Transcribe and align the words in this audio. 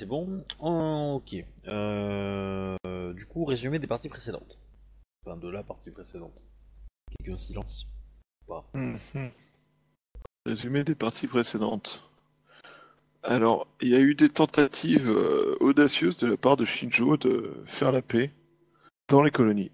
C'est 0.00 0.06
bon. 0.06 0.42
ok. 0.60 1.44
Euh, 1.68 3.12
du 3.12 3.26
coup, 3.26 3.44
résumé 3.44 3.78
des 3.78 3.86
parties 3.86 4.08
précédentes. 4.08 4.58
Enfin, 5.26 5.36
de 5.36 5.46
la 5.50 5.62
partie 5.62 5.90
précédente. 5.90 6.32
Quelqu'un 7.18 7.36
silence. 7.36 7.86
Mhm. 8.72 8.98
Résumé 10.46 10.84
des 10.84 10.94
parties 10.94 11.26
précédentes. 11.26 12.02
Alors, 13.22 13.66
il 13.82 13.90
y 13.90 13.94
a 13.94 14.00
eu 14.00 14.14
des 14.14 14.30
tentatives 14.30 15.10
euh, 15.10 15.58
audacieuses 15.60 16.16
de 16.16 16.28
la 16.28 16.38
part 16.38 16.56
de 16.56 16.64
Shinjo 16.64 17.18
de 17.18 17.62
faire 17.66 17.92
la 17.92 18.00
paix 18.00 18.32
dans 19.10 19.22
les 19.22 19.30
colonies. 19.30 19.70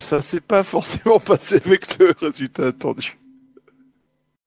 Ça 0.00 0.22
s'est 0.22 0.40
pas 0.40 0.62
forcément 0.74 1.18
passé 1.18 1.56
avec 1.56 1.98
le 1.98 2.14
résultat 2.20 2.68
attendu. 2.68 3.18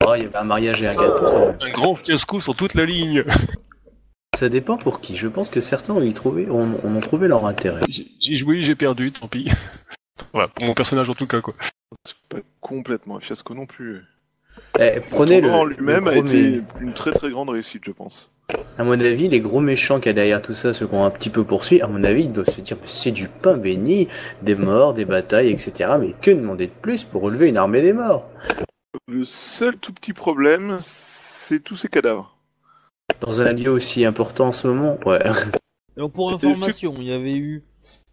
Oh, 0.08 0.14
il 0.16 0.24
y 0.24 0.26
avait 0.28 0.38
un 0.38 0.46
mariage 0.46 0.82
et 0.82 0.86
un 0.86 0.96
gâteau. 0.96 1.26
Un 1.60 1.70
grand 1.72 1.96
fiasco 1.96 2.40
sur 2.40 2.56
toute 2.56 2.74
la 2.74 2.86
ligne. 2.86 3.26
Ça 4.40 4.48
dépend 4.48 4.78
pour 4.78 5.02
qui. 5.02 5.18
Je 5.18 5.28
pense 5.28 5.50
que 5.50 5.60
certains 5.60 5.94
ont, 5.94 6.02
y 6.02 6.14
trouvé, 6.14 6.50
ont, 6.50 6.80
ont 6.82 7.00
trouvé 7.02 7.28
leur 7.28 7.46
intérêt. 7.46 7.82
J'ai 7.90 8.08
j'ai 8.22 8.36
joué, 8.36 8.64
j'ai 8.64 8.74
perdu, 8.74 9.12
tant 9.12 9.28
pis. 9.28 9.52
Voilà, 10.32 10.48
pour 10.48 10.66
mon 10.66 10.74
personnage 10.74 11.10
en 11.10 11.14
tout 11.14 11.28
cas, 11.28 11.42
quoi. 11.42 11.54
C'est 12.06 12.16
pas 12.30 12.38
complètement 12.62 13.18
un 13.18 13.20
fiasco 13.20 13.54
non 13.54 13.66
plus. 13.66 14.02
Eh, 14.80 15.02
prenez 15.10 15.42
Le 15.42 15.52
en 15.52 15.66
lui-même 15.66 16.08
a 16.08 16.16
été 16.16 16.60
mé- 16.60 16.64
une 16.80 16.94
très 16.94 17.12
très 17.12 17.30
grande 17.32 17.50
réussite, 17.50 17.84
je 17.86 17.92
pense. 17.92 18.32
À 18.78 18.86
mon 18.86 18.98
avis, 18.98 19.28
les 19.28 19.42
gros 19.42 19.60
méchants 19.60 20.00
qu'il 20.00 20.08
y 20.08 20.10
a 20.12 20.14
derrière 20.14 20.42
tout 20.42 20.56
ça, 20.56 20.74
ceux 20.74 20.88
qu'on 20.88 21.04
un 21.04 21.10
petit 21.10 21.30
peu 21.30 21.44
poursuivi, 21.44 21.82
à 21.82 21.88
mon 21.88 22.06
avis, 22.06 22.24
ils 22.24 22.32
doivent 22.32 22.50
se 22.50 22.62
dire, 22.62 22.78
c'est 22.86 23.12
du 23.12 23.28
pain 23.28 23.58
béni, 23.58 24.08
des 24.42 24.56
morts, 24.56 24.94
des 24.94 25.04
batailles, 25.04 25.50
etc. 25.50 25.92
Mais 26.00 26.14
que 26.22 26.32
demander 26.32 26.68
de 26.68 26.72
plus 26.82 27.04
pour 27.04 27.24
relever 27.24 27.50
une 27.50 27.58
armée 27.58 27.82
des 27.82 27.92
morts? 27.94 28.30
Le 29.10 29.26
seul 29.26 29.76
tout 29.76 29.92
petit 29.92 30.14
problème, 30.14 30.78
c'est 30.80 31.62
tous 31.62 31.76
ces 31.76 31.90
cadavres. 31.90 32.38
Dans 33.22 33.42
un 33.42 33.54
lieu 33.54 33.72
aussi 33.72 34.06
important 34.06 34.48
en 34.48 34.52
ce 34.52 34.68
moment 34.68 34.98
Ouais. 35.06 35.24
Donc 35.98 36.14
pour 36.14 36.32
information, 36.32 36.94
il 36.98 37.04
y 37.04 37.12
avait 37.12 37.36
eu, 37.36 37.64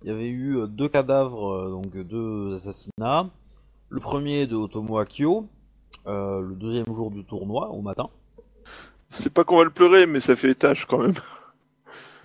il 0.03 0.09
y 0.09 0.11
avait 0.11 0.29
eu 0.29 0.59
euh, 0.59 0.67
deux 0.67 0.89
cadavres, 0.89 1.53
euh, 1.53 1.71
donc 1.71 1.97
deux 1.97 2.55
assassinats. 2.55 3.31
Le 3.89 4.01
premier 4.01 4.49
de 4.49 4.57
Otomo 4.57 4.99
Akio, 4.99 5.47
euh, 6.07 6.41
le 6.41 6.57
deuxième 6.57 6.93
jour 6.93 7.13
du 7.13 7.25
tournoi 7.25 7.71
au 7.71 7.83
matin. 7.83 8.09
C'est 9.09 9.33
pas 9.33 9.45
qu'on 9.45 9.59
va 9.59 9.65
le 9.65 9.71
pleurer, 9.71 10.07
mais 10.07 10.19
ça 10.19 10.35
fait 10.35 10.51
étage 10.51 10.85
quand 10.87 10.99
même. 10.99 11.15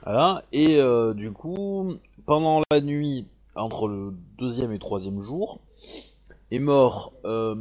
Voilà. 0.03 0.43
Et 0.51 0.77
euh, 0.77 1.13
du 1.13 1.31
coup, 1.31 1.93
pendant 2.25 2.63
la 2.71 2.81
nuit 2.81 3.27
entre 3.55 3.87
le 3.87 4.13
deuxième 4.37 4.71
et 4.71 4.79
troisième 4.79 5.21
jour, 5.21 5.59
est 6.49 6.59
mort 6.59 7.13
euh, 7.25 7.55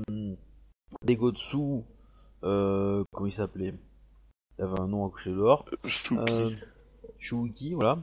Degotsu, 1.04 1.82
euh, 2.44 3.04
comment 3.12 3.26
il 3.26 3.32
s'appelait? 3.32 3.74
Il 4.60 4.64
avait 4.64 4.80
un 4.80 4.88
nom 4.88 5.06
à 5.06 5.10
coucher 5.10 5.30
dehors. 5.32 5.64
Shuki. 5.86 6.18
Euh, 6.20 6.50
Shuiki, 7.18 7.72
voilà. 7.72 7.98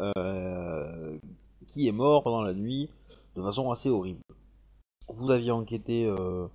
Euh, 0.00 1.16
qui 1.68 1.86
est 1.86 1.92
mort 1.92 2.24
pendant 2.24 2.42
la 2.42 2.54
nuit 2.54 2.90
de 3.36 3.42
façon 3.42 3.70
assez 3.70 3.88
horrible. 3.88 4.18
Vous 5.08 5.30
aviez 5.30 5.52
enquêté, 5.52 6.04
euh, 6.06 6.48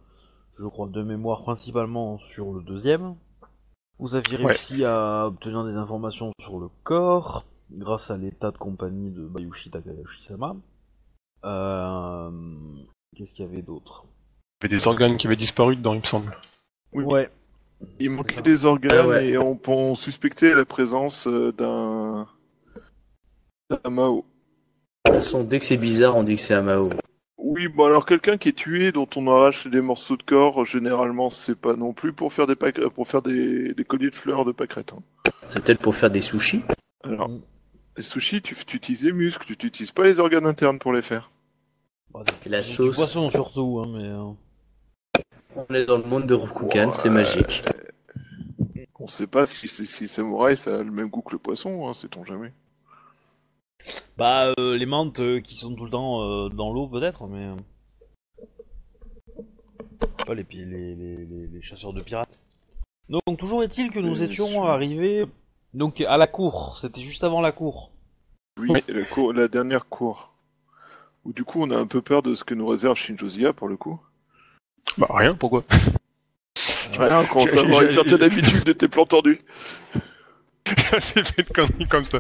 je 0.60 0.68
crois, 0.68 0.88
de 0.90 1.02
mémoire 1.02 1.44
principalement 1.44 2.18
sur 2.18 2.52
le 2.52 2.62
deuxième. 2.62 3.16
Vous 4.00 4.16
aviez 4.16 4.38
Ouais. 4.38 4.48
réussi 4.48 4.84
à 4.84 5.28
obtenir 5.28 5.64
des 5.64 5.78
informations 5.78 6.34
sur 6.42 6.60
le 6.60 6.68
corps 6.84 7.46
grâce 7.72 8.12
à 8.12 8.18
l'état 8.18 8.52
de 8.52 8.58
compagnie 8.58 9.12
de 9.12 9.26
Bayushi 9.26 9.72
Takahashi-sama. 9.72 10.58
Euh, 11.46 12.32
Qu'est-ce 13.16 13.34
qu'il 13.34 13.46
y 13.46 13.48
avait 13.48 13.62
d'autre? 13.62 14.04
Il 14.62 14.66
y 14.66 14.68
avait 14.68 14.76
des 14.78 14.88
organes 14.88 15.16
qui 15.16 15.28
avaient 15.28 15.38
disparu 15.38 15.78
dedans, 15.78 15.94
il 15.94 16.02
me 16.02 16.06
semble. 16.06 16.36
Oui. 16.92 17.06
Ouais. 17.06 17.32
Il 18.00 18.12
manquait 18.12 18.42
des 18.42 18.66
organes 18.66 18.92
Ah 19.04 19.08
ouais. 19.08 19.28
et 19.30 19.38
on, 19.38 19.60
on 19.68 19.96
suspectait 19.96 20.54
la 20.54 20.66
présence 20.66 21.28
euh, 21.28 21.52
d'un 21.52 22.28
d'un 23.70 23.90
Mao. 23.90 24.26
De 25.06 25.12
toute 25.12 25.16
façon, 25.24 25.44
dès 25.44 25.60
que 25.60 25.66
c'est 25.66 25.78
bizarre, 25.78 26.16
on 26.16 26.24
dit 26.24 26.36
que 26.36 26.42
c'est 26.42 26.54
Amao. 26.54 26.90
Oui, 27.38 27.68
bon 27.68 27.86
alors 27.86 28.06
quelqu'un 28.06 28.38
qui 28.38 28.50
est 28.50 28.54
tué, 28.58 28.92
dont 28.92 29.08
on 29.16 29.28
arrache 29.28 29.68
des 29.68 29.82
morceaux 29.82 30.18
de 30.18 30.24
corps, 30.24 30.66
généralement 30.66 31.30
c'est 31.30 31.56
pas 31.56 31.76
non 31.76 31.94
plus 31.94 32.14
pour 32.14 32.34
faire 32.34 32.48
des 32.48 32.56
pâquer- 32.56 32.90
pour 32.90 33.08
faire 33.08 33.22
des, 33.22 33.74
des 33.74 33.84
colliers 33.84 34.10
de 34.10 34.16
fleurs 34.16 34.44
de 34.44 34.52
pâquerettes. 34.52 34.94
hein. 34.94 35.32
C'est 35.50 35.64
peut-être 35.64 35.82
pour 35.82 35.96
faire 35.96 36.10
des 36.12 36.22
sushis 36.22 36.64
Alors, 37.04 37.30
les 37.96 38.04
sushis, 38.04 38.42
tu, 38.42 38.56
tu 38.66 38.78
utilises 38.78 39.04
les 39.04 39.12
muscles, 39.14 39.56
tu 39.56 39.66
n'utilises 39.66 39.92
pas 39.92 40.04
les 40.04 40.20
organes 40.20 40.46
internes 40.48 40.80
pour 40.80 40.94
les 40.94 41.02
faire. 41.02 41.32
Bah, 42.14 42.24
Et 42.46 42.50
la 42.50 42.62
du 42.62 42.68
sauce. 42.68 42.96
poisson 42.96 43.30
surtout, 43.30 43.82
hein, 43.84 43.90
mais. 43.94 44.10
On 45.58 45.74
est 45.74 45.86
dans 45.86 45.98
le 45.98 46.04
monde 46.04 46.26
de 46.28 46.34
Rokugan, 46.34 46.92
c'est 46.92 47.10
magique. 47.10 47.64
On 49.00 49.08
sait 49.08 49.28
pas 49.28 49.48
si, 49.48 49.68
si, 49.68 49.86
si 49.86 50.04
le 50.04 50.08
samouraï 50.10 50.58
ça 50.58 50.76
a 50.80 50.84
le 50.84 50.92
même 50.92 51.08
goût 51.10 51.22
que 51.22 51.32
le 51.32 51.38
poisson, 51.38 51.88
hein, 51.88 51.94
sait-on 51.94 52.26
jamais. 52.26 52.52
Bah, 54.18 54.52
euh, 54.60 54.76
les 54.76 54.86
menthes 54.88 55.20
euh, 55.20 55.40
qui 55.40 55.56
sont 55.56 55.74
tout 55.76 55.86
le 55.86 55.92
temps 55.92 56.22
euh, 56.24 56.50
dans 56.50 56.74
l'eau, 56.74 56.88
peut-être, 56.88 57.28
mais. 57.28 57.46
euh, 57.46 57.56
Pas 60.26 60.34
les, 60.34 60.46
les, 60.52 60.66
les, 60.66 60.96
les- 61.26 61.48
les 61.48 61.62
chasseurs 61.62 61.94
de 61.94 62.02
pirates. 62.02 62.40
Donc, 63.08 63.38
toujours 63.38 63.64
est-il 63.64 63.92
que 63.92 64.00
nous 64.00 64.16
Bien 64.16 64.24
étions 64.26 64.48
sûr. 64.50 64.66
arrivés. 64.66 65.26
Donc, 65.74 66.02
à 66.02 66.18
la 66.18 66.28
cour, 66.28 66.78
c'était 66.80 67.02
juste 67.02 67.24
avant 67.24 67.40
la 67.40 67.52
cour. 67.52 67.92
Oui, 68.60 68.72
la, 68.88 69.06
cour- 69.06 69.32
la 69.32 69.48
dernière 69.48 69.88
cour. 69.88 70.34
Où 71.24 71.34
du 71.34 71.44
coup 71.44 71.62
on 71.62 71.70
a 71.72 71.78
un 71.78 71.88
peu 71.88 72.02
peur 72.02 72.24
de 72.24 72.34
ce 72.34 72.44
que 72.44 72.56
nous 72.56 72.66
réserve 72.68 72.98
Shinjo 72.98 73.28
Zia 73.30 73.54
pour 73.54 73.68
le 73.68 73.78
coup. 73.78 74.00
Bah 74.98 75.08
rien, 75.12 75.36
pourquoi 75.36 75.64
Rien, 76.98 77.20
on 77.22 77.26
commence 77.26 77.50
j'ai- 77.52 77.58
à 77.60 77.62
avoir 77.62 77.82
une 77.84 77.92
certaine 77.92 78.24
habitude 78.24 78.64
de 78.64 78.74
tes 78.74 78.88
plans 78.88 79.06
tordus. 79.06 79.40
C'est 81.00 81.26
fait 81.26 81.44
de 81.48 81.54
conneries 81.54 81.88
comme 81.88 82.06
ça. 82.06 82.20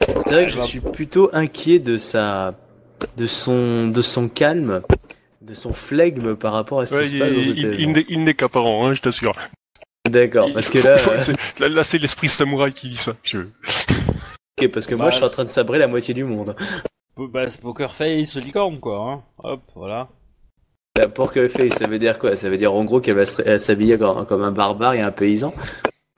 C'est 0.00 0.32
vrai 0.32 0.46
que 0.46 0.52
je 0.52 0.60
suis 0.62 0.80
plutôt 0.80 1.30
inquiet 1.32 1.78
de 1.78 1.96
sa, 1.96 2.54
de 3.16 3.26
son, 3.26 3.88
de 3.88 4.02
son 4.02 4.28
calme, 4.28 4.82
de 5.42 5.54
son 5.54 5.72
flegme 5.72 6.34
par 6.36 6.52
rapport 6.52 6.80
à 6.80 6.86
ce 6.86 6.94
Ouais, 6.94 7.02
qui 7.04 7.08
se 7.10 7.14
il, 7.14 7.18
passe 7.20 7.32
dans 7.34 7.42
cet 7.44 7.56
il- 7.56 7.80
il 7.80 7.92
n'est- 7.92 8.06
il 8.08 8.22
n'est 8.24 8.34
qu'apparent, 8.34 8.86
hein, 8.88 8.94
je 8.94 9.00
t'assure. 9.02 9.34
D'accord, 10.08 10.50
parce 10.54 10.70
que 10.70 10.78
là, 10.78 10.96
euh, 11.08 11.18
C'est- 11.18 11.60
là, 11.60 11.68
là, 11.68 11.84
c'est 11.84 11.98
l'esprit 11.98 12.28
samouraï 12.28 12.72
qui 12.72 12.88
dit 12.88 12.96
ça. 12.96 13.14
Je... 13.22 13.40
ok, 14.58 14.68
parce 14.72 14.86
que 14.86 14.94
moi 14.94 15.10
je 15.10 15.16
suis 15.16 15.24
en 15.24 15.28
train 15.28 15.44
de 15.44 15.50
sabrer 15.50 15.78
la 15.78 15.86
moitié 15.86 16.14
du 16.14 16.24
monde. 16.24 16.56
Bah, 17.16 17.48
c'est 17.50 17.60
Poker 17.60 17.94
Face 17.94 18.36
licorne, 18.36 18.78
quoi. 18.80 18.98
Hein. 19.12 19.22
Hop, 19.42 19.60
voilà. 19.74 20.08
La 20.98 21.08
Pork 21.08 21.46
face, 21.48 21.74
ça 21.74 21.86
veut 21.86 21.98
dire 22.00 22.18
quoi? 22.18 22.34
Ça 22.36 22.50
veut 22.50 22.56
dire 22.56 22.74
en 22.74 22.84
gros 22.84 23.00
qu'elle 23.00 23.14
va 23.14 23.24
s'habiller 23.58 23.96
comme, 23.98 24.26
comme 24.26 24.42
un 24.42 24.50
barbare 24.50 24.94
et 24.94 25.00
un 25.00 25.12
paysan? 25.12 25.54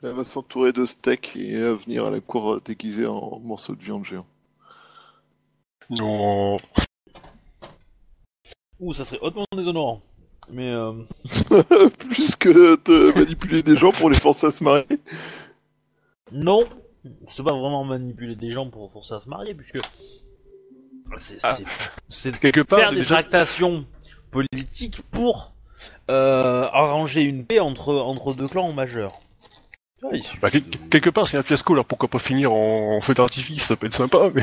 Elle 0.03 0.13
va 0.13 0.25
s'entourer 0.25 0.73
de 0.73 0.87
steaks 0.87 1.37
et 1.37 1.57
à 1.63 1.75
venir 1.75 2.07
à 2.07 2.11
la 2.11 2.21
cour 2.21 2.55
euh, 2.55 2.63
déguisée 2.65 3.07
en 3.07 3.39
morceaux 3.41 3.75
de 3.75 3.83
viande 3.83 4.07
géant. 4.07 4.25
Non. 5.91 6.57
Ouh, 8.79 8.93
ça 8.95 9.05
serait 9.05 9.19
hautement 9.21 9.45
déshonorant. 9.55 10.01
Mais. 10.51 10.73
Euh... 10.73 10.93
Plus 11.99 12.35
que 12.37 12.49
de 12.89 13.13
manipuler 13.19 13.63
des 13.63 13.77
gens 13.77 13.93
pour 13.93 14.09
les 14.09 14.17
forcer 14.19 14.47
à 14.47 14.51
se 14.51 14.65
marier. 14.65 14.87
Non, 16.33 16.65
c'est 17.29 17.43
pas 17.43 17.53
vraiment 17.53 17.85
manipuler 17.85 18.35
des 18.37 18.51
gens 18.51 18.71
pour 18.71 18.91
forcer 18.91 19.13
à 19.15 19.21
se 19.21 19.29
marier, 19.29 19.53
puisque 19.55 19.79
c'est 21.17 21.39
Ah. 21.43 21.51
c'est- 21.51 21.65
c'est 22.09 22.39
Quelque 22.41 22.61
part, 22.63 22.79
faire 22.79 22.91
des 22.93 23.01
déjà- 23.01 23.17
tractations 23.17 23.85
politiques 24.31 25.03
pour 25.11 25.53
euh, 26.11 26.65
arranger 26.73 27.23
une 27.23 27.45
paix 27.45 27.61
entre, 27.61 27.95
entre 27.95 28.35
deux 28.35 28.49
clans 28.49 28.73
majeurs. 28.73 29.21
Ouais, 30.03 30.11
il 30.15 30.23
suffit 30.23 30.39
Bah, 30.41 30.51
de- 30.51 30.61
quelque 30.91 31.11
part, 31.11 31.27
c'est 31.27 31.37
un 31.37 31.43
fiasco, 31.43 31.73
alors 31.75 31.85
pourquoi 31.85 32.09
pas 32.09 32.19
finir 32.19 32.53
en, 32.53 32.97
en 32.97 33.01
feu 33.01 33.15
d'artifice, 33.15 33.65
ça 33.65 33.77
peut 33.77 33.87
être 33.87 33.93
sympa, 33.93 34.31
mais 34.35 34.43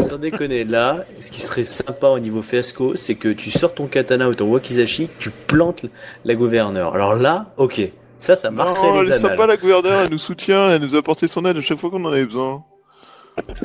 Sans 0.00 0.18
déconner, 0.18 0.64
là, 0.64 1.04
ce 1.20 1.30
qui 1.30 1.40
serait 1.40 1.64
sympa 1.64 2.08
au 2.08 2.18
niveau 2.18 2.42
fiasco, 2.42 2.96
c'est 2.96 3.14
que 3.16 3.28
tu 3.28 3.50
sors 3.50 3.74
ton 3.74 3.86
katana 3.88 4.28
ou 4.28 4.34
ton 4.34 4.46
wakizashi, 4.50 5.08
tu 5.18 5.30
plantes 5.30 5.84
la 6.24 6.34
gouverneure. 6.34 6.94
Alors 6.94 7.14
là, 7.14 7.52
ok, 7.56 7.80
ça, 8.20 8.36
ça 8.36 8.50
marquerait 8.50 8.88
Non, 8.88 9.00
elle 9.00 9.06
les 9.08 9.12
est 9.16 9.18
sympa 9.18 9.46
la 9.46 9.56
gouverneure, 9.56 10.02
elle 10.02 10.10
nous 10.10 10.18
soutient, 10.18 10.70
elle 10.70 10.80
nous 10.82 10.94
a 10.94 10.98
apporté 10.98 11.28
son 11.28 11.44
aide 11.44 11.56
à 11.56 11.60
chaque 11.60 11.78
fois 11.78 11.90
qu'on 11.90 12.04
en 12.04 12.12
avait 12.12 12.24
besoin. 12.24 12.64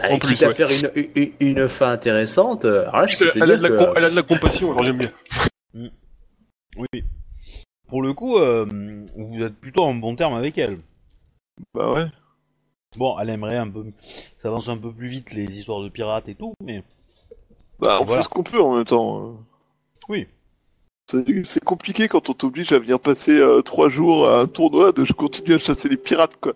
En 0.10 0.20
plus, 0.20 0.34
quitte 0.36 0.44
à 0.44 0.48
ouais. 0.48 0.54
faire 0.54 0.70
une, 0.70 0.92
une, 1.16 1.32
une 1.40 1.68
fin 1.68 1.92
intéressante, 1.92 2.66
euh, 2.66 2.84
alors 2.90 3.02
là, 3.02 3.08
je 3.08 3.24
elle, 3.36 3.52
a 3.52 3.58
de 3.58 3.62
la, 3.64 3.70
que... 3.70 3.76
com- 3.78 3.94
elle 3.96 4.06
a 4.06 4.10
de 4.10 4.16
la 4.16 4.24
compassion, 4.24 4.72
alors 4.72 4.84
j'aime 4.84 4.98
bien. 4.98 5.12
Oui. 6.78 7.04
Pour 7.88 8.02
le 8.02 8.14
coup, 8.14 8.38
euh, 8.38 8.66
vous 9.16 9.42
êtes 9.44 9.56
plutôt 9.56 9.84
en 9.84 9.94
bon 9.94 10.16
terme 10.16 10.34
avec 10.36 10.58
elle. 10.58 10.80
Bah 11.74 11.92
ouais. 11.92 12.06
Bon, 12.98 13.18
elle 13.20 13.30
aimerait 13.30 13.58
un 13.58 13.70
peu. 13.70 13.86
Ça 14.40 14.48
avance 14.50 14.70
un 14.70 14.78
peu 14.78 14.92
plus 14.94 15.08
vite 15.08 15.32
les 15.34 15.58
histoires 15.60 15.82
de 15.82 15.90
pirates 15.90 16.30
et 16.30 16.36
tout, 16.36 16.54
mais. 16.64 16.84
Bah 17.80 18.00
on 18.02 18.06
Voilà. 18.06 18.22
fait 18.22 18.26
ce 18.26 18.30
qu'on 18.30 18.44
peut 18.44 18.62
en 18.62 18.76
même 18.76 18.86
temps. 18.86 19.28
euh. 19.28 19.34
Oui. 20.10 20.28
C'est 21.10 21.46
c'est 21.46 21.64
compliqué 21.64 22.08
quand 22.08 22.30
on 22.30 22.34
t'oblige 22.34 22.72
à 22.74 22.80
venir 22.80 23.00
passer 23.00 23.32
euh, 23.32 23.62
trois 23.62 23.88
jours 23.90 24.28
à 24.28 24.42
un 24.42 24.48
tournoi 24.48 24.92
de 24.92 25.06
je 25.06 25.14
continue 25.14 25.56
à 25.56 25.58
chasser 25.58 25.88
les 25.90 25.98
pirates 25.98 26.38
quoi. 26.38 26.54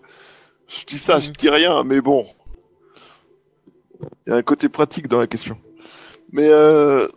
Je 0.68 0.84
dis 0.84 0.98
ça, 0.98 1.18
je 1.20 1.30
dis 1.30 1.48
rien, 1.48 1.82
mais 1.84 2.00
bon. 2.00 2.26
Il 4.26 4.30
y 4.30 4.32
a 4.32 4.36
un 4.36 4.42
côté 4.42 4.68
pratique 4.68 5.08
dans 5.08 5.20
la 5.20 5.26
question. 5.26 5.58
Mais 6.32 6.48
euh... 6.48 7.08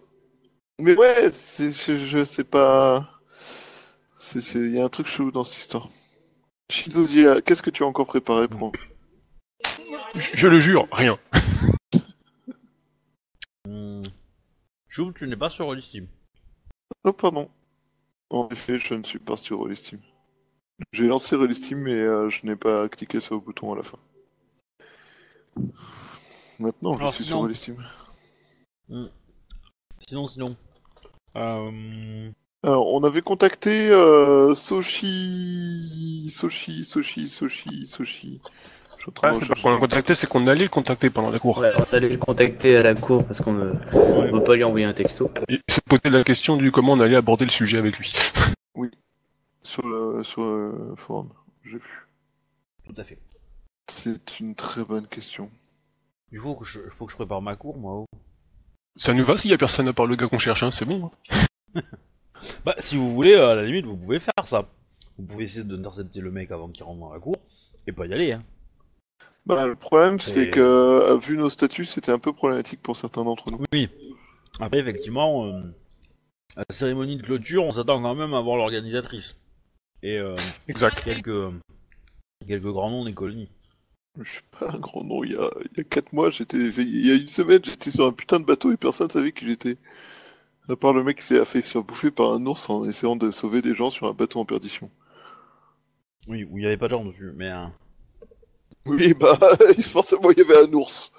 mais 0.79 0.95
ouais, 0.95 1.31
c'est 1.31 1.71
je, 1.71 1.97
je 1.97 2.23
sais 2.23 2.43
pas. 2.43 3.09
C'est 4.17 4.41
c'est 4.41 4.59
il 4.59 4.75
y 4.75 4.79
a 4.79 4.85
un 4.85 4.89
truc 4.89 5.07
chelou 5.07 5.31
dans 5.31 5.43
cette 5.43 5.59
histoire. 5.59 5.89
Shizuzi, 6.71 7.25
qu'est-ce 7.45 7.61
que 7.61 7.69
tu 7.69 7.83
as 7.83 7.87
encore 7.87 8.07
préparé 8.07 8.47
pour 8.47 8.71
Je, 10.15 10.29
je 10.33 10.47
le 10.47 10.59
jure, 10.59 10.87
rien. 10.91 11.19
Hmm. 13.67 14.03
Tu 15.15 15.27
n'es 15.27 15.35
pas 15.35 15.49
sur 15.49 15.65
Rollistim. 15.65 16.07
Oh, 17.03 17.11
pardon. 17.11 17.49
En 18.29 18.47
effet, 18.49 18.79
je 18.79 18.93
ne 18.93 19.03
suis 19.03 19.19
pas 19.19 19.35
sur 19.35 19.57
Rollistim. 19.57 19.99
J'ai 20.91 21.07
lancé 21.07 21.35
Rollistim, 21.35 21.79
mais 21.79 21.93
euh, 21.93 22.29
je 22.29 22.45
n'ai 22.45 22.55
pas 22.55 22.87
cliqué 22.89 23.19
sur 23.19 23.35
le 23.35 23.41
bouton 23.41 23.73
à 23.73 23.77
la 23.77 23.83
fin. 23.83 23.99
Maintenant, 26.59 26.93
je 26.93 26.99
Alors, 26.99 27.13
suis 27.13 27.23
sinon- 27.23 27.37
sur 27.37 27.41
Rollistim. 27.41 27.75
Sinon, 30.07 30.27
sinon. 30.27 30.55
Euh... 31.35 32.29
Alors, 32.63 32.87
on 32.93 33.03
avait 33.03 33.21
contacté 33.21 33.89
euh, 33.89 34.55
Soshi... 34.55 36.29
Soshi, 36.29 36.85
Soshi, 36.85 37.29
Soshi, 37.29 37.87
Soshi. 37.87 38.41
Je 38.97 39.01
suis 39.01 39.09
en 39.09 39.11
train 39.11 39.31
Ah, 39.31 39.33
c'est 39.39 39.47
pas 39.47 39.55
qu'on 39.61 39.71
l'a 39.71 39.79
contacté, 39.79 40.15
c'est 40.15 40.27
qu'on 40.27 40.47
allait 40.47 40.63
le 40.63 40.69
contacter 40.69 41.09
pendant 41.09 41.29
la 41.29 41.39
cour. 41.39 41.59
Ouais, 41.59 41.71
on 41.77 41.93
allait 41.95 42.09
le 42.09 42.17
contacter 42.17 42.77
à 42.77 42.83
la 42.83 42.95
cour 42.95 43.23
parce 43.25 43.41
qu'on 43.41 43.53
ne 43.53 44.31
peut 44.31 44.43
pas 44.43 44.55
lui 44.55 44.63
envoyer 44.63 44.85
un 44.85 44.93
texto. 44.93 45.29
Et 45.49 45.59
se 45.69 45.79
poser 45.81 46.09
la 46.09 46.23
question 46.23 46.57
du 46.57 46.71
comment 46.71 46.93
on 46.93 46.99
allait 46.99 47.15
aborder 47.17 47.45
le 47.45 47.51
sujet 47.51 47.77
avec 47.77 47.97
lui. 47.97 48.11
Sur 49.63 49.87
le, 49.87 50.23
sur 50.23 50.43
le 50.43 50.93
forum, 50.95 51.29
j'ai 51.63 51.77
vu. 51.77 52.07
Tout 52.85 52.93
à 52.97 53.03
fait. 53.03 53.17
C'est 53.87 54.39
une 54.39 54.53
très 54.53 54.83
bonne 54.83 55.07
question. 55.07 55.49
Il 56.35 56.41
faut 56.41 56.55
que 56.55 56.65
je, 56.65 56.81
faut 56.89 57.05
que 57.05 57.11
je 57.13 57.15
prépare 57.17 57.41
ma 57.41 57.55
cour, 57.55 57.77
moi. 57.77 57.93
oh. 57.93 58.05
Ça 58.97 59.13
nous 59.13 59.23
va 59.23 59.37
s'il 59.37 59.51
y 59.51 59.53
a 59.53 59.57
personne 59.57 59.87
à 59.87 59.93
part 59.93 60.05
le 60.05 60.17
gars 60.17 60.27
qu'on 60.27 60.37
cherche, 60.37 60.63
hein, 60.63 60.71
c'est 60.71 60.83
bon. 60.85 61.09
hein. 61.73 61.81
Bah, 62.65 62.75
si 62.77 62.97
vous 62.97 63.09
voulez, 63.13 63.35
à 63.35 63.55
la 63.55 63.63
limite, 63.63 63.85
vous 63.85 63.95
pouvez 63.95 64.19
faire 64.19 64.33
ça. 64.45 64.67
Vous 65.17 65.25
pouvez 65.25 65.45
essayer 65.45 65.63
d'intercepter 65.63 66.19
le 66.19 66.29
mec 66.29 66.51
avant 66.51 66.67
qu'il 66.69 66.83
rentre 66.83 66.99
dans 66.99 67.13
la 67.13 67.19
cour 67.19 67.37
et 67.87 67.93
pas 67.93 68.05
y 68.05 68.13
aller. 68.13 68.33
Hein. 68.33 68.43
Bah, 69.45 69.65
le 69.65 69.75
problème, 69.75 70.19
c'est 70.19 70.47
Et- 70.47 70.51
que, 70.51 71.17
vu 71.25 71.37
nos 71.37 71.49
statuts, 71.49 71.85
c'était 71.85 72.11
un 72.11 72.19
peu 72.19 72.33
problématique 72.33 72.81
pour 72.81 72.97
certains 72.97 73.23
d'entre 73.23 73.49
nous. 73.51 73.63
Oui. 73.73 73.89
Après, 74.59 74.79
effectivement, 74.79 75.45
euh, 75.45 75.61
à 76.57 76.63
la 76.67 76.75
cérémonie 76.75 77.15
de 77.17 77.21
clôture, 77.23 77.63
on 77.63 77.71
s'attend 77.71 78.01
quand 78.01 78.15
même 78.15 78.33
à 78.33 78.41
voir 78.41 78.57
l'organisatrice. 78.57 79.37
Et 80.03 80.17
euh, 80.17 80.35
Exact. 80.67 81.01
quelques, 81.03 81.51
quelques 82.47 82.63
grands 82.71 82.91
noms 82.91 83.05
des 83.05 83.13
colonies. 83.13 83.49
Je 84.21 84.31
suis 84.31 84.41
pas 84.57 84.71
un 84.71 84.79
grand 84.79 85.03
nom. 85.03 85.23
Il 85.23 85.31
y 85.33 85.35
a, 85.35 85.49
il 85.71 85.77
y 85.77 85.81
a 85.81 85.83
4 85.83 86.13
mois, 86.13 86.29
j'étais, 86.31 86.57
il 86.57 87.05
y 87.05 87.11
a 87.11 87.15
une 87.15 87.27
semaine, 87.27 87.61
j'étais 87.63 87.91
sur 87.91 88.05
un 88.05 88.13
putain 88.13 88.39
de 88.39 88.45
bateau 88.45 88.71
et 88.71 88.77
personne 88.77 89.09
savait 89.09 89.31
qui 89.31 89.45
j'étais. 89.45 89.77
À 90.69 90.75
part 90.75 90.93
le 90.93 91.03
mec 91.03 91.17
qui 91.17 91.23
s'est 91.23 91.43
fait 91.45 91.61
se 91.61 91.77
bouffer 91.77 92.11
par 92.11 92.31
un 92.31 92.45
ours 92.45 92.69
en 92.69 92.87
essayant 92.87 93.15
de 93.15 93.29
sauver 93.31 93.61
des 93.61 93.75
gens 93.75 93.89
sur 93.89 94.07
un 94.07 94.13
bateau 94.13 94.39
en 94.39 94.45
perdition. 94.45 94.89
Oui, 96.27 96.43
où 96.45 96.57
il 96.57 96.61
n'y 96.61 96.65
avait 96.65 96.77
pas 96.77 96.87
de 96.87 96.91
gens 96.91 97.05
dessus, 97.05 97.31
mais... 97.35 97.51
euh, 97.51 97.67
Oui, 98.87 99.13
bah, 99.13 99.37
forcément, 99.81 100.31
il 100.31 100.37
y 100.39 100.41
avait 100.41 100.67
un 100.67 100.73
ours. 100.73 101.11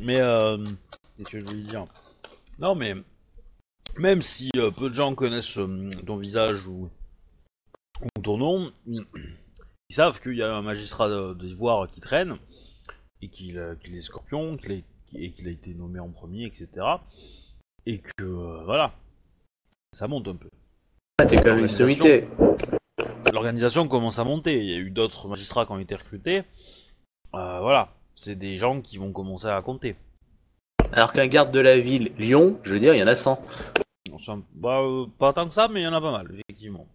Mais, 0.00 0.20
euh, 0.20 0.58
qu'est-ce 1.16 1.30
que 1.30 1.40
je 1.40 1.44
voulais 1.46 1.62
dire? 1.62 1.86
Non, 2.58 2.74
mais 2.76 2.94
même 3.98 4.22
si 4.22 4.50
euh, 4.56 4.70
peu 4.70 4.88
de 4.88 4.94
gens 4.94 5.14
connaissent 5.14 5.58
euh, 5.58 5.90
ton 6.06 6.16
visage 6.16 6.66
ou, 6.68 6.88
ou 8.02 8.20
ton 8.22 8.38
nom, 8.38 8.72
ils, 8.86 9.04
ils 9.90 9.94
savent 9.94 10.20
qu'il 10.20 10.36
y 10.36 10.42
a 10.42 10.54
un 10.54 10.62
magistrat 10.62 11.08
de- 11.08 11.34
d'ivoire 11.34 11.88
qui 11.90 12.00
traîne 12.00 12.36
et 13.22 13.28
qu'il 13.28 13.58
euh, 13.58 13.74
est 13.92 14.00
scorpion, 14.00 14.56
qu'il 14.56 14.82
et 15.14 15.30
qu'il 15.30 15.46
a 15.48 15.50
été 15.50 15.72
nommé 15.72 16.00
en 16.00 16.08
premier, 16.10 16.46
etc. 16.46 16.68
Et 17.86 17.98
que 17.98 18.24
euh, 18.24 18.64
voilà, 18.64 18.92
ça 19.92 20.08
monte 20.08 20.26
un 20.28 20.34
peu. 20.34 20.48
Ah, 21.18 21.26
t'es 21.26 21.36
quand 21.36 21.44
même 21.54 21.60
une 21.60 21.66
sommité. 21.68 22.26
L'organisation 23.32 23.86
commence 23.88 24.18
à 24.18 24.24
monter. 24.24 24.58
Il 24.58 24.68
y 24.70 24.74
a 24.74 24.78
eu 24.78 24.90
d'autres 24.90 25.28
magistrats 25.28 25.64
qui 25.64 25.72
ont 25.72 25.78
été 25.78 25.94
recrutés. 25.94 26.42
Euh, 27.34 27.60
voilà, 27.60 27.94
c'est 28.14 28.34
des 28.36 28.56
gens 28.58 28.80
qui 28.80 28.98
vont 28.98 29.12
commencer 29.12 29.46
à 29.46 29.60
compter. 29.62 29.96
Alors 30.92 31.12
qu'un 31.12 31.26
garde 31.26 31.52
de 31.52 31.60
la 31.60 31.78
ville, 31.78 32.12
Lyon, 32.18 32.58
je 32.64 32.74
veux 32.74 32.80
dire, 32.80 32.94
il 32.94 32.98
y 32.98 33.02
en 33.02 33.06
a 33.08 33.14
100. 33.14 33.40
On 34.12 34.18
s'en- 34.18 34.42
bah, 34.54 34.80
euh, 34.80 35.06
pas 35.18 35.32
tant 35.32 35.48
que 35.48 35.54
ça, 35.54 35.68
mais 35.68 35.80
il 35.80 35.84
y 35.84 35.86
en 35.86 35.92
a 35.92 36.00
pas 36.00 36.12
mal, 36.12 36.28
effectivement. 36.32 36.86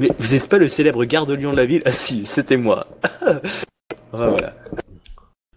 Mais 0.00 0.08
vous 0.18 0.34
êtes 0.34 0.48
pas 0.48 0.56
le 0.58 0.66
célèbre 0.68 1.04
garde 1.04 1.30
Lyon 1.30 1.52
de 1.52 1.56
la 1.58 1.66
ville? 1.66 1.82
Ah 1.84 1.92
si, 1.92 2.24
c'était 2.24 2.56
moi. 2.56 2.86
voilà. 4.12 4.54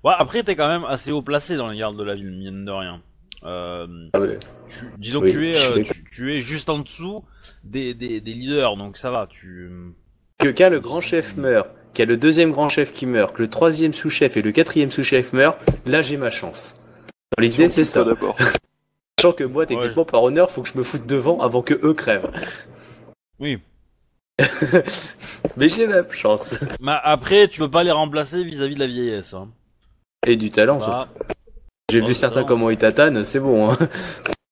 Ouais, 0.04 0.14
après, 0.18 0.44
t'es 0.44 0.58
quand 0.58 0.68
même 0.68 0.84
assez 0.84 1.12
haut 1.14 1.22
placé 1.22 1.56
dans 1.56 1.70
les 1.70 1.78
gardes 1.78 1.98
de 1.98 2.04
la 2.04 2.14
ville, 2.16 2.30
mine 2.32 2.66
de 2.66 2.72
rien. 2.72 3.02
Euh, 3.46 3.88
Ah 4.12 4.20
ouais. 4.20 4.38
tu- 4.68 4.86
disons 4.98 5.22
Oui, 5.22 5.28
que 5.28 5.32
tu 5.32 5.50
es, 5.50 5.58
euh, 5.58 5.84
tu, 5.84 6.04
tu 6.12 6.34
es 6.36 6.40
juste 6.40 6.70
en 6.70 6.80
dessous 6.80 7.24
des, 7.64 7.94
des, 7.94 8.20
des 8.20 8.34
leaders, 8.34 8.76
donc 8.76 8.98
ça 8.98 9.12
va. 9.12 9.28
Tu... 9.30 9.72
Que 10.40 10.50
quand 10.50 10.70
le 10.70 10.82
grand 10.82 11.00
chef 11.00 11.38
meurt, 11.38 11.70
qu'il 11.94 12.04
y 12.04 12.08
a 12.08 12.10
le 12.10 12.18
deuxième 12.18 12.52
grand 12.52 12.68
chef 12.68 12.92
qui 12.92 13.06
meurt, 13.06 13.34
que 13.36 13.42
le 13.42 13.50
troisième 13.50 13.94
sous-chef 13.94 14.36
et 14.36 14.42
le 14.42 14.52
quatrième 14.52 14.92
sous-chef 14.92 15.32
meurent, 15.32 15.58
là 15.86 16.02
j'ai 16.02 16.18
ma 16.18 16.30
chance. 16.30 16.74
Dans 17.38 17.42
l'idée 17.42 17.70
c'est 17.70 17.86
ça. 17.86 18.04
D'abord. 18.04 18.38
Sachant 19.20 19.34
que 19.34 19.46
moi, 19.46 19.66
techniquement, 19.66 20.04
par 20.04 20.22
honneur, 20.24 20.52
faut 20.52 20.62
que 20.64 20.68
je 20.70 20.78
me 20.78 20.84
foute 20.84 21.06
devant 21.06 21.40
avant 21.40 21.62
que 21.62 21.74
eux 21.82 21.94
crèvent. 21.94 22.30
Oui. 23.40 23.60
Mais 25.58 25.70
j'ai 25.70 25.88
ma 25.88 26.08
chance. 26.10 26.56
Mais 26.80 26.96
après, 27.04 27.48
tu 27.48 27.60
peux 27.60 27.70
pas 27.70 27.84
les 27.84 27.92
remplacer 27.92 28.44
vis-à-vis 28.44 28.76
de 28.76 28.80
la 28.80 28.88
vieillesse. 28.88 29.34
Hein. 29.34 29.50
Et 30.26 30.36
du 30.36 30.50
talent, 30.50 30.80
surtout. 30.80 30.92
Bah, 31.20 31.36
J'ai 31.92 32.02
oh, 32.02 32.06
vu 32.06 32.14
certains 32.14 32.36
talent, 32.36 32.48
comment 32.48 32.70
ils 32.70 32.78
tatanent, 32.78 33.24
c'est 33.24 33.40
bon. 33.40 33.72
Hein. 33.72 33.78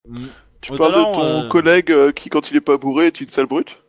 mm, 0.07 0.25
Tu 0.61 0.73
Au 0.73 0.77
parles 0.77 0.93
talent, 0.93 1.11
de 1.11 1.15
ton 1.15 1.45
euh, 1.45 1.47
collègue 1.49 1.91
euh, 1.91 2.11
qui, 2.11 2.29
quand 2.29 2.51
il 2.51 2.57
est 2.57 2.61
pas 2.61 2.77
bourré, 2.77 3.07
est 3.07 3.21
une 3.21 3.29
sale 3.29 3.47
brute? 3.47 3.79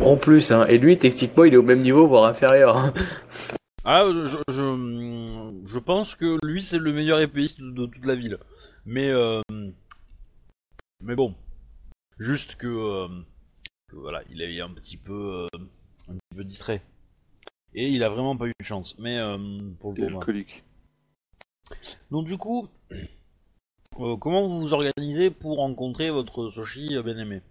En 0.00 0.16
plus, 0.16 0.50
hein. 0.50 0.66
Et 0.66 0.78
lui, 0.78 0.98
techniquement, 0.98 1.44
il 1.44 1.54
est 1.54 1.58
au 1.58 1.62
même 1.62 1.80
niveau, 1.80 2.06
voire 2.08 2.24
inférieur. 2.24 2.76
hein. 2.76 2.92
Ah, 3.84 4.04
je, 4.12 4.36
je, 4.50 5.52
je 5.64 5.78
pense 5.78 6.14
que 6.14 6.36
lui, 6.44 6.62
c'est 6.62 6.78
le 6.78 6.92
meilleur 6.92 7.20
épéiste 7.20 7.60
de, 7.60 7.70
de 7.70 7.86
toute 7.86 8.04
la 8.04 8.14
ville. 8.16 8.38
Mais, 8.84 9.08
euh, 9.10 9.40
mais 11.02 11.14
bon. 11.14 11.34
Juste 12.18 12.56
que, 12.56 12.66
euh, 12.66 13.08
que 13.88 13.96
voilà, 13.96 14.22
il 14.30 14.42
est 14.42 14.60
un 14.60 14.70
petit 14.70 14.96
peu, 14.96 15.46
euh, 15.52 15.58
un 16.08 16.14
petit 16.14 16.36
peu 16.36 16.44
distrait. 16.44 16.82
Et 17.74 17.88
il 17.88 18.02
a 18.02 18.08
vraiment 18.08 18.36
pas 18.36 18.46
eu 18.46 18.52
de 18.58 18.64
chance. 18.64 18.98
Mais 18.98 19.18
euh, 19.18 19.38
pour 19.80 19.92
le 19.92 19.98
tournoi. 19.98 20.20
alcoolique. 20.20 20.62
Donc 22.10 22.26
du 22.26 22.38
coup, 22.38 22.68
euh, 24.00 24.16
comment 24.16 24.46
vous 24.46 24.60
vous 24.60 24.74
organisez 24.74 25.30
pour 25.30 25.58
rencontrer 25.58 26.10
votre 26.10 26.48
Soshi 26.50 27.00
bien 27.02 27.18
aimé 27.18 27.42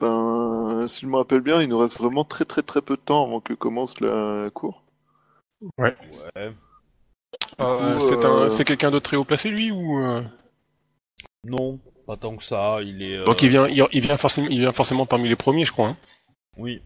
Ben, 0.00 0.86
si 0.88 1.02
je 1.02 1.06
me 1.06 1.16
rappelle 1.16 1.40
bien, 1.40 1.60
il 1.60 1.68
nous 1.68 1.78
reste 1.78 1.98
vraiment 1.98 2.24
très 2.24 2.44
très 2.44 2.62
très 2.62 2.82
peu 2.82 2.96
de 2.96 3.00
temps 3.00 3.24
avant 3.24 3.40
que 3.40 3.52
commence 3.54 4.00
la 4.00 4.50
cour. 4.52 4.82
Ouais. 5.76 5.96
Euh, 7.60 7.94
coup, 7.94 8.00
c'est 8.00 8.24
euh, 8.24 8.44
un, 8.44 8.48
c'est 8.48 8.64
quelqu'un 8.64 8.90
de 8.90 8.98
très 8.98 9.16
haut 9.16 9.24
placé 9.24 9.50
lui 9.50 9.70
ou 9.70 10.00
Non, 11.44 11.80
pas 12.08 12.16
tant 12.16 12.34
que 12.36 12.42
ça. 12.42 12.78
Il 12.82 13.02
est. 13.02 13.18
euh, 13.18 13.24
donc 13.26 13.42
il 13.42 13.50
vient, 13.50 13.68
il, 13.68 13.86
il 13.92 14.00
vient 14.00 14.16
forcément, 14.16 14.48
il 14.50 14.58
vient 14.60 14.72
forcément 14.72 15.04
parmi 15.06 15.28
les 15.28 15.36
premiers, 15.36 15.64
je 15.66 15.72
crois. 15.72 15.88
hein. 15.88 15.96
Oui. 16.56 16.80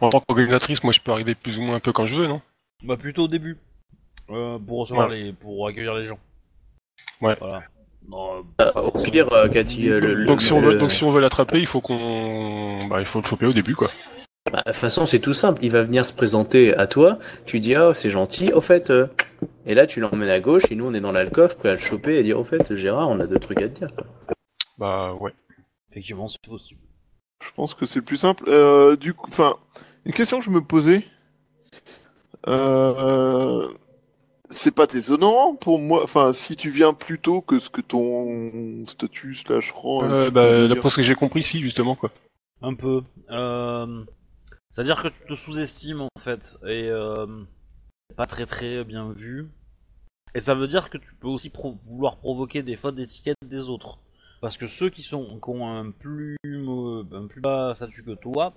En 0.00 0.08
tant 0.08 0.20
qu'organisatrice, 0.20 0.82
moi 0.82 0.92
je 0.92 1.00
peux 1.00 1.12
arriver 1.12 1.34
plus 1.34 1.58
ou 1.58 1.62
moins 1.62 1.76
un 1.76 1.80
peu 1.80 1.92
quand 1.92 2.06
je 2.06 2.16
veux, 2.16 2.26
non? 2.26 2.40
Bah 2.82 2.96
plutôt 2.96 3.24
au 3.24 3.28
début. 3.28 3.58
Euh, 4.30 4.58
pour 4.58 4.80
recevoir 4.80 5.08
Ouais. 5.08 5.16
les, 5.22 5.32
pour 5.32 5.68
accueillir 5.68 5.94
les 5.94 6.06
gens. 6.06 6.18
Ouais. 7.20 7.36
Voilà. 7.38 7.62
Non, 8.08 8.38
euh, 8.38 8.64
Euh, 8.64 8.72
Au 8.80 8.90
pire, 9.02 9.30
euh, 9.32 9.46
euh, 9.48 10.00
le, 10.00 10.14
le- 10.14 10.24
Donc 10.24 10.40
si 10.40 10.52
on 10.52 10.60
veut, 10.60 10.72
le- 10.72 10.78
donc 10.78 10.90
si 10.90 11.04
on 11.04 11.10
veut 11.10 11.20
l'attraper, 11.20 11.58
il 11.60 11.66
faut 11.66 11.80
qu'on, 11.82 12.86
bah 12.86 13.00
il 13.00 13.06
faut 13.06 13.20
le 13.20 13.26
choper 13.26 13.46
au 13.46 13.52
début 13.52 13.74
quoi. 13.74 13.90
Bah, 14.52 14.62
de 14.66 14.70
toute 14.70 14.80
façon, 14.80 15.06
c'est 15.06 15.20
tout 15.20 15.34
simple. 15.34 15.60
Il 15.62 15.70
va 15.70 15.82
venir 15.82 16.04
se 16.04 16.12
présenter 16.12 16.74
à 16.76 16.86
toi. 16.86 17.18
Tu 17.46 17.60
dis, 17.60 17.76
oh, 17.76 17.94
c'est 17.94 18.10
gentil. 18.10 18.52
Au 18.52 18.60
fait, 18.60 18.90
euh, 18.90 19.06
et 19.66 19.74
là, 19.74 19.86
tu 19.86 20.00
l'emmènes 20.00 20.30
à 20.30 20.40
gauche. 20.40 20.64
Et 20.70 20.74
nous, 20.74 20.86
on 20.86 20.94
est 20.94 21.00
dans 21.00 21.12
l'alcôve, 21.12 21.56
prêt 21.56 21.70
à 21.70 21.74
le 21.74 21.78
choper 21.78 22.16
et 22.18 22.22
dire, 22.22 22.38
au 22.38 22.44
fait, 22.44 22.74
Gérard, 22.74 23.08
on 23.08 23.20
a 23.20 23.26
deux 23.26 23.38
trucs 23.38 23.62
à 23.62 23.68
te 23.68 23.78
dire. 23.78 23.90
Bah 24.78 25.14
ouais. 25.20 25.32
effectivement, 25.90 26.26
c'est 26.26 26.40
possible. 26.40 26.80
Je 27.44 27.50
pense 27.54 27.74
que 27.74 27.86
c'est 27.86 27.98
le 27.98 28.04
plus 28.04 28.16
simple. 28.16 28.44
Euh, 28.48 28.96
du 28.96 29.14
coup, 29.14 29.26
enfin, 29.28 29.56
une 30.04 30.12
question 30.12 30.38
que 30.38 30.44
je 30.44 30.50
me 30.50 30.62
posais. 30.62 31.04
Euh, 32.48 33.68
c'est 34.48 34.74
pas 34.74 34.86
désonnant 34.86 35.54
pour 35.54 35.78
moi. 35.78 36.02
Enfin, 36.02 36.32
si 36.32 36.56
tu 36.56 36.70
viens 36.70 36.94
plus 36.94 37.18
tôt 37.18 37.40
que 37.40 37.60
ce 37.60 37.70
que 37.70 37.80
ton 37.80 38.84
statut 38.86 39.34
slash 39.34 39.70
rang. 39.72 40.02
Euh, 40.04 40.24
je 40.26 40.30
bah, 40.30 40.68
d'après 40.68 40.88
ce 40.88 40.96
que 40.96 41.02
j'ai 41.02 41.14
compris, 41.14 41.42
si 41.42 41.60
justement 41.60 41.94
quoi. 41.94 42.10
Un 42.62 42.74
peu. 42.74 43.02
Euh... 43.30 44.04
C'est-à-dire 44.70 45.02
que 45.02 45.08
tu 45.08 45.26
te 45.28 45.34
sous-estimes 45.34 46.02
en 46.02 46.08
fait. 46.18 46.56
Et 46.64 46.88
euh... 46.88 47.26
c'est 48.08 48.16
pas 48.16 48.26
très 48.26 48.46
très 48.46 48.84
bien 48.84 49.12
vu. 49.12 49.50
Et 50.34 50.40
ça 50.40 50.54
veut 50.54 50.68
dire 50.68 50.90
que 50.90 50.98
tu 50.98 51.14
peux 51.14 51.28
aussi 51.28 51.50
pro- 51.50 51.78
vouloir 51.84 52.18
provoquer 52.18 52.62
des 52.62 52.76
fautes 52.76 52.94
d'étiquette 52.94 53.36
des 53.44 53.68
autres. 53.68 53.98
Parce 54.40 54.56
que 54.56 54.66
ceux 54.68 54.88
qui 54.88 55.02
sont 55.02 55.38
qui 55.40 55.50
ont 55.50 55.68
un 55.68 55.90
plus 55.90 56.36
un 56.44 57.26
plus 57.26 57.40
bas 57.40 57.74
statut 57.74 58.02
que 58.04 58.12
toi, 58.12 58.54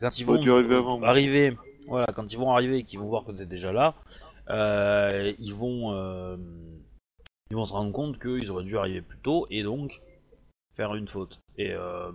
quand 0.00 0.18
ils 0.18 0.26
vont 0.26 0.42
avant. 0.76 1.02
arriver, 1.02 1.56
voilà, 1.86 2.06
quand 2.14 2.30
ils 2.32 2.36
vont 2.36 2.52
arriver 2.52 2.78
et 2.78 2.84
qu'ils 2.84 2.98
vont 2.98 3.06
voir 3.06 3.24
que 3.24 3.32
t'es 3.32 3.46
déjà 3.46 3.72
là, 3.72 3.94
euh, 4.50 5.32
ils 5.38 5.54
vont 5.54 5.94
euh, 5.94 6.36
ils 7.50 7.56
vont 7.56 7.64
se 7.64 7.72
rendre 7.72 7.92
compte 7.92 8.18
qu'ils 8.20 8.50
auraient 8.50 8.64
dû 8.64 8.76
arriver 8.76 9.00
plus 9.00 9.18
tôt 9.18 9.46
et 9.50 9.62
donc 9.62 9.98
faire 10.74 10.94
une 10.94 11.08
faute. 11.08 11.40
Et 11.56 11.72
euh, 11.72 12.12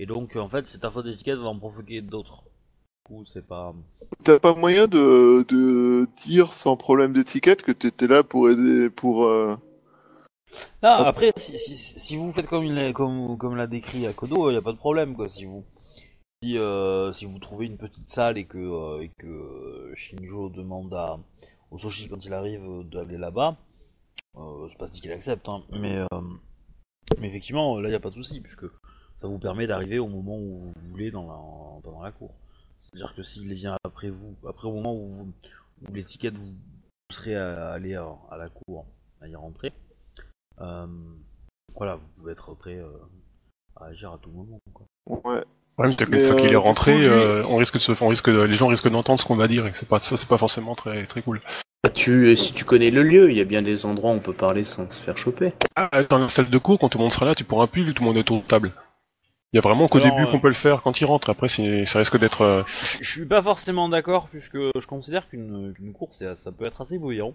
et 0.00 0.06
donc 0.06 0.36
en 0.36 0.48
fait, 0.48 0.66
c'est 0.66 0.78
ta 0.80 0.90
faute 0.90 1.04
d'étiquette 1.04 1.38
va 1.38 1.48
en 1.48 1.58
provoquer 1.58 2.00
d'autres. 2.00 2.42
Du 2.42 3.14
coup, 3.16 3.24
c'est 3.26 3.46
pas. 3.46 3.74
T'as 4.24 4.38
pas 4.38 4.54
moyen 4.54 4.86
de, 4.86 5.44
de 5.48 6.08
dire 6.24 6.52
sans 6.52 6.76
problème 6.76 7.12
d'étiquette 7.12 7.62
que 7.62 7.72
t'étais 7.72 8.06
là 8.06 8.22
pour 8.22 8.50
aider, 8.50 8.88
pour. 8.90 9.24
euh, 9.24 9.56
Ah, 10.82 11.06
après, 11.06 11.32
si, 11.36 11.58
si, 11.58 11.76
si 11.76 12.16
vous 12.16 12.32
faites 12.32 12.46
comme 12.48 12.64
il 12.64 12.74
l'a 12.74 12.92
comme, 12.92 13.36
comme 13.38 13.56
l'a 13.56 13.66
décrit 13.66 14.06
Akodo, 14.06 14.48
il 14.48 14.52
n'y 14.52 14.58
a 14.58 14.62
pas 14.62 14.72
de 14.72 14.78
problème, 14.78 15.14
quoi. 15.14 15.28
Si 15.28 15.44
vous, 15.44 15.64
si, 16.42 16.56
euh, 16.58 17.12
si 17.12 17.24
vous 17.26 17.38
trouvez 17.38 17.66
une 17.66 17.76
petite 17.78 18.08
salle 18.08 18.38
et 18.38 18.46
que, 18.46 18.58
euh, 18.58 19.02
et 19.02 19.10
que 19.18 19.26
euh, 19.26 19.94
Shinjo 19.94 20.48
demande 20.48 20.92
à, 20.94 21.18
au 21.70 21.78
Soshi 21.78 22.08
quand 22.08 22.24
il 22.24 22.32
arrive 22.32 22.64
d'aller 22.90 23.18
là-bas, 23.18 23.56
euh, 24.36 24.66
c'est 24.68 24.78
pas 24.78 24.88
dit 24.88 25.00
qu'il 25.00 25.12
accepte, 25.12 25.48
hein, 25.48 25.62
mais, 25.72 25.98
euh, 25.98 26.20
mais 27.18 27.28
effectivement, 27.28 27.78
là, 27.80 27.88
il 27.88 27.92
n'y 27.92 27.96
a 27.96 28.00
pas 28.00 28.10
de 28.10 28.14
souci, 28.14 28.40
puisque 28.40 28.66
ça 29.20 29.28
vous 29.28 29.38
permet 29.38 29.66
d'arriver 29.66 29.98
au 29.98 30.08
moment 30.08 30.36
où 30.36 30.70
vous 30.74 30.88
voulez 30.90 31.10
dans 31.10 31.26
la, 31.26 31.82
pendant 31.82 32.02
la 32.02 32.10
cour. 32.12 32.30
C'est-à-dire 32.80 33.14
que 33.14 33.22
s'il 33.22 33.52
vient 33.54 33.76
après 33.84 34.10
vous, 34.10 34.34
après 34.48 34.66
au 34.68 34.72
moment 34.72 34.94
où, 34.94 35.06
vous, 35.06 35.32
où 35.88 35.92
l'étiquette 35.94 36.36
vous 36.36 36.52
serez 37.12 37.36
à, 37.36 37.68
à 37.70 37.72
aller 37.74 37.94
à, 37.94 38.06
à 38.30 38.36
la 38.36 38.48
cour, 38.48 38.86
à 39.20 39.28
y 39.28 39.36
rentrer, 39.36 39.72
euh, 40.60 40.86
voilà, 41.76 41.96
vous 41.96 42.06
pouvez 42.18 42.32
être 42.32 42.54
prêt 42.54 42.78
euh, 42.78 42.88
à 43.76 43.86
agir 43.86 44.12
à 44.12 44.18
tout 44.18 44.30
moment. 44.30 44.58
Quoi. 44.72 44.86
Ouais. 45.06 45.44
Problème, 45.76 45.96
c'est 45.98 46.04
qu'une 46.04 46.14
Mais, 46.16 46.26
fois 46.26 46.36
qu'il 46.36 46.48
euh, 46.48 46.52
est 46.52 46.56
rentré, 46.56 46.92
coup, 46.92 46.98
lui- 46.98 47.06
euh, 47.06 47.44
on 47.46 47.56
risque 47.56 47.74
de 47.74 47.78
se, 47.80 47.92
on 48.02 48.08
risque 48.08 48.30
de, 48.30 48.40
les 48.42 48.54
gens 48.54 48.66
risquent 48.66 48.90
d'entendre 48.90 49.20
ce 49.20 49.24
qu'on 49.24 49.36
va 49.36 49.48
dire 49.48 49.66
et 49.66 49.72
c'est 49.74 49.88
pas, 49.88 50.00
ça, 50.00 50.16
c'est 50.16 50.28
pas 50.28 50.36
forcément 50.38 50.74
très, 50.74 51.06
très 51.06 51.22
cool. 51.22 51.40
Bah, 51.84 51.90
tu, 51.90 52.36
si 52.36 52.52
tu 52.52 52.64
connais 52.64 52.90
le 52.90 53.02
lieu, 53.02 53.30
il 53.30 53.36
y 53.38 53.40
a 53.40 53.44
bien 53.44 53.62
des 53.62 53.86
endroits 53.86 54.10
où 54.10 54.14
on 54.14 54.20
peut 54.20 54.34
parler 54.34 54.64
sans 54.64 54.90
se 54.90 55.00
faire 55.00 55.16
choper. 55.16 55.52
Ah, 55.76 56.02
dans 56.04 56.18
la 56.18 56.28
salle 56.28 56.50
de 56.50 56.58
cours, 56.58 56.78
quand 56.78 56.88
tout 56.90 56.98
le 56.98 57.02
monde 57.04 57.12
sera 57.12 57.24
là, 57.24 57.34
tu 57.34 57.44
pourras 57.44 57.66
plus 57.66 57.82
vu 57.84 57.92
que 57.92 57.98
tout 57.98 58.02
le 58.02 58.08
monde 58.08 58.16
est 58.18 58.20
autour 58.20 58.42
de 58.42 58.46
table. 58.46 58.72
Il 59.52 59.56
y 59.56 59.58
a 59.58 59.62
vraiment 59.62 59.88
qu'au 59.88 59.98
Alors, 59.98 60.10
début 60.10 60.26
euh, 60.28 60.30
qu'on 60.30 60.38
peut 60.40 60.48
le 60.48 60.54
faire 60.54 60.80
quand 60.82 61.00
il 61.00 61.04
rentre. 61.06 61.28
Après, 61.30 61.48
c'est- 61.48 61.84
ça 61.84 61.98
risque 61.98 62.18
d'être. 62.18 62.42
euh, 62.42 62.62
Je 62.66 62.98
je 63.02 63.10
suis 63.10 63.26
pas 63.26 63.42
forcément 63.42 63.88
d'accord 63.88 64.28
puisque 64.28 64.56
je 64.58 64.86
considère 64.86 65.28
qu'une 65.28 65.72
qu'une 65.74 65.92
course 65.92 66.22
ça 66.36 66.52
peut 66.52 66.66
être 66.66 66.80
assez 66.82 66.98
bouillant. 66.98 67.34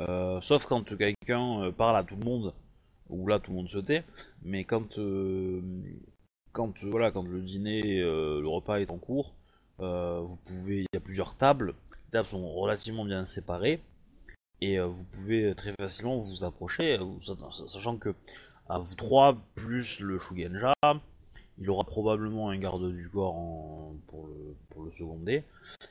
Euh, 0.00 0.40
sauf 0.40 0.66
quand 0.66 0.96
quelqu'un 0.96 1.72
parle 1.76 1.96
à 1.96 2.04
tout 2.04 2.16
le 2.16 2.24
monde, 2.24 2.54
ou 3.08 3.26
là 3.26 3.38
tout 3.40 3.50
le 3.50 3.56
monde 3.56 3.68
se 3.68 3.78
tait, 3.78 4.04
mais 4.42 4.64
quand 4.64 4.98
euh, 4.98 5.60
quand 6.52 6.84
voilà 6.84 7.10
quand 7.10 7.26
le 7.26 7.40
dîner, 7.40 7.82
le 8.00 8.46
repas 8.46 8.78
est 8.78 8.90
en 8.90 8.98
cours, 8.98 9.34
vous 9.78 10.38
pouvez 10.46 10.80
il 10.82 10.86
y 10.94 10.96
a 10.96 11.00
plusieurs 11.00 11.36
tables, 11.36 11.74
les 12.06 12.10
tables 12.12 12.28
sont 12.28 12.48
relativement 12.52 13.04
bien 13.04 13.24
séparées 13.24 13.80
et 14.60 14.78
vous 14.78 15.04
pouvez 15.04 15.52
très 15.56 15.72
facilement 15.80 16.18
vous 16.18 16.44
approcher, 16.44 16.96
sachant 17.66 17.96
que 17.96 18.14
à 18.68 18.78
vous 18.78 18.94
trois 18.94 19.36
plus 19.56 19.98
le 20.00 20.18
Shugenja, 20.20 20.72
il 21.58 21.70
aura 21.70 21.84
probablement 21.84 22.50
un 22.50 22.58
garde 22.58 22.92
du 22.92 23.08
corps 23.08 23.92
pour, 24.08 24.28
le, 24.28 24.90
seconder, 24.98 25.44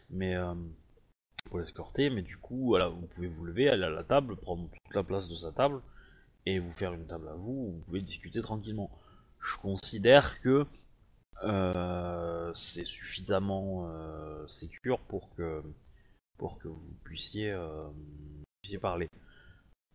mais 0.09 0.35
euh, 0.35 0.53
pour 1.45 1.59
l'escorter. 1.59 2.09
Mais 2.09 2.21
du 2.21 2.37
coup, 2.37 2.77
vous 2.77 3.07
pouvez 3.07 3.27
vous 3.27 3.45
lever, 3.45 3.69
aller 3.69 3.85
à 3.85 3.89
la 3.89 4.03
table, 4.03 4.35
prendre 4.35 4.69
toute 4.69 4.95
la 4.95 5.03
place 5.03 5.27
de 5.29 5.35
sa 5.35 5.51
table 5.51 5.81
et 6.45 6.59
vous 6.59 6.71
faire 6.71 6.93
une 6.93 7.07
table 7.07 7.27
à 7.29 7.35
vous. 7.35 7.71
Vous 7.71 7.81
pouvez 7.85 8.01
discuter 8.01 8.41
tranquillement. 8.41 8.91
Je 9.39 9.57
considère 9.57 10.41
que 10.41 10.65
euh, 11.43 12.51
c'est 12.55 12.85
suffisamment 12.85 13.87
euh, 13.89 14.45
pour 15.07 15.33
que 15.35 15.61
pour 16.37 16.57
que 16.57 16.67
vous 16.67 16.93
puissiez, 17.03 17.51
euh, 17.51 17.87
puissiez 18.61 18.79
parler. 18.79 19.07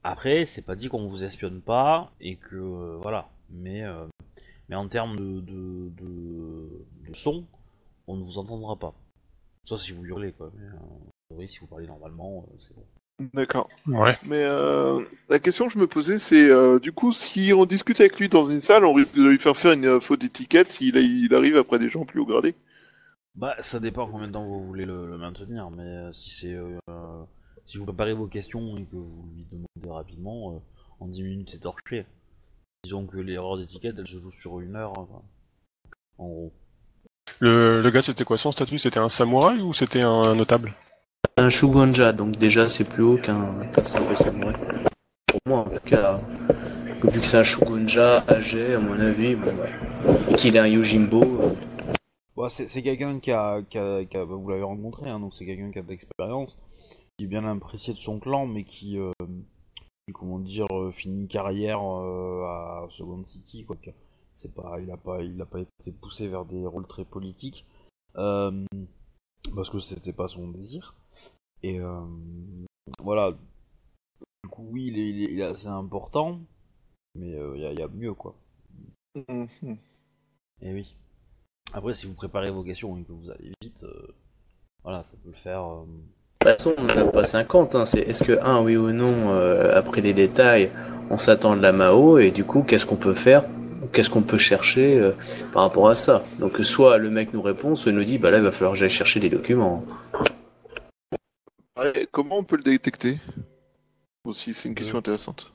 Après, 0.03 0.45
c'est 0.45 0.63
pas 0.63 0.77
dit 0.77 0.89
qu'on 0.89 1.07
vous 1.07 1.25
espionne 1.25 1.61
pas 1.61 2.13
et 2.21 2.37
que 2.37 2.97
voilà, 3.01 3.29
mais 3.51 3.83
mais 4.69 4.77
en 4.77 4.89
termes 4.89 5.17
de, 5.17 5.41
de, 5.41 5.89
de, 5.91 6.87
de 7.09 7.15
son, 7.15 7.47
on 8.07 8.17
ne 8.17 8.23
vous 8.25 8.39
entendra 8.39 8.77
pas. 8.77 8.95
Sauf 9.65 9.81
si 9.81 9.93
vous 9.93 10.05
hurlez, 10.05 10.33
quoi. 10.33 10.51
Mais, 10.57 10.65
euh, 10.65 10.77
en 10.81 11.11
théorie, 11.31 11.49
si 11.49 11.59
vous 11.59 11.67
parlez 11.67 11.87
normalement, 11.87 12.47
euh, 12.49 12.57
c'est 12.59 12.75
bon. 12.75 12.85
D'accord. 13.35 13.69
Ouais. 13.87 14.17
Mais 14.25 14.43
euh, 14.45 15.05
la 15.29 15.41
question 15.41 15.67
que 15.67 15.73
je 15.73 15.79
me 15.79 15.89
posais, 15.89 16.19
c'est 16.19 16.49
euh, 16.49 16.79
du 16.79 16.93
coup, 16.93 17.11
si 17.11 17.53
on 17.53 17.67
discute 17.67 17.99
avec 18.01 18.17
lui 18.19 18.29
dans 18.29 18.45
une 18.45 18.61
salle, 18.61 18.85
on 18.85 18.93
risque 18.93 19.17
de 19.17 19.25
lui 19.25 19.39
faire 19.39 19.57
faire 19.57 19.73
une 19.73 19.87
euh, 19.87 20.01
faute 20.01 20.21
d'étiquette 20.21 20.69
s'il 20.69 20.97
il 20.97 21.35
arrive 21.35 21.57
après 21.57 21.81
des 21.81 21.91
gens 21.91 22.05
plus 22.05 22.21
haut 22.21 22.27
gradés. 22.27 22.55
Bah, 23.35 23.57
ça 23.61 23.81
dépend 23.81 24.09
combien 24.09 24.29
de 24.29 24.33
temps 24.33 24.47
vous 24.47 24.65
voulez 24.65 24.85
le, 24.85 25.09
le 25.09 25.19
maintenir, 25.19 25.71
mais 25.71 25.83
euh, 25.83 26.13
si 26.13 26.31
c'est. 26.31 26.57
si 27.67 27.79
vous 27.79 27.85
préparez 27.85 28.15
vos 28.15 28.27
questions 28.29 28.77
et 28.79 28.85
que 28.85 28.97
vous 28.97 29.29
lui 29.35 29.47
demandez 29.51 29.91
rapidement, 29.93 30.55
euh, 30.55 30.59
en 31.01 31.09
10 31.09 31.23
minutes 31.25 31.51
c'est 31.51 31.61
torché. 31.61 32.07
Disons 32.85 33.06
que 33.06 33.16
l'erreur 33.18 33.58
d'étiquette 33.58 33.97
elle 33.99 34.06
se 34.06 34.16
joue 34.18 34.30
sur 34.30 34.61
une 34.61 34.76
heure, 34.76 34.92
enfin, 34.97 35.23
en 36.18 36.28
gros. 36.28 36.52
Le, 37.40 37.82
le 37.82 37.90
gars, 37.90 38.02
c'était 38.02 38.25
quoi 38.25 38.37
son 38.38 38.52
statut? 38.52 38.78
C'était 38.78 39.00
un 39.00 39.08
samouraï 39.08 39.61
ou 39.61 39.73
c'était 39.73 40.02
un 40.02 40.35
notable? 40.35 40.75
Un 41.37 41.50
Shugonja, 41.50 42.12
donc 42.12 42.37
déjà 42.37 42.68
c'est 42.68 42.85
plus 42.85 43.02
haut 43.02 43.16
qu'un 43.18 43.52
samouraï. 43.85 44.16
Pour 45.26 45.40
moi, 45.47 45.58
en 45.61 45.64
tout 45.64 45.80
cas, 45.85 46.20
vu 47.04 47.20
que 47.20 47.26
c'est 47.26 47.38
un 47.38 47.44
Shugonja 47.44 48.25
âgé, 48.28 48.75
à 48.75 48.78
mon 48.80 48.99
avis, 48.99 49.35
bon, 49.35 49.47
ouais. 49.56 49.73
et 50.30 50.35
qu'il 50.37 50.54
est 50.56 50.61
un 50.61 50.66
Yojimbo, 50.68 51.23
euh, 51.23 51.54
Bah, 52.37 52.49
c'est 52.49 52.68
c'est 52.68 52.82
quelqu'un 52.82 53.18
qui 53.18 53.32
a, 53.32 53.61
qui 53.68 53.76
a- 53.78 54.04
qui 54.04 54.16
a- 54.16 54.25
bah, 54.25 54.35
vous 54.37 54.49
l'avez 54.49 54.62
rencontré, 54.62 55.11
hein, 55.11 55.18
donc 55.20 55.35
c'est 55.35 55.44
quelqu'un 55.44 55.70
qui 55.73 55.80
a 55.80 55.82
de 55.82 55.88
l'expérience, 55.88 56.56
qui 57.18 57.25
est 57.25 57.28
bien 57.28 57.44
apprécié 57.44 57.92
de 57.92 57.99
son 57.99 58.20
clan, 58.20 58.47
mais 58.47 58.62
qui, 58.64 58.99
euh, 58.99 59.11
qui, 59.18 59.58
comment 60.12 60.38
dire, 60.38 60.67
euh, 60.73 60.91
finit 60.93 61.23
une 61.23 61.29
carrière 61.29 61.81
euh, 61.83 62.45
à 62.45 62.87
Second 62.91 63.25
City, 63.27 63.65
quoi. 63.65 63.77
C'est 64.35 64.53
pas, 64.55 64.81
il 64.81 64.91
a 64.91 64.97
pas, 64.97 65.23
il 65.23 65.41
a 65.41 65.47
pas 65.47 65.61
été 65.61 65.93
poussé 65.93 66.29
vers 66.29 66.45
des 66.45 66.65
rôles 66.67 66.87
très 66.87 67.05
politiques, 67.05 67.67
euh, 68.17 68.65
parce 69.55 69.71
que 69.71 69.79
c'était 69.81 70.12
pas 70.12 70.29
son 70.29 70.49
désir. 70.49 70.95
Et 71.62 71.81
voilà. 73.03 73.33
Du 74.45 74.49
coup, 74.50 74.67
oui, 74.71 74.87
il 74.87 74.99
est, 74.99 75.09
il 75.11 75.23
est- 75.25 75.33
il 75.33 75.41
est 75.41 75.45
assez 75.45 75.67
important, 75.67 76.41
mais 77.17 77.31
il 77.31 77.61
y, 77.61 77.67
a- 77.67 77.73
il 77.73 77.79
y 77.79 77.83
a 77.83 77.88
mieux, 77.88 78.15
quoi. 78.15 78.35
Mhm. 79.17 79.79
Et 80.62 80.73
oui. 80.73 80.95
Après, 81.73 81.93
si 81.95 82.07
vous 82.07 82.15
préparez 82.15 82.50
vos 82.50 82.62
questions 82.62 82.97
et 82.97 83.03
que 83.05 83.12
vous 83.12 83.31
allez 83.31 83.53
vite, 83.61 83.83
euh, 83.85 84.15
voilà, 84.85 85.03
ça 85.05 85.17
peut 85.23 85.31
le 85.31 85.37
faire. 85.37 85.65
euh, 85.65 85.85
toute 86.38 86.50
façon, 86.50 86.75
on 86.78 86.85
n'a 86.85 87.04
pas 87.04 87.25
50, 87.25 87.75
hein. 87.75 87.87
c'est 87.87 88.00
est-ce 88.00 88.23
que, 88.23 88.38
un, 88.42 88.61
oui 88.61 88.76
ou 88.76 88.92
non, 88.92 89.30
euh, 89.30 89.76
après 89.76 90.00
les 90.00 90.12
détails, 90.12 90.71
on 91.11 91.18
s'attend 91.18 91.57
de 91.57 91.62
la 91.62 91.73
Mao, 91.73 92.18
et 92.18 92.30
du 92.30 92.45
coup, 92.45 92.62
qu'est-ce 92.62 92.87
qu'on 92.87 92.97
peut 92.97 93.14
faire 93.14 93.45
Qu'est-ce 93.92 94.11
qu'on 94.11 94.23
peut 94.23 94.38
chercher 94.38 94.99
euh, 94.99 95.12
par 95.52 95.62
rapport 95.62 95.88
à 95.88 95.97
ça? 95.97 96.23
Donc, 96.38 96.59
soit 96.62 96.99
le 96.99 97.11
mec 97.11 97.33
nous 97.33 97.42
répond, 97.42 97.75
soit 97.75 97.90
il 97.90 97.97
nous 97.97 98.04
dit, 98.04 98.18
bah 98.18 98.30
là, 98.30 98.38
il 98.38 98.42
va 98.42 98.52
falloir 98.52 98.73
que 98.73 98.78
j'aille 98.78 98.90
chercher 98.90 99.18
des 99.18 99.30
documents. 99.30 99.85
Comment 102.11 102.38
on 102.38 102.45
peut 102.45 102.57
le 102.57 102.62
détecter? 102.62 103.18
Aussi, 104.25 104.52
c'est 104.52 104.68
une 104.68 104.75
question 104.75 104.99
intéressante. 104.99 105.52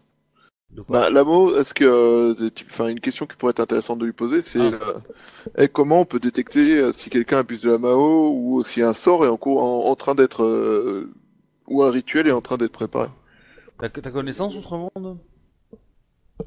Bah, 0.89 1.09
Lamo, 1.09 1.55
est-ce 1.55 1.73
que, 1.73 1.83
euh, 1.85 2.49
enfin, 2.67 2.87
une 2.87 2.99
question 2.99 3.25
qui 3.25 3.35
pourrait 3.35 3.51
être 3.51 3.59
intéressante 3.59 3.99
de 3.99 4.05
lui 4.05 4.13
poser, 4.13 4.41
c'est 4.41 4.59
Ah. 4.59 5.01
euh, 5.59 5.67
comment 5.71 6.01
on 6.01 6.05
peut 6.05 6.19
détecter 6.19 6.77
euh, 6.77 6.91
si 6.91 7.09
quelqu'un 7.09 7.39
abuse 7.39 7.61
de 7.61 7.71
la 7.71 7.77
Mao 7.77 8.31
ou 8.33 8.63
si 8.63 8.81
un 8.81 8.93
sort 8.93 9.23
est 9.25 9.29
en 9.29 9.37
cours, 9.37 9.61
en, 9.63 9.89
en 9.89 9.95
train 9.95 10.15
d'être, 10.15 10.43
euh, 10.43 11.11
ou 11.67 11.83
un 11.83 11.91
rituel 11.91 12.27
est 12.27 12.31
en 12.31 12.41
train 12.41 12.57
d'être 12.57 12.71
préparé? 12.71 13.09
T'as 13.77 13.89
connaissance 13.89 14.55
Outre-Monde 14.55 15.17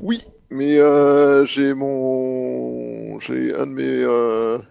Oui, 0.00 0.24
mais 0.50 0.78
euh, 0.78 1.44
j'ai 1.44 1.74
mon, 1.74 3.18
j'ai 3.20 3.54
un 3.54 3.66
de 3.66 3.72
mes. 3.72 4.62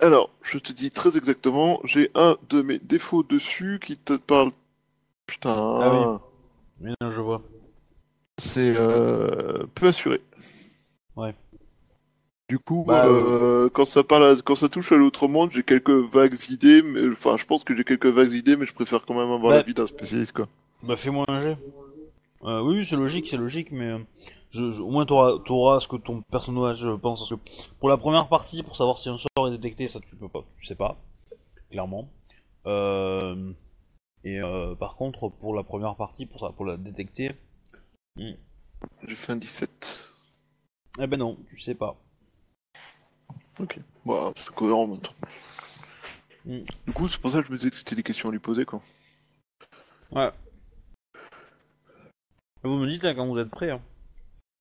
Alors, 0.00 0.30
je 0.42 0.58
te 0.58 0.72
dis 0.72 0.90
très 0.90 1.16
exactement, 1.18 1.80
j'ai 1.84 2.10
un 2.14 2.36
de 2.48 2.62
mes 2.62 2.78
défauts 2.78 3.22
dessus 3.22 3.78
qui 3.84 3.96
te 3.98 4.14
parle. 4.14 4.50
Putain, 5.26 5.50
Ah 5.54 5.90
oui. 5.92 6.18
Mais 6.80 6.94
je 7.10 7.20
vois. 7.20 7.42
C'est 8.40 8.74
euh, 8.76 9.64
peu 9.74 9.88
assuré. 9.88 10.20
Ouais. 11.16 11.34
Du 12.48 12.58
coup, 12.58 12.84
Bah, 12.84 13.06
euh, 13.06 13.68
quand 13.72 13.84
ça 13.84 14.02
parle, 14.02 14.24
à- 14.38 14.42
quand 14.42 14.56
ça 14.56 14.68
touche 14.68 14.90
à 14.90 14.96
l'autre 14.96 15.28
monde, 15.28 15.52
j'ai 15.52 15.62
quelques 15.62 15.90
vagues 15.90 16.36
idées, 16.50 16.82
mais 16.82 17.08
enfin, 17.12 17.36
je 17.36 17.44
pense 17.46 17.62
que 17.62 17.76
j'ai 17.76 17.84
quelques 17.84 18.06
vagues 18.06 18.32
idées, 18.32 18.56
mais 18.56 18.66
je 18.66 18.74
préfère 18.74 19.04
quand 19.06 19.14
même 19.14 19.30
avoir 19.30 19.50
Bah. 19.52 19.56
l'avis 19.58 19.74
d'un 19.74 19.86
spécialiste, 19.86 20.32
quoi. 20.32 20.48
Bah 20.82 20.96
fais-moi 20.96 21.24
un 21.28 21.38
jet. 21.40 21.58
Euh, 22.42 22.60
oui, 22.62 22.84
c'est 22.84 22.96
logique, 22.96 23.28
c'est 23.28 23.36
logique, 23.36 23.70
mais 23.70 23.84
euh, 23.92 23.98
je, 24.50 24.72
je- 24.72 24.80
au 24.82 24.90
moins 24.90 25.06
t'auras, 25.06 25.38
t'auras 25.44 25.78
ce 25.78 25.86
que 25.86 25.96
ton 25.96 26.22
personnage 26.22 26.84
pense. 27.02 27.20
Parce 27.20 27.30
que 27.40 27.50
pour 27.78 27.88
la 27.88 27.98
première 27.98 28.26
partie, 28.28 28.62
pour 28.64 28.74
savoir 28.74 28.98
si 28.98 29.08
un 29.10 29.16
sort 29.18 29.46
est 29.46 29.50
détecté, 29.52 29.86
ça 29.86 30.00
tu 30.00 30.16
peux 30.16 30.28
pas, 30.28 30.42
tu 30.58 30.64
sais 30.66 30.74
pas, 30.74 30.96
clairement. 31.70 32.08
Euh, 32.66 33.52
et 34.24 34.40
euh, 34.40 34.74
par 34.74 34.96
contre, 34.96 35.28
pour 35.28 35.54
la 35.54 35.62
première 35.62 35.94
partie, 35.94 36.26
pour 36.26 36.40
ça, 36.40 36.50
pour 36.50 36.64
la 36.64 36.76
détecter, 36.76 37.32
hmm, 38.16 38.32
J'ai 39.06 39.14
fait 39.14 39.32
un 39.32 39.36
17. 39.36 40.08
eh 41.00 41.06
ben 41.06 41.16
non, 41.18 41.36
tu 41.48 41.58
sais 41.60 41.74
pas. 41.74 41.96
Ok. 43.58 43.78
Bah, 44.06 44.32
c'est 44.36 44.50
cohérent 44.54 44.84
en 44.84 44.86
même 44.88 45.00
temps. 45.00 45.14
Mm. 46.46 46.60
Du 46.86 46.92
coup, 46.92 47.08
c'est 47.08 47.20
pour 47.20 47.30
ça 47.30 47.40
que 47.42 47.48
je 47.48 47.52
me 47.52 47.58
disais 47.58 47.70
que 47.70 47.76
c'était 47.76 47.96
des 47.96 48.02
questions 48.02 48.28
à 48.28 48.32
lui 48.32 48.38
poser, 48.38 48.64
quoi. 48.64 48.80
Ouais. 50.12 50.30
Vous 52.62 52.76
me 52.76 52.88
dites 52.88 53.04
hein, 53.04 53.14
quand 53.14 53.26
vous 53.26 53.38
êtes 53.38 53.50
prêt. 53.50 53.70
Hein. 53.70 53.80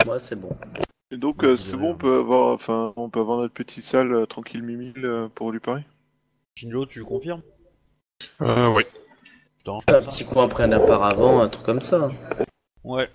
Moi, 0.05 0.19
c'est 0.19 0.35
bon. 0.35 0.55
Et 1.11 1.17
donc, 1.17 1.41
Ouais, 1.41 1.49
euh, 1.49 1.57
c'est 1.57 1.75
bon, 1.77 1.91
on 1.91 1.93
hein. 1.93 1.97
peut 1.97 2.19
avoir, 2.19 2.53
enfin, 2.53 2.93
on 2.97 3.09
peut 3.09 3.19
avoir 3.19 3.39
notre 3.39 3.53
petite 3.53 3.85
salle 3.85 4.13
euh, 4.13 4.25
tranquille 4.25 4.61
mimile 4.63 5.05
euh, 5.05 5.27
pour 5.29 5.51
lui 5.51 5.59
parler? 5.59 5.83
Shinjo, 6.57 6.85
tu 6.85 7.03
confirmes? 7.03 7.41
Euh, 8.41 8.67
oui. 8.73 8.83
Attends, 9.61 9.79
Un 9.87 10.01
petit 10.01 10.25
coin 10.25 10.45
après 10.45 10.63
un 10.63 10.71
apparavant, 10.71 11.41
un 11.41 11.49
truc 11.49 11.65
comme 11.65 11.81
ça. 11.81 12.11
Ouais. 12.83 13.09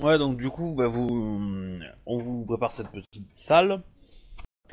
Ouais, 0.00 0.18
donc 0.18 0.36
du 0.36 0.48
coup, 0.50 0.74
bah, 0.76 0.86
vous, 0.86 1.78
on 2.06 2.16
vous 2.18 2.44
prépare 2.44 2.72
cette 2.72 2.88
petite 2.88 3.26
salle. 3.34 3.82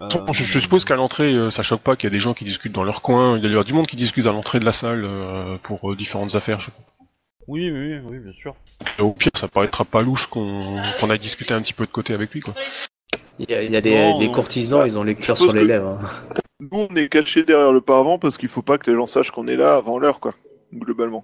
Euh, 0.02 0.08
Je, 0.32 0.44
je 0.44 0.60
suppose 0.60 0.84
qu'à 0.86 0.96
l'entrée, 0.96 1.34
euh, 1.34 1.50
ça 1.50 1.64
choque 1.64 1.82
pas 1.82 1.96
qu'il 1.96 2.08
y 2.10 2.12
a 2.12 2.14
des 2.14 2.20
gens 2.20 2.34
qui 2.34 2.44
discutent 2.44 2.74
dans 2.74 2.84
leur 2.84 3.02
coin. 3.02 3.38
Il 3.38 3.50
y 3.52 3.58
a 3.58 3.64
du 3.64 3.74
monde 3.74 3.88
qui 3.88 3.96
discute 3.96 4.26
à 4.26 4.32
l'entrée 4.34 4.60
de 4.60 4.66
la 4.66 4.74
salle 4.74 5.06
euh, 5.06 5.58
pour 5.64 5.92
euh, 5.92 5.96
différentes 5.96 6.36
affaires. 6.36 6.60
je- 6.60 6.72
Oui, 7.48 7.72
oui, 7.72 7.98
oui, 8.04 8.20
bien 8.20 8.34
sûr. 8.34 8.56
Et 9.00 9.02
au 9.02 9.12
pire, 9.14 9.32
ça 9.36 9.48
paraîtra 9.48 9.86
pas 9.86 10.02
louche 10.04 10.28
qu'on 10.28 10.82
qu'on 11.00 11.10
aille 11.10 11.20
discuter 11.20 11.54
un 11.54 11.62
petit 11.62 11.74
peu 11.74 11.86
de 11.86 11.92
côté 11.92 12.14
avec 12.14 12.32
lui, 12.34 12.42
quoi. 12.42 12.54
Il 13.40 13.50
y 13.50 13.54
a, 13.54 13.64
il 13.64 13.72
y 13.72 13.76
a 13.76 13.82
des, 13.82 13.96
Non, 13.96 14.20
les 14.20 14.28
non. 14.28 14.34
courtisans, 14.34 14.86
ils 14.86 14.98
ont 14.98 15.04
les 15.04 15.16
cœurs 15.16 15.38
sur 15.38 15.54
les 15.54 15.62
que- 15.62 15.66
lèvres. 15.66 16.00
hein. 16.02 16.10
Nous, 16.60 16.70
on 16.90 16.96
est 16.96 17.10
caché 17.10 17.44
derrière 17.44 17.72
le 17.74 17.82
paravent 17.82 18.18
parce 18.20 18.38
qu'il 18.38 18.48
faut 18.50 18.62
pas 18.62 18.78
que 18.78 18.90
les 18.90 18.96
gens 18.98 19.06
sachent 19.08 19.32
qu'on 19.32 19.48
est 19.48 19.58
là 19.58 19.76
avant 19.76 19.98
l'heure, 20.00 20.20
quoi. 20.20 20.34
Globalement. 20.74 21.24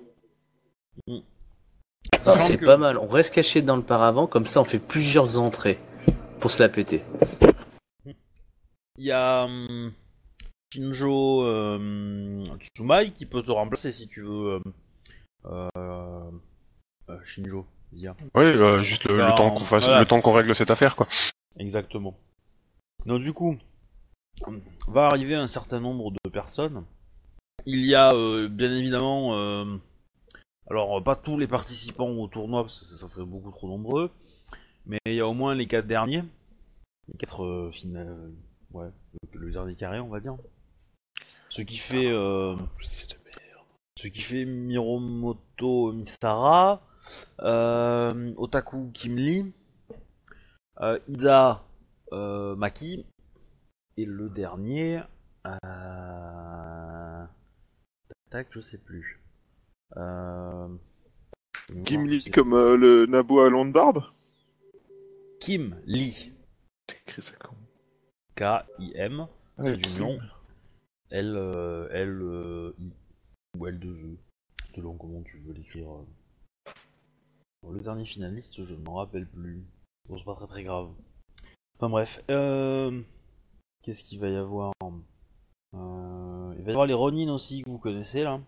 Ça, 2.19 2.37
c'est 2.37 2.57
que- 2.57 2.65
pas 2.65 2.77
mal. 2.77 2.97
On 2.97 3.07
reste 3.07 3.33
caché 3.33 3.61
dans 3.61 3.75
le 3.75 3.81
paravent, 3.83 4.27
comme 4.27 4.45
ça 4.45 4.61
on 4.61 4.65
fait 4.65 4.79
plusieurs 4.79 5.37
entrées 5.37 5.79
pour 6.39 6.51
se 6.51 6.61
la 6.61 6.69
péter. 6.69 7.03
Il 8.97 9.05
y 9.05 9.11
a 9.11 9.45
hum, 9.45 9.93
Shinjo 10.73 11.43
euh, 11.45 12.43
Tsumai 12.75 13.11
qui 13.11 13.25
peut 13.25 13.41
te 13.41 13.51
remplacer 13.51 13.91
si 13.91 14.07
tu 14.07 14.21
veux. 14.21 14.59
euh, 14.59 14.59
euh, 15.45 15.69
euh, 17.09 17.17
Shinjo, 17.23 17.65
dire. 17.91 18.15
Ouais, 18.35 18.43
euh, 18.43 18.77
juste 18.77 19.05
le, 19.05 19.17
le 19.17 19.35
temps 19.35 19.51
qu'on 19.51 19.59
fasse, 19.65 19.85
voilà. 19.85 19.99
le 20.01 20.05
temps 20.05 20.21
qu'on 20.21 20.33
règle 20.33 20.53
cette 20.53 20.69
affaire, 20.71 20.95
quoi. 20.95 21.07
Exactement. 21.57 22.17
Donc 23.05 23.21
du 23.23 23.33
coup, 23.33 23.57
va 24.87 25.07
arriver 25.07 25.33
un 25.35 25.47
certain 25.47 25.79
nombre 25.79 26.11
de 26.11 26.29
personnes. 26.29 26.83
Il 27.65 27.85
y 27.85 27.95
a 27.95 28.13
euh, 28.13 28.47
bien 28.47 28.71
évidemment, 28.73 29.35
euh, 29.35 29.65
alors 30.71 31.03
pas 31.03 31.15
tous 31.15 31.37
les 31.37 31.47
participants 31.47 32.09
au 32.09 32.27
tournoi 32.27 32.63
parce 32.63 32.79
que 32.79 32.85
ça, 32.85 33.07
ferait 33.09 33.25
beaucoup 33.25 33.51
trop 33.51 33.67
nombreux, 33.67 34.09
mais 34.85 34.99
il 35.05 35.15
y 35.15 35.19
a 35.19 35.27
au 35.27 35.33
moins 35.33 35.53
les 35.53 35.67
quatre 35.67 35.85
derniers, 35.85 36.23
les 37.09 37.17
quatre 37.17 37.43
euh, 37.43 37.71
finales, 37.71 38.31
ouais, 38.71 38.87
le, 39.33 39.51
dernier 39.51 39.75
carré 39.75 39.99
on 39.99 40.07
va 40.07 40.21
dire. 40.21 40.37
Ce 41.49 41.61
qui 41.61 41.75
fait, 41.75 42.07
euh, 42.07 42.55
ce 43.97 44.07
qui 44.07 44.21
fait 44.21 44.45
Miromoto 44.45 45.91
Misara, 45.91 46.81
euh, 47.41 48.33
Otaku 48.37 48.91
Kimli, 48.93 49.51
euh, 50.79 50.97
Ida 51.07 51.65
euh, 52.13 52.55
Maki 52.55 53.05
et 53.97 54.05
le 54.05 54.29
dernier 54.29 55.01
euh... 55.45 57.25
tac 58.29 58.47
je 58.51 58.61
sais 58.61 58.77
plus 58.77 59.19
euh... 59.19 59.20
Kim 61.85 62.05
je 62.05 62.11
Lee 62.11 62.21
sais 62.21 62.31
comme 62.31 62.53
euh, 62.53 62.75
le 62.75 63.05
nabo 63.05 63.39
à 63.41 63.49
longue 63.49 63.73
barbe. 63.73 64.03
Kim 65.39 65.79
Lee 65.85 66.31
Écris 66.89 67.21
ça 67.21 67.33
comme. 67.35 67.57
K 68.35 68.65
I 68.79 68.93
M 68.95 69.27
Ouais, 69.57 69.75
d'union 69.75 70.17
L 71.09 71.35
euh, 71.35 71.87
L 71.91 72.21
euh, 72.21 72.73
I 72.79 72.91
ou 73.57 73.67
L 73.67 73.79
2 73.79 73.89
E 73.89 74.17
selon 74.73 74.95
comment 74.95 75.21
tu 75.23 75.37
veux 75.39 75.53
l'écrire 75.53 75.91
euh. 75.91 76.71
Bon, 77.63 77.71
le 77.71 77.81
dernier 77.81 78.05
finaliste 78.05 78.63
je 78.63 78.73
ne 78.73 78.83
m'en 78.83 78.95
rappelle 78.95 79.27
plus 79.27 79.63
bon 80.07 80.17
c'est 80.17 80.23
pas 80.23 80.35
très 80.35 80.47
très 80.47 80.63
grave 80.63 80.89
enfin 81.77 81.89
bref 81.89 82.23
euh... 82.31 83.01
qu'est-ce 83.83 84.03
qu'il 84.03 84.19
va 84.19 84.29
y 84.29 84.35
avoir? 84.35 84.71
Euh, 85.75 86.53
il 86.57 86.63
va 86.63 86.67
y 86.67 86.73
avoir 86.73 86.87
les 86.87 86.93
Ronin 86.93 87.31
aussi 87.33 87.61
que 87.61 87.69
vous 87.69 87.77
connaissez 87.77 88.23
là 88.23 88.39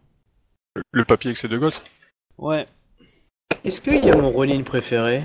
Le 0.92 1.06
papier 1.06 1.30
avec 1.30 1.38
ses 1.38 1.48
deux 1.48 1.60
gosses. 1.60 1.84
ouais 2.38 2.68
Est-ce 3.64 3.82
qu'il 3.82 4.04
y 4.06 4.10
a 4.12 4.16
mon 4.16 4.32
Ronin 4.32 4.62
préféré? 4.64 5.24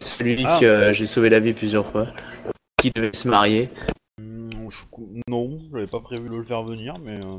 Celui 0.00 0.44
Ah. 0.46 0.58
que 0.60 0.64
euh, 0.66 0.92
j'ai 0.92 1.06
sauvé 1.06 1.28
la 1.30 1.40
vie 1.40 1.52
plusieurs 1.52 1.90
fois. 1.90 2.08
Qui 2.80 2.90
devait 2.94 3.12
se 3.12 3.28
marier. 3.28 3.68
Hmm, 4.20 4.48
je- 4.68 4.84
non 5.28 5.58
j'avais 5.72 5.86
pas 5.86 6.00
prévu 6.00 6.28
de 6.28 6.34
le 6.36 6.42
faire 6.44 6.62
venir 6.64 6.94
mais 7.04 7.16
euh, 7.24 7.38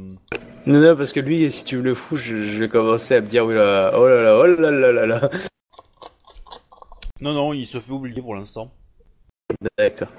Non, 0.65 0.79
non, 0.81 0.95
parce 0.95 1.11
que 1.11 1.19
lui, 1.19 1.49
si 1.51 1.63
tu 1.65 1.77
me 1.77 1.81
le 1.81 1.95
fous, 1.95 2.15
je, 2.17 2.35
je 2.43 2.59
vais 2.59 2.69
commencer 2.69 3.15
à 3.15 3.21
me 3.21 3.27
dire, 3.27 3.45
oui, 3.45 3.55
là, 3.55 3.91
oh 3.97 4.07
là 4.07 4.21
là, 4.21 4.37
oh 4.37 4.45
là 4.45 4.71
là 4.71 4.91
là 4.91 5.05
là. 5.05 5.29
non 7.21 7.33
non 7.33 7.53
il 7.53 7.65
se 7.65 7.79
fait 7.79 7.91
oublier 7.91 8.21
pour 8.21 8.35
l'instant 8.35 8.71
D'accord. 9.77 10.09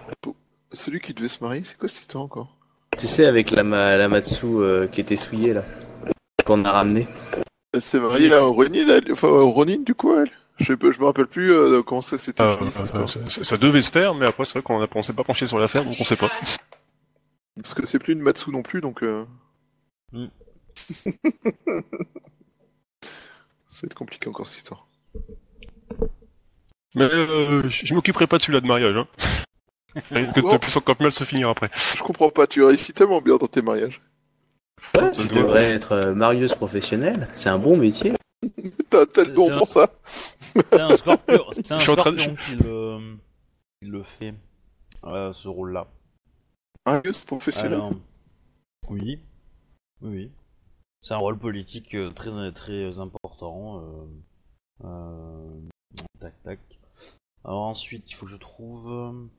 Celui 0.73 1.01
qui 1.01 1.15
devait 1.15 1.29
se 1.29 1.43
marier, 1.43 1.63
c'est 1.65 1.77
quoi 1.79 1.89
cette 1.89 2.01
histoire 2.03 2.25
encore? 2.25 2.57
Tu 2.99 3.07
sais, 3.07 3.27
avec 3.27 3.51
la, 3.53 3.63
ma- 3.63 3.97
la 3.97 4.09
Matsu 4.09 4.45
euh, 4.47 4.87
qui 4.89 5.01
était 5.01 5.17
souillée, 5.17 5.53
là. 5.55 5.63
Qu'on 6.51 6.65
a 6.65 6.73
ramené. 6.73 7.07
Elle 7.73 7.81
s'est 7.81 8.01
mariée 8.01 8.33
à 8.35 8.43
Ronin, 8.43 8.89
elle... 8.89 9.13
enfin 9.13 9.29
à 9.29 9.43
Ronin 9.43 9.77
du 9.87 9.95
coup, 9.95 10.13
elle. 10.17 10.33
Je 10.59 10.73
me 10.73 11.05
rappelle 11.05 11.29
plus 11.29 11.53
euh, 11.53 11.81
comment 11.85 12.01
ça 12.01 12.19
s'était 12.19 12.43
Euh, 12.43 12.57
fini 12.57 12.71
euh, 12.77 13.07
ça, 13.07 13.29
ça- 13.29 13.45
ça 13.45 13.57
devait 13.57 13.83
se 13.83 13.91
faire, 13.93 14.17
mais 14.17 14.27
après, 14.27 14.45
c'est 14.45 14.55
vrai 14.59 14.63
qu'on 14.63 14.85
on 14.93 15.03
s'est 15.03 15.13
pas 15.13 15.23
penché 15.23 15.47
sur 15.47 15.61
l'affaire, 15.61 15.85
donc 15.85 15.95
on 16.01 16.03
sait 16.03 16.17
pas. 16.17 16.29
Parce 17.55 17.73
que 17.73 17.87
c'est 17.87 18.01
plus 18.01 18.15
une 18.15 18.21
Matsu 18.21 18.51
non 18.51 18.63
plus, 18.63 18.81
donc. 18.81 19.05
Euh... 19.05 19.25
Hmm. 20.11 20.27
ça 23.69 23.83
va 23.83 23.87
être 23.87 23.95
compliqué 23.95 24.29
encore 24.29 24.49
cette 24.49 24.59
histoire. 24.59 24.89
Mais 26.97 27.05
euh, 27.05 27.69
je 27.69 27.95
m'occuperai 27.95 28.27
pas 28.27 28.39
de 28.39 28.43
celui-là 28.43 28.61
de 28.61 28.67
mariage. 28.67 28.97
Hein. 28.97 29.07
que 30.35 30.51
ça 30.51 30.59
puisse 30.59 30.77
encore 30.77 30.97
mal 30.99 31.13
se 31.13 31.23
finir 31.23 31.49
après. 31.49 31.71
Je 31.97 32.03
comprends 32.03 32.31
pas, 32.31 32.49
tu 32.49 32.65
réussis 32.65 32.93
tellement 32.93 33.21
bien 33.21 33.37
dans 33.37 33.47
tes 33.47 33.63
mariages. 33.63 34.03
Ouais, 34.97 35.13
Ça 35.13 35.23
tu 35.23 35.29
devrais 35.29 35.71
être 35.71 35.93
euh, 35.93 36.15
marieuse 36.15 36.55
professionnelle. 36.55 37.29
C'est 37.33 37.49
un 37.49 37.59
bon 37.59 37.77
métier. 37.77 38.15
T'as 38.91 39.05
le 39.25 39.33
don 39.35 39.59
pour 39.59 39.69
ça. 39.69 39.93
c'est 40.67 40.81
un 40.81 40.97
scorpion 40.97 41.45
c'est 41.53 41.73
un 41.73 41.79
Je 41.79 41.83
suis 41.83 41.93
en 41.93 41.97
train 41.97 42.13
de- 42.13 42.17
qui 42.19 42.57
le 42.57 43.17
qui 43.83 43.89
le 43.89 44.03
fait 44.03 44.35
euh, 45.05 45.33
ce 45.33 45.49
rôle 45.49 45.73
là 45.73 45.87
Marieuse 46.87 47.25
professionnelle. 47.25 47.75
Alors, 47.75 47.93
oui, 48.89 49.21
oui. 50.01 50.31
C'est 51.03 51.15
un 51.15 51.19
rôle 51.19 51.39
politique 51.39 51.95
euh, 51.95 52.11
très 52.11 52.53
très 52.53 52.99
important. 52.99 53.81
euh, 53.83 54.07
euh, 54.85 55.61
tac 56.19 56.35
tac. 56.43 56.59
Alors 57.45 57.63
ensuite, 57.63 58.11
il 58.11 58.15
faut 58.15 58.27
que 58.27 58.33
je 58.33 58.37
trouve 58.37 59.31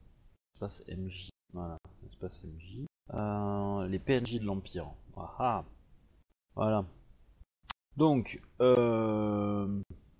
espace 0.55 0.83
MJ. 0.87 1.29
Voilà, 1.53 1.77
espace 2.07 2.43
MJ. 2.43 2.85
Euh, 3.13 3.87
les 3.87 3.99
PNJ 3.99 4.39
de 4.39 4.45
l'Empire. 4.45 4.87
Ah 5.17 5.35
ah. 5.39 5.65
Voilà. 6.55 6.85
Donc, 7.97 8.41
euh, 8.61 9.65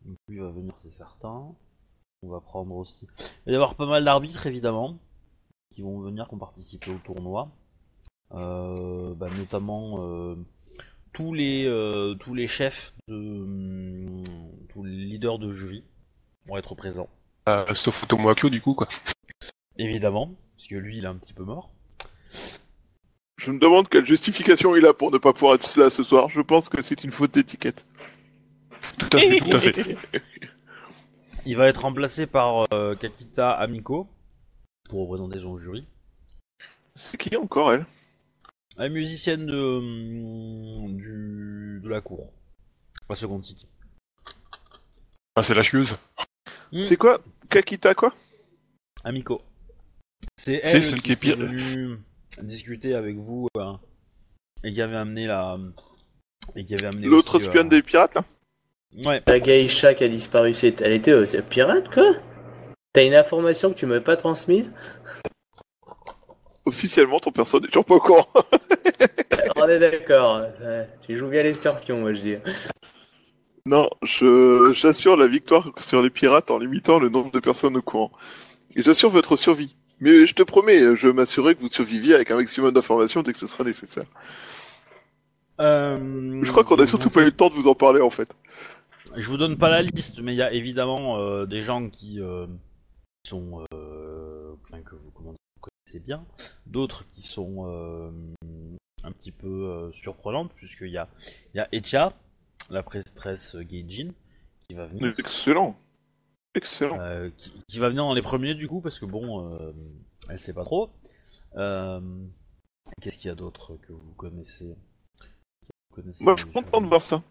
donc 0.06 0.18
lui 0.28 0.40
va 0.40 0.52
venir, 0.52 0.76
c'est 0.82 0.92
certain. 0.92 1.56
On 2.24 2.30
va 2.30 2.42
prendre 2.42 2.76
aussi. 2.76 3.08
Il 3.20 3.26
va 3.48 3.52
y 3.52 3.56
avoir 3.56 3.76
pas 3.76 3.86
mal 3.86 4.04
d'arbitres 4.04 4.46
évidemment 4.46 5.00
qui 5.74 5.82
vont 5.82 6.00
venir, 6.00 6.28
qui 6.28 6.36
ont 6.36 6.40
participé 6.40 6.92
au 6.92 6.98
tournoi. 6.98 7.50
Euh, 8.34 9.14
bah, 9.16 9.30
notamment 9.30 10.06
euh, 10.06 10.36
tous 11.12 11.34
les 11.34 11.66
euh, 11.66 12.16
tous 12.16 12.34
les 12.34 12.48
chefs 12.48 12.94
de 13.08 13.16
hum, 13.16 14.24
tous 14.70 14.84
les 14.84 14.96
leaders 14.96 15.38
de 15.38 15.52
jury 15.52 15.84
vont 16.46 16.58
être 16.58 16.76
présents. 16.76 17.10
Sauf 17.74 18.04
Otomo 18.04 18.30
Akio, 18.30 18.50
du 18.50 18.62
coup, 18.62 18.74
quoi. 18.74 18.88
Évidemment, 19.78 20.36
parce 20.56 20.68
que 20.68 20.76
lui 20.76 20.98
il 20.98 21.06
est 21.06 21.08
un 21.08 21.18
petit 21.18 21.34
peu 21.34 21.44
mort. 21.44 21.72
Je 23.42 23.50
me 23.50 23.58
demande 23.58 23.90
quelle 23.90 24.06
justification 24.06 24.76
il 24.76 24.86
a 24.86 24.94
pour 24.94 25.10
ne 25.10 25.18
pas 25.18 25.34
pouvoir 25.34 25.56
être 25.56 25.76
là 25.76 25.90
ce 25.90 26.04
soir. 26.04 26.30
Je 26.30 26.42
pense 26.42 26.70
que 26.70 26.80
c'est 26.84 27.04
une 27.04 27.12
faute 27.12 27.32
d'étiquette. 27.34 27.88
Tout 29.00 29.18
à 29.18 29.18
fait, 29.18 29.40
tout 29.40 29.58
à 29.58 29.60
fait. 29.60 29.98
Il 31.48 31.58
va 31.58 31.68
être 31.68 31.82
remplacé 31.82 32.28
par 32.28 32.72
euh, 32.72 32.94
Kakita 32.94 33.52
Amiko 33.52 34.08
pour 34.88 35.00
représenter 35.00 35.40
son 35.40 35.58
jury. 35.58 35.88
C'est 36.94 37.18
qui 37.18 37.36
encore 37.36 37.74
elle? 37.74 37.88
La 38.78 38.90
musicienne 38.90 39.48
de, 39.48 39.58
hum, 39.58 40.98
du, 40.98 41.82
de 41.84 41.90
la 41.90 42.02
cour. 42.02 42.32
La 43.10 43.16
seconde 43.16 43.44
city. 43.44 43.66
Ah, 45.36 45.42
c'est 45.42 45.56
la 45.56 45.64
chieuse. 45.64 45.98
Hmm. 46.72 46.80
C'est 46.80 46.96
quoi? 46.96 47.20
Kakita 47.50 47.96
quoi? 47.96 48.14
Amiko. 49.04 49.42
C'est 50.36 50.62
elle 50.64 50.84
celle 50.84 51.02
qui, 51.02 51.06
qui 51.06 51.12
est 51.14 51.16
pire. 51.16 51.42
est 51.42 52.11
discuter 52.42 52.96
avec 52.96 53.18
vous 53.18 53.48
euh, 53.58 53.74
et 54.64 54.74
qui 54.74 54.82
avait 54.82 54.96
amené 54.96 55.28
la 55.28 55.58
et 56.56 56.66
qui 56.66 56.74
avait 56.74 56.88
amené 56.88 57.08
L'autre 57.08 57.36
aussi, 57.36 57.46
espionne 57.46 57.68
euh, 57.68 57.72
des 57.72 57.82
pirates 57.82 58.16
là 58.16 58.26
Ouais. 59.06 59.22
La 59.26 59.40
geisha 59.40 59.94
qui 59.94 60.04
a 60.04 60.10
disparu, 60.10 60.54
c'est... 60.54 60.82
elle 60.82 60.92
était 60.92 61.12
euh, 61.12 61.26
c'est 61.26 61.48
pirate, 61.48 61.90
quoi 61.94 62.12
T'as 62.92 63.06
une 63.06 63.14
information 63.14 63.72
que 63.72 63.78
tu 63.78 63.86
m'avais 63.86 64.02
pas 64.02 64.18
transmise? 64.18 64.74
Officiellement, 66.66 67.20
ton 67.22 67.32
perso 67.32 67.60
n'est 67.62 67.68
toujours 67.68 67.86
pas 67.86 67.96
au 67.96 68.00
courant. 68.02 68.28
On 69.56 69.68
est 69.68 69.80
d'accord. 69.80 70.42
Tu 71.08 71.18
joues 71.18 71.30
bien 71.30 71.42
les 71.42 71.54
scorpions, 71.54 72.02
moi, 72.02 72.12
je 72.12 72.22
dis. 72.22 72.36
non, 73.66 73.90
je 74.04 74.74
j'assure 74.74 75.16
la 75.16 75.28
victoire 75.28 75.72
sur 75.78 76.02
les 76.02 76.10
pirates 76.10 76.52
en 76.52 76.60
limitant 76.60 77.00
le 77.00 77.08
nombre 77.08 77.32
de 77.32 77.40
personnes 77.40 77.78
au 77.78 77.82
courant. 77.82 78.12
Et 78.76 78.82
j'assure 78.84 79.10
votre 79.10 79.38
survie. 79.38 79.78
Mais 80.02 80.26
je 80.26 80.34
te 80.34 80.42
promets, 80.42 80.96
je 80.96 81.08
m'assurerai 81.08 81.56
que 81.56 81.62
vous 81.62 81.70
surviviez 81.70 82.16
avec 82.16 82.32
un 82.32 82.36
maximum 82.36 82.74
d'informations 82.74 83.22
dès 83.22 83.34
que 83.34 83.40
ce 83.40 83.46
sera 83.46 83.64
nécessaire. 83.64 84.06
Euh, 85.60 86.42
Je 86.44 86.52
crois 86.52 86.64
qu'on 86.64 86.76
a 86.78 86.88
surtout 86.88 87.12
pas 87.12 87.22
eu 87.22 87.26
le 87.26 87.32
temps 87.32 87.50
de 87.50 87.54
vous 87.54 87.68
en 87.68 87.76
parler 87.76 88.02
en 88.02 88.10
fait. 88.10 88.34
Je 89.16 89.28
vous 89.28 89.38
donne 89.38 89.58
pas 89.58 89.70
la 89.70 89.84
liste, 89.84 90.20
mais 90.20 90.34
il 90.34 90.38
y 90.38 90.42
a 90.42 90.52
évidemment 90.52 91.20
euh, 91.20 91.46
des 91.46 91.62
gens 91.62 91.88
qui 91.90 92.20
euh, 92.20 92.48
sont, 93.28 93.64
enfin, 93.72 94.82
que 94.82 94.96
vous, 94.96 95.12
comment 95.12 95.32
dire, 95.32 95.40
vous 95.56 95.70
connaissez 95.86 96.04
bien, 96.04 96.26
d'autres 96.66 97.06
qui 97.12 97.22
sont 97.22 97.66
un 99.04 99.12
petit 99.12 99.32
peu 99.32 99.92
surprenantes, 99.94 100.52
puisqu'il 100.56 100.90
y 100.90 100.98
a, 100.98 101.10
y 101.54 101.60
a 101.60 101.68
Etia, 101.72 102.14
la 102.72 102.82
prêtresse 102.82 103.56
Geijin, 103.70 104.14
qui 104.68 104.76
va 104.76 104.88
venir, 104.88 105.14
Excellent. 105.20 105.78
Excellent. 106.56 107.00
euh, 107.00 107.30
qui, 107.38 107.52
qui 107.68 107.80
va 107.80 107.90
venir 107.90 108.04
dans 108.04 108.14
les 108.14 108.22
premiers 108.22 108.56
du 108.56 108.68
coup, 108.68 108.82
parce 108.82 109.00
que 109.00 109.06
bon, 109.06 109.54
euh, 109.54 109.72
elle 110.30 110.40
sait 110.40 110.54
pas 110.54 110.64
trop. 110.66 110.90
Euh, 111.56 112.00
Qu'est-ce 113.02 113.18
qu'il 113.18 113.28
y 113.30 113.32
a 113.32 113.36
d'autre 113.36 113.78
que 113.88 113.94
vous 113.94 114.14
connaissez, 114.18 114.66
Vous 115.20 115.96
connaissez 115.96 116.24
Moi, 116.24 116.36
je 116.38 116.44
suis 116.44 116.52
content 116.52 116.82
de 116.82 116.88
voir 116.88 117.02
ça. 117.02 117.24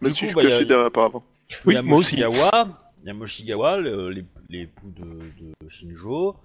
Mais 0.00 0.08
Du 0.10 0.14
si 0.14 0.24
coup, 0.24 0.30
je 0.30 0.34
bah, 0.36 0.42
y 0.42 0.46
a- 0.46 0.50
cachais 0.50 0.64
derrière. 0.66 0.90
Il 1.48 1.56
Oui, 1.66 1.74
y 1.74 1.76
a 1.78 1.82
moi 1.82 1.98
aussi. 1.98 2.16
Moshigawa, 2.16 2.68
il 3.02 3.06
y 3.06 3.10
a 3.10 3.14
Moshigawa, 3.14 3.76
le- 3.78 4.10
les- 4.10 4.24
l'époux 4.48 4.90
de, 4.90 5.30
de 5.60 5.68
Shinjo. 5.68 6.36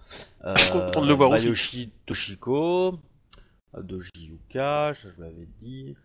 Euh, 0.46 0.56
Je 0.56 0.62
suis 0.64 0.72
content 0.72 1.02
de 1.02 1.08
le 1.08 1.14
voir 1.14 1.32
aussi. 1.32 1.46
Bayoshi 1.46 1.92
Toshiko, 2.06 3.00
euh, 3.76 3.82
Doji 3.82 4.12
Yuka, 4.18 4.94
ça 5.02 5.10
je 5.18 5.22
l'avais 5.22 5.48
dit. 5.62 5.96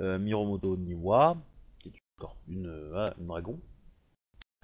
Euh, 0.00 0.18
Miromoto 0.18 0.76
Niwa, 0.76 1.36
qui 1.78 1.88
est 1.88 1.92
une, 2.48 2.66
une, 2.66 3.12
une 3.18 3.26
dragon. 3.26 3.58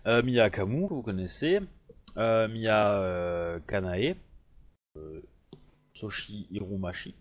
Euh, 0.07 0.23
Miya 0.23 0.45
Akamu, 0.45 0.89
que 0.89 0.95
vous 0.95 1.03
connaissez. 1.03 1.61
Euh, 2.17 2.49
Miya 2.49 2.99
euh, 3.01 3.59
Kanae. 3.67 4.17
Euh, 4.97 5.21
Soshi 5.95 6.47
Hiromashi. 6.51 7.15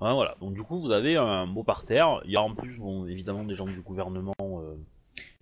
Ouais, 0.00 0.12
voilà, 0.12 0.36
donc 0.40 0.52
du 0.54 0.62
coup 0.62 0.78
vous 0.78 0.90
avez 0.92 1.16
un 1.16 1.46
beau 1.46 1.62
parterre. 1.64 2.20
Il 2.24 2.30
y 2.30 2.36
a 2.36 2.42
en 2.42 2.54
plus, 2.54 2.76
bon, 2.78 3.06
évidemment, 3.06 3.44
des 3.44 3.54
gens 3.54 3.66
du 3.66 3.80
gouvernement 3.80 4.34
euh, 4.40 4.76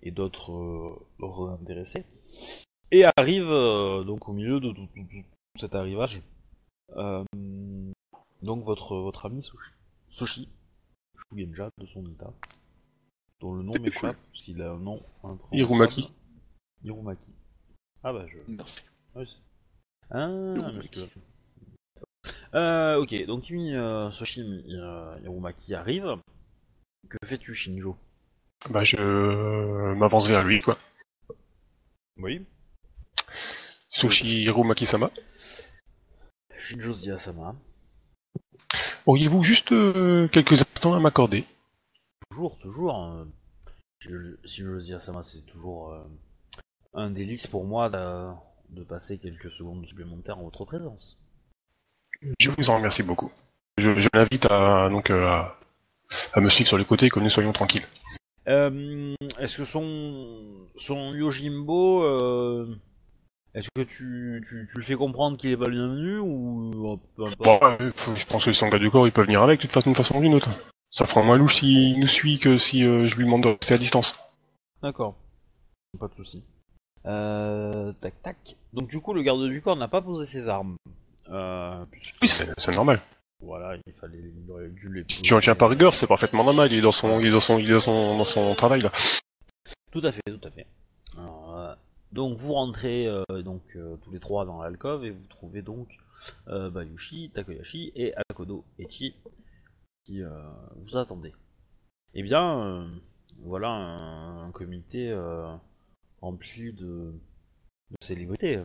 et 0.01 0.11
d'autres 0.11 0.97
intéressés. 1.59 2.05
Et 2.91 3.03
arrive 3.17 3.47
donc 4.05 4.29
au 4.29 4.33
milieu 4.33 4.59
de 4.59 4.71
tout, 4.71 4.87
tout- 4.95 5.03
tout 5.09 5.23
cet 5.59 5.75
arrivage, 5.75 6.21
donc 6.95 8.63
votre, 8.63 8.95
votre 8.97 9.25
ami 9.25 9.41
Soshi, 9.41 9.71
Soshi 10.09 10.49
Shugenja 11.31 11.69
de 11.79 11.85
son 11.87 12.05
état, 12.05 12.31
dont 13.41 13.53
le 13.55 13.63
nom 13.63 13.73
m'échappe, 13.79 14.17
parce 14.31 14.43
qu'il 14.43 14.61
a 14.61 14.71
un 14.71 14.77
nom 14.77 15.01
imprononçable. 15.23 15.57
Hirumaki. 15.57 16.11
Hirumaki. 16.85 17.31
Ah 18.03 18.13
bah 18.13 18.25
je... 18.27 18.37
Merci. 18.47 18.81
Ah, 20.11 20.27
mais 20.27 20.87
je- 20.93 21.05
Euh, 22.53 22.95
ok, 22.97 23.25
donc 23.25 23.49
Mi, 23.49 23.73
euh, 23.73 24.11
Soshi 24.11 24.41
euh, 24.69 25.17
arrive. 25.73 26.15
Que 27.09 27.17
fais-tu, 27.25 27.53
Shinjo? 27.53 27.97
Bah, 28.69 28.83
je 28.83 29.93
m'avance 29.93 30.27
vers 30.27 30.43
lui, 30.43 30.61
quoi. 30.61 30.77
Oui. 32.17 32.45
Sushi 33.89 34.43
Hirumaki-sama. 34.43 35.11
Shinjo 36.57 36.93
Ziyasama. 36.93 37.55
Auriez-vous 39.05 39.43
juste 39.43 39.71
euh, 39.71 40.27
quelques 40.29 40.61
instants 40.61 40.93
à 40.93 40.99
m'accorder? 40.99 41.45
Toujours, 42.29 42.57
toujours. 42.59 43.03
euh, 43.03 43.25
Shinjo 44.45 44.79
Ziyasama, 44.79 45.23
c'est 45.23 45.45
toujours 45.45 45.91
euh, 45.91 46.03
un 46.95 47.09
délice 47.09 47.47
pour 47.47 47.65
moi 47.65 47.89
de, 47.89 48.31
de 48.69 48.83
passer 48.83 49.17
quelques 49.17 49.51
secondes 49.51 49.85
supplémentaires 49.85 50.39
en 50.39 50.43
votre 50.43 50.65
présence. 50.65 51.17
Je 52.39 52.49
vous 52.49 52.69
en 52.69 52.77
remercie 52.77 53.03
beaucoup. 53.03 53.31
Je, 53.77 53.99
je 53.99 54.09
l'invite 54.13 54.45
à, 54.49 54.89
donc, 54.89 55.09
euh, 55.09 55.27
à, 55.27 55.57
à 56.33 56.39
me 56.39 56.49
suivre 56.49 56.67
sur 56.67 56.77
les 56.77 56.85
côtés 56.85 57.07
et 57.07 57.09
que 57.09 57.19
nous 57.19 57.29
soyons 57.29 57.51
tranquilles. 57.51 57.85
Euh, 58.47 59.13
Est-ce 59.39 59.57
que 59.57 59.65
son, 59.65 60.67
son 60.77 61.13
Yojimbo, 61.13 62.03
euh, 62.03 62.75
est-ce 63.53 63.69
que 63.75 63.81
tu, 63.81 64.43
tu, 64.47 64.67
tu 64.71 64.77
le 64.77 64.83
fais 64.83 64.95
comprendre 64.95 65.37
qu'il 65.37 65.49
est 65.49 65.57
pas 65.57 65.65
le 65.65 65.71
bienvenu 65.71 66.19
ou 66.19 66.99
Bon, 67.17 67.59
je 68.15 68.25
pense 68.25 68.45
que 68.45 68.51
son 68.53 68.69
gars 68.69 68.79
du 68.79 68.89
corps, 68.89 69.07
il 69.07 69.11
peut 69.11 69.23
venir 69.23 69.41
avec, 69.41 69.59
de 69.59 69.63
toute 69.63 69.71
façon, 69.73 69.89
d'une 69.89 69.95
façon 69.95 70.17
ou 70.17 70.21
d'une 70.21 70.35
autre. 70.35 70.49
Ça 70.91 71.05
fera 71.05 71.23
moins 71.23 71.37
louche 71.37 71.57
s'il 71.57 71.99
nous 71.99 72.07
suit 72.07 72.39
que 72.39 72.55
si 72.57 72.83
euh, 72.85 72.99
je 72.99 73.17
lui 73.17 73.25
demande 73.25 73.43
de 73.43 73.49
rester 73.49 73.73
à 73.73 73.77
distance. 73.77 74.15
D'accord. 74.81 75.15
Pas 75.99 76.07
de 76.07 76.13
souci. 76.13 76.43
Euh, 77.05 77.93
tac 78.01 78.21
tac. 78.23 78.55
Donc 78.73 78.89
du 78.89 78.99
coup, 78.99 79.13
le 79.13 79.21
garde 79.21 79.47
du 79.47 79.61
corps 79.61 79.75
n'a 79.75 79.87
pas 79.87 80.01
posé 80.01 80.25
ses 80.25 80.49
armes. 80.49 80.75
Euh, 81.29 81.85
puisque- 81.91 82.17
Oui, 82.21 82.27
c'est 82.27 82.47
c'est 82.57 82.75
normal. 82.75 83.01
Voilà, 83.41 83.77
il 83.85 83.93
fallait, 83.93 84.17
il 84.45 84.49
aurait 84.51 84.69
dû 84.69 84.91
les. 84.93 85.05
Si 85.09 85.21
tu 85.21 85.33
en 85.33 85.39
tiens 85.39 85.55
par 85.55 85.69
rigueur, 85.69 85.93
c'est 85.93 86.07
parfaitement 86.07 86.43
normal. 86.43 86.71
Il 86.71 86.79
est 86.79 86.81
dans 86.81 86.91
son, 86.91 87.19
il 87.19 87.27
est 87.27 87.31
dans 87.31 87.39
son, 87.39 87.59
il 87.59 87.69
est 87.69 87.73
dans 87.73 87.79
son, 87.79 88.17
dans 88.17 88.25
son 88.25 88.55
travail 88.55 88.81
là. 88.81 88.91
Tout 89.91 90.01
à 90.03 90.11
fait, 90.11 90.21
tout 90.25 90.47
à 90.47 90.51
fait. 90.51 90.65
Alors, 91.17 91.57
euh, 91.57 91.73
donc 92.11 92.37
vous 92.37 92.53
rentrez 92.53 93.07
euh, 93.07 93.23
donc 93.43 93.61
euh, 93.75 93.97
tous 94.03 94.11
les 94.11 94.19
trois 94.19 94.45
dans 94.45 94.61
l'alcôve 94.61 95.05
et 95.05 95.11
vous 95.11 95.25
trouvez 95.27 95.61
donc 95.61 95.87
euh, 96.47 96.69
Bayushi, 96.69 97.29
Takoyashi 97.33 97.91
et 97.95 98.13
Akodo 98.29 98.63
Echi 98.79 99.15
qui 100.05 100.21
euh, 100.23 100.29
vous 100.85 100.97
attendez. 100.97 101.33
Eh 102.13 102.23
bien, 102.23 102.59
euh, 102.63 102.87
voilà 103.39 103.69
un, 103.69 104.47
un 104.47 104.51
comité 104.51 105.09
euh, 105.09 105.53
rempli 106.25 106.73
de, 106.73 107.13
de 107.91 107.97
célébrités, 108.01 108.59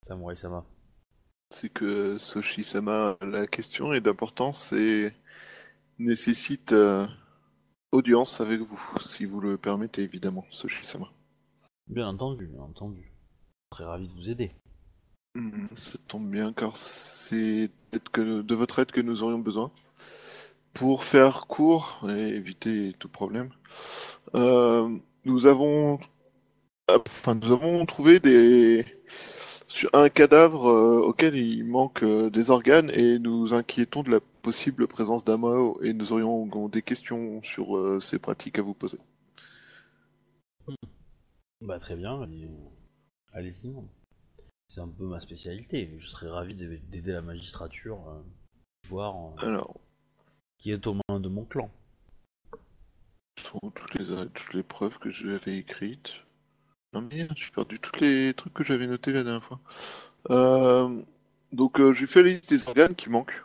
Samurai 0.00 0.34
Sama. 0.36 0.64
C'est 1.50 1.68
que 1.68 2.16
Soshi-sama, 2.18 3.16
la 3.20 3.46
question 3.46 3.92
est 3.92 4.00
d'importance 4.00 4.72
et 4.72 5.12
nécessite 5.98 6.72
euh, 6.72 7.06
audience 7.92 8.40
avec 8.40 8.60
vous, 8.60 8.80
si 9.00 9.26
vous 9.26 9.40
le 9.40 9.58
permettez 9.58 10.02
évidemment, 10.02 10.44
Soshi-sama. 10.50 11.12
Bien 11.88 12.08
entendu, 12.08 12.46
bien 12.46 12.62
entendu. 12.62 13.12
Très 13.70 13.84
ravi 13.84 14.08
de 14.08 14.12
vous 14.14 14.30
aider. 14.30 14.52
Hmm, 15.34 15.66
Ça 15.74 15.98
tombe 16.08 16.30
bien 16.30 16.52
car 16.54 16.76
c'est 16.78 17.70
que 18.12 18.40
de 18.40 18.54
votre 18.54 18.78
aide 18.78 18.90
que 18.90 19.02
nous 19.02 19.22
aurions 19.22 19.38
besoin. 19.38 19.70
Pour 20.72 21.04
faire 21.04 21.46
court 21.46 22.00
et 22.08 22.28
éviter 22.28 22.94
tout 22.98 23.08
problème, 23.08 23.50
euh, 24.34 24.98
nous 25.24 25.46
avons, 25.46 25.98
enfin, 26.88 27.34
nous 27.34 27.52
avons 27.52 27.84
trouvé 27.86 28.20
des 28.20 28.84
sur 29.68 29.90
un 29.94 30.08
cadavre 30.08 30.68
euh, 30.68 31.00
auquel 31.00 31.34
il 31.34 31.64
manque 31.64 32.04
euh, 32.04 32.30
des 32.30 32.50
organes 32.50 32.90
et 32.90 33.18
nous 33.18 33.52
inquiétons 33.52 34.04
de 34.04 34.10
la 34.12 34.20
possible 34.20 34.86
présence 34.86 35.24
d'un 35.24 35.38
Mao 35.38 35.82
et 35.82 35.92
nous 35.92 36.12
aurions 36.12 36.68
des 36.68 36.82
questions 36.82 37.42
sur 37.42 37.76
euh, 37.76 37.98
ces 37.98 38.20
pratiques 38.20 38.60
à 38.60 38.62
vous 38.62 38.74
poser. 38.74 38.98
Bah 41.60 41.80
très 41.80 41.96
bien, 41.96 42.22
allez- 42.22 42.48
allez-y. 43.32 43.74
C'est 44.68 44.80
un 44.80 44.88
peu 44.88 45.04
ma 45.04 45.18
spécialité. 45.20 45.92
Je 45.98 46.06
serais 46.06 46.28
ravi 46.28 46.54
d'aider 46.54 47.12
la 47.12 47.22
magistrature, 47.22 47.98
voir 48.88 49.16
Alors, 49.38 49.80
qui 50.58 50.70
est 50.70 50.86
aux 50.86 50.94
mains 51.08 51.18
de 51.20 51.28
mon 51.28 51.44
clan. 51.44 51.70
ce 53.38 53.46
sont 53.46 53.70
toutes 53.74 53.94
les, 53.94 54.06
toutes 54.28 54.54
les 54.54 54.62
preuves 54.62 54.98
que 54.98 55.10
j'avais 55.10 55.58
écrites. 55.58 56.25
Non 56.96 57.02
merde, 57.02 57.34
j'ai 57.36 57.50
perdu 57.50 57.78
tous 57.78 58.00
les 58.00 58.32
trucs 58.32 58.54
que 58.54 58.64
j'avais 58.64 58.86
notés 58.86 59.12
la 59.12 59.22
dernière 59.22 59.44
fois. 59.44 59.60
Euh, 60.30 61.02
donc 61.52 61.78
euh, 61.78 61.92
j'ai 61.92 62.06
fait 62.06 62.22
la 62.22 62.30
liste 62.30 62.48
des 62.48 62.66
organes 62.68 62.94
qui 62.94 63.10
manquent. 63.10 63.44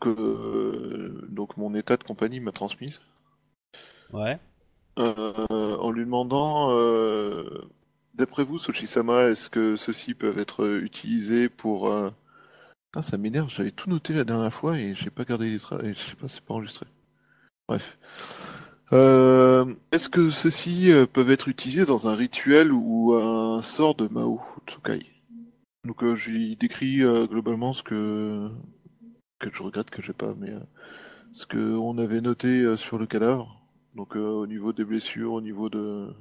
Que 0.00 0.10
euh, 0.10 1.26
donc 1.30 1.56
mon 1.56 1.74
état 1.74 1.96
de 1.96 2.04
compagnie 2.04 2.40
m'a 2.40 2.52
transmise. 2.52 3.00
Ouais. 4.12 4.38
Euh, 4.98 5.78
en 5.78 5.90
lui 5.90 6.04
demandant, 6.04 6.68
d'après 8.12 8.44
vous, 8.44 8.58
Sochi-sama, 8.58 9.30
est-ce 9.30 9.48
que 9.48 9.74
ceux-ci 9.74 10.12
peuvent 10.12 10.38
être 10.38 10.76
utilisés 10.82 11.48
pour... 11.48 11.88
euh, 11.88 12.10
Ah, 12.94 13.00
ça 13.00 13.16
m'énerve, 13.16 13.48
j'avais 13.48 13.72
tout 13.72 13.88
noté 13.88 14.12
la 14.12 14.24
dernière 14.24 14.52
fois 14.52 14.78
et 14.78 14.94
j'ai 14.94 15.08
pas 15.08 15.24
gardé 15.24 15.48
les 15.48 15.58
traces, 15.58 15.80
je 15.82 15.98
sais 15.98 16.16
pas, 16.16 16.28
c'est 16.28 16.44
pas 16.44 16.52
enregistré. 16.52 16.84
Bref. 17.66 17.96
Euh, 18.92 19.74
est-ce 19.90 20.10
que 20.10 20.28
ceux-ci 20.28 20.92
euh, 20.92 21.06
peuvent 21.06 21.30
être 21.30 21.48
utilisés 21.48 21.86
dans 21.86 22.08
un 22.08 22.14
rituel 22.14 22.72
ou 22.72 23.14
un 23.14 23.62
sort 23.62 23.94
de 23.94 24.06
Mao 24.08 24.40
Tsukai? 24.66 25.06
Donc 25.84 26.02
euh, 26.04 26.16
décris 26.60 27.02
euh, 27.02 27.26
globalement 27.26 27.72
ce 27.72 27.82
que 27.82 28.50
que 29.38 29.48
je 29.52 29.62
regrette 29.62 29.88
que 29.88 30.02
j'ai 30.02 30.12
pas, 30.12 30.34
mais 30.38 30.52
ce 31.32 31.46
que 31.46 31.74
on 31.76 31.96
avait 31.98 32.20
noté 32.20 32.76
sur 32.76 32.98
le 32.98 33.06
cadavre. 33.06 33.60
Donc 33.96 34.14
au 34.14 34.46
niveau 34.46 34.72
des 34.72 34.84
blessures, 34.84 35.32
au 35.32 35.40
niveau 35.40 35.68
de 35.68 36.14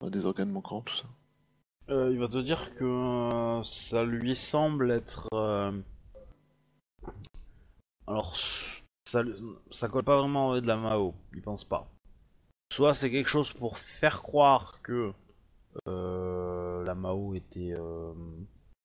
ouais, 0.00 0.10
des 0.10 0.24
organes 0.24 0.50
manquants, 0.50 0.80
tout 0.80 0.96
ça. 0.96 1.06
Il 1.88 2.18
va 2.18 2.28
te 2.28 2.38
dire 2.38 2.74
que 2.74 3.60
ça 3.62 4.04
lui 4.04 4.34
semble 4.34 4.90
être. 4.90 5.28
Alors, 8.08 8.34
ça, 9.10 9.22
ça 9.70 9.88
colle 9.88 10.04
pas 10.04 10.18
vraiment 10.20 10.60
de 10.60 10.66
la 10.66 10.76
Mao, 10.76 11.14
il 11.34 11.42
pense 11.42 11.64
pas. 11.64 11.90
Soit 12.72 12.94
c'est 12.94 13.10
quelque 13.10 13.28
chose 13.28 13.52
pour 13.52 13.78
faire 13.78 14.22
croire 14.22 14.80
que 14.82 15.12
euh, 15.88 16.84
la 16.84 16.94
Mao 16.94 17.34
était, 17.34 17.72
euh, 17.72 18.14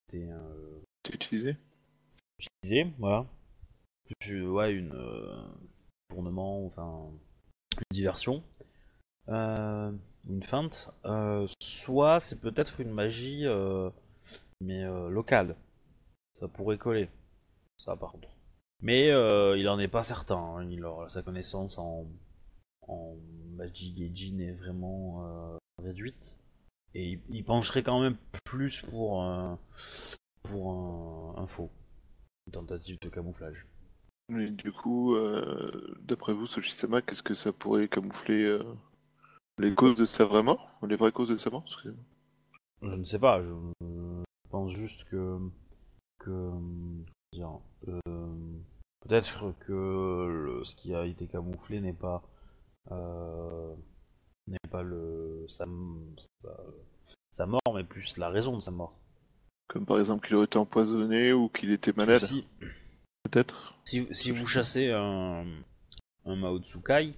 était, 0.07 0.27
euh, 0.29 0.81
C'est 1.05 1.13
utilisé 1.13 1.57
Utilisé, 2.39 2.91
voilà. 2.97 3.25
Ouais, 4.31 4.73
une 4.73 4.93
euh, 4.93 5.47
tournement, 6.09 6.65
enfin 6.65 7.11
une 7.77 7.95
diversion, 7.95 8.43
une 9.27 10.43
feinte. 10.43 10.91
Soit 11.61 12.19
c'est 12.19 12.39
peut-être 12.39 12.79
une 12.81 12.91
magie, 12.91 13.45
mais 14.61 14.83
locale. 15.09 15.55
Ça 16.39 16.47
pourrait 16.47 16.77
coller. 16.77 17.09
Ça 17.77 17.95
par 17.95 18.11
contre. 18.11 18.34
Mais 18.81 19.09
euh, 19.11 19.57
il 19.57 19.67
en 19.69 19.79
est 19.79 19.87
pas 19.87 20.03
certain. 20.03 20.37
hein. 20.37 20.69
Il 20.69 20.83
aura 20.85 21.09
sa 21.09 21.23
connaissance 21.23 21.77
en, 21.77 22.05
en 22.87 23.15
magie 23.55 23.93
Gaijin 23.93 24.39
est 24.39 24.51
vraiment 24.51 25.25
euh, 25.25 25.57
réduite. 25.81 26.37
Et 26.93 27.13
il, 27.13 27.21
il 27.29 27.43
pencherait 27.43 27.83
quand 27.83 27.99
même 28.01 28.17
plus 28.43 28.81
pour 28.81 29.23
un, 29.23 29.59
pour 30.43 30.71
un, 30.71 31.41
un 31.41 31.47
faux. 31.47 31.71
Une 32.47 32.53
tentative 32.53 32.97
de 33.01 33.09
camouflage. 33.09 33.65
Mais 34.29 34.49
du 34.49 34.71
coup, 34.71 35.15
euh, 35.15 35.95
d'après 36.01 36.33
vous, 36.33 36.45
Soshisama, 36.45 37.01
qu'est-ce 37.01 37.23
que 37.23 37.33
ça 37.33 37.51
pourrait 37.53 37.87
camoufler 37.87 38.59
les 39.59 39.73
causes 39.75 39.97
de 39.97 40.05
sa 40.05 40.25
vraie 40.25 40.43
mort 40.43 40.79
Les 40.87 40.95
vraies 40.95 41.11
causes 41.11 41.29
de 41.29 41.37
sa 41.37 41.49
mort. 41.49 41.65
Je 42.81 42.87
ne 42.95 43.03
sais 43.03 43.19
pas, 43.19 43.41
je 43.41 43.51
pense 44.49 44.71
juste 44.71 45.05
que. 45.05 45.39
que 46.19 46.51
dire, 47.35 47.59
euh, 47.87 48.01
Peut-être 49.07 49.53
que 49.59 49.71
le- 50.27 50.63
ce 50.63 50.75
qui 50.75 50.95
a 50.95 51.05
été 51.05 51.27
camouflé 51.27 51.79
n'est 51.79 51.93
pas. 51.93 52.23
euh, 52.91 53.75
n'est 54.47 54.57
pas 54.71 54.81
le. 54.81 55.45
Sa, 55.47 55.65
sa, 56.41 56.57
sa 57.31 57.45
mort, 57.45 57.61
mais 57.75 57.83
plus 57.83 58.17
la 58.17 58.29
raison 58.29 58.55
de 58.57 58.61
sa 58.61 58.71
mort. 58.71 58.97
Comme 59.67 59.85
par 59.85 59.99
exemple 59.99 60.25
qu'il 60.25 60.35
aurait 60.35 60.45
été 60.45 60.57
empoisonné 60.57 61.33
ou 61.33 61.49
qu'il 61.49 61.71
était 61.71 61.93
malade, 61.95 62.17
Si, 62.19 62.47
peut-être 63.23 63.75
si, 63.83 64.07
si 64.11 64.31
vous 64.31 64.45
chassez 64.47 64.89
un, 64.91 65.45
un 66.25 66.35
Mao 66.35 66.59
Tsukai, 66.59 67.13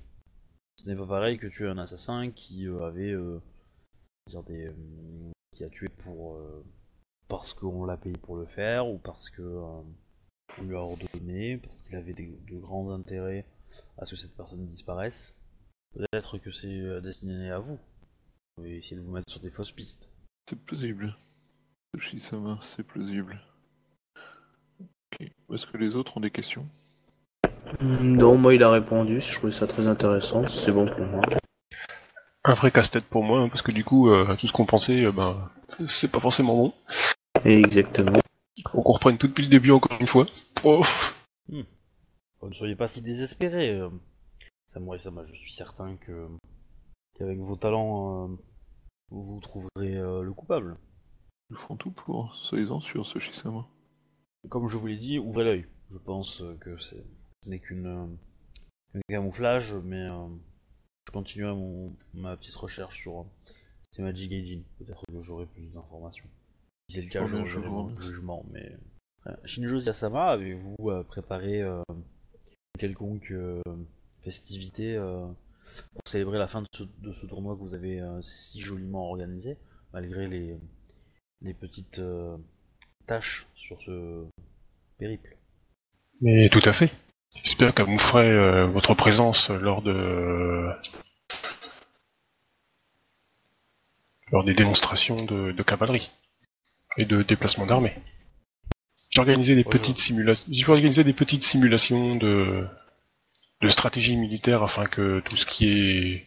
ce 0.78 0.90
n'est 0.90 0.96
pas 0.96 1.08
pareil 1.08 1.38
que 1.38 1.48
tuer 1.48 1.68
un 1.70 1.78
assassin 1.78 2.32
qui 2.32 2.68
euh, 2.68 2.84
avait. 2.86 3.12
euh, 3.12 3.42
des, 4.46 4.68
euh, 4.68 4.74
qui 5.56 5.64
a 5.64 5.70
tué 5.70 5.88
pour. 5.90 6.36
euh, 6.36 6.66
parce 7.30 7.54
qu'on 7.54 7.86
l'a 7.86 7.96
payé 7.98 8.18
pour 8.18 8.36
le 8.36 8.46
faire 8.46 8.88
ou 8.88 8.98
parce 8.98 9.30
que. 9.30 9.42
On 10.60 10.64
lui 10.64 10.76
a 10.76 10.80
ordonné, 10.80 11.58
parce 11.58 11.78
qu'il 11.82 11.96
avait 11.96 12.14
des- 12.14 12.38
de 12.50 12.58
grands 12.58 12.92
intérêts 12.92 13.46
à 13.98 14.06
ce 14.06 14.12
que 14.16 14.22
cette 14.22 14.36
personne 14.36 14.66
disparaisse. 14.68 15.36
Peut-être 15.96 16.38
que 16.38 16.52
c'est 16.52 16.68
euh, 16.68 17.02
destiné 17.02 17.52
à 17.52 17.60
vous. 17.60 17.76
Vous 17.76 18.64
pouvez 18.64 18.78
essayer 18.78 18.98
de 18.98 19.02
vous 19.02 19.12
mettre 19.12 19.30
sur 19.32 19.40
des 19.40 19.52
fausses 19.52 19.72
pistes. 19.72 20.10
C'est 20.50 20.60
plausible. 20.60 21.16
Soshisama, 21.96 22.60
c'est 22.62 22.84
plausible. 22.84 23.40
Est-ce 25.20 25.66
que 25.66 25.78
les 25.78 25.96
autres 25.96 26.18
ont 26.18 26.22
des 26.22 26.32
questions? 26.32 26.66
Non, 27.82 28.38
moi 28.38 28.54
il 28.54 28.64
a 28.64 28.70
répondu, 28.70 29.20
je 29.22 29.34
trouvais 29.34 29.52
ça 29.52 29.68
très 29.68 29.88
intéressant, 29.88 30.48
c'est 30.50 30.72
bon 30.72 30.86
pour 30.86 31.06
moi. 31.06 31.22
Un 32.44 32.54
vrai 32.54 32.72
casse-tête 32.72 33.06
pour 33.06 33.24
moi, 33.24 33.40
hein, 33.42 33.50
parce 33.50 33.62
que 33.62 33.72
du 33.72 33.84
coup, 33.84 34.10
euh, 34.10 34.36
tout 34.38 34.48
ce 34.48 34.54
qu'on 34.54 34.66
pensait, 34.66 35.06
euh, 35.06 35.12
ben, 35.12 35.50
c'est 35.88 36.10
pas 36.10 36.20
forcément 36.20 36.56
bon. 36.56 36.74
Exactement. 37.44 38.20
Faut 38.66 38.82
qu'on 38.82 38.94
reprenne 38.94 39.18
tout 39.18 39.28
depuis 39.28 39.44
le 39.44 39.50
début 39.50 39.72
encore 39.72 40.00
une 40.00 40.08
fois. 40.08 40.26
Oh. 40.64 40.82
ne 41.50 42.52
soyez 42.52 42.76
pas 42.76 42.88
si 42.88 43.02
désespérés. 43.02 43.72
euh. 43.72 43.90
Samurai 44.68 45.00
Sama, 45.00 45.24
je 45.24 45.34
suis 45.34 45.52
certain 45.52 45.96
que 45.98 46.28
qu'avec 47.16 47.40
vos 47.40 47.56
talents, 47.56 48.30
euh, 48.30 48.36
vous 49.10 49.40
trouverez 49.42 49.96
euh, 49.98 50.22
le 50.22 50.34
coupable. 50.34 50.78
Nous 51.50 51.58
ferons 51.58 51.78
tout 51.78 51.92
pour, 51.92 52.36
soyez-en 52.36 52.80
sûrs, 52.82 53.06
Soshisama. 53.06 53.66
Comme 54.50 54.68
je 54.68 54.78
vous 54.78 54.88
l'ai 54.88 54.98
dit, 54.98 55.18
ouvrez 55.20 55.44
l'œil. 55.44 55.66
Je 55.90 55.98
pense 55.98 56.44
que 56.60 56.78
c'est, 56.78 57.04
ce 57.44 57.50
n'est 57.50 57.60
qu'une 57.60 57.88
euh, 57.88 58.08
qu'un 58.94 59.00
camouflage, 59.10 59.76
mais 59.76 60.10
euh, 60.10 60.28
je 61.08 61.12
continuerai 61.12 61.56
mon, 61.56 61.96
ma 62.14 62.36
petite 62.36 62.56
recherche 62.56 63.00
sur 63.00 63.22
euh, 63.22 63.24
ces 63.92 64.02
Magic 64.02 64.30
Gaijin. 64.30 64.62
Peut-être 64.78 65.04
que 65.08 65.22
j'aurai 65.22 65.46
plus 65.46 65.68
d'informations. 65.72 66.28
Si 66.90 66.96
c'est 66.96 67.02
le 67.02 67.10
cas, 67.10 67.22
Oh 67.24 67.28
je 67.28 68.02
jugement. 68.02 68.46
Mais 68.52 68.72
euh, 69.28 69.32
Shinjo 69.44 69.80
Yasama, 69.80 70.32
avez-vous 70.32 70.76
euh, 70.90 71.04
préparé 71.04 71.62
euh, 71.62 71.82
quelconque 72.80 73.32
euh, 73.32 73.62
festivité 74.24 74.96
euh, 74.96 75.26
pour 75.94 76.02
célébrer 76.06 76.40
la 76.40 76.48
fin 76.48 76.62
de 76.62 76.68
ce, 76.74 76.84
de 76.84 77.12
ce 77.12 77.26
tournoi 77.26 77.56
que 77.56 77.60
vous 77.62 77.74
avez 77.74 78.00
euh, 78.00 78.22
si 78.22 78.62
joliment 78.62 79.10
organisé, 79.10 79.58
malgré 79.92 80.28
les, 80.28 80.56
les 81.42 81.54
petites 81.54 82.00
euh, 82.00 82.38
tâches 83.06 83.48
sur 83.54 83.82
ce 83.82 84.26
périple? 84.98 85.36
Mais 86.22 86.48
tout 86.50 86.62
à 86.64 86.72
fait. 86.72 86.92
J'espère 87.44 87.74
que 87.74 87.82
vous 87.82 88.00
ferez 88.00 88.32
euh, 88.32 88.66
votre 88.68 88.94
présence 88.94 89.50
lors 89.50 89.82
de 89.82 90.70
lors 94.32 94.46
des 94.46 94.54
démonstrations 94.54 95.18
de, 95.18 95.52
de 95.52 95.64
cavalerie 95.64 96.10
et 96.98 97.06
de 97.06 97.22
déplacement 97.22 97.66
d'armée. 97.66 97.96
J'ai 99.10 99.20
organisé 99.20 99.56
des 99.56 99.64
petites 99.64 99.98
simulations. 99.98 100.48
J'ai 100.52 100.68
organisé 100.70 101.04
des 101.04 101.14
petites 101.14 101.44
simulations 101.44 102.16
de 102.16 102.68
de 103.62 103.68
stratégie 103.70 104.18
militaire 104.18 104.62
afin 104.62 104.86
que 104.86 105.20
tout 105.22 105.36
ce 105.36 105.46
qui 105.46 105.70
est 105.70 106.26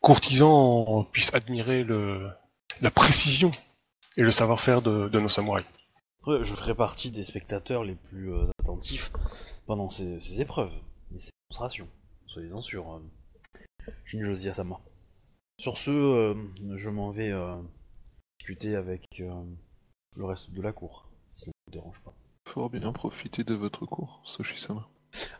courtisan 0.00 1.04
puisse 1.10 1.34
admirer 1.34 1.82
le 1.82 2.28
la 2.80 2.90
précision 2.90 3.50
et 4.16 4.22
le 4.22 4.30
savoir-faire 4.30 4.82
de, 4.82 5.08
de 5.08 5.20
nos 5.20 5.28
samouraïs. 5.28 5.66
Après, 6.20 6.44
je 6.44 6.54
ferai 6.54 6.74
partie 6.74 7.10
des 7.10 7.24
spectateurs 7.24 7.84
les 7.84 7.94
plus 7.94 8.32
euh, 8.32 8.46
attentifs 8.60 9.12
pendant 9.66 9.88
ces, 9.90 10.20
ces 10.20 10.40
épreuves 10.40 10.72
et 11.14 11.18
ces 11.18 11.30
démonstrations. 11.48 11.88
Soyez-en 12.26 12.62
sûrs, 12.62 13.00
euh, 14.12 14.34
Yasama. 14.34 14.80
Sur 15.58 15.78
ce, 15.78 15.90
euh, 15.90 16.34
je 16.76 16.90
m'en 16.90 17.10
vais 17.10 17.30
euh, 17.30 17.56
discuter 18.38 18.76
avec 18.76 19.02
euh, 19.20 19.30
le 20.16 20.24
reste 20.24 20.50
de 20.52 20.62
la 20.62 20.72
cour, 20.72 21.06
si 21.36 21.44
ça 21.44 21.46
ne 21.50 21.52
vous 21.66 21.72
dérange 21.72 22.00
pas. 22.00 22.12
Fort 22.48 22.70
bien 22.70 22.92
profiter 22.92 23.44
de 23.44 23.54
votre 23.54 23.86
cours, 23.86 24.20
Soshisama. 24.24 24.86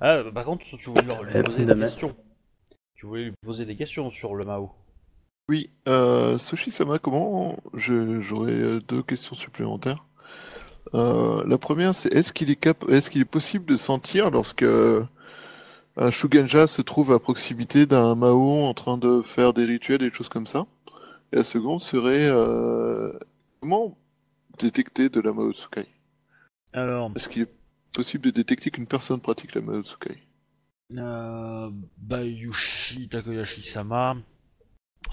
Ah, 0.00 0.22
par 0.34 0.44
contre, 0.44 0.64
tu 0.64 0.90
voulais 0.90 1.02
leur- 1.02 1.22
lui 1.22 1.32
Eh, 1.34 1.42
poser 1.42 1.64
des 1.66 1.74
questions. 1.78 2.16
Tu 2.94 3.06
voulais 3.06 3.24
lui 3.24 3.32
poser 3.44 3.64
des 3.66 3.76
questions 3.76 4.10
sur 4.10 4.34
le 4.34 4.44
Mao. 4.44 4.72
Oui, 5.48 5.70
euh, 5.86 6.38
Soshisama, 6.38 6.98
comment 6.98 7.56
je- 7.74 8.20
J'aurais 8.20 8.52
euh, 8.52 8.80
deux 8.80 9.02
questions 9.02 9.34
supplémentaires. 9.34 10.04
Euh, 10.94 11.44
la 11.46 11.58
première, 11.58 11.94
c'est 11.94 12.12
est-ce 12.12 12.32
qu'il 12.32 12.50
est, 12.50 12.56
cap... 12.56 12.84
est-ce 12.88 13.10
qu'il 13.10 13.20
est 13.20 13.24
possible 13.24 13.66
de 13.66 13.76
sentir 13.76 14.30
lorsque 14.30 14.64
un 15.98 16.10
Shuganja 16.10 16.66
se 16.66 16.82
trouve 16.82 17.12
à 17.12 17.18
proximité 17.18 17.86
d'un 17.86 18.14
Mao 18.14 18.64
en 18.64 18.74
train 18.74 18.96
de 18.98 19.20
faire 19.22 19.52
des 19.52 19.64
rituels 19.64 20.02
et 20.02 20.10
des 20.10 20.14
choses 20.14 20.28
comme 20.28 20.46
ça? 20.46 20.66
Et 21.32 21.36
la 21.36 21.44
seconde 21.44 21.80
serait 21.80 22.28
euh, 22.28 23.12
comment 23.60 23.98
détecter 24.58 25.08
de 25.08 25.20
la 25.20 25.32
Mao 25.32 25.52
Tsukai? 25.52 25.86
Alors, 26.72 27.10
Est-ce 27.16 27.28
qu'il 27.28 27.42
est 27.42 27.54
possible 27.92 28.24
de 28.26 28.30
détecter 28.30 28.70
qu'une 28.70 28.86
personne 28.86 29.20
pratique 29.20 29.54
la 29.54 29.60
Mao 29.60 29.82
Tsukai? 29.82 30.22
Euh, 30.96 31.70
Bayushi 31.98 33.08
Takoyashi-sama, 33.08 34.16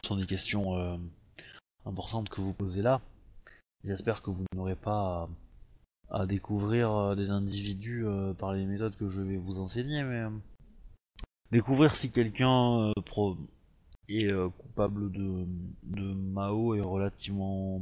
ce 0.03 0.07
sont 0.07 0.17
des 0.17 0.27
questions 0.27 0.77
euh, 0.77 0.97
importantes 1.85 2.29
que 2.29 2.41
vous 2.41 2.53
posez 2.53 2.81
là. 2.83 3.01
J'espère 3.83 4.21
que 4.21 4.29
vous 4.29 4.45
n'aurez 4.55 4.75
pas 4.75 5.27
à, 6.11 6.19
à 6.21 6.25
découvrir 6.27 6.91
euh, 6.91 7.15
des 7.15 7.31
individus 7.31 8.05
par 8.37 8.53
les 8.53 8.65
méthodes 8.65 8.95
que 8.97 9.09
je 9.09 9.21
vais 9.21 9.37
vous 9.37 9.59
enseigner, 9.59 10.03
mais 10.03 10.23
découvrir 11.51 11.95
si 11.95 12.11
quelqu'un 12.11 12.91
pro- 13.05 13.37
est 14.09 14.25
euh, 14.25 14.49
coupable 14.49 15.11
de, 15.11 15.45
de 15.83 16.13
Mao 16.13 16.75
est 16.75 16.81
relativement 16.81 17.81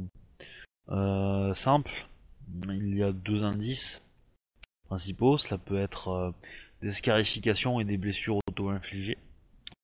euh, 0.88 1.54
simple. 1.54 2.08
Il 2.68 2.96
y 2.96 3.02
a 3.02 3.12
deux 3.12 3.42
indices 3.44 4.02
principaux. 4.86 5.36
Cela 5.36 5.58
peut 5.58 5.78
être 5.78 6.08
euh, 6.08 6.30
des 6.82 6.92
scarifications 6.92 7.80
et 7.80 7.84
des 7.84 7.96
blessures 7.96 8.38
auto-infligées, 8.48 9.18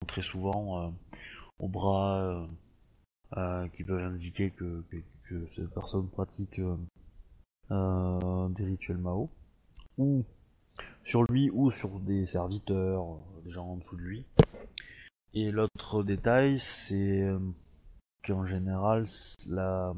très 0.07 0.22
souvent 0.22 0.92
au 1.61 1.68
bras, 1.68 2.48
qui 3.72 3.85
peuvent 3.85 4.03
indiquer 4.03 4.51
que, 4.51 4.85
que, 4.90 4.96
que 5.29 5.46
cette 5.48 5.70
personne 5.70 6.09
pratique 6.09 6.61
des 7.70 8.64
rituels 8.64 8.98
Mao, 8.98 9.31
ou 9.96 10.24
sur 11.05 11.22
lui 11.31 11.51
ou 11.51 11.70
sur 11.70 12.01
des 12.01 12.27
serviteurs, 12.27 13.20
des 13.44 13.51
gens 13.53 13.66
en 13.66 13.77
dessous 13.77 13.96
de 13.96 14.03
lui. 14.03 14.24
Et 15.35 15.51
l'autre 15.51 16.03
détail, 16.03 16.59
c'est 16.59 17.23
euh, 17.23 17.38
qu'en 18.25 18.47
général, 18.47 19.05
la, 19.47 19.93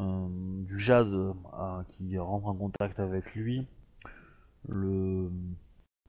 euh, 0.00 0.28
du 0.64 0.78
jade 0.78 1.12
euh, 1.12 1.82
qui 1.88 2.18
rentre 2.18 2.46
en 2.46 2.54
contact 2.54 2.98
avec 3.00 3.34
lui 3.34 3.66
peut 4.68 5.30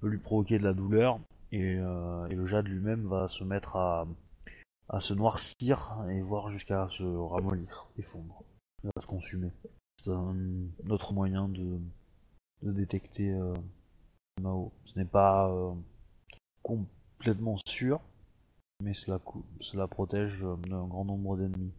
lui 0.04 0.18
provoquer 0.18 0.60
de 0.60 0.64
la 0.64 0.74
douleur 0.74 1.20
et, 1.52 1.76
euh, 1.78 2.28
le 2.28 2.46
jade 2.46 2.68
lui-même 2.68 3.08
va 3.08 3.28
se 3.28 3.44
mettre 3.44 3.76
à, 3.76 4.08
se 5.00 5.14
noircir 5.14 5.96
et 6.10 6.22
voire 6.22 6.50
jusqu'à 6.50 6.88
se 6.90 7.04
ramollir 7.04 7.88
et 7.98 8.02
fondre. 8.02 8.44
Va 8.84 8.92
se 9.00 9.08
consumer. 9.08 9.52
c'est 10.02 10.12
un 10.12 10.36
autre 10.90 11.14
moyen 11.14 11.48
de, 11.48 11.80
de 12.64 12.72
détecter 12.72 13.32
euh, 13.32 13.54
Mao. 14.42 14.72
Ce 14.86 14.98
n'est 14.98 15.06
pas 15.06 15.50
euh, 15.50 15.74
complètement 16.64 17.58
sûr, 17.66 18.00
mais 18.82 18.94
cela, 18.94 19.88
protège 19.88 20.44
euh, 20.44 20.56
d'un 20.68 20.86
grand 20.88 21.06
nombre 21.06 21.38
d'ennemis. 21.38 21.74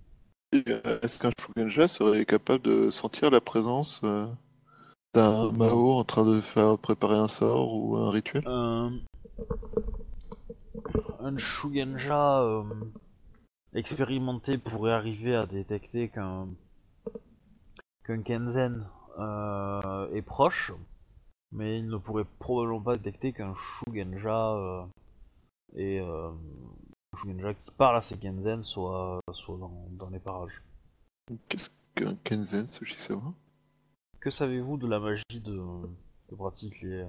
Euh, 0.55 1.01
Est-ce 1.03 1.19
qu'un 1.19 1.31
Shugenja 1.41 1.89
serait 1.89 2.27
capable 2.27 2.63
de 2.63 2.91
sentir 2.91 3.31
la 3.31 3.41
présence 3.41 4.01
euh, 4.05 4.27
d'un 5.15 5.51
Mao 5.51 5.93
en 5.93 6.05
train 6.05 6.25
de 6.25 6.41
faire 6.41 6.79
préparer 6.79 7.17
un 7.17 7.29
sort 7.29 7.75
ou 7.75 7.97
un 7.97 8.11
rituel? 8.11 8.43
Un, 8.47 8.93
un 11.21 11.39
Shugenja 11.39 12.43
euh, 12.43 12.65
expérimenté 13.75 14.59
pourrait 14.59 14.93
arriver 14.93 15.35
à 15.35 15.47
détecter 15.47 16.09
qu'un 16.09 16.49
qu'un 18.05 18.23
Kenzen 18.23 18.87
euh, 19.19 20.11
est 20.13 20.23
proche, 20.23 20.73
mais 21.53 21.79
il 21.79 21.89
ne 21.89 21.97
pourrait 21.97 22.27
probablement 22.39 22.83
pas 22.83 22.97
détecter 22.97 23.33
qu'un 23.33 23.55
Shugenja 23.55 24.55
euh, 24.55 24.83
euh, 25.77 26.31
un 26.31 26.35
Shugenja 27.17 27.55
qui 27.55 27.71
parle 27.73 27.97
à 27.97 28.01
ses 28.01 28.17
Kenzen 28.17 28.63
soit, 28.63 29.21
soit 29.33 29.59
dans, 29.59 29.87
dans 29.93 30.11
les 30.11 30.19
parages. 30.19 30.63
Qu'est-ce 31.49 31.71
qu'un 31.95 32.15
Kenzen, 32.25 32.67
ce 32.69 32.85
Shisawa 32.85 33.35
Que 34.21 34.31
savez-vous 34.31 34.77
de 34.77 34.87
la 34.87 35.01
magie 35.01 35.25
de, 35.33 35.61
que 36.29 36.35
pratiquent 36.35 36.83
les, 36.83 37.07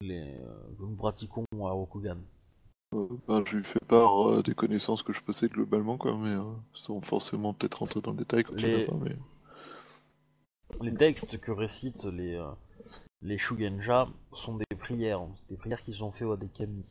les 0.00 0.36
euh, 0.40 0.74
que 0.78 0.82
nous 0.82 0.96
pratiquons 0.96 1.44
à 1.64 1.70
Rokugan? 1.70 2.18
Euh, 2.94 3.06
ben, 3.26 3.42
je 3.46 3.56
lui 3.56 3.64
fais 3.64 3.80
part 3.80 4.28
euh, 4.28 4.42
des 4.42 4.54
connaissances 4.54 5.02
que 5.02 5.12
je 5.12 5.22
possède 5.22 5.52
globalement, 5.52 5.96
quoi, 5.96 6.16
mais 6.16 6.30
euh, 6.30 6.42
sans 6.74 7.00
forcément 7.00 7.54
peut-être 7.54 7.76
rentrer 7.78 8.00
dans 8.00 8.10
le 8.10 8.18
détail 8.18 8.44
quand 8.44 8.54
Les- 8.54 8.86
pas, 8.86 8.96
mais... 9.00 9.16
Les 10.80 10.94
textes 10.94 11.38
que 11.38 11.50
récitent 11.52 12.04
les, 12.04 12.42
les 13.20 13.36
Shugenja 13.38 14.08
sont 14.32 14.56
des 14.56 14.76
prières, 14.76 15.20
des 15.50 15.56
prières 15.56 15.82
qui 15.82 15.92
sont 15.92 16.10
faites 16.12 16.28
à 16.28 16.36
des 16.36 16.48
kami. 16.48 16.82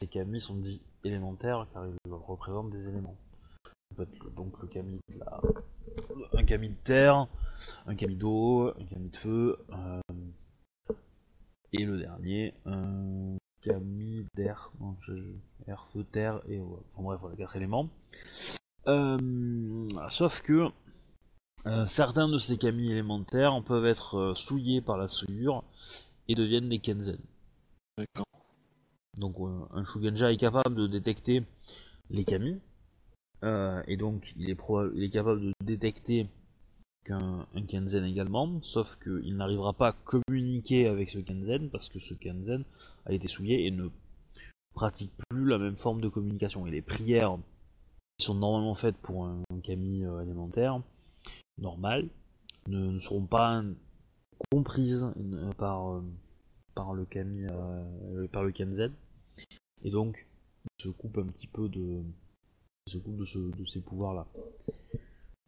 Ces 0.00 0.06
kami 0.06 0.40
sont 0.40 0.56
dits 0.56 0.80
élémentaires 1.04 1.66
car 1.74 1.86
ils 1.86 2.10
représentent 2.10 2.70
des 2.70 2.88
éléments. 2.88 3.18
Donc 4.34 4.58
le 4.62 4.68
kami 4.68 4.98
de 5.12 5.18
la... 5.18 5.42
un 6.32 6.42
de 6.42 6.74
terre, 6.82 7.26
un 7.84 7.94
kami 7.94 8.16
d'eau, 8.16 8.68
un 8.68 8.84
kami 8.86 9.10
de 9.10 9.16
feu, 9.18 9.58
euh, 9.74 10.00
et 11.74 11.84
le 11.84 11.98
dernier, 11.98 12.54
un 12.64 13.36
kami 13.60 14.24
d'air, 14.34 14.72
air, 15.66 15.86
feu, 15.92 16.04
terre, 16.04 16.40
et 16.48 16.60
enfin 16.60 17.02
bref, 17.02 17.20
voilà, 17.20 17.36
quatre 17.36 17.56
éléments. 17.56 17.90
Euh, 18.86 19.86
sauf 20.08 20.40
que 20.40 20.70
euh, 21.66 21.86
certains 21.88 22.28
de 22.30 22.38
ces 22.38 22.56
kami 22.56 22.90
élémentaires 22.90 23.62
peuvent 23.62 23.84
être 23.84 24.32
souillés 24.34 24.80
par 24.80 24.96
la 24.96 25.08
souillure 25.08 25.62
et 26.26 26.34
deviennent 26.34 26.70
des 26.70 26.78
kenzen. 26.78 27.20
D'accord. 27.98 28.29
Donc 29.20 29.38
euh, 29.38 29.66
un 29.72 29.84
Shugenja 29.84 30.32
est 30.32 30.38
capable 30.38 30.74
de 30.74 30.86
détecter 30.86 31.44
les 32.08 32.24
kami, 32.24 32.58
euh, 33.44 33.82
et 33.86 33.98
donc 33.98 34.32
il 34.36 34.48
est, 34.48 35.10
capable 35.10 35.42
de 35.42 35.52
détecter 35.62 36.26
qu'un 37.04 37.46
un 37.54 37.62
kenzen 37.66 38.04
également, 38.04 38.60
sauf 38.62 38.98
qu'il 38.98 39.36
n'arrivera 39.36 39.74
pas 39.74 39.88
à 39.88 39.92
communiquer 39.92 40.86
avec 40.86 41.10
ce 41.10 41.18
kenzen 41.18 41.68
parce 41.68 41.90
que 41.90 42.00
ce 42.00 42.14
kenzen 42.14 42.64
a 43.04 43.12
été 43.12 43.28
souillé 43.28 43.66
et 43.66 43.70
ne 43.70 43.88
pratique 44.74 45.12
plus 45.28 45.44
la 45.44 45.58
même 45.58 45.76
forme 45.76 46.00
de 46.00 46.08
communication. 46.08 46.66
Et 46.66 46.70
les 46.70 46.82
prières 46.82 47.36
qui 48.16 48.24
sont 48.24 48.34
normalement 48.34 48.74
faites 48.74 48.96
pour 48.96 49.26
un, 49.26 49.42
kami 49.62 50.02
euh, 50.02 50.78
normal 51.58 52.08
ne, 52.68 52.98
seront 52.98 53.26
pas 53.26 53.62
comprises 54.50 55.12
par, 55.58 56.00
le 56.94 57.04
kami 57.04 57.44
par 58.32 58.44
le 58.44 58.52
kenzen 58.52 58.92
et 59.84 59.90
donc 59.90 60.26
il 60.78 60.82
se 60.84 60.88
coupe 60.88 61.18
un 61.18 61.26
petit 61.26 61.46
peu 61.46 61.68
de 61.68 62.02
ces 63.66 63.80
pouvoirs 63.80 64.14
là 64.14 64.26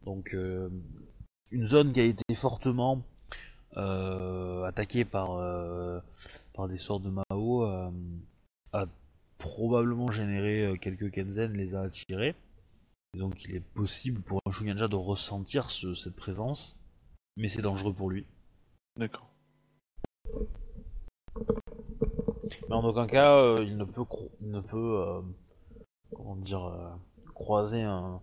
donc 0.05 0.33
euh, 0.33 0.69
une 1.51 1.65
zone 1.65 1.93
qui 1.93 1.99
a 1.99 2.05
été 2.05 2.35
fortement 2.35 3.03
euh, 3.77 4.63
attaquée 4.63 5.05
par 5.05 5.33
euh, 5.37 5.99
par 6.53 6.67
des 6.67 6.77
sorts 6.77 6.99
de 6.99 7.09
Mao 7.09 7.63
a 7.63 8.85
probablement 9.37 10.11
généré 10.11 10.77
quelques 10.79 11.11
kenzen 11.11 11.53
les 11.53 11.75
a 11.75 11.81
attirés. 11.81 12.35
Et 13.15 13.19
donc 13.19 13.43
il 13.43 13.55
est 13.55 13.59
possible 13.59 14.21
pour 14.21 14.39
un 14.45 14.51
Shugenja 14.51 14.87
de 14.87 14.95
ressentir 14.95 15.69
ce- 15.69 15.93
cette 15.95 16.15
présence 16.15 16.75
mais 17.37 17.47
c'est 17.49 17.61
dangereux 17.61 17.93
pour 17.93 18.09
lui. 18.09 18.25
D'accord. 18.97 19.32
Mais 22.73 22.79
en 22.79 22.85
aucun 22.85 23.05
cas, 23.05 23.35
euh, 23.35 23.57
il 23.61 23.77
ne 23.77 23.85
peut, 23.85 24.01
cro- 24.01 24.31
il 24.41 24.49
ne 24.49 24.59
peut 24.59 25.03
euh, 25.07 25.21
comment 26.15 26.35
dire, 26.35 26.65
euh, 26.65 26.89
croiser 27.35 27.83
un, 27.83 28.19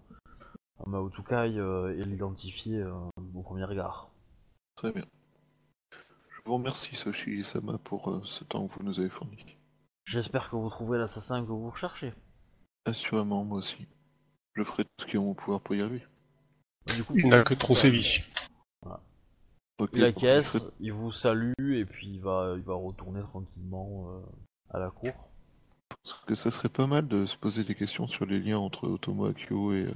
un 0.84 0.90
Maotukai 0.90 1.56
euh, 1.56 1.96
et 1.96 2.04
l'identifier 2.04 2.78
euh, 2.78 2.92
au 3.36 3.42
premier 3.42 3.62
regard. 3.62 4.10
Très 4.74 4.90
bien. 4.90 5.04
Je 5.92 6.40
vous 6.44 6.54
remercie, 6.54 6.96
Soshi-sama, 6.96 7.78
pour 7.78 8.10
euh, 8.10 8.22
ce 8.24 8.42
temps 8.42 8.66
que 8.66 8.72
vous 8.72 8.82
nous 8.82 8.98
avez 8.98 9.08
fourni. 9.08 9.36
J'espère 10.04 10.50
que 10.50 10.56
vous 10.56 10.68
trouverez 10.68 10.98
l'assassin 10.98 11.42
que 11.42 11.46
vous 11.52 11.70
recherchez. 11.70 12.12
Assurément, 12.86 13.44
moi 13.44 13.58
aussi. 13.58 13.86
Je 14.54 14.64
ferai 14.64 14.82
tout 14.82 14.90
ce 14.98 15.06
qui 15.06 15.14
est 15.14 15.20
en 15.20 15.26
mon 15.26 15.34
pouvoir 15.34 15.60
pour 15.60 15.76
y 15.76 15.80
arriver. 15.80 16.04
Du 16.92 17.04
coup, 17.04 17.14
Il 17.16 17.28
n'a 17.28 17.44
que 17.44 17.54
trop 17.54 17.76
sévi. 17.76 18.24
Je 19.86 20.58
ferai- 20.58 20.70
il 20.80 20.92
vous 20.92 21.10
salue 21.10 21.52
et 21.74 21.84
puis 21.84 22.08
il 22.08 22.20
va, 22.20 22.54
il 22.56 22.62
va 22.62 22.74
retourner 22.74 23.20
tranquillement 23.22 24.10
euh, 24.10 24.20
à 24.70 24.78
la 24.78 24.90
cour. 24.90 25.12
Parce 26.02 26.24
que 26.24 26.34
ça 26.34 26.50
serait 26.50 26.68
pas 26.68 26.86
mal 26.86 27.08
de 27.08 27.26
se 27.26 27.36
poser 27.36 27.64
des 27.64 27.74
questions 27.74 28.06
sur 28.06 28.26
les 28.26 28.40
liens 28.40 28.58
entre 28.58 28.88
Otomo 28.88 29.26
Akio 29.26 29.72
et, 29.72 29.86
euh, 29.86 29.92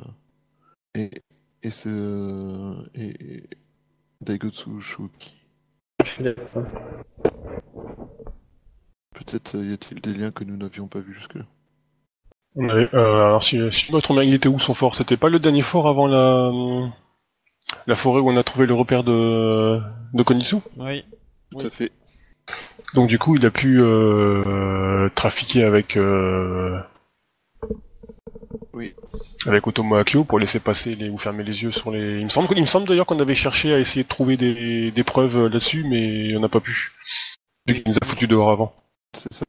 et, 0.95 1.23
et 1.63 1.71
ce. 1.71 2.89
et, 2.95 3.37
et 3.37 3.49
Daigotsu 4.21 4.81
Shoki. 4.81 5.35
Je 6.05 6.11
suis 6.11 6.25
d'accord. 6.25 6.65
Peut-être 9.15 9.57
euh, 9.57 9.65
y 9.67 9.73
a-t-il 9.73 10.01
des 10.01 10.13
liens 10.13 10.31
que 10.33 10.45
nous 10.45 10.57
n'avions 10.57 10.89
pas 10.89 11.01
vus 11.01 11.15
jusque-là? 11.15 11.45
Euh, 12.57 12.89
alors 12.93 13.43
si, 13.43 13.59
si 13.73 13.87
je 13.87 13.93
me 13.93 14.01
trompe 14.01 14.19
bien, 14.19 14.25
il 14.25 14.35
était 14.35 14.49
où 14.49 14.59
son 14.59 14.75
fort? 14.75 14.95
C'était 14.95 15.17
pas 15.17 15.29
le 15.29 15.41
dernier 15.41 15.63
fort 15.63 15.89
avant 15.89 16.07
la 16.07 16.51
la 17.87 17.97
forêt 17.97 18.21
où 18.21 18.31
on 18.31 18.37
a 18.37 18.43
trouvé 18.45 18.67
le 18.67 18.75
repère 18.75 19.05
de 19.05 19.81
de 20.13 20.23
Konitsu 20.23 20.57
Oui. 20.77 21.05
Tout 21.51 21.59
Oui. 21.59 21.67
à 21.67 21.71
fait. 21.71 21.93
Donc 22.95 23.09
du 23.09 23.19
coup, 23.19 23.37
il 23.37 23.45
a 23.47 23.51
pu 23.51 23.81
euh, 23.81 25.09
trafiquer 25.15 25.65
avec 25.65 25.97
euh, 25.97 26.79
Oui. 28.73 28.95
avec 29.47 29.67
Otomo 29.67 29.97
Akio 29.97 30.25
pour 30.25 30.39
laisser 30.39 30.61
passer 30.61 30.95
les 30.95 31.09
ou 31.09 31.19
fermer 31.19 31.43
les 31.45 31.63
yeux 31.63 31.71
sur 31.73 31.91
les. 31.91 32.19
Il 32.19 32.25
me 32.25 32.29
semble, 32.29 32.49
il 32.57 32.61
me 32.61 32.67
semble 32.67 32.87
d'ailleurs 32.89 33.07
qu'on 33.07 33.19
avait 33.21 33.35
cherché 33.35 33.73
à 33.73 33.79
essayer 33.79 34.03
de 34.05 34.09
trouver 34.09 34.37
des, 34.37 34.91
des 34.91 35.05
preuves 35.05 35.47
là-dessus, 35.47 35.85
mais 35.89 36.37
on 36.37 36.41
n'a 36.41 36.49
pas 36.49 36.61
pu. 36.61 36.93
Vu 37.67 37.75
qu'il 37.75 37.85
nous 37.87 37.97
a 38.01 38.05
foutu 38.07 38.27
dehors 38.27 38.51
avant. 38.51 38.75
C'est 39.15 39.33
ça. 39.33 39.45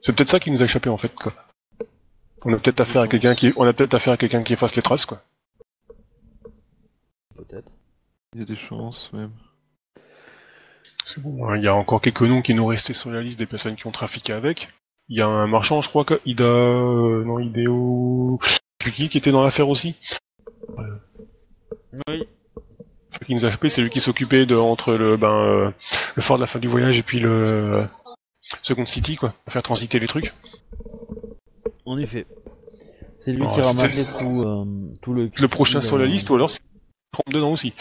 C'est 0.00 0.14
peut-être 0.14 0.28
ça 0.28 0.38
qui 0.40 0.50
nous 0.50 0.62
a 0.62 0.64
échappé 0.66 0.88
en 0.88 0.96
fait 0.96 1.12
quoi. 1.14 1.32
On 2.44 2.52
a 2.54 2.58
peut-être 2.58 2.80
affaire 2.80 3.02
à 3.02 3.08
quelqu'un 3.08 3.34
qui, 3.34 3.52
on 3.56 3.66
a 3.66 3.72
peut-être 3.72 3.94
affaire 3.94 4.12
à 4.12 4.16
quelqu'un 4.16 4.42
qui 4.44 4.52
efface 4.52 4.76
les 4.76 4.82
traces 4.82 5.06
quoi. 5.06 5.20
Peut-être. 7.34 7.68
Il 8.34 8.40
y 8.40 8.42
a 8.42 8.46
des 8.46 8.56
chances 8.56 9.12
même. 9.12 9.32
C'est 11.06 11.20
bon. 11.22 11.46
hein, 11.48 11.56
Il 11.56 11.64
y 11.64 11.68
a 11.68 11.74
encore 11.74 12.00
quelques 12.00 12.22
noms 12.22 12.42
qui 12.42 12.54
nous 12.54 12.66
restaient 12.66 12.92
sur 12.94 13.10
la 13.10 13.22
liste 13.22 13.38
des 13.38 13.46
personnes 13.46 13.76
qui 13.76 13.86
ont 13.86 13.90
trafiqué 13.90 14.32
avec. 14.32 14.68
Il 15.08 15.18
y 15.18 15.22
a 15.22 15.26
un 15.26 15.46
marchand, 15.46 15.80
je 15.80 15.88
crois 15.88 16.04
que 16.04 16.20
Ida, 16.26 16.44
euh, 16.44 17.24
non 17.24 17.38
Hideo, 17.38 18.38
je 18.42 18.48
sais 18.50 18.58
plus 18.78 18.92
qui, 18.92 19.08
qui 19.08 19.16
était 19.16 19.32
dans 19.32 19.42
l'affaire 19.42 19.70
aussi? 19.70 19.94
Oui. 22.06 22.26
Qui 23.26 23.34
nous 23.34 23.46
a 23.46 23.50
c'est 23.50 23.80
lui 23.82 23.90
qui 23.90 24.00
s'occupait 24.00 24.44
de 24.44 24.54
entre 24.54 24.94
le 24.94 25.16
ben 25.16 25.34
euh, 25.34 25.70
le 26.14 26.22
fort 26.22 26.36
de 26.36 26.42
la 26.42 26.46
fin 26.46 26.58
du 26.58 26.68
voyage 26.68 26.98
et 26.98 27.02
puis 27.02 27.18
le 27.18 27.30
euh, 27.30 27.84
Second 28.62 28.86
City 28.86 29.16
quoi, 29.16 29.30
pour 29.44 29.52
faire 29.52 29.62
transiter 29.62 29.98
les 29.98 30.06
trucs. 30.06 30.32
En 31.86 31.98
effet. 31.98 32.26
C'est 33.20 33.32
lui 33.32 33.42
Oh, 33.44 33.54
qui 33.54 33.62
ramasse 33.62 34.18
tout, 34.20 34.46
euh, 34.46 34.64
tout 35.00 35.14
le. 35.14 35.30
Le 35.34 35.48
prochain 35.48 35.80
sur 35.80 35.96
la 35.98 36.04
euh, 36.04 36.08
liste 36.08 36.28
ou 36.30 36.34
alors 36.34 36.50
c'est 36.50 36.60
trompe 37.10 37.32
dedans 37.32 37.52
aussi. 37.52 37.72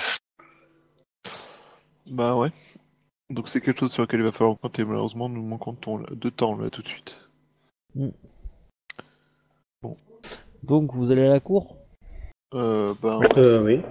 Bah 2.11 2.35
ouais. 2.35 2.51
Donc 3.29 3.47
c'est 3.49 3.59
quelque 3.61 3.79
chose 3.79 3.91
sur 3.91 4.03
lequel 4.03 4.21
il 4.21 4.25
va 4.25 4.31
falloir 4.31 4.57
compter. 4.57 4.85
Malheureusement, 4.85 5.29
nous 5.29 5.41
manquons 5.41 5.73
de 5.73 5.77
temps, 5.77 5.97
là, 5.97 6.07
de 6.11 6.29
temps 6.29 6.57
là 6.57 6.69
tout 6.69 6.81
de 6.81 6.87
suite. 6.87 7.17
Donc 10.63 10.93
vous 10.93 11.11
allez 11.11 11.25
à 11.25 11.29
la 11.29 11.39
cour? 11.39 11.77
Euh, 12.53 12.93
bah, 13.01 13.19
Euh, 13.35 13.61
oui. 13.63 13.81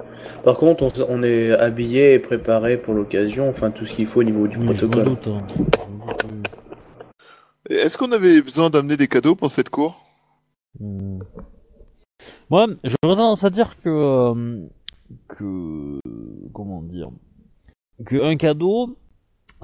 Par 0.45 0.57
contre, 0.57 0.91
on, 1.09 1.23
est 1.23 1.51
habillé 1.53 2.15
et 2.15 2.19
préparé 2.19 2.79
pour 2.79 2.95
l'occasion, 2.95 3.49
enfin 3.51 3.71
tout 3.71 3.85
ce 3.85 3.95
qu'il 3.95 4.07
faut 4.07 4.21
au 4.21 4.25
niveau 4.25 4.49
du 4.49 4.57
Oui, 4.57 4.65
protocole. 4.65 5.05
doute, 5.05 5.27
hein. 5.29 5.47
Est-ce 7.69 7.99
qu'on 7.99 8.13
avait 8.13 8.41
besoin 8.41 8.71
d'amener 8.71 8.97
des 8.97 9.09
cadeaux 9.09 9.35
pour 9.35 9.51
cette 9.51 9.69
cour? 9.69 10.01
Hmm. 10.81 11.19
Moi, 12.49 12.67
j'aurais 12.83 13.17
tendance 13.17 13.45
à 13.45 13.51
dire 13.51 13.81
que 13.83 13.91
euh, 13.91 14.67
que 15.29 16.01
comment 16.55 16.81
dire? 16.83 17.11
Que 18.05 18.23
un 18.23 18.37
cadeau, 18.37 18.97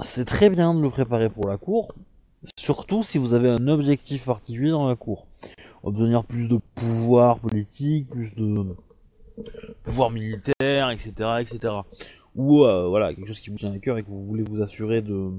c'est 0.01 0.25
très 0.25 0.49
bien 0.49 0.73
de 0.73 0.81
le 0.81 0.89
préparer 0.89 1.29
pour 1.29 1.47
la 1.47 1.57
cour, 1.57 1.93
surtout 2.57 3.03
si 3.03 3.17
vous 3.17 3.33
avez 3.33 3.49
un 3.49 3.67
objectif 3.67 4.25
particulier 4.25 4.71
dans 4.71 4.87
la 4.87 4.95
cour. 4.95 5.27
Obtenir 5.83 6.23
plus 6.23 6.47
de 6.47 6.59
pouvoir 6.75 7.39
politique, 7.39 8.09
plus 8.09 8.33
de 8.35 8.75
pouvoir 9.83 10.11
militaire, 10.11 10.89
etc., 10.89 11.11
etc. 11.41 11.73
Ou 12.35 12.63
euh, 12.63 12.87
voilà 12.87 13.13
quelque 13.13 13.27
chose 13.27 13.41
qui 13.41 13.49
vous 13.49 13.57
tient 13.57 13.73
à 13.73 13.79
cœur 13.79 13.97
et 13.97 14.03
que 14.03 14.09
vous 14.09 14.21
voulez 14.21 14.43
vous 14.43 14.61
assurer 14.61 15.01
de, 15.01 15.31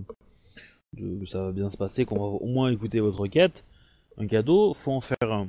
de 0.92 1.20
que 1.20 1.26
ça 1.26 1.42
va 1.42 1.52
bien 1.52 1.70
se 1.70 1.76
passer, 1.76 2.04
qu'on 2.04 2.18
va 2.18 2.24
au 2.24 2.46
moins 2.46 2.70
écouter 2.70 3.00
votre 3.00 3.18
requête. 3.18 3.64
Un 4.18 4.26
cadeau, 4.26 4.74
faut 4.74 4.92
en 4.92 5.00
faire 5.00 5.16
un. 5.22 5.48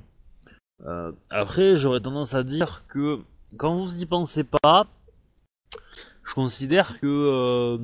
Euh, 0.85 1.11
après, 1.29 1.75
j'aurais 1.75 1.99
tendance 1.99 2.33
à 2.33 2.43
dire 2.43 2.83
que 2.87 3.19
quand 3.57 3.75
vous 3.75 4.01
y 4.01 4.05
pensez 4.05 4.43
pas, 4.43 4.87
je 6.25 6.33
considère 6.33 6.99
que 6.99 7.07
euh, 7.07 7.77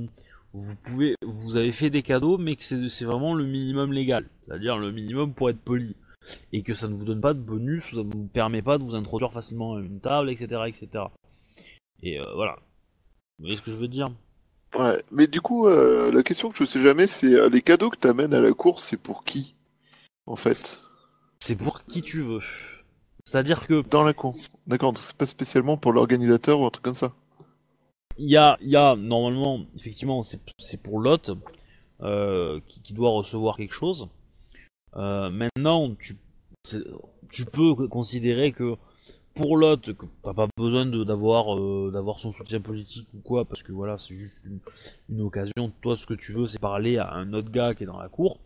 vous 0.54 0.76
pouvez, 0.76 1.16
vous 1.24 1.58
avez 1.58 1.72
fait 1.72 1.90
des 1.90 2.02
cadeaux, 2.02 2.38
mais 2.38 2.56
que 2.56 2.64
c'est 2.90 3.06
vraiment 3.06 3.34
le 3.34 3.46
minimum 3.46 3.94
légal, 3.94 4.30
c'est-à-dire 4.46 4.78
le 4.78 4.92
minimum 4.92 5.34
pour 5.34 5.50
être 5.50 5.62
poli, 5.62 5.96
et 6.52 6.64
que 6.64 6.74
ça 6.74 6.88
ne 6.88 6.96
vous 6.96 7.06
donne 7.06 7.22
pas 7.22 7.34
de 7.34 7.40
bonus, 7.40 7.92
ou 7.92 7.96
ça 7.96 8.04
ne 8.04 8.12
vous 8.12 8.28
permet 8.28 8.62
pas 8.62 8.78
de 8.78 8.84
vous 8.84 8.96
introduire 8.96 9.32
facilement 9.32 9.76
à 9.76 9.80
une 9.80 10.00
table, 10.00 10.30
etc., 10.30 10.64
etc. 10.68 11.06
Et 12.02 12.20
euh, 12.20 12.26
voilà. 12.36 12.58
Vous 13.40 13.46
voyez 13.46 13.58
ce 13.58 13.62
que 13.62 13.72
je 13.72 13.78
veux 13.78 13.88
dire? 13.88 14.10
Ouais, 14.78 15.04
mais 15.12 15.28
du 15.28 15.42
coup, 15.42 15.68
euh, 15.68 16.12
la 16.12 16.24
question 16.24 16.50
que 16.50 16.58
je 16.58 16.64
sais 16.64 16.80
jamais, 16.80 17.08
c'est 17.08 17.50
les 17.50 17.62
cadeaux 17.62 17.90
que 17.90 17.98
t'amènes 17.98 18.34
à 18.34 18.40
la 18.40 18.54
course, 18.54 18.86
c'est 18.86 18.98
pour 18.98 19.24
qui 19.24 19.56
En 20.26 20.36
fait, 20.36 20.82
C'est 21.40 21.56
pour 21.56 21.84
qui 21.84 22.02
tu 22.02 22.22
veux. 22.22 22.42
C'est-à-dire 23.26 23.68
que 23.68 23.82
dans 23.82 24.04
la 24.04 24.14
course. 24.14 24.50
D'accord, 24.68 24.94
donc 24.94 25.00
c'est 25.00 25.16
pas 25.16 25.26
spécialement 25.26 25.78
pour 25.78 25.94
l'organisateur 25.94 26.60
ou 26.60 26.66
un 26.66 26.70
truc 26.70 26.84
comme 26.84 26.94
ça. 26.94 27.14
Il 28.22 28.30
y 28.30 28.38
a, 28.38 28.56
y 28.62 28.76
a 28.76 28.96
normalement, 28.96 29.66
effectivement, 29.76 30.22
c'est 30.22 30.82
pour 30.84 31.00
l'hôte 31.00 31.32
euh, 32.04 32.60
qui, 32.68 32.94
doit 32.94 33.10
recevoir 33.10 33.58
quelque 33.58 33.74
chose. 33.74 34.10
Euh, 34.96 35.32
maintenant, 35.32 35.96
tu, 35.96 36.16
peux 37.46 37.88
considérer 37.88 38.52
que 38.52 38.76
pour 39.34 39.58
l'hôte, 39.58 39.94
que 39.94 40.06
t'as 40.22 40.36
pas 40.36 40.48
besoin 40.56 40.86
d'avoir 40.86 41.58
euh, 41.58 41.90
d'avoir 41.92 42.20
son 42.20 42.32
soutien 42.32 42.62
politique 42.62 43.08
ou 43.16 43.22
quoi, 43.22 43.44
parce 43.46 43.64
que 43.64 43.72
voilà, 43.72 43.98
c'est 43.98 44.14
juste 44.14 44.38
une, 45.10 45.22
occasion. 45.22 45.72
Toi, 45.82 45.98
ce 45.98 46.06
que 46.06 46.14
tu 46.14 46.32
veux, 46.32 46.46
c'est 46.46 46.60
parler 46.60 47.00
à 47.00 47.12
un 47.14 47.34
autre 47.34 47.50
gars 47.50 47.74
qui 47.74 47.84
est 47.84 47.88
dans 47.88 48.00
la 48.00 48.10
cour. 48.10 48.38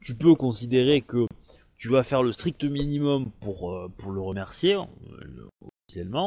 Tu 0.00 0.16
peux 0.16 0.34
considérer 0.34 1.02
que 1.02 1.28
tu 1.76 1.88
vas 1.88 2.02
faire 2.02 2.24
le 2.24 2.32
strict 2.32 2.64
minimum 2.64 3.30
pour 3.40 4.12
le 4.12 4.20
remercier. 4.20 4.76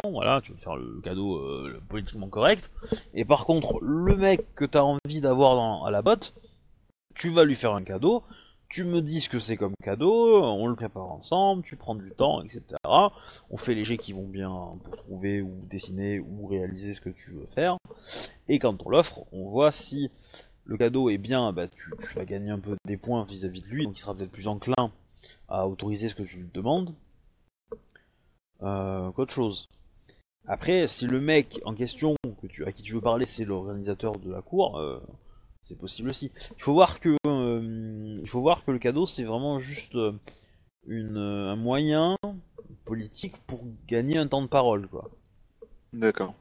Voilà, 0.04 0.42
tu 0.42 0.54
vas 0.54 0.58
faire 0.58 0.76
le 0.76 1.02
cadeau 1.02 1.38
euh, 1.38 1.82
politiquement 1.90 2.28
correct. 2.28 2.72
Et 3.14 3.26
par 3.26 3.46
contre, 3.46 3.80
le 3.82 4.16
mec 4.16 4.54
que 4.56 4.66
t'as 4.66 4.82
envie 4.82 5.22
d'avoir 5.22 5.86
à 5.86 5.92
la 5.92 6.02
botte, 6.02 6.34
tu 7.16 7.30
vas 7.30 7.46
lui 7.46 7.56
faire 7.56 7.74
un 7.74 7.84
cadeau, 7.84 8.24
tu 8.70 8.84
me 8.84 9.02
dis 9.02 9.22
ce 9.22 9.30
que 9.30 9.40
c'est 9.40 9.58
comme 9.58 9.74
cadeau, 9.84 10.42
on 10.44 10.68
le 10.68 10.76
prépare 10.76 11.12
ensemble, 11.12 11.64
tu 11.64 11.76
prends 11.76 11.96
du 11.96 12.12
temps, 12.12 12.42
etc. 12.42 12.62
On 13.50 13.58
fait 13.58 13.76
les 13.76 13.84
jets 13.84 13.98
qui 13.98 14.14
vont 14.14 14.28
bien 14.28 14.50
pour 14.84 14.98
trouver 14.98 15.42
ou 15.42 15.52
dessiner 15.70 16.20
ou 16.20 16.48
réaliser 16.48 16.94
ce 16.94 17.02
que 17.02 17.10
tu 17.10 17.32
veux 17.32 17.48
faire. 17.48 17.78
Et 18.48 18.60
quand 18.60 18.86
on 18.86 18.90
l'offre, 18.90 19.26
on 19.32 19.50
voit 19.50 19.72
si 19.72 20.10
le 20.66 20.78
cadeau 20.78 21.10
est 21.10 21.18
bien, 21.18 21.52
bah, 21.52 21.68
tu, 21.68 21.92
vas 22.16 22.26
gagner 22.26 22.52
un 22.52 22.60
peu 22.60 22.76
des 22.86 22.98
points 22.98 23.24
vis-à-vis 23.24 23.62
de 23.62 23.68
lui, 23.68 23.86
donc 23.86 23.98
il 23.98 24.02
sera 24.02 24.16
peut-être 24.16 24.32
plus 24.32 24.48
enclin 24.48 24.92
à 25.50 25.68
autoriser 25.68 26.08
ce 26.08 26.16
que 26.16 26.24
tu 26.24 26.38
lui 26.38 26.50
demandes 26.54 26.94
qu'autre 28.62 29.34
chose. 29.34 29.68
Après, 30.48 30.88
si 30.88 31.06
le 31.08 31.20
mec 31.22 31.62
en 31.66 31.74
question 31.76 32.16
que 32.42 32.48
tu, 32.48 32.66
à 32.66 32.72
qui 32.72 32.82
tu 32.82 32.94
veux 32.94 33.02
parler, 33.02 33.26
c'est 33.26 33.46
l'organisateur 33.46 34.18
de 34.18 34.32
la 34.32 34.42
cour, 34.42 34.78
euh, 34.80 35.00
c'est 35.64 35.78
possible 35.78 36.10
aussi. 36.10 36.32
Il 36.58 36.64
faut 36.64 36.74
voir 36.74 37.00
que, 37.00 37.16
euh, 37.28 38.16
il 38.20 38.28
faut 38.28 38.42
voir 38.42 38.66
que 38.66 38.72
le 38.72 38.80
cadeau, 38.80 39.06
c'est 39.06 39.24
vraiment 39.24 39.60
juste 39.60 39.96
euh, 39.96 40.14
une, 40.88 41.18
euh, 41.18 41.52
un 41.52 41.56
moyen 41.56 42.18
politique 42.86 43.38
pour 43.46 43.62
gagner 43.88 44.18
un 44.18 44.28
temps 44.28 44.42
de 44.42 44.48
parole, 44.48 44.88
quoi. 44.88 45.10
D'accord. 45.94 46.34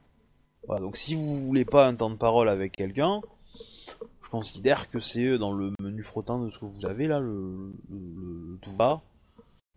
Voilà, 0.67 0.81
donc 0.81 0.97
si 0.97 1.13
vous 1.13 1.37
voulez 1.37 1.65
pas 1.65 1.87
un 1.87 1.95
temps 1.95 2.09
de 2.09 2.15
parole 2.15 2.49
avec 2.49 2.71
quelqu'un, 2.71 3.21
je 4.23 4.29
considère 4.29 4.89
que 4.89 4.99
c'est 4.99 5.37
dans 5.37 5.53
le 5.53 5.73
menu 5.79 6.01
frottin 6.03 6.39
de 6.43 6.49
ce 6.49 6.57
que 6.57 6.65
vous 6.65 6.85
avez 6.85 7.07
là, 7.07 7.19
le, 7.19 7.71
le, 7.89 7.97
le- 7.99 8.51
le 8.53 8.57
tout 8.61 8.71
va. 8.75 9.01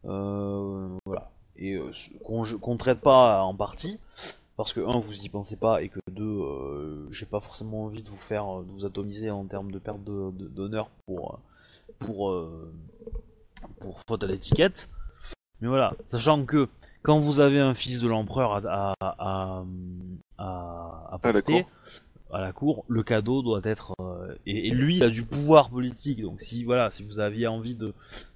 Euh, 0.06 0.88
voilà. 1.04 1.30
Et 1.56 1.74
euh, 1.74 1.90
qu'on 2.24 2.44
qu'on 2.58 2.76
traite 2.76 3.00
pas 3.00 3.42
en 3.42 3.54
partie, 3.54 3.98
parce 4.56 4.72
que 4.72 4.80
un, 4.80 4.98
vous 4.98 5.22
y 5.22 5.28
pensez 5.28 5.56
pas, 5.56 5.82
et 5.82 5.88
que 5.88 6.00
deux, 6.10 6.24
euh, 6.24 7.08
j'ai 7.12 7.26
pas 7.26 7.40
forcément 7.40 7.84
envie 7.84 8.02
de 8.02 8.08
vous 8.08 8.16
faire, 8.16 8.44
de 8.62 8.70
vous 8.72 8.84
atomiser 8.84 9.30
en 9.30 9.44
termes 9.44 9.70
de 9.70 9.78
perte 9.78 10.02
de- 10.04 10.30
de- 10.32 10.48
d'honneur 10.48 10.88
pour, 11.06 11.34
euh, 11.34 11.38
pour, 12.00 12.30
euh, 12.30 12.72
pour 13.80 14.00
faute 14.08 14.24
à 14.24 14.26
l'étiquette. 14.26 14.88
Mais 15.60 15.68
voilà, 15.68 15.94
sachant 16.10 16.44
que 16.44 16.68
quand 17.02 17.18
vous 17.18 17.40
avez 17.40 17.60
un 17.60 17.74
fils 17.74 18.00
de 18.00 18.08
l'empereur 18.08 18.52
à, 18.66 18.94
à, 19.00 19.14
à, 19.18 19.64
à, 20.38 20.44
à 21.12 21.18
À 21.22 21.32
la 21.32 21.42
porter, 21.42 21.62
cour. 21.62 21.70
à 22.32 22.40
la 22.40 22.52
cour, 22.52 22.84
le 22.88 23.02
cadeau 23.02 23.42
doit 23.42 23.60
être 23.64 23.94
euh, 24.00 24.34
et, 24.46 24.68
et 24.68 24.70
lui 24.72 24.96
il 24.96 25.04
a 25.04 25.10
du 25.10 25.22
pouvoir 25.24 25.70
politique. 25.70 26.20
Donc 26.22 26.40
si 26.40 26.64
voilà, 26.64 26.90
si 26.90 27.04
vous 27.04 27.20
aviez 27.20 27.46
envie 27.46 27.74
de, 27.74 27.94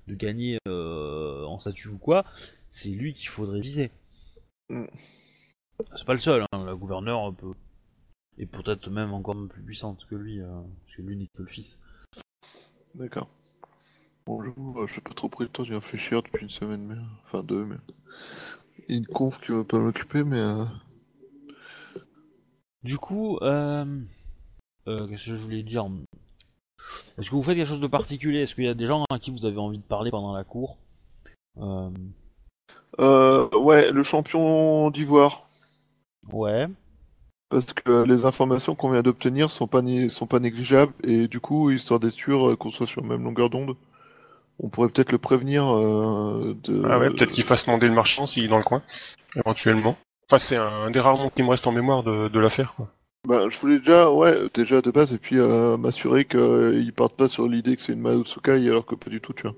de 0.09 0.15
gagner 0.17 0.59
euh, 0.67 1.45
en 1.45 1.61
statut 1.61 1.89
ou 1.89 1.99
quoi, 1.99 2.25
c'est 2.71 2.91
lui 2.91 3.15
qu'il 3.15 3.29
faudrait 3.29 3.61
viser. 3.61 3.91
Mm. 4.71 4.87
C'est 5.95 6.07
pas 6.07 6.15
le 6.15 6.19
seul, 6.19 6.45
hein, 6.51 6.65
la 6.65 6.75
gouverneure 6.75 7.33
peut 7.35 7.55
et 8.39 8.47
peut-être 8.47 8.89
même 8.91 9.13
encore 9.13 9.37
plus 9.49 9.63
puissante 9.63 10.07
que 10.09 10.15
lui, 10.15 10.41
euh, 10.41 10.61
parce 10.85 10.97
que 10.97 11.03
lui 11.03 11.17
n'est 11.17 11.27
que 11.27 11.43
le 11.43 11.49
fils. 11.49 11.77
D'accord. 12.95 13.29
Bonjour, 14.27 14.87
je 14.87 14.95
sais 14.95 15.01
pas 15.01 15.15
trop 15.15 15.29
pris 15.29 15.45
le 15.45 15.51
temps 15.51 15.63
d'y 15.63 15.75
réfléchir 15.75 16.23
depuis 16.23 16.43
une 16.43 16.51
semaine, 16.51 16.85
mais... 16.87 16.97
enfin 17.25 17.43
deux, 17.43 17.65
mais... 17.65 17.77
Il 18.89 18.95
y 18.95 18.95
a 18.95 18.99
une 18.99 19.07
conf 19.07 19.41
qui 19.41 19.53
va 19.53 19.65
pas 19.65 19.79
m'occuper, 19.79 20.23
mais... 20.25 20.39
euh, 20.39 20.65
Du 22.85 22.97
coup, 22.99 23.39
euh, 23.43 24.01
euh, 24.87 25.07
qu'est-ce 25.09 25.27
que 25.27 25.37
je 25.37 25.43
voulais 25.43 25.63
dire? 25.63 25.89
Est-ce 27.19 27.31
que 27.31 27.35
vous 27.35 27.43
faites 27.43 27.57
quelque 27.57 27.67
chose 27.69 27.81
de 27.81 27.87
particulier? 27.87 28.43
Est-ce 28.43 28.55
qu'il 28.55 28.65
y 28.65 28.69
a 28.69 28.75
des 28.75 28.87
gens 28.87 29.05
à 29.11 29.19
qui 29.19 29.31
vous 29.31 29.45
avez 29.45 29.59
envie 29.59 29.79
de 29.79 29.83
parler 29.83 30.11
pendant 30.11 30.33
la 30.35 30.45
cour? 30.45 30.77
Euh, 31.61 31.91
Euh, 33.01 33.49
ouais, 33.57 33.93
le 33.93 34.03
champion 34.03 34.91
d'ivoire. 34.91 35.45
Ouais. 36.33 36.67
Parce 37.51 37.73
que 37.73 38.03
les 38.03 38.25
informations 38.25 38.75
qu'on 38.75 38.91
vient 38.91 39.03
d'obtenir 39.03 39.51
sont 39.51 39.67
pas 39.67 39.83
né- 39.83 40.09
sont 40.09 40.27
pas 40.27 40.39
négligeables 40.41 40.93
et 41.03 41.29
du 41.29 41.41
coup, 41.41 41.71
histoire 41.71 41.99
d'être 42.01 42.13
sûr 42.13 42.51
euh, 42.51 42.57
qu'on 42.57 42.71
soit 42.71 42.87
sur 42.87 43.01
la 43.03 43.09
même 43.09 43.25
longueur 43.25 43.51
d'onde, 43.51 43.75
on 44.61 44.69
pourrait 44.69 44.89
peut-être 44.89 45.13
le 45.13 45.19
prévenir 45.19 45.65
euh, 45.67 46.55
de. 46.65 46.83
Ah 46.85 46.99
ouais, 46.99 47.11
peut-être 47.11 47.33
qu'il 47.33 47.45
fasse 47.45 47.65
demander 47.65 47.89
le 47.89 47.95
marchand 47.95 48.27
s'il 48.27 48.45
est 48.45 48.49
dans 48.49 48.59
le 48.59 48.65
coin, 48.65 48.83
éventuellement. 49.37 49.97
Enfin, 50.29 50.39
c'est 50.39 50.57
un, 50.57 50.67
un 50.67 50.91
des 50.91 51.01
rares 51.01 51.17
noms 51.17 51.31
qui 51.31 51.43
me 51.43 51.49
reste 51.49 51.67
en 51.67 51.73
mémoire 51.73 52.03
de, 52.03 52.29
de 52.29 52.39
l'affaire, 52.39 52.75
quoi. 52.75 52.89
Bah, 53.27 53.49
je 53.51 53.59
voulais 53.59 53.79
déjà, 53.79 54.11
ouais, 54.13 54.49
déjà 54.55 54.81
de 54.81 54.91
base 54.91 55.13
et 55.13 55.19
puis 55.19 55.39
euh, 55.39 55.77
m'assurer 55.77 56.25
qu'ils 56.25 56.93
partent 56.97 57.17
pas 57.17 57.29
sur 57.29 57.47
l'idée 57.49 57.77
que 57.77 57.83
c'est 57.83 57.93
une 57.93 58.01
Mao 58.01 58.25
Tsukai 58.25 58.53
alors 58.69 58.87
que 58.87 58.95
pas 58.95 59.11
du 59.11 59.21
tout, 59.21 59.33
tu 59.35 59.43
vois. 59.43 59.55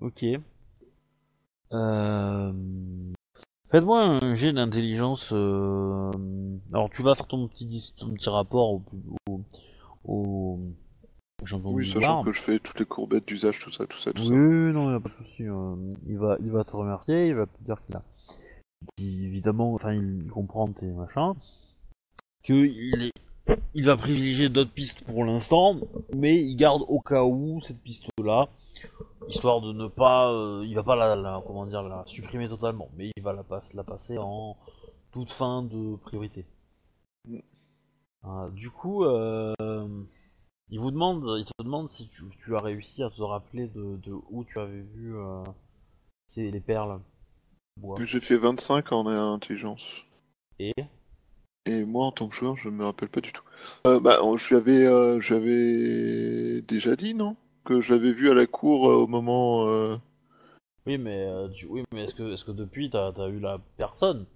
Ok. 0.00 0.24
Euh... 1.72 2.52
Faites-moi 3.70 4.02
un 4.02 4.34
jet 4.34 4.52
d'intelligence. 4.52 5.32
euh, 5.32 6.10
Alors 6.72 6.90
tu 6.90 7.02
vas 7.02 7.14
faire 7.14 7.28
ton 7.28 7.46
petit, 7.46 7.66
dis- 7.66 7.94
ton 7.96 8.12
petit 8.14 8.28
rapport 8.30 8.72
au, 8.72 8.82
au, 9.28 9.40
au... 10.04 10.58
Oui, 11.64 11.86
sachant 11.88 12.22
que 12.24 12.32
je 12.32 12.40
fais 12.40 12.58
toutes 12.58 12.80
les 12.80 12.84
courbettes 12.86 13.26
d'usage, 13.26 13.60
tout 13.60 13.70
ça, 13.70 13.86
tout 13.86 13.98
ça, 13.98 14.12
tout 14.12 14.22
Oui, 14.22 14.28
ça. 14.28 14.34
non, 14.34 14.90
y 14.92 14.94
a 14.94 15.00
pas 15.00 15.08
de 15.08 15.14
souci. 15.14 15.46
euh, 15.46 15.74
il 16.06 16.18
va, 16.18 16.36
il 16.40 16.50
va 16.50 16.64
te 16.64 16.74
remercier, 16.76 17.28
il 17.28 17.34
va 17.34 17.46
te 17.46 17.62
dire 17.64 17.82
qu'il 17.86 17.96
a, 17.96 18.02
qu'il- 18.96 19.24
évidemment, 19.24 19.74
enfin, 19.74 19.94
il 19.94 20.28
comprend 20.30 20.70
tes 20.72 20.86
machins, 20.86 21.34
que 22.42 23.10
il 23.74 23.84
va 23.84 23.96
privilégier 23.96 24.48
d'autres 24.48 24.72
pistes 24.72 25.04
pour 25.04 25.24
l'instant, 25.24 25.76
mais 26.14 26.36
il 26.42 26.56
garde 26.56 26.82
au 26.88 27.00
cas 27.00 27.24
où 27.24 27.60
cette 27.60 27.80
piste-là, 27.80 28.48
histoire 29.28 29.60
de 29.62 29.72
ne 29.72 29.88
pas, 29.88 30.30
euh, 30.32 30.64
il 30.66 30.74
va 30.76 30.84
pas 30.84 30.96
la, 30.96 31.16
la- 31.16 31.42
comment 31.46 31.66
dire, 31.66 31.82
la 31.82 32.04
supprimer 32.06 32.48
totalement, 32.48 32.88
mais 32.96 33.10
il 33.16 33.22
va 33.22 33.32
la, 33.34 33.44
passe, 33.44 33.74
la 33.74 33.84
passer 33.84 34.18
en 34.18 34.56
toute 35.12 35.30
fin 35.32 35.62
de 35.62 35.96
priorité. 35.96 36.46
Ah, 38.22 38.48
du 38.54 38.70
coup, 38.70 39.04
euh, 39.04 39.54
il 40.70 40.80
vous 40.80 40.90
demande, 40.90 41.24
il 41.38 41.44
te 41.44 41.52
demande 41.62 41.90
si 41.90 42.08
tu, 42.08 42.56
as 42.56 42.60
réussi 42.60 43.02
à 43.02 43.10
te 43.10 43.20
rappeler 43.22 43.68
de, 43.68 43.96
de 43.96 44.12
où 44.30 44.44
tu 44.44 44.58
avais 44.58 44.80
vu 44.80 45.16
euh, 45.16 45.44
ces, 46.26 46.50
les 46.50 46.60
perles. 46.60 47.00
Bois. 47.80 47.98
J'ai 48.04 48.20
fait 48.20 48.36
25 48.36 48.92
en 48.92 49.06
intelligence. 49.06 50.04
Et 50.58 50.74
Et 51.64 51.84
moi, 51.84 52.06
en 52.06 52.12
tant 52.12 52.28
que 52.28 52.34
joueur, 52.34 52.56
je 52.56 52.68
me 52.68 52.84
rappelle 52.84 53.08
pas 53.08 53.20
du 53.20 53.32
tout. 53.32 53.42
Euh, 53.86 54.00
bah, 54.00 54.18
l'avais, 54.54 54.84
euh, 54.86 55.18
déjà 56.62 56.96
dit, 56.96 57.14
non? 57.14 57.36
Que 57.64 57.80
je 57.80 57.94
l'avais 57.94 58.12
vu 58.12 58.30
à 58.30 58.34
la 58.34 58.46
cour 58.46 58.90
euh, 58.90 58.94
au 58.94 59.06
moment, 59.06 59.66
euh, 59.68 59.96
Oui, 60.86 60.98
mais, 60.98 61.26
euh, 61.26 61.48
tu... 61.48 61.66
oui, 61.66 61.84
mais 61.92 62.04
est-ce 62.04 62.14
que, 62.14 62.32
est-ce 62.32 62.44
que 62.44 62.52
depuis, 62.52 62.90
t'as 62.90 63.12
as 63.12 63.28
eu 63.28 63.40
la 63.40 63.58
personne? 63.76 64.26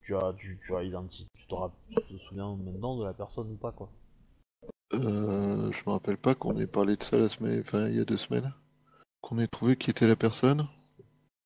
Tu 0.00 0.16
as, 0.16 0.32
tu, 0.36 0.58
tu 0.64 0.74
as 0.74 0.82
identifié, 0.82 1.26
tu, 1.36 1.46
tu 1.46 2.14
te 2.14 2.18
souviens 2.22 2.56
maintenant 2.56 2.96
de 2.96 3.04
la 3.04 3.12
personne 3.12 3.50
ou 3.52 3.56
pas, 3.56 3.72
quoi? 3.72 3.90
Euh, 4.94 5.70
je 5.70 5.82
me 5.86 5.92
rappelle 5.92 6.16
pas 6.16 6.34
qu'on 6.34 6.58
ait 6.58 6.66
parlé 6.66 6.96
de 6.96 7.02
ça 7.02 7.18
la 7.18 7.28
semaine, 7.28 7.60
enfin 7.60 7.88
il 7.88 7.96
y 7.96 8.00
a 8.00 8.04
deux 8.04 8.16
semaines. 8.16 8.50
Qu'on 9.20 9.38
ait 9.38 9.46
trouvé 9.46 9.76
qui 9.76 9.90
était 9.90 10.06
la 10.06 10.16
personne. 10.16 10.66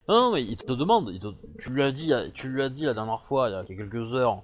Non, 0.09 0.15
non, 0.21 0.33
mais 0.33 0.43
il 0.45 0.57
te 0.57 0.73
demande, 0.73 1.11
il 1.13 1.21
te- 1.21 1.35
tu, 1.59 1.71
lui 1.71 1.83
as 1.83 1.93
dit, 1.93 2.13
tu 2.35 2.49
lui 2.49 2.63
as 2.63 2.69
dit 2.69 2.85
la 2.85 2.95
dernière 2.95 3.23
fois, 3.23 3.49
il 3.49 3.53
y 3.53 3.55
a 3.55 3.65
quelques 3.65 4.15
heures, 4.15 4.43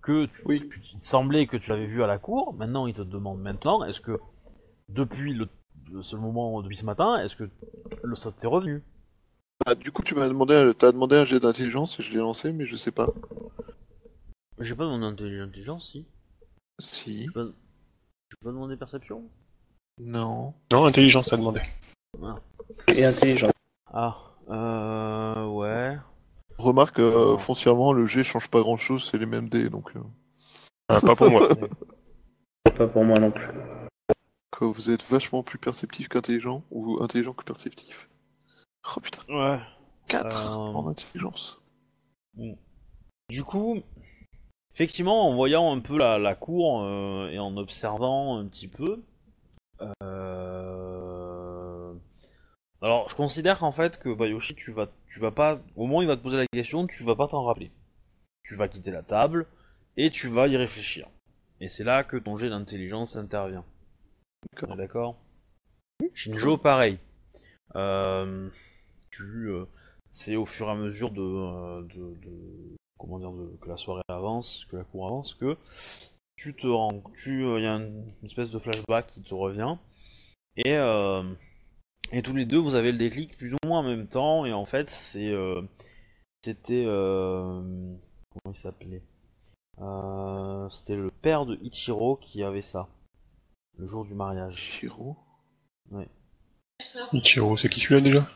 que 0.00 0.26
tu, 0.26 0.42
Oui. 0.46 0.60
tu- 0.68 0.80
il 0.94 0.98
te 0.98 1.04
semblait 1.04 1.46
que 1.46 1.56
tu 1.56 1.70
l'avais 1.70 1.86
vu 1.86 2.02
à 2.02 2.06
la 2.06 2.18
cour. 2.18 2.54
Maintenant, 2.54 2.86
il 2.86 2.94
te 2.94 3.02
demande 3.02 3.40
maintenant, 3.40 3.84
est-ce 3.84 4.00
que 4.00 4.18
depuis 4.88 5.34
le, 5.34 5.48
ce 6.02 6.16
moment, 6.16 6.62
depuis 6.62 6.76
ce 6.76 6.84
matin, 6.84 7.18
est-ce 7.18 7.36
que 7.36 7.48
le, 8.02 8.14
ça 8.14 8.30
t'est 8.30 8.46
revenu? 8.46 8.82
Ah, 9.66 9.74
du 9.74 9.92
coup, 9.92 10.02
tu 10.02 10.14
m'as 10.14 10.28
demandé, 10.28 10.72
t'as 10.78 10.92
demandé 10.92 11.16
un 11.16 11.24
jet 11.24 11.40
d'intelligence 11.40 11.98
et 11.98 12.02
je 12.02 12.10
l'ai 12.12 12.18
lancé, 12.18 12.52
mais 12.52 12.66
je 12.66 12.76
sais 12.76 12.90
pas. 12.90 13.08
J'ai 14.58 14.74
pas 14.74 14.84
demandé 14.84 15.06
intelli- 15.06 15.40
intelligence, 15.40 15.90
si. 15.90 16.04
Si. 16.80 17.24
J'ai 17.26 17.30
pas, 17.30 17.44
j'ai 17.44 18.36
pas 18.42 18.50
demandé 18.50 18.76
perception? 18.76 19.24
Non. 20.00 20.54
Non, 20.72 20.84
intelligence, 20.84 21.28
t'as 21.28 21.36
demandé. 21.36 21.60
Et 22.94 23.04
intelligent. 23.04 23.50
Ah, 23.92 24.16
euh, 24.50 25.46
ouais. 25.46 25.96
Remarque, 26.58 26.98
euh, 26.98 27.36
foncièrement, 27.36 27.92
le 27.92 28.06
jet 28.06 28.22
change 28.24 28.48
pas 28.48 28.60
grand 28.60 28.76
chose, 28.76 29.08
c'est 29.10 29.18
les 29.18 29.26
mêmes 29.26 29.48
dés, 29.48 29.68
donc. 29.70 29.94
euh, 29.96 30.00
Ah, 30.88 31.00
pas 31.00 31.16
pour 31.16 31.30
moi. 31.30 31.48
Pas 32.76 32.88
pour 32.88 33.04
moi 33.04 33.18
non 33.18 33.30
plus. 33.30 33.46
quoi, 34.50 34.68
vous 34.68 34.88
êtes 34.90 35.02
vachement 35.04 35.42
plus 35.42 35.58
perceptif 35.58 36.08
qu'intelligent, 36.08 36.62
ou 36.70 37.02
intelligent 37.02 37.34
que 37.34 37.44
perceptif. 37.44 38.08
Oh 38.96 39.00
putain, 39.00 39.22
Ouais. 39.28 39.60
4 40.08 40.48
Euh, 40.48 40.54
en 40.54 40.88
intelligence. 40.88 41.60
Du 43.28 43.44
coup, 43.44 43.80
effectivement, 44.74 45.28
en 45.28 45.34
voyant 45.34 45.70
un 45.76 45.80
peu 45.80 45.98
la, 45.98 46.18
la 46.18 46.34
cour 46.34 46.82
euh, 46.82 47.28
et 47.30 47.38
en 47.38 47.56
observant 47.58 48.38
un 48.38 48.46
petit 48.46 48.68
peu, 48.68 49.02
euh... 50.02 50.41
alors 52.82 53.08
je 53.08 53.14
considère 53.14 53.58
qu'en 53.58 53.72
fait 53.72 53.98
que 53.98 54.12
Bayoshi, 54.12 54.54
tu 54.54 54.70
vas, 54.72 54.88
tu 55.08 55.20
vas 55.20 55.30
pas, 55.30 55.60
au 55.76 55.82
moment 55.86 55.98
où 55.98 56.02
il 56.02 56.08
va 56.08 56.16
te 56.16 56.22
poser 56.22 56.36
la 56.36 56.46
question, 56.52 56.86
tu 56.86 57.04
vas 57.04 57.14
pas 57.14 57.28
t'en 57.28 57.44
rappeler. 57.44 57.70
Tu 58.44 58.54
vas 58.54 58.68
quitter 58.68 58.90
la 58.90 59.02
table 59.02 59.46
et 59.96 60.10
tu 60.10 60.26
vas 60.28 60.48
y 60.48 60.56
réfléchir. 60.56 61.08
Et 61.60 61.68
c'est 61.68 61.84
là 61.84 62.02
que 62.04 62.16
ton 62.16 62.36
jet 62.36 62.50
d'intelligence 62.50 63.16
intervient. 63.16 63.64
D'accord. 64.76 65.16
Shinjo, 66.14 66.58
pareil. 66.58 66.98
Euh, 67.76 68.48
tu, 69.10 69.48
euh, 69.48 69.64
c'est 70.10 70.36
au 70.36 70.44
fur 70.44 70.66
et 70.68 70.72
à 70.72 70.74
mesure 70.74 71.10
de, 71.12 71.22
euh, 71.22 71.82
de, 71.82 72.14
de- 72.20 72.76
comment 72.98 73.18
dire, 73.18 73.30
de- 73.30 73.56
que 73.60 73.68
la 73.68 73.76
soirée 73.76 74.02
avance, 74.08 74.66
que 74.70 74.76
la 74.76 74.84
cour 74.84 75.06
avance, 75.06 75.34
que 75.34 75.56
tu 76.36 76.54
te 76.54 76.66
rends, 76.66 77.02
tu, 77.16 77.44
il 77.56 77.62
y 77.62 77.66
a 77.66 77.74
une, 77.76 78.04
une 78.20 78.26
espèce 78.26 78.50
de 78.50 78.58
flashback 78.58 79.12
qui 79.14 79.22
te 79.22 79.34
revient, 79.34 79.76
et 80.56 80.76
et 82.12 82.22
tous 82.22 82.34
les 82.34 82.44
deux 82.46 82.58
vous 82.58 82.74
avez 82.74 82.92
le 82.92 82.98
déclic 82.98 83.36
plus 83.36 83.54
ou 83.54 83.58
moins 83.66 83.80
en 83.80 83.82
même 83.82 84.06
temps, 84.06 84.44
et 84.44 84.52
en 84.52 84.64
fait 84.64 84.90
c'est, 84.90 85.30
euh, 85.30 85.62
c'était, 86.44 86.84
euh, 86.86 87.60
comment 88.30 88.54
il 88.54 88.56
s'appelait, 88.56 89.02
Euh, 89.78 90.68
c'était 90.68 90.96
le 90.96 91.10
père 91.10 91.46
de 91.46 91.56
Ichiro 91.62 92.16
qui 92.16 92.42
avait 92.42 92.62
ça, 92.62 92.88
le 93.78 93.86
jour 93.86 94.04
du 94.04 94.14
mariage. 94.14 94.56
Chiro. 94.56 95.16
Ichiro, 97.12 97.56
c'est 97.56 97.68
qui 97.68 97.80
celui-là 97.80 98.02
déjà? 98.02 98.28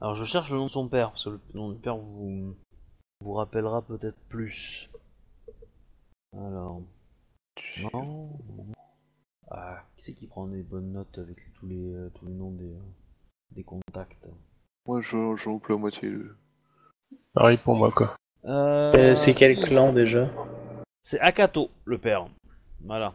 Alors 0.00 0.14
je 0.14 0.24
cherche 0.24 0.50
le 0.50 0.58
nom 0.58 0.66
de 0.66 0.70
son 0.70 0.88
père, 0.88 1.10
parce 1.10 1.24
que 1.24 1.30
le 1.30 1.40
nom 1.54 1.70
du 1.70 1.78
père 1.78 1.96
vous, 1.96 2.54
vous 3.20 3.32
rappellera 3.32 3.82
peut-être 3.82 4.18
plus. 4.28 4.90
Alors. 6.36 6.82
Non. 7.92 8.38
Ah, 9.50 9.82
qui 9.96 10.04
c'est 10.04 10.14
qui 10.14 10.26
prend 10.26 10.46
des 10.46 10.62
bonnes 10.62 10.92
notes 10.92 11.18
avec 11.18 11.38
tous 11.54 11.66
les, 11.66 12.08
tous 12.14 12.26
les 12.26 12.34
noms 12.34 12.52
des, 12.52 12.74
des 13.54 13.64
contacts 13.64 14.16
Moi, 14.86 15.00
j'en 15.00 15.34
loupe 15.46 15.68
la 15.68 15.76
moitié. 15.76 16.08
le- 16.08 16.36
Pareil 17.34 17.56
pour 17.58 17.76
moi, 17.76 17.90
quoi. 17.90 18.16
euh, 18.44 18.92
Euh, 18.94 19.14
c'est 19.14 19.32
quel 19.34 19.56
clan 19.64 19.92
déjà 19.92 20.28
C'est 21.02 21.20
Akato, 21.20 21.70
le 21.84 21.98
père. 21.98 22.26
Voilà. 22.84 23.14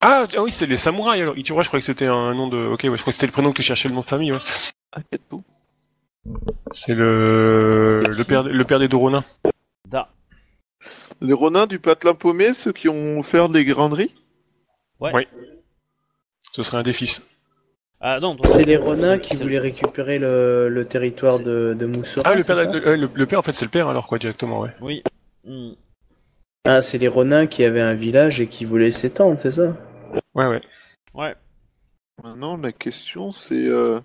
Ah, 0.00 0.24
ah 0.36 0.42
oui, 0.42 0.52
c'est 0.52 0.66
les 0.66 0.76
samouraïs 0.76 1.22
alors. 1.22 1.34
Je 1.36 1.42
croyais 1.52 1.66
que 1.66 1.80
c'était 1.80 2.06
un 2.06 2.34
nom 2.34 2.48
de. 2.48 2.56
Ok, 2.66 2.80
ouais, 2.84 2.96
je 2.96 3.00
crois 3.02 3.10
que 3.10 3.12
c'était 3.12 3.26
le 3.26 3.32
prénom 3.32 3.50
que 3.50 3.56
tu 3.56 3.62
cherchais 3.62 3.88
le 3.88 3.94
nom 3.94 4.00
de 4.02 4.06
famille, 4.06 4.32
ouais. 4.32 4.38
Akato. 4.92 5.42
C'est 6.72 6.94
le. 6.94 8.02
Le 8.06 8.24
père, 8.24 8.42
le 8.44 8.64
père 8.64 8.78
des 8.78 8.88
Doronin. 8.88 9.24
Da. 9.88 10.08
Les 11.20 11.32
Ronins 11.32 11.66
du 11.66 11.78
patelin 11.80 12.14
paumé, 12.14 12.54
ceux 12.54 12.72
qui 12.72 12.88
ont 12.88 13.18
offert 13.18 13.48
des 13.48 13.64
graineries? 13.64 14.14
Ouais. 15.00 15.12
Ouais. 15.12 15.28
Ce 16.52 16.62
serait 16.62 16.78
un 16.78 16.82
des 16.84 16.92
fils. 16.92 17.22
Ah 18.00 18.20
non, 18.20 18.36
toi, 18.36 18.46
C'est 18.46 18.64
les 18.64 18.76
Ronin 18.76 19.18
qui 19.18 19.36
voulaient 19.36 19.58
récupérer 19.58 20.18
le, 20.18 20.68
le 20.68 20.84
territoire 20.84 21.40
de, 21.40 21.74
de 21.76 21.86
Moussora. 21.86 22.30
Ah, 22.30 22.34
le 22.36 22.44
père, 22.44 22.56
ça 22.56 22.64
le, 22.64 22.96
le- 22.96 23.10
le 23.12 23.26
père, 23.26 23.40
en 23.40 23.42
fait, 23.42 23.52
c'est 23.52 23.64
le 23.64 23.70
père 23.70 23.88
alors, 23.88 24.06
quoi, 24.06 24.18
directement, 24.18 24.60
ouais. 24.60 24.70
Oui. 24.80 25.02
Hmm. 25.44 25.72
Ah, 26.64 26.80
c'est 26.82 26.98
les 26.98 27.08
Ronins 27.08 27.46
qui 27.48 27.64
avaient 27.64 27.80
un 27.80 27.94
village 27.94 28.40
et 28.40 28.46
qui 28.46 28.64
voulaient 28.64 28.92
s'étendre, 28.92 29.38
c'est 29.40 29.50
ça? 29.52 29.76
Ouais, 30.34 30.46
ouais. 30.46 30.60
Ouais. 31.14 31.34
Maintenant, 32.22 32.56
la 32.56 32.70
question, 32.72 33.32
c'est... 33.32 33.66
euh, 33.66 34.00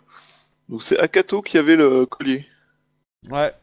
Donc, 0.70 0.82
c'est 0.82 0.98
Akato 0.98 1.42
qui 1.44 1.58
avait 1.60 1.76
le 1.76 2.06
collier. 2.08 2.48
Ouais. 3.30 3.54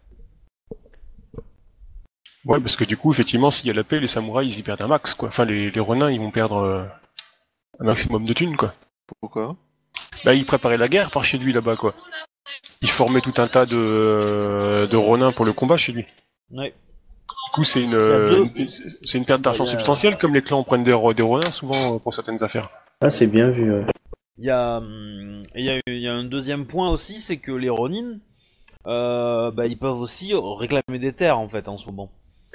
Ouais, 2.45 2.61
parce 2.61 2.77
que 2.77 2.85
du 2.85 2.97
coup, 2.97 3.13
effectivement, 3.13 3.51
s'il 3.51 3.67
y 3.67 3.71
a 3.71 3.75
la 3.75 3.85
paix, 3.85 4.01
les 4.01 4.07
samouraïs, 4.07 4.57
ils 4.57 4.61
y 4.61 4.63
perdent 4.63 4.83
un 4.83 4.87
max, 4.89 5.13
quoi. 5.15 5.29
Enfin, 5.29 5.45
les, 5.45 5.71
les 5.71 5.81
renins, 5.81 6.11
ils 6.11 6.21
vont 6.21 6.31
perdre 6.31 6.57
euh, 6.59 6.85
un 7.81 7.85
maximum 7.85 8.25
de 8.25 8.33
thunes, 8.33 8.57
quoi. 8.57 8.75
Pourquoi? 9.21 9.57
Bah, 10.25 10.35
ils 10.35 10.45
préparaient 10.45 10.77
la 10.77 10.89
guerre 10.89 11.11
par 11.11 11.25
chez 11.25 11.39
lui, 11.39 11.53
là-bas, 11.53 11.77
quoi. 11.77 11.95
Ils 12.83 12.91
formaient 12.91 13.21
tout 13.21 13.35
un 13.39 13.47
tas 13.47 13.67
de, 13.67 13.77
euh, 13.77 14.87
de 14.87 14.97
renins 14.97 15.33
pour 15.33 15.45
le 15.45 15.53
combat 15.53 15.77
chez 15.77 15.93
lui. 15.93 16.05
Ouais. 16.51 16.71
Du 16.73 17.53
coup, 17.55 17.65
c'est 17.65 17.83
une, 17.83 17.97
deux. 17.99 18.45
une- 18.55 18.69
c'est 18.69 18.85
c'est 19.03 19.19
une 19.19 19.25
perte 19.25 19.43
d'argent 19.43 19.65
Il 19.65 19.69
a- 19.69 19.71
substantielle, 19.73 20.19
comme 20.19 20.35
les 20.35 20.43
clans 20.43 20.63
prennent 20.63 20.83
des, 20.85 20.91
des 21.15 21.23
renins, 21.23 21.51
souvent, 21.51 21.95
euh, 21.97 21.99
pour 21.99 22.13
certaines 22.15 22.43
affaires. 22.43 22.71
Ah, 23.01 23.11
c'est 23.11 23.27
bien 23.27 23.51
vu. 23.51 23.73
ouais. 23.73 23.85
Il 24.39 24.45
y 24.45 24.51
a, 24.51 24.79
hum, 24.79 25.43
il 25.55 25.65
y, 25.65 25.71
a, 25.71 25.81
il 25.87 25.99
y 26.01 26.09
a 26.09 26.13
un 26.15 26.25
deuxième 26.25 26.67
point 26.67 26.91
aussi, 26.91 27.21
c'est 27.21 27.37
que 27.37 27.53
les 27.53 27.69
Ronin, 27.69 28.19
euh, 28.87 29.51
bah, 29.51 29.67
ils 29.67 29.79
peuvent 29.79 29.99
aussi 29.99 30.33
réclamer 30.35 30.99
des 30.99 31.13
terres 31.13 31.39
en 31.39 31.49
fait 31.49 31.69
en 31.69 31.77
ce 31.79 31.87
moment. 31.87 32.11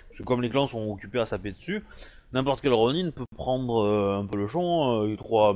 Parce 0.09 0.19
que 0.19 0.23
comme 0.23 0.41
les 0.41 0.49
clans 0.49 0.65
sont 0.67 0.89
occupés 0.91 1.19
à 1.19 1.25
saper 1.25 1.51
dessus, 1.51 1.83
n'importe 2.33 2.61
quel 2.61 2.73
Ronin 2.73 3.11
peut 3.11 3.25
prendre 3.35 3.83
euh, 3.83 4.19
un 4.19 4.25
peu 4.25 4.37
le 4.37 4.47
champ, 4.47 5.03
euh, 5.03 5.15
trois, 5.17 5.55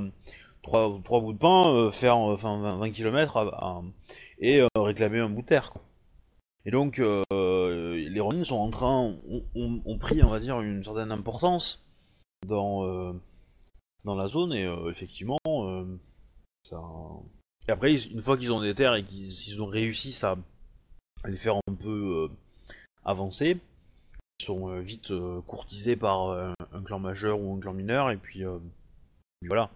trois, 0.61 0.99
trois 1.03 1.21
bouts 1.21 1.33
de 1.33 1.37
pain, 1.37 1.73
euh, 1.73 1.91
faire 1.91 2.15
euh, 2.15 2.33
enfin 2.33 2.59
20, 2.59 2.77
20 2.77 2.91
km 2.91 3.45
et 4.39 4.61
euh, 4.61 4.67
réclamer 4.75 5.19
un 5.19 5.29
bout 5.29 5.41
de 5.41 5.47
terre. 5.47 5.73
Et 6.65 6.71
donc 6.71 6.97
les 6.97 8.19
Ronin 8.19 8.43
sont 8.43 8.57
en 8.57 8.69
train, 8.69 9.15
ont, 9.55 9.97
pris 9.97 10.21
on 10.21 10.27
va 10.27 10.39
dire 10.39 10.59
une 10.61 10.83
certaine 10.83 11.11
importance 11.11 11.83
dans 12.45 13.13
dans 14.03 14.15
la 14.15 14.27
zone 14.27 14.53
et 14.53 14.69
effectivement 14.89 15.37
ça... 16.63 16.81
Après, 17.69 17.93
une 17.93 18.21
fois 18.21 18.37
qu'ils 18.37 18.51
ont 18.51 18.61
des 18.61 18.75
terres 18.75 18.95
et 18.95 19.03
qu'ils 19.03 19.47
ils 19.47 19.61
ont 19.61 19.67
réussi 19.67 20.17
à, 20.23 20.35
à 21.23 21.29
les 21.29 21.37
faire 21.37 21.55
un 21.55 21.73
peu 21.73 22.29
avancer, 23.05 23.57
ils 24.39 24.45
sont 24.45 24.79
vite 24.81 25.13
courtisés 25.47 25.95
par 25.95 26.31
un 26.31 26.83
clan 26.83 26.99
majeur 26.99 27.39
ou 27.39 27.55
un 27.55 27.59
clan 27.59 27.73
mineur, 27.73 28.11
et 28.11 28.17
puis 28.17 28.43
voilà. 29.47 29.71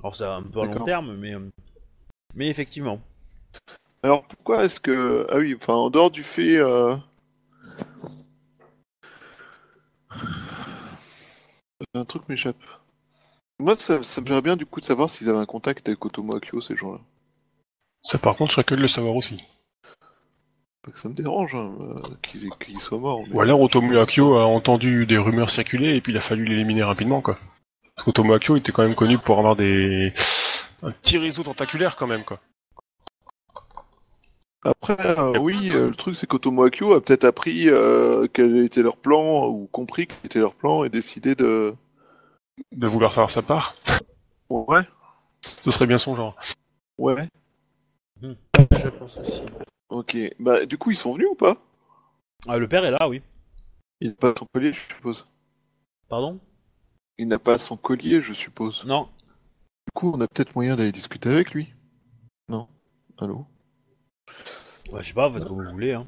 Alors 0.00 0.14
c'est 0.14 0.24
un 0.24 0.42
peu 0.42 0.60
à 0.60 0.64
long 0.66 0.84
terme, 0.84 1.16
mais, 1.16 1.34
euh, 1.34 1.48
mais 2.34 2.48
effectivement. 2.48 3.00
Alors, 4.02 4.24
pourquoi 4.24 4.64
est-ce 4.64 4.78
que... 4.78 5.26
Ah 5.30 5.38
oui, 5.38 5.54
enfin, 5.56 5.72
en 5.74 5.90
dehors 5.90 6.10
du 6.10 6.22
fait... 6.22 6.56
euh, 6.58 6.96
Un 11.94 12.04
truc 12.04 12.28
m'échappe. 12.28 12.56
Moi, 13.58 13.74
ça, 13.76 14.02
ça 14.02 14.20
me 14.20 14.26
plairait 14.26 14.42
bien, 14.42 14.56
du 14.56 14.66
coup, 14.66 14.80
de 14.80 14.84
savoir 14.84 15.08
s'ils 15.10 15.28
avaient 15.30 15.38
un 15.38 15.46
contact 15.46 15.88
avec 15.88 16.04
Otomo 16.04 16.36
Akio, 16.36 16.60
ces 16.60 16.76
gens-là. 16.76 17.00
Ça, 18.02 18.18
par 18.18 18.36
contre, 18.36 18.50
je 18.50 18.54
serais 18.56 18.64
curieux 18.64 18.76
de 18.78 18.82
le 18.82 18.88
savoir 18.88 19.16
aussi. 19.16 19.42
Pas 20.82 20.92
que 20.92 20.98
ça 21.00 21.08
me 21.08 21.14
dérange, 21.14 21.54
hein, 21.54 21.74
euh, 21.80 22.00
qu'ils 22.22 22.80
soient 22.80 22.98
morts. 22.98 23.22
mais- 23.26 23.34
Ou 23.34 23.40
alors, 23.40 23.60
Otomu 23.60 23.98
Akio 23.98 24.36
a 24.36 24.44
entendu 24.46 25.06
des 25.06 25.18
rumeurs 25.18 25.50
circuler, 25.50 25.96
et 25.96 26.00
puis 26.00 26.12
il 26.12 26.18
a 26.18 26.20
fallu 26.20 26.44
l'éliminer 26.44 26.84
rapidement, 26.84 27.22
quoi. 27.22 27.38
Parce 27.96 28.30
Akio 28.30 28.56
était 28.56 28.72
quand 28.72 28.82
même 28.82 28.94
connu 28.94 29.18
pour 29.18 29.38
avoir 29.38 29.56
des... 29.56 30.12
un 30.82 30.92
petit 30.92 31.18
réseau 31.18 31.42
tentaculaire, 31.42 31.96
quand 31.96 32.06
même, 32.06 32.24
quoi. 32.24 32.40
Après, 34.62 34.96
euh, 35.18 35.38
oui, 35.38 35.70
euh, 35.70 35.88
le 35.90 35.94
truc 35.94 36.16
c'est 36.16 36.26
qu'Otomo 36.26 36.64
Akio 36.64 36.92
a 36.92 37.00
peut-être 37.00 37.24
appris 37.24 37.68
euh, 37.68 38.26
quel 38.32 38.64
était 38.64 38.82
leur 38.82 38.96
plan, 38.96 39.46
ou 39.46 39.68
compris 39.70 40.08
quel 40.08 40.18
était 40.24 40.40
leur 40.40 40.54
plan, 40.54 40.84
et 40.84 40.88
décidé 40.88 41.34
de... 41.34 41.74
De 42.72 42.86
vouloir 42.86 43.12
savoir 43.12 43.30
sa 43.30 43.42
part. 43.42 43.76
Ouais, 44.48 44.82
Ce 45.60 45.70
serait 45.70 45.86
bien 45.86 45.98
son 45.98 46.14
genre. 46.14 46.36
ouais. 46.98 47.28
Je 48.22 48.88
pense 48.88 49.18
aussi. 49.18 49.42
Ok. 49.88 50.16
Bah, 50.38 50.66
du 50.66 50.78
coup, 50.78 50.90
ils 50.90 50.96
sont 50.96 51.12
venus 51.12 51.28
ou 51.30 51.34
pas? 51.34 51.58
Ah, 52.48 52.58
le 52.58 52.68
père 52.68 52.84
est 52.84 52.90
là, 52.90 53.08
oui. 53.08 53.22
Il 54.00 54.10
n'a 54.10 54.14
pas 54.14 54.34
son 54.38 54.46
collier, 54.52 54.72
je 54.72 54.80
suppose. 54.80 55.26
Pardon? 56.08 56.40
Il 57.18 57.28
n'a 57.28 57.38
pas 57.38 57.56
son 57.56 57.76
collier, 57.76 58.20
je 58.20 58.34
suppose. 58.34 58.84
Non. 58.86 59.08
Du 59.86 59.92
coup, 59.94 60.12
on 60.14 60.20
a 60.20 60.28
peut-être 60.28 60.54
moyen 60.54 60.76
d'aller 60.76 60.92
discuter 60.92 61.30
avec 61.30 61.52
lui. 61.52 61.72
Non. 62.48 62.68
Allô? 63.18 63.46
Ouais, 64.92 65.02
je 65.02 65.08
sais 65.08 65.14
pas, 65.14 65.30
faites 65.30 65.44
comme 65.44 65.64
vous 65.64 65.70
voulez. 65.70 65.94
Hein. 65.94 66.06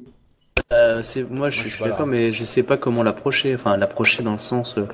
Euh, 0.71 1.01
c'est 1.01 1.27
moi, 1.27 1.49
je, 1.49 1.67
suis 1.67 1.83
d'accord, 1.83 2.01
là. 2.01 2.05
mais 2.05 2.31
je 2.31 2.45
sais 2.45 2.61
pas 2.61 2.77
comment 2.77 3.01
l'approcher. 3.01 3.55
Enfin, 3.55 3.75
l'approcher 3.75 4.21
dans 4.21 4.33
le 4.33 4.37
sens. 4.37 4.77
euh, 4.77 4.85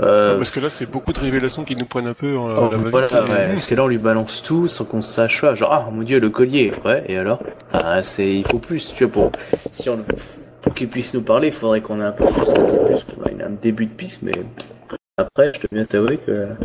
euh, 0.00 0.36
Parce 0.36 0.50
que 0.50 0.60
là, 0.60 0.70
c'est 0.70 0.86
beaucoup 0.86 1.12
de 1.12 1.18
révélations 1.20 1.64
qui 1.64 1.76
nous 1.76 1.84
prennent 1.84 2.06
un 2.06 2.14
peu 2.14 2.34
euh, 2.34 2.38
oh, 2.38 2.70
la 2.70 2.78
voilà, 2.78 3.06
ouais, 3.24 3.48
parce 3.48 3.66
que 3.66 3.74
là, 3.74 3.84
on 3.84 3.88
lui 3.88 3.98
balance 3.98 4.42
tout 4.42 4.66
sans 4.66 4.86
qu'on 4.86 5.02
sache 5.02 5.42
pas. 5.42 5.54
Genre, 5.54 5.70
ah 5.70 5.90
mon 5.92 6.04
dieu, 6.04 6.20
le 6.20 6.30
collier. 6.30 6.72
Ouais, 6.86 7.04
et 7.06 7.18
alors? 7.18 7.42
Ah, 7.72 8.02
c'est, 8.02 8.34
il 8.34 8.46
faut 8.46 8.60
plus. 8.60 8.94
Tu 8.94 9.04
vois, 9.04 9.12
pour 9.12 9.32
si 9.72 9.90
on 9.90 10.02
pour 10.62 10.74
qu'il 10.74 10.88
puisse 10.88 11.12
nous 11.12 11.22
parler, 11.22 11.48
il 11.48 11.52
faudrait 11.52 11.82
qu'on 11.82 12.00
ait 12.00 12.04
un 12.04 12.12
peu 12.12 12.24
plus. 12.24 12.54
Là, 12.54 12.64
c'est 12.64 12.84
plus 12.84 13.04
qu'on 13.04 13.24
ait 13.24 13.42
un 13.42 13.50
début 13.50 13.86
de 13.86 13.92
piste, 13.92 14.22
mais 14.22 14.32
après, 15.18 15.52
je 15.54 15.60
te 15.60 15.74
bien 15.74 15.84
t'avouer 15.84 16.18
que. 16.18 16.32
ouais, 16.52 16.56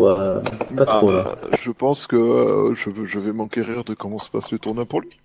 euh, 0.00 0.40
pas 0.76 0.84
Ah, 0.88 0.98
trop 0.98 1.12
là. 1.12 1.36
bah, 1.42 1.48
Je 1.60 1.70
pense 1.70 2.06
que 2.06 2.16
euh, 2.16 2.74
je, 2.74 2.90
je 3.04 3.20
vais 3.20 3.32
m'enquérir 3.32 3.84
de 3.84 3.94
comment 3.94 4.18
se 4.18 4.30
passe 4.30 4.50
le 4.52 4.58
tournoi 4.58 4.86
pour 4.86 5.00
lui. 5.00 5.18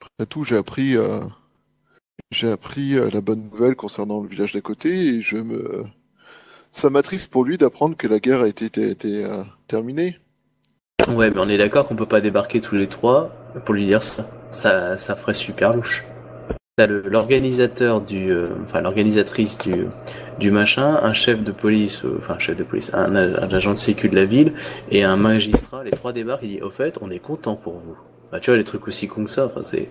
Après 0.00 0.26
tout, 0.26 0.44
j'ai 0.44 0.56
appris, 0.56 0.96
euh, 0.96 1.20
j'ai 2.30 2.50
appris 2.50 2.96
euh, 2.98 3.08
la 3.12 3.20
bonne 3.20 3.42
nouvelle 3.50 3.76
concernant 3.76 4.20
le 4.22 4.28
village 4.28 4.52
d'à 4.52 4.60
côté 4.60 4.90
et 4.90 5.22
je 5.22 5.36
me, 5.38 5.84
ça 6.72 6.90
m'attriste 6.90 7.30
pour 7.30 7.44
lui 7.44 7.58
d'apprendre 7.58 7.96
que 7.96 8.06
la 8.06 8.20
guerre 8.20 8.42
a 8.42 8.48
été, 8.48 8.66
été, 8.66 8.90
été, 8.90 9.26
terminée. 9.66 10.18
Ouais, 11.08 11.30
mais 11.30 11.40
on 11.40 11.48
est 11.48 11.58
d'accord 11.58 11.86
qu'on 11.86 11.96
peut 11.96 12.06
pas 12.06 12.20
débarquer 12.20 12.60
tous 12.60 12.74
les 12.74 12.88
trois 12.88 13.30
pour 13.64 13.74
lui 13.74 13.86
dire 13.86 14.02
ça. 14.02 14.28
Ça, 14.50 14.98
ça 14.98 15.14
ferait 15.16 15.34
super 15.34 15.72
louche. 15.72 16.04
T'as 16.78 16.86
l'organisateur 16.88 18.02
du, 18.02 18.30
euh, 18.30 18.48
enfin 18.64 18.82
l'organisatrice 18.82 19.56
du, 19.56 19.86
du 20.38 20.50
machin, 20.50 20.98
un 21.02 21.14
chef 21.14 21.42
de 21.42 21.50
police, 21.50 22.04
euh, 22.04 22.18
enfin 22.18 22.38
chef 22.38 22.54
de 22.54 22.64
police, 22.64 22.90
un, 22.92 23.16
un 23.16 23.50
agent 23.50 23.70
de 23.72 23.78
sécu 23.78 24.10
de 24.10 24.14
la 24.14 24.26
ville 24.26 24.52
et 24.90 25.02
un 25.02 25.16
magistrat. 25.16 25.84
Les 25.84 25.90
trois 25.90 26.12
débarquent. 26.12 26.42
Il 26.42 26.50
dit 26.50 26.60
au 26.60 26.68
fait, 26.68 26.98
on 27.00 27.10
est 27.10 27.18
content 27.18 27.56
pour 27.56 27.78
vous. 27.78 27.96
Bah, 28.30 28.40
tu 28.40 28.50
vois 28.50 28.58
les 28.58 28.64
trucs 28.64 28.86
aussi 28.88 29.08
cons 29.08 29.24
que 29.24 29.30
ça. 29.30 29.46
Enfin 29.46 29.62
c'est. 29.62 29.88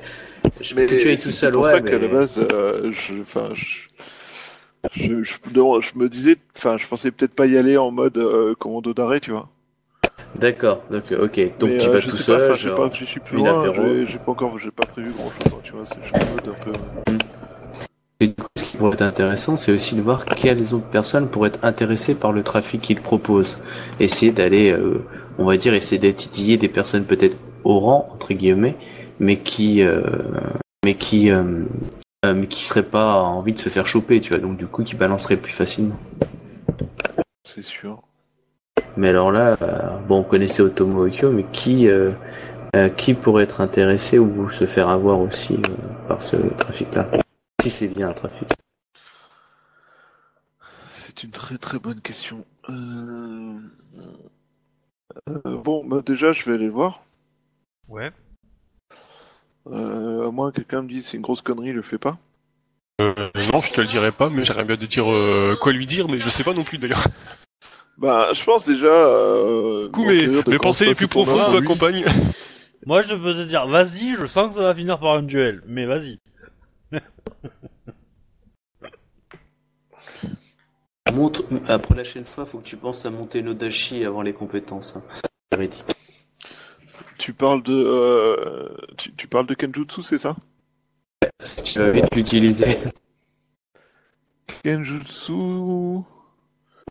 je- 0.61 0.75
Mais 0.75 0.85
que 0.85 0.93
tu 0.93 1.07
ailles 1.07 1.17
c'est 1.17 1.23
tout 1.23 1.29
c'est 1.29 1.45
seul, 1.47 1.53
pour 1.53 1.63
ouais. 1.63 1.71
ça 1.71 1.81
qu'à 1.81 1.97
mais- 1.97 2.07
la 2.07 2.07
base, 2.07 2.37
euh, 2.51 2.91
je, 2.91 3.13
enfin, 3.19 3.49
je, 3.53 3.87
je, 4.93 5.23
je, 5.23 5.33
je 5.43 5.97
me 5.97 6.07
disais, 6.07 6.35
enfin, 6.55 6.77
je 6.77 6.85
pensais 6.87 7.09
peut-être 7.09 7.33
pas 7.33 7.47
y 7.47 7.57
aller 7.57 7.77
en 7.77 7.89
mode 7.89 8.19
euh, 8.19 8.53
commando 8.53 8.93
d'arrêt, 8.93 9.19
tu 9.19 9.31
vois. 9.31 9.49
D'accord. 10.39 10.81
Donc 10.91 11.11
euh, 11.11 11.25
ok. 11.25 11.57
Donc 11.59 11.69
Mais, 11.69 11.79
tu 11.79 11.87
euh, 11.87 11.93
vas 11.93 11.99
je 11.99 12.09
tout 12.09 12.17
sais 12.17 12.23
seul. 12.23 12.39
pas, 12.39 12.53
je 12.53 12.61
sais 12.63 12.67
genre, 12.69 12.89
pas, 12.89 12.95
je 12.95 13.05
suis 13.05 13.19
plus 13.19 13.37
loin, 13.37 14.05
j'ai- 14.05 14.17
pas 14.19 14.31
encore, 14.31 14.59
j'ai 14.59 14.71
pas 14.71 14.85
prévu 14.85 15.11
grand 15.11 15.29
chose, 15.31 15.59
tu 15.63 15.71
vois, 15.71 15.83
je 15.85 16.49
un 16.49 16.53
peu. 16.63 16.71
Et 18.21 18.27
du 18.27 18.33
coup, 18.33 18.47
ce 18.57 18.63
qui 18.63 18.77
pourrait 18.77 18.93
être 18.93 19.01
intéressant, 19.01 19.57
c'est 19.57 19.73
aussi 19.73 19.95
de 19.95 20.01
voir 20.01 20.25
quelles 20.25 20.73
autres 20.73 20.85
personnes 20.87 21.27
pourraient 21.27 21.49
être 21.49 21.63
intéressées 21.63 22.15
par 22.15 22.31
le 22.31 22.43
trafic 22.43 22.81
qu'il 22.81 23.01
propose. 23.01 23.59
Essayer 23.99 24.31
d'aller, 24.31 24.71
euh, 24.71 25.03
on 25.37 25.45
va 25.45 25.57
dire, 25.57 25.73
essayer 25.73 25.99
d'étiller 25.99 26.57
des 26.57 26.69
personnes 26.69 27.05
peut-être 27.05 27.35
au 27.63 27.79
rang 27.79 28.07
entre 28.13 28.33
guillemets, 28.33 28.75
mais 29.19 29.37
qui, 29.37 29.81
euh, 29.83 30.01
mais 30.85 30.95
qui, 30.95 31.29
euh, 31.29 31.63
euh, 32.25 32.33
mais 32.33 32.47
qui 32.47 32.63
seraient 32.63 32.83
pas 32.83 33.21
envie 33.21 33.53
de 33.53 33.59
se 33.59 33.69
faire 33.69 33.85
choper, 33.85 34.21
tu 34.21 34.29
vois. 34.29 34.39
Donc 34.39 34.57
du 34.57 34.67
coup, 34.67 34.83
qui 34.83 34.95
balanceraient 34.95 35.37
plus 35.37 35.53
facilement. 35.53 35.97
C'est 37.43 37.63
sûr. 37.63 38.01
Mais 38.97 39.09
alors 39.09 39.31
là, 39.31 39.57
euh, 39.61 39.97
bon, 40.07 40.19
on 40.19 40.23
connaissait 40.23 40.61
Otomo 40.61 41.07
Okyo, 41.07 41.31
mais 41.31 41.45
qui, 41.51 41.87
euh, 41.87 42.11
euh, 42.75 42.89
qui 42.89 43.13
pourrait 43.13 43.43
être 43.43 43.61
intéressé 43.61 44.19
ou 44.19 44.49
se 44.51 44.65
faire 44.65 44.89
avoir 44.89 45.19
aussi 45.19 45.55
euh, 45.55 46.07
par 46.07 46.21
ce 46.21 46.37
trafic-là 46.57 47.07
Si 47.61 47.69
c'est 47.69 47.87
bien 47.89 48.09
un 48.09 48.13
trafic. 48.13 48.47
C'est 50.93 51.23
une 51.23 51.31
très 51.31 51.57
très 51.57 51.79
bonne 51.79 52.01
question. 52.01 52.45
Euh... 52.69 53.53
euh, 55.29 55.57
bon, 55.57 55.85
bah, 55.85 56.01
déjà, 56.05 56.33
je 56.33 56.45
vais 56.45 56.55
aller 56.55 56.65
le 56.65 56.71
voir. 56.71 57.03
Ouais. 57.87 58.11
Euh, 59.67 60.27
à 60.27 60.31
moins 60.31 60.51
que 60.51 60.57
quelqu'un 60.57 60.83
me 60.83 60.87
dise 60.87 61.07
c'est 61.07 61.17
une 61.17 61.23
grosse 61.23 61.41
connerie, 61.41 61.73
le 61.73 61.81
fais 61.81 61.97
pas. 61.97 62.17
Euh, 63.01 63.13
non, 63.51 63.61
je 63.61 63.73
te 63.73 63.81
le 63.81 63.87
dirai 63.87 64.11
pas, 64.11 64.29
mais 64.29 64.45
j'aimerais 64.45 64.63
bien 64.63 64.77
te 64.77 64.85
dire 64.85 65.11
euh, 65.11 65.57
quoi 65.59 65.73
lui 65.73 65.85
dire, 65.85 66.07
mais 66.07 66.19
je 66.19 66.29
sais 66.29 66.43
pas 66.43 66.53
non 66.53 66.63
plus 66.63 66.77
d'ailleurs. 66.77 67.03
Bah, 67.97 68.33
je 68.33 68.43
pense 68.43 68.65
déjà. 68.65 68.87
Euh, 68.87 69.85
Du 69.85 69.91
coup, 69.91 70.05
de 70.05 70.49
mes 70.49 70.59
pensées 70.59 70.85
les 70.85 70.95
plus 70.95 71.07
profondes 71.07 71.51
t'accompagnent. 71.51 72.03
Moi, 72.85 73.01
je 73.01 73.15
peux 73.15 73.33
te 73.33 73.43
dire, 73.43 73.67
vas-y, 73.67 74.15
je 74.19 74.25
sens 74.27 74.49
que 74.49 74.55
ça 74.55 74.63
va 74.63 74.75
finir 74.75 74.99
par 74.99 75.15
un 75.15 75.23
duel, 75.23 75.63
mais 75.65 75.85
vas-y. 75.85 76.19
Montre, 81.13 81.43
la 81.67 81.79
prochaine 81.79 82.25
fois, 82.25 82.45
faut 82.45 82.59
que 82.59 82.65
tu 82.65 82.77
penses 82.77 83.05
à 83.05 83.09
monter 83.09 83.41
Nodashi 83.41 84.03
avant 84.03 84.21
les 84.21 84.33
compétences. 84.33 84.97
Hein. 84.97 85.03
Tu 87.17 87.31
parles 87.33 87.63
de. 87.63 87.73
Euh... 87.73 88.75
Tu, 88.97 89.13
tu 89.13 89.27
parles 89.27 89.47
de 89.47 89.53
Kenjutsu, 89.53 90.03
c'est 90.03 90.17
ça? 90.17 90.35
Si 91.41 91.63
tu 91.63 91.79
vas 91.79 91.91
vite 91.91 92.13
l'utiliser. 92.15 92.77
Kenjutsu. 94.63 96.03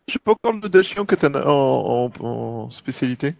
J'ai 0.07 0.19
pas 0.19 0.31
encore 0.31 0.53
le 0.53 0.67
Dashi 0.69 0.99
en 0.99 1.05
katana 1.05 1.47
en, 1.47 2.11
en, 2.19 2.25
en 2.25 2.69
spécialité. 2.71 3.35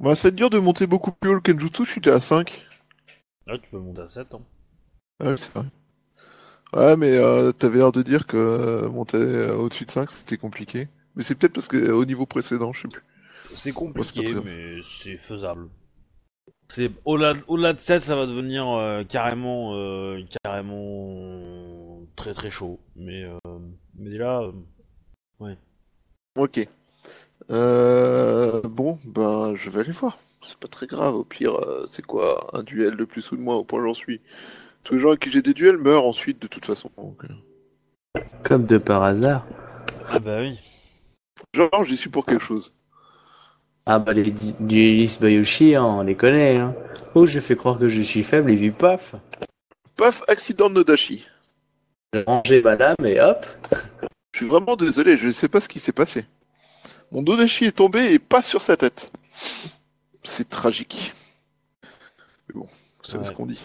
Bah, 0.00 0.14
c'est 0.14 0.34
dur 0.34 0.48
de 0.48 0.58
monter 0.58 0.86
beaucoup 0.86 1.12
plus 1.12 1.30
haut 1.30 1.34
le 1.34 1.40
Kenjutsu, 1.40 1.84
je 1.84 1.90
suis 1.90 2.10
à 2.10 2.20
5. 2.20 2.64
Là, 3.46 3.58
tu 3.58 3.70
peux 3.70 3.78
monter 3.78 4.02
à 4.02 4.08
7. 4.08 4.34
Hein. 4.34 4.42
Ouais, 5.20 5.36
c'est 5.36 5.52
vrai. 5.52 5.66
Ouais, 6.74 6.96
mais 6.96 7.16
euh, 7.16 7.52
t'avais 7.52 7.78
l'air 7.78 7.92
de 7.92 8.02
dire 8.02 8.26
que 8.26 8.36
euh, 8.36 8.88
monter 8.88 9.16
euh, 9.16 9.56
au-dessus 9.56 9.84
de 9.84 9.90
5 9.90 10.10
c'était 10.10 10.36
compliqué. 10.36 10.88
Mais 11.14 11.22
c'est 11.22 11.34
peut-être 11.34 11.54
parce 11.54 11.68
que 11.68 11.76
euh, 11.76 11.94
au 11.94 12.04
niveau 12.04 12.26
précédent, 12.26 12.72
je 12.72 12.82
sais 12.82 12.88
plus. 12.88 13.02
C'est 13.54 13.72
compliqué, 13.72 14.34
mais 14.44 14.80
c'est 14.82 15.16
faisable. 15.16 15.68
C'est 16.68 16.90
au-delà 17.04 17.72
de 17.72 17.80
7, 17.80 18.02
ça 18.02 18.16
va 18.16 18.26
devenir 18.26 18.68
euh, 18.68 19.04
carrément 19.04 19.72
carrément 20.42 21.55
très 22.26 22.34
très 22.34 22.50
chaud. 22.50 22.80
Mais 22.96 23.22
euh, 23.24 23.38
mais 23.94 24.10
déjà, 24.10 24.40
euh, 24.40 25.54
Ok. 26.36 26.68
Euh, 27.50 28.60
bon, 28.64 28.98
ben 29.04 29.54
je 29.54 29.70
vais 29.70 29.80
aller 29.80 29.92
voir. 29.92 30.18
C'est 30.42 30.56
pas 30.58 30.66
très 30.68 30.86
grave. 30.88 31.14
Au 31.14 31.24
pire, 31.24 31.54
euh, 31.54 31.84
c'est 31.86 32.02
quoi 32.04 32.50
un 32.52 32.64
duel 32.64 32.96
de 32.96 33.04
plus 33.04 33.30
ou 33.30 33.36
de 33.36 33.42
moins 33.42 33.54
au 33.54 33.64
point 33.64 33.80
où 33.80 33.84
j'en 33.86 33.94
suis. 33.94 34.20
Tous 34.82 34.94
les 34.94 35.00
gens 35.00 35.08
avec 35.08 35.20
qui 35.20 35.30
j'ai 35.30 35.42
des 35.42 35.54
duels 35.54 35.76
meurent 35.78 36.04
ensuite 36.06 36.42
de 36.42 36.48
toute 36.48 36.64
façon. 36.64 36.90
Donc. 36.96 37.22
Comme 38.42 38.66
de 38.66 38.78
par 38.78 39.04
hasard. 39.04 39.46
ah 40.08 40.18
bah 40.18 40.40
oui. 40.40 40.58
Genre, 41.54 41.84
j'y 41.84 41.96
suis 41.96 42.10
pour 42.10 42.26
quelque 42.26 42.42
chose. 42.42 42.72
Ah 43.86 44.00
bah 44.00 44.12
les 44.12 44.32
du- 44.32 44.52
duellistes 44.58 45.20
Bayoshi, 45.20 45.76
hein, 45.76 45.84
on 45.84 46.02
les 46.02 46.16
connaît. 46.16 46.56
Hein. 46.56 46.74
Oh, 47.14 47.24
je 47.24 47.38
fais 47.38 47.54
croire 47.54 47.78
que 47.78 47.88
je 47.88 48.00
suis 48.00 48.24
faible 48.24 48.50
et 48.50 48.56
puis 48.56 48.72
paf, 48.72 49.14
Paf, 49.96 50.22
accident 50.28 50.68
de 50.68 50.74
Nodashi. 50.74 51.24
J'ai 52.14 52.22
rangé 52.22 52.62
ma 52.62 52.76
lame 52.76 52.96
et 53.04 53.20
hop. 53.20 53.46
Je 54.32 54.40
suis 54.40 54.46
vraiment 54.48 54.76
désolé, 54.76 55.16
je 55.16 55.28
ne 55.28 55.32
sais 55.32 55.48
pas 55.48 55.62
ce 55.62 55.68
qui 55.68 55.80
s'est 55.80 55.92
passé. 55.92 56.26
Mon 57.10 57.22
Nodashi 57.22 57.64
est 57.64 57.72
tombé 57.76 58.12
et 58.12 58.18
paf 58.18 58.46
sur 58.46 58.60
sa 58.60 58.76
tête. 58.76 59.10
C'est 60.24 60.46
tragique. 60.50 61.14
Mais 62.48 62.54
bon, 62.60 62.66
vous 62.66 63.04
savez 63.10 63.22
Ouais. 63.22 63.30
ce 63.30 63.32
qu'on 63.34 63.46
dit. 63.46 63.62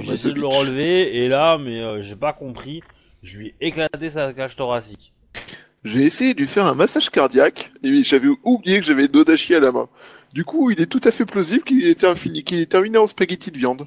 J'ai 0.00 0.12
essayé 0.14 0.32
de 0.32 0.40
le 0.40 0.46
relever 0.46 1.14
et 1.18 1.28
là, 1.28 1.58
mais 1.58 1.78
euh, 1.78 2.00
j'ai 2.00 2.16
pas 2.16 2.32
compris. 2.32 2.82
Je 3.22 3.36
lui 3.38 3.48
ai 3.60 3.66
éclaté 3.66 4.10
sa 4.10 4.32
cage 4.32 4.56
thoracique. 4.56 5.12
J'ai 5.84 6.04
essayé 6.04 6.32
de 6.32 6.40
lui 6.40 6.46
faire 6.48 6.64
un 6.64 6.74
massage 6.74 7.10
cardiaque 7.10 7.70
et 7.82 8.02
j'avais 8.02 8.28
oublié 8.44 8.78
que 8.80 8.86
j'avais 8.86 9.08
Nodashi 9.08 9.54
à 9.54 9.60
la 9.60 9.72
main. 9.72 9.90
Du 10.32 10.44
coup, 10.44 10.70
il 10.70 10.80
est 10.80 10.86
tout 10.86 11.00
à 11.04 11.10
fait 11.10 11.26
plausible 11.26 11.64
qu'il 11.64 11.86
ait, 11.86 11.94
terminé- 11.94 12.44
qu'il 12.44 12.60
ait 12.60 12.66
terminé 12.66 12.96
en 12.96 13.06
spaghetti 13.06 13.50
de 13.50 13.58
viande. 13.58 13.86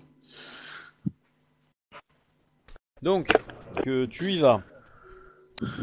Donc, 3.04 3.34
que 3.84 4.06
tu 4.06 4.32
y 4.32 4.40
vas. 4.40 4.62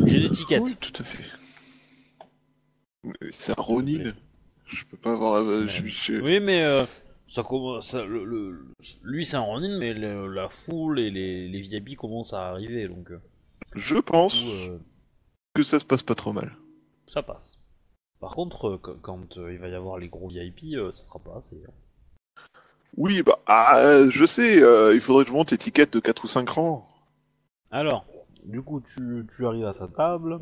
J'ai 0.07 0.21
l'étiquette. 0.21 0.63
Oui, 0.65 0.75
tout 0.81 0.93
à 0.99 1.05
fait. 1.05 1.25
C'est 3.31 3.53
un 3.59 3.63
Ronin. 3.63 4.13
Je 4.67 4.85
peux 4.87 4.97
pas 4.97 5.13
avoir. 5.13 5.35
euh, 5.35 5.67
je- 5.67 5.87
je- 5.87 6.21
Oui, 6.21 6.41
mais 6.41 6.63
euh, 6.63 6.85
ça 7.27 7.43
commence. 7.43 7.91
ça- 7.91 8.05
le, 8.05 8.25
le- 8.25 8.65
lui, 9.03 9.27
c'est 9.27 9.37
un 9.37 9.41
Ronin, 9.41 9.79
mais 9.79 9.93
le- 9.93 10.33
la 10.33 10.49
foule 10.49 10.99
et 10.99 11.11
les, 11.11 11.49
les 11.49 11.61
VIP 11.61 11.95
commencent 11.97 12.33
à 12.33 12.49
arriver, 12.49 12.89
donc 12.89 13.11
euh, 13.11 13.21
Je 13.75 13.97
pense 13.99 14.39
coup, 14.39 14.49
euh, 14.51 14.79
que 15.55 15.63
ça 15.63 15.79
se 15.79 15.85
passe 15.85 16.03
pas 16.03 16.15
trop 16.15 16.33
mal. 16.33 16.57
ça 17.07 17.23
passe. 17.23 17.59
Par 18.21 18.35
contre, 18.35 18.79
quand, 19.03 19.37
il 19.37 19.59
va 19.59 19.69
y 19.69 19.75
avoir 19.75 19.99
les 19.99 20.09
gros 20.09 20.29
VIP, 20.29 20.75
ça 20.93 21.05
sera 21.05 21.19
pas 21.19 21.37
assez. 21.39 21.61
hein. 21.67 21.73
Oui, 22.97 23.23
bah, 23.23 23.41
ah, 23.47 24.09
je 24.11 24.25
sais, 24.25 24.57
il 24.95 25.01
faudrait 25.01 25.25
que 25.25 25.31
je 25.31 25.35
monte 25.35 25.53
étiquette 25.53 25.93
de 25.93 26.01
4 26.01 26.25
ou 26.25 26.27
5 26.29 26.49
rangs. 26.51 26.87
Alors, 27.71 28.05
du 28.45 28.63
coup, 28.63 28.81
tu, 28.81 29.27
tu 29.35 29.47
arrives 29.47 29.67
à 29.67 29.73
sa 29.73 29.89
table. 29.89 30.41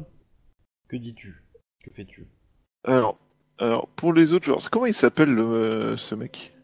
Que 0.88 0.96
dis-tu? 0.96 1.44
Que 1.84 1.90
fais-tu? 1.90 2.26
Alors, 2.84 3.18
Alors, 3.60 3.88
pour 3.88 4.12
les 4.12 4.32
autres 4.32 4.44
joueurs, 4.46 4.70
comment 4.70 4.86
il 4.86 4.94
s'appelle 4.94 5.34
le- 5.34 5.96
ce 5.96 6.14
mec? 6.14 6.54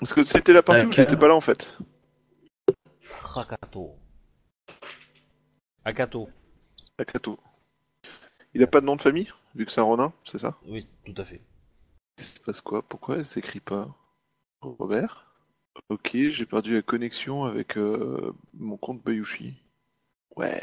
Parce 0.00 0.12
que 0.12 0.24
c'était 0.24 0.52
la 0.52 0.62
partie 0.62 0.84
où 0.84 0.92
j'étais 0.92 1.16
pas 1.16 1.28
là 1.28 1.36
en 1.36 1.40
fait. 1.40 1.78
Rakato. 3.20 3.94
Akato. 5.84 6.28
Akato. 6.98 7.38
Il 8.54 8.62
a 8.62 8.66
pas 8.66 8.80
de 8.80 8.86
nom 8.86 8.96
de 8.96 9.02
famille 9.02 9.30
Vu 9.54 9.64
que 9.66 9.70
c'est 9.72 9.80
un 9.80 9.84
Ronin, 9.84 10.12
c'est 10.24 10.38
ça? 10.40 10.58
Oui, 10.66 10.88
tout 11.04 11.14
à 11.16 11.24
fait. 11.24 11.40
Il 12.18 12.24
se 12.24 12.40
passe 12.40 12.60
quoi? 12.60 12.82
Pourquoi 12.82 13.18
elle 13.18 13.26
s'écrit 13.26 13.60
pas? 13.60 13.94
Robert? 14.62 15.32
Ok, 15.90 16.10
j'ai 16.12 16.44
perdu 16.46 16.74
la 16.74 16.82
connexion 16.82 17.44
avec 17.44 17.78
euh, 17.78 18.34
mon 18.54 18.76
compte 18.76 19.02
Bayushi. 19.04 19.62
Ouais. 20.36 20.60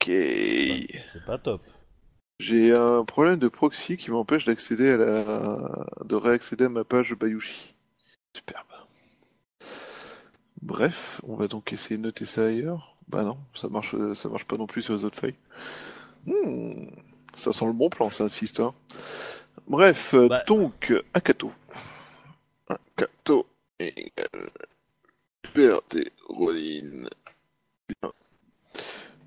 Ok. 0.00 0.06
C'est 0.06 1.24
pas 1.26 1.38
top. 1.38 1.62
J'ai 2.38 2.72
un 2.74 3.04
problème 3.04 3.38
de 3.38 3.48
proxy 3.48 3.96
qui 3.96 4.10
m'empêche 4.10 4.46
d'accéder 4.46 4.90
à 4.90 4.96
la... 4.96 5.86
de 6.04 6.14
réaccéder 6.14 6.64
à 6.64 6.68
ma 6.68 6.84
page 6.84 7.14
Bayushi. 7.14 7.74
Superbe. 8.34 8.66
Bref, 10.62 11.20
on 11.24 11.36
va 11.36 11.48
donc 11.48 11.72
essayer 11.72 11.96
de 11.96 12.02
noter 12.02 12.26
ça 12.26 12.46
ailleurs. 12.46 12.96
Bah 13.08 13.24
non, 13.24 13.38
ça 13.54 13.68
marche, 13.68 13.94
ça 14.14 14.28
marche 14.28 14.44
pas 14.44 14.56
non 14.56 14.66
plus 14.66 14.82
sur 14.82 14.94
les 14.94 15.04
autres 15.04 15.18
feuilles. 15.18 15.34
Hmm, 16.26 16.86
ça 17.36 17.52
sent 17.52 17.66
le 17.66 17.72
bon 17.72 17.90
plan, 17.90 18.10
ça 18.10 18.24
insiste. 18.24 18.60
Hein. 18.60 18.74
Bref, 19.66 20.14
euh, 20.14 20.28
Bah. 20.28 20.44
donc 20.46 20.92
Akato. 21.14 21.52
Akato 22.68 23.46
égale 23.78 24.50
Berthe 25.54 26.10
Roline. 26.28 27.08
Bien. 27.88 28.12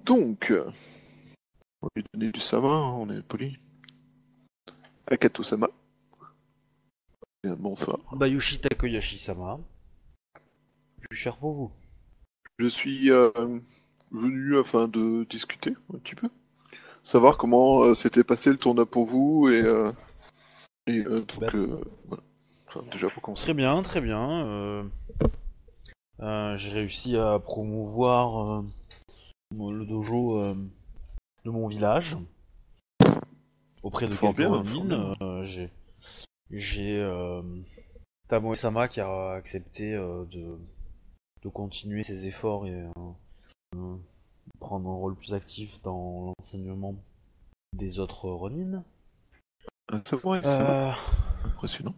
Donc, 0.06 0.51
on 1.82 1.88
va 1.88 1.89
lui 1.95 2.04
donner 2.14 2.32
du 2.32 2.39
sama, 2.39 2.68
hein, 2.68 2.93
on 2.97 3.10
est 3.10 3.22
poli. 3.22 3.58
Akato 5.08 5.43
Sama. 5.43 5.70
Bien, 7.43 7.56
bonsoir. 7.56 7.99
Bayushi 8.14 8.60
Takoyashi-sama. 8.60 9.60
Plus 11.01 11.18
cher 11.18 11.38
pour 11.38 11.54
vous. 11.54 11.72
Je 12.58 12.68
suis 12.68 13.12
euh, 13.12 13.32
venu 14.12 14.58
afin 14.58 14.88
de 14.88 15.26
discuter 15.30 15.74
un 15.93 15.97
petit 15.99 16.16
peu. 16.16 16.30
Savoir 17.04 17.38
comment 17.38 17.84
euh, 17.84 17.93
s'était 17.93 18.24
passé 18.24 18.49
le 18.49 18.58
tournoi 18.58 18.86
pour 18.86 19.06
vous 19.06 19.49
et, 19.49 19.62
euh, 19.62 19.91
et 20.88 21.04
donc 21.04 21.56
voilà. 22.08 22.24
Enfin, 22.68 22.82
déjà 22.91 23.10
pour 23.10 23.22
commencer. 23.22 23.43
Très 23.43 23.54
bien, 23.54 23.82
très 23.84 24.01
bien. 24.01 24.89
J'ai 26.20 26.72
réussi 26.72 27.18
à 27.18 27.39
promouvoir 27.39 28.64
le 29.58 29.86
dojo 29.86 30.39
euh, 30.39 30.56
de 31.45 31.49
mon 31.51 31.68
village 31.68 32.18
auprès 33.82 34.08
de 34.08 34.14
Fort 34.14 34.34
quelques 34.36 34.38
bien, 34.38 34.49
Ronin. 34.49 34.64
fort 34.64 34.84
bien. 35.18 35.28
euh, 35.28 35.43
J'ai 35.43 35.70
j'ai 36.51 36.99
euh, 36.99 37.41
Tamoe-sama 38.28 38.88
qui 38.88 39.01
a 39.01 39.32
accepté 39.32 39.91
de, 39.93 40.58
de 41.41 41.49
continuer 41.49 42.04
ses 42.04 42.28
efforts 42.28 42.66
et 42.68 42.84
prendre 44.60 44.89
un 44.89 44.95
rôle 44.95 45.16
plus 45.16 45.34
actif 45.34 45.82
dans 45.82 46.34
l'enseignement 46.39 46.95
des 47.74 47.99
autres 47.99 48.30
Ronin. 48.30 48.84
Sama, 50.06 50.95
impressionnant. 51.43 51.95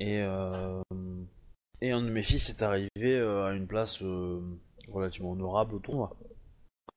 Et, 0.00 0.18
et 1.80 1.90
un 1.90 2.02
de 2.02 2.10
mes 2.10 2.22
fils 2.22 2.48
est 2.50 2.62
arrivé 2.62 3.18
à 3.18 3.52
une 3.52 3.66
place 3.66 4.02
relativement 4.88 5.32
honorable 5.32 5.74
au 5.74 5.78
tournoi. 5.78 6.14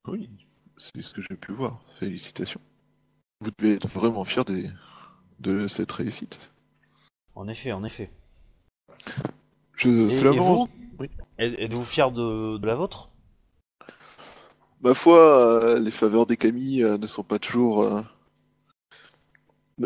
Oui, 0.08 0.30
c'est 0.78 1.02
ce 1.02 1.14
que 1.14 1.22
j'ai 1.22 1.36
pu 1.36 1.52
voir. 1.52 1.82
Félicitations. 2.00 2.62
Vous 3.42 3.52
devez 3.58 3.76
être 3.76 3.88
vraiment 3.88 4.26
fier 4.26 4.46
des... 4.46 4.70
de 5.40 5.68
cette 5.68 5.92
réussite. 5.92 6.40
En 7.34 7.48
effet, 7.48 7.72
en 7.72 7.84
effet. 7.84 8.12
Je, 9.76 9.90
Et, 9.90 10.38
vous 10.38 10.70
oui. 11.00 11.10
Êtes-vous 11.38 11.84
fier 11.84 12.12
de, 12.12 12.58
de 12.58 12.68
la 12.68 12.76
vôtre? 12.76 13.10
Ma 14.82 14.94
foi, 14.94 15.18
euh, 15.20 15.80
les 15.80 15.92
faveurs 15.92 16.26
des 16.26 16.38
Camille 16.38 16.84
euh, 16.84 16.98
ne 16.98 17.08
sont 17.08 17.24
pas 17.24 17.40
toujours 17.40 17.82
euh, 17.82 18.02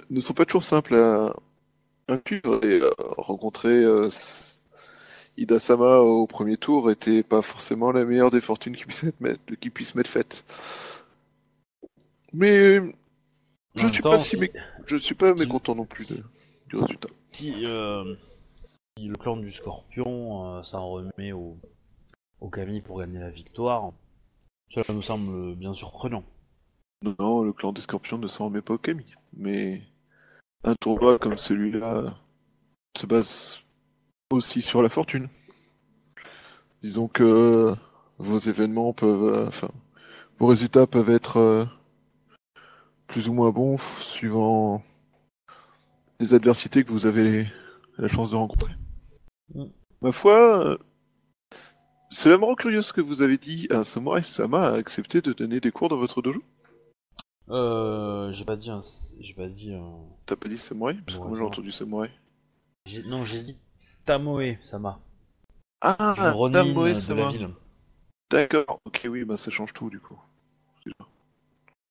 ne, 0.10 0.20
sont 0.20 0.34
pas 0.34 0.46
toujours 0.46 0.64
simples 0.64 0.96
à, 0.96 1.34
à 2.08 2.20
suivre 2.28 2.64
et 2.64 2.82
rencontrer 3.18 3.84
euh, 5.40 5.44
S- 5.44 5.44
Ida 5.44 5.60
Sama 5.60 5.98
au 6.00 6.28
premier 6.28 6.58
tour 6.58 6.92
était 6.92 7.24
pas 7.24 7.42
forcément 7.42 7.92
la 7.92 8.06
meilleure 8.06 8.30
des 8.30 8.42
fortunes 8.42 8.76
qui 8.76 8.86
puisse 8.86 9.04
être 9.04 9.20
mettre, 9.22 9.40
qui 9.60 9.70
puisse 9.70 9.96
m'être 9.96 10.08
faite. 10.08 10.44
Mais 12.34 12.80
je 13.76 13.88
suis 13.88 14.02
temps, 14.02 14.12
pas 14.12 14.20
si 14.20 14.36
si- 14.36 14.42
mé- 14.42 14.52
je 14.86 14.96
suis 14.98 15.16
pas 15.16 15.36
si- 15.36 15.44
mécontent 15.44 15.76
non 15.76 15.86
plus 15.86 16.06
de- 16.06 16.24
du 16.68 16.76
résultat. 16.78 17.10
Si, 17.32 17.54
euh, 17.66 18.16
le 19.02 19.16
clan 19.16 19.38
du 19.38 19.52
Scorpion 19.52 20.58
euh, 20.58 20.64
s'en 20.64 20.88
remet 20.90 21.32
au, 21.32 21.58
au 22.42 22.50
Camille 22.50 22.82
pour 22.82 23.00
gagner 23.00 23.20
la 23.20 23.30
victoire, 23.30 23.92
cela 24.70 24.86
me 24.96 25.02
semble 25.02 25.56
bien 25.56 25.74
surprenant. 25.74 26.24
Non, 27.02 27.16
non, 27.18 27.44
le 27.44 27.54
clan 27.54 27.72
des 27.72 27.82
Scorpions 27.82 28.18
ne 28.18 28.28
s'en 28.28 28.46
remet 28.46 28.62
pas 28.62 28.74
au 28.74 28.78
Camille. 28.78 29.16
Mais 29.34 29.82
un 30.64 30.76
tournoi 30.76 31.18
comme 31.18 31.38
celui-là 31.38 32.18
se 32.98 33.06
base 33.06 33.60
aussi 34.32 34.62
sur 34.62 34.82
la 34.82 34.90
fortune. 34.90 35.28
Disons 36.84 37.08
que 37.08 37.74
vos 38.20 38.38
événements 38.38 38.94
peuvent, 38.94 39.24
euh, 39.24 39.48
enfin, 39.48 39.70
vos 40.38 40.48
résultats 40.48 40.88
peuvent 40.88 41.10
être 41.10 41.38
euh, 41.38 41.66
plus 43.08 43.28
ou 43.28 43.34
moins 43.34 43.50
bons 43.50 43.78
suivant 44.00 44.84
les 46.20 46.34
adversités 46.34 46.84
que 46.84 46.92
vous 46.92 47.06
avez 47.06 47.48
la 47.98 48.08
chance 48.08 48.32
de 48.32 48.36
rencontrer. 48.36 48.74
Mm. 49.56 49.66
Ma 50.02 50.12
foi, 50.12 50.66
euh, 50.66 50.78
cela 52.12 52.38
me 52.38 52.46
rend 52.46 52.56
curieux 52.56 52.82
ce 52.82 52.94
que 52.94 53.02
vous 53.02 53.22
avez 53.22 53.38
dit 53.38 53.68
à 53.72 53.84
Samurai 53.84 54.22
Sama 54.24 54.68
a 54.70 54.74
accepté 54.76 55.22
de 55.22 55.34
donner 55.34 55.60
des 55.60 55.72
cours 55.72 55.90
dans 55.90 55.98
votre 55.98 56.22
dojo. 56.22 56.42
Euh, 57.50 58.32
j'ai 58.32 58.46
pas 58.46 58.56
dit 58.56 58.70
un, 58.70 58.82
j'ai 59.20 59.34
pas 59.34 59.48
dit 59.50 59.74
un, 59.74 59.96
T'as 60.28 60.36
pas 60.36 60.48
dit 60.48 60.60
samouraï 60.60 61.02
Parce 61.04 61.18
que 61.18 61.24
moi 61.24 61.36
j'ai 61.36 61.44
entendu 61.44 61.72
samouraï. 61.72 62.12
j'ai- 62.86 63.02
non, 63.10 63.26
j'ai 63.26 63.42
dit 63.42 63.58
Tamoe, 64.10 64.58
Sama, 64.64 65.00
Ah, 65.82 66.16
Tamoe 66.52 66.96
Sama. 66.96 67.32
D'accord, 68.32 68.80
ok, 68.86 69.06
oui, 69.08 69.24
bah 69.24 69.38
ça 69.38 69.52
change 69.52 69.72
tout 69.72 69.92
du 69.92 70.00
coup. 70.00 70.20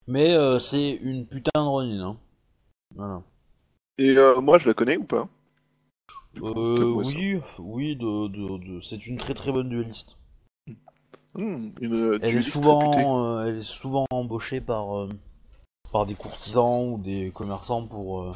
Mais 0.08 0.34
euh, 0.34 0.58
c'est 0.58 0.90
une 0.90 1.28
putain 1.28 1.52
de 1.54 1.68
Ronin, 1.68 2.04
hein. 2.04 2.16
Voilà. 2.96 3.22
Et 3.98 4.16
euh, 4.18 4.40
moi 4.40 4.58
je 4.58 4.66
la 4.66 4.74
connais 4.74 4.96
ou 4.96 5.04
pas? 5.04 5.28
Coup, 6.34 6.46
Euh, 6.46 6.90
oui, 6.90 7.40
oui, 7.60 7.94
de, 7.94 8.26
de, 8.26 8.58
de- 8.58 8.80
c'est 8.80 9.06
une 9.06 9.16
très 9.16 9.34
très 9.34 9.52
bonne 9.52 9.68
dueliste. 9.68 10.16
Hmm, 11.34 11.68
une 11.80 11.94
euh, 11.94 12.18
Elle 12.20 12.34
est 12.36 12.42
souvent, 12.42 13.44
elle 13.44 13.58
est 13.58 13.62
souvent 13.62 14.06
embauchée 14.10 14.60
par, 14.60 15.06
par 15.92 16.06
des 16.06 16.16
courtisans 16.16 16.92
ou 16.94 16.98
des 16.98 17.30
commerçants 17.32 17.86
pour, 17.86 18.34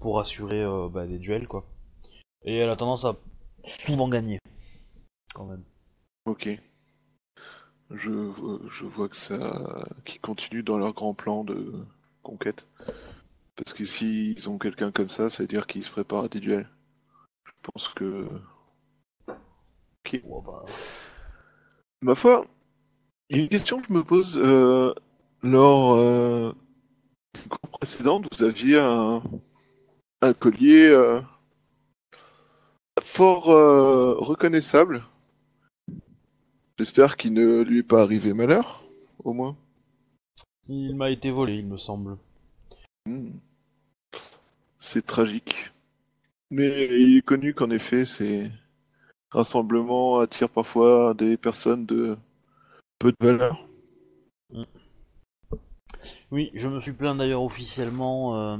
pour 0.00 0.20
assurer 0.20 0.64
bah, 0.90 1.06
des 1.06 1.18
duels, 1.18 1.46
quoi. 1.46 1.66
Et 2.44 2.56
elle 2.56 2.70
a 2.70 2.76
tendance 2.76 3.04
à 3.04 3.16
souvent 3.64 4.08
gagner, 4.08 4.38
quand 5.34 5.46
même. 5.46 5.64
Ok. 6.24 6.48
Je, 7.90 8.10
vois- 8.10 8.60
je 8.70 8.84
vois 8.84 9.08
que 9.08 9.16
ça. 9.16 9.84
qui 10.04 10.18
continue 10.18 10.62
dans 10.62 10.78
leur 10.78 10.94
grand 10.94 11.14
plan 11.14 11.44
de 11.44 11.72
conquête. 12.22 12.66
Parce 13.56 13.74
que 13.74 13.84
s'ils 13.86 14.50
ont 14.50 14.58
quelqu'un 14.58 14.92
comme 14.92 15.10
ça, 15.10 15.30
ça 15.30 15.42
veut 15.44 15.48
dire 15.48 15.66
qu'ils 15.66 15.84
se 15.84 15.90
préparent 15.90 16.24
à 16.24 16.28
des 16.28 16.40
duels. 16.40 16.68
Je 17.46 17.52
pense 17.62 17.88
que. 17.88 18.28
Ok. 20.04 20.20
Bah, 20.24 20.64
Ma 22.02 22.14
foi, 22.14 22.46
il 23.30 23.38
y 23.38 23.40
a 23.40 23.44
une 23.44 23.50
question 23.50 23.80
que 23.80 23.88
je 23.88 23.94
me 23.94 24.04
pose. 24.04 24.38
euh, 24.38 24.94
lors 25.42 25.94
euh, 25.96 26.52
du 27.34 27.48
cours 27.48 27.70
précédent, 27.80 28.22
vous 28.32 28.42
aviez 28.44 28.78
un, 28.80 29.22
un 30.22 30.32
collier 30.34 30.86
euh, 30.88 31.20
fort 33.02 33.50
euh, 33.50 34.14
reconnaissable. 34.18 35.04
J'espère 36.78 37.16
qu'il 37.16 37.34
ne 37.34 37.62
lui 37.62 37.80
est 37.80 37.82
pas 37.82 38.02
arrivé 38.02 38.32
malheur, 38.32 38.84
au 39.24 39.32
moins. 39.32 39.56
il 40.68 40.96
m'a 40.96 41.10
été 41.10 41.30
volé, 41.30 41.56
il 41.56 41.66
me 41.66 41.76
semble. 41.76 42.16
Hmm. 43.06 43.38
C'est 44.78 45.06
tragique. 45.06 45.72
Mais 46.50 46.86
il 47.00 47.18
est 47.18 47.22
connu 47.22 47.54
qu'en 47.54 47.70
effet, 47.70 48.04
ces 48.04 48.50
rassemblements 49.30 50.18
attirent 50.18 50.50
parfois 50.50 51.14
des 51.14 51.36
personnes 51.36 51.86
de 51.86 52.16
peu 52.98 53.12
de 53.12 53.26
valeur. 53.26 53.68
Oui, 56.30 56.50
je 56.54 56.68
me 56.68 56.80
suis 56.80 56.92
plaint 56.92 57.16
d'ailleurs 57.16 57.42
officiellement 57.42 58.36
euh, 58.36 58.56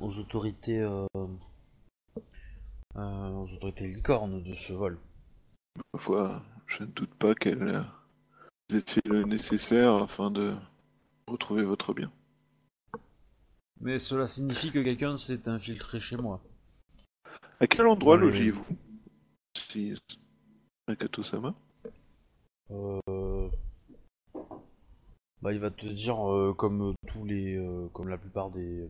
aux 0.00 0.18
autorités, 0.18 0.80
euh, 0.80 1.06
aux 2.94 3.48
autorités 3.54 3.86
licornes 3.86 4.42
de 4.42 4.54
ce 4.54 4.72
vol. 4.72 4.98
Parfois, 5.92 6.42
je 6.66 6.82
ne 6.82 6.88
doute 6.88 7.14
pas 7.14 7.34
qu'elle 7.34 7.84
ait 8.70 8.80
fait 8.86 9.06
le 9.06 9.24
nécessaire 9.24 9.94
afin 9.94 10.30
de 10.30 10.56
retrouver 11.26 11.62
votre 11.64 11.94
bien. 11.94 12.10
Mais 13.80 13.98
cela 13.98 14.26
signifie 14.26 14.72
que 14.72 14.80
quelqu'un 14.82 15.16
s'est 15.16 15.48
infiltré 15.48 16.00
chez 16.00 16.16
moi. 16.16 16.42
À 17.60 17.66
quel 17.66 17.86
endroit 17.86 18.16
Dans 18.16 18.24
les- 18.24 18.30
logez-vous 18.30 18.64
Si... 19.56 19.94
Akato-sama 20.88 21.54
Euh... 22.70 23.48
Bah, 25.40 25.52
il 25.52 25.60
va 25.60 25.70
te 25.70 25.86
dire 25.86 26.28
euh, 26.32 26.52
comme 26.52 26.94
tous 27.06 27.24
les, 27.24 27.54
euh, 27.56 27.86
comme 27.92 28.08
la 28.08 28.18
plupart 28.18 28.50
des 28.50 28.88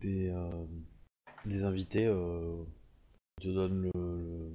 des, 0.00 0.28
euh, 0.28 0.66
des 1.46 1.64
invités, 1.64 2.04
euh, 2.04 2.62
il 3.40 3.44
te 3.44 3.48
donne 3.54 3.82
le, 3.82 3.90
le- 3.94 4.50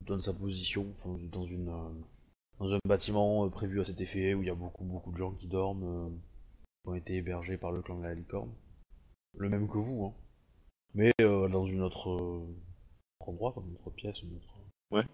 il 0.00 0.04
te 0.06 0.12
donne 0.12 0.20
sa 0.20 0.32
position, 0.32 0.86
enfin, 0.90 1.16
dans 1.30 1.44
une 1.46 1.68
euh, 1.68 1.90
dans 2.58 2.72
un 2.72 2.78
bâtiment 2.86 3.46
euh, 3.46 3.50
prévu 3.50 3.80
à 3.80 3.84
cet 3.84 4.00
effet 4.00 4.34
où 4.34 4.42
il 4.42 4.46
y 4.46 4.50
a 4.50 4.54
beaucoup 4.54 4.84
beaucoup 4.84 5.12
de 5.12 5.16
gens 5.16 5.32
qui 5.32 5.46
dorment, 5.48 5.84
euh, 5.84 6.08
qui 6.84 6.88
ont 6.90 6.94
été 6.94 7.14
hébergés 7.16 7.56
par 7.58 7.72
le 7.72 7.82
clan 7.82 7.98
de 7.98 8.04
la 8.04 8.14
licorne, 8.14 8.52
le 9.38 9.48
même 9.48 9.68
que 9.68 9.78
vous, 9.78 10.06
hein. 10.06 10.14
Mais 10.94 11.12
euh, 11.22 11.48
dans 11.48 11.64
une 11.64 11.82
autre 11.82 12.10
euh, 12.10 12.46
endroit, 13.20 13.52
comme 13.52 13.68
une 13.68 13.76
autre 13.76 13.90
pièce, 13.90 14.22
une 14.22 14.36
autre. 14.36 15.04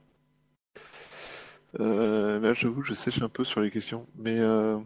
euh, 1.80 2.40
Là, 2.40 2.54
j'avoue, 2.54 2.82
je 2.82 2.94
sèche 2.94 3.22
un 3.22 3.28
peu 3.28 3.44
sur 3.44 3.60
les 3.60 3.70
questions, 3.70 4.06
mais 4.16 4.38
euh, 4.38 4.78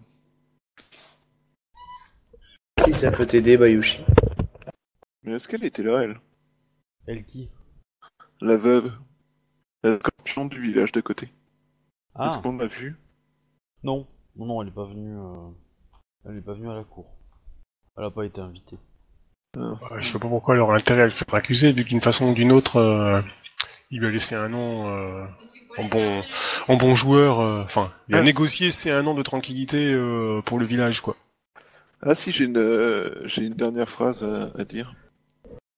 Si 2.84 2.92
ça 2.94 3.10
peut 3.12 3.26
t'aider, 3.26 3.56
Bayushi. 3.56 4.04
mais 5.22 5.32
est-ce 5.32 5.48
qu'elle 5.48 5.64
était 5.64 5.82
là, 5.82 6.02
elle? 6.02 6.20
Elle 7.06 7.24
qui? 7.24 7.48
La 8.42 8.56
veuve 8.56 8.92
La 9.84 9.98
scorpion 9.98 10.46
du 10.46 10.60
village 10.60 10.92
d'à 10.92 11.02
côté 11.02 11.28
Ah 12.14 12.26
Est-ce 12.26 12.38
qu'on 12.38 12.56
l'a 12.56 12.66
vue? 12.66 12.96
Non, 13.84 14.06
non, 14.36 14.46
non, 14.46 14.62
elle 14.62 14.68
est 14.68 14.72
pas 14.72 14.84
venue. 14.84 15.16
euh, 15.16 15.48
Elle 16.26 16.38
est 16.38 16.42
pas 16.42 16.54
venue 16.54 16.70
à 16.70 16.74
la 16.74 16.84
cour. 16.84 17.06
Elle 17.96 18.04
a 18.04 18.10
pas 18.10 18.24
été 18.24 18.40
invitée. 18.40 18.78
Euh, 19.56 19.74
je 19.98 20.12
sais 20.12 20.18
pas 20.18 20.28
pourquoi 20.28 20.54
elle 20.54 20.60
aurait 20.60 20.78
intérêt 20.78 21.02
à 21.02 21.04
le 21.04 21.10
faire 21.10 21.34
accuser, 21.34 21.72
vu 21.72 21.84
que 21.84 21.88
d'une 21.90 22.00
façon 22.00 22.30
ou 22.30 22.34
d'une 22.34 22.52
autre, 22.52 22.76
euh, 22.76 23.20
il 23.90 24.00
lui 24.00 24.06
a 24.06 24.10
laissé 24.10 24.34
un 24.34 24.48
nom 24.48 24.88
euh, 24.88 25.26
en, 25.78 25.84
bon, 25.88 26.22
en 26.68 26.76
bon 26.76 26.94
joueur. 26.94 27.40
euh, 27.40 27.62
Enfin, 27.62 27.92
il 28.08 28.14
a 28.16 28.20
Ah, 28.20 28.22
négocié 28.22 28.70
c'est 28.70 28.90
un 28.90 29.06
an 29.06 29.14
de 29.14 29.22
tranquillité 29.22 29.92
euh, 29.92 30.40
pour 30.42 30.58
le 30.58 30.64
village, 30.66 31.00
quoi. 31.02 31.16
Ah 32.00 32.14
si, 32.14 32.32
j'ai 32.32 32.44
une, 32.44 32.56
euh, 32.56 33.26
j'ai 33.28 33.44
une 33.44 33.54
dernière 33.54 33.88
phrase 33.88 34.24
à, 34.24 34.50
à 34.58 34.64
dire. 34.64 34.94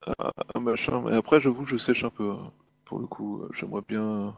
Ah, 0.07 0.33
machin, 0.61 1.03
mais 1.03 1.17
après, 1.17 1.41
j'avoue, 1.41 1.65
je 1.65 1.77
sèche 1.77 2.05
un 2.05 2.11
peu. 2.11 2.31
hein. 2.33 2.53
Pour 2.85 2.99
le 2.99 3.07
coup, 3.07 3.43
euh, 3.43 3.49
j'aimerais 3.55 3.83
bien... 3.87 4.35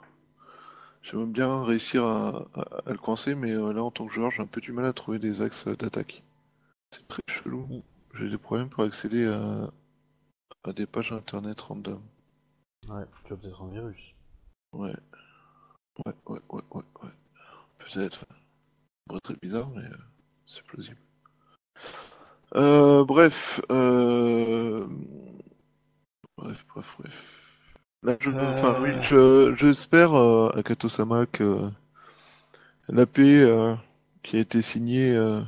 J'aimerais 1.02 1.26
bien 1.26 1.64
réussir 1.64 2.04
à, 2.04 2.44
à- 2.54 2.80
à 2.86 2.90
le 2.92 2.98
coincer, 2.98 3.34
mais 3.34 3.52
euh, 3.52 3.72
là, 3.72 3.82
en 3.82 3.90
tant 3.90 4.06
que 4.06 4.12
joueur, 4.12 4.30
j'ai 4.30 4.42
un 4.42 4.46
peu 4.46 4.60
du 4.60 4.72
mal 4.72 4.84
à 4.86 4.92
trouver 4.92 5.18
des 5.18 5.40
axes 5.42 5.66
d'attaque. 5.68 6.22
C'est 6.92 7.08
très 7.08 7.22
chelou. 7.30 7.82
J'ai 8.14 8.30
des 8.30 8.38
problèmes 8.38 8.70
pour 8.70 8.84
accéder 8.84 9.26
à, 9.26 9.70
à 10.64 10.72
des 10.74 10.86
pages 10.86 11.12
internet 11.12 11.60
random. 11.62 12.02
Ouais, 12.88 13.04
tu 13.24 13.32
as 13.32 13.36
peut-être 13.36 13.62
un 13.62 13.68
virus. 13.68 14.12
Ouais. 14.72 14.94
Ouais, 16.06 16.14
ouais, 16.26 16.40
ouais, 16.50 16.62
ouais, 16.70 16.82
ouais. 17.02 17.10
Peut-être. 17.78 18.26
Très 19.24 19.36
bizarre, 19.42 19.70
mais 19.70 19.84
euh, 19.84 19.98
c'est 20.46 20.62
plausible. 20.64 20.98
Euh, 22.54 23.04
bref, 23.04 23.60
euh... 23.70 24.86
Bref, 26.37 26.64
bref, 26.74 26.97
bref. 26.99 27.24
Là, 28.03 28.16
je, 28.20 28.30
Euh. 28.30 28.53
enfin, 28.55 28.76
oui, 28.82 28.91
je, 29.03 29.55
j'espère, 29.57 30.14
euh, 30.14 30.51
Akato-sama, 30.57 31.26
que 31.26 31.70
la 32.89 33.07
paix 33.07 33.41
euh, 33.41 33.74
qui 34.22 34.37
a 34.37 34.41
été 34.41 34.62
signée 34.62 35.12
euh, 35.12 35.41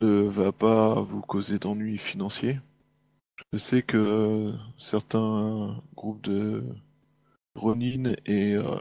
ne 0.00 0.22
va 0.22 0.52
pas 0.52 1.00
vous 1.00 1.20
causer 1.20 1.58
d'ennuis 1.58 1.98
financiers. 1.98 2.60
Je 3.52 3.58
sais 3.58 3.82
que 3.82 4.52
certains 4.78 5.80
groupes 5.96 6.22
de 6.22 6.64
Ronin 7.56 8.14
et 8.26 8.54
euh, 8.54 8.78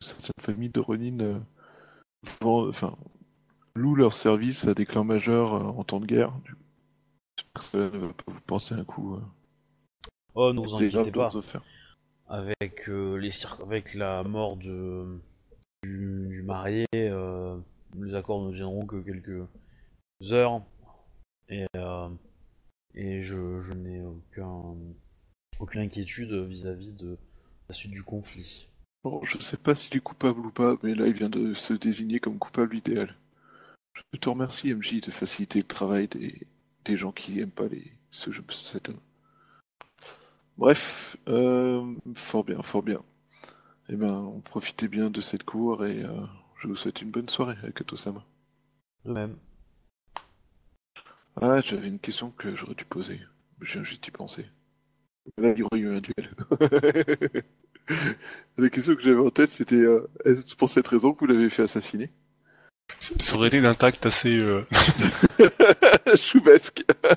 certaines 0.00 0.32
familles 0.40 0.70
de 0.70 0.80
Ronin 0.80 1.40
vendent- 2.40 2.68
enfin, 2.70 2.96
louent 3.76 3.96
leurs 3.96 4.12
services 4.14 4.66
à 4.68 4.74
des 4.74 4.86
clans 4.86 5.04
majeurs 5.04 5.52
en 5.78 5.84
temps 5.84 6.00
de 6.00 6.06
guerre. 6.06 6.32
Du 6.44 6.54
coup, 6.54 6.62
ça 7.60 7.78
ne 7.78 7.88
va 7.88 8.08
pas 8.12 8.32
vous 8.32 8.40
porter 8.40 8.74
un 8.74 8.84
coup. 8.84 9.16
euh, 9.16 9.20
Oh, 10.34 10.52
ne 10.52 10.60
vous 10.60 10.68
graves 10.68 10.82
inquiétez 10.84 11.10
pas. 11.10 11.24
d'autres 11.24 11.38
affaires. 11.40 11.64
Avec 12.28 12.88
euh, 12.88 13.16
les 13.16 13.30
cir- 13.30 13.60
avec 13.62 13.94
la 13.94 14.22
mort 14.22 14.56
de 14.56 15.18
du, 15.82 16.26
du 16.28 16.42
marié, 16.42 16.86
euh, 16.94 17.56
les 17.96 18.14
accords 18.14 18.44
ne 18.44 18.52
viendront 18.52 18.86
que 18.86 18.96
quelques 18.96 19.46
heures. 20.30 20.62
Et 21.48 21.66
euh, 21.76 22.08
et 22.94 23.22
je, 23.22 23.60
je 23.62 23.72
n'ai 23.72 24.02
aucun 24.02 24.74
aucune 25.58 25.80
inquiétude 25.80 26.32
vis-à-vis 26.32 26.92
de 26.92 27.16
la 27.68 27.74
suite 27.74 27.92
du 27.92 28.02
conflit. 28.02 28.68
Bon, 29.04 29.24
je 29.24 29.38
sais 29.38 29.56
pas 29.56 29.74
s'il 29.74 29.96
est 29.96 30.00
coupable 30.00 30.40
ou 30.40 30.50
pas, 30.50 30.76
mais 30.82 30.94
là 30.94 31.06
il 31.06 31.14
vient 31.14 31.28
de 31.30 31.54
se 31.54 31.72
désigner 31.72 32.20
comme 32.20 32.38
coupable 32.38 32.76
idéal. 32.76 33.14
Je 34.12 34.18
te 34.18 34.28
remercie 34.28 34.72
MJ 34.74 35.00
de 35.00 35.10
faciliter 35.10 35.60
le 35.60 35.64
travail 35.66 36.08
des, 36.08 36.46
des 36.84 36.96
gens 36.96 37.12
qui 37.12 37.40
aiment 37.40 37.50
pas 37.50 37.68
les, 37.68 37.92
ce 38.10 38.30
jeu, 38.30 38.44
cet 38.50 38.88
homme. 38.88 39.00
Bref, 40.56 41.16
euh, 41.28 41.94
fort 42.14 42.44
bien, 42.44 42.62
fort 42.62 42.82
bien. 42.82 43.02
Eh 43.88 43.96
ben, 43.96 44.40
profitez 44.44 44.88
bien 44.88 45.08
de 45.08 45.20
cette 45.20 45.44
cour 45.44 45.86
et 45.86 46.02
euh, 46.02 46.26
je 46.60 46.68
vous 46.68 46.76
souhaite 46.76 47.00
une 47.00 47.10
bonne 47.10 47.28
soirée 47.28 47.56
avec 47.62 47.80
Atosama. 47.80 48.24
De 49.04 49.12
même. 49.12 49.36
Ah, 51.40 51.60
j'avais 51.60 51.88
une 51.88 52.00
question 52.00 52.32
que 52.32 52.56
j'aurais 52.56 52.74
dû 52.74 52.84
poser. 52.84 53.20
Je 53.60 53.74
viens 53.74 53.84
juste 53.84 54.04
d'y 54.04 54.10
penser. 54.10 54.46
Là, 55.36 55.52
il 55.52 55.58
y 55.58 55.62
aurait 55.62 55.78
eu 55.78 55.88
un 55.96 56.00
duel. 56.00 56.34
La 58.58 58.68
question 58.68 58.94
que 58.96 59.02
j'avais 59.02 59.20
en 59.20 59.30
tête, 59.30 59.50
c'était 59.50 59.76
euh, 59.76 60.10
est-ce 60.24 60.56
pour 60.56 60.68
cette 60.68 60.88
raison 60.88 61.12
que 61.14 61.20
vous 61.20 61.26
l'avez 61.26 61.48
fait 61.48 61.62
assassiner? 61.62 62.10
Ça 63.00 63.14
ça 63.20 63.36
aurait 63.36 63.48
été 63.48 63.60
d'un 63.60 63.74
tact 63.74 64.06
assez. 64.06 64.36
euh, 64.36 64.66
Choubesque. 66.16 66.84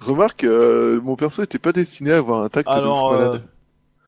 Remarque, 0.00 0.44
euh, 0.44 1.00
mon 1.00 1.16
perso 1.16 1.42
était 1.42 1.58
pas 1.58 1.72
destiné 1.72 2.12
à 2.12 2.18
avoir 2.18 2.42
un 2.42 2.48
tact 2.48 2.68
Alors, 2.68 3.10
de 3.10 3.16
ouf 3.16 3.20
euh, 3.20 3.26
malade. 3.28 3.48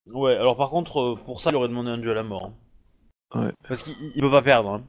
ouais. 0.07 0.37
Alors 0.37 0.57
par 0.57 0.71
contre, 0.71 1.01
euh, 1.01 1.17
pour 1.17 1.41
ça, 1.41 1.51
il 1.51 1.57
aurait 1.57 1.69
demandé 1.69 1.91
un 1.91 1.99
duel 1.99 2.19
à 2.19 2.23
mort. 2.23 2.53
hein. 3.35 3.41
Ouais. 3.41 3.53
Parce 3.69 3.83
qu'il 3.83 3.95
il 4.15 4.21
peut 4.21 4.31
pas 4.31 4.43
perdre. 4.43 4.71
Hein. 4.71 4.85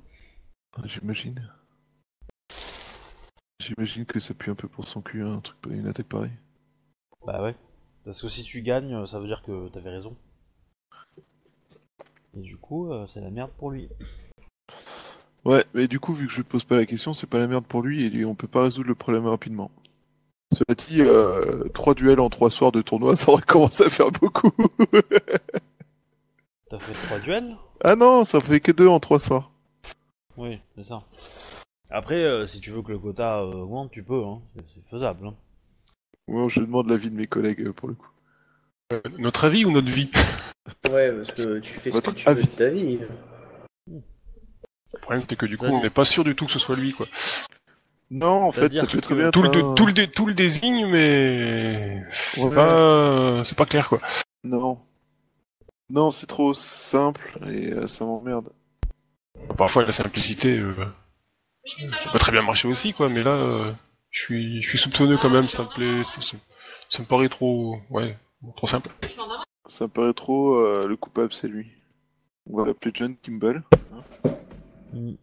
Ah, 0.78 0.82
J'imagine. 0.86 1.50
J'imagine 3.60 4.06
que 4.06 4.20
ça 4.20 4.34
pue 4.34 4.52
un 4.52 4.56
peu 4.56 4.68
pour 4.68 4.88
son 4.88 5.02
cul, 5.02 5.24
hein, 5.24 5.34
un 5.34 5.40
truc, 5.40 5.58
une 5.70 5.88
attaque 5.88 6.08
pareille. 6.08 6.32
Bah 7.26 7.42
ouais. 7.42 7.56
Parce 8.06 8.22
que 8.22 8.28
si 8.30 8.44
tu 8.44 8.62
gagnes, 8.62 9.06
ça 9.06 9.20
veut 9.20 9.28
dire 9.28 9.42
que 9.44 9.68
t'avais 9.70 9.90
raison. 9.90 10.16
Et 12.38 12.42
du 12.42 12.58
coup, 12.58 12.92
euh, 12.92 13.08
c'est 13.08 13.22
la 13.22 13.32
merde 13.32 13.52
pour 13.58 13.72
lui. 13.72 13.90
Ouais, 15.46 15.64
mais 15.74 15.88
du 15.88 16.00
coup, 16.00 16.14
vu 16.14 16.28
que 16.28 16.34
je 16.34 16.42
pose 16.42 16.64
pas 16.66 16.76
la 16.76 16.86
question, 16.86 17.14
c'est 17.14 17.28
pas 17.28 17.38
la 17.40 17.48
merde 17.48 17.66
pour 17.66 17.82
lui 17.82 18.06
et 18.16 18.26
on 18.26 18.36
peut 18.36 18.48
pas 18.48 18.64
résoudre 18.64 18.90
le 18.90 18.96
problème 18.96 19.26
rapidement. 19.28 19.72
Cela 20.54 20.76
dit, 20.76 21.02
euh, 21.02 21.68
trois 21.74 21.94
duels 21.94 22.20
en 22.20 22.30
trois 22.30 22.50
soirs 22.50 22.72
de 22.72 22.82
tournoi, 22.82 23.16
ça 23.18 23.32
aurait 23.32 23.42
commencé 23.42 23.84
à 23.84 23.90
faire 23.90 24.12
beaucoup. 24.12 24.52
T'as 26.70 26.80
fait 26.80 27.08
trois 27.08 27.20
duels? 27.20 27.56
Ah 27.84 27.96
non, 27.96 28.24
ça 28.24 28.40
fait 28.40 28.60
que 28.60 28.72
deux 28.72 28.88
en 28.88 29.00
trois 29.00 29.20
soirs. 29.20 29.52
Oui, 30.36 30.60
c'est 30.76 30.84
ça. 30.84 31.04
Après, 31.90 32.22
euh, 32.24 32.46
si 32.46 32.60
tu 32.60 32.72
veux 32.72 32.82
que 32.82 32.92
le 32.92 33.00
quota 33.00 33.40
euh, 33.40 33.54
augmente, 33.54 33.92
tu 33.92 34.04
peux, 34.04 34.24
hein. 34.26 34.42
C'est- 34.56 34.66
c'est 34.76 34.90
faisable. 34.90 35.28
Hein. 35.28 35.36
Ouais, 36.28 36.50
je 36.50 36.60
demande 36.60 36.90
l'avis 36.90 37.10
de 37.10 37.16
mes 37.16 37.28
collègues 37.28 37.62
euh, 37.62 37.74
pour 37.74 37.88
le 37.88 37.96
coup. 37.96 38.10
Notre 39.18 39.46
avis 39.46 39.66
ou 39.66 39.72
notre 39.72 39.90
vie 39.90 40.10
Ouais, 40.92 41.12
parce 41.12 41.32
que 41.32 41.60
tu 41.60 41.74
fais 41.74 41.92
ce 41.92 42.02
que 42.02 42.12
tu 42.12 42.30
veux 42.30 42.42
de 42.42 42.48
ta 42.48 42.70
vie. 42.70 43.00
Le 43.88 45.00
problème, 45.02 45.24
c'est 45.30 45.36
que 45.36 45.46
du 45.46 45.58
coup, 45.58 45.66
on 45.66 45.82
n'est 45.82 45.90
pas 45.90 46.06
sûr 46.06 46.24
du 46.24 46.36
tout 46.36 46.46
que 46.46 46.52
ce 46.52 46.60
soit 46.60 46.76
lui, 46.76 46.94
quoi. 46.94 47.08
Non, 48.10 48.44
en 48.44 48.52
fait, 48.54 48.74
ça 48.74 48.86
peut 48.86 49.02
très 49.02 49.16
bien 49.16 49.32
Tout 49.32 49.42
le, 49.44 49.50
être 49.50 49.54
dé- 49.54 49.62
un- 49.64 49.74
tout, 49.76 49.86
le 49.86 49.94
dé- 49.94 50.08
tout 50.10 50.26
le 50.26 50.34
désigne, 50.34 50.88
mais 50.88 52.04
c'est 52.12 52.44
Ouais. 52.44 52.56
pas, 52.56 53.44
c'est 53.44 53.58
pas 53.58 53.66
clair, 53.66 53.90
quoi. 53.90 54.00
Non. 54.44 54.80
Non, 55.90 56.12
c'est 56.12 56.26
trop 56.28 56.54
simple 56.54 57.38
et 57.50 57.72
euh, 57.74 57.88
ça 57.88 58.06
m'emmerde. 58.06 58.50
Parfois, 59.58 59.84
la 59.86 59.92
simplicité, 59.92 60.58
euh, 60.58 60.74
ça 61.96 62.10
peut 62.12 62.20
très 62.20 62.32
bien 62.32 62.42
marcher 62.44 62.68
aussi, 62.68 62.94
quoi. 62.94 63.10
Mais 63.10 63.24
là, 63.24 63.32
euh, 63.32 63.72
je 64.10 64.22
suis, 64.22 64.62
je 64.64 64.70
suis 64.70 64.78
soupçonneux 64.78 65.18
quand 65.18 65.30
même. 65.30 65.50
Ça 65.50 65.64
me 65.64 65.70
plaît, 65.70 66.04
ça 66.04 67.02
me 67.02 67.06
paraît 67.08 67.30
trop, 67.30 67.78
ouais, 67.90 68.18
trop 68.56 68.68
simple. 68.68 68.90
Ça 69.68 69.86
me 69.86 69.90
paraît 69.90 70.14
trop, 70.14 70.56
euh, 70.56 70.88
le 70.88 70.96
coupable 70.96 71.34
c'est 71.34 71.48
lui. 71.48 71.68
On 72.50 72.58
va 72.58 72.66
l'appeler 72.66 72.92
John 72.94 73.16
Kimball. 73.18 73.64
Mm. 74.94 75.14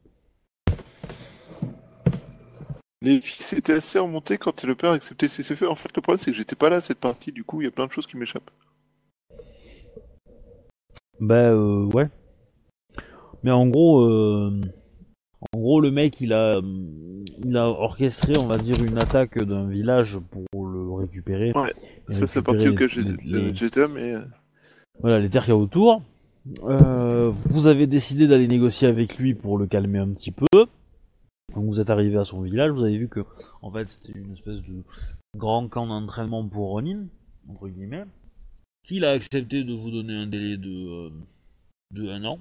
Les 3.00 3.20
fils 3.20 3.52
étaient 3.52 3.74
assez 3.74 3.98
remontés 3.98 4.38
quand 4.38 4.64
le 4.64 4.74
père 4.74 4.90
a 4.90 4.94
accepté 4.94 5.28
ses 5.28 5.42
faits. 5.42 5.68
En 5.68 5.74
fait, 5.74 5.94
le 5.94 6.02
problème 6.02 6.18
c'est 6.18 6.30
que 6.30 6.36
j'étais 6.36 6.56
pas 6.56 6.70
là 6.70 6.76
à 6.76 6.80
cette 6.80 7.00
partie, 7.00 7.32
du 7.32 7.44
coup 7.44 7.60
il 7.60 7.64
y 7.64 7.68
a 7.68 7.70
plein 7.70 7.86
de 7.86 7.92
choses 7.92 8.06
qui 8.06 8.16
m'échappent. 8.16 8.50
Bah 11.20 11.50
euh, 11.50 11.84
ouais. 11.94 12.08
Mais 13.42 13.50
en 13.50 13.66
gros, 13.66 14.00
euh, 14.00 14.60
en 15.52 15.58
gros 15.58 15.80
le 15.80 15.90
mec 15.90 16.20
il 16.20 16.32
a, 16.32 16.60
il 17.44 17.56
a 17.56 17.68
orchestré, 17.68 18.32
on 18.38 18.46
va 18.46 18.58
dire, 18.58 18.82
une 18.82 18.98
attaque 18.98 19.38
d'un 19.42 19.68
village 19.68 20.18
pour 20.50 20.66
le 20.66 20.73
récupérer. 21.04 21.52
Ouais, 21.54 21.72
Ça, 22.08 22.26
c'est 22.26 22.42
parti 22.42 22.66
j'étais, 23.54 23.88
mais. 23.88 24.14
euh, 24.14 24.24
voilà, 25.00 25.20
les 25.20 25.30
terres 25.30 25.42
qu'il 25.44 25.50
y 25.50 25.56
a 25.56 25.58
autour. 25.58 26.02
Euh, 26.62 27.30
vous 27.30 27.66
avez 27.66 27.86
décidé 27.86 28.26
d'aller 28.28 28.48
négocier 28.48 28.86
avec 28.86 29.16
lui 29.18 29.34
pour 29.34 29.56
le 29.58 29.66
calmer 29.66 29.98
un 29.98 30.12
petit 30.12 30.30
peu. 30.30 30.46
Quand 31.54 31.62
vous 31.62 31.80
êtes 31.80 31.90
arrivé 31.90 32.16
à 32.18 32.24
son 32.24 32.42
village, 32.42 32.70
vous 32.72 32.82
avez 32.84 32.98
vu 32.98 33.08
que, 33.08 33.20
en 33.62 33.70
fait, 33.70 33.88
c'était 33.88 34.18
une 34.18 34.32
espèce 34.32 34.60
de 34.62 34.82
grand 35.36 35.68
camp 35.68 35.86
d'entraînement 35.86 36.46
pour 36.46 36.70
Ronin, 36.70 37.06
entre 37.48 37.68
guillemets, 37.68 38.04
qu'il 38.82 39.04
a 39.04 39.10
accepté 39.12 39.64
de 39.64 39.72
vous 39.72 39.90
donner 39.90 40.14
un 40.14 40.26
délai 40.26 40.56
de, 40.56 40.70
euh, 40.70 41.10
de 41.92 42.08
un 42.08 42.24
an 42.24 42.38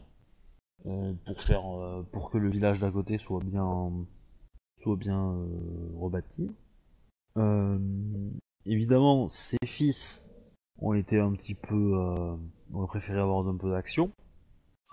euh, 0.85 1.13
pour 1.25 1.41
faire, 1.41 1.63
pour 2.11 2.29
que 2.29 2.37
le 2.37 2.49
village 2.49 2.79
d'à 2.79 2.91
côté 2.91 3.17
soit 3.17 3.41
bien, 3.43 3.91
soit 4.81 4.97
bien 4.97 5.33
rebâti. 5.97 6.49
Euh, 8.67 8.71
évidemment, 8.71 9.29
ses 9.29 9.57
fils 9.65 10.23
ont 10.79 10.93
été 10.93 11.19
un 11.19 11.31
petit 11.33 11.55
peu, 11.55 11.75
euh, 11.75 12.35
auraient 12.73 12.87
préféré 12.87 13.19
avoir 13.19 13.47
un 13.47 13.57
peu 13.57 13.71
d'action. 13.71 14.11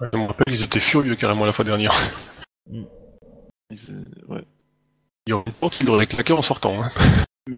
Ouais, 0.00 0.08
Je 0.12 0.18
me 0.18 0.26
rappelle, 0.26 0.54
ils 0.54 0.62
étaient 0.64 0.80
furieux 0.80 1.16
carrément 1.16 1.46
la 1.46 1.52
fois 1.52 1.64
dernière. 1.64 1.92
ils- 2.66 2.86
euh, 3.90 4.04
ouais. 4.28 4.44
Il 5.26 5.30
y 5.30 5.32
aurait 5.32 5.44
une 5.46 5.52
porte 5.52 5.74
qu'ils 5.76 5.88
auraient 5.90 6.06
claqué 6.06 6.32
en 6.32 6.42
sortant. 6.42 6.82
hein. 6.82 6.90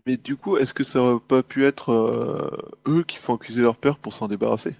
Mais 0.06 0.16
du 0.16 0.36
coup, 0.36 0.56
est-ce 0.56 0.74
que 0.74 0.84
ça 0.84 1.00
aurait 1.00 1.20
pas 1.20 1.42
pu 1.42 1.64
être 1.64 1.90
euh, 1.92 2.50
eux 2.86 3.04
qui 3.04 3.16
font 3.16 3.34
accuser 3.34 3.62
leur 3.62 3.76
père 3.76 3.98
pour 3.98 4.14
s'en 4.14 4.28
débarrasser? 4.28 4.74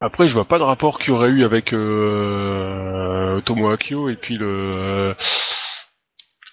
Après, 0.00 0.26
je 0.26 0.34
vois 0.34 0.44
pas 0.44 0.58
de 0.58 0.62
rapport 0.64 0.98
qu'il 0.98 1.12
y 1.12 1.16
aurait 1.16 1.30
eu 1.30 1.42
avec 1.44 1.72
euh, 1.72 3.36
Otomo 3.38 3.70
Akio 3.70 4.08
et 4.08 4.16
puis 4.16 4.36
le 4.36 5.14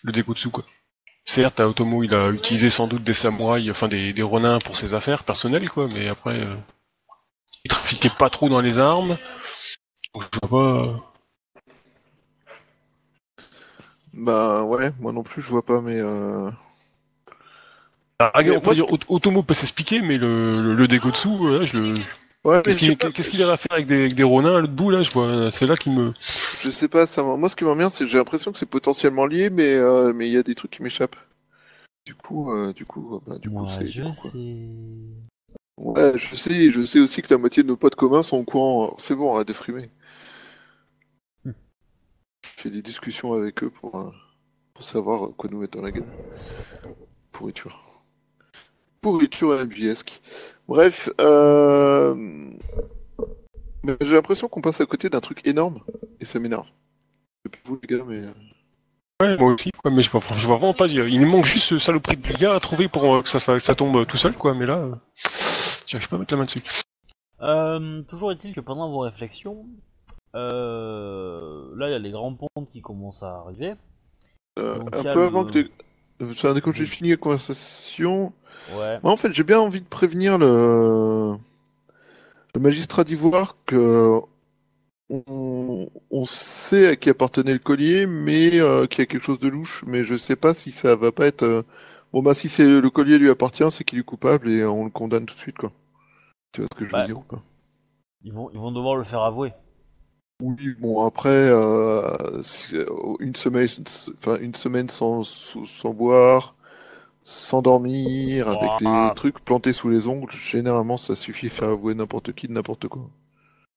le 0.03 0.11
Dekotsu 0.11 0.49
quoi. 0.49 0.65
Certes, 1.27 1.59
à 1.59 1.67
Otomo, 1.69 2.01
il 2.03 2.15
a 2.15 2.31
utilisé 2.31 2.71
sans 2.71 2.87
doute 2.87 3.03
des 3.03 3.13
samouraïs, 3.13 3.69
enfin 3.69 3.87
des, 3.87 4.13
des 4.13 4.23
ronins 4.23 4.57
pour 4.57 4.75
ses 4.75 4.95
affaires 4.95 5.23
personnelles 5.23 5.69
quoi, 5.69 5.87
mais 5.93 6.07
après, 6.07 6.41
euh, 6.41 6.55
il 7.63 7.69
trafiquait 7.69 8.09
pas 8.09 8.31
trop 8.31 8.49
dans 8.49 8.61
les 8.61 8.79
armes. 8.79 9.15
Donc, 10.13 10.23
je 10.23 10.39
vois 10.47 10.49
pas. 10.49 11.13
Bah 14.13 14.63
ouais, 14.63 14.91
moi 14.99 15.11
non 15.13 15.23
plus, 15.23 15.41
je 15.41 15.49
vois 15.49 15.63
pas, 15.65 15.81
mais. 15.81 15.99
Euh... 15.99 16.49
Ah, 18.19 18.31
Mais 18.39 18.57
on 18.57 18.61
peut 18.61 18.71
moi, 18.71 18.73
dire, 18.73 18.85
Ot- 18.91 18.99
Otomo 19.09 19.43
peut 19.43 19.53
s'expliquer, 19.55 20.01
mais 20.01 20.17
le, 20.17 20.61
le, 20.61 20.75
le 20.75 20.87
Dekotsu, 20.87 21.29
euh, 21.29 21.59
là, 21.59 21.65
je 21.65 21.77
le. 21.77 21.93
Ouais, 22.47 22.61
Qu'est-ce 22.63 22.77
qu'il 22.77 22.97
qu'est-ce 22.97 23.29
qu'il 23.29 23.39
irait 23.41 23.57
faire 23.57 23.71
avec 23.71 23.87
des, 23.87 23.99
avec 24.01 24.13
des 24.13 24.23
ronins 24.23 24.55
à 24.55 24.59
l'autre 24.61 24.73
bout 24.73 24.89
là 24.89 25.03
Je 25.03 25.11
vois, 25.11 25.51
c'est 25.51 25.67
là 25.67 25.75
qui 25.75 25.89
me. 25.89 26.13
Je 26.61 26.69
sais 26.69 26.87
pas, 26.87 27.05
ça, 27.05 27.21
m'a- 27.21 27.35
moi 27.35 27.49
ce 27.49 27.55
qui 27.57 27.65
m'emmerde, 27.65 27.91
c'est 27.91 28.05
que 28.05 28.09
j'ai 28.09 28.17
l'impression 28.17 28.53
que 28.53 28.57
c'est 28.57 28.65
potentiellement 28.65 29.25
lié, 29.25 29.49
mais 29.49 29.73
euh, 29.73 30.13
mais 30.13 30.27
il 30.29 30.33
y 30.33 30.37
a 30.37 30.43
des 30.43 30.55
trucs 30.55 30.71
qui 30.71 30.81
m'échappent. 30.81 31.17
Du 32.05 32.15
coup, 32.15 32.51
euh, 32.53 32.71
du 32.71 32.85
coup, 32.85 33.21
bah, 33.27 33.37
du 33.37 33.49
coup, 33.49 33.55
Moi, 33.55 33.67
c'est. 33.77 33.87
je 33.87 34.09
sais. 34.13 34.57
Ouais, 35.77 36.13
je 36.17 36.35
sais, 36.35 36.71
je 36.71 36.85
sais 36.85 36.99
aussi 36.99 37.21
que 37.21 37.33
la 37.33 37.37
moitié 37.37 37.63
de 37.63 37.67
nos 37.67 37.75
potes 37.75 37.95
communs 37.95 38.23
sont 38.23 38.37
au 38.37 38.43
courant. 38.43 38.95
C'est 38.97 39.13
bon, 39.13 39.35
on 39.35 39.37
a 39.37 39.43
défrimé. 39.43 39.89
Hmm. 41.43 41.51
Je 42.45 42.61
fais 42.61 42.69
des 42.69 42.81
discussions 42.81 43.33
avec 43.33 43.61
eux 43.63 43.69
pour, 43.69 43.93
euh, 43.95 44.11
pour 44.73 44.83
savoir 44.83 45.31
quoi 45.35 45.49
nous 45.51 45.59
mettre 45.59 45.77
dans 45.77 45.83
la 45.83 45.91
gueule. 45.91 46.05
Pourriture. 47.31 47.96
Pourriture. 49.11 49.65
Bref, 50.67 51.09
euh... 51.21 52.51
j'ai 54.01 54.15
l'impression 54.15 54.47
qu'on 54.49 54.61
passe 54.61 54.81
à 54.81 54.85
côté 54.85 55.09
d'un 55.09 55.21
truc 55.21 55.45
énorme 55.47 55.79
et 56.19 56.25
ça 56.25 56.39
m'énerve. 56.39 56.67
Vous 57.65 57.79
les 57.81 57.97
gars, 57.97 58.03
mais. 58.05 58.17
euh, 58.17 58.33
Ouais, 59.19 59.35
moi 59.37 59.53
aussi, 59.53 59.71
quoi, 59.71 59.89
mais 59.89 60.03
je 60.03 60.11
vois, 60.11 60.21
je 60.35 60.45
vois 60.45 60.57
vraiment 60.57 60.75
pas 60.75 60.87
dire. 60.87 61.07
Il 61.07 61.21
nous 61.21 61.27
manque 61.27 61.45
juste 61.45 61.65
ce 61.69 61.79
saloperie 61.79 62.17
de 62.17 62.33
gars 62.33 62.53
à 62.53 62.59
trouver 62.59 62.87
pour 62.87 63.15
euh, 63.15 63.21
que 63.23 63.29
ça, 63.29 63.39
ça, 63.39 63.57
ça 63.59 63.73
tombe 63.73 64.05
tout 64.05 64.17
seul, 64.17 64.33
quoi, 64.33 64.53
mais 64.53 64.67
là, 64.67 64.77
euh, 64.77 64.95
j'arrive 65.87 66.07
pas 66.09 66.17
à 66.17 66.19
mettre 66.19 66.33
la 66.33 66.37
main 66.37 66.45
dessus. 66.45 66.61
Euh, 67.41 68.01
toujours 68.03 68.31
est-il 68.31 68.53
que 68.53 68.59
pendant 68.59 68.91
vos 68.91 68.99
réflexions, 68.99 69.65
euh, 70.35 71.71
là 71.77 71.87
il 71.87 71.91
y 71.93 71.95
a 71.95 71.99
les 71.99 72.11
grands 72.11 72.33
ponts 72.35 72.65
qui 72.65 72.81
commencent 72.81 73.23
à 73.23 73.37
arriver. 73.37 73.73
euh, 74.59 74.77
Donc, 74.77 74.95
un 74.95 75.03
peu 75.03 75.19
le- 75.19 75.25
avant 75.25 75.45
que. 75.45 75.67
quand 76.59 76.71
j'ai 76.73 76.85
fini 76.85 77.09
la 77.11 77.17
conversation, 77.17 78.33
Ouais. 78.65 79.01
En 79.03 79.15
fait, 79.17 79.33
j'ai 79.33 79.43
bien 79.43 79.59
envie 79.59 79.81
de 79.81 79.87
prévenir 79.87 80.37
le, 80.37 81.35
le 82.55 82.61
magistrat 82.61 83.03
d'Ivoire 83.03 83.55
que 83.65 84.19
on... 85.09 85.89
on 86.11 86.25
sait 86.25 86.87
à 86.89 86.95
qui 86.95 87.09
appartenait 87.09 87.53
le 87.53 87.59
collier, 87.59 88.05
mais 88.05 88.59
euh, 88.59 88.87
qu'il 88.87 88.99
y 88.99 89.03
a 89.03 89.05
quelque 89.05 89.23
chose 89.23 89.39
de 89.39 89.47
louche. 89.49 89.83
Mais 89.87 90.03
je 90.03 90.17
sais 90.17 90.35
pas 90.35 90.53
si 90.53 90.71
ça 90.71 90.95
va 90.95 91.11
pas 91.11 91.27
être. 91.27 91.43
euh, 91.43 91.63
Bon, 92.13 92.23
bah, 92.23 92.33
si 92.33 92.49
c'est 92.49 92.65
le 92.65 92.89
collier 92.89 93.17
lui 93.19 93.29
appartient, 93.29 93.69
c'est 93.69 93.83
qu'il 93.83 93.99
est 93.99 94.03
coupable 94.03 94.49
et 94.49 94.63
on 94.65 94.85
le 94.85 94.89
condamne 94.89 95.25
tout 95.25 95.35
de 95.35 95.39
suite, 95.39 95.57
quoi. 95.57 95.71
Tu 96.53 96.61
vois 96.61 96.69
ce 96.73 96.79
que 96.79 96.87
je 96.87 96.95
veux 96.95 97.05
dire 97.05 97.19
ou 97.19 97.23
pas? 97.23 97.41
Ils 98.23 98.31
vont, 98.31 98.51
ils 98.51 98.59
vont 98.59 98.71
devoir 98.71 98.95
le 98.95 99.03
faire 99.03 99.21
avouer. 99.21 99.53
Oui, 100.41 100.75
bon, 100.79 101.03
après, 101.05 101.29
euh, 101.29 102.41
euh, 102.73 103.15
une 103.19 103.35
semaine, 103.35 103.67
enfin, 104.17 104.37
une 104.39 104.53
semaine 104.53 104.87
sans 104.89 105.23
sans 105.23 105.93
boire, 105.93 106.55
sans 107.29 107.61
dormir, 107.61 108.47
avec 108.47 108.69
Ah. 108.85 109.09
des 109.09 109.15
trucs 109.15 109.43
plantés 109.43 109.73
sous 109.73 109.89
les 109.89 110.07
ongles, 110.07 110.31
généralement, 110.31 110.95
ça 110.95 111.13
suffit 111.13 111.47
à 111.47 111.49
faire 111.49 111.67
avouer 111.69 111.93
n'importe 111.93 112.31
qui 112.31 112.47
de 112.47 112.53
n'importe 112.53 112.87
quoi. 112.87 113.01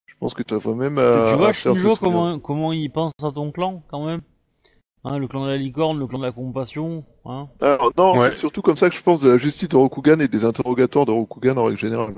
Je 0.06 0.14
pense 0.20 0.34
que 0.34 0.44
tu 0.44 0.54
vas 0.54 0.74
même 0.74 0.98
à, 0.98 1.24
tu 1.32 1.36
vois, 1.36 1.48
à 1.48 1.52
faire 1.52 1.74
ce 1.74 1.98
comment, 1.98 2.38
comment 2.38 2.72
il 2.72 2.90
pense 2.90 3.12
à 3.24 3.32
ton 3.32 3.50
clan, 3.50 3.82
quand 3.88 4.06
même 4.06 4.20
hein, 5.02 5.18
Le 5.18 5.26
clan 5.26 5.44
de 5.46 5.50
la 5.50 5.56
licorne, 5.56 5.98
le 5.98 6.06
clan 6.06 6.20
de 6.20 6.24
la 6.26 6.30
compassion, 6.30 7.04
hein 7.24 7.48
Alors, 7.60 7.90
non, 7.96 8.12
Ouais. 8.12 8.28
c'est 8.30 8.36
surtout 8.36 8.62
comme 8.62 8.76
ça 8.76 8.88
que 8.88 8.94
je 8.94 9.02
pense 9.02 9.20
de 9.20 9.30
la 9.30 9.36
justice 9.36 9.68
de 9.68 9.76
Rokugan 9.76 10.20
et 10.20 10.28
des 10.28 10.44
interrogatoires 10.44 11.06
de 11.06 11.10
Rokugan 11.12 11.56
en 11.56 11.64
règle 11.64 11.78
générale. 11.78 12.14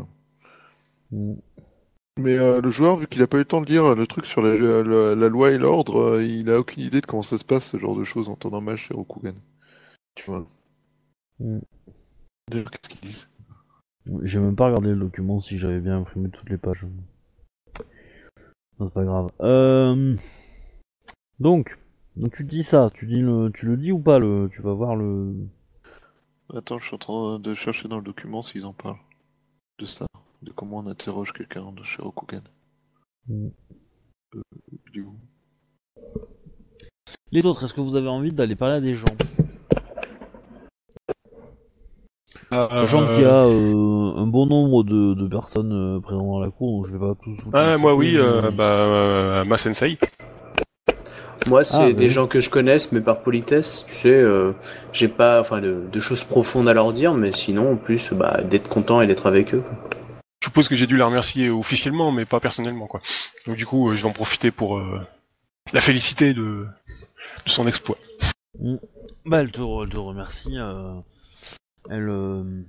Mais 2.19 2.37
euh, 2.37 2.61
le 2.61 2.71
joueur, 2.71 2.97
vu 2.99 3.07
qu'il 3.07 3.23
a 3.23 3.27
pas 3.27 3.37
eu 3.39 3.41
le 3.41 3.47
temps 3.47 3.63
de 3.63 3.67
lire 3.67 3.95
le 3.95 4.07
truc 4.07 4.27
sur 4.27 4.43
la, 4.43 4.55
la- 4.55 5.15
la 5.15 5.29
loi 5.31 5.51
et 5.51 5.57
l'ordre, 5.59 5.99
euh, 5.99 6.25
il 6.25 6.51
a 6.51 6.59
aucune 6.59 6.83
idée 6.83 7.01
de 7.01 7.07
comment 7.07 7.23
ça 7.23 7.39
se 7.39 7.45
passe, 7.45 7.71
ce 7.71 7.79
genre 7.79 7.97
de 7.97 8.05
choses, 8.05 8.29
en 8.29 8.37
temps 8.37 8.51
normal 8.51 8.77
chez 8.77 8.93
Rokugan. 8.93 9.33
Tu 10.15 10.25
vois. 10.31 10.47
Mm. 11.43 11.59
D'ailleurs, 12.49 12.71
qu'est-ce 12.71 12.89
qu'ils 12.89 13.01
disent 13.01 13.29
J'ai 14.23 14.39
même 14.39 14.57
pas 14.57 14.67
regardé 14.67 14.91
le 14.91 14.97
document 14.97 15.41
si 15.41 15.59
j'avais 15.59 15.81
bien 15.81 15.99
imprimé 15.99 16.31
toutes 16.31 16.49
les 16.49 16.59
pages. 16.59 16.87
Non, 18.79 18.87
c'est 18.87 18.95
pas 18.95 19.05
grave. 19.05 19.31
Euh... 19.41 20.17
Donc, 21.41 21.79
donc 22.17 22.33
tu 22.35 22.45
dis 22.45 22.63
ça, 22.63 22.91
tu 22.95 23.07
dis 23.07 23.21
le, 23.21 23.51
tu 23.53 23.67
le 23.67 23.77
dis 23.77 23.93
ou 23.93 23.99
pas 23.99 24.19
le, 24.19 24.49
tu 24.53 24.63
vas 24.63 24.73
voir 24.73 24.97
le. 24.97 25.35
Attends, 26.55 26.79
je 26.79 26.87
suis 26.87 26.95
en 26.95 26.99
train 26.99 27.39
de 27.39 27.55
chercher 27.55 27.89
dans 27.89 27.97
le 27.97 28.05
document 28.05 28.43
s'ils 28.43 28.67
en 28.67 28.73
parlent. 28.73 28.99
De 29.79 29.87
ça. 29.87 30.07
De 30.43 30.53
comment 30.53 30.79
on 30.79 30.87
interroge 30.87 31.33
quelqu'un 31.33 31.73
de 31.73 31.83
chez 31.83 32.03
Rokugan. 32.03 32.43
Mm. 33.29 33.49
Euh, 34.35 34.43
Les 37.31 37.47
autres, 37.47 37.65
est-ce 37.65 37.75
que 37.75 37.81
vous 37.81 37.97
avez 37.97 38.09
envie 38.09 38.33
d'aller 38.33 38.57
parler 38.57 38.77
à 38.77 38.81
des 38.81 38.95
gens? 38.95 39.07
Sachant 42.53 43.07
qu'il 43.09 43.23
y 43.23 43.25
a 43.25 43.45
euh, 43.45 44.13
un 44.17 44.27
bon 44.27 44.47
nombre 44.47 44.85
de, 44.85 45.15
de 45.15 45.27
personnes 45.27 45.73
euh, 45.73 46.01
présentes 46.01 46.27
dans 46.27 46.41
la 46.41 46.51
cour, 46.51 46.79
donc 46.83 46.87
je 46.87 46.93
vais 46.93 46.99
pas 46.99 47.15
tous 47.23 47.31
vous. 47.43 47.51
Ah, 47.55 47.79
moi 47.79 47.95
oui, 47.95 48.13
mais- 48.15 48.21
euh, 48.21 48.51
bah, 48.51 48.65
euh, 48.65 49.45
ma 49.45 49.57
sensei. 49.57 49.99
Moi, 51.49 51.65
c'est 51.65 51.77
Ah, 51.77 51.93
des 51.93 52.05
oui. 52.07 52.11
gens 52.11 52.27
que 52.29 52.41
je 52.41 52.51
connaisse, 52.51 52.93
mais 52.93 53.01
par 53.01 53.21
politesse, 53.23 53.85
tu 53.89 53.95
sais, 53.95 54.09
euh, 54.13 54.53
j'ai 54.93 55.09
pas, 55.09 55.41
enfin, 55.41 55.61
de, 55.61 55.83
de 55.91 56.01
choses 56.01 56.23
profondes 56.23 56.69
à 56.69 56.75
leur 56.75 56.93
dire, 56.93 57.15
mais 57.15 57.33
sinon, 57.33 57.73
en 57.73 57.77
plus, 57.77 58.13
bah, 58.13 58.41
d'être 58.45 58.69
content 58.69 59.01
et 59.01 59.07
d'être 59.09 59.27
avec 59.27 59.53
eux. 59.55 59.63
Je 60.41 60.47
suppose 60.49 60.69
que 60.69 60.77
j'ai 60.77 60.87
dû 60.87 60.97
la 60.97 61.07
remercier 61.07 61.51
officiellement, 61.51 62.13
mais 62.13 62.27
pas 62.27 62.39
personnellement, 62.39 62.87
quoi. 62.87 63.01
Donc 63.47 63.57
du 63.57 63.65
coup, 63.67 63.91
euh, 63.91 63.95
je 63.95 64.03
vais 64.05 64.09
en 64.09 64.13
profiter 64.13 64.51
pour 64.51 64.77
euh, 64.79 65.01
la 65.73 65.81
féliciter 65.81 66.33
de, 66.35 66.67
de 67.45 67.51
son 67.51 67.67
exploit. 67.67 67.97
Bah, 69.25 69.41
elle 69.41 69.51
te, 69.51 69.61
elle 69.83 69.89
te 69.89 69.99
remercie. 69.99 70.57
Elle, 71.91 72.09
euh, 72.09 72.63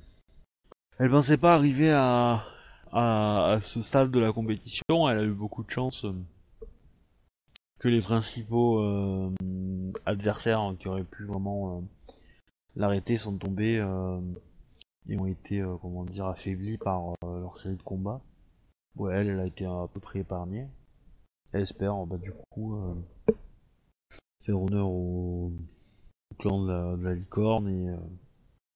elle 1.00 1.10
pensait 1.10 1.38
pas 1.38 1.56
arriver 1.56 1.92
à, 1.92 2.44
à, 2.92 3.54
à 3.54 3.62
ce 3.62 3.82
stade 3.82 4.12
de 4.12 4.20
la 4.20 4.32
compétition. 4.32 5.10
Elle 5.10 5.20
a 5.20 5.24
eu 5.24 5.34
beaucoup 5.34 5.64
de 5.64 5.70
chance 5.70 6.06
euh, 6.06 6.14
que 7.80 7.88
les 7.88 8.02
principaux 8.02 8.80
euh, 8.80 9.32
adversaires 10.06 10.74
qui 10.80 10.88
auraient 10.88 11.04
pu 11.04 11.26
vraiment 11.26 11.78
euh, 11.78 11.82
l'arrêter 12.76 13.18
sont 13.18 13.38
tombés 13.38 13.80
euh, 13.80 14.20
et 15.10 15.18
ont 15.18 15.26
été, 15.26 15.64
comment 15.82 16.06
dire, 16.06 16.28
affaiblis 16.28 16.78
par 16.78 17.16
leur 17.24 17.58
série 17.58 17.76
de 17.76 17.84
combats. 17.84 18.22
Ouais, 18.96 19.14
elle, 19.14 19.28
elle 19.28 19.40
a 19.40 19.46
été 19.46 19.66
à 19.66 19.88
peu 19.94 20.00
près 20.00 20.20
épargnée. 20.20 20.68
Elle 21.52 21.64
espère, 21.64 22.06
bah, 22.06 22.18
du 22.18 22.32
coup, 22.52 22.80
faire 24.46 24.62
honneur 24.62 24.88
au, 24.88 25.52
au 26.32 26.36
clan 26.40 26.64
de 26.64 26.72
la, 26.72 26.96
de 26.96 27.04
la 27.04 27.14
licorne 27.16 27.68
et, 27.68 27.96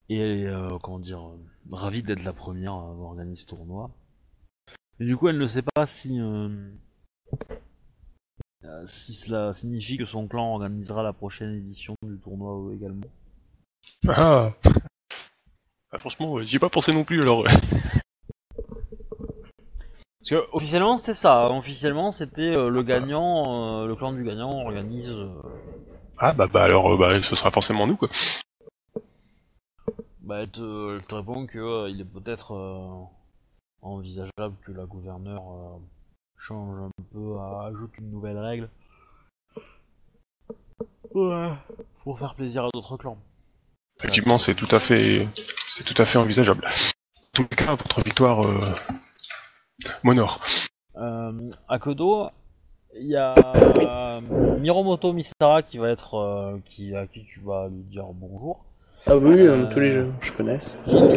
et 0.09 0.17
elle 0.17 0.39
est 0.39 0.45
euh, 0.47 0.77
comment 0.81 0.99
dire 0.99 1.27
euh, 1.27 1.37
ravie 1.71 2.03
d'être 2.03 2.23
la 2.23 2.33
première 2.33 2.73
à 2.73 2.89
avoir 2.89 3.15
gagné 3.15 3.35
ce 3.35 3.45
tournoi. 3.45 3.91
Et 4.99 5.05
du 5.05 5.15
coup 5.17 5.27
elle 5.27 5.37
ne 5.37 5.47
sait 5.47 5.63
pas 5.75 5.85
si 5.85 6.19
euh, 6.19 6.49
euh, 8.63 8.83
si 8.87 9.13
cela 9.13 9.53
signifie 9.53 9.97
que 9.97 10.05
son 10.05 10.27
clan 10.27 10.53
organisera 10.53 11.03
la 11.03 11.13
prochaine 11.13 11.55
édition 11.55 11.95
du 12.03 12.17
tournoi 12.17 12.73
également. 12.73 13.07
Ah. 14.07 14.51
Ah, 15.91 15.99
franchement, 15.99 16.41
j'y 16.43 16.57
ai 16.57 16.59
pas 16.59 16.69
pensé 16.69 16.91
non 16.93 17.03
plus 17.05 17.21
alors. 17.21 17.45
Parce 20.19 20.29
que 20.29 20.49
officiellement 20.51 20.97
c'était 20.97 21.13
ça, 21.13 21.49
officiellement 21.51 22.11
c'était 22.11 22.57
euh, 22.57 22.69
le 22.69 22.83
gagnant, 22.83 23.83
euh, 23.83 23.87
le 23.87 23.95
clan 23.95 24.11
du 24.11 24.23
gagnant 24.25 24.49
organise. 24.65 25.11
euh, 25.11 25.29
Ah 26.17 26.33
bah 26.33 26.47
bah 26.51 26.63
alors 26.63 26.97
bah 26.97 27.21
ce 27.21 27.35
sera 27.35 27.51
forcément 27.51 27.87
nous 27.87 27.95
quoi. 27.95 28.09
Bah, 30.27 30.39
elle 30.41 30.49
te, 30.49 30.97
elle 30.97 31.05
te 31.05 31.15
répond 31.15 31.45
que 31.45 31.57
euh, 31.57 31.89
il 31.89 32.01
est 32.01 32.05
peut-être 32.05 32.53
euh, 32.53 33.03
envisageable 33.81 34.55
que 34.65 34.73
la 34.73 34.85
gouverneure 34.85 35.43
euh, 35.51 35.79
change 36.37 36.77
un 36.81 36.91
peu, 37.13 37.39
ajoute 37.39 37.97
une 37.97 38.11
nouvelle 38.11 38.37
règle. 38.37 38.69
Ouais. 41.13 41.49
Pour 42.03 42.19
faire 42.19 42.35
plaisir 42.35 42.65
à 42.65 42.69
d'autres 42.73 42.97
clans. 42.97 43.17
Effectivement, 43.99 44.37
c'est 44.37 44.53
tout 44.53 44.67
à 44.69 44.79
fait 44.79 45.27
c'est 45.35 45.83
tout 45.83 45.99
à 45.99 46.05
fait 46.05 46.19
envisageable. 46.19 46.65
En 46.65 47.31
tous 47.33 47.47
les 47.49 47.57
cas, 47.57 47.75
votre 47.75 48.03
victoire 48.03 48.45
m'honore. 50.03 50.39
À 50.95 51.79
Kodo, 51.79 52.29
il 52.95 53.07
y 53.07 53.15
a 53.15 54.19
Miromoto 54.59 55.13
Misara 55.13 55.63
qui 55.63 55.77
va 55.77 55.89
être 55.89 56.15
euh, 56.15 56.57
qui 56.65 56.95
à 56.95 57.07
qui 57.07 57.25
tu 57.25 57.39
vas 57.41 57.67
lui 57.69 57.83
dire 57.83 58.05
bonjour. 58.13 58.65
Ah 59.05 59.17
oui, 59.17 59.39
Euh, 59.41 59.63
euh, 59.63 59.69
tous 59.71 59.79
les 59.79 59.91
jeux, 59.91 60.11
je 60.21 60.31
connais. 60.31 60.57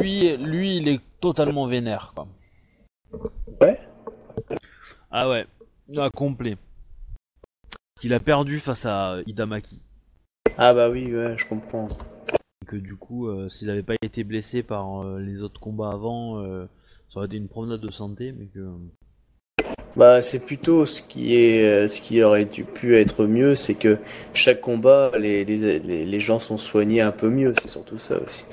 Lui, 0.01 0.37
lui, 0.37 0.77
il 0.77 0.89
est 0.89 1.01
totalement 1.21 1.67
vénère 1.67 2.13
quoi. 2.15 2.29
Ouais. 3.61 3.79
Ah 5.11 5.29
ouais, 5.29 5.47
ah, 5.97 6.11
complet. 6.15 6.57
Qu'il 8.01 8.15
a 8.15 8.21
perdu 8.21 8.61
face 8.61 8.87
à 8.87 9.19
Idamaki. 9.27 9.83
Ah 10.57 10.73
bah 10.75 10.89
oui, 10.91 11.15
ouais, 11.15 11.37
je 11.37 11.47
comprends. 11.47 11.89
Et 12.63 12.67
que 12.67 12.77
du 12.77 12.97
coup, 12.97 13.29
euh, 13.29 13.49
s'il 13.49 13.69
n'avait 13.69 13.83
pas 13.83 13.95
été 14.03 14.25
blessé 14.25 14.63
par 14.63 15.03
euh, 15.05 15.21
les 15.21 15.43
autres 15.43 15.61
combats 15.61 15.91
avant, 15.91 16.39
euh, 16.43 16.67
ça 17.09 17.19
aurait 17.19 17.27
été 17.27 17.37
une 17.37 17.49
promenade 17.49 17.81
de 17.81 17.91
santé, 17.91 18.33
mais 18.33 18.47
que. 18.47 18.61
Bah 19.97 20.23
c'est 20.23 20.39
plutôt 20.39 20.85
ce 20.85 21.03
qui 21.03 21.37
est 21.37 21.65
euh, 21.65 21.89
ce 21.89 22.01
qui 22.01 22.23
aurait 22.23 22.45
dû 22.45 22.65
pu 22.65 22.97
être 22.97 23.27
mieux, 23.27 23.57
c'est 23.57 23.75
que 23.75 23.99
chaque 24.35 24.61
combat, 24.61 25.11
les, 25.19 25.45
les, 25.45 25.79
les, 25.81 26.21
gens 26.21 26.39
sont 26.39 26.59
soignés 26.59 27.01
un 27.01 27.11
peu 27.11 27.29
mieux, 27.29 27.55
c'est 27.61 27.69
surtout 27.69 27.99
ça 27.99 28.17
aussi. 28.25 28.45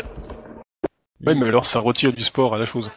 Ouais, 1.25 1.35
mais 1.35 1.47
alors 1.47 1.65
ça 1.65 1.79
retire 1.79 2.11
du 2.11 2.23
sport 2.23 2.55
à 2.55 2.57
la 2.57 2.65
chose. 2.65 2.91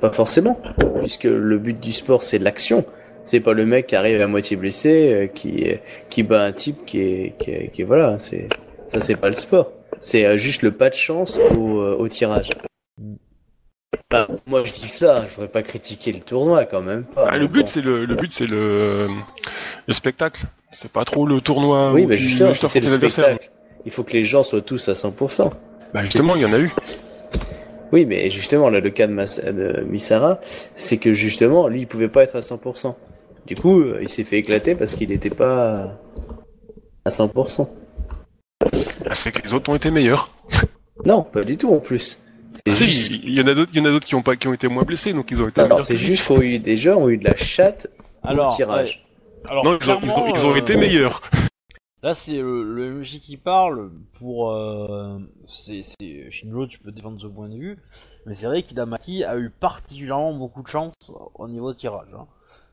Pas 0.00 0.12
forcément, 0.12 0.60
puisque 1.00 1.24
le 1.24 1.58
but 1.58 1.80
du 1.80 1.92
sport 1.92 2.22
c'est 2.22 2.38
l'action. 2.38 2.84
C'est 3.24 3.40
pas 3.40 3.52
le 3.54 3.64
mec 3.64 3.86
qui 3.86 3.96
arrive 3.96 4.20
à 4.20 4.26
moitié 4.26 4.56
blessé, 4.56 5.12
euh, 5.12 5.26
qui 5.26 5.66
qui 6.10 6.22
bat 6.22 6.44
un 6.44 6.52
type 6.52 6.84
qui 6.84 7.00
est 7.00 7.34
qui 7.38 7.50
est, 7.50 7.70
qui 7.72 7.82
est- 7.82 7.84
voilà, 7.84 8.18
c'est 8.18 8.48
ça 8.92 9.00
c'est 9.00 9.16
pas 9.16 9.28
le 9.28 9.36
sport. 9.36 9.72
C'est 10.00 10.26
euh, 10.26 10.36
juste 10.36 10.62
le 10.62 10.72
pas 10.72 10.90
de 10.90 10.94
chance 10.94 11.38
au, 11.56 11.80
euh, 11.80 11.96
au 11.98 12.08
tirage. 12.08 12.50
Bah, 14.10 14.28
moi 14.46 14.62
je 14.64 14.72
dis 14.72 14.88
ça, 14.88 15.24
je 15.26 15.30
voudrais 15.34 15.48
pas 15.48 15.62
critiquer 15.62 16.12
le 16.12 16.20
tournoi 16.20 16.64
quand 16.64 16.80
même. 16.82 17.04
Pas, 17.04 17.28
Ah, 17.30 17.38
le 17.38 17.46
but 17.48 17.60
bon. 17.60 17.66
c'est 17.66 17.80
le, 17.80 18.04
le 18.04 18.14
but 18.14 18.30
c'est 18.30 18.46
le 18.46 19.08
le 19.86 19.92
spectacle. 19.92 20.44
C'est 20.70 20.92
pas 20.92 21.04
trop 21.04 21.26
le 21.26 21.40
tournoi 21.40 21.92
Oui, 21.92 22.06
mais 22.06 22.16
tu 22.16 22.22
justement, 22.22 22.54
c'est 22.54 22.80
le 22.80 22.88
spectacle. 22.88 23.50
Il 23.84 23.90
faut 23.90 24.04
que 24.04 24.12
les 24.12 24.24
gens 24.24 24.42
soient 24.44 24.60
tous 24.62 24.88
à 24.88 24.92
100%. 24.92 25.50
Bah 25.92 26.04
justement, 26.04 26.34
il 26.36 26.42
y 26.42 26.44
en 26.44 26.52
a 26.52 26.60
eu. 26.60 26.70
Oui, 27.92 28.04
mais 28.06 28.30
justement, 28.30 28.70
là, 28.70 28.78
le 28.78 28.90
cas 28.90 29.08
de, 29.08 29.12
Mas- 29.12 29.40
de 29.44 29.82
Misara, 29.88 30.38
c'est 30.76 30.98
que 30.98 31.12
justement, 31.12 31.66
lui, 31.66 31.80
il 31.80 31.86
pouvait 31.88 32.08
pas 32.08 32.22
être 32.22 32.36
à 32.36 32.40
100%. 32.42 32.94
Du 33.46 33.56
coup, 33.56 33.80
euh, 33.80 33.98
il 34.02 34.08
s'est 34.08 34.22
fait 34.22 34.38
éclater 34.38 34.76
parce 34.76 34.94
qu'il 34.94 35.08
n'était 35.08 35.30
pas 35.30 35.98
à 37.04 37.10
100%. 37.10 37.68
Bah, 38.60 39.10
c'est 39.12 39.32
que 39.32 39.42
les 39.42 39.52
autres 39.54 39.70
ont 39.70 39.74
été 39.74 39.90
meilleurs. 39.90 40.30
Non, 41.04 41.22
pas 41.22 41.42
du 41.42 41.56
tout 41.56 41.72
en 41.74 41.78
plus. 41.80 42.20
C'est 42.54 42.72
Ah, 42.72 42.74
si, 42.74 42.84
juste, 42.86 43.10
il 43.12 43.32
y 43.32 43.40
en 43.42 43.46
a 43.46 43.54
d'autres, 43.54 43.70
il 43.74 43.78
y 43.78 43.80
en 43.80 43.84
a 43.86 43.90
d'autres 43.90 44.06
qui 44.06 44.14
ont 44.14 44.22
pas, 44.22 44.36
qui 44.36 44.48
ont 44.48 44.52
été 44.52 44.68
moins 44.68 44.84
blessés, 44.84 45.12
donc 45.12 45.30
ils 45.30 45.42
ont 45.42 45.48
été 45.48 45.60
alors, 45.60 45.78
meilleurs. 45.78 45.86
c'est 45.86 45.98
juste 45.98 46.26
qu'on 46.26 46.40
a 46.40 46.44
eu 46.44 46.58
des 46.58 46.76
gens 46.76 46.96
ont 46.96 47.08
eu 47.08 47.16
de 47.18 47.24
la 47.24 47.36
chatte 47.36 47.88
Alors, 48.22 48.52
au 48.52 48.56
tirage. 48.56 49.04
ouais. 49.44 49.50
Alors, 49.50 49.64
Non, 49.64 49.78
ils 49.80 49.90
ont, 49.90 50.00
ils 50.02 50.10
ont- 50.10 50.26
ils 50.26 50.30
ont 50.30 50.32
clairement, 50.34 50.56
été 50.56 50.74
euh, 50.74 50.78
meilleurs. 50.78 51.22
Là, 52.02 52.14
c'est 52.14 52.38
le, 52.40 52.62
le 52.62 53.00
MJ 53.02 53.20
qui 53.20 53.36
parle 53.36 53.90
pour. 54.14 54.50
Euh, 54.52 55.18
c'est 55.46 55.82
Shinjo, 56.30 56.66
tu 56.66 56.78
peux 56.78 56.92
défendre 56.92 57.20
ce 57.20 57.26
point 57.26 57.48
de 57.48 57.56
vue, 57.56 57.76
mais 58.24 58.32
c'est 58.34 58.46
vrai 58.46 58.62
qu'Idamaki 58.62 59.22
a 59.22 59.36
eu 59.38 59.50
particulièrement 59.50 60.32
beaucoup 60.32 60.62
de 60.62 60.68
chance 60.68 60.94
au 61.34 61.46
niveau 61.46 61.72
de 61.72 61.76
tirage. 61.76 62.08
hein. 62.16 62.26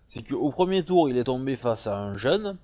C'est 0.08 0.24
qu'au 0.24 0.50
premier 0.52 0.84
tour, 0.86 1.10
il 1.10 1.18
est 1.18 1.26
tombé 1.26 1.58
face 1.58 1.88
à 1.88 1.98
un 1.98 2.16
jeune 2.16 2.58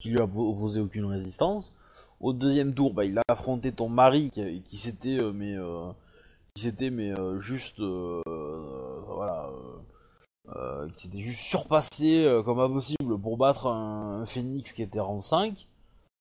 qui 0.00 0.08
lui 0.08 0.18
a 0.20 0.26
po- 0.26 0.50
opposé 0.50 0.80
aucune 0.80 1.04
résistance. 1.04 1.74
Au 2.20 2.32
deuxième 2.32 2.72
tour, 2.72 2.94
bah, 2.94 3.04
il 3.04 3.18
a 3.18 3.22
affronté 3.28 3.70
ton 3.72 3.90
mari 3.90 4.30
qui, 4.32 4.62
qui 4.70 4.78
s'était 4.78 5.18
euh, 5.22 5.32
mais 5.34 5.54
euh, 5.56 5.90
qui 6.54 6.62
s'était 6.62 6.90
mais 6.90 7.18
euh, 7.18 7.40
juste 7.40 7.80
euh, 7.80 8.20
euh, 8.26 9.00
voilà 9.06 9.50
qui 10.96 11.04
s'était 11.08 11.22
juste 11.22 11.40
surpassé 11.40 12.24
euh, 12.24 12.42
comme 12.42 12.60
impossible 12.60 13.18
pour 13.18 13.36
battre 13.36 13.68
un, 13.68 14.22
un 14.22 14.26
phénix 14.26 14.72
qui 14.72 14.82
était 14.82 15.00
rang 15.00 15.20
5. 15.22 15.66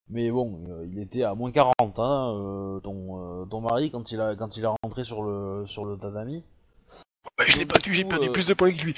Mais 0.10 0.30
bon, 0.30 0.60
euh, 0.70 0.86
il 0.92 1.00
était 1.00 1.24
à 1.24 1.36
moins 1.36 1.52
40, 1.52 1.74
hein, 1.98 2.34
euh, 2.36 2.80
ton, 2.82 3.42
euh, 3.42 3.46
ton 3.46 3.62
mari, 3.62 3.92
quand 3.92 4.12
il, 4.12 4.20
a, 4.20 4.36
quand 4.36 4.58
il 4.58 4.64
est 4.64 4.70
rentré 4.84 5.06
sur 5.06 5.24
le, 5.24 5.66
sur 5.68 5.86
le 5.86 5.98
tatami. 5.98 6.44
Ouais, 7.40 7.46
je 7.48 7.60
l'ai 7.60 7.66
battu, 7.66 7.94
j'ai 7.94 8.04
coup, 8.04 8.10
perdu 8.10 8.28
euh, 8.28 8.32
plus 8.32 8.48
de 8.48 8.54
points 8.54 8.74
que 8.74 8.84
lui. 8.84 8.96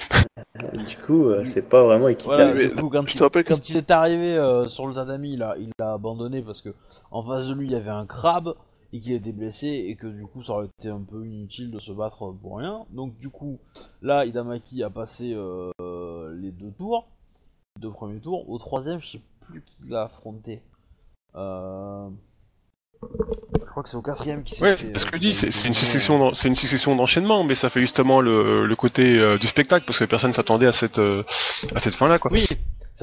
Du 0.88 0.98
coup, 0.98 1.28
euh, 1.28 1.46
c'est 1.46 1.70
pas 1.70 1.84
vraiment 1.84 2.08
équitable. 2.08 2.70
du 2.70 2.76
coup, 2.76 2.90
quand, 2.90 3.06
Je 3.08 3.14
il, 3.14 3.18
te 3.20 3.24
rappelle 3.24 3.44
que 3.44 3.54
quand 3.54 3.70
il 3.70 3.78
est 3.78 3.92
arrivé 3.92 4.36
euh, 4.36 4.68
sur 4.68 4.88
le 4.88 4.96
tatami, 4.96 5.34
il 5.34 5.44
a, 5.44 5.56
il 5.60 5.70
a 5.80 5.94
abandonné 5.94 6.42
parce 6.42 6.62
que 6.62 6.74
en 7.12 7.22
face 7.24 7.48
de 7.48 7.54
lui, 7.54 7.68
il 7.68 7.72
y 7.72 7.76
avait 7.76 7.92
un 7.92 8.08
crabe 8.08 8.56
et 8.94 9.00
qu'il 9.00 9.14
était 9.14 9.32
blessé 9.32 9.68
et 9.68 9.96
que 9.96 10.08
du 10.08 10.26
coup, 10.26 10.44
ça 10.44 10.54
aurait 10.54 10.68
été 10.80 10.88
un 10.90 11.02
peu 11.02 11.26
inutile 11.26 11.72
de 11.72 11.80
se 11.80 11.92
battre 11.92 12.32
pour 12.42 12.58
rien. 12.60 12.86
Donc 12.92 13.18
du 13.18 13.30
coup, 13.30 13.60
là, 14.02 14.26
Idamaki 14.26 14.84
a 14.84 14.90
passé 14.90 15.34
euh, 15.36 15.72
les 16.40 16.52
deux 16.52 16.72
tours, 16.72 17.08
les 17.76 17.82
deux 17.82 17.92
premiers 17.92 18.20
tours. 18.20 18.48
Au 18.50 18.58
troisième, 18.60 19.02
je 19.02 19.08
sais 19.14 19.22
plus 19.42 19.62
qui 19.62 19.90
l'a 19.90 20.04
affronté. 20.04 20.62
Euh... 21.36 22.08
Je 23.60 23.66
crois 23.70 23.84
que 23.84 23.90
c'est 23.90 23.98
au 23.98 24.02
quatrième 24.02 24.44
qui 24.44 24.56
s'est 24.56 24.62
Ouais, 24.64 24.78
fait, 24.78 24.86
c'est 24.94 24.98
ce 24.98 25.06
euh, 25.06 25.10
que 25.10 25.18
je 25.18 25.22
dis, 25.22 25.34
c'est 25.34 25.68
une 25.68 25.74
succession, 25.74 26.20
d'en- 26.20 26.34
c'est 26.34 26.48
une 26.48 26.56
succession 26.56 26.96
d'enchaînements, 26.96 27.44
mais 27.44 27.56
ça 27.56 27.70
fait 27.70 27.82
justement 27.82 28.22
le, 28.22 28.66
le 28.66 28.76
côté 28.76 29.20
euh, 29.20 29.38
du 29.38 29.48
spectacle 29.48 29.86
parce 29.86 30.00
que 30.00 30.06
personne 30.06 30.32
s'attendait 30.32 30.68
à 30.68 30.72
cette 30.72 31.00
euh, 31.00 31.24
à 31.76 31.80
cette 31.80 31.96
fin-là, 31.96 32.20
quoi. 32.20 32.32
Oui, 32.32 32.46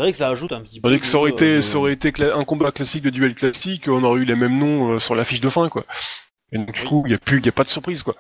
c'est 0.01 0.05
vrai 0.05 0.13
que 0.13 0.17
ça 0.19 0.29
ajoute 0.31 0.53
un 0.53 0.63
petit 0.63 0.81
peu. 0.81 0.99
Que 0.99 1.05
ça 1.05 1.19
aurait 1.19 1.31
été, 1.31 1.57
de- 1.57 1.61
ça 1.61 1.77
aurait 1.77 1.93
été 1.93 2.11
un 2.33 2.45
combat 2.45 2.73
classique 2.73 3.03
de 3.03 3.11
duel 3.11 3.35
classique, 3.35 3.87
on 3.87 4.03
aurait 4.03 4.21
eu 4.21 4.25
les 4.25 4.35
mêmes 4.35 4.59
noms 4.59 4.93
euh, 4.93 4.99
sur 4.99 5.15
la 5.15 5.27
fiche 5.27 5.43
de 5.43 5.51
fin, 5.51 5.69
quoi. 5.69 5.85
Et 6.53 6.59
donc 6.59 6.73
du 6.73 6.85
coup, 6.85 7.03
il 7.05 7.13
y 7.13 7.15
a 7.15 7.19
plus, 7.19 7.43
y 7.43 7.49
a 7.51 7.53
pas 7.53 7.65
de 7.65 7.69
surprise, 7.69 8.03
quoi. 8.03 8.17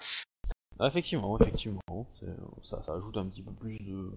Ah, 0.78 0.88
effectivement, 0.88 1.38
effectivement. 1.40 1.80
Ça, 2.62 2.82
ça 2.84 2.92
ajoute 2.92 3.16
un 3.16 3.24
petit 3.24 3.40
peu 3.42 3.52
plus 3.52 3.78
de 3.78 4.10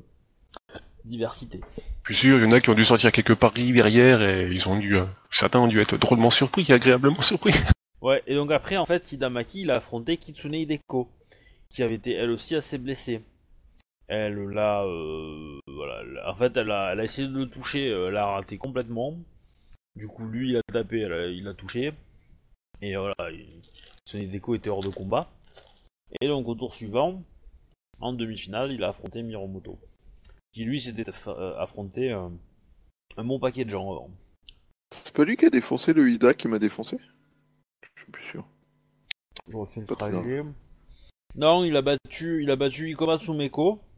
diversité. 1.05 1.61
Puis 2.03 2.15
sûr, 2.15 2.37
il 2.37 2.43
y 2.43 2.45
en 2.45 2.51
a 2.51 2.59
qui 2.59 2.69
ont 2.69 2.73
dû 2.75 2.83
sortir 2.85 3.11
quelques 3.13 3.35
paris 3.35 3.71
derrière 3.71 4.21
et 4.21 4.49
ils 4.51 4.67
ont 4.67 4.77
dû, 4.77 4.97
euh, 4.97 5.05
certains 5.31 5.59
ont 5.59 5.67
dû 5.67 5.79
être 5.79 5.97
drôlement 5.97 6.31
surpris, 6.31 6.69
agréablement 6.71 7.21
surpris. 7.21 7.53
Ouais, 8.01 8.21
et 8.27 8.35
donc 8.35 8.51
après, 8.51 8.75
en 8.75 8.83
fait, 8.83 9.13
Hidamaki, 9.13 9.61
il 9.61 9.71
a 9.71 9.75
affronté 9.75 10.17
Kitsune 10.17 10.55
Hideko, 10.55 11.07
qui 11.69 11.83
avait 11.83 11.95
été 11.95 12.11
elle 12.11 12.31
aussi 12.31 12.53
assez 12.53 12.77
blessée. 12.77 13.21
Elle 14.15 14.37
l'a, 14.49 14.83
euh, 14.83 15.57
voilà, 15.65 16.29
en 16.29 16.35
fait, 16.35 16.55
elle 16.55 16.69
a, 16.69 16.91
elle 16.93 16.99
a 16.99 17.03
essayé 17.03 17.27
de 17.27 17.35
le 17.35 17.49
toucher, 17.49 17.89
euh, 17.89 18.09
elle 18.09 18.17
a 18.17 18.27
raté 18.27 18.59
complètement. 18.59 19.17
Du 19.95 20.07
coup, 20.07 20.27
lui, 20.27 20.51
il 20.51 20.57
a 20.57 20.61
tapé, 20.71 20.99
elle 20.99 21.13
a- 21.13 21.27
il 21.27 21.47
a 21.47 21.55
touché. 21.55 21.93
Et 22.83 22.95
voilà, 22.95 23.31
il- 23.31 23.59
Kitsune 24.05 24.21
Hideko 24.21 24.53
était 24.53 24.69
hors 24.69 24.83
de 24.83 24.89
combat. 24.89 25.31
Et 26.21 26.27
donc, 26.27 26.47
au 26.47 26.53
tour 26.53 26.75
suivant, 26.75 27.23
en 28.01 28.13
demi-finale, 28.13 28.71
il 28.71 28.83
a 28.83 28.89
affronté 28.89 29.23
Miromoto, 29.23 29.79
qui 30.51 30.63
lui 30.63 30.79
s'était 30.79 31.05
euh, 31.27 31.57
affronté 31.57 32.11
euh, 32.11 32.29
un 33.17 33.23
bon 33.23 33.39
paquet 33.39 33.65
de 33.65 33.71
gens 33.71 33.91
avant. 33.91 34.11
C'est 34.91 35.15
pas 35.15 35.25
lui 35.25 35.37
qui 35.37 35.47
a 35.47 35.49
défoncé 35.49 35.91
le 35.91 36.07
Ida 36.11 36.35
qui 36.35 36.47
m'a 36.47 36.59
défoncé? 36.59 36.97
Je 37.95 38.03
suis 38.03 38.11
plus 38.11 38.25
sûr. 38.25 38.45
Je 39.47 39.57
refais 39.57 39.81
le 39.81 39.87
trajet. 39.87 40.43
Non, 41.35 41.63
il 41.63 41.75
a 41.75 41.81
battu, 41.81 42.43
il 42.43 42.51
a 42.51 42.55
battu 42.55 42.91
Ikomatsu 42.91 43.31
Meko, 43.33 43.79
Il 43.79 43.79
a 43.79 43.92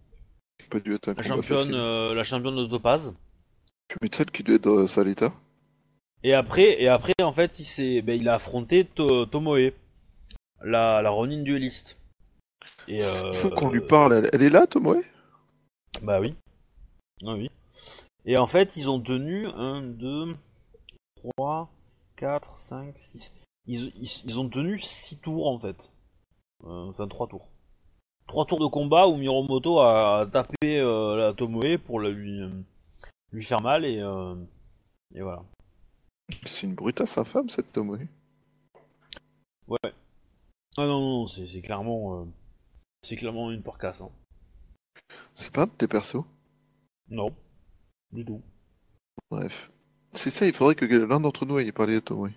pas 0.69 0.79
dû 0.79 0.93
être 0.95 1.09
un 1.09 1.13
la 1.13 1.23
championne, 1.23 1.73
euh, 1.73 2.13
la 2.13 2.23
championne 2.23 2.55
de 2.55 2.65
Topaz. 2.65 3.13
Tu 3.87 3.97
m'étonnes 4.01 4.25
qu'il 4.27 4.45
doit 4.45 4.55
être 4.55 4.87
sale 4.87 5.07
état. 5.09 5.33
Et 6.23 6.33
après, 6.33 6.81
et 6.81 6.87
après, 6.87 7.13
en 7.21 7.31
fait, 7.31 7.59
il 7.59 7.65
s'est, 7.65 8.01
ben, 8.01 8.19
il 8.19 8.27
a 8.29 8.35
affronté 8.35 8.83
To- 8.85 9.25
Tomoe, 9.27 9.71
la, 10.63 11.01
la 11.01 11.09
Ronin 11.09 11.43
dueliste. 11.43 11.97
Et, 12.87 13.03
euh, 13.03 13.29
Il 13.31 13.35
faut 13.35 13.49
qu'on 13.49 13.69
lui 13.69 13.81
parle. 13.81 14.13
Elle, 14.13 14.29
elle 14.33 14.43
est 14.43 14.49
là, 14.49 14.65
Tomoe? 14.67 15.01
Bah 16.01 16.19
oui. 16.19 16.35
Ah 17.25 17.33
oui. 17.33 17.49
Et 18.25 18.37
en 18.37 18.47
fait, 18.47 18.75
ils 18.75 18.89
ont 18.89 18.99
tenu 18.99 19.47
1, 19.47 19.81
2, 19.83 20.35
3, 21.37 21.69
4, 22.15 22.59
5, 22.59 22.93
6. 22.97 23.33
Ils, 23.67 23.91
ils, 24.01 24.21
ils 24.25 24.39
ont 24.39 24.49
tenu 24.49 24.79
6 24.79 25.17
tours 25.17 25.47
en 25.47 25.59
fait. 25.59 25.91
Euh, 26.65 26.89
enfin, 26.89 27.07
3 27.07 27.27
tours. 27.27 27.47
3 28.27 28.45
tours 28.45 28.59
de 28.59 28.67
combat 28.67 29.07
où 29.07 29.15
Miromoto 29.17 29.79
a 29.79 30.27
tapé 30.31 30.79
euh, 30.79 31.15
la 31.15 31.33
Tomoe 31.33 31.77
pour 31.77 31.99
la- 31.99 32.09
lui, 32.09 32.41
lui 33.31 33.43
faire 33.43 33.61
mal 33.61 33.85
et, 33.85 33.99
euh, 33.99 34.35
Et 35.13 35.21
voilà. 35.21 35.43
C'est 36.45 36.63
une 36.67 36.75
brutasse 36.75 37.17
infâme 37.17 37.49
cette 37.49 37.71
Tomoe. 37.71 37.99
Ah 40.77 40.85
non, 40.85 40.99
non, 40.99 41.27
c'est 41.27 41.47
c'est 41.47 41.61
clairement. 41.61 42.21
euh, 42.21 42.25
c'est 43.03 43.15
clairement 43.15 43.51
une 43.51 43.61
porcasse. 43.61 44.01
Hein. 44.01 44.09
C'est 45.33 45.53
pas 45.53 45.61
un 45.63 45.65
de 45.67 45.71
tes 45.71 45.87
persos? 45.87 46.25
Non. 47.09 47.31
Du 48.11 48.25
tout. 48.25 48.41
Bref. 49.31 49.71
C'est 50.13 50.29
ça, 50.31 50.45
il 50.45 50.53
faudrait 50.53 50.75
que 50.75 50.85
l'un 50.85 51.19
d'entre 51.19 51.45
nous 51.45 51.57
aille 51.57 51.71
parler 51.71 51.97
à 51.97 52.01
Tomoe. 52.01 52.31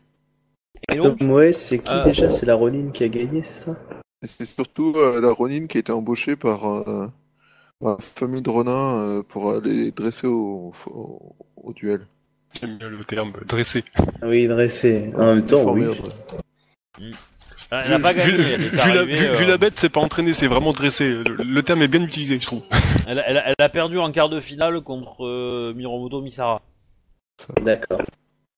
Et 0.93 0.97
donc, 0.97 1.19
ouais, 1.21 1.53
c'est 1.53 1.81
qui 1.81 1.91
euh, 1.93 2.05
déjà? 2.05 2.31
C'est 2.31 2.47
la 2.47 2.55
Ronin 2.55 2.91
qui 2.91 3.03
a 3.05 3.09
gagné, 3.09 3.43
c'est 3.43 3.55
ça? 3.55 3.77
C'est 4.23 4.45
surtout 4.47 4.93
euh, 4.97 5.21
la 5.21 5.31
Ronin 5.33 5.67
qui 5.67 5.77
a 5.79 5.81
été 5.81 5.93
embauchée 5.93 6.37
par 6.37 6.65
euh, 6.67 7.07
la 7.81 7.97
famille 8.01 8.43
de 8.43 8.51
Ronin 8.51 8.99
euh, 8.99 9.23
pour 9.23 9.51
aller 9.53 9.93
dresser 9.93 10.27
au, 10.27 10.73
au, 10.87 11.37
au 11.57 11.73
duel. 11.73 12.07
J'aime 12.61 12.79
bien 12.79 12.89
le 12.89 13.05
terme 13.05 13.33
dressé. 13.47 13.85
Oui, 14.23 14.49
dressé. 14.49 15.13
En 15.17 15.35
même 15.35 15.47
temps, 15.47 15.73
oui. 15.73 15.85
elle 17.71 17.93
a 17.93 17.99
pas 17.99 18.13
Vu- 18.15 19.45
la- 19.47 19.59
bête, 19.59 19.79
c'est 19.79 19.91
pas 19.91 20.01
entraîné, 20.01 20.33
c'est 20.33 20.47
vraiment 20.47 20.73
dressé. 20.73 21.23
Le, 21.25 21.45
le 21.45 21.63
terme 21.63 21.83
est 21.83 21.89
bien 21.89 22.03
utilisé, 22.03 22.41
je 22.41 22.47
trouve. 22.47 22.63
elle, 23.07 23.19
a- 23.19 23.29
elle 23.29 23.37
a- 23.37 23.49
elle 23.51 23.55
a 23.59 23.69
perdu 23.69 23.99
en 23.99 24.11
quart 24.13 24.31
de 24.31 24.41
finale 24.41 24.81
contre 24.81 25.25
euh, 25.27 25.75
Miromoto 25.77 26.23
Misara. 26.23 26.63
D'accord. 27.61 28.03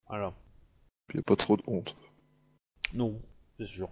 Voilà. 0.08 0.32
Puis 1.08 1.18
y 1.18 1.20
a 1.20 1.22
pas 1.24 1.36
trop 1.36 1.56
de 1.56 1.62
honte. 1.66 1.96
Non, 2.94 3.20
c'est 3.58 3.66
sûr. 3.66 3.88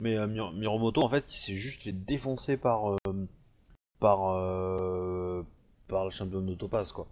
Mais 0.00 0.16
euh, 0.16 0.26
Mir- 0.26 0.52
Miromoto, 0.52 1.02
en 1.02 1.08
fait, 1.08 1.32
il 1.34 1.38
s'est 1.38 1.54
juste 1.54 1.82
fait 1.82 1.92
défoncer 1.92 2.56
par. 2.56 2.92
euh, 2.92 2.96
par. 3.98 4.30
euh, 4.30 5.42
par 5.88 6.04
le 6.04 6.10
champion 6.12 6.40
de 6.40 6.54
Topaz, 6.54 6.92
quoi. 6.92 7.06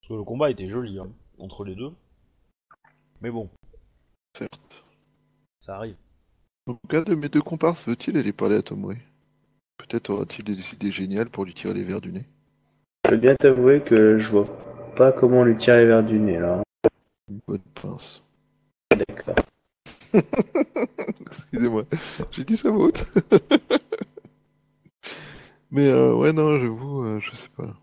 Parce 0.00 0.08
que 0.08 0.14
le 0.14 0.24
combat 0.24 0.50
était 0.50 0.68
joli, 0.70 0.98
hein, 0.98 1.08
entre 1.38 1.64
les 1.64 1.74
deux. 1.74 1.92
Mais 3.20 3.30
bon, 3.30 3.50
Certes. 4.36 4.84
ça 5.60 5.76
arrive. 5.76 5.96
Donc, 6.66 6.78
un 6.92 7.02
de 7.02 7.14
mes 7.14 7.28
deux 7.28 7.42
comparses 7.42 7.86
veut-il 7.86 8.16
aller 8.16 8.32
parler 8.32 8.56
à 8.56 8.62
Tomoe? 8.62 8.96
Peut-être 9.76 10.10
aura-t-il 10.10 10.44
des 10.44 10.72
idées 10.74 10.90
géniales 10.92 11.28
pour 11.28 11.44
lui 11.44 11.52
tirer 11.52 11.74
les 11.74 11.84
verres 11.84 12.00
du 12.00 12.12
nez. 12.12 12.24
Je 13.06 13.10
veux 13.12 13.16
bien 13.18 13.34
t'avouer 13.34 13.82
que 13.82 14.18
je 14.18 14.30
vois 14.30 14.46
pas 14.96 15.12
comment 15.12 15.44
lui 15.44 15.56
tirer 15.56 15.80
les 15.80 15.86
verres 15.86 16.04
du 16.04 16.18
nez, 16.18 16.38
là. 16.38 16.62
Une 17.28 17.40
bonne 17.46 17.60
pince. 17.74 18.22
D'accord. 18.96 19.34
Excusez-moi, 21.20 21.84
j'ai 22.30 22.44
dit 22.44 22.56
ça 22.56 22.70
haute. 22.70 23.04
Mais 25.70 25.86
euh, 25.88 26.14
ouais, 26.14 26.32
non, 26.32 26.58
j'avoue, 26.58 27.04
euh, 27.04 27.20
je 27.20 27.34
sais 27.36 27.48
pas. 27.56 27.74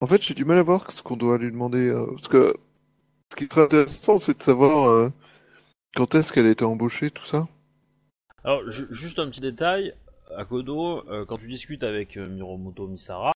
En 0.00 0.06
fait, 0.06 0.22
j'ai 0.22 0.34
du 0.34 0.44
mal 0.44 0.58
à 0.58 0.62
voir 0.62 0.90
ce 0.90 1.02
qu'on 1.02 1.16
doit 1.16 1.38
lui 1.38 1.50
demander. 1.50 1.88
euh, 1.88 2.06
parce 2.14 2.28
que 2.28 2.54
ce 3.32 3.36
qui 3.36 3.44
est 3.44 3.48
très 3.48 3.62
intéressant, 3.62 4.18
c'est 4.20 4.38
de 4.38 4.42
savoir 4.42 4.88
euh, 4.88 5.10
quand 5.94 6.14
est-ce 6.14 6.32
qu'elle 6.32 6.46
a 6.46 6.50
été 6.50 6.64
embauchée, 6.64 7.10
tout 7.10 7.24
ça. 7.26 7.48
Alors, 8.44 8.68
ju- 8.68 8.86
juste 8.90 9.18
un 9.18 9.28
petit 9.30 9.40
détail, 9.40 9.94
à 10.36 10.44
Kodo, 10.44 11.08
euh, 11.08 11.24
quand 11.26 11.38
tu 11.38 11.48
discutes 11.48 11.82
avec 11.82 12.16
euh, 12.16 12.28
Miromoto 12.28 12.86
Misara, 12.86 13.32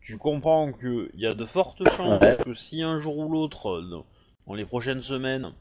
tu 0.00 0.16
comprends 0.18 0.72
qu'il 0.72 1.10
y 1.14 1.26
a 1.26 1.34
de 1.34 1.44
fortes 1.46 1.82
chances 1.96 2.36
que 2.44 2.54
si 2.54 2.82
un 2.82 2.98
jour 2.98 3.18
ou 3.18 3.30
l'autre, 3.30 3.82
dans 4.46 4.54
les 4.54 4.64
prochaines 4.64 5.02
semaines, 5.02 5.52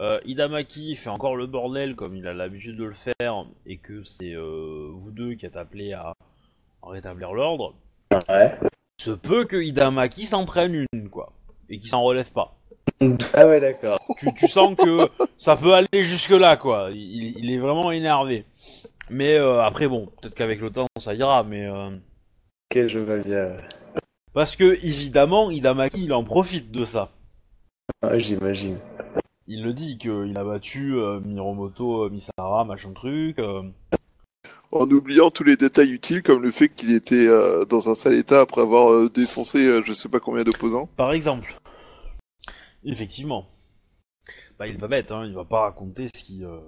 euh, 0.00 0.20
Hidamaki 0.24 0.94
fait 0.96 1.08
encore 1.10 1.36
le 1.36 1.46
bordel 1.46 1.94
comme 1.96 2.16
il 2.16 2.26
a 2.26 2.34
l'habitude 2.34 2.76
de 2.76 2.84
le 2.84 2.94
faire, 2.94 3.44
et 3.66 3.78
que 3.78 4.02
c'est 4.04 4.32
euh, 4.34 4.90
vous 4.94 5.10
deux 5.10 5.34
qui 5.34 5.46
êtes 5.46 5.56
appelés 5.56 5.92
à, 5.92 6.12
rétablir 6.82 7.32
l'ordre, 7.32 7.74
Ouais. 8.28 8.54
se 9.00 9.10
peut 9.10 9.44
que 9.44 9.56
Hidamaki 9.56 10.24
s'en 10.26 10.44
prenne 10.46 10.86
une, 10.92 11.08
quoi, 11.10 11.32
et 11.68 11.78
qu'il 11.78 11.88
s'en 11.88 12.02
relève 12.02 12.32
pas. 12.32 12.56
Ah 13.34 13.46
ouais, 13.46 13.60
d'accord. 13.60 13.98
tu, 14.18 14.32
tu 14.34 14.48
sens 14.48 14.74
que 14.76 15.08
ça 15.36 15.56
peut 15.56 15.74
aller 15.74 16.02
jusque 16.04 16.30
là 16.30 16.56
quoi. 16.56 16.90
Il, 16.92 17.36
il 17.36 17.50
est 17.50 17.58
vraiment 17.58 17.90
énervé. 17.92 18.44
Mais 19.10 19.36
euh, 19.36 19.60
après 19.62 19.86
bon, 19.88 20.06
peut-être 20.20 20.34
qu'avec 20.34 20.60
le 20.60 20.70
temps 20.70 20.86
ça 20.98 21.14
ira. 21.14 21.42
Mais 21.42 21.66
euh, 21.66 21.90
Ok, 21.90 22.86
je 22.86 22.98
vois 23.00 23.18
bien. 23.18 23.56
parce 24.32 24.56
que 24.56 24.64
évidemment 24.84 25.50
Hidamaki 25.50 26.04
il 26.04 26.12
en 26.14 26.24
profite 26.24 26.70
de 26.70 26.84
ça. 26.84 27.10
Ouais, 28.02 28.18
j'imagine. 28.20 28.78
Il 29.48 29.62
le 29.62 29.72
dit 29.72 29.96
qu'il 29.98 30.36
a 30.36 30.44
battu 30.44 30.94
euh, 30.96 31.20
Miromoto 31.20 32.04
euh, 32.04 32.10
Misara 32.10 32.64
machin 32.64 32.92
truc. 32.92 33.38
euh. 33.38 33.62
En 34.72 34.90
oubliant 34.90 35.30
tous 35.30 35.44
les 35.44 35.56
détails 35.56 35.92
utiles, 35.92 36.22
comme 36.22 36.42
le 36.42 36.50
fait 36.50 36.68
qu'il 36.68 36.92
était 36.92 37.28
euh, 37.28 37.64
dans 37.64 37.88
un 37.88 37.94
sale 37.94 38.14
état 38.14 38.40
après 38.40 38.60
avoir 38.62 38.92
euh, 38.92 39.08
défoncé 39.08 39.58
euh, 39.64 39.82
je 39.84 39.92
sais 39.92 40.08
pas 40.08 40.18
combien 40.20 40.42
d'opposants. 40.44 40.86
Par 40.96 41.12
exemple. 41.12 41.58
Effectivement. 42.84 43.46
Bah 44.58 44.66
il 44.66 44.74
est 44.74 44.78
pas 44.78 44.88
bête 44.88 45.12
hein. 45.12 45.24
Il 45.26 45.34
va 45.34 45.44
pas 45.44 45.60
raconter 45.62 46.08
ce 46.08 46.22
qui. 46.22 46.44
Euh, 46.44 46.58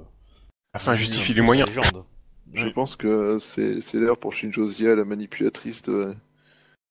Enfin, 0.74 0.94
justifie 0.96 1.32
les 1.34 1.40
moyens. 1.40 1.66
légende. 1.68 2.04
Je 2.52 2.66
Ouais. 2.66 2.72
pense 2.72 2.94
que 2.94 3.38
c'est 3.38 3.80
c'est 3.80 3.98
l'heure 3.98 4.18
pour 4.18 4.32
Shinjo 4.32 4.68
Zia, 4.68 4.94
la 4.94 5.04
manipulatrice, 5.04 5.82
de, 5.82 6.14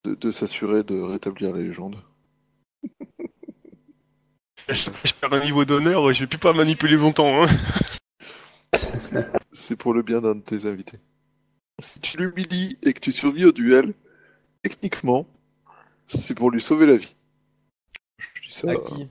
de, 0.03 0.15
de 0.15 0.31
s'assurer 0.31 0.83
de 0.83 0.99
rétablir 0.99 1.53
la 1.55 1.61
légende. 1.61 1.95
Je, 4.69 4.89
perds 5.19 5.33
un 5.33 5.39
niveau 5.43 5.65
d'honneur, 5.65 6.11
je 6.11 6.21
vais 6.21 6.27
plus 6.27 6.37
pas 6.37 6.53
manipuler 6.53 6.97
longtemps. 6.97 7.43
Hein. 7.43 7.47
C'est 9.51 9.75
pour 9.75 9.93
le 9.93 10.01
bien 10.01 10.21
d'un 10.21 10.35
de 10.35 10.41
tes 10.41 10.65
invités. 10.65 10.99
Si 11.79 11.99
tu 11.99 12.17
l'humilies 12.17 12.77
et 12.83 12.93
que 12.93 12.99
tu 12.99 13.11
survis 13.11 13.45
au 13.45 13.51
duel, 13.51 13.93
techniquement, 14.63 15.25
c'est 16.07 16.35
pour 16.35 16.51
lui 16.51 16.61
sauver 16.61 16.85
la 16.85 16.97
vie. 16.97 17.15
Je 18.19 18.41
dis 18.47 18.51
ça 18.53 18.71
À 18.71 18.75
qui? 18.75 19.07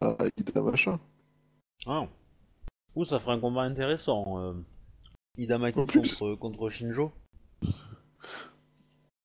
À 0.00 0.16
Ida 0.36 0.60
machin. 0.60 0.98
Ah. 1.86 2.06
Ouh, 2.96 3.04
ça 3.04 3.18
ferait 3.18 3.34
un 3.34 3.40
combat 3.40 3.62
intéressant. 3.62 4.38
euh. 4.40 4.54
Hidamaki 5.36 5.78
En 5.78 5.86
plus. 5.86 6.16
contre, 6.16 6.34
contre 6.34 6.70
Shinjo. 6.70 7.12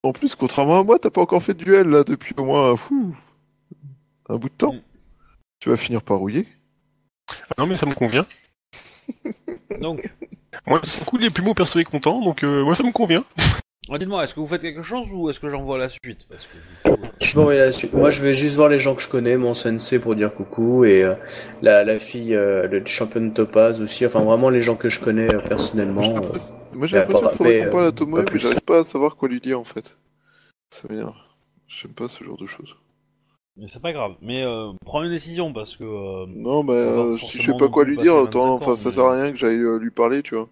En 0.03 0.11
plus, 0.13 0.35
contrairement 0.35 0.79
à 0.79 0.83
moi, 0.83 0.99
t'as 0.99 1.09
pas 1.09 1.21
encore 1.21 1.41
fait 1.41 1.53
de 1.53 1.63
duel 1.63 1.87
là 1.87 2.03
depuis 2.03 2.35
au 2.37 2.43
moins 2.43 2.75
fou, 2.75 3.15
un 4.29 4.35
bout 4.35 4.49
de 4.49 4.53
temps. 4.53 4.75
Tu 5.63 5.69
vas 5.69 5.77
finir 5.77 6.01
par 6.01 6.17
rouiller. 6.17 6.45
Ah 7.29 7.53
non, 7.57 7.67
mais 7.67 7.77
ça 7.77 7.85
me 7.85 7.93
convient. 7.93 8.25
Donc, 9.79 10.11
Moi, 10.67 10.81
c'est 10.83 11.05
cool, 11.05 11.21
les 11.21 11.29
plus 11.29 11.41
mots 11.41 11.53
perso 11.53 11.79
est 11.79 11.85
content, 11.85 12.21
donc 12.21 12.43
euh, 12.43 12.65
moi 12.65 12.75
ça 12.75 12.83
me 12.83 12.91
convient. 12.91 13.23
Ah, 13.89 13.97
Dites-moi, 13.97 14.25
est-ce 14.25 14.33
que 14.33 14.41
vous 14.41 14.47
faites 14.47 14.61
quelque 14.61 14.81
chose 14.81 15.07
ou 15.13 15.29
est-ce 15.29 15.39
que 15.39 15.47
j'envoie 15.47 15.77
la 15.77 15.87
suite? 15.87 16.27
Parce 16.27 16.45
que 16.47 16.57
du 16.91 16.97
coup, 16.97 17.07
Tu 17.17 17.33
peux 17.33 17.39
envoyer 17.39 17.61
la 17.61 17.71
suite. 17.71 17.93
Moi, 17.93 18.09
je 18.09 18.21
vais 18.21 18.33
juste 18.33 18.57
voir 18.57 18.67
les 18.67 18.79
gens 18.79 18.93
que 18.93 19.01
je 19.01 19.07
connais, 19.07 19.37
mon 19.37 19.53
sensei 19.53 19.99
pour 19.99 20.15
dire 20.15 20.33
coucou 20.33 20.83
et 20.83 21.01
euh, 21.01 21.15
la, 21.61 21.85
la 21.85 21.97
fille, 21.97 22.35
euh, 22.35 22.67
le 22.67 22.85
championne 22.85 23.29
de 23.29 23.33
Topaz 23.33 23.79
aussi. 23.79 24.05
Enfin, 24.05 24.21
vraiment 24.21 24.49
les 24.49 24.61
gens 24.61 24.75
que 24.75 24.89
je 24.89 24.99
connais 24.99 25.33
euh, 25.33 25.39
personnellement. 25.39 26.13
Moi 26.73 26.87
j'ai 26.87 26.97
l'impression 26.97 27.29
qu'il 27.29 27.69
parle 27.69 27.85
euh, 27.85 27.87
à 27.87 27.91
Tomoe, 27.93 28.25
pas 28.25 28.33
mais 28.33 28.39
j'arrive 28.39 28.59
pas 28.59 28.79
à 28.79 28.83
savoir 28.83 29.15
quoi 29.15 29.29
lui 29.29 29.39
dire 29.39 29.61
en 29.61 29.63
fait. 29.63 29.97
Ça 30.71 30.89
m'énerve. 30.89 31.15
J'aime 31.69 31.93
pas 31.93 32.09
ce 32.09 32.21
genre 32.21 32.37
de 32.37 32.47
choses. 32.47 32.75
Mais 33.57 33.65
c'est 33.71 33.81
pas 33.81 33.93
grave. 33.93 34.13
Mais 34.21 34.43
euh, 34.43 34.71
prends 34.85 35.03
une 35.03 35.11
décision 35.11 35.53
parce 35.53 35.75
que. 35.77 35.83
euh, 35.83 36.25
Non, 36.29 36.63
mais 36.63 36.73
euh, 36.73 37.17
si 37.17 37.37
je 37.41 37.51
sais 37.51 37.57
pas 37.57 37.67
quoi 37.69 37.83
lui 37.85 37.97
dire, 37.97 38.13
25 38.15 38.21
autant, 38.23 38.53
enfin 38.55 38.75
ça 38.75 38.91
sert 38.91 39.05
à 39.05 39.13
rien 39.21 39.31
que 39.31 39.37
j'aille 39.37 39.59
euh, 39.61 39.77
lui 39.79 39.91
parler, 39.91 40.23
tu 40.23 40.35
vois. 40.35 40.47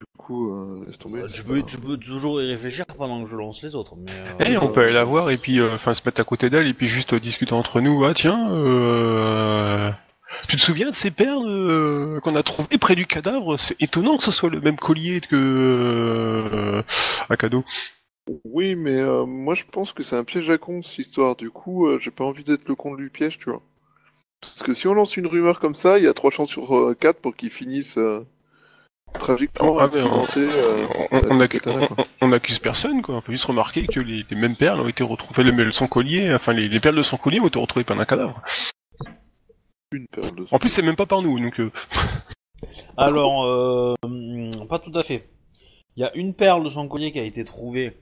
Du 0.00 0.06
coup, 0.18 0.52
euh, 0.52 0.84
laisse 0.86 0.98
tomber. 0.98 1.22
tu, 1.28 1.28
c'est 1.36 1.46
peux, 1.46 1.62
tu 1.62 1.78
peux 1.78 1.96
toujours 1.96 2.42
y 2.42 2.50
réfléchir 2.52 2.84
pendant 2.98 3.22
que 3.24 3.30
je 3.30 3.36
lance 3.36 3.62
les 3.62 3.74
autres. 3.74 3.94
Mais, 3.96 4.12
euh, 4.12 4.44
Eh, 4.52 4.56
on 4.58 4.68
peut 4.70 4.82
aller 4.82 4.92
la 4.92 5.04
voir 5.04 5.30
et 5.30 5.38
puis 5.38 5.58
euh, 5.60 5.74
enfin 5.74 5.94
se 5.94 6.02
mettre 6.04 6.20
à 6.20 6.24
côté 6.24 6.50
d'elle 6.50 6.66
et 6.66 6.74
puis 6.74 6.88
juste 6.88 7.14
euh, 7.14 7.20
discuter 7.20 7.52
entre 7.54 7.80
nous. 7.80 8.04
Ah 8.04 8.12
tiens, 8.12 8.50
euh... 8.52 9.90
tu 10.48 10.56
te 10.56 10.60
souviens 10.60 10.90
de 10.90 10.94
ces 10.94 11.10
perles 11.10 11.46
euh, 11.48 12.20
qu'on 12.20 12.34
a 12.36 12.42
trouvées 12.42 12.76
près 12.76 12.94
du 12.94 13.06
cadavre? 13.06 13.56
C'est 13.58 13.80
étonnant 13.80 14.16
que 14.18 14.22
ce 14.22 14.32
soit 14.32 14.50
le 14.50 14.60
même 14.60 14.76
collier 14.76 15.20
que 15.20 15.36
euh, 15.36 16.82
un 17.30 17.36
cadeau. 17.36 17.64
Oui, 18.44 18.74
mais 18.74 18.96
euh, 18.96 19.24
moi 19.24 19.54
je 19.54 19.64
pense 19.70 19.92
que 19.92 20.02
c'est 20.02 20.16
un 20.16 20.24
piège 20.24 20.50
à 20.50 20.58
con 20.58 20.82
cette 20.82 20.98
histoire. 20.98 21.36
Du 21.36 21.50
coup, 21.50 21.86
euh, 21.86 21.98
j'ai 22.00 22.10
pas 22.10 22.24
envie 22.24 22.44
d'être 22.44 22.68
le 22.68 22.74
con 22.74 22.94
du 22.94 23.08
piège, 23.10 23.38
tu 23.38 23.50
vois. 23.50 23.62
Parce 24.40 24.62
que 24.62 24.74
si 24.74 24.86
on 24.88 24.94
lance 24.94 25.16
une 25.16 25.26
rumeur 25.26 25.60
comme 25.60 25.74
ça, 25.74 25.98
il 25.98 26.04
y 26.04 26.08
a 26.08 26.14
trois 26.14 26.30
chances 26.30 26.50
sur 26.50 26.76
euh, 26.76 26.94
quatre 26.94 27.20
pour 27.20 27.36
qu'ils 27.36 27.50
finissent 27.50 27.98
euh, 27.98 28.26
tragiquement 29.14 29.78
Ah, 29.78 29.88
on- 29.94 30.26
euh, 30.36 30.86
On, 31.30 31.46
katana, 31.48 31.88
accuse 32.34 32.58
personne, 32.58 33.00
quoi. 33.02 33.14
On 33.16 33.20
peut 33.22 33.32
juste 33.32 33.44
remarquer 33.46 33.86
que 33.86 34.00
les, 34.00 34.24
les 34.28 34.36
mêmes 34.36 34.56
perles 34.56 34.80
ont 34.80 34.88
été 34.88 35.04
retrouvées, 35.04 35.44
le- 35.44 35.70
son 35.72 35.86
collier, 35.86 36.34
enfin 36.34 36.52
les, 36.52 36.68
les 36.68 36.80
perles 36.80 36.96
de 36.96 37.02
son 37.02 37.16
collier 37.16 37.40
ont 37.40 37.46
été 37.46 37.58
retrouvées 37.58 37.84
par 37.84 37.98
un 37.98 38.04
cadavre. 38.04 38.42
Une 39.92 40.06
perle 40.08 40.34
de 40.34 40.46
En 40.50 40.58
plus, 40.58 40.68
c'est 40.68 40.82
même 40.82 40.96
pas 40.96 41.06
par 41.06 41.22
nous, 41.22 41.38
donc. 41.38 41.60
euh, 41.60 41.70
Alors, 42.96 43.96
pas 44.68 44.78
tout 44.80 44.92
à 44.94 45.02
fait. 45.02 45.28
Il 45.96 46.02
y 46.02 46.04
a 46.04 46.14
une 46.14 46.34
perle 46.34 46.64
de 46.64 46.68
son 46.68 46.88
collier 46.88 47.12
qui 47.12 47.18
a 47.20 47.24
été 47.24 47.44
trouvée 47.44 47.96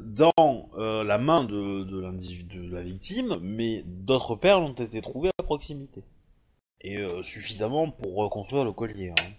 dans 0.00 0.32
euh, 0.78 1.04
la 1.04 1.18
main 1.18 1.44
de, 1.44 1.84
de, 1.84 2.00
l'individu- 2.00 2.68
de 2.68 2.74
la 2.74 2.82
victime, 2.82 3.36
mais 3.42 3.82
d'autres 3.86 4.34
perles 4.36 4.62
ont 4.62 4.72
été 4.72 5.00
trouvées 5.00 5.30
à 5.38 5.42
proximité. 5.42 6.02
Et 6.80 6.96
euh, 6.98 7.22
suffisamment 7.22 7.90
pour 7.90 8.14
reconstruire 8.16 8.64
le 8.64 8.72
collier. 8.72 9.10
Hein. 9.10 9.30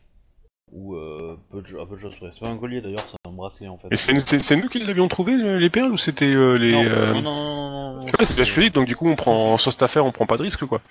Ou 0.71 0.95
euh, 0.95 1.37
peu 1.51 1.61
de, 1.61 1.77
à 1.77 1.85
peu 1.85 1.95
de 1.95 1.99
choses 1.99 2.15
près. 2.15 2.29
C'est 2.31 2.39
pas 2.39 2.49
un 2.49 2.57
collier 2.57 2.81
d'ailleurs, 2.81 3.05
c'est 3.09 3.29
un 3.29 3.33
bracelet 3.33 3.67
en 3.67 3.77
fait. 3.77 3.89
Et 3.91 3.95
c'est 3.97 4.17
c'est- 4.19 4.39
c'est 4.39 4.55
nous 4.55 4.69
qui 4.69 4.79
l'avions 4.79 5.07
trouvé 5.07 5.35
les 5.37 5.69
perles 5.69 5.91
ou 5.91 5.97
c'était 5.97 6.25
euh, 6.33 6.57
les 6.57 6.71
non, 6.71 6.83
euh, 6.85 7.13
non, 7.13 7.21
non, 7.21 7.33
non, 7.33 7.71
non, 7.71 7.93
non, 7.97 8.05
Ouais, 8.05 8.25
c'est 8.25 8.69
donc 8.71 8.87
du 8.87 8.95
coup 8.95 9.07
on 9.07 9.15
prend 9.15 9.57
sur 9.57 9.71
cette 9.71 9.83
affaire 9.83 10.05
on 10.05 10.11
prend 10.11 10.25
pas 10.25 10.37
de 10.37 10.43
risque 10.43 10.65
quoi. 10.65 10.81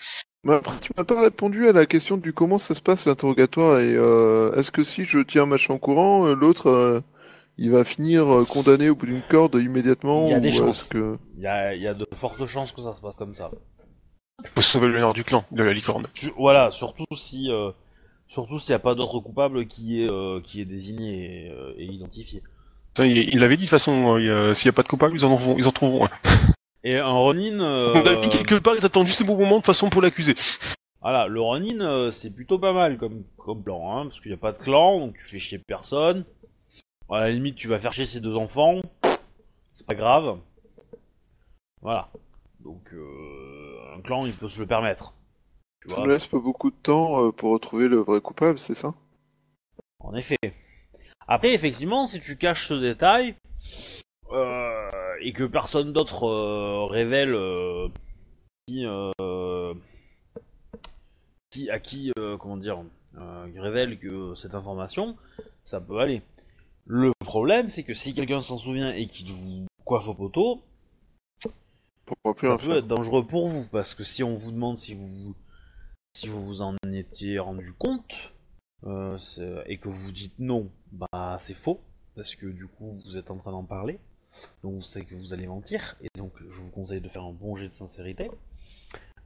Mais 0.44 0.54
après, 0.54 0.76
tu 0.80 0.90
m'as 0.96 1.04
pas 1.04 1.20
répondu 1.22 1.68
à 1.68 1.72
la 1.72 1.86
question 1.86 2.16
du 2.16 2.32
comment 2.32 2.58
ça 2.58 2.74
se 2.74 2.80
passe 2.80 3.06
l'interrogatoire 3.06 3.80
et 3.80 3.94
euh, 3.96 4.54
est-ce 4.56 4.70
que 4.70 4.84
si 4.84 5.04
je 5.04 5.20
tiens 5.20 5.44
un 5.44 5.46
machin 5.46 5.74
au 5.74 5.78
courant, 5.78 6.26
l'autre 6.26 6.68
euh, 6.68 7.00
il 7.58 7.70
va 7.70 7.84
finir 7.84 8.26
euh, 8.32 8.44
condamné 8.44 8.88
au 8.90 8.94
bout 8.94 9.06
d'une 9.06 9.22
corde 9.22 9.54
immédiatement 9.56 10.24
Il 10.26 10.30
y 10.30 10.34
a 10.34 10.40
des 10.40 10.50
chances. 10.50 10.84
que 10.84 11.18
Il 11.36 11.42
y 11.42 11.46
a, 11.46 11.74
il 11.74 11.82
y 11.82 11.86
a 11.86 11.94
de 11.94 12.06
fortes 12.14 12.46
chances 12.46 12.72
que 12.72 12.82
ça 12.82 12.94
se 12.96 13.00
passe 13.00 13.16
comme 13.16 13.34
ça. 13.34 13.50
Faut 14.54 14.60
sauver 14.60 14.88
le 14.88 14.98
nord 15.00 15.14
du 15.14 15.24
clan 15.24 15.44
de 15.52 15.62
la 15.62 15.72
licorne. 15.72 16.04
Voilà, 16.36 16.70
surtout 16.72 17.04
si, 17.14 17.50
euh, 17.50 17.70
surtout 18.28 18.58
s'il 18.58 18.72
n'y 18.72 18.76
a 18.76 18.80
pas 18.80 18.94
d'autre 18.94 19.20
coupable 19.20 19.66
qui 19.66 20.02
est, 20.02 20.10
euh, 20.10 20.40
qui 20.42 20.60
est 20.60 20.64
désigné 20.64 21.46
et, 21.46 21.50
euh, 21.50 21.74
et 21.76 21.84
identifié. 21.84 22.42
Ça, 22.96 23.06
il 23.06 23.16
il 23.16 23.38
l'avait 23.38 23.56
dit 23.56 23.64
de 23.64 23.66
toute 23.68 23.70
façon, 23.70 24.16
euh, 24.18 24.50
il 24.50 24.56
s'il 24.56 24.66
y 24.66 24.68
a 24.68 24.72
pas 24.72 24.82
de 24.82 24.88
coupable 24.88 25.14
ils 25.16 25.24
en 25.24 25.32
auront- 25.32 25.56
ils 25.58 25.68
en 25.68 25.72
trouveront. 25.72 26.06
un. 26.06 26.10
Et 26.84 26.96
un 26.96 27.12
Ronin, 27.12 27.60
euh, 27.60 27.92
On 27.94 28.00
a 28.02 28.14
dit 28.16 28.28
quelque 28.28 28.56
part 28.56 28.74
ils 28.76 28.84
attendent 28.84 29.06
juste 29.06 29.20
le 29.20 29.26
bon 29.26 29.36
moment 29.38 29.60
de 29.60 29.64
façon 29.64 29.88
pour 29.88 30.02
l'accuser. 30.02 30.34
voilà, 31.00 31.28
le 31.28 31.40
Ronin, 31.40 32.10
c'est 32.10 32.34
plutôt 32.34 32.58
pas 32.58 32.72
mal 32.72 32.98
comme, 32.98 33.22
comme 33.38 33.62
plan, 33.62 33.96
hein, 33.98 34.06
parce 34.06 34.20
qu'il 34.20 34.30
n'y 34.32 34.34
a 34.34 34.40
pas 34.40 34.50
de 34.50 34.58
clan, 34.60 34.98
donc 34.98 35.14
tu 35.16 35.24
fais 35.24 35.38
chier 35.38 35.58
personne. 35.58 36.24
À 37.10 37.20
la 37.20 37.30
limite, 37.30 37.56
tu 37.56 37.68
vas 37.68 37.78
faire 37.78 37.92
chier 37.92 38.06
ses 38.06 38.20
deux 38.20 38.36
enfants, 38.36 38.80
c'est 39.74 39.86
pas 39.86 39.94
grave. 39.94 40.38
Voilà. 41.82 42.08
Donc, 42.60 42.92
euh, 42.92 43.94
un 43.96 44.00
clan, 44.00 44.24
il 44.24 44.34
peut 44.34 44.48
se 44.48 44.60
le 44.60 44.66
permettre. 44.66 45.14
Tu 45.82 45.88
ça 45.88 45.96
vois, 45.96 46.06
laisse 46.06 46.26
pas 46.26 46.38
beaucoup 46.38 46.70
de 46.70 46.76
temps 46.76 47.26
euh, 47.26 47.32
pour 47.32 47.50
retrouver 47.50 47.88
le 47.88 47.98
vrai 47.98 48.20
coupable, 48.20 48.58
c'est 48.58 48.74
ça? 48.74 48.94
En 49.98 50.14
effet. 50.14 50.38
Après, 51.26 51.52
effectivement, 51.52 52.06
si 52.06 52.20
tu 52.20 52.36
caches 52.36 52.68
ce 52.68 52.74
détail 52.74 53.34
euh, 54.30 54.88
et 55.20 55.32
que 55.32 55.44
personne 55.44 55.92
d'autre 55.92 56.28
euh, 56.28 56.86
révèle 56.86 57.36
qui, 58.66 58.86
qui 61.50 61.70
à 61.70 61.78
qui 61.80 62.12
comment 62.38 62.56
dire 62.56 62.84
révèle 63.56 63.98
que 63.98 64.34
cette 64.34 64.54
information, 64.54 65.16
ça 65.64 65.80
peut 65.80 65.98
aller. 65.98 66.22
Le 66.86 67.12
problème, 67.20 67.68
c'est 67.68 67.84
que 67.84 67.94
si 67.94 68.14
quelqu'un 68.14 68.42
s'en 68.42 68.56
souvient 68.58 68.92
et 68.92 69.06
qu'il 69.06 69.30
vous 69.30 69.66
coiffe 69.84 70.08
au 70.08 70.14
poteau, 70.14 70.62
plus 72.34 72.48
ça 72.48 72.56
peut 72.56 72.66
faire. 72.66 72.76
être 72.76 72.86
dangereux 72.86 73.24
pour 73.26 73.46
vous 73.46 73.66
parce 73.68 73.94
que 73.94 74.04
si 74.04 74.22
on 74.22 74.34
vous 74.34 74.52
demande 74.52 74.78
si 74.78 74.94
vous 74.94 75.34
si 76.14 76.28
vous 76.28 76.42
vous 76.44 76.60
en 76.60 76.76
étiez 76.92 77.38
rendu 77.38 77.72
compte 77.72 78.32
euh, 78.84 79.16
et 79.66 79.78
que 79.78 79.88
vous 79.88 80.12
dites 80.12 80.38
non, 80.38 80.70
bah 80.90 81.36
c'est 81.38 81.54
faux 81.54 81.80
parce 82.16 82.34
que 82.34 82.46
du 82.46 82.66
coup 82.66 83.00
vous 83.04 83.16
êtes 83.16 83.30
en 83.30 83.36
train 83.38 83.52
d'en 83.52 83.64
parler, 83.64 83.98
donc 84.62 84.74
vous 84.74 84.80
savez 84.82 85.06
que 85.06 85.14
vous 85.14 85.32
allez 85.32 85.46
mentir 85.46 85.96
et 86.02 86.08
donc 86.18 86.32
je 86.40 86.60
vous 86.60 86.70
conseille 86.72 87.00
de 87.00 87.08
faire 87.08 87.22
un 87.22 87.32
bon 87.32 87.56
jet 87.56 87.68
de 87.68 87.74
sincérité. 87.74 88.30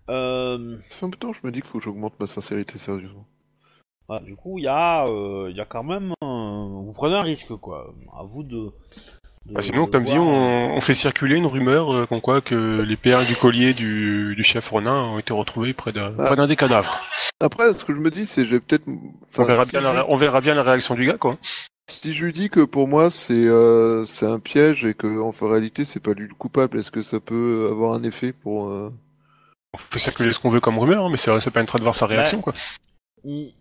Euh, 0.08 0.78
Ça 0.90 0.98
fait 0.98 1.06
un 1.06 1.10
peu 1.10 1.16
de 1.16 1.20
temps 1.20 1.32
que 1.32 1.38
je 1.42 1.46
me 1.46 1.50
dis 1.50 1.60
qu'il 1.60 1.68
faut 1.68 1.78
que 1.78 1.84
j'augmente 1.84 2.20
ma 2.20 2.26
sincérité 2.28 2.78
sérieusement. 2.78 3.26
voilà, 4.06 4.24
du 4.24 4.36
coup 4.36 4.58
il 4.58 4.64
y 4.64 4.68
a 4.68 5.06
euh, 5.08 5.50
y 5.50 5.60
a 5.60 5.64
quand 5.64 5.82
même 5.82 6.12
prenez 6.96 7.14
un 7.14 7.22
risque 7.22 7.54
quoi. 7.56 7.94
À 8.18 8.22
vous 8.24 8.42
de. 8.42 8.72
de- 9.46 9.52
Bah, 9.54 9.62
sinon 9.62 9.86
de 9.86 9.90
comme 9.90 10.04
dit 10.04 10.10
voir- 10.16 10.26
on, 10.26 10.76
on 10.76 10.80
fait 10.80 10.94
circuler 10.94 11.36
une 11.36 11.46
rumeur 11.46 11.92
euh, 11.94 12.06
comme 12.06 12.20
quoi 12.20 12.40
que 12.40 12.80
les 12.82 12.96
perles 12.96 13.26
du 13.26 13.36
collier 13.36 13.74
du, 13.74 14.34
du 14.34 14.42
chef 14.42 14.68
Ronin 14.70 15.04
ont 15.04 15.18
été 15.18 15.32
retrouvées 15.32 15.72
près 15.72 15.92
d'un 15.92 16.12
Ah. 16.18 16.26
près 16.26 16.36
d'un 16.36 16.46
des 16.48 16.56
cadavres. 16.56 17.00
Après, 17.40 17.72
ce 17.72 17.84
que 17.84 17.94
je 17.94 17.98
me 18.00 18.10
dis, 18.10 18.26
c'est 18.26 18.44
j'ai 18.46 18.58
peut-être. 18.58 18.88
On 18.88 19.42
enfin, 19.42 19.64
si 19.64 19.70
bien 19.70 19.80
je- 19.80 19.86
la, 19.86 20.10
on 20.10 20.16
verra 20.16 20.40
bien 20.40 20.54
la 20.54 20.62
réaction 20.64 20.94
du 20.96 21.06
gars 21.06 21.18
quoi. 21.18 21.36
Si 21.88 22.12
je 22.12 22.24
lui 22.24 22.32
dis 22.32 22.48
que 22.50 22.60
pour 22.64 22.88
moi 22.88 23.10
c'est 23.12 23.46
euh, 23.46 24.02
c'est 24.04 24.26
un 24.26 24.40
piège 24.40 24.84
et 24.84 24.94
que 24.94 25.06
en 25.20 25.30
réalité 25.48 25.84
c'est 25.84 26.00
pas 26.00 26.14
lui 26.14 26.26
le 26.26 26.34
coupable, 26.34 26.80
est-ce 26.80 26.90
que 26.90 27.00
ça 27.02 27.20
peut 27.20 27.68
avoir 27.70 27.92
un 27.92 28.02
effet 28.02 28.32
pour 28.32 28.68
euh, 28.68 28.92
On 29.72 29.78
fait 29.78 30.00
circuler 30.00 30.32
ce 30.32 30.40
qu'on 30.40 30.50
veut 30.50 30.58
comme 30.60 30.78
rumeur, 30.80 31.04
hein, 31.04 31.08
mais 31.10 31.16
ça, 31.18 31.38
ça 31.40 31.50
permettra 31.52 31.78
de 31.78 31.84
voir 31.84 31.94
sa 31.94 32.06
réaction 32.06 32.40
quoi. 32.40 32.54
il, 33.22 33.54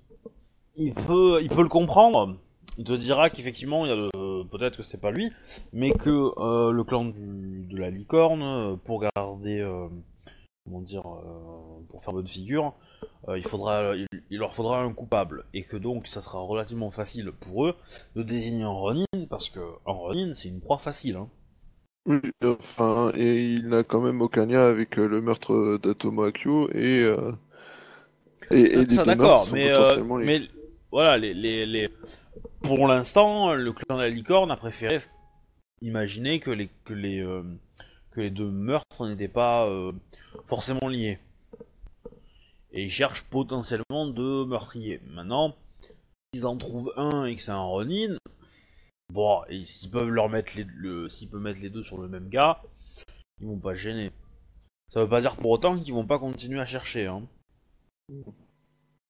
il 0.75 0.93
peut, 0.95 1.39
il 1.43 1.49
peut 1.49 1.61
le 1.61 1.69
comprendre. 1.69 2.35
Il 2.77 2.83
te 2.83 2.93
dira 2.93 3.29
qu'effectivement, 3.29 3.85
il 3.85 3.89
y 3.89 3.91
a 3.91 3.95
le- 3.95 4.43
peut-être 4.43 4.77
que 4.77 4.83
c'est 4.83 4.99
pas 4.99 5.11
lui, 5.11 5.31
mais 5.71 5.91
que 5.91 6.31
euh, 6.37 6.71
le 6.71 6.83
clan 6.83 7.05
du, 7.05 7.65
de 7.69 7.77
la 7.77 7.89
licorne, 7.89 8.41
euh, 8.43 8.75
pour 8.75 9.01
garder, 9.15 9.59
euh, 9.61 9.87
comment 10.65 10.81
dire, 10.81 11.03
euh, 11.05 11.81
pour 11.89 12.03
faire 12.03 12.13
bonne 12.13 12.27
figure, 12.27 12.73
il 13.35 13.43
faudra, 13.43 13.95
il, 13.95 14.07
il 14.29 14.39
leur 14.39 14.53
faudra 14.53 14.81
un 14.81 14.93
coupable, 14.93 15.45
et 15.53 15.63
que 15.63 15.77
donc 15.77 16.05
ça 16.07 16.21
sera 16.21 16.39
relativement 16.39 16.91
facile 16.91 17.31
pour 17.31 17.65
eux 17.65 17.75
de 18.15 18.23
désigner 18.23 18.63
un 18.63 18.69
Ronin, 18.69 19.05
parce 19.29 19.49
que 19.49 19.59
un 19.59 19.93
Ronin 19.93 20.33
c'est 20.35 20.49
une 20.49 20.59
proie 20.59 20.77
facile. 20.77 21.15
Hein. 21.15 21.29
Oui, 22.07 22.19
enfin, 22.43 23.11
et 23.15 23.53
il 23.53 23.67
n'a 23.67 23.83
quand 23.83 24.01
même 24.01 24.21
aucun 24.21 24.45
lien 24.45 24.61
avec 24.61 24.95
le 24.97 25.21
meurtre 25.21 25.79
d'Atomo 25.81 26.23
Akio 26.23 26.69
et, 26.71 27.09
et, 28.51 28.59
et 28.79 28.85
des 28.85 28.95
ça 28.95 29.05
deux 29.05 29.15
d'accord, 29.15 29.47
mais, 29.51 30.41
voilà, 30.91 31.17
les, 31.17 31.33
les, 31.33 31.65
les... 31.65 31.89
pour 32.61 32.87
l'instant, 32.87 33.53
le 33.53 33.71
clan 33.73 33.97
de 33.97 34.01
la 34.01 34.09
licorne 34.09 34.51
a 34.51 34.57
préféré 34.57 35.01
imaginer 35.81 36.39
que 36.39 36.51
les, 36.51 36.69
que 36.83 36.93
les, 36.93 37.19
euh, 37.19 37.43
que 38.11 38.21
les 38.21 38.29
deux 38.29 38.49
meurtres 38.49 39.07
n'étaient 39.07 39.27
pas 39.27 39.67
euh, 39.67 39.91
forcément 40.45 40.87
liés. 40.87 41.19
Et 42.71 42.85
ils 42.85 42.91
cherchent 42.91 43.23
potentiellement 43.23 44.07
deux 44.07 44.45
meurtriers. 44.45 45.01
Maintenant, 45.07 45.55
s'ils 46.33 46.45
en 46.45 46.57
trouvent 46.57 46.93
un 46.97 47.25
et 47.25 47.35
que 47.35 47.41
c'est 47.41 47.51
un 47.51 47.61
Ronin, 47.61 48.17
bon, 49.13 49.43
et 49.47 49.63
s'ils 49.63 49.91
peuvent 49.91 50.09
leur 50.09 50.29
mettre 50.29 50.51
les, 50.57 50.65
le, 50.65 51.07
s'ils 51.09 51.29
peuvent 51.29 51.41
mettre 51.41 51.61
les 51.61 51.69
deux 51.69 51.83
sur 51.83 52.01
le 52.01 52.07
même 52.07 52.29
gars, 52.29 52.61
ils 53.39 53.47
vont 53.47 53.59
pas 53.59 53.75
gêner. 53.75 54.11
Ça 54.89 55.01
veut 55.01 55.09
pas 55.09 55.21
dire 55.21 55.35
pour 55.35 55.51
autant 55.51 55.79
qu'ils 55.79 55.93
vont 55.93 56.05
pas 56.05 56.19
continuer 56.19 56.59
à 56.59 56.65
chercher, 56.65 57.07
hein. 57.07 57.23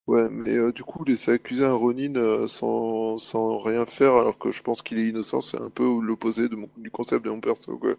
Ouais, 0.08 0.28
mais 0.32 0.56
euh, 0.56 0.72
du 0.72 0.84
coup, 0.84 1.04
laisser 1.04 1.32
accuser 1.32 1.64
un 1.66 1.74
Ronin 1.74 2.16
euh, 2.16 2.48
sans, 2.48 3.18
sans 3.20 3.58
rien 3.60 3.86
faire 3.86 4.14
alors 4.16 4.38
que 4.38 4.52
je 4.52 4.62
pense 4.64 4.82
qu'il 4.82 4.98
est 5.00 5.08
innocent, 5.10 5.42
c'est 5.42 5.60
un 5.62 5.70
peu 5.70 6.00
l'opposé 6.02 6.48
de 6.50 6.56
mon, 6.56 6.70
du 6.78 6.90
concept 6.92 7.26
de 7.26 7.30
mon 7.32 7.40
perso, 7.40 7.78
quoi. 7.78 7.96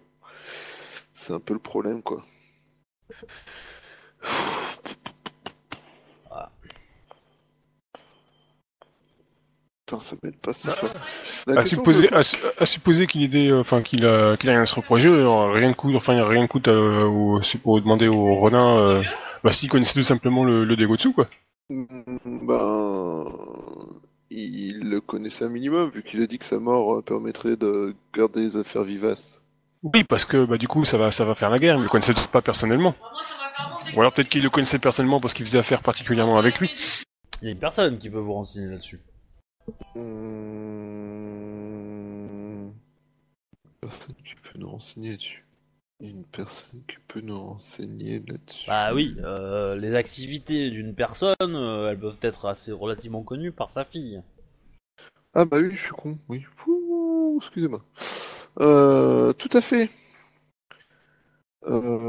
C'est 1.12 1.32
un 1.32 1.40
peu 1.40 1.52
le 1.54 1.58
problème, 1.60 2.02
quoi. 2.02 2.22
Voilà. 6.28 6.50
Putain, 9.86 10.00
ça 10.00 10.16
m'aide 10.22 10.36
pas 10.38 10.52
cette 10.52 10.72
fois. 10.72 10.92
La 11.46 11.54
À 11.54 11.56
question 11.58 11.76
supposer, 11.78 12.08
que- 12.08 12.14
à, 12.14 12.22
su- 12.24 12.36
à 12.58 12.66
supposer 12.66 13.06
qu'il 13.06 13.22
ait 13.22 13.28
des, 13.28 13.50
euh, 13.52 13.60
enfin 13.60 13.82
qu'il 13.82 14.04
a, 14.04 14.36
qu'il 14.36 14.50
a 14.50 14.54
rien 14.54 14.62
à 14.62 14.66
se 14.66 14.74
reprocher, 14.74 15.08
euh, 15.08 15.50
rien 15.52 15.68
ne 15.68 15.74
coûte, 15.74 15.94
enfin 15.94 16.24
rien 16.26 16.42
ne 16.42 16.46
coûte 16.48 16.66
euh, 16.68 17.04
au, 17.04 17.40
au 17.64 17.80
demander 17.80 18.08
au 18.08 18.34
Ronin, 18.34 18.78
euh, 18.78 19.02
bah 19.44 19.52
s'il 19.52 19.68
connaissait 19.68 19.94
tout 20.00 20.02
simplement 20.04 20.44
le, 20.44 20.64
le 20.64 20.76
Degotsu 20.76 21.12
quoi. 21.12 21.28
Ben, 21.68 23.24
il 24.30 24.88
le 24.88 25.00
connaissait 25.00 25.46
un 25.46 25.48
minimum, 25.48 25.90
vu 25.90 26.04
qu'il 26.04 26.22
a 26.22 26.26
dit 26.26 26.38
que 26.38 26.44
sa 26.44 26.60
mort 26.60 26.98
euh, 26.98 27.02
permettrait 27.02 27.56
de 27.56 27.96
garder 28.14 28.40
les 28.40 28.56
affaires 28.56 28.84
vivaces. 28.84 29.42
Oui, 29.82 30.04
parce 30.04 30.24
que 30.24 30.44
bah 30.44 30.58
du 30.58 30.68
coup 30.68 30.84
ça 30.84 30.96
va, 30.96 31.10
ça 31.10 31.24
va 31.24 31.34
faire 31.34 31.50
la 31.50 31.58
guerre, 31.58 31.76
mais 31.76 31.82
il 31.82 31.84
le 31.84 31.90
connaissait 31.90 32.14
pas 32.32 32.40
personnellement. 32.42 32.94
Ou 33.94 34.00
alors 34.00 34.12
peut-être 34.12 34.28
qu'il 34.28 34.42
le 34.42 34.50
connaissait 34.50 34.78
personnellement 34.78 35.20
parce 35.20 35.34
qu'il 35.34 35.44
faisait 35.46 35.58
affaire 35.58 35.82
particulièrement 35.82 36.38
avec 36.38 36.60
lui. 36.60 36.70
Il 37.42 37.46
y 37.46 37.48
a 37.48 37.52
une 37.52 37.58
personne 37.58 37.98
qui 37.98 38.10
peut 38.10 38.18
vous 38.18 38.32
renseigner 38.32 38.68
là-dessus. 38.68 39.00
Hmm. 39.94 40.30
Personne 43.80 44.14
qui 44.24 44.34
peut 44.34 44.58
nous 44.58 44.68
renseigner 44.68 45.16
dessus. 45.16 45.45
Une 46.00 46.24
personne 46.24 46.82
qui 46.86 46.96
peut 47.08 47.22
nous 47.22 47.38
renseigner 47.38 48.22
là-dessus. 48.26 48.68
Bah 48.68 48.92
oui, 48.92 49.16
euh, 49.20 49.76
les 49.76 49.94
activités 49.94 50.68
d'une 50.70 50.94
personne, 50.94 51.34
euh, 51.40 51.88
elles 51.90 51.98
peuvent 51.98 52.18
être 52.20 52.44
assez 52.46 52.70
relativement 52.70 53.22
connues 53.22 53.50
par 53.50 53.70
sa 53.70 53.86
fille. 53.86 54.20
Ah 55.32 55.46
bah 55.46 55.56
oui, 55.58 55.70
je 55.74 55.80
suis 55.80 55.92
con, 55.92 56.18
oui. 56.28 56.44
Ouh, 56.66 57.38
excusez-moi. 57.40 57.82
Euh, 58.60 59.32
tout 59.32 59.48
à 59.54 59.62
fait. 59.62 59.88
Euh... 61.64 62.06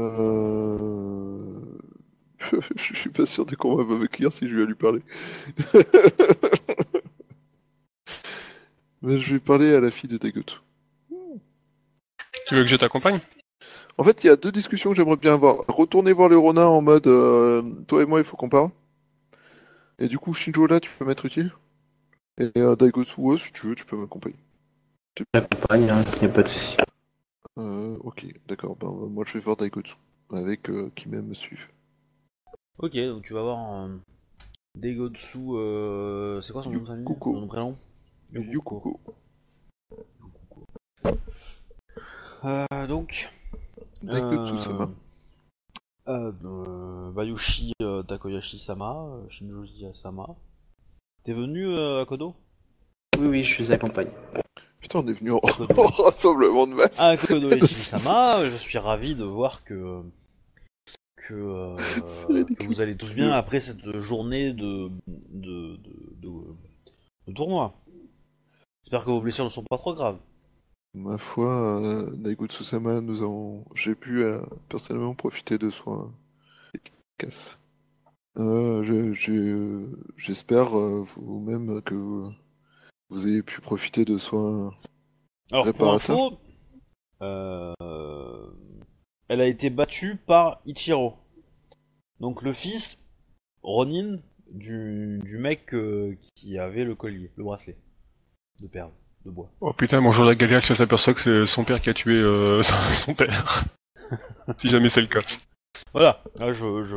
je 2.76 2.94
suis 2.94 3.10
pas 3.10 3.24
sûr 3.24 3.46
de 3.46 3.54
comment 3.54 3.80
elle 3.80 3.86
va 3.86 3.96
m'écrire 3.96 4.32
si 4.32 4.48
je 4.48 4.54
vais 4.54 4.66
lui 4.66 4.74
parler. 4.74 5.00
Mais 9.02 9.18
je 9.18 9.34
vais 9.34 9.40
parler 9.40 9.72
à 9.74 9.80
la 9.80 9.90
fille 9.90 10.10
de 10.10 10.18
Dagotu. 10.18 10.56
Tu 12.46 12.54
veux 12.54 12.62
que 12.62 12.68
je 12.68 12.76
t'accompagne? 12.76 13.20
En 13.98 14.04
fait, 14.04 14.22
il 14.22 14.28
y 14.28 14.30
a 14.30 14.36
deux 14.36 14.52
discussions 14.52 14.90
que 14.90 14.96
j'aimerais 14.96 15.16
bien 15.16 15.34
avoir. 15.34 15.64
Retourner 15.66 16.12
voir 16.12 16.28
le 16.28 16.38
Ronin 16.38 16.66
en 16.66 16.80
mode 16.80 17.08
euh, 17.08 17.62
toi 17.88 18.00
et 18.02 18.06
moi, 18.06 18.20
il 18.20 18.24
faut 18.24 18.36
qu'on 18.36 18.48
parle. 18.48 18.70
Et 19.98 20.06
du 20.06 20.18
coup, 20.18 20.32
Shinjo 20.32 20.68
là, 20.68 20.78
tu 20.78 20.88
peux 20.96 21.04
m'être 21.04 21.26
utile. 21.26 21.52
Et 22.38 22.52
euh, 22.58 22.76
Daigotsu, 22.76 23.36
si 23.38 23.52
tu 23.52 23.66
veux, 23.66 23.74
tu 23.74 23.84
peux 23.84 23.96
m'accompagner. 23.96 24.36
J'accompagne, 25.34 25.90
hein, 25.90 26.04
y 26.22 26.26
a 26.26 26.28
pas 26.28 26.44
de 26.44 26.48
souci. 26.48 26.76
Euh, 27.58 27.96
ok, 28.04 28.24
d'accord. 28.46 28.76
Ben, 28.76 28.86
euh, 28.86 29.08
moi, 29.08 29.24
je 29.26 29.32
vais 29.32 29.40
voir 29.40 29.56
Daigotsu. 29.56 29.96
Avec 30.32 30.70
euh, 30.70 30.92
qui 30.94 31.08
même 31.08 31.26
me 31.26 31.34
suivre. 31.34 31.66
Ok, 32.78 32.94
donc 32.94 33.24
tu 33.24 33.32
vas 33.32 33.42
voir 33.42 33.86
euh, 33.86 33.96
euh, 34.76 36.40
c'est 36.40 36.52
quoi 36.52 36.62
son 36.62 36.70
nom 36.70 36.80
de 36.80 36.86
famille 36.86 37.02
Yukuko. 37.02 37.34
Son 37.34 37.48
prénom? 37.48 37.76
Yukoko. 38.32 39.00
Euh, 42.44 42.86
donc, 42.86 43.32
Daikotsu-sama. 44.02 44.90
euh, 46.08 46.32
euh, 46.44 47.10
Bayushi 47.10 47.72
euh, 47.82 48.02
Takoyashi-sama, 48.02 49.06
euh, 49.08 49.28
Shinjoji-sama. 49.30 50.26
T'es 51.24 51.32
venu 51.32 51.66
euh, 51.66 52.02
à 52.02 52.06
Kodo? 52.06 52.34
Oui, 53.18 53.26
oui, 53.26 53.42
je 53.44 53.54
suis 53.54 53.72
accompagné. 53.72 54.10
Putain, 54.80 55.00
on 55.00 55.08
est 55.08 55.12
venu 55.12 55.32
en, 55.32 55.36
en 55.76 55.86
rassemblement 55.86 56.66
de 56.66 56.74
masse. 56.74 56.96
Ah, 56.98 57.16
Kodo 57.16 57.50
Yashi-sama, 57.54 58.44
je 58.48 58.56
suis 58.56 58.78
ravi 58.78 59.14
de 59.14 59.24
voir 59.24 59.64
que 59.64 60.02
que, 61.16 61.34
euh, 61.34 61.76
que 62.56 62.62
vous 62.62 62.80
allez 62.80 62.96
tous 62.96 63.12
bien 63.12 63.30
après 63.32 63.60
cette 63.60 63.98
journée 63.98 64.52
de 64.54 64.90
de, 65.06 65.76
de, 65.76 66.00
de- 66.22 66.54
de 67.26 67.32
tournoi. 67.32 67.74
J'espère 68.84 69.04
que 69.04 69.10
vos 69.10 69.20
blessures 69.20 69.44
ne 69.44 69.50
sont 69.50 69.64
pas 69.68 69.76
trop 69.76 69.92
graves. 69.94 70.16
Ma 70.94 71.18
foi, 71.18 71.80
euh, 71.82 72.10
Daigotsu-sama, 72.16 73.00
nous 73.00 73.22
avons... 73.22 73.64
j'ai 73.74 73.94
pu 73.94 74.22
euh, 74.24 74.40
personnellement 74.68 75.14
profiter 75.14 75.58
de 75.58 75.70
soins 75.70 76.12
efficaces. 76.74 77.58
Euh, 78.38 78.82
je- 78.84 79.12
je- 79.12 79.86
J'espère 80.16 80.76
euh, 80.78 81.04
vous-même 81.16 81.82
que 81.82 81.94
vous 83.10 83.26
ayez 83.26 83.42
pu 83.42 83.60
profiter 83.60 84.04
de 84.04 84.18
soins. 84.18 84.74
Alors 85.52 85.64
info, 85.94 86.38
elle 89.28 89.40
a 89.40 89.46
été 89.46 89.70
battue 89.70 90.16
par 90.16 90.60
Ichiro. 90.66 91.16
Donc 92.20 92.42
le 92.42 92.52
fils, 92.52 92.98
Ronin, 93.62 94.18
du, 94.50 95.20
du 95.24 95.38
mec 95.38 95.74
qui 96.34 96.58
avait 96.58 96.84
le 96.84 96.94
collier, 96.94 97.30
le 97.36 97.44
bracelet 97.44 97.76
de 98.60 98.66
perles, 98.66 98.92
de 99.28 99.34
bois. 99.34 99.48
Oh 99.60 99.72
putain, 99.72 100.00
bonjour 100.02 100.24
la 100.24 100.34
galère, 100.34 100.60
je 100.60 100.74
s'aperçoit 100.74 101.14
que 101.14 101.20
c'est 101.20 101.46
son 101.46 101.64
père 101.64 101.80
qui 101.80 101.90
a 101.90 101.94
tué 101.94 102.14
euh, 102.14 102.62
son 102.94 103.14
père. 103.14 103.64
si 104.58 104.68
jamais 104.68 104.88
c'est 104.88 105.00
le 105.02 105.06
cas. 105.06 105.20
Voilà, 105.92 106.22
là, 106.40 106.52
je, 106.52 106.84
je, 106.84 106.96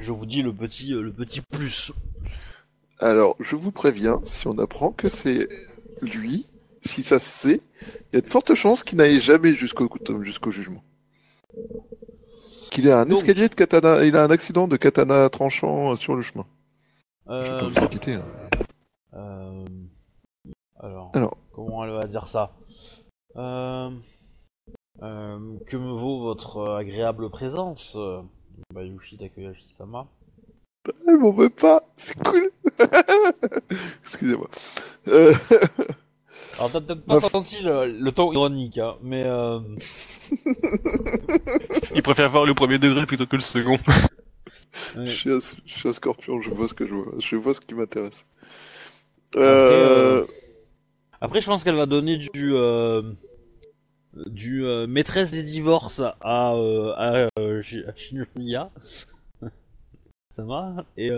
je 0.00 0.12
vous 0.12 0.26
dis 0.26 0.42
le 0.42 0.52
petit, 0.52 0.92
euh, 0.92 1.00
le 1.02 1.12
petit 1.12 1.40
plus. 1.40 1.92
Alors, 2.98 3.36
je 3.40 3.56
vous 3.56 3.72
préviens, 3.72 4.20
si 4.24 4.46
on 4.46 4.58
apprend 4.58 4.92
que 4.92 5.08
c'est 5.08 5.48
lui, 6.02 6.46
si 6.82 7.02
ça 7.02 7.18
se 7.18 7.28
sait, 7.28 7.60
il 8.12 8.16
y 8.16 8.18
a 8.18 8.20
de 8.20 8.26
fortes 8.28 8.54
chances 8.54 8.84
qu'il 8.84 8.98
n'aille 8.98 9.20
jamais 9.20 9.54
jusqu'au 9.54 9.88
jusqu'au 10.22 10.50
jugement. 10.50 10.84
Qu'il 12.70 12.86
ait 12.86 12.92
un 12.92 13.06
Donc- 13.06 13.18
escalier 13.18 13.48
de 13.48 13.54
katana, 13.54 14.04
il 14.04 14.16
a 14.16 14.24
un 14.24 14.30
accident 14.30 14.68
de 14.68 14.76
katana 14.76 15.28
tranchant 15.30 15.96
sur 15.96 16.14
le 16.14 16.22
chemin. 16.22 16.46
Je 17.26 17.50
peux 17.50 17.64
Euh, 17.64 17.68
vous 17.68 17.78
inquiéter. 17.78 18.14
hein. 18.14 18.22
euh, 19.14 19.64
alors, 20.80 21.10
Alors. 21.14 21.36
Comment 21.52 21.84
elle 21.84 21.92
va 21.92 22.06
dire 22.06 22.26
ça 22.26 22.52
euh, 23.36 23.90
euh, 25.02 25.38
Que 25.66 25.76
me 25.76 25.92
vaut 25.92 26.20
votre 26.22 26.58
euh, 26.58 26.76
agréable 26.78 27.30
présence, 27.30 27.94
euh, 27.96 28.20
Bayushi 28.74 29.16
Takoyashi-sama 29.16 30.06
Elle 31.06 31.16
m'en 31.18 31.32
veut 31.32 31.50
pas, 31.50 31.84
c'est 31.96 32.18
cool. 32.22 32.50
Excusez-moi. 34.02 34.48
Euh, 35.08 35.32
Alors 36.58 36.70
t'as 36.72 36.80
peut-être 36.80 37.04
pas 37.04 37.14
Ma- 37.14 37.28
senti 37.28 37.62
le, 37.62 37.86
le 37.86 38.12
ton 38.12 38.32
ironique, 38.32 38.78
hein, 38.78 38.96
mais 39.02 39.24
euh, 39.24 39.58
Il 41.94 42.02
préfère 42.02 42.30
voir 42.30 42.44
le 42.44 42.54
premier 42.54 42.78
degré 42.78 43.06
plutôt 43.06 43.26
que 43.26 43.36
le 43.36 43.42
second. 43.42 43.76
ouais. 44.96 45.06
je, 45.06 45.10
suis 45.10 45.30
un, 45.32 45.38
je 45.66 45.74
suis 45.78 45.88
un 45.88 45.92
scorpion, 45.92 46.40
je 46.40 46.50
vois 46.50 46.68
ce 46.68 46.74
que 46.74 46.86
je 46.86 46.94
vois, 46.94 47.12
je 47.18 47.36
vois 47.36 47.54
ce 47.54 47.60
qui 47.60 47.74
m'intéresse. 47.74 48.24
Euh, 49.36 50.20
euh, 50.22 50.26
après 51.22 51.40
je 51.40 51.46
pense 51.46 51.64
qu'elle 51.64 51.76
va 51.76 51.86
donner 51.86 52.16
du 52.18 52.30
euh, 52.54 53.02
du 54.26 54.64
euh, 54.64 54.86
maîtresse 54.86 55.30
des 55.30 55.42
divorces 55.42 56.00
à 56.20 56.54
euh, 56.54 56.92
à, 56.96 57.28
euh, 57.38 57.62
à 57.88 57.96
Shinjuya. 57.96 58.70
Ça 60.30 60.44
va 60.44 60.86
Et 60.96 61.10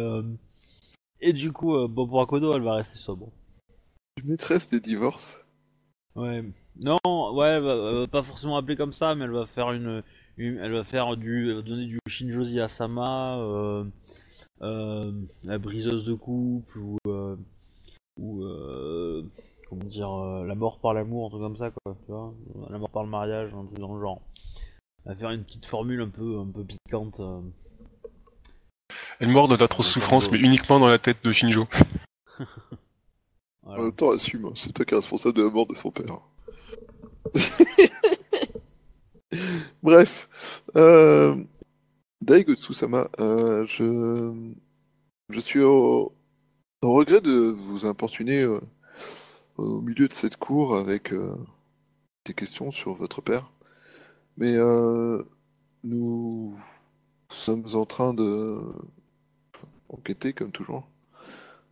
et 1.20 1.32
du 1.32 1.52
coup, 1.52 1.74
euh, 1.76 1.89
bon 1.89 2.06
pour 2.06 2.20
Akodo, 2.20 2.55
elle 2.55 2.62
va 2.62 2.74
rester 2.74 2.98
sobre. 2.98 3.31
maîtresse 4.24 4.68
des 4.68 4.81
divorces. 4.81 5.39
Ouais. 6.16 6.44
Non, 6.81 6.98
ouais, 7.35 7.47
elle 7.48 7.62
va, 7.62 7.72
elle 7.74 7.97
va 8.01 8.06
pas 8.09 8.22
forcément 8.22 8.56
appeler 8.56 8.76
comme 8.76 8.93
ça, 8.93 9.14
mais 9.14 9.24
elle 9.24 9.31
va 9.31 9.47
faire 9.47 9.70
une, 9.72 10.02
une- 10.36 10.59
elle 10.59 10.72
va 10.72 10.82
faire 10.85 11.16
du, 11.16 11.51
elle 11.51 11.56
va 11.56 11.62
donner 11.62 11.86
du 11.86 11.98
Shinjozi 12.09 12.60
Asama, 12.60 13.39
euh, 13.39 13.85
euh, 14.62 15.12
la 15.44 15.59
briseuse 15.59 16.05
de 16.05 16.14
couple 16.14 16.78
ou 16.78 16.98
ou 18.18 18.44
euh, 18.44 19.22
comment 19.69 19.85
dire, 19.85 20.11
euh, 20.11 20.45
la 20.47 20.55
mort 20.55 20.78
par 20.81 20.95
l'amour, 20.95 21.27
un 21.27 21.31
truc 21.31 21.43
comme 21.43 21.57
ça 21.57 21.70
quoi, 21.70 21.97
tu 22.07 22.12
vois, 22.12 22.35
la 22.70 22.78
mort 22.78 22.91
par 22.91 23.03
le 23.03 23.09
mariage, 23.11 23.53
un 23.55 23.65
truc 23.65 23.78
dans 23.78 23.95
le 23.95 24.01
genre. 24.01 24.20
Va 25.05 25.15
faire 25.15 25.31
une 25.31 25.45
petite 25.45 25.66
formule 25.66 26.01
un 26.01 26.09
peu, 26.09 26.39
un 26.39 26.51
peu 26.51 26.65
piquante. 26.65 27.20
euh. 27.20 27.41
Elle 29.20 29.28
mord 29.28 29.49
de 29.49 29.57
d'atroces 29.57 29.91
souffrances, 29.91 30.31
mais 30.31 30.39
uniquement 30.39 30.78
dans 30.78 30.89
la 30.89 30.99
tête 30.99 31.19
de 31.24 31.32
Shinjo. 31.32 31.66
Voilà. 33.66 33.81
En 33.81 33.85
même 33.85 33.95
temps, 33.95 34.11
assume, 34.11 34.45
hein, 34.45 34.53
c'est 34.57 34.74
toi 34.74 34.85
qui 34.85 34.93
es 34.93 34.97
responsable 34.99 35.39
de 35.39 35.43
la 35.45 35.49
mort 35.51 35.66
de 35.66 35.74
son 35.74 35.91
père. 35.91 36.19
Bref, 39.82 40.28
euh, 40.77 41.43
Daigotsu-sama, 42.20 43.09
euh, 43.20 43.65
je, 43.66 44.32
je 45.31 45.41
suis 45.41 45.61
au, 45.61 46.12
au 46.82 46.93
regret 46.93 47.20
de 47.20 47.55
vous 47.57 47.86
importuner 47.86 48.43
euh, 48.43 48.61
au 49.56 49.81
milieu 49.81 50.09
de 50.09 50.12
cette 50.12 50.36
cour 50.36 50.76
avec 50.76 51.12
euh, 51.12 51.35
des 52.24 52.35
questions 52.35 52.70
sur 52.70 52.94
votre 52.94 53.20
père, 53.20 53.51
mais 54.36 54.55
euh, 54.55 55.22
nous 55.85 56.56
sommes 57.31 57.66
en 57.74 57.86
train 57.86 58.14
de 58.14 58.60
enquêter, 59.89 60.32
comme 60.32 60.51
toujours, 60.51 60.89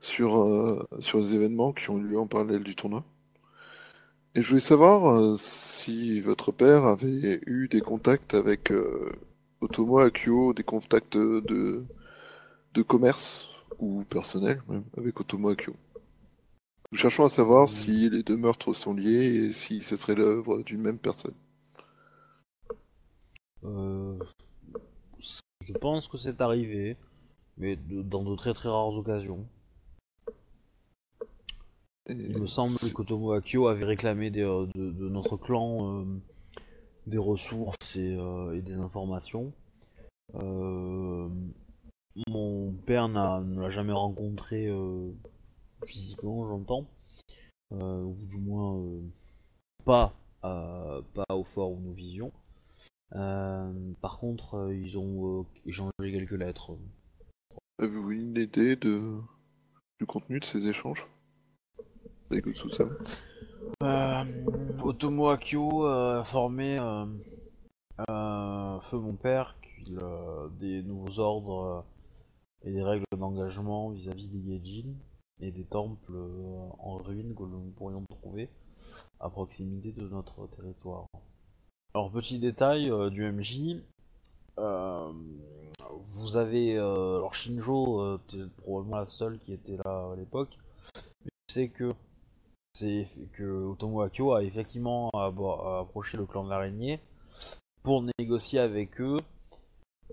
sur, 0.01 0.37
euh, 0.37 0.87
sur 1.01 1.19
les 1.19 1.35
événements 1.35 1.73
qui 1.73 1.91
ont 1.91 1.99
eu 1.99 2.03
lieu 2.03 2.19
en 2.19 2.27
parallèle 2.27 2.63
du 2.63 2.75
tournoi. 2.77 3.05
Et 4.35 4.43
je 4.43 4.49
voulais 4.49 4.61
savoir 4.61 5.37
si 5.39 6.21
votre 6.21 6.53
père 6.53 6.85
avait 6.85 7.41
eu 7.47 7.69
des 7.69 7.81
contacts 7.83 8.35
avec 8.35 8.73
Otomo 9.61 9.99
Akio, 9.99 10.55
des 10.55 10.63
contacts 10.63 11.17
de, 11.19 11.85
de 12.73 12.83
commerce 12.83 13.49
ou 13.79 14.05
personnels 14.05 14.63
même 14.69 14.85
avec 14.97 15.21
Otomo 15.21 15.51
Akio. 15.51 15.75
Nous 16.93 16.99
cherchons 16.99 17.25
à 17.25 17.29
savoir 17.31 17.69
si 17.71 18.11
les 18.11 18.23
deux 18.23 18.37
meurtres 18.37 18.75
sont 18.75 18.93
liés 18.93 19.47
et 19.47 19.53
si 19.53 19.81
ce 19.83 19.97
serait 19.97 20.15
l'œuvre 20.15 20.61
d'une 20.63 20.83
même 20.83 20.99
personne. 20.99 21.35
Euh, 23.65 24.19
je 25.19 25.73
pense 25.73 26.07
que 26.07 26.19
c'est 26.19 26.43
arrivé, 26.43 26.99
mais 27.57 27.77
de- 27.77 28.03
dans 28.03 28.23
de 28.23 28.37
très 28.37 28.53
très 28.53 28.69
rares 28.69 28.93
occasions. 28.95 29.47
Et 32.09 32.13
Il 32.13 32.39
me 32.39 32.47
semble 32.47 32.73
c'est- 32.73 32.93
qu'Otomo 32.93 33.33
Akio 33.33 33.69
avait 33.69 33.85
réclamé 33.85 34.31
des, 34.31 34.43
euh, 34.43 34.67
de, 34.75 34.91
de 34.91 35.09
notre 35.09 35.39
clan 35.39 36.01
euh, 36.01 36.05
des 37.07 37.17
ressources 37.19 37.97
et, 37.97 38.15
euh, 38.19 38.55
et 38.55 38.61
des 38.61 38.75
informations. 38.75 39.53
Euh, 40.35 41.29
mon 42.27 42.73
père 42.85 43.09
n'a- 43.09 43.41
ne 43.41 43.63
l'a 43.63 43.71
jamais 43.71 43.93
rencontré 43.93 44.67
euh, 44.67 45.11
physiquement, 45.87 46.47
j'entends. 46.47 46.87
Euh, 47.73 48.03
ou 48.03 48.17
du 48.27 48.39
moins 48.39 48.77
euh, 48.77 49.01
pas, 49.85 50.13
euh, 50.45 51.01
pas 51.15 51.35
au 51.35 51.45
fort 51.45 51.73
où 51.73 51.81
nous 51.81 51.95
vivions. 51.95 52.33
Euh, 53.15 53.93
par 54.01 54.19
contre, 54.19 54.55
euh, 54.55 54.75
ils 54.75 54.99
ont 54.99 55.41
euh, 55.41 55.45
échangé 55.67 55.91
quelques 56.01 56.33
lettres. 56.33 56.77
Avez-vous 57.79 58.11
une 58.11 58.37
idée 58.37 58.77
de... 58.77 59.19
du 59.99 60.07
contenu 60.07 60.41
de 60.41 60.45
ces 60.45 60.67
échanges? 60.69 61.07
Daigotsu-sama 62.31 62.91
Euh, 63.83 64.25
Otomo 64.83 65.29
Akio 65.29 65.87
a 65.87 66.19
informé 66.19 66.79
euh, 66.79 67.07
euh, 68.09 68.81
feu 68.81 68.99
mon 68.99 69.15
père 69.15 69.57
qu'il 69.63 69.99
a 69.99 70.49
des 70.59 70.83
nouveaux 70.83 71.19
ordres 71.21 71.85
euh, 72.65 72.69
et 72.69 72.73
des 72.73 72.83
règles 72.83 73.05
d'engagement 73.17 73.91
vis-à-vis 73.91 74.29
des 74.29 74.41
Gaijin 74.41 74.95
et 75.41 75.51
des 75.51 75.65
temples 75.65 76.15
euh, 76.15 76.69
en 76.79 76.97
ruine 76.97 77.35
que 77.35 77.43
nous 77.43 77.73
pourrions 77.77 78.05
trouver 78.09 78.49
à 79.21 79.29
proximité 79.29 79.93
de 79.93 80.09
notre 80.09 80.47
territoire. 80.49 81.07
Alors 81.95 82.11
petit 82.11 82.39
détail 82.39 82.91
euh, 82.91 83.11
du 83.11 83.31
MJ, 83.31 83.83
euh, 84.59 85.13
vous 86.01 86.37
avez 86.37 86.77
alors 86.77 87.35
Shinjo, 87.35 88.19
probablement 88.59 88.99
la 88.99 89.07
seule 89.07 89.39
qui 89.39 89.53
était 89.53 89.77
là 89.85 90.11
à 90.13 90.17
l'époque, 90.17 90.57
mais 91.25 91.31
c'est 91.49 91.69
que 91.69 91.95
Otomo 93.43 94.03
Akio 94.03 94.33
a 94.33 94.43
effectivement 94.43 95.11
approché 95.11 96.17
le 96.17 96.27
clan 96.27 96.45
de 96.45 96.51
l'araignée 96.51 97.01
pour 97.83 98.05
négocier 98.19 98.59
avec 98.61 99.01
eux 99.01 99.19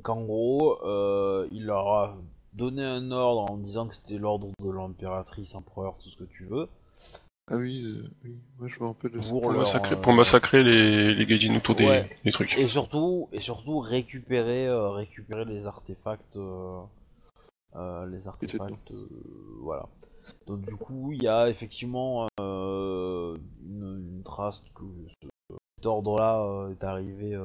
qu'en 0.03 0.23
gros 0.23 0.79
il 1.51 1.65
leur 1.65 1.87
a 1.87 2.17
donné 2.53 2.83
un 2.83 3.11
ordre 3.11 3.51
en 3.51 3.57
disant 3.57 3.87
que 3.87 3.95
c'était 3.95 4.17
l'ordre 4.17 4.49
de 4.59 4.69
l'impératrice, 4.71 5.55
empereur, 5.55 5.95
tout 6.01 6.09
ce 6.09 6.17
que 6.17 6.23
tu 6.25 6.45
veux, 6.45 6.67
Ah 7.51 7.55
oui, 7.57 7.83
euh, 7.83 8.07
oui, 8.23 8.37
moi 8.59 8.67
je 8.67 8.79
me 8.79 8.87
rappelle 8.87 9.11
de 9.11 9.21
ça. 9.21 9.29
Pour 9.31 9.41
Pour, 9.41 9.51
leur, 9.51 9.59
massacrer, 9.61 9.95
euh, 9.95 10.01
pour 10.01 10.13
massacrer 10.13 10.63
les, 10.63 11.15
les 11.15 11.25
gaijins 11.25 11.55
autour 11.55 11.75
des, 11.75 11.85
Ouais. 11.87 12.09
des 12.23 12.31
trucs. 12.31 12.57
Et 12.57 12.67
surtout, 12.67 13.27
et 13.31 13.39
surtout 13.39 13.79
récupérer, 13.79 14.67
euh, 14.67 14.89
récupérer 14.89 15.45
les 15.45 15.65
artefacts, 15.65 16.37
euh, 16.37 16.81
les 18.07 18.27
artefacts, 18.27 18.93
voilà. 19.61 19.87
Donc 20.47 20.61
du 20.61 20.75
coup, 20.75 21.11
il 21.13 21.23
y 21.23 21.27
a 21.27 21.49
effectivement 21.49 22.27
une, 22.39 23.37
une 23.65 24.21
trace 24.23 24.63
que 24.75 24.83
ce- 25.23 25.55
cet 25.77 25.85
ordre-là 25.85 26.69
est 26.71 26.83
arrivé 26.83 27.35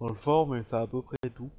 dans 0.00 0.08
le 0.08 0.14
fort, 0.14 0.46
mais 0.48 0.62
c'est 0.64 0.76
à 0.76 0.86
peu 0.86 1.02
près 1.02 1.16
tout. 1.34 1.50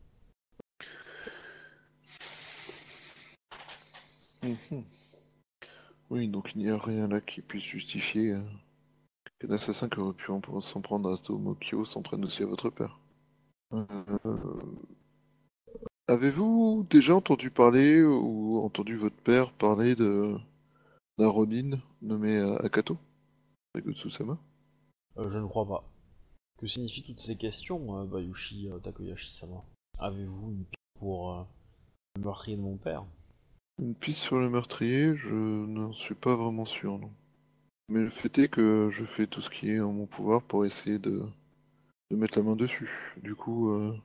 Mhm. 4.43 4.83
Oui, 6.09 6.27
donc 6.27 6.51
il 6.55 6.61
n'y 6.63 6.69
a 6.69 6.77
rien 6.77 7.07
là 7.07 7.21
qui 7.21 7.41
puisse 7.41 7.63
justifier 7.63 8.33
euh, 8.33 8.41
qu'un 9.39 9.51
assassin 9.51 9.89
qui 9.89 9.99
aurait 9.99 10.13
pu 10.13 10.31
en- 10.31 10.61
s'en 10.61 10.81
prendre 10.81 11.11
à 11.13 11.17
Tomokyo 11.17 11.85
s'en 11.85 12.01
prenne 12.01 12.25
aussi 12.25 12.43
à 12.43 12.47
votre 12.47 12.69
père. 12.69 12.99
Euh, 13.73 13.87
Avez-vous 16.07 16.85
déjà 16.89 17.15
entendu 17.15 17.51
parler 17.51 18.03
ou 18.03 18.59
entendu 18.63 18.95
votre 18.97 19.15
père 19.15 19.51
parler 19.53 19.95
de 19.95 20.35
d'un 21.17 21.27
Ronin 21.27 21.77
nommé 22.01 22.39
Akato 22.63 22.97
Euh, 25.17 25.29
je 25.29 25.37
ne 25.37 25.45
crois 25.47 25.67
pas. 25.67 25.83
Que 26.57 26.67
signifient 26.67 27.03
toutes 27.03 27.19
ces 27.19 27.35
questions, 27.37 27.97
euh, 27.99 28.05
Bayushi 28.05 28.69
Takoyashi-sama? 28.83 29.63
Avez-vous 29.99 30.51
une 30.51 30.65
piste 30.65 30.81
pour 30.99 31.47
le 32.15 32.21
meurtrier 32.21 32.57
de 32.57 32.61
mon 32.61 32.77
père? 32.77 33.05
Une 33.79 33.95
piste 33.95 34.19
sur 34.19 34.37
le 34.37 34.49
meurtrier, 34.49 35.15
je 35.15 35.33
n'en 35.33 35.93
suis 35.93 36.15
pas 36.15 36.35
vraiment 36.35 36.65
sûr, 36.65 36.97
non. 36.99 37.11
Mais 37.87 38.01
le 38.01 38.09
fait 38.09 38.37
est 38.37 38.47
que 38.49 38.89
je 38.91 39.05
fais 39.05 39.25
tout 39.25 39.41
ce 39.41 39.49
qui 39.49 39.71
est 39.71 39.79
en 39.79 39.93
mon 39.93 40.05
pouvoir 40.05 40.43
pour 40.43 40.65
essayer 40.65 40.99
de, 40.99 41.23
de 42.11 42.15
mettre 42.15 42.37
la 42.37 42.43
main 42.43 42.55
dessus. 42.55 43.15
Du 43.23 43.35
coup, 43.35 43.71
euh, 43.71 43.97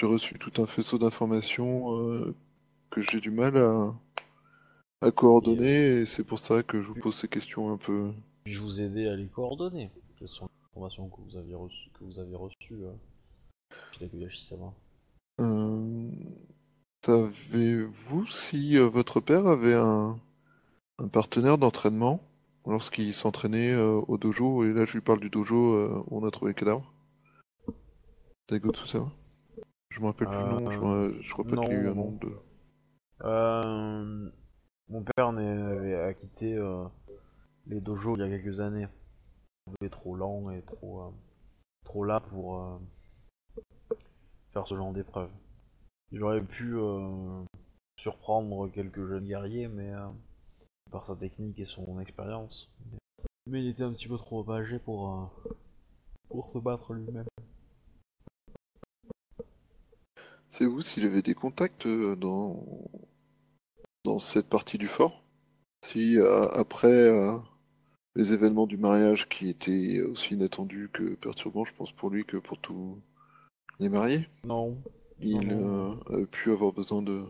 j'ai 0.00 0.06
reçu 0.06 0.38
tout 0.38 0.60
un 0.60 0.66
faisceau 0.66 0.98
d'informations 0.98 1.96
euh, 1.98 2.34
que 2.90 3.02
j'ai 3.02 3.20
du 3.20 3.30
mal 3.30 3.56
à, 3.58 3.94
à 5.02 5.10
coordonner, 5.10 5.98
et 6.00 6.06
c'est 6.06 6.24
pour 6.24 6.38
ça 6.38 6.62
que 6.62 6.80
je 6.80 6.88
vous 6.88 6.94
pose 6.94 7.14
ces 7.14 7.28
questions 7.28 7.70
un 7.72 7.76
peu. 7.76 8.10
Puis-je 8.44 8.60
vous 8.60 8.80
aider 8.80 9.06
à 9.06 9.16
les 9.16 9.26
coordonner 9.26 9.90
Quelles 10.18 10.28
sont 10.28 10.46
les 10.46 10.66
informations 10.70 11.08
que 11.08 11.20
vous 11.20 11.36
aviez 11.36 11.54
reçues, 11.54 11.90
que 11.98 12.04
vous 12.04 12.18
avez 12.18 12.34
reçues 12.34 12.72
euh, 12.72 12.92
Euh, 15.40 16.08
Savez-vous 17.04 18.24
si 18.24 18.78
euh, 18.78 18.88
votre 18.88 19.20
père 19.20 19.46
avait 19.46 19.74
un, 19.74 20.18
un 20.96 21.08
partenaire 21.08 21.58
d'entraînement 21.58 22.22
lorsqu'il 22.64 23.12
s'entraînait 23.12 23.72
euh, 23.74 24.00
au 24.08 24.16
dojo, 24.16 24.64
et 24.64 24.72
là 24.72 24.86
je 24.86 24.94
lui 24.94 25.02
parle 25.02 25.20
du 25.20 25.28
dojo 25.28 25.74
euh, 25.74 26.02
où 26.06 26.24
on 26.24 26.26
a 26.26 26.30
trouvé 26.30 26.52
le 26.52 26.54
cadavre 26.54 26.90
Daigo 28.48 28.72
Tsusawa 28.72 29.12
Je 29.90 30.00
me 30.00 30.06
rappelle 30.06 30.28
plus 30.28 30.38
le 30.38 30.48
nom, 30.48 30.70
je, 30.70 30.78
me- 30.78 31.20
je 31.20 31.30
crois 31.34 31.44
pas 31.44 31.56
qu'il 31.58 31.74
y 31.74 31.76
a 31.76 31.80
eu 31.80 31.88
un 31.88 31.94
nom 31.94 32.12
de... 32.12 32.32
Euh, 33.24 34.30
mon 34.88 35.02
père 35.02 35.26
avait 35.28 35.94
a 35.96 36.14
quitté 36.14 36.58
les 37.66 37.82
dojos 37.82 38.16
il 38.16 38.20
y 38.20 38.22
a 38.22 38.28
quelques 38.30 38.60
années. 38.60 38.88
Il 39.66 39.74
était 39.74 39.90
trop 39.94 40.16
lent 40.16 40.50
et 40.52 40.62
trop, 40.62 41.12
trop 41.84 42.04
là 42.06 42.20
pour 42.20 42.80
faire 44.54 44.66
ce 44.66 44.74
genre 44.74 44.94
d'épreuve. 44.94 45.28
J'aurais 46.12 46.42
pu 46.42 46.76
euh, 46.76 47.44
surprendre 47.98 48.68
quelques 48.68 49.06
jeunes 49.06 49.26
guerriers, 49.26 49.68
mais 49.68 49.92
euh, 49.92 50.08
par 50.90 51.06
sa 51.06 51.16
technique 51.16 51.58
et 51.58 51.66
son 51.66 52.00
expérience. 52.00 52.70
Mais 53.46 53.62
il 53.62 53.68
était 53.68 53.82
un 53.82 53.92
petit 53.92 54.08
peu 54.08 54.16
trop 54.16 54.48
âgé 54.50 54.78
pour, 54.78 55.12
euh, 55.12 55.24
pour 56.28 56.50
se 56.50 56.58
battre 56.58 56.94
lui-même. 56.94 57.26
Savez-vous 60.48 60.82
s'il 60.82 61.04
avait 61.04 61.22
des 61.22 61.34
contacts 61.34 61.88
dans... 61.88 62.64
dans 64.04 64.18
cette 64.18 64.48
partie 64.48 64.78
du 64.78 64.86
fort? 64.86 65.24
Si 65.84 66.16
euh, 66.16 66.48
après 66.52 66.88
euh, 66.88 67.36
les 68.14 68.32
événements 68.32 68.66
du 68.66 68.76
mariage 68.76 69.28
qui 69.28 69.48
étaient 69.48 70.00
aussi 70.00 70.34
inattendus 70.34 70.88
que 70.92 71.14
perturbants, 71.16 71.64
je 71.64 71.74
pense 71.74 71.92
pour 71.92 72.08
lui 72.08 72.24
que 72.24 72.36
pour 72.36 72.58
tous 72.58 73.02
les 73.80 73.88
mariés, 73.88 74.26
Non. 74.44 74.78
Il 75.20 75.52
euh, 75.52 75.94
a 76.22 76.26
pu 76.26 76.50
avoir 76.50 76.72
besoin 76.72 77.02
de 77.02 77.24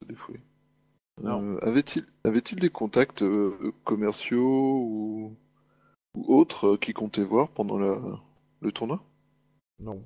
se 0.00 0.06
défouler. 0.06 0.40
Euh, 1.24 1.58
avait-il 1.60 2.06
avait-il 2.24 2.60
des 2.60 2.70
contacts 2.70 3.22
euh, 3.22 3.72
commerciaux 3.84 4.78
ou, 4.80 5.36
ou 6.16 6.34
autres 6.34 6.68
euh, 6.68 6.76
qui 6.76 6.92
comptaient 6.92 7.24
voir 7.24 7.50
pendant 7.50 7.78
la... 7.78 8.00
le 8.60 8.72
tournoi? 8.72 9.04
Non. 9.78 10.02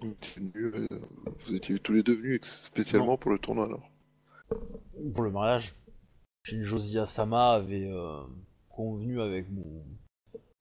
Vous 0.00 1.54
étiez 1.54 1.78
tous 1.78 1.92
les 1.92 2.02
deux 2.02 2.16
venus 2.16 2.40
spécialement 2.44 3.12
Non. 3.12 3.16
pour 3.18 3.30
le 3.30 3.38
tournoi 3.38 3.66
alors? 3.66 3.88
Pour 5.14 5.24
le 5.24 5.30
mariage. 5.30 5.74
Shinjozi 6.44 6.98
Asama 6.98 7.52
avait 7.52 7.88
convenu 8.70 9.20
avec 9.20 9.50
mon, 9.50 9.84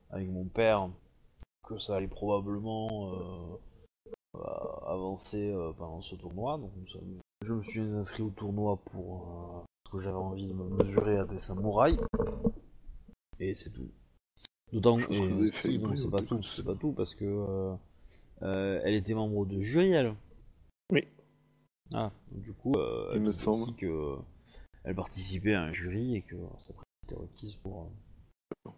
avec 0.10 0.30
mon 0.30 0.45
père 0.45 0.90
que 1.68 1.77
ça 1.77 1.95
allait 1.95 2.07
probablement 2.07 3.60
avancer 4.88 5.51
euh, 5.51 5.72
pendant 5.73 6.01
ce 6.01 6.15
tournoi. 6.15 6.57
Donc 6.57 6.72
nous 6.77 6.88
sommes- 6.88 7.19
je 7.45 7.53
me 7.53 7.64
suis 7.64 7.81
inscrit 7.81 8.23
au 8.23 8.30
tournoi 8.30 8.77
pour 8.91 9.23
euh, 9.23 9.64
parce 9.84 9.93
que 9.95 10.01
j'avais 10.01 10.18
envie 10.18 10.47
de 10.47 10.53
me 10.53 10.64
mesurer 10.84 11.18
à 11.18 11.26
des 11.26 11.39
samouraïs. 11.39 11.99
Et 13.39 13.56
c'est 13.56 13.69
tout. 13.72 13.89
D'autant 14.72 14.97
que 14.97 15.49
si, 15.51 15.81
c'est 15.97 16.10
pas 16.11 16.22
tout, 16.22 16.43
c'est 16.43 16.64
pas 16.65 16.76
tout 16.76 16.91
parce 16.91 17.15
que 17.15 17.26
euh, 17.26 17.73
euh, 18.43 18.81
elle 18.84 18.93
était 18.93 19.14
membre 19.15 19.45
de 19.45 19.60
jury 19.60 19.91
elle. 19.91 20.14
Oui. 20.91 21.07
Ah, 21.93 22.11
du 22.31 22.53
coup, 22.53 22.73
euh, 22.76 23.10
Il 23.14 23.18
elle 23.18 23.22
me 23.23 23.31
semble. 23.31 23.64
aussi 23.64 23.73
que 23.73 24.15
elle 24.84 24.95
participait 24.95 25.56
à 25.56 25.64
un 25.64 25.72
jury 25.72 26.15
et 26.18 26.22
que 26.22 26.35
sa 26.60 26.73
présence 26.73 26.85
était 27.07 27.15
requise 27.15 27.56
pour. 27.56 27.89
euh, 28.68 28.69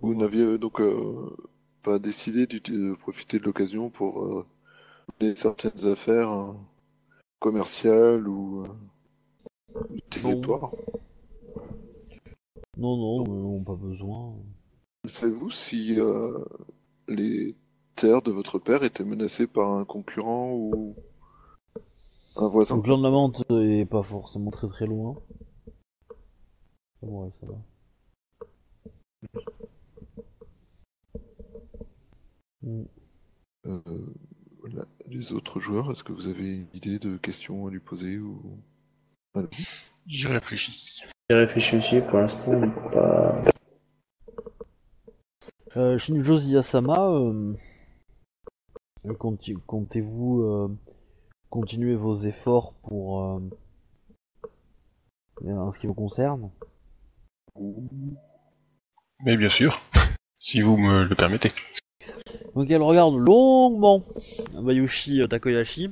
Vous 0.00 0.14
n'aviez 0.14 0.42
euh, 0.42 0.58
donc 0.58 0.80
euh, 0.80 1.34
pas 1.82 1.98
décidé 1.98 2.46
de 2.46 2.94
profiter 2.94 3.38
de 3.38 3.44
l'occasion 3.44 3.88
pour 3.88 4.22
euh, 5.08 5.24
mener 5.24 5.34
certaines 5.36 5.86
affaires 5.86 6.30
euh, 6.30 6.52
commerciales 7.38 8.26
ou 8.28 8.64
euh, 8.64 8.68
du 9.90 10.02
territoire 10.02 10.72
Non, 12.76 12.96
non, 12.96 13.24
non, 13.24 13.64
pas 13.64 13.74
besoin. 13.74 14.34
Savez-vous 15.06 15.50
si 15.50 15.98
euh, 16.00 16.38
les 17.08 17.56
terres 17.94 18.22
de 18.22 18.32
votre 18.32 18.58
père 18.58 18.82
étaient 18.82 19.04
menacées 19.04 19.46
par 19.46 19.70
un 19.70 19.84
concurrent 19.84 20.52
ou 20.52 20.96
un 22.36 22.48
voisin? 22.48 22.76
Le 22.76 22.82
clan 22.82 22.98
de 22.98 23.02
la 23.04 23.10
menthe 23.10 23.42
est 23.50 23.86
pas 23.86 24.02
forcément 24.02 24.50
très 24.50 24.68
très 24.68 24.86
loin. 24.86 25.16
Ouais, 27.02 27.30
ça 27.40 27.46
va. 27.46 27.54
Mm. 32.62 32.84
Euh, 33.66 33.80
Les 35.08 35.32
autres 35.32 35.60
joueurs, 35.60 35.90
est-ce 35.90 36.02
que 36.02 36.12
vous 36.12 36.26
avez 36.26 36.56
une 36.56 36.68
idée 36.74 36.98
de 36.98 37.16
questions 37.16 37.66
à 37.66 37.70
lui 37.70 37.80
poser 37.80 38.18
ou... 38.18 38.58
Voilà. 39.34 39.48
J'y 40.06 40.26
réfléchis. 40.26 41.02
J'ai 41.30 41.36
réfléchi 41.36 41.76
aussi, 41.76 42.00
pour 42.00 42.18
l'instant, 42.18 42.70
pas... 42.92 43.42
Euh, 45.76 45.98
Shinjozi 45.98 46.56
Asama, 46.56 46.98
euh, 47.00 47.54
conti- 49.18 49.58
comptez-vous 49.66 50.42
euh, 50.42 50.76
continuer 51.50 51.94
vos 51.94 52.14
efforts 52.14 52.72
pour 52.82 53.22
euh, 53.22 53.40
en 55.44 55.70
ce 55.70 55.78
qui 55.78 55.86
vous 55.86 55.94
concerne? 55.94 56.50
Mais 59.24 59.36
bien 59.36 59.50
sûr, 59.50 59.80
si 60.40 60.62
vous 60.62 60.76
me 60.78 61.04
le 61.04 61.14
permettez. 61.14 61.52
Donc 62.54 62.70
elle 62.70 62.82
regarde 62.82 63.14
longuement 63.14 64.02
Bayushi 64.54 65.20
Takoyashi 65.28 65.90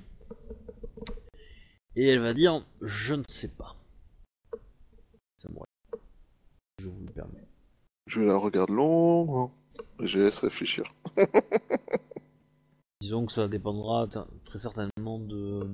et 1.96 2.08
elle 2.08 2.20
va 2.20 2.34
dire 2.34 2.64
je 2.80 3.14
ne 3.14 3.24
sais 3.28 3.48
pas. 3.48 3.76
Samouraï. 5.36 5.66
Je 6.80 6.88
vous 6.88 7.00
le 7.06 7.12
permets. 7.12 7.46
Je 8.06 8.20
la 8.20 8.36
regarde 8.36 8.70
longuement 8.70 9.52
et 10.00 10.06
je 10.06 10.20
laisse 10.20 10.40
réfléchir. 10.40 10.94
Disons 13.00 13.26
que 13.26 13.32
cela 13.32 13.48
dépendra 13.48 14.08
très 14.44 14.58
certainement 14.58 15.18
de 15.18 15.68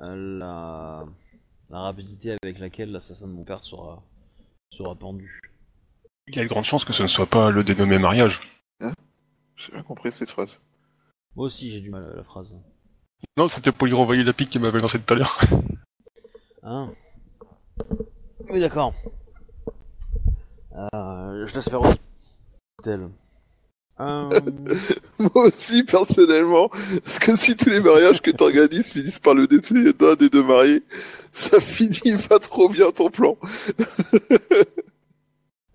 euh, 0.00 0.38
la, 0.38 1.04
la 1.70 1.80
rapidité 1.80 2.36
avec 2.42 2.58
laquelle 2.58 2.92
l'assassin 2.92 3.26
de 3.26 3.32
mon 3.32 3.44
père 3.44 3.64
sera, 3.64 4.02
sera 4.70 4.94
pendu. 4.94 5.40
Il 6.28 6.36
y 6.36 6.38
a 6.38 6.42
de 6.44 6.48
grandes 6.48 6.64
chances 6.64 6.84
que 6.84 6.92
ce 6.92 7.02
ne 7.02 7.08
soit 7.08 7.26
pas 7.26 7.50
le 7.50 7.64
dénommé 7.64 7.98
mariage. 7.98 8.61
J'ai 9.64 9.72
bien 9.72 9.82
compris 9.84 10.10
cette 10.10 10.30
phrase. 10.30 10.60
Moi 11.36 11.46
aussi 11.46 11.70
j'ai 11.70 11.80
du 11.80 11.90
mal 11.90 12.04
à 12.12 12.16
la 12.16 12.24
phrase. 12.24 12.48
Non, 13.36 13.46
c'était 13.46 13.70
pour 13.70 13.86
lui 13.86 13.94
renvoyer 13.94 14.24
la 14.24 14.32
pique 14.32 14.50
qu'il 14.50 14.60
m'avait 14.60 14.80
lancée 14.80 14.98
tout 15.00 15.14
à 15.14 15.16
l'heure. 15.16 15.40
Hein 16.64 16.92
Oui 18.50 18.60
d'accord. 18.60 18.94
Euh, 20.76 21.46
je 21.46 21.54
l'espère 21.54 21.80
aussi. 21.82 21.98
Tel. 22.84 23.08
Euh, 23.98 24.40
Moi 25.18 25.46
aussi, 25.46 25.82
personnellement, 25.82 26.68
parce 27.04 27.18
que 27.18 27.36
si 27.36 27.56
tous 27.56 27.68
les 27.68 27.80
mariages 27.80 28.22
que 28.22 28.30
t'organises 28.30 28.92
finissent 28.92 29.18
par 29.18 29.34
le 29.34 29.48
décès 29.48 29.92
d'un 29.92 30.14
des 30.14 30.28
deux 30.28 30.44
mariés, 30.44 30.84
ça 31.32 31.58
finit 31.60 32.16
pas 32.16 32.38
trop 32.38 32.68
bien 32.68 32.92
ton 32.92 33.10
plan. 33.10 33.36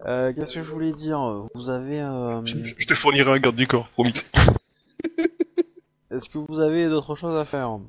Euh, 0.08 0.34
Qu'est-ce 0.34 0.56
que 0.56 0.62
je 0.64 0.72
voulais 0.72 0.92
dire? 0.94 1.20
Vous 1.54 1.70
avez. 1.70 2.02
euh, 2.02 2.46
Je, 2.46 2.58
je 2.78 2.88
te 2.88 2.94
fournirai 2.94 3.32
un 3.32 3.40
garde 3.40 3.56
du 3.56 3.68
corps, 3.68 3.90
promis. 3.90 4.14
Est-ce 6.12 6.30
que 6.30 6.38
vous 6.38 6.60
avez 6.60 6.88
d'autres 6.88 7.16
choses 7.16 7.36
à 7.36 7.46
faire? 7.46 7.80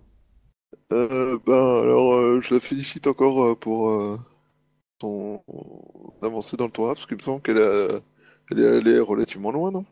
Euh, 0.92 1.38
ben, 1.46 1.52
alors, 1.82 2.14
euh, 2.14 2.40
je 2.40 2.54
la 2.54 2.60
félicite 2.60 3.06
encore 3.06 3.44
euh, 3.44 3.54
pour 3.54 3.90
euh, 3.90 4.18
son 5.00 5.42
avancée 6.22 6.56
dans 6.56 6.64
le 6.66 6.70
tournoi, 6.72 6.94
parce 6.94 7.06
qu'il 7.06 7.16
me 7.16 7.22
semble 7.22 7.40
qu'elle 7.42 7.58
a... 7.62 8.00
elle 8.50 8.58
est 8.60 8.76
allée 8.78 8.98
relativement 8.98 9.52
loin, 9.52 9.70
non? 9.70 9.84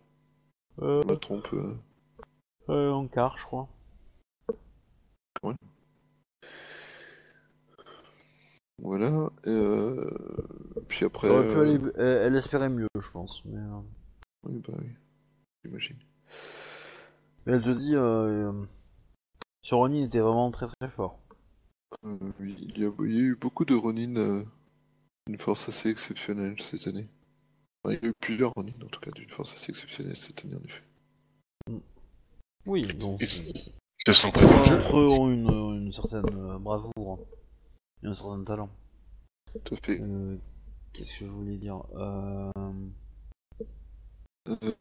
Euh, 0.83 1.03
Je 1.07 1.13
me 1.13 1.17
trompe. 1.19 1.49
euh. 1.53 1.75
euh, 2.71 2.91
En 2.93 3.07
quart, 3.07 3.39
je 3.39 3.45
crois. 3.45 3.69
Voilà. 8.83 9.31
et, 9.45 9.49
euh, 9.51 10.11
Puis 10.89 11.05
après. 11.07 11.29
Elle, 11.29 11.33
aurait 11.35 11.49
pu 11.49 11.57
euh, 11.57 11.63
aller- 11.63 11.93
elle, 11.97 12.27
elle 12.27 12.37
espérait 12.37 12.69
mieux, 12.69 12.89
je 13.01 13.11
pense. 13.11 13.43
Mais, 13.47 13.59
euh, 13.59 13.81
Oui, 14.45 14.63
bah 14.67 14.75
oui. 14.81 14.89
J'imagine. 15.65 15.97
mais 17.47 17.55
elle 17.55 17.63
te 17.63 17.71
dit. 17.71 17.95
Euh, 17.97 18.51
euh, 18.53 18.65
sur 19.63 19.79
Ronin 19.79 20.05
était 20.05 20.21
vraiment 20.21 20.51
très 20.51 20.67
très 20.81 20.89
fort. 20.91 21.19
Euh, 22.05 22.17
oui, 22.41 22.55
il 22.59 22.79
y, 22.79 22.85
a, 22.85 22.91
il 23.01 23.15
y 23.15 23.19
a 23.19 23.23
eu 23.23 23.37
beaucoup 23.37 23.65
de 23.65 23.75
Ronin, 23.75 24.15
euh, 24.17 24.45
une 25.29 25.39
force 25.39 25.69
assez 25.69 25.89
exceptionnelle 25.89 26.61
cette 26.61 26.87
année. 26.87 27.09
Enfin, 27.83 27.97
il 27.97 28.03
y 28.05 28.07
a 28.07 28.11
eu 28.11 28.15
plusieurs 28.21 28.53
Ronin, 28.55 28.73
en 28.85 28.89
tout 28.89 29.01
cas, 29.01 29.11
d'une 29.13 29.29
force 29.31 29.55
assez 29.55 29.71
exceptionnelle 29.71 30.17
cette 30.17 30.45
année, 30.45 30.55
en 30.55 30.65
effet. 30.65 31.81
Oui, 32.67 32.83
donc. 32.83 33.21
Ils 33.23 34.15
se 34.15 34.21
sont 34.23 34.31
prêtés 34.31 34.55
au 34.55 34.65
jeu. 34.67 34.77
Entre 34.77 34.99
eux 34.99 35.09
ont 35.09 35.31
une, 35.31 35.49
une 35.87 35.93
certaine 35.93 36.23
bravoure 36.59 37.19
et 38.03 38.07
un 38.07 38.15
certain 38.15 38.43
talent. 38.45 38.71
Tout 39.65 39.75
à 39.75 39.79
fait. 39.79 40.01
Euh, 40.01 40.37
Qu'est-ce 40.93 41.21
que 41.21 41.27
je 41.27 41.31
voulais 41.31 41.57
dire 41.57 41.83
euh... 41.97 42.51
Euh, 44.49 44.73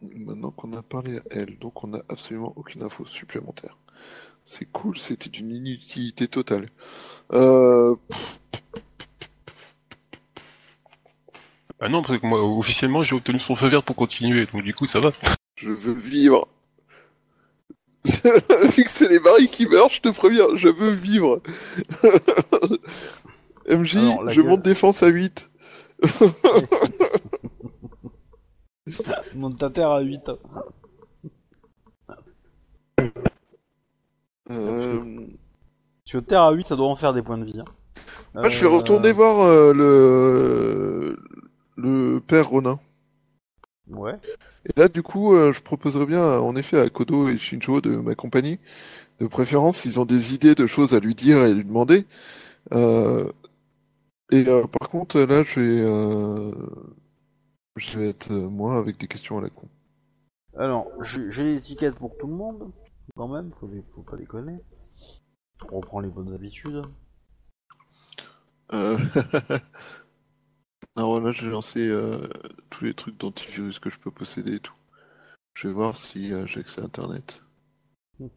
maintenant 0.00 0.50
qu'on 0.50 0.72
a 0.72 0.82
parlé 0.82 1.18
à 1.18 1.22
elle, 1.30 1.58
donc 1.58 1.84
on 1.84 1.88
n'a 1.88 2.02
absolument 2.08 2.52
aucune 2.56 2.82
info 2.82 3.04
supplémentaire. 3.04 3.76
C'est 4.44 4.66
cool, 4.66 4.98
c'était 4.98 5.30
d'une 5.30 5.50
inutilité 5.50 6.28
totale. 6.28 6.70
Euh, 7.32 7.94
Ah 11.82 11.88
non, 11.88 12.02
parce 12.02 12.20
que 12.20 12.26
moi, 12.26 12.44
officiellement, 12.44 13.02
j'ai 13.02 13.16
obtenu 13.16 13.38
son 13.38 13.56
feu 13.56 13.68
vert 13.68 13.82
pour 13.82 13.96
continuer, 13.96 14.44
donc 14.44 14.62
du 14.62 14.74
coup, 14.74 14.84
ça 14.84 15.00
va. 15.00 15.12
je 15.56 15.70
veux 15.70 15.94
vivre. 15.94 16.46
Vu 18.74 18.84
que 18.84 18.90
c'est 18.90 19.08
les 19.08 19.20
maris 19.20 19.48
qui 19.48 19.66
meurent, 19.66 19.90
je 19.90 20.00
te 20.00 20.08
préviens, 20.08 20.46
je 20.56 20.68
veux 20.68 20.90
vivre. 20.92 21.42
MJ, 23.68 23.96
Alors, 23.98 24.30
je 24.30 24.40
gueule- 24.40 24.50
monte 24.50 24.62
défense 24.62 25.02
à 25.02 25.08
8. 25.08 25.50
Monte 29.34 29.58
ta 29.58 29.70
terre 29.70 29.90
à 29.90 30.00
8. 30.00 30.30
Euh, 34.50 34.98
Parce 36.04 36.12
que 36.12 36.18
terre 36.18 36.42
à 36.42 36.52
8, 36.52 36.64
ça 36.66 36.74
doit 36.76 36.88
en 36.88 36.96
faire 36.96 37.12
des 37.14 37.22
points 37.22 37.38
de 37.38 37.44
vie. 37.44 37.60
hein. 37.60 37.64
ah, 38.34 38.48
je 38.48 38.58
vais 38.58 38.66
Euh, 38.66 38.78
retourner 38.78 39.12
voir 39.12 39.40
euh, 39.46 39.72
le... 39.72 41.16
le 41.76 42.20
père 42.20 42.48
Ronin. 42.48 42.80
Ouais. 43.88 44.14
Et 44.66 44.78
là, 44.78 44.88
du 44.88 45.02
coup, 45.02 45.34
euh, 45.34 45.52
je 45.52 45.60
proposerais 45.62 46.06
bien, 46.06 46.38
en 46.40 46.54
effet, 46.56 46.78
à 46.80 46.88
Kodo 46.90 47.28
et 47.28 47.38
Shinjo 47.38 47.80
de 47.80 47.96
m'accompagner. 47.96 48.60
De 49.20 49.26
préférence, 49.28 49.78
s'ils 49.78 50.00
ont 50.00 50.06
des 50.06 50.34
idées 50.34 50.54
de 50.56 50.66
choses 50.66 50.94
à 50.94 51.00
lui 51.00 51.14
dire 51.14 51.38
et 51.38 51.50
à 51.50 51.54
lui 51.54 51.64
demander. 51.64 52.06
Euh, 52.72 53.30
Et 54.32 54.46
euh, 54.48 54.66
par 54.66 54.88
contre, 54.88 55.20
là, 55.20 55.42
je 55.44 55.60
vais, 55.60 55.80
euh, 55.82 56.52
je 57.76 57.98
vais 57.98 58.08
être 58.10 58.30
moi 58.32 58.76
avec 58.78 58.96
des 58.98 59.08
questions 59.08 59.38
à 59.38 59.42
la 59.42 59.50
con. 59.50 59.68
Alors, 60.56 60.86
j'ai 61.02 61.28
j'ai 61.32 61.42
l'étiquette 61.54 61.96
pour 61.96 62.16
tout 62.16 62.28
le 62.28 62.34
monde, 62.34 62.72
quand 63.16 63.26
même, 63.26 63.52
faut, 63.52 63.66
les, 63.66 63.82
faut 63.82 64.02
pas 64.04 64.16
déconner. 64.16 64.60
On 65.70 65.80
reprend 65.80 66.00
les 66.00 66.10
bonnes 66.10 66.32
habitudes. 66.34 66.84
Euh... 71.00 71.04
Alors 71.04 71.20
là, 71.20 71.32
je 71.32 71.44
vais 71.44 71.50
lancer 71.50 71.86
euh, 71.86 72.28
tous 72.68 72.84
les 72.84 72.94
trucs 72.94 73.16
d'antivirus 73.18 73.78
que 73.78 73.90
je 73.90 73.98
peux 73.98 74.10
posséder 74.10 74.56
et 74.56 74.60
tout. 74.60 74.74
Je 75.54 75.68
vais 75.68 75.74
voir 75.74 75.96
si 75.96 76.32
euh, 76.32 76.46
j'ai 76.46 76.60
accès 76.60 76.80
à 76.80 76.84
Internet. 76.84 77.42
Hmm. 78.18 78.28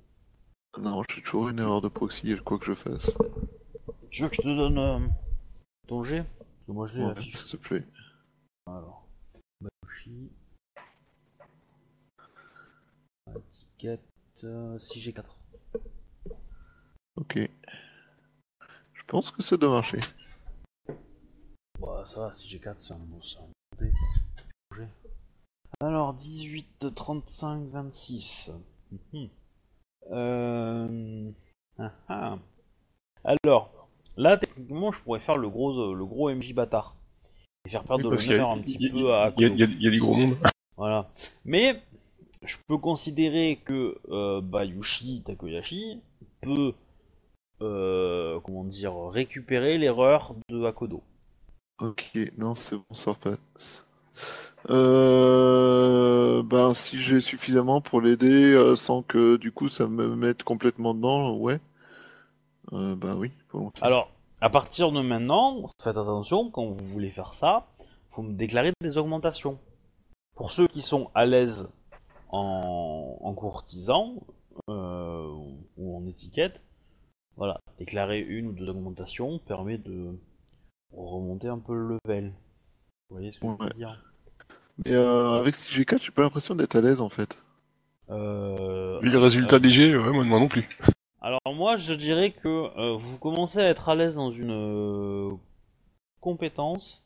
Non, 0.79 1.03
j'ai 1.09 1.21
toujours 1.21 1.49
une 1.49 1.59
erreur 1.59 1.81
de 1.81 1.89
proxy, 1.89 2.35
quoi 2.43 2.57
que 2.59 2.65
je 2.65 2.73
fasse. 2.73 3.11
Tu 4.09 4.23
veux 4.23 4.29
que 4.29 4.35
je 4.35 4.41
te 4.41 4.47
donne 4.47 4.77
euh, 4.77 4.99
ton 5.87 6.03
G? 6.03 6.23
Parce 6.23 6.65
que 6.67 6.71
moi 6.71 6.87
je 6.87 6.97
l'ai 6.97 7.05
Ouais, 7.05 7.15
s'il 7.21 7.33
te 7.33 7.57
plaît. 7.57 7.85
Alors, 8.67 9.07
Bakushi. 9.61 10.31
Étiquette 13.35 14.43
euh, 14.43 14.77
6G4. 14.77 15.25
Ok. 17.15 17.39
Je 18.93 19.03
pense 19.07 19.31
que 19.31 19.43
ça 19.43 19.57
doit 19.57 19.69
marcher. 19.69 19.99
Bah 21.79 22.03
ça 22.05 22.21
va, 22.21 22.29
6G4 22.31 22.75
c'est 22.77 22.93
un 22.93 22.97
mot, 22.97 23.19
c'est 23.21 23.39
un 23.39 23.47
dé. 23.79 23.91
G. 24.75 24.83
Alors, 25.79 26.13
18, 26.13 26.93
35, 26.95 27.67
26. 27.71 28.51
Mhm. 28.91 29.29
Euh... 30.11 31.31
ah, 31.79 31.91
ah. 32.09 32.37
Alors, 33.23 33.87
là 34.17 34.37
techniquement 34.37 34.91
je 34.91 35.01
pourrais 35.01 35.19
faire 35.19 35.37
le 35.37 35.49
gros, 35.49 35.77
euh, 35.79 35.93
le 35.93 36.05
gros 36.05 36.29
MJ 36.29 36.53
bâtard. 36.53 36.95
Et 37.65 37.69
faire 37.69 37.83
perdre 37.83 38.09
Oui, 38.09 38.17
de 38.17 38.31
l'honneur 38.31 38.51
un 38.51 38.59
petit 38.59 38.77
y 38.79 38.89
peu 38.89 39.13
à 39.13 39.33
Il 39.37 39.41
y 39.41 39.45
a, 39.45 39.49
Kodo. 39.49 39.55
il 39.55 39.59
y 39.59 39.63
a- 39.63 39.67
il 39.67 39.81
y 39.83 39.87
a 39.87 39.91
du 39.91 39.99
gros 40.01 40.15
monde. 40.15 40.37
Voilà. 40.77 41.09
Mais 41.45 41.81
je 42.43 42.57
peux 42.67 42.77
considérer 42.77 43.57
que 43.63 43.97
euh, 44.09 44.41
Bayushi 44.41 45.23
Takoyashi 45.25 46.01
peut 46.41 46.73
euh, 47.61 48.39
comment 48.41 48.65
dire 48.65 48.93
récupérer 49.09 49.77
l'erreur 49.77 50.35
de 50.49 50.65
Akodo. 50.65 51.01
Ok, 51.83 52.17
non, 52.37 52.55
c'est 52.55 52.77
bon, 52.77 52.93
ça 52.93 53.11
repasse. 53.11 53.83
Euh, 54.69 56.41
ben, 56.41 56.73
si 56.73 56.97
j'ai 56.97 57.19
suffisamment 57.19 57.81
pour 57.81 57.99
l'aider 57.99 58.53
euh, 58.53 58.77
sans 58.77 59.01
que 59.01 59.35
du 59.35 59.51
coup 59.51 59.67
ça 59.67 59.87
me 59.87 60.15
mette 60.15 60.43
complètement 60.43 60.93
dedans, 60.93 61.35
ouais. 61.35 61.59
Euh, 62.71 62.95
ben 62.95 63.17
oui, 63.17 63.31
volontiers. 63.51 63.83
Alors, 63.83 64.11
à 64.39 64.49
partir 64.49 64.93
de 64.93 65.01
maintenant, 65.01 65.65
faites 65.81 65.97
attention 65.97 66.49
quand 66.49 66.67
vous 66.67 66.85
voulez 66.85 67.11
faire 67.11 67.33
ça, 67.33 67.67
faut 68.11 68.21
me 68.21 68.31
déclarer 68.31 68.71
des 68.79 68.97
augmentations. 68.97 69.59
Pour 70.35 70.51
ceux 70.51 70.67
qui 70.67 70.81
sont 70.81 71.11
à 71.13 71.25
l'aise 71.25 71.69
en, 72.29 73.17
en 73.19 73.35
euh, 74.69 75.35
ou 75.77 75.97
en 75.97 76.07
étiquette, 76.07 76.63
voilà, 77.35 77.59
déclarer 77.77 78.21
une 78.21 78.47
ou 78.47 78.51
deux 78.53 78.69
augmentations 78.69 79.39
permet 79.39 79.77
de 79.77 80.17
remonter 80.95 81.47
un 81.47 81.59
peu 81.59 81.73
le 81.75 81.97
level. 82.05 82.33
Vous 83.09 83.15
voyez 83.17 83.31
ce 83.31 83.39
que 83.39 83.47
je 83.47 83.51
veux 83.51 83.57
Ouais. 83.57 83.73
dire 83.75 84.03
Mais 84.85 84.93
euh, 84.93 85.39
avec 85.39 85.55
CG4, 85.55 86.01
j'ai 86.01 86.11
pas 86.11 86.21
l'impression 86.23 86.55
d'être 86.55 86.75
à 86.75 86.81
l'aise 86.81 87.01
en 87.01 87.09
fait. 87.09 87.37
Euh, 88.09 88.99
Vu 88.99 89.09
les 89.09 89.17
résultats 89.17 89.59
des 89.59 89.69
G, 89.69 89.95
ouais, 89.95 90.11
moi, 90.11 90.23
moi 90.23 90.39
non 90.39 90.47
plus. 90.47 90.67
Alors 91.21 91.39
moi 91.53 91.77
je 91.77 91.93
dirais 91.93 92.31
que 92.31 92.47
euh, 92.49 92.95
vous 92.97 93.17
commencez 93.17 93.59
à 93.59 93.65
être 93.69 93.87
à 93.89 93.95
l'aise 93.95 94.15
dans 94.15 94.31
une 94.31 94.51
euh, 94.51 95.31
compétence 96.19 97.05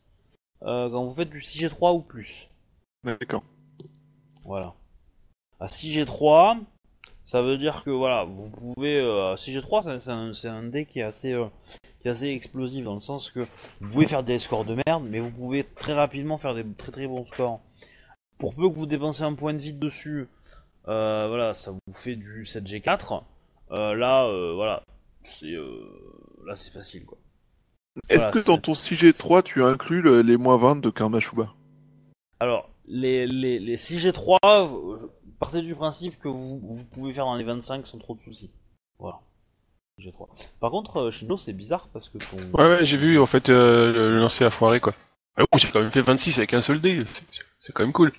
euh, 0.63 0.89
quand 0.89 1.03
vous 1.05 1.13
faites 1.13 1.29
du 1.29 1.39
6G3 1.39 1.95
ou 1.95 2.01
plus. 2.01 2.49
D'accord. 3.03 3.43
Voilà. 4.43 4.73
À 5.59 5.67
6G3, 5.67 6.59
ça 7.27 7.43
veut 7.43 7.57
dire 7.59 7.83
que 7.83 7.91
voilà, 7.91 8.23
vous 8.23 8.49
pouvez 8.49 8.97
euh, 8.99 9.33
à 9.33 9.35
6G3 9.35 9.99
c'est- 9.99 10.09
un, 10.09 10.33
c'est 10.33 10.47
un 10.47 10.63
dé 10.63 10.85
qui 10.85 10.99
est 10.99 11.03
assez 11.03 11.33
euh, 11.33 11.45
qui 12.01 12.07
est 12.07 12.11
assez 12.11 12.29
explosif 12.29 12.83
dans 12.83 12.95
le 12.95 12.99
sens 12.99 13.29
que 13.29 13.41
vous 13.81 13.89
pouvez 13.91 14.07
faire 14.07 14.23
des 14.23 14.39
scores 14.39 14.65
de 14.65 14.75
merde, 14.87 15.03
mais 15.07 15.19
vous 15.19 15.29
pouvez 15.31 15.63
très 15.63 15.93
rapidement 15.93 16.37
faire 16.39 16.55
des 16.55 16.65
très 16.77 16.91
très 16.91 17.05
bons 17.07 17.25
scores. 17.25 17.59
Pour 18.39 18.55
peu 18.55 18.67
que 18.69 18.75
vous 18.75 18.85
dépensez 18.87 19.23
un 19.23 19.33
point 19.33 19.53
de 19.53 19.59
vie 19.59 19.73
dessus, 19.73 20.27
euh, 20.87 21.27
voilà, 21.27 21.53
ça 21.53 21.71
vous 21.71 21.93
fait 21.93 22.15
du 22.15 22.43
7G4. 22.45 23.23
Euh, 23.71 23.93
là, 23.95 24.25
euh, 24.25 24.53
voilà, 24.55 24.81
c'est 25.25 25.51
euh, 25.51 25.83
là 26.45 26.55
c'est 26.55 26.71
facile 26.71 27.05
quoi. 27.05 27.17
Est-ce 28.09 28.17
Voilà, 28.19 28.31
que 28.31 28.39
c'est- 28.39 28.47
dans 28.47 28.57
ton 28.59 28.73
6G3, 28.73 29.41
tu 29.43 29.63
inclus 29.63 30.01
le- 30.01 30.21
les 30.21 30.37
moins 30.37 30.55
20 30.57 30.75
de 30.81 30.89
Karmashuba 30.91 31.51
Alors, 32.39 32.69
les, 32.87 33.25
les, 33.27 33.57
les 33.59 33.75
6G3, 33.75 34.37
euh, 34.45 35.07
partez 35.39 35.61
du 35.61 35.75
principe 35.75 36.19
que 36.19 36.27
vous, 36.27 36.59
vous 36.61 36.85
pouvez 36.85 37.13
faire 37.13 37.25
dans 37.25 37.35
les 37.35 37.43
25 37.43 37.85
sans 37.87 37.97
trop 37.97 38.15
de 38.15 38.21
soucis. 38.21 38.51
Voilà. 38.99 39.19
6G3. 39.99 40.27
Par 40.59 40.71
contre, 40.71 40.97
euh, 40.97 41.11
Shinjo, 41.11 41.37
c'est 41.37 41.53
bizarre 41.53 41.87
parce 41.93 42.09
que 42.09 42.17
ton. 42.19 42.37
Ouais, 42.53 42.67
ouais, 42.69 42.85
j'ai 42.85 42.97
vu, 42.97 43.19
en 43.19 43.25
fait, 43.25 43.49
euh, 43.49 43.91
le 43.93 44.19
lancer 44.19 44.43
a 44.45 44.49
foiré, 44.49 44.79
quoi. 44.79 44.93
Ah 45.39 45.43
j'ai 45.57 45.69
quand 45.69 45.81
même 45.81 45.91
fait 45.91 46.01
26 46.01 46.39
avec 46.39 46.53
un 46.55 46.61
seul 46.61 46.81
dé, 46.81 47.03
c'est- 47.59 47.71
quand 47.71 47.83
même 47.83 47.93
cool. 47.93 48.11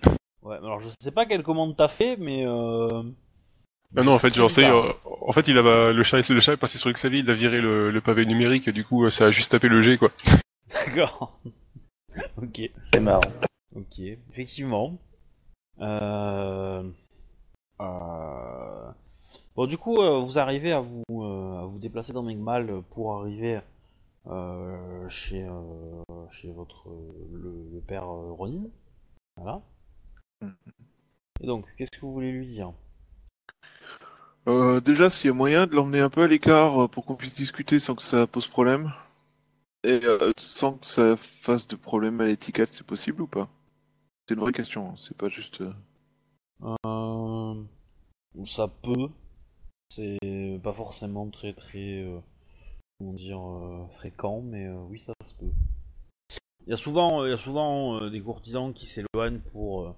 Ouais, 0.43 0.57
alors 0.57 0.79
je 0.81 0.89
sais 1.01 1.11
pas 1.11 1.27
quelle 1.27 1.43
commande 1.43 1.77
t'as 1.77 1.89
fait, 1.89 2.17
mais. 2.17 2.45
Euh... 2.47 3.03
Ah 3.97 4.03
non, 4.03 4.13
en 4.13 4.19
fait, 4.19 4.31
c'est, 4.31 4.41
bizarre. 4.43 4.77
euh, 4.77 4.93
en 5.27 5.33
fait, 5.33 5.49
il 5.49 5.59
a, 5.59 5.93
le 5.93 6.03
chat, 6.05 6.19
le 6.29 6.41
chat 6.41 6.53
est 6.53 6.57
passé 6.59 6.79
sur 6.79 6.89
le 6.89 6.95
clavier, 6.95 7.21
il 7.21 7.31
a 7.31 7.35
viré 7.35 7.61
le, 7.61 7.91
le 7.91 8.01
pavé 8.01 8.25
numérique, 8.27 8.69
et 8.69 8.73
du 8.73 8.85
coup, 8.85 9.09
ça 9.11 9.27
a 9.27 9.31
juste 9.31 9.51
tapé 9.51 9.69
le 9.69 9.81
G, 9.81 9.99
quoi. 9.99 10.13
D'accord. 10.87 11.41
ok. 12.37 12.61
C'est 12.93 13.01
marrant. 13.01 13.33
Ok, 13.75 13.99
effectivement. 14.31 14.99
Euh... 15.81 16.83
euh, 17.81 18.91
Bon, 19.57 19.67
du 19.67 19.77
coup, 19.77 20.01
euh, 20.01 20.21
vous 20.21 20.39
arrivez 20.39 20.73
à 20.73 20.81
vous, 20.81 21.03
euh, 21.11 21.63
à 21.63 21.67
vous 21.67 21.79
déplacer 21.79 22.13
dans 22.13 22.23
Megmal 22.23 22.83
pour 22.91 23.15
arriver 23.15 23.61
chez, 25.09 25.49
chez 26.31 26.51
votre 26.53 26.89
le, 27.33 27.69
le 27.73 27.81
père 27.81 28.07
Ronin. 28.07 28.69
Voilà. 29.37 29.63
Et 31.41 31.47
donc, 31.47 31.67
qu'est-ce 31.77 31.91
que 31.91 32.01
vous 32.03 32.13
voulez 32.13 32.33
lui 32.33 32.47
dire? 32.47 32.73
Euh, 34.49 34.81
déjà, 34.81 35.11
s'il 35.11 35.27
y 35.27 35.31
a 35.31 35.35
moyen 35.35 35.67
de 35.67 35.75
l'emmener 35.75 36.01
un 36.01 36.11
peu 36.11 36.23
à 36.23 36.27
l'écart 36.27 36.89
pour 36.91 37.05
qu'on 37.05 37.17
puisse 37.17 37.35
discuter 37.35 37.81
sans 37.81 37.95
que 37.95 38.03
ça 38.03 38.27
pose 38.27 38.47
problème. 38.47 38.93
Et 39.85 40.01
euh, 40.05 40.33
sans 40.37 40.75
que 40.75 40.87
ça 40.87 41.17
fasse 41.17 41.69
de 41.69 41.77
problème 41.77 42.21
à 42.21 42.27
l'étiquette, 42.27 42.71
c'est 42.73 42.87
possible 42.87 43.23
ou 43.23 43.27
pas? 43.27 43.49
C'est 44.27 44.35
une 44.35 44.41
vraie 44.41 44.53
question, 44.53 44.91
hein, 44.91 44.95
c'est 44.99 45.17
pas 45.17 45.29
juste... 45.29 45.63
Euh, 45.63 46.73
ça 48.47 48.69
peut. 48.69 49.09
C'est 49.91 50.61
pas 50.63 50.73
forcément 50.73 51.29
très 51.31 51.55
très 51.55 52.03
euh, 52.03 52.19
comment 52.99 53.15
dire 53.15 53.41
euh, 53.41 53.87
fréquent, 53.93 54.43
mais 54.43 54.67
euh, 54.67 54.77
oui 54.89 55.01
ça 55.01 55.15
se 55.23 55.35
peut. 55.35 55.53
Il 56.67 56.71
y 56.71 56.73
a 56.73 56.77
souvent, 56.77 57.25
il 57.25 57.31
y 57.31 57.35
a 57.35 57.39
souvent 57.39 58.09
des 58.11 58.21
courtisans 58.21 58.75
qui 58.75 58.87
s'éloignent 58.87 59.41
pour 59.53 59.95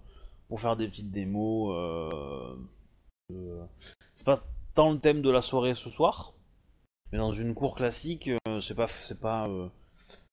pour 0.49 0.61
faire 0.61 0.77
des 0.77 0.87
petites 0.87 1.11
démos. 1.11 1.75
C'est 4.15 4.25
pas 4.25 4.41
tant 4.75 4.93
le 4.93 5.01
thème 5.01 5.23
de 5.23 5.31
la 5.31 5.43
soirée 5.43 5.75
ce 5.75 5.91
soir, 5.91 6.33
mais 7.11 7.19
dans 7.19 7.33
une 7.33 7.55
cour 7.55 7.75
classique, 7.75 8.31
c'est 8.61 8.77
pas 8.77 8.87
c'est 8.87 9.19
pas 9.19 9.49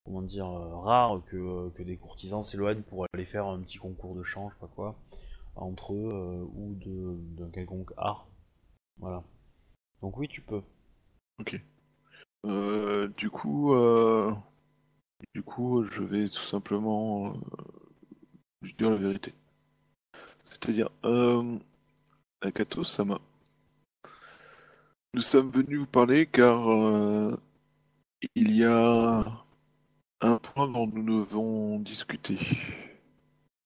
comment 0.04 0.22
dire 0.22 0.46
rare 0.46 1.20
que, 1.26 1.70
que 1.70 1.82
des 1.82 1.96
courtisans 1.96 2.44
s'éloignent 2.44 2.82
pour 2.82 3.06
aller 3.12 3.26
faire 3.26 3.46
un 3.46 3.60
petit 3.60 3.78
concours 3.78 4.14
de 4.14 4.22
chant, 4.22 4.48
je 4.50 4.54
sais 4.54 4.60
pas 4.60 4.70
quoi 4.74 4.96
entre 5.58 5.94
eux 5.94 6.10
euh, 6.12 6.44
ou 6.54 6.74
de 6.76 7.16
d'un 7.36 7.50
quelconque 7.50 7.92
art. 7.96 8.28
Voilà. 8.98 9.22
Donc 10.02 10.16
oui, 10.18 10.28
tu 10.28 10.40
peux. 10.40 10.62
Euh, 12.46 13.08
du 13.16 13.30
coup, 13.30 13.74
euh, 13.74 14.32
du 15.34 15.42
coup, 15.42 15.84
je 15.84 16.02
vais 16.02 16.28
tout 16.28 16.42
simplement 16.42 17.34
lui 18.62 18.74
dire 18.74 18.90
la 18.90 18.96
vérité. 18.96 19.34
C'est-à-dire, 20.44 20.90
euh, 21.04 21.58
Akato 22.40 22.84
Sama, 22.84 23.20
nous 25.14 25.20
sommes 25.20 25.50
venus 25.50 25.80
vous 25.80 25.86
parler 25.86 26.26
car 26.26 26.70
euh, 26.70 27.36
il 28.34 28.56
y 28.56 28.64
a 28.64 29.24
un 30.20 30.38
point 30.38 30.68
dont 30.68 30.86
nous 30.86 31.02
devons 31.24 31.80
discuter. 31.80 32.38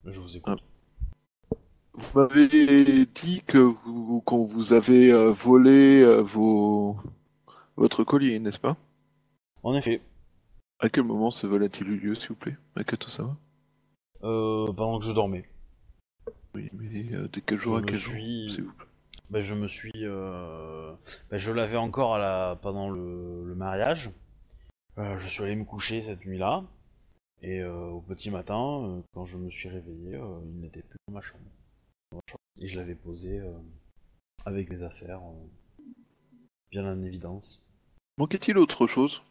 Je 0.05 0.19
vous 0.19 0.36
écoute. 0.36 0.62
Vous 1.94 2.19
m'avez 2.20 2.48
dit 3.06 3.43
que 3.47 3.59
vous, 3.59 4.20
qu'on 4.23 4.44
vous 4.44 4.73
avez 4.73 5.12
euh, 5.12 5.31
volé 5.32 6.02
euh, 6.02 6.23
vos 6.23 6.97
votre 7.77 8.05
collier, 8.05 8.39
n'est-ce 8.39 8.59
pas? 8.60 8.77
En 9.62 9.74
effet, 9.74 10.01
À 10.81 10.89
quel 10.89 11.05
moment 11.05 11.31
ce 11.31 11.47
vol 11.47 11.62
a-t-il 11.64 11.89
eu 11.90 11.97
lieu, 11.98 12.14
s'il 12.14 12.31
vous 12.31 12.35
plaît? 12.36 12.56
Akato 12.77 13.09
Sama 13.10 13.36
euh, 14.24 14.73
pendant 14.73 14.98
que 15.01 15.05
je 15.05 15.12
dormais, 15.12 15.44
Oui, 16.55 16.70
mais 16.73 17.12
euh, 17.14 17.28
de 17.28 17.40
quel 17.40 17.59
jour 17.60 17.77
Je 17.78 17.82
à 17.82 17.86
quel 17.86 17.98
suis- 17.98 18.43
jour, 18.48 18.55
s'il 18.55 18.64
vous 18.64 18.73
plaît? 18.73 18.86
Ben, 19.31 19.43
je 19.43 19.55
me 19.55 19.66
suis, 19.66 19.93
euh, 19.97 20.93
ben, 21.31 21.39
je 21.39 21.52
l'avais 21.52 21.77
encore 21.78 22.14
à 22.14 22.19
la 22.19 22.56
pendant 22.62 22.89
le, 22.90 23.44
le 23.47 23.55
mariage. 23.55 24.10
Euh, 24.98 25.19
je 25.19 25.27
suis 25.27 25.43
allé 25.43 25.56
me 25.56 25.64
coucher 25.64 26.02
cette 26.02 26.24
nuit-là. 26.27 26.64
Et 27.43 27.60
euh, 27.60 27.86
au 27.89 28.01
petit 28.01 28.31
matin, 28.31 28.82
euh, 28.85 29.01
quand 29.14 29.24
je 29.24 29.36
me 29.39 29.51
suis 29.51 29.69
réveillé, 29.69 30.14
euh, 30.14 30.39
il 30.47 30.60
n'était 30.60 30.82
plus 30.82 30.98
dans 31.09 31.14
ma 31.14 31.20
chambre. 31.23 31.43
Et 32.60 32.68
je 32.68 32.78
l'avais 32.78 32.94
posé 32.94 33.40
euh, 33.40 33.52
avec 34.44 34.68
les 34.70 34.82
affaires 34.82 35.20
euh, 35.22 35.82
bien 36.70 36.90
en 36.90 37.02
évidence. 37.02 37.62
Manquait-il 38.18 38.58
autre 38.58 38.86
chose? 38.86 39.22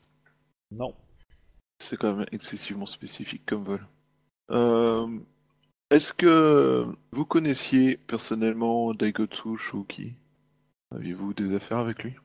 Non. 0.72 0.96
C'est 1.80 1.98
quand 1.98 2.16
même 2.16 2.28
excessivement 2.32 2.86
spécifique 2.86 3.46
comme 3.46 3.64
vol. 3.64 3.88
Euh, 4.52 5.08
Est-ce 5.90 6.14
que 6.14 6.86
vous 7.12 7.26
connaissiez 7.26 7.98
personnellement 7.98 8.94
Daigotsu 8.94 9.58
Shouki 9.58 10.14
Aviez-vous 10.94 11.34
des 11.34 11.54
affaires 11.56 11.78
avec 11.78 12.04
lui? 12.04 12.16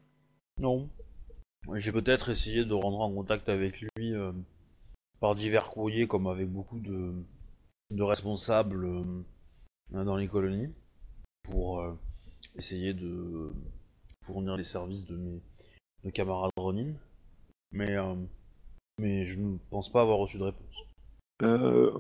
Non. 0.59 0.89
J'ai 1.75 1.93
peut-être 1.93 2.31
essayé 2.31 2.65
de 2.65 2.75
rentrer 2.75 3.03
en 3.03 3.13
contact 3.13 3.49
avec 3.49 3.81
lui 3.81 4.15
euh, 4.15 4.33
par 5.21 5.35
divers 5.35 5.71
courriers, 5.71 6.07
comme 6.07 6.27
avec 6.27 6.49
beaucoup 6.49 6.79
de, 6.81 7.13
de 7.91 8.03
responsables 8.03 8.85
euh, 8.85 10.05
dans 10.05 10.17
les 10.17 10.29
colonies, 10.29 10.73
pour 11.51 11.81
euh, 11.81 11.93
essayer 12.57 12.95
de 12.95 13.53
fournir 14.23 14.57
les 14.57 14.65
services 14.65 15.05
de 15.07 15.17
mes 15.17 15.41
de 16.05 16.11
camarades 16.11 16.53
Ronin. 16.57 16.95
Mais, 17.73 17.97
euh, 17.97 18.15
mais 18.99 19.27
je 19.27 19.41
ne 19.41 19.59
pense 19.71 19.91
pas 19.91 20.03
avoir 20.03 20.19
reçu 20.19 20.39
de 20.39 20.45
réponse. 20.45 20.77
euh, 21.43 21.93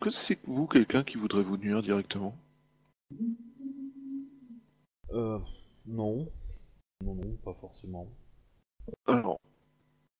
Que 0.00 0.10
c'est 0.10 0.36
que 0.36 0.46
vous, 0.46 0.66
quelqu'un 0.66 1.02
qui 1.02 1.16
voudrait 1.16 1.42
vous 1.42 1.56
nuire 1.56 1.82
directement? 1.82 2.36
Euh, 5.12 5.38
non. 5.86 6.28
Non, 7.04 7.14
non, 7.14 7.36
pas 7.44 7.54
forcément. 7.54 8.06
Alors, 9.06 9.38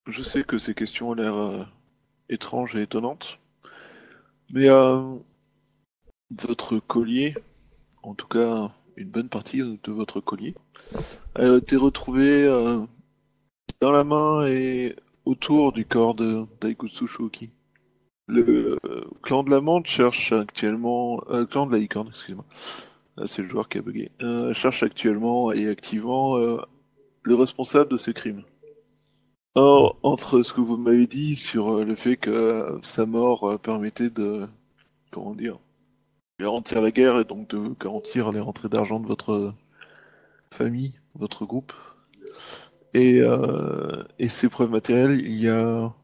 je 0.06 0.22
sais 0.22 0.44
que 0.44 0.58
ces 0.58 0.74
questions 0.74 1.10
ont 1.10 1.14
l'air 1.14 1.72
étranges 2.28 2.74
et 2.76 2.82
étonnantes, 2.82 3.38
mais 4.50 4.68
votre 6.30 6.78
collier, 6.80 7.34
en 8.06 8.14
tout 8.14 8.28
cas 8.28 8.70
une 8.96 9.10
bonne 9.10 9.28
partie 9.28 9.58
de 9.58 9.92
votre 9.92 10.20
collier, 10.20 10.54
a 11.34 11.56
été 11.56 11.76
retrouvé 11.76 12.44
euh, 12.44 12.80
dans 13.80 13.92
la 13.92 14.04
main 14.04 14.46
et 14.46 14.96
autour 15.24 15.72
du 15.72 15.84
corps 15.84 16.14
de 16.14 16.46
Daigutsu 16.60 17.06
Shoki. 17.06 17.50
Le 18.26 18.78
euh, 18.84 19.04
clan 19.22 19.42
de 19.42 19.50
la 19.50 19.60
menthe 19.60 19.86
cherche 19.86 20.32
actuellement... 20.32 21.22
Euh, 21.30 21.44
clan 21.44 21.66
de 21.66 21.72
la 21.72 21.78
licorne, 21.78 22.08
excusez-moi. 22.08 22.46
Là, 23.16 23.26
c'est 23.26 23.42
le 23.42 23.48
joueur 23.48 23.68
qui 23.68 23.78
a 23.78 23.82
bugué. 23.82 24.10
Euh, 24.22 24.52
cherche 24.54 24.82
actuellement 24.82 25.52
et 25.52 25.68
activement 25.68 26.36
euh, 26.38 26.58
le 27.22 27.34
responsable 27.34 27.90
de 27.90 27.96
ce 27.96 28.10
crime. 28.10 28.42
Or, 29.54 29.98
entre 30.02 30.42
ce 30.42 30.52
que 30.52 30.60
vous 30.60 30.76
m'avez 30.76 31.06
dit 31.06 31.36
sur 31.36 31.84
le 31.84 31.94
fait 31.94 32.16
que 32.16 32.78
sa 32.82 33.06
mort 33.06 33.58
permettait 33.60 34.10
de, 34.10 34.46
comment 35.12 35.34
dire, 35.34 35.58
garantir 36.38 36.82
la 36.82 36.90
guerre 36.90 37.20
et 37.20 37.24
donc 37.24 37.48
de 37.48 37.74
garantir 37.80 38.32
les 38.32 38.40
rentrées 38.40 38.68
d'argent 38.68 39.00
de 39.00 39.06
votre 39.06 39.54
famille, 40.52 40.94
votre 41.14 41.44
groupe, 41.44 41.72
et, 42.94 43.20
euh, 43.20 44.04
et 44.18 44.28
ces 44.28 44.48
preuves 44.48 44.70
matérielles, 44.70 45.20
il 45.20 45.40
y 45.40 45.48
a 45.48 45.94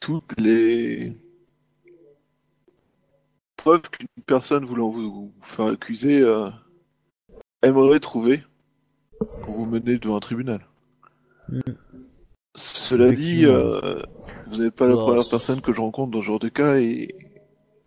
toutes 0.00 0.38
les 0.38 1.16
preuves 3.56 3.88
qu'une 3.90 4.06
personne 4.26 4.64
voulant 4.64 4.90
vous, 4.90 5.10
vous 5.10 5.32
faire 5.42 5.66
accuser 5.66 6.20
euh, 6.22 6.50
aimerait 7.62 8.00
trouver 8.00 8.42
pour 9.42 9.54
vous 9.54 9.66
mener 9.66 9.98
devant 9.98 10.16
un 10.16 10.20
tribunal. 10.20 10.66
Cela 12.54 13.12
dit, 13.12 13.44
euh, 13.44 14.02
vous 14.46 14.62
n'êtes 14.62 14.74
pas 14.74 14.88
la 14.88 14.96
première 14.96 15.28
personne 15.28 15.60
que 15.60 15.72
je 15.72 15.80
rencontre 15.80 16.10
dans 16.10 16.20
ce 16.20 16.26
genre 16.26 16.38
de 16.38 16.48
cas 16.48 16.76
et, 16.76 17.14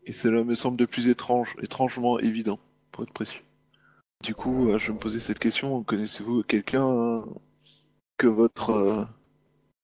et 0.06 0.12
cela 0.12 0.44
me 0.44 0.56
semble 0.56 0.78
de 0.78 0.86
plus 0.86 1.08
étrange, 1.08 1.56
étrangement 1.62 2.20
évident, 2.20 2.60
pour 2.92 3.04
être 3.04 3.14
précis. 3.14 3.42
Du 4.24 4.36
coup, 4.36 4.70
euh, 4.70 4.78
je 4.78 4.92
me 4.92 4.98
posais 4.98 5.20
cette 5.20 5.40
question, 5.40 5.84
connaissez-vous 5.84 6.44
quelqu'un 6.44 7.24
que 8.18 8.28
votre 8.28 8.70
euh, 8.70 9.06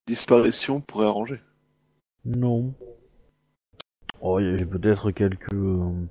disparition 0.07 0.81
pourrait 0.81 1.07
arranger? 1.07 1.41
Non. 2.25 2.73
Oh, 4.21 4.39
il 4.39 4.59
y 4.59 4.61
a 4.61 4.65
peut-être 4.65 5.11
quelques 5.11 5.53
euh, 5.53 6.07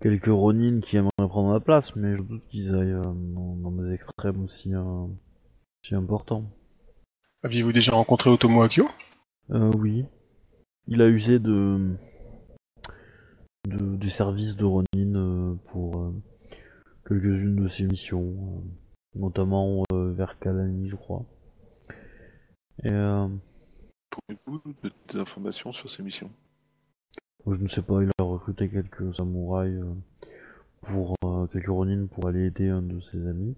quelques 0.00 0.26
Ronin 0.26 0.80
qui 0.80 0.96
aimeraient 0.96 1.28
prendre 1.28 1.50
ma 1.50 1.60
place, 1.60 1.96
mais 1.96 2.16
je 2.16 2.22
doute 2.22 2.42
qu'ils 2.48 2.74
aillent 2.74 2.92
euh, 2.92 3.02
dans, 3.04 3.70
des 3.72 3.92
extrêmes 3.92 4.42
aussi, 4.44 4.74
euh, 4.74 5.06
aussi 5.82 5.94
importants. 5.94 6.44
Aviez-vous 7.42 7.72
déjà 7.72 7.92
rencontré 7.92 8.30
Otomo 8.30 8.62
Akio 8.62 8.88
Euh, 9.50 9.70
oui. 9.78 10.04
Il 10.88 11.02
a 11.02 11.08
usé 11.08 11.38
de, 11.38 11.96
de 13.66 13.96
des 13.96 14.10
services 14.10 14.56
de 14.56 14.64
Ronin 14.64 14.86
euh, 15.14 15.54
pour 15.72 15.98
euh, 16.00 16.12
quelques-unes 17.08 17.56
de 17.56 17.68
ses 17.68 17.84
missions, 17.84 18.32
euh, 18.32 19.18
notamment 19.18 19.82
vers 19.92 20.38
Kalani, 20.38 20.88
je 20.88 20.96
crois. 20.96 21.24
Et 22.84 22.90
euh, 22.90 23.28
de- 24.28 24.90
des 25.08 25.18
informations 25.18 25.72
sur 25.72 25.90
ces 25.90 26.02
missions? 26.02 26.30
Je 27.46 27.60
ne 27.60 27.68
sais 27.68 27.82
pas, 27.82 28.02
il 28.02 28.10
a 28.18 28.24
recruté 28.24 28.68
quelques 28.68 29.14
samouraïs 29.14 29.80
pour 30.82 31.14
quelques 31.52 31.68
Ronin 31.68 32.06
pour 32.06 32.26
aller 32.28 32.46
aider 32.46 32.68
un 32.68 32.82
de 32.82 33.00
ses 33.00 33.26
amis. 33.26 33.54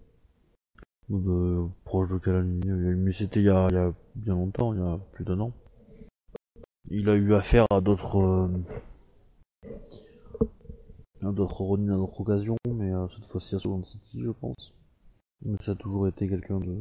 De, 1.09 1.65
proche 1.85 2.11
de 2.11 2.19
Kalani. 2.19 2.61
Mais 2.67 3.13
c'était 3.13 3.41
il, 3.41 3.47
y 3.47 3.51
a- 3.51 3.67
il 3.71 3.75
y 3.75 3.79
a 3.79 3.93
bien 4.15 4.35
longtemps, 4.35 4.75
il 4.75 4.79
y 4.81 4.83
a 4.83 4.99
plus 5.13 5.25
d'un 5.25 5.41
an. 5.41 5.53
Il 6.91 7.09
a 7.09 7.15
eu 7.17 7.35
affaire 7.35 7.67
à 7.71 7.81
d'autres 7.81 8.51
d'autres 11.23 11.61
Ronin 11.63 11.95
à 11.95 11.97
d'autres 11.97 12.21
occasions, 12.21 12.57
mais 12.69 12.93
euh, 12.93 13.07
cette 13.15 13.25
fois-ci 13.27 13.55
à 13.55 13.59
Solon 13.59 13.85
City, 13.85 14.21
je 14.23 14.31
pense. 14.31 14.73
Mais 15.45 15.57
ça 15.61 15.73
a 15.73 15.75
toujours 15.75 16.09
été 16.09 16.29
quelqu'un 16.29 16.59
de. 16.61 16.77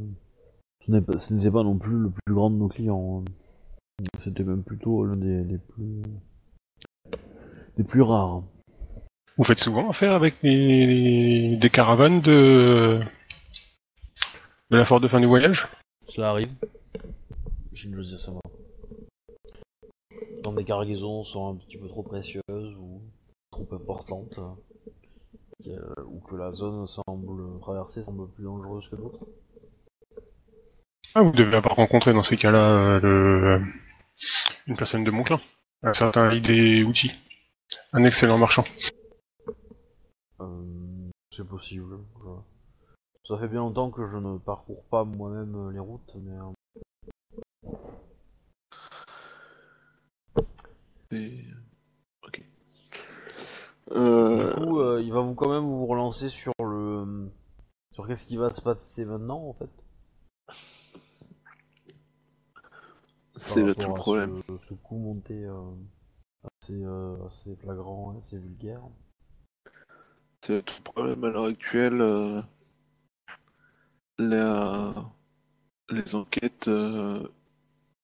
Ce 0.86 0.92
n'est 0.92 1.02
pas- 1.02 1.18
ce 1.18 1.34
n'était 1.34 1.52
pas 1.52 1.64
non 1.64 1.78
plus 1.78 1.98
le 1.98 2.10
plus 2.10 2.34
grand 2.34 2.50
de 2.50 2.56
nos 2.56 2.68
clients. 2.68 3.24
hein. 3.28 4.06
C'était 4.24 4.44
même 4.44 4.64
plutôt 4.64 5.04
l'un 5.06 5.16
des, 5.16 5.44
des 5.44 5.58
plus 5.58 6.02
des 7.78 7.84
plus 7.84 8.02
rares. 8.02 8.44
Vous 9.38 9.44
faites 9.44 9.60
souvent 9.60 9.90
affaire 9.90 10.14
avec 10.14 10.36
des, 10.42 11.58
des 11.60 11.70
caravanes 11.70 12.22
de 12.22 13.00
de 14.70 14.78
la 14.78 14.86
force 14.86 15.02
de 15.02 15.08
fin 15.08 15.20
du 15.20 15.26
voyage? 15.28 15.68
Cela 16.08 16.30
arrive. 16.30 16.54
Je 17.74 17.90
ne 17.90 17.96
le 17.96 18.04
dis 18.04 18.18
ça 18.18 18.32
Quand 20.44 20.54
des 20.54 20.64
cargaisons 20.64 21.24
sont 21.24 21.50
un 21.50 21.56
petit 21.56 21.78
peu 21.78 21.88
trop 21.88 22.04
précieuses 22.04 22.42
ou 22.80 23.02
trop 23.52 23.68
importantes, 23.72 24.40
euh, 25.68 25.80
ou 26.06 26.20
que 26.20 26.36
la 26.36 26.52
zone 26.54 26.86
semble 26.88 27.60
traverser 27.60 28.04
semble 28.04 28.30
plus 28.30 28.44
dangereuse 28.46 28.88
que 28.90 28.96
d'autres. 28.96 29.26
Ah, 31.16 31.22
vous 31.22 31.32
devez 31.32 31.56
avoir 31.58 31.76
rencontré 31.76 32.14
dans 32.14 32.24
ces 32.24 32.38
cas-là 32.38 32.70
euh, 32.70 33.00
le- 33.00 33.62
une 34.68 34.78
personne 34.78 35.04
de 35.04 35.12
mon 35.12 35.24
clan, 35.24 35.40
un 35.84 35.94
certain 35.94 36.32
idée 36.34 36.84
outils, 36.84 37.12
un 37.94 38.04
excellent 38.04 38.38
marchand. 38.38 38.66
Euh, 40.42 41.10
c'est 41.32 41.48
possible. 41.48 41.98
je- 42.24 42.30
Ça 43.28 43.38
fait 43.38 43.48
bien 43.50 43.60
longtemps 43.60 43.90
que 43.92 44.06
je 44.06 44.18
ne 44.18 44.38
parcours 44.38 44.84
pas 44.86 45.04
moi-même 45.04 45.56
euh, 45.56 45.72
les 45.74 45.80
routes, 45.80 46.16
mais 46.16 46.32
euh, 46.38 46.52
Ok. 52.24 52.42
Euh, 53.92 54.38
du 54.38 54.48
coup, 54.54 54.80
euh, 54.80 55.02
il 55.02 55.12
va 55.14 55.22
vous 55.22 55.34
quand 55.36 55.50
même 55.50 55.64
vous 55.64 55.86
relancer 55.86 56.30
sur 56.30 56.54
le 56.60 57.30
sur 57.94 58.08
qu'est-ce 58.08 58.28
qui 58.28 58.38
va 58.38 58.54
se 58.54 58.62
passer 58.62 59.06
maintenant 59.06 59.48
en 59.48 59.54
fait? 59.54 59.70
c'est 63.42 63.64
là 63.64 63.74
tout 63.74 63.88
le 63.88 63.94
à 63.94 63.98
problème. 64.00 64.42
Ce, 64.50 64.68
ce 64.68 64.74
coup 64.74 64.98
monté 64.98 65.46
euh, 65.46 65.72
assez, 66.62 66.84
euh, 66.84 67.26
assez 67.28 67.56
flagrant, 67.58 68.18
assez 68.20 68.38
vulgaire. 68.38 68.82
C'est 70.42 70.54
là 70.56 70.62
tout 70.64 70.74
le 70.78 70.84
problème 70.84 71.24
à 71.26 71.30
l'heure 71.30 71.46
actuelle. 71.46 72.02
euh, 72.02 72.42
la- 74.20 74.94
Les 75.90 76.16
enquêtes 76.16 76.68
euh, 76.70 77.28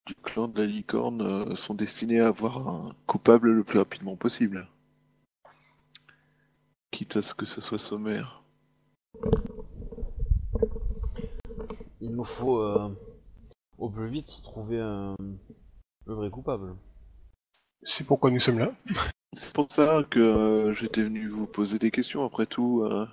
du 0.06 0.16
clan 0.16 0.48
de 0.48 0.60
la 0.60 0.66
licorne 0.66 1.22
euh, 1.22 1.56
sont 1.56 1.74
destinées 1.74 2.20
à 2.20 2.28
avoir 2.28 2.68
un 2.68 2.96
coupable 3.06 3.52
le 3.52 3.64
plus 3.64 3.80
rapidement 3.80 4.16
possible. 4.16 4.68
Quitte 6.92 7.18
à 7.18 7.22
ce 7.22 7.34
que 7.34 7.46
ce 7.46 7.62
soit 7.62 7.80
sommaire. 7.80 8.44
Il 12.02 12.12
nous 12.12 12.26
faut 12.26 12.60
euh, 12.60 12.90
au 13.78 13.90
plus 13.90 14.10
vite 14.10 14.42
trouver 14.44 14.80
un, 14.80 15.16
le 16.06 16.14
vrai 16.14 16.30
coupable. 16.30 16.76
C'est 17.84 18.06
pourquoi 18.06 18.32
nous 18.32 18.40
sommes 18.40 18.60
là. 18.60 18.74
C'est 19.34 19.54
pour 19.56 19.68
ça 19.72 20.04
que 20.10 20.20
euh, 20.20 20.74
j'étais 20.74 21.04
venu 21.04 21.28
vous 21.28 21.48
poser 21.48 21.80
des 21.80 21.92
questions. 21.92 22.24
Après 22.24 22.46
tout, 22.46 22.84
euh, 22.84 23.08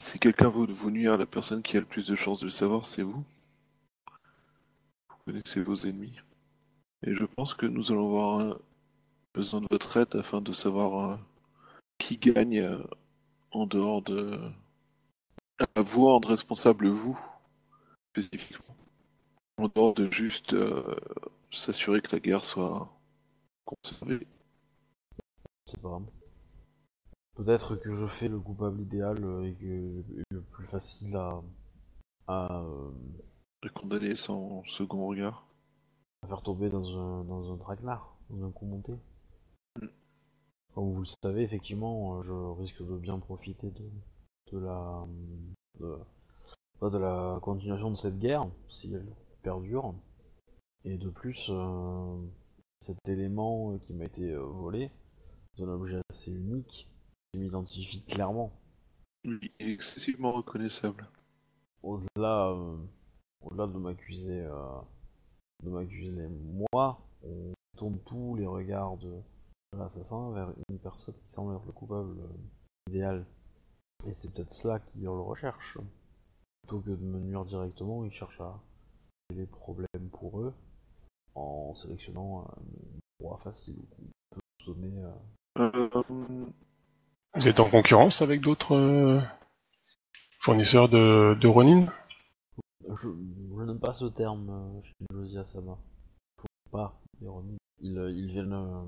si 0.00 0.18
quelqu'un 0.18 0.48
veut 0.48 0.66
vous 0.66 0.90
nuire, 0.90 1.16
la 1.16 1.26
personne 1.26 1.62
qui 1.62 1.76
a 1.76 1.80
le 1.80 1.86
plus 1.86 2.06
de 2.06 2.16
chances 2.16 2.40
de 2.40 2.46
le 2.46 2.50
savoir, 2.50 2.86
c'est 2.86 3.02
vous. 3.02 3.22
Connaissez 5.24 5.62
vos 5.62 5.76
ennemis. 5.76 6.18
Et 7.06 7.14
je 7.14 7.24
pense 7.24 7.54
que 7.54 7.66
nous 7.66 7.92
allons 7.92 8.08
avoir 8.08 8.40
euh, 8.40 8.62
besoin 9.32 9.60
de 9.60 9.66
votre 9.70 9.96
aide 9.96 10.14
afin 10.16 10.40
de 10.40 10.52
savoir 10.52 11.12
euh, 11.12 11.16
qui 11.98 12.18
gagne 12.18 12.60
euh, 12.60 12.82
en 13.52 13.66
dehors 13.66 14.02
de... 14.02 14.38
à 15.58 15.82
vous 15.82 16.06
rendre 16.06 16.28
responsable, 16.28 16.88
vous, 16.88 17.18
spécifiquement. 18.10 18.76
En 19.56 19.68
dehors 19.68 19.94
de 19.94 20.10
juste 20.10 20.56
s'assurer 21.50 22.00
que 22.00 22.12
la 22.12 22.20
guerre 22.20 22.44
soit 22.44 22.90
conservée. 23.64 24.26
C'est 25.66 25.80
pas. 25.80 26.00
Peut-être 27.34 27.76
que 27.76 27.92
je 27.92 28.06
fais 28.06 28.28
le 28.28 28.38
coupable 28.38 28.80
idéal 28.80 29.18
et 29.44 29.54
que 29.54 30.02
le 30.30 30.40
plus 30.40 30.64
facile 30.64 31.14
à, 32.26 32.64
de 33.62 33.68
condamner 33.68 34.14
sans 34.14 34.64
second 34.64 35.06
regard. 35.06 35.46
à 36.22 36.28
faire 36.28 36.42
tomber 36.42 36.68
dans 36.68 36.98
un, 36.98 37.24
dans 37.24 37.52
un 37.52 37.56
traquenard, 37.56 38.16
dans 38.30 38.46
un 38.46 38.50
coup 38.50 38.66
monté. 38.66 38.92
Mm. 39.80 39.86
Comme 40.74 40.92
vous 40.92 41.00
le 41.00 41.06
savez, 41.22 41.42
effectivement, 41.42 42.16
euh, 42.18 42.22
je 42.22 42.32
risque 42.32 42.82
de 42.82 42.96
bien 42.96 43.18
profiter 43.18 43.70
de, 43.70 43.90
de 44.52 44.58
la 44.58 45.06
de, 45.80 46.98
la 46.98 47.38
continuation 47.42 47.90
de 47.90 47.96
cette 47.96 48.18
guerre, 48.18 48.48
si 48.68 48.92
elle 48.92 49.14
perdure. 49.42 49.94
Et 50.84 50.96
de 50.96 51.10
plus, 51.10 51.48
euh, 51.50 52.16
cet 52.80 53.08
élément 53.08 53.72
euh, 53.72 53.78
qui 53.78 53.92
m'a 53.92 54.04
été 54.04 54.34
volé, 54.34 54.90
c'est 55.54 55.64
un 55.64 55.68
objet 55.68 56.00
assez 56.10 56.30
unique, 56.30 56.88
qui 57.32 57.38
m'identifie 57.38 58.02
clairement. 58.04 58.52
Il 59.24 59.38
est 59.58 59.72
excessivement 59.72 60.32
reconnaissable. 60.32 61.06
Au-delà 61.82 62.50
euh, 62.50 62.76
au-delà 63.42 63.66
de 63.66 63.78
m'accuser 63.78 64.40
euh, 64.40 64.80
de 65.62 65.70
m'accuser 65.70 66.10
moi, 66.10 67.00
on 67.22 67.52
tourne 67.76 67.98
tous 68.06 68.34
les 68.36 68.46
regards 68.46 68.96
de, 68.96 69.20
l'assassin 69.76 70.32
vers 70.32 70.52
une 70.68 70.78
personne 70.78 71.14
qui 71.24 71.30
semble 71.32 71.54
être 71.54 71.66
le 71.66 71.72
coupable 71.72 72.18
euh, 72.18 72.90
idéal. 72.90 73.24
Et 74.06 74.14
c'est 74.14 74.32
peut-être 74.32 74.52
cela 74.52 74.80
qu'ils 74.80 75.02
le 75.02 75.10
recherchent. 75.10 75.78
Plutôt 76.62 76.80
que 76.80 76.90
de 76.90 76.96
me 77.04 77.18
nuire 77.20 77.44
directement, 77.44 78.04
ils 78.04 78.12
cherchent 78.12 78.40
à 78.40 78.58
créer 79.28 79.40
des 79.40 79.46
problèmes 79.46 80.08
pour 80.10 80.40
eux 80.40 80.54
en 81.34 81.74
sélectionnant 81.74 82.46
un 82.48 82.62
proie 83.18 83.38
facile 83.38 83.76
ou 83.78 84.04
peut 84.30 84.40
sonner. 84.58 84.92
euh, 85.02 85.12
Euh, 85.58 85.88
Vous 87.34 87.48
êtes 87.48 87.60
en 87.60 87.68
concurrence 87.68 88.22
avec 88.22 88.40
d'autres 88.40 88.74
euh, 88.76 89.20
fournisseurs 90.38 90.88
de, 90.88 91.36
de 91.40 91.48
Ronin? 91.48 91.86
Je, 92.96 93.08
je 93.08 93.62
n'aime 93.62 93.78
pas 93.78 93.94
ce 93.94 94.06
terme 94.06 94.50
euh, 94.50 94.82
chez 94.82 94.92
Josie 95.12 95.38
Asama. 95.38 95.78
Faut 96.38 96.46
pas 96.70 97.00
remis. 97.22 97.56
Ils, 97.80 97.98
euh, 97.98 98.10
ils 98.10 98.26
viennent 98.26 98.52
euh, 98.52 98.84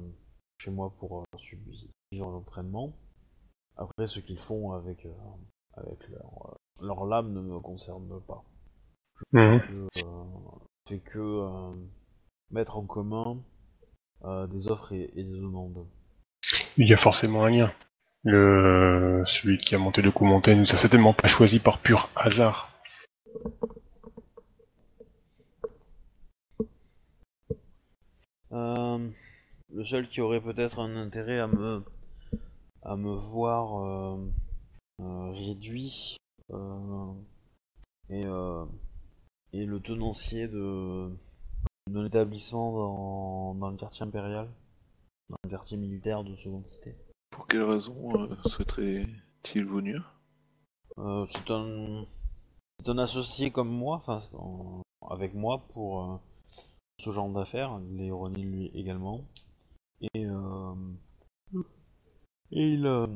chez 0.58 0.70
moi 0.70 0.92
pour 0.98 1.24
suivre 1.38 2.30
l'entraînement. 2.30 2.92
Après, 3.76 4.06
ce 4.06 4.20
qu'ils 4.20 4.38
font 4.38 4.72
avec, 4.72 5.06
avec 5.74 6.08
leur, 6.08 6.58
leur 6.80 7.06
lame 7.06 7.32
ne 7.32 7.40
me 7.40 7.60
concerne 7.60 8.20
pas. 8.26 8.44
Je 9.32 9.38
euh, 9.38 9.88
fais 10.88 10.98
que 10.98 11.18
euh, 11.18 11.72
mettre 12.50 12.76
en 12.76 12.84
commun 12.84 13.38
euh, 14.24 14.46
des 14.46 14.68
offres 14.68 14.92
et, 14.92 15.10
et 15.14 15.24
des 15.24 15.30
demandes. 15.30 15.86
Il 16.76 16.88
y 16.88 16.92
a 16.92 16.96
forcément 16.96 17.44
un 17.44 17.50
lien. 17.50 17.72
Le, 18.24 19.22
celui 19.26 19.58
qui 19.58 19.74
a 19.74 19.78
monté 19.78 20.02
le 20.02 20.12
coup 20.12 20.24
monté 20.24 20.54
nous 20.54 20.70
a 20.72 20.76
certainement 20.76 21.14
pas 21.14 21.28
choisi 21.28 21.58
par 21.60 21.78
pur 21.78 22.08
hasard. 22.14 22.70
Euh, 28.52 29.08
le 29.72 29.84
seul 29.84 30.08
qui 30.08 30.20
aurait 30.20 30.40
peut-être 30.40 30.78
un 30.80 30.96
intérêt 30.96 31.38
à 31.38 31.46
me 31.46 31.82
à 32.82 32.96
me 32.96 33.14
voir 33.14 33.78
euh, 33.80 34.16
euh, 35.00 35.30
réduit 35.30 36.16
et, 38.10 38.24
et 39.54 39.64
le 39.64 39.80
tenancier 39.80 40.48
de 40.48 41.08
d'un 41.88 42.04
établissement 42.04 42.72
dans, 42.72 43.54
dans 43.54 43.70
le 43.70 43.76
quartier 43.76 44.04
impérial, 44.04 44.48
dans 45.30 45.36
le 45.44 45.48
quartier 45.50 45.78
militaire 45.78 46.22
de 46.22 46.36
seconde 46.36 46.66
cité. 46.66 46.94
pour 47.30 47.46
quelle 47.46 47.62
raison 47.62 48.28
souhaiterait-il 48.46 50.02
Euh, 50.98 51.24
c'est 51.30 51.50
un 51.50 52.04
c'est 52.78 52.90
un 52.90 52.98
associé 52.98 53.50
comme 53.50 53.70
moi, 53.70 53.96
enfin 53.96 54.20
avec 55.08 55.32
moi 55.32 55.62
pour 55.72 56.20
ce 56.98 57.10
genre 57.10 57.30
d'affaires. 57.30 57.80
Il 57.90 58.00
est 58.02 58.10
Ronin 58.10 58.40
lui 58.40 58.66
également. 58.74 59.24
Et 60.14 60.26
euh, 60.26 60.74
et 62.50 62.72
il 62.72 62.86
euh, 62.86 63.06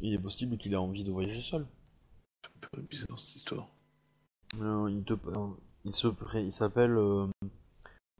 il 0.00 0.14
est 0.14 0.18
possible 0.18 0.56
qu'il 0.58 0.72
ait 0.72 0.76
envie 0.76 1.04
de 1.04 1.12
voyager 1.12 1.42
seul. 1.42 1.66
Un 2.44 2.66
peu 2.68 2.80
bizarre 2.82 3.18
cette 3.18 3.36
histoire. 3.36 3.68
Euh, 4.60 4.90
il 4.90 5.04
te 5.04 5.14
il 5.84 5.94
se 5.94 6.08
pré- 6.08 6.44
il 6.44 6.52
s'appelle 6.52 6.96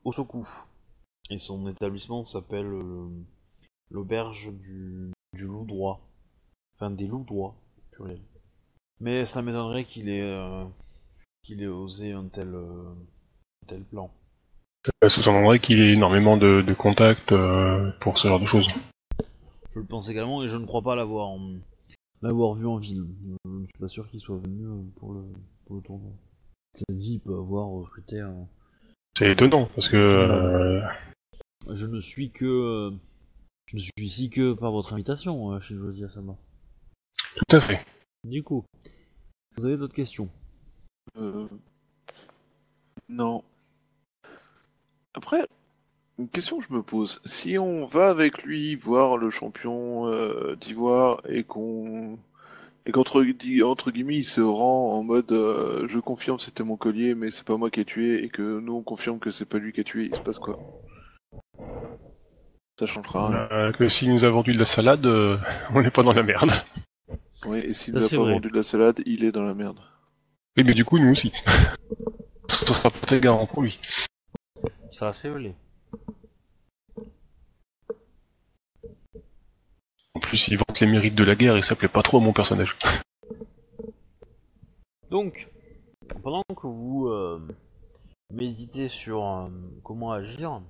Osoku 0.04 0.46
et 1.30 1.38
son 1.38 1.66
établissement 1.68 2.24
s'appelle 2.24 2.70
l'auberge 3.90 4.52
du, 4.52 5.10
du 5.32 5.44
loup 5.46 5.64
droit. 5.64 6.00
Enfin, 6.74 6.90
des 6.90 7.06
loups 7.06 7.24
droits, 7.24 7.54
pluriel. 7.92 8.20
Mais 9.00 9.24
ça 9.24 9.40
m'étonnerait 9.42 9.84
qu'il 9.84 10.08
ait, 10.08 10.66
qu'il 11.42 11.62
ait 11.62 11.68
osé 11.68 12.12
un 12.12 12.26
tel, 12.28 12.54
un 12.54 12.96
tel 13.66 13.84
plan. 13.84 14.12
Ça 15.02 15.08
sous-entendrait 15.08 15.60
qu'il 15.60 15.80
ait 15.80 15.92
énormément 15.94 16.36
de, 16.36 16.62
de 16.62 16.74
contacts 16.74 17.32
euh, 17.32 17.90
pour 18.00 18.18
ce 18.18 18.28
genre 18.28 18.40
de 18.40 18.46
choses. 18.46 18.66
Je 19.74 19.80
le 19.80 19.84
pense 19.84 20.08
également 20.08 20.42
et 20.42 20.48
je 20.48 20.56
ne 20.56 20.66
crois 20.66 20.82
pas 20.82 20.94
l'avoir 20.94 21.28
en- 21.28 21.54
l'avoir 22.22 22.54
vu 22.54 22.66
en 22.66 22.76
ville. 22.76 23.06
Je 23.44 23.50
ne 23.50 23.64
suis 23.66 23.78
pas 23.80 23.88
sûr 23.88 24.08
qu'il 24.10 24.20
soit 24.20 24.36
venu 24.36 24.64
euh, 24.66 24.82
pour 24.96 25.12
le, 25.14 25.22
pour 25.66 25.76
le 25.76 25.82
tournoi. 25.82 26.10
Cela 26.74 26.98
dit, 26.98 27.14
il 27.14 27.20
peut 27.20 27.34
avoir 27.36 27.68
recruté 27.68 28.20
un... 28.20 28.46
C'est 29.16 29.30
étonnant, 29.30 29.66
parce 29.74 29.88
que... 29.88 29.96
euh, 29.96 30.80
Je 31.70 31.86
ne 31.86 32.00
suis 32.00 32.30
que... 32.30 32.44
euh, 32.44 32.90
Je 33.68 33.76
ne 33.76 33.80
suis 33.80 33.92
ici 33.98 34.30
que 34.30 34.52
par 34.52 34.72
votre 34.72 34.92
invitation, 34.92 35.52
euh, 35.52 35.60
chez 35.60 35.76
Josie 35.76 36.04
Asama. 36.04 36.36
tout 37.48 37.56
à 37.56 37.60
fait. 37.60 37.84
Du 38.24 38.42
coup, 38.42 38.64
vous 39.56 39.64
avez 39.66 39.76
d'autres 39.76 39.94
questions? 39.94 40.28
Euh... 41.16 41.46
Non. 43.08 43.44
Après, 45.14 45.46
une 46.18 46.28
question 46.28 46.58
que 46.58 46.64
je 46.68 46.72
me 46.74 46.82
pose. 46.82 47.20
Si 47.24 47.58
on 47.58 47.86
va 47.86 48.08
avec 48.10 48.42
lui 48.42 48.74
voir 48.76 49.16
le 49.16 49.30
champion 49.30 50.06
euh, 50.08 50.56
d'Ivoire 50.56 51.20
et 51.28 51.44
qu'on 51.44 52.18
et 52.86 52.92
qu'entre 52.92 53.22
gui- 53.22 53.62
entre 53.62 53.90
guillemets 53.90 54.16
il 54.16 54.24
se 54.24 54.42
rend 54.42 54.92
en 54.98 55.02
mode 55.02 55.32
euh, 55.32 55.86
je 55.88 55.98
confirme 55.98 56.38
c'était 56.38 56.62
mon 56.64 56.76
collier 56.76 57.14
mais 57.14 57.30
c'est 57.30 57.42
pas 57.44 57.56
moi 57.56 57.70
qui 57.70 57.80
ai 57.80 57.84
tué 57.86 58.22
et 58.22 58.28
que 58.28 58.60
nous 58.60 58.74
on 58.74 58.82
confirme 58.82 59.18
que 59.18 59.30
c'est 59.30 59.46
pas 59.46 59.56
lui 59.58 59.72
qui 59.72 59.80
a 59.80 59.84
tué, 59.84 60.04
il 60.12 60.14
se 60.14 60.20
passe 60.20 60.38
quoi? 60.38 60.58
Ça 62.78 62.86
changera 62.86 63.28
rien. 63.28 63.48
Euh, 63.52 63.72
que 63.72 63.88
s'il 63.88 64.12
nous 64.12 64.24
a 64.24 64.30
vendu 64.30 64.52
de 64.52 64.58
la 64.58 64.64
salade, 64.64 65.06
euh, 65.06 65.38
on 65.74 65.80
n'est 65.80 65.90
pas 65.90 66.02
dans 66.02 66.12
la 66.12 66.22
merde. 66.24 66.50
Oui, 67.46 67.58
et 67.60 67.72
s'il 67.72 67.94
Ça, 67.94 68.00
nous 68.00 68.04
a 68.04 68.08
c'est 68.08 68.16
pas 68.16 68.22
vrai. 68.22 68.32
vendu 68.34 68.50
de 68.50 68.56
la 68.56 68.62
salade, 68.62 69.00
il 69.06 69.24
est 69.24 69.32
dans 69.32 69.42
la 69.44 69.54
merde. 69.54 69.78
Oui, 70.56 70.64
mais 70.64 70.72
du 70.74 70.84
coup, 70.84 70.98
nous 70.98 71.10
aussi. 71.10 71.32
Ça 72.48 72.74
sera 72.74 72.90
pas 72.90 73.06
très 73.06 73.20
garant 73.20 73.46
pour 73.46 73.62
lui. 73.62 73.78
Vrai. 75.00 75.54
En 80.14 80.20
plus, 80.20 80.48
il 80.48 80.56
vante 80.56 80.80
les 80.80 80.86
mérites 80.86 81.14
de 81.14 81.24
la 81.24 81.34
guerre 81.34 81.56
et 81.56 81.62
ça 81.62 81.74
plaît 81.74 81.88
pas 81.88 82.02
trop 82.02 82.18
à 82.18 82.20
mon 82.20 82.32
personnage. 82.32 82.76
Donc, 85.10 85.50
pendant 86.22 86.42
que 86.56 86.66
vous 86.66 87.08
euh, 87.08 87.46
méditez 88.32 88.88
sur 88.88 89.24
euh, 89.24 89.48
comment 89.82 90.12
agir, 90.12 90.62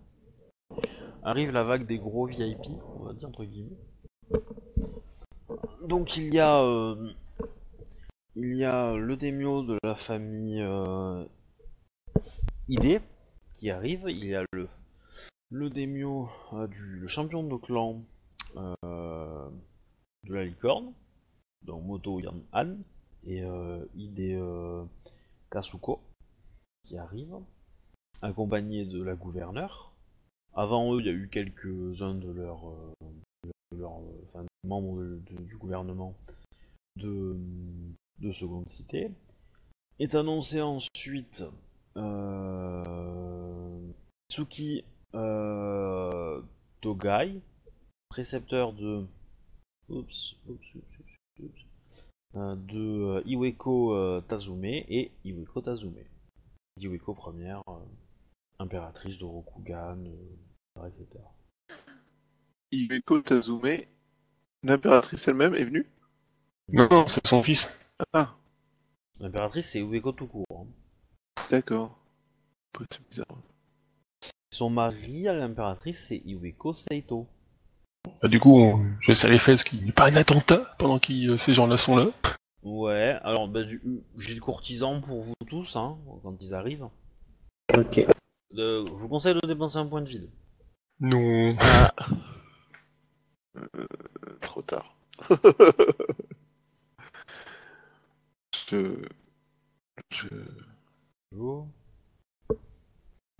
arrive 1.23 1.51
la 1.51 1.62
vague 1.65 1.87
des 1.87 1.99
gros 1.99 2.27
VIP, 2.27 2.66
on 2.99 3.05
va 3.05 3.12
dire 3.12 3.29
entre 3.29 3.45
guillemets. 3.45 3.77
Donc 5.83 6.16
il 6.16 6.35
y 6.35 6.41
a 6.41 6.61
euh, 6.61 7.12
il 8.37 8.57
y 8.57 8.65
a 8.65 8.95
le 8.95 9.16
démio 9.16 9.62
de 9.62 9.79
la 9.83 9.95
famille 9.95 10.66
ID 12.69 13.01
qui 13.55 13.71
arrive, 13.71 14.05
il 14.09 14.25
y 14.25 14.35
a 14.35 14.45
le 14.53 14.69
le 15.51 15.71
démio 15.71 16.29
euh, 16.53 16.67
du 16.67 16.97
le 16.97 17.07
champion 17.07 17.45
de 17.45 17.57
clan 17.57 18.03
euh, 18.57 19.49
de 20.25 20.35
la 20.35 20.45
licorne, 20.45 20.93
donc 21.63 21.85
Moto 21.85 22.19
Yan 22.19 22.41
Han 22.53 22.77
et 23.25 23.43
euh, 23.43 23.85
Ide 23.95 24.89
Kasuko 25.51 26.01
qui 26.85 26.99
arrivent, 26.99 27.39
accompagnés 28.21 28.85
de 28.85 29.03
la 29.03 29.15
gouverneure. 29.15 29.93
Avant 30.55 30.95
eux, 30.95 31.01
il 31.01 31.07
y 31.07 31.09
a 31.09 31.13
eu 31.13 31.29
quelques-uns 31.29 32.15
de 32.15 32.31
leurs 32.31 32.65
enfin, 33.83 34.45
membres 34.65 35.03
du 35.27 35.57
gouvernement 35.57 36.15
de, 36.97 37.37
de 38.19 38.33
seconde 38.33 38.69
cité. 38.69 39.11
Est 39.99 40.15
annoncé 40.15 40.61
ensuite 40.61 41.45
Tsuki 44.29 44.85
euh, 45.15 46.41
Togai, 46.81 47.41
précepteur 48.09 48.73
de 48.73 49.07
oups, 49.89 50.37
oups, 50.49 50.75
oups, 50.75 50.99
oups, 51.01 51.12
oups, 51.41 51.66
euh, 52.37 52.57
de 52.57 52.79
euh, 53.19 53.23
Iweko 53.27 53.95
euh, 53.95 54.21
Tazume 54.23 54.65
et 54.65 55.12
Iweko 55.25 55.61
Tazume. 55.61 56.03
Iweko 56.79 57.15
première, 57.15 57.62
euh, 57.69 57.79
impératrice 58.59 59.19
de 59.19 59.25
Rokugan, 59.25 59.99
euh, 60.79 60.87
etc. 60.89 61.23
Iweko 62.73 63.21
Tazume, 63.21 63.83
l'impératrice 64.65 65.29
elle-même 65.29 65.55
est 65.55 65.65
venue? 65.65 65.87
Non, 66.73 66.89
non, 66.91 67.07
c'est 67.09 67.27
son 67.27 67.43
fils. 67.43 67.69
Ah, 68.12 68.35
L'impératrice 69.21 69.71
c'est 69.71 69.81
Iweko 69.81 70.12
tout 70.12 70.27
court. 70.27 70.47
hein. 70.51 70.66
D'accord. 71.55 71.97
C'est 72.91 73.09
bizarre. 73.09 73.27
Son 74.53 74.71
mari 74.71 75.29
à 75.29 75.33
l'impératrice 75.35 76.07
c'est 76.09 76.23
Iweko 76.25 76.75
Saito. 76.75 77.27
Bah, 78.23 78.29
du 78.29 78.39
coup, 78.41 78.59
on- 78.61 78.85
je 79.01 79.09
laisse 79.13 79.25
à 79.25 79.29
les 79.29 79.39
fesses 79.39 79.65
qu'il 79.65 79.83
n'y 79.83 79.89
ait 79.89 79.93
pas 79.93 80.09
un 80.11 80.17
attentat 80.17 80.75
pendant 80.79 80.99
que 80.99 81.13
euh, 81.31 81.37
ces 81.37 81.53
gens-là 81.55 81.77
sont 81.77 81.97
là. 81.97 82.09
Ouais, 82.63 83.19
alors 83.23 83.47
bah, 83.49 83.63
du- 83.63 83.81
j'ai 84.19 84.35
le 84.35 84.41
courtisan 84.41 85.01
pour 85.01 85.23
vous 85.23 85.35
tous 85.49 85.77
hein, 85.77 85.97
quand 86.23 86.35
ils 86.41 86.55
arrivent. 86.55 86.89
Ok. 87.75 87.99
Euh, 88.57 88.85
je 88.87 88.91
vous 88.93 89.09
conseille 89.09 89.35
de 89.35 89.47
dépenser 89.47 89.79
un 89.79 89.87
point 89.87 90.03
de 90.03 90.09
vide. 90.09 90.29
Non. 91.01 91.57
Euh, 93.57 93.87
trop 94.41 94.63
tard. 94.63 94.97
je... 98.69 98.97
Je... 100.11 100.27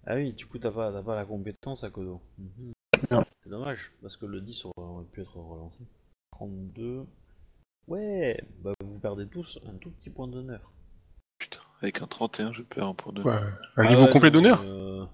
Ah 0.07 0.17
oui, 0.17 0.33
du 0.33 0.47
coup 0.47 0.59
t'as 0.59 0.71
pas, 0.71 0.93
t'as 0.93 1.03
pas 1.03 1.15
la 1.15 1.25
compétence 1.25 1.85
à 1.85 1.91
Kodo. 1.91 2.21
Mhm. 2.39 2.73
Non. 3.11 3.25
C'est 3.43 3.51
dommage, 3.51 3.93
parce 4.01 4.17
que 4.17 4.27
le 4.27 4.41
10 4.41 4.67
aurait 4.77 5.05
pu 5.05 5.21
être 5.21 5.37
relancé. 5.37 5.83
32. 6.33 7.07
Ouais, 7.87 8.43
bah 8.61 8.73
vous 8.83 8.99
perdez 8.99 9.27
tous 9.29 9.59
un 9.67 9.77
tout 9.77 9.91
petit 9.91 10.11
point 10.11 10.27
d'honneur. 10.27 10.73
Putain, 11.39 11.61
avec 11.83 12.01
un 12.01 12.07
31, 12.07 12.53
je 12.53 12.63
perds 12.63 12.87
un 12.87 12.95
point 12.95 13.13
de... 13.13 13.23
Ouais. 13.23 13.33
Un 13.33 13.53
Ah 13.77 13.89
niveau 13.91 14.05
ouais, 14.05 14.11
complet 14.11 14.31
d'honneur 14.31 14.63
euh, 14.63 15.05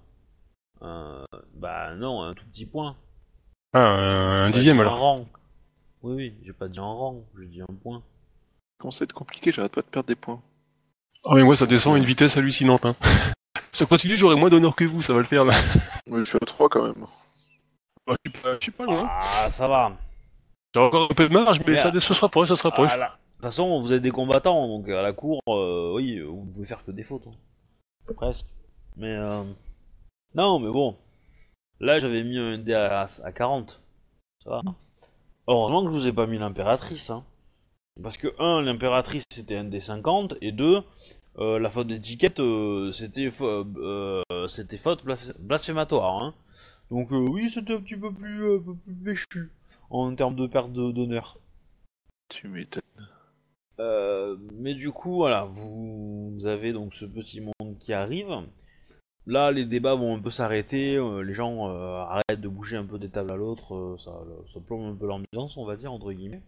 euh, 0.81 1.25
Bah 1.55 1.93
non, 1.95 2.21
un 2.21 2.33
tout 2.33 2.45
petit 2.45 2.65
point. 2.65 2.95
Ah, 3.73 4.45
un 4.45 4.47
dixième 4.47 4.79
alors. 4.79 4.93
Un 4.93 4.97
rang. 4.97 5.25
Oui, 6.03 6.15
oui, 6.15 6.37
j'ai 6.43 6.53
pas 6.53 6.67
dit 6.67 6.79
un 6.79 6.83
rang, 6.83 7.23
j'ai 7.37 7.47
dit 7.47 7.61
un 7.61 7.73
point. 7.83 8.01
Comment 8.77 8.91
c'est 8.91 9.11
compliqué, 9.11 9.51
j'arrête 9.51 9.73
pas 9.73 9.81
de 9.81 9.87
perdre 9.87 10.07
des 10.07 10.15
points. 10.15 10.41
Ah 11.25 11.35
mais 11.35 11.43
moi 11.43 11.55
ça 11.55 11.65
descend 11.67 11.95
à 11.95 11.97
une 11.97 12.05
vitesse 12.05 12.37
hallucinante. 12.37 12.85
Hein. 12.85 12.95
Ça 13.73 13.85
continue, 13.85 14.17
j'aurai 14.17 14.35
moins 14.35 14.49
d'honneur 14.49 14.75
que 14.75 14.83
vous, 14.83 15.01
ça 15.01 15.13
va 15.13 15.19
le 15.19 15.25
faire 15.25 15.45
là. 15.45 15.53
Oui, 16.07 16.19
je 16.19 16.25
suis 16.25 16.37
à 16.41 16.45
3 16.45 16.67
quand 16.67 16.83
même. 16.83 17.05
Bah, 18.05 18.15
je 18.25 18.29
suis 18.31 18.41
pas, 18.41 18.53
je 18.55 18.63
suis 18.63 18.71
pas 18.71 18.83
loin. 18.83 19.07
Ah, 19.09 19.49
ça 19.49 19.65
va. 19.67 19.93
J'ai 20.75 20.81
encore 20.81 21.09
un 21.09 21.13
peu 21.13 21.29
de 21.29 21.33
marge, 21.33 21.59
mais 21.59 21.73
Mais, 21.73 21.77
ça, 21.77 21.91
ça 21.93 22.13
se 22.13 22.19
rapproche, 22.19 22.49
ça 22.49 22.57
se 22.57 22.63
rapproche. 22.63 22.91
Ah, 22.93 22.97
là. 22.97 23.05
De 23.07 23.35
toute 23.35 23.43
façon, 23.45 23.79
vous 23.79 23.93
êtes 23.93 24.01
des 24.01 24.11
combattants, 24.11 24.67
donc 24.67 24.89
à 24.89 25.01
la 25.01 25.13
cour, 25.13 25.39
euh, 25.47 25.93
oui, 25.95 26.19
vous 26.19 26.45
pouvez 26.53 26.65
faire 26.65 26.83
que 26.83 26.91
des 26.91 27.03
fautes. 27.03 27.27
hein. 27.27 28.13
Presque. 28.17 28.45
Mais 28.97 29.15
euh... 29.15 29.43
Non, 30.35 30.59
mais 30.59 30.69
bon. 30.69 30.97
Là, 31.79 31.97
j'avais 31.99 32.23
mis 32.23 32.37
un 32.37 32.57
dé 32.57 32.73
à, 32.73 33.07
à 33.23 33.31
40. 33.31 33.79
Ça 34.43 34.49
va. 34.49 34.61
Heureusement 35.47 35.85
que 35.85 35.91
je 35.91 35.95
vous 35.95 36.07
ai 36.07 36.13
pas 36.13 36.25
mis 36.27 36.37
l'impératrice. 36.39 37.09
Hein. 37.09 37.23
Parce 38.03 38.17
que, 38.17 38.27
un, 38.39 38.61
l'impératrice 38.61 39.23
c'était 39.31 39.57
un 39.57 39.63
dé 39.65 39.79
50, 39.81 40.35
et 40.41 40.51
deux, 40.51 40.81
euh, 41.39 41.59
la 41.59 41.69
faute 41.69 41.87
d'étiquette 41.87 42.39
euh, 42.39 42.91
c'était 42.91 43.29
euh, 43.41 44.23
c'était 44.47 44.77
faute 44.77 45.03
blas- 45.03 45.33
blasphématoire. 45.39 46.21
Hein. 46.23 46.33
Donc, 46.89 47.09
oui, 47.11 47.49
c'était 47.49 47.73
un 47.73 47.81
petit 47.81 47.95
peu 47.95 48.11
plus, 48.11 48.61
peu 48.61 48.75
plus 48.75 48.93
péchu 48.93 49.51
en 49.89 50.13
termes 50.15 50.35
de 50.35 50.47
perte 50.47 50.71
d'honneur. 50.73 51.37
Tu 52.29 52.47
m'étonnes. 52.47 52.81
Euh, 53.79 54.37
mais 54.53 54.73
du 54.73 54.91
coup, 54.91 55.15
voilà, 55.15 55.45
vous, 55.45 56.31
vous 56.31 56.45
avez 56.45 56.73
donc 56.73 56.93
ce 56.93 57.05
petit 57.05 57.41
monde 57.41 57.77
qui 57.79 57.93
arrive. 57.93 58.29
Là, 59.27 59.51
les 59.51 59.65
débats 59.65 59.95
vont 59.95 60.15
un 60.15 60.19
peu 60.19 60.29
s'arrêter, 60.29 60.95
euh, 60.97 61.21
les 61.21 61.33
gens 61.33 61.69
euh, 61.69 61.99
arrêtent 62.01 62.41
de 62.41 62.47
bouger 62.47 62.77
un 62.77 62.85
peu 62.85 62.97
des 62.99 63.09
tables 63.09 63.31
à 63.31 63.35
l'autre, 63.35 63.97
ça, 64.03 64.11
ça 64.51 64.59
plombe 64.59 64.93
un 64.93 64.95
peu 64.95 65.07
l'ambiance, 65.07 65.57
on 65.57 65.65
va 65.65 65.75
dire, 65.75 65.91
entre 65.93 66.11
guillemets. 66.11 66.41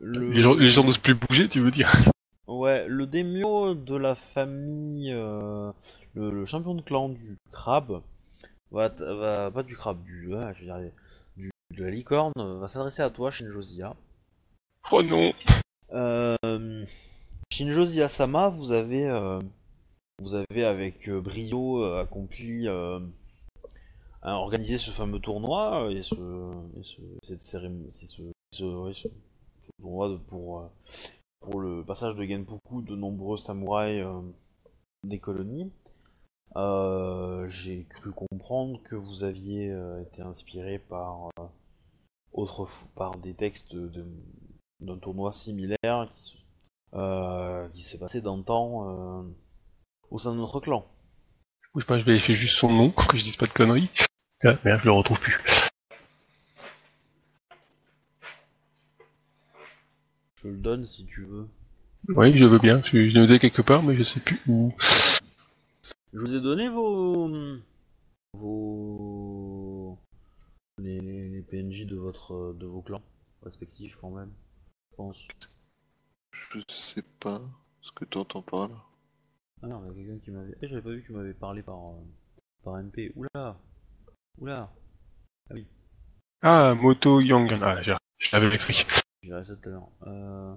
Le... 0.00 0.30
Les 0.32 0.42
gens, 0.42 0.54
les 0.54 0.68
gens 0.68 0.84
n'osent 0.84 0.98
plus 0.98 1.14
bouger, 1.14 1.48
tu 1.48 1.60
veux 1.60 1.70
dire 1.70 1.90
Ouais, 2.48 2.86
le 2.86 3.06
démio 3.06 3.74
de 3.74 3.96
la 3.96 4.14
famille, 4.14 5.12
euh, 5.12 5.72
le, 6.14 6.30
le 6.30 6.44
champion 6.46 6.74
de 6.74 6.80
clan 6.82 7.08
du 7.08 7.36
crabe, 7.50 8.02
va, 8.70 8.90
pas 8.90 9.62
du 9.64 9.76
crabe, 9.76 10.02
du, 10.04 10.28
je 10.30 10.60
veux 10.60 10.64
dire, 10.66 10.78
du, 11.36 11.50
de 11.76 11.84
la 11.84 11.90
licorne, 11.90 12.32
va 12.36 12.68
s'adresser 12.68 13.02
à 13.02 13.10
toi, 13.10 13.30
Shinjosia. 13.30 13.94
Oh 14.92 15.02
non 15.02 15.32
Euh, 15.92 16.84
Shinjozi 17.52 18.00
Asama, 18.02 18.48
vous 18.48 18.70
avez, 18.72 19.06
euh, 19.08 19.40
vous 20.22 20.34
avez 20.36 20.64
avec 20.64 21.08
euh, 21.08 21.20
brio 21.20 21.82
accompli 21.94 22.68
à 22.68 24.34
organiser 24.34 24.78
ce 24.78 24.90
fameux 24.90 25.18
tournoi 25.20 25.88
et 25.90 26.02
ce, 26.02 26.14
et 26.78 26.82
ce 26.82 27.00
cette 27.22 27.40
cérémonie, 27.40 27.90
ce, 27.90 28.06
ce- 28.06 28.92
ce 28.92 29.08
pour 29.78 30.04
euh, 30.60 30.68
pour 31.40 31.60
le 31.60 31.84
passage 31.84 32.16
de 32.16 32.24
Genpuku 32.24 32.82
de 32.82 32.96
nombreux 32.96 33.36
samouraïs 33.36 34.02
euh, 34.04 34.20
des 35.04 35.18
colonies. 35.18 35.70
Euh, 36.56 37.46
J'ai 37.48 37.84
cru 37.84 38.12
comprendre 38.12 38.80
que 38.84 38.94
vous 38.94 39.24
aviez 39.24 39.66
été 40.02 40.22
inspiré 40.22 40.78
par 40.78 41.30
autre 42.32 42.68
par 42.94 43.16
des 43.16 43.34
textes 43.34 43.74
d'un 44.80 44.96
tournoi 44.98 45.32
similaire 45.32 46.08
qui, 46.14 46.22
se- 46.22 47.68
qui 47.72 47.82
s'est 47.82 47.98
passé 47.98 48.20
dans 48.20 48.36
le 48.36 48.42
temps 48.44 49.24
au 50.10 50.18
sein 50.18 50.32
de 50.32 50.38
notre 50.38 50.60
clan. 50.60 50.86
Bouge 51.74 51.86
pas, 51.86 51.98
je 51.98 52.04
vérifie 52.04 52.34
juste 52.34 52.56
son 52.56 52.72
nom, 52.72 52.90
que 52.90 53.16
je 53.18 53.22
dise 53.24 53.36
pas 53.36 53.46
de 53.46 53.52
conneries. 53.52 53.90
Ah, 54.44 54.54
merde, 54.64 54.80
je 54.80 54.86
le 54.86 54.92
retrouve 54.92 55.20
plus. 55.20 55.38
Je 60.42 60.48
le 60.48 60.56
donne 60.58 60.86
si 60.86 61.06
tu 61.06 61.24
veux. 61.24 61.48
Oui, 62.08 62.36
je 62.38 62.44
veux 62.44 62.58
bien. 62.58 62.82
Je 62.84 62.90
je 63.08 63.14
l'ai 63.14 63.26
noté 63.26 63.38
quelque 63.38 63.62
part, 63.62 63.82
mais 63.82 63.94
je 63.94 64.02
sais 64.02 64.20
plus 64.20 64.40
où. 64.46 64.72
Je 66.12 66.18
vous 66.18 66.34
ai 66.34 66.40
donné 66.40 66.68
vos 66.68 67.28
vos 68.34 69.98
les, 70.78 71.00
les- 71.00 71.28
les 71.30 71.42
PNJ 71.42 71.86
de 71.86 71.96
votre 71.96 72.54
de 72.58 72.66
vos 72.66 72.82
clans 72.82 73.02
respectifs 73.42 73.96
quand 74.00 74.10
même. 74.10 74.30
Je 74.90 74.96
pense. 74.96 75.26
Je 76.32 76.60
sais 76.68 77.02
pas 77.20 77.40
ce 77.80 77.90
que 77.92 78.04
t'entends 78.04 78.42
par 78.42 78.68
là. 78.68 78.74
Ah 79.62 79.68
non, 79.68 79.82
il 79.84 79.88
y 79.88 79.90
a 79.90 79.94
quelqu'un 80.06 80.24
qui 80.24 80.30
m'avait. 80.30 80.54
Eh, 80.62 80.68
j'avais 80.68 80.82
pas 80.82 80.90
vu 80.90 81.00
que 81.02 81.06
tu 81.06 81.12
m'avais 81.12 81.32
parlé 81.34 81.62
par 81.62 81.76
euh, 81.78 82.02
par 82.62 82.76
MP. 82.76 83.10
Oula, 83.16 83.58
oula. 84.38 84.70
Ah, 86.42 86.74
Moto 86.74 87.20
Yang. 87.20 87.58
Ah, 87.62 87.80
j'ai- 87.82 87.94
je 88.18 88.36
l'avais 88.36 88.54
écrit. 88.54 88.84
J'ai 89.26 89.32
ça 89.44 89.56
tout 89.56 89.68
à 89.68 89.72
l'heure. 89.72 89.88
Euh... 90.06 90.54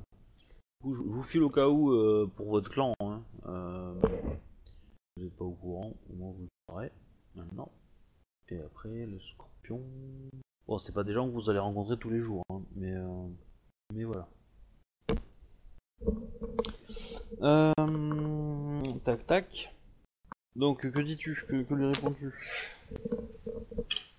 Je 0.85 0.93
je 0.93 1.01
vous 1.01 1.23
file 1.23 1.41
au 1.41 1.49
cas 1.49 1.67
où 1.67 1.91
euh, 1.91 2.29
pour 2.35 2.49
votre 2.49 2.69
clan. 2.69 2.93
Hein. 2.99 3.23
Euh... 3.47 3.99
Vous 5.17 5.23
n'êtes 5.23 5.35
pas 5.35 5.45
au 5.45 5.53
courant, 5.53 5.95
au 6.07 6.15
moins 6.15 6.31
vous 6.33 6.43
le 6.43 6.49
saurez 6.69 6.91
maintenant. 7.35 7.71
Et 8.49 8.59
après, 8.59 9.07
le 9.07 9.19
scorpion. 9.19 9.81
Bon, 10.67 10.77
c'est 10.77 10.93
pas 10.93 11.03
des 11.03 11.13
gens 11.13 11.27
que 11.27 11.33
vous 11.33 11.49
allez 11.49 11.57
rencontrer 11.57 11.97
tous 11.97 12.11
les 12.11 12.21
jours, 12.21 12.43
hein, 12.51 12.61
mais 12.75 12.93
mais 13.91 14.03
voilà. 14.03 14.27
Tac 19.03 19.25
tac. 19.25 19.73
Donc, 20.55 20.89
que 20.89 20.99
dis-tu? 20.99 21.33
Que, 21.47 21.63
que 21.63 21.73
lui 21.73 21.85
réponds-tu? 21.87 22.31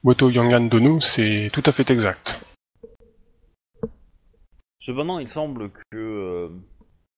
Moto 0.03 0.29
Yangan 0.29 0.63
Dono, 0.63 0.99
c'est 0.99 1.51
tout 1.53 1.63
à 1.67 1.73
fait 1.73 1.89
exact. 1.91 2.50
Cependant, 4.81 5.19
il 5.19 5.28
semble 5.28 5.70
que 5.70 5.97
euh, 5.97 6.48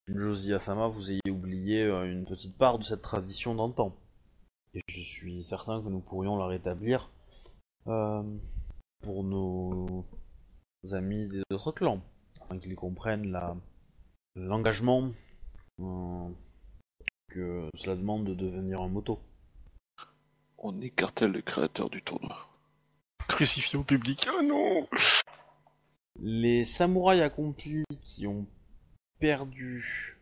Josie 0.08 0.52
Asama 0.52 0.88
vous 0.88 1.12
ayez 1.12 1.30
oublié 1.30 1.82
euh, 1.82 2.10
une 2.10 2.24
petite 2.24 2.58
part 2.58 2.78
de 2.78 2.84
cette 2.84 3.02
tradition 3.02 3.54
d'antan. 3.54 3.96
Et 4.74 4.80
je 4.88 5.00
suis 5.00 5.44
certain 5.44 5.80
que 5.80 5.88
nous 5.88 6.00
pourrions 6.00 6.36
la 6.36 6.46
rétablir 6.46 7.10
euh, 7.86 8.22
pour 9.02 9.22
nos 9.22 10.04
amis 10.90 11.28
des 11.28 11.42
autres 11.52 11.70
clans, 11.70 12.02
afin 12.40 12.58
qu'ils 12.58 12.74
comprennent 12.74 13.32
l'engagement 14.34 15.12
euh, 15.80 16.28
que 17.28 17.68
cela 17.76 17.94
demande 17.94 18.24
de 18.24 18.34
devenir 18.34 18.80
un 18.80 18.88
moto. 18.88 19.20
On 20.58 20.80
écartèle 20.80 21.32
le 21.32 21.42
créateur 21.42 21.90
du 21.90 22.02
tournoi. 22.02 22.48
Crucifié 23.28 23.78
au 23.78 23.84
public. 23.84 24.28
Oh 24.36 24.42
non 24.42 24.88
Les 26.20 26.64
samouraïs 26.64 27.22
accomplis 27.22 27.84
qui 28.00 28.26
ont 28.26 28.46
perdu 29.18 30.18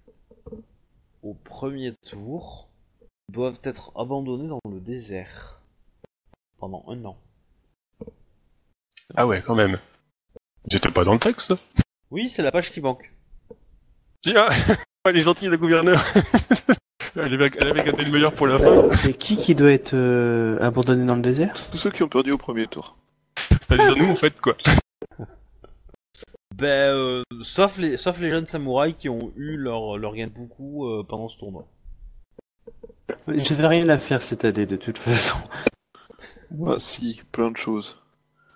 au 1.22 1.34
premier 1.34 1.94
tour 2.08 2.68
doivent 3.30 3.60
être 3.64 3.92
abandonnés 3.96 4.48
dans 4.48 4.60
le 4.70 4.80
désert 4.80 5.60
pendant 6.58 6.84
un 6.88 7.04
an. 7.04 7.18
Ah 9.16 9.26
ouais, 9.26 9.42
quand 9.44 9.54
même. 9.54 9.78
J'étais 10.68 10.90
pas 10.90 11.04
dans 11.04 11.14
le 11.14 11.18
texte. 11.18 11.54
Oui, 12.10 12.28
c'est 12.28 12.42
la 12.42 12.52
page 12.52 12.70
qui 12.70 12.80
manque. 12.80 13.12
Tiens, 14.22 14.48
elle 15.04 15.16
est 15.16 15.20
gentille, 15.20 15.48
la 15.48 15.56
gouverneure. 15.56 16.02
elle, 17.16 17.34
avait, 17.34 17.50
elle 17.58 17.68
avait 17.68 17.84
gardé 17.84 18.04
le 18.04 18.10
meilleur 18.10 18.34
pour 18.34 18.46
la 18.46 18.58
fin. 18.58 18.92
C'est 18.92 19.14
qui 19.14 19.36
qui 19.36 19.54
doit 19.54 19.72
être 19.72 19.94
euh, 19.94 20.58
abandonné 20.60 21.06
dans 21.06 21.16
le 21.16 21.22
désert? 21.22 21.54
Tous 21.70 21.78
ceux 21.78 21.90
qui 21.90 22.02
ont 22.02 22.08
perdu 22.08 22.32
au 22.32 22.38
premier 22.38 22.66
tour. 22.66 22.96
C'est-à-dire 23.62 23.96
nous, 23.96 24.10
en 24.10 24.16
fait, 24.16 24.38
quoi. 24.40 24.56
Ben, 26.60 26.94
euh, 26.94 27.22
sauf 27.42 27.78
les, 27.78 27.96
sauf 27.96 28.20
les 28.20 28.30
jeunes 28.30 28.46
samouraïs 28.46 28.94
qui 28.96 29.08
ont 29.08 29.32
eu 29.36 29.56
leur, 29.56 29.96
leur 29.98 30.14
Genpuku 30.16 30.84
euh, 30.86 31.02
pendant 31.08 31.28
ce 31.28 31.38
tournoi. 31.38 31.66
J'avais 33.28 33.66
rien 33.66 33.88
à 33.88 33.98
faire 33.98 34.22
cette 34.22 34.44
année 34.44 34.66
de 34.66 34.76
toute 34.76 34.98
façon. 34.98 35.36
Ah 36.66 36.76
si, 36.78 37.20
plein 37.32 37.50
de 37.50 37.56
choses. 37.56 37.96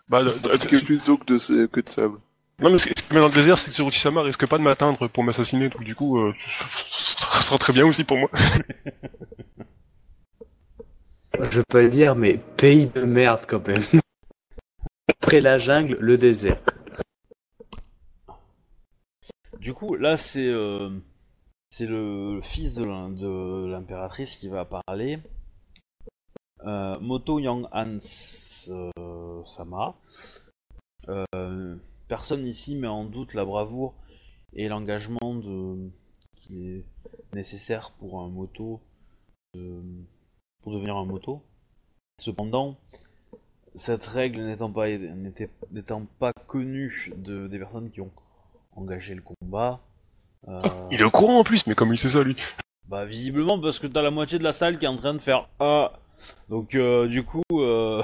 Bah, 0.08 0.28
Ça 0.28 0.40
euh, 0.48 0.56
c'est- 0.58 0.84
plus 0.84 1.02
d'eau 1.04 1.16
que 1.16 1.24
de, 1.32 1.66
que 1.66 1.80
de 1.80 1.88
sable. 1.88 2.18
non, 2.60 2.70
mais 2.70 2.78
ce 2.78 2.88
ce 2.88 3.02
qui 3.02 3.14
met 3.14 3.20
dans 3.20 3.28
le 3.28 3.34
désert, 3.34 3.56
c'est 3.56 3.70
que 3.70 3.76
Tsuruchi-sama 3.76 4.22
risque 4.22 4.46
pas 4.46 4.58
de 4.58 4.62
m'atteindre 4.62 5.08
pour 5.08 5.24
m'assassiner, 5.24 5.68
donc 5.68 5.82
du 5.84 5.94
coup, 5.94 6.18
euh, 6.18 6.34
ça 6.86 7.40
sera 7.42 7.58
très 7.58 7.72
bien 7.72 7.86
aussi 7.86 8.04
pour 8.04 8.18
moi. 8.18 8.28
Je 11.50 11.60
peux 11.60 11.64
pas 11.68 11.88
dire, 11.88 12.14
mais 12.14 12.38
pays 12.56 12.86
de 12.86 13.02
merde 13.02 13.40
quand 13.48 13.66
même. 13.66 13.82
Après 15.22 15.40
la 15.40 15.58
jungle, 15.58 15.96
le 16.00 16.18
désert. 16.18 16.58
Du 19.64 19.72
coup, 19.72 19.94
là, 19.94 20.18
c'est 20.18 20.46
euh, 20.46 20.90
le 21.80 22.40
fils 22.42 22.74
de 22.74 22.84
l'im- 22.84 23.08
de 23.08 23.64
l'impératrice 23.64 24.36
qui 24.36 24.48
va 24.48 24.66
parler. 24.66 25.20
Euh, 26.66 27.00
Moto 27.00 27.38
Yang 27.38 27.66
Hans 27.72 28.68
euh, 28.68 29.42
Sama. 29.46 29.94
Euh, 31.08 31.76
personne 32.08 32.46
ici 32.46 32.76
met 32.76 32.88
en 32.88 33.06
doute 33.06 33.32
la 33.32 33.46
bravoure 33.46 33.94
et 34.52 34.68
l'engagement 34.68 35.40
qui 36.36 36.68
est 36.68 36.84
nécessaire 37.32 37.92
pour 37.92 38.20
un 38.20 38.28
moto 38.28 38.82
pour 40.62 40.72
devenir 40.74 40.94
un 40.94 41.06
moto. 41.06 41.42
Cependant, 42.20 42.76
cette 43.76 44.04
règle 44.04 44.42
n'étant 44.42 44.70
pas 44.70 44.88
n'étant 45.70 46.04
pas 46.18 46.34
connue 46.46 47.10
de, 47.16 47.48
des 47.48 47.58
personnes 47.58 47.90
qui 47.90 48.02
ont 48.02 48.12
engagé 48.76 49.14
le 49.14 49.22
combat. 49.22 49.80
euh, 50.48 50.62
Il 50.90 51.00
est 51.00 51.04
au 51.04 51.10
courant 51.10 51.38
en 51.38 51.44
plus, 51.44 51.66
mais 51.66 51.74
comme 51.74 51.92
il 51.92 51.98
sait 51.98 52.08
ça, 52.08 52.22
lui. 52.22 52.36
bah 52.88 53.04
visiblement 53.04 53.58
parce 53.60 53.78
que 53.78 53.86
t'as 53.86 54.02
la 54.02 54.10
moitié 54.10 54.38
de 54.38 54.44
la 54.44 54.52
salle 54.52 54.78
qui 54.78 54.84
est 54.84 54.88
en 54.88 54.96
train 54.96 55.14
de 55.14 55.20
faire 55.20 55.48
ah. 55.60 55.92
Donc 56.48 56.74
euh, 56.74 57.08
du 57.08 57.24
coup, 57.24 57.42
euh, 57.52 58.02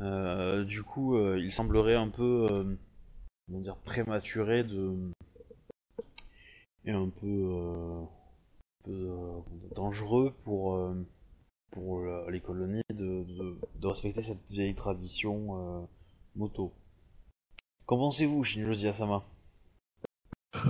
du 0.64 0.82
coup, 0.82 1.18
il 1.36 1.52
semblerait 1.52 1.94
un 1.94 2.08
peu, 2.08 2.46
comment 3.46 3.60
dire, 3.60 3.76
prématuré 3.76 4.64
de 4.64 4.94
et 6.86 6.92
un 6.92 7.08
peu, 7.10 8.06
un 8.84 8.84
peu 8.84 9.74
dangereux 9.74 10.32
pour 10.44 10.78
pour 11.70 12.00
les 12.28 12.40
colonies 12.40 12.82
de, 12.90 13.22
de, 13.24 13.58
de 13.76 13.86
respecter 13.86 14.22
cette 14.22 14.50
vieille 14.50 14.74
tradition 14.74 15.86
moto. 16.34 16.72
Qu'en 17.86 17.98
pensez-vous, 17.98 18.42
Shinjoji 18.42 18.88
Asama 18.88 19.22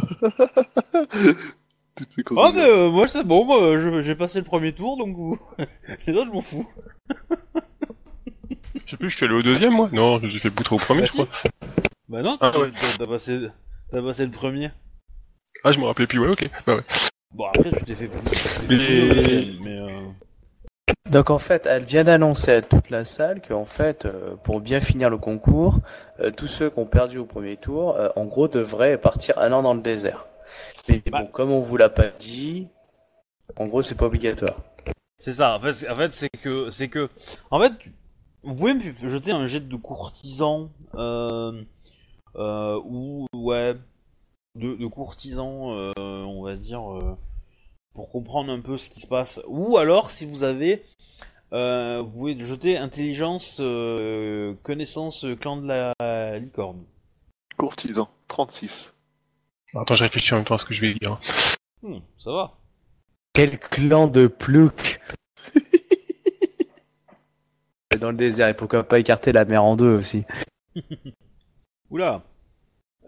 Ah 2.01 2.23
conduire. 2.24 2.52
mais 2.55 2.70
euh, 2.70 2.90
moi 2.90 3.09
c'est 3.09 3.24
bon, 3.24 3.44
moi, 3.44 3.78
je- 3.78 4.01
j'ai 4.01 4.15
passé 4.15 4.39
le 4.39 4.44
premier 4.44 4.73
tour 4.73 4.97
donc 4.97 5.15
vous... 5.16 5.39
les 6.07 6.15
autres 6.15 6.27
je 6.27 6.32
m'en 6.32 6.40
fous. 6.40 6.66
Je 8.86 8.90
sais 8.90 8.97
plus, 8.97 9.11
je 9.11 9.16
suis 9.16 9.27
allé 9.27 9.35
au 9.35 9.43
deuxième, 9.43 9.74
moi 9.74 9.89
Non, 9.93 10.20
j'ai 10.23 10.39
fait 10.39 10.51
poutre 10.51 10.73
au 10.73 10.77
premier, 10.78 11.01
Bah, 11.02 11.07
je 11.07 11.12
crois. 11.12 11.28
Bah 12.09 12.23
non, 12.23 12.39
Ah 12.40 12.51
t'as 12.52 12.59
ouais. 12.59 12.70
t'as- 12.73 12.98
t'as 12.98 13.07
passé, 13.07 13.48
t'as 13.90 14.02
passé 14.02 14.24
le 14.24 14.31
premier. 14.31 14.70
Ah, 15.65 15.73
je 15.73 15.78
me 15.78 15.85
rappelais 15.85 16.07
plus, 16.07 16.19
ouais, 16.19 16.28
ok. 16.28 16.48
Bah 16.66 16.77
ouais. 16.77 16.85
Bon 17.32 17.44
après 17.47 17.70
tu 17.73 17.85
t'es 17.85 17.94
fait... 17.94 18.09
deuxième, 18.69 19.59
mais 19.65 19.78
euh... 19.78 20.09
Donc 21.11 21.31
en 21.31 21.39
fait, 21.39 21.66
elle 21.66 21.82
vient 21.85 22.05
d'annoncer 22.05 22.53
à 22.53 22.62
toute 22.62 22.89
la 22.89 23.05
salle 23.05 23.43
qu'en 23.43 23.65
fait, 23.65 24.05
euh, 24.07 24.37
pour 24.37 24.61
bien 24.61 24.81
finir 24.81 25.11
le 25.11 25.19
concours, 25.19 25.78
euh, 26.20 26.31
tous 26.31 26.47
ceux 26.47 26.70
qui 26.70 26.78
ont 26.78 26.87
perdu 26.87 27.19
au 27.19 27.24
premier 27.27 27.57
tour, 27.57 27.97
euh, 27.97 28.11
en 28.15 28.27
gros, 28.27 28.47
devraient 28.47 28.97
partir 28.97 29.37
un 29.39 29.53
an 29.53 29.62
dans 29.62 29.74
le 29.74 29.81
désert. 29.82 30.27
Mais 30.89 31.03
Bah. 31.11 31.23
bon, 31.23 31.27
comme 31.27 31.51
on 31.51 31.61
vous 31.61 31.77
l'a 31.77 31.89
pas 31.89 32.09
dit, 32.09 32.69
en 33.57 33.66
gros, 33.66 33.82
c'est 33.82 33.97
pas 33.97 34.07
obligatoire. 34.07 34.57
C'est 35.19 35.32
ça, 35.32 35.57
en 35.57 35.61
fait, 35.61 35.73
c'est- 35.74 35.89
en 35.91 35.97
fait 35.97 36.12
c'est 36.12 36.28
que... 36.31 36.70
c'est 36.70 36.89
que... 36.89 37.09
En 37.51 37.61
fait, 37.61 37.73
vous 38.45 38.55
pouvez 38.55 38.74
me 38.74 38.81
jeter 38.81 39.32
un 39.32 39.47
jet 39.49 39.61
de 39.69 39.77
courtisan, 39.77 40.70
euh... 40.95 41.61
Euh... 42.37 42.81
Ou... 42.85 43.27
Ouais... 43.35 43.74
De, 44.57 44.74
de 44.77 44.87
courtisan, 44.87 45.73
euh, 45.74 45.93
on 45.99 46.43
va 46.45 46.55
dire... 46.55 46.82
Pour 48.01 48.09
comprendre 48.09 48.51
un 48.51 48.60
peu 48.60 48.78
ce 48.78 48.89
qui 48.89 48.98
se 48.98 49.06
passe. 49.06 49.43
Ou 49.47 49.77
alors, 49.77 50.10
si 50.10 50.24
vous 50.24 50.43
avez 50.43 50.82
Euh, 51.52 52.01
vous 52.01 52.10
pouvez 52.10 52.40
jeter 52.40 52.78
intelligence, 52.78 53.59
euh, 53.60 54.55
connaissance, 54.62 55.27
euh, 55.27 55.36
clan 55.36 55.59
de 55.59 55.66
la 55.66 56.39
licorne. 56.39 56.82
Courtisan, 57.59 58.09
36. 58.28 58.94
Attends, 59.74 59.97
je 59.97 60.05
réfléchis 60.05 60.32
en 60.32 60.39
même 60.39 60.47
temps 60.47 60.55
à 60.55 60.59
ce 60.59 60.64
que 60.64 60.72
je 60.72 60.81
vais 60.81 60.94
dire. 60.94 61.20
Hmm, 61.82 61.98
ça 62.18 62.32
va. 62.32 62.55
Quel 63.35 63.59
clan 63.59 64.06
de 64.06 64.28
plouc 64.28 64.98
Dans 68.01 68.12
le 68.12 68.16
désert, 68.16 68.48
et 68.48 68.55
pourquoi 68.55 68.85
pas 68.85 68.98
écarter 68.98 69.32
la 69.32 69.44
mer 69.44 69.62
en 69.62 69.77
deux 69.77 69.94
aussi. 69.94 70.24
Oula. 71.90 72.22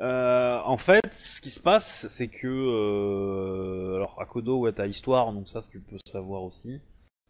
Euh, 0.00 0.58
en 0.64 0.76
fait, 0.76 1.14
ce 1.14 1.40
qui 1.40 1.50
se 1.50 1.60
passe, 1.60 2.06
c'est 2.08 2.28
que 2.28 2.48
euh, 2.48 3.96
alors 3.96 4.20
Akodo, 4.20 4.58
ouais, 4.60 4.72
t'as 4.72 4.86
histoire, 4.86 5.32
donc 5.32 5.48
ça, 5.48 5.60
tu 5.62 5.80
peux 5.80 5.98
savoir 6.06 6.42
aussi. 6.42 6.80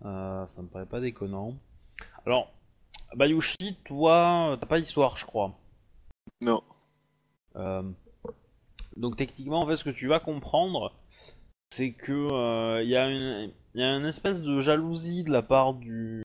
Euh, 0.05 0.47
ça 0.47 0.63
me 0.63 0.69
paraît 0.69 0.87
pas 0.87 1.01
déconnant. 1.01 1.55
Alors, 2.25 2.53
Bayushi, 3.15 3.77
toi, 3.85 4.57
t'as 4.61 4.67
pas 4.67 4.81
d'histoire, 4.81 5.17
je 5.17 5.27
crois. 5.27 5.59
Non. 6.41 6.63
Euh, 7.57 7.83
donc 8.97 9.17
techniquement, 9.17 9.61
en 9.61 9.67
fait, 9.67 9.77
ce 9.77 9.85
que 9.85 9.91
tu 9.91 10.07
vas 10.09 10.21
comprendre, 10.21 10.95
c'est 11.71 11.93
que 11.93 12.81
il 12.83 12.89
y, 12.89 12.97
a 12.97 13.09
une, 13.09 13.53
y 13.75 13.83
a 13.83 13.97
une 13.97 14.07
espèce 14.07 14.43
de 14.43 14.61
jalousie 14.61 15.25
de 15.25 15.31
la 15.31 15.43
part 15.43 15.75
du, 15.75 16.23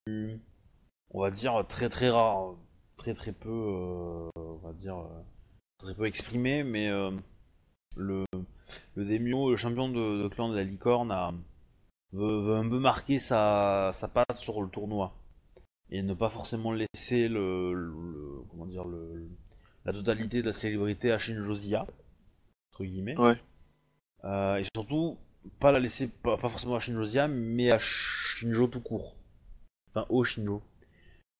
on 1.11 1.21
va 1.21 1.31
dire 1.31 1.65
très 1.67 1.89
très 1.89 2.09
rare, 2.09 2.55
très 2.97 3.13
très 3.13 3.31
peu, 3.31 3.49
euh, 3.49 4.29
on 4.35 4.57
va 4.67 4.73
dire 4.73 4.97
euh, 4.97 5.23
très 5.79 5.93
peu 5.93 6.05
exprimé, 6.05 6.63
mais 6.63 6.89
euh, 6.89 7.11
le 7.95 8.25
le 8.95 9.05
Demio, 9.05 9.49
le 9.51 9.55
champion 9.55 9.89
de, 9.89 10.23
de 10.23 10.27
clan 10.27 10.49
de 10.49 10.55
la 10.55 10.63
licorne, 10.63 11.11
a, 11.11 11.33
veut, 12.13 12.41
veut 12.41 12.55
un 12.55 12.67
peu 12.67 12.79
marquer 12.79 13.19
sa, 13.19 13.91
sa 13.93 14.07
patte 14.07 14.37
sur 14.37 14.61
le 14.61 14.69
tournoi 14.69 15.13
et 15.89 16.01
ne 16.01 16.13
pas 16.13 16.29
forcément 16.29 16.73
laisser 16.73 17.29
le, 17.29 17.73
le- 17.73 18.41
comment 18.49 18.65
dire 18.65 18.83
le 18.85 19.29
la 19.85 19.93
totalité 19.93 20.41
de 20.41 20.47
la 20.47 20.53
célébrité 20.53 21.13
à 21.13 21.17
Shinjozia 21.17 21.83
entre 22.73 22.83
guillemets. 22.83 23.17
Ouais. 23.17 23.37
Euh, 24.25 24.57
et 24.57 24.63
surtout 24.75 25.17
pas 25.61 25.71
la 25.71 25.79
laisser 25.79 26.09
pas, 26.09 26.35
pas 26.35 26.49
forcément 26.49 26.75
à 26.75 26.79
Shinjozia 26.81 27.29
mais 27.29 27.71
à 27.71 27.79
Shinjo 27.79 28.67
tout 28.67 28.81
court. 28.81 29.15
Enfin 29.91 30.05
au 30.09 30.25
Shinjo. 30.25 30.61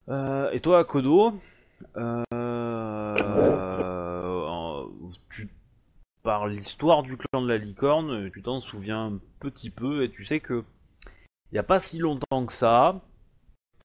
Euh, 0.08 0.50
et 0.52 0.62
toi 0.62 0.86
Kodo, 0.86 1.34
euh, 1.98 2.24
par 6.28 6.46
l'histoire 6.46 7.04
du 7.04 7.16
clan 7.16 7.42
de 7.42 7.48
la 7.48 7.58
licorne, 7.58 8.30
tu 8.32 8.42
t'en 8.42 8.60
souviens 8.60 9.06
un 9.14 9.20
petit 9.40 9.70
peu 9.70 10.04
et 10.04 10.12
tu 10.12 10.26
sais 10.26 10.42
que 10.42 10.66
il 11.50 11.54
n'y 11.54 11.58
a 11.58 11.64
pas 11.64 11.80
si 11.80 12.00
longtemps 12.00 12.46
que 12.46 12.52
ça, 12.52 13.00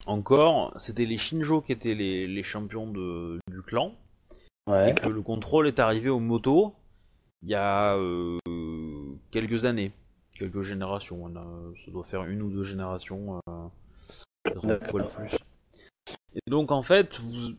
encore, 0.06 0.74
c'était 0.80 1.04
les 1.06 1.18
Shinjo 1.18 1.60
qui 1.60 1.70
étaient 1.70 1.94
les, 1.94 2.26
les 2.26 2.42
champions 2.42 2.90
de, 2.90 3.38
du 3.48 3.62
clan, 3.62 3.94
Ouais. 4.66 4.90
et 4.90 4.94
que 4.96 5.06
le 5.08 5.22
contrôle 5.22 5.68
est 5.68 5.78
arrivé 5.78 6.08
aux 6.08 6.18
motos 6.18 6.74
il 7.44 7.50
y 7.50 7.54
a 7.54 7.94
euh, 7.96 8.38
quelques 9.30 9.64
années, 9.64 9.92
quelques 10.36 10.62
générations. 10.62 11.22
On 11.22 11.36
a- 11.36 11.74
ça 11.84 11.92
doit 11.92 12.02
faire 12.04 12.24
une 12.24 12.42
ou 12.42 12.50
deux 12.50 12.64
générations, 12.64 13.40
euh, 13.48 14.78
plus. 14.78 15.36
Et 16.34 16.50
donc 16.50 16.72
en 16.72 16.82
fait, 16.82 17.20
vous- 17.20 17.54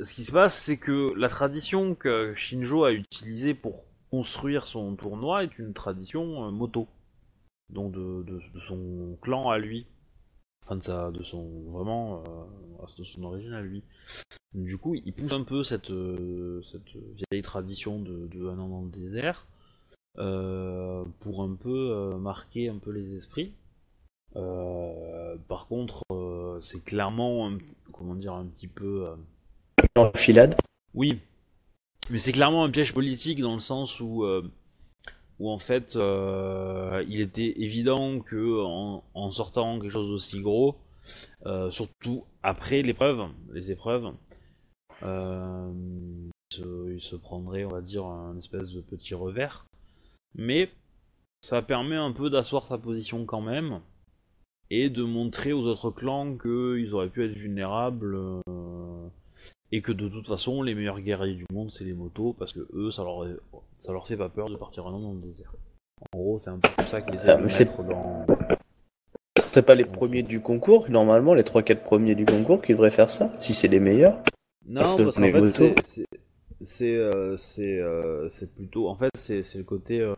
ce 0.00 0.14
qui 0.16 0.24
se 0.24 0.32
passe, 0.32 0.56
c'est 0.60 0.78
que 0.78 1.12
la 1.16 1.28
tradition 1.28 1.94
que 1.94 2.34
Shinjo 2.34 2.82
a 2.84 2.92
utilisée 2.92 3.54
pour 3.54 3.84
construire 4.10 4.66
son 4.66 4.94
tournoi 4.96 5.44
est 5.44 5.58
une 5.58 5.72
tradition 5.72 6.46
euh, 6.46 6.50
moto, 6.50 6.88
donc 7.72 7.92
de, 7.92 8.22
de- 8.24 8.42
de 8.54 8.60
son 8.60 9.16
clan 9.22 9.50
à 9.50 9.58
lui, 9.58 9.86
enfin 10.64 10.76
de 10.76 10.82
sa, 10.82 11.10
de 11.10 11.22
son 11.22 11.48
vraiment 11.70 12.22
euh, 12.26 12.86
de 12.98 13.04
son 13.04 13.22
origine 13.24 13.52
à 13.52 13.60
lui. 13.62 13.82
Du 14.54 14.78
coup, 14.78 14.94
il 14.96 15.12
pousse 15.12 15.32
un 15.32 15.44
peu 15.44 15.62
cette, 15.62 15.90
euh, 15.90 16.60
cette 16.62 16.96
vieille 17.30 17.42
tradition 17.42 18.00
de, 18.00 18.26
de 18.26 18.48
un 18.48 18.58
an 18.58 18.68
dans 18.68 18.82
le 18.82 18.90
désert 18.90 19.46
euh, 20.18 21.04
pour 21.20 21.42
un 21.42 21.54
peu 21.54 21.90
euh, 21.92 22.16
marquer 22.18 22.68
un 22.68 22.78
peu 22.78 22.90
les 22.90 23.14
esprits. 23.14 23.52
Euh, 24.36 25.36
par 25.48 25.66
contre, 25.68 26.02
euh, 26.12 26.60
c'est 26.60 26.84
clairement, 26.84 27.46
un, 27.46 27.58
petit- 27.58 27.76
comment 27.92 28.14
dire, 28.14 28.32
un 28.32 28.46
petit 28.46 28.66
peu. 28.68 29.06
euh, 29.08 29.16
Enfilade. 29.96 30.56
oui, 30.94 31.20
mais 32.10 32.18
c'est 32.18 32.32
clairement 32.32 32.64
un 32.64 32.70
piège 32.70 32.92
politique 32.92 33.40
dans 33.40 33.54
le 33.54 33.60
sens 33.60 34.00
où, 34.00 34.24
euh, 34.24 34.42
en 35.40 35.58
fait, 35.58 35.96
euh, 35.96 37.04
il 37.08 37.20
était 37.20 37.54
évident 37.62 38.20
que 38.20 38.62
en, 38.62 39.30
sortant 39.30 39.78
quelque 39.78 39.92
chose 39.92 40.08
d'aussi 40.08 40.40
gros, 40.40 40.76
euh, 41.46 41.70
surtout 41.70 42.24
après 42.42 42.82
l'épreuve, 42.82 43.28
les 43.52 43.70
épreuves, 43.72 44.12
il, 45.02 46.30
se, 46.52 46.92
il 46.92 47.00
se 47.00 47.16
prendrait, 47.16 47.64
on 47.64 47.70
va 47.70 47.80
dire, 47.80 48.04
un 48.04 48.36
espèce 48.38 48.70
de 48.72 48.80
petit 48.80 49.14
revers. 49.14 49.64
Mais 50.34 50.70
ça 51.42 51.62
permet 51.62 51.96
un 51.96 52.12
peu 52.12 52.28
d'asseoir 52.28 52.66
sa 52.66 52.76
position 52.76 53.24
quand 53.24 53.40
même 53.40 53.80
et 54.68 54.90
de 54.90 55.02
montrer 55.02 55.52
aux 55.52 55.64
autres 55.64 55.90
clans 55.90 56.36
qu'ils 56.36 56.92
auraient 56.92 57.08
pu 57.08 57.24
être 57.24 57.36
vulnérables. 57.36 58.16
Et 59.72 59.82
que 59.82 59.92
de 59.92 60.08
toute 60.08 60.26
façon 60.26 60.62
les 60.62 60.74
meilleurs 60.74 61.00
guerriers 61.00 61.34
du 61.34 61.46
monde 61.52 61.70
c'est 61.70 61.84
les 61.84 61.92
motos 61.92 62.34
parce 62.38 62.52
que 62.52 62.66
eux 62.74 62.90
ça 62.90 63.04
leur 63.04 63.26
ça 63.78 63.92
leur 63.92 64.06
fait 64.06 64.16
pas 64.16 64.28
peur 64.28 64.50
de 64.50 64.56
partir 64.56 64.86
un 64.86 64.92
an 64.92 65.00
dans 65.00 65.12
le 65.12 65.20
désert. 65.20 65.52
En 66.12 66.18
gros 66.18 66.38
c'est 66.38 66.50
un 66.50 66.58
peu 66.58 66.68
tout 66.76 66.86
ça 66.86 67.00
qu'ils 67.02 67.14
essaient 67.14 67.30
Ah, 67.30 67.36
de 67.36 67.42
mettre 67.42 67.82
dans. 67.84 68.26
Ce 69.38 69.44
serait 69.44 69.62
pas 69.62 69.74
les 69.74 69.84
premiers 69.84 70.22
du 70.22 70.40
concours, 70.40 70.88
normalement, 70.90 71.34
les 71.34 71.42
3-4 71.42 71.82
premiers 71.82 72.14
du 72.14 72.24
concours 72.24 72.62
qui 72.62 72.72
devraient 72.72 72.92
faire 72.92 73.10
ça, 73.10 73.32
si 73.34 73.52
c'est 73.52 73.66
les 73.66 73.80
meilleurs. 73.80 74.22
Non 74.66 74.82
Parce 74.82 75.02
parce 75.02 75.16
qu'en 75.18 75.50
fait 75.50 75.74
c'est 75.82 76.06
c'est 76.62 76.94
euh, 76.94 77.36
euh, 77.58 78.28
c'est 78.30 78.54
plutôt 78.54 78.88
en 78.88 78.94
fait 78.94 79.10
c'est 79.16 79.56
le 79.56 79.64
côté 79.64 80.00
euh, 80.00 80.14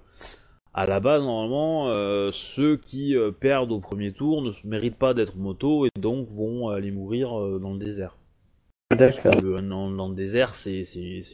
à 0.74 0.86
la 0.86 1.00
base 1.00 1.22
normalement 1.22 1.88
euh, 1.90 2.30
ceux 2.32 2.76
qui 2.76 3.14
perdent 3.40 3.72
au 3.72 3.80
premier 3.80 4.12
tour 4.12 4.42
ne 4.42 4.52
se 4.52 4.66
méritent 4.66 4.98
pas 4.98 5.14
d'être 5.14 5.36
moto 5.36 5.86
et 5.86 5.90
donc 5.98 6.28
vont 6.28 6.68
aller 6.68 6.90
mourir 6.90 7.30
dans 7.60 7.72
le 7.72 7.78
désert. 7.78 8.16
D'accord. 8.97 9.32
Parce 9.32 9.43
que, 9.43 9.47
euh, 9.48 9.62
dans, 9.62 9.90
dans 9.90 10.09
le 10.09 10.14
désert 10.14 10.55
c'est 10.55 10.85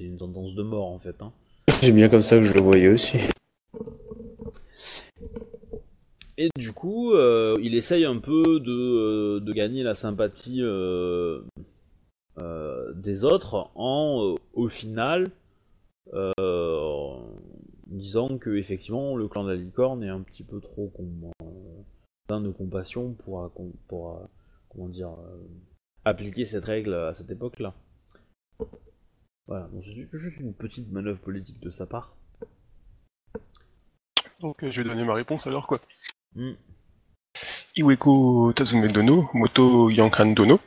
une 0.01 0.16
tendance 0.16 0.55
de 0.55 0.62
mort 0.62 0.86
en 0.86 0.98
fait. 0.98 1.20
Hein. 1.20 1.32
C'est 1.68 1.93
bien 1.93 2.09
comme 2.09 2.22
ça 2.22 2.39
que 2.39 2.44
je 2.44 2.55
le 2.55 2.60
voyais 2.60 2.89
aussi. 2.89 3.18
Et 6.40 6.51
du 6.56 6.72
coup, 6.72 7.14
euh, 7.14 7.56
il 7.60 7.74
essaye 7.74 8.05
un 8.05 8.18
peu 8.18 8.60
de, 8.60 8.70
euh, 8.70 9.40
de 9.40 9.52
gagner 9.52 9.82
la 9.82 9.94
sympathie 9.94 10.62
euh, 10.62 11.40
euh, 12.39 12.93
des 12.94 13.24
autres 13.24 13.70
en, 13.74 14.36
au 14.52 14.68
final, 14.68 15.26
disant 17.89 18.39
que 18.39 18.56
effectivement 18.56 19.16
le 19.16 19.26
clan 19.28 19.44
de 19.44 19.51
la 19.51 19.56
licorne 19.56 20.05
est 20.05 20.09
un 20.09 20.20
petit 20.20 20.44
peu 20.44 20.60
trop 20.60 20.93
plein 22.28 22.40
de 22.40 22.51
compassion 22.51 23.14
pour, 23.24 23.51
com- 23.55 23.72
pour 23.89 24.20
comment 24.68 24.89
dire 24.89 25.10
appliquer 26.04 26.44
cette 26.44 26.64
règle 26.64 26.94
à 26.94 27.14
cette 27.14 27.30
époque-là. 27.30 27.74
Voilà, 29.46 29.66
donc 29.68 29.82
c'est 29.82 29.94
juste 29.94 30.40
une 30.40 30.54
petite 30.54 30.90
manœuvre 30.92 31.20
politique 31.20 31.60
de 31.60 31.70
sa 31.70 31.86
part. 31.86 32.14
Donc 34.40 34.62
euh, 34.62 34.70
je 34.70 34.82
vais 34.82 34.88
donner 34.88 35.04
ma 35.04 35.14
réponse 35.14 35.46
alors 35.46 35.66
quoi. 35.66 35.80
Hmm. 36.34 36.52
Iweko 37.76 38.52
Tazume 38.52 38.88
Dono, 38.88 39.28
Moto 39.34 39.90
Yankan 39.90 40.26
Dono. 40.26 40.60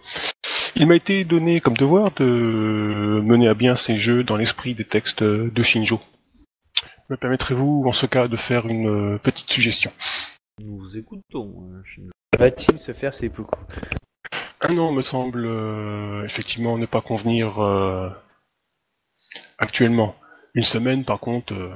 Il 0.76 0.88
m'a 0.88 0.96
été 0.96 1.26
donné 1.26 1.60
comme 1.60 1.76
devoir 1.76 2.12
de 2.16 3.22
mener 3.24 3.48
à 3.48 3.54
bien 3.54 3.76
ces 3.76 3.98
jeux 3.98 4.24
dans 4.24 4.38
l'esprit 4.38 4.74
des 4.74 4.86
textes 4.86 5.24
de 5.24 5.64
Shinjo. 5.64 6.00
Me 7.10 7.18
permettrez-vous 7.18 7.84
en 7.86 7.92
ce 7.92 8.06
cas 8.06 8.28
de 8.28 8.38
faire 8.38 8.68
une 8.68 8.88
euh, 8.88 9.18
petite 9.18 9.52
suggestion? 9.52 9.92
Nous 10.64 10.78
vous 10.78 10.98
écoutons, 10.98 11.70
euh, 11.74 11.84
Shinjo. 11.84 12.12
Va-t-il 12.40 12.80
se 12.80 12.94
faire 12.94 13.14
ses 13.14 13.30
poucous? 13.30 13.60
Un 14.64 14.78
an 14.78 14.92
me 14.92 15.02
semble 15.02 15.46
euh, 15.46 16.24
effectivement 16.24 16.78
ne 16.78 16.86
pas 16.86 17.02
convenir 17.02 17.60
euh, 17.60 18.10
actuellement. 19.58 20.16
Une 20.54 20.64
semaine 20.64 21.04
par 21.04 21.20
contre 21.20 21.54
euh, 21.54 21.76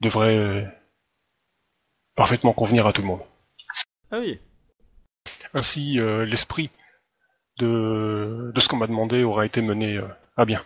devrait 0.00 0.74
parfaitement 2.14 2.52
convenir 2.52 2.86
à 2.86 2.92
tout 2.92 3.02
le 3.02 3.08
monde. 3.08 3.22
Ah 4.10 4.20
oui. 4.20 4.40
Ainsi, 5.52 6.00
euh, 6.00 6.24
l'esprit 6.24 6.70
de, 7.58 8.52
de 8.54 8.60
ce 8.60 8.68
qu'on 8.68 8.76
m'a 8.76 8.86
demandé 8.86 9.22
aura 9.22 9.44
été 9.44 9.60
mené 9.60 9.96
euh, 9.96 10.08
à 10.36 10.44
bien. 10.44 10.64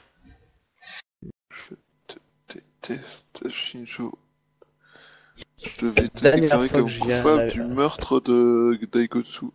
Déteste 2.48 3.48
Shinjo. 3.51 4.19
Je 5.59 5.86
devais 5.86 6.09
te 6.09 6.28
déclarer 6.28 6.69
comme 6.69 6.89
je 6.89 7.01
coupable 7.01 7.51
du 7.51 7.62
meurtre 7.62 8.20
de 8.20 8.78
Daigotsu. 8.93 9.47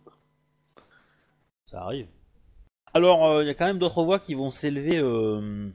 Ça 1.70 1.82
arrive. 1.82 2.06
Alors, 2.94 3.42
il 3.42 3.46
y 3.46 3.50
a 3.50 3.54
quand 3.54 3.66
même 3.66 3.78
d'autres 3.78 4.02
voix 4.02 4.18
qui 4.18 4.34
vont 4.34 4.48
s'élever 4.48 4.98
euh, 4.98 5.68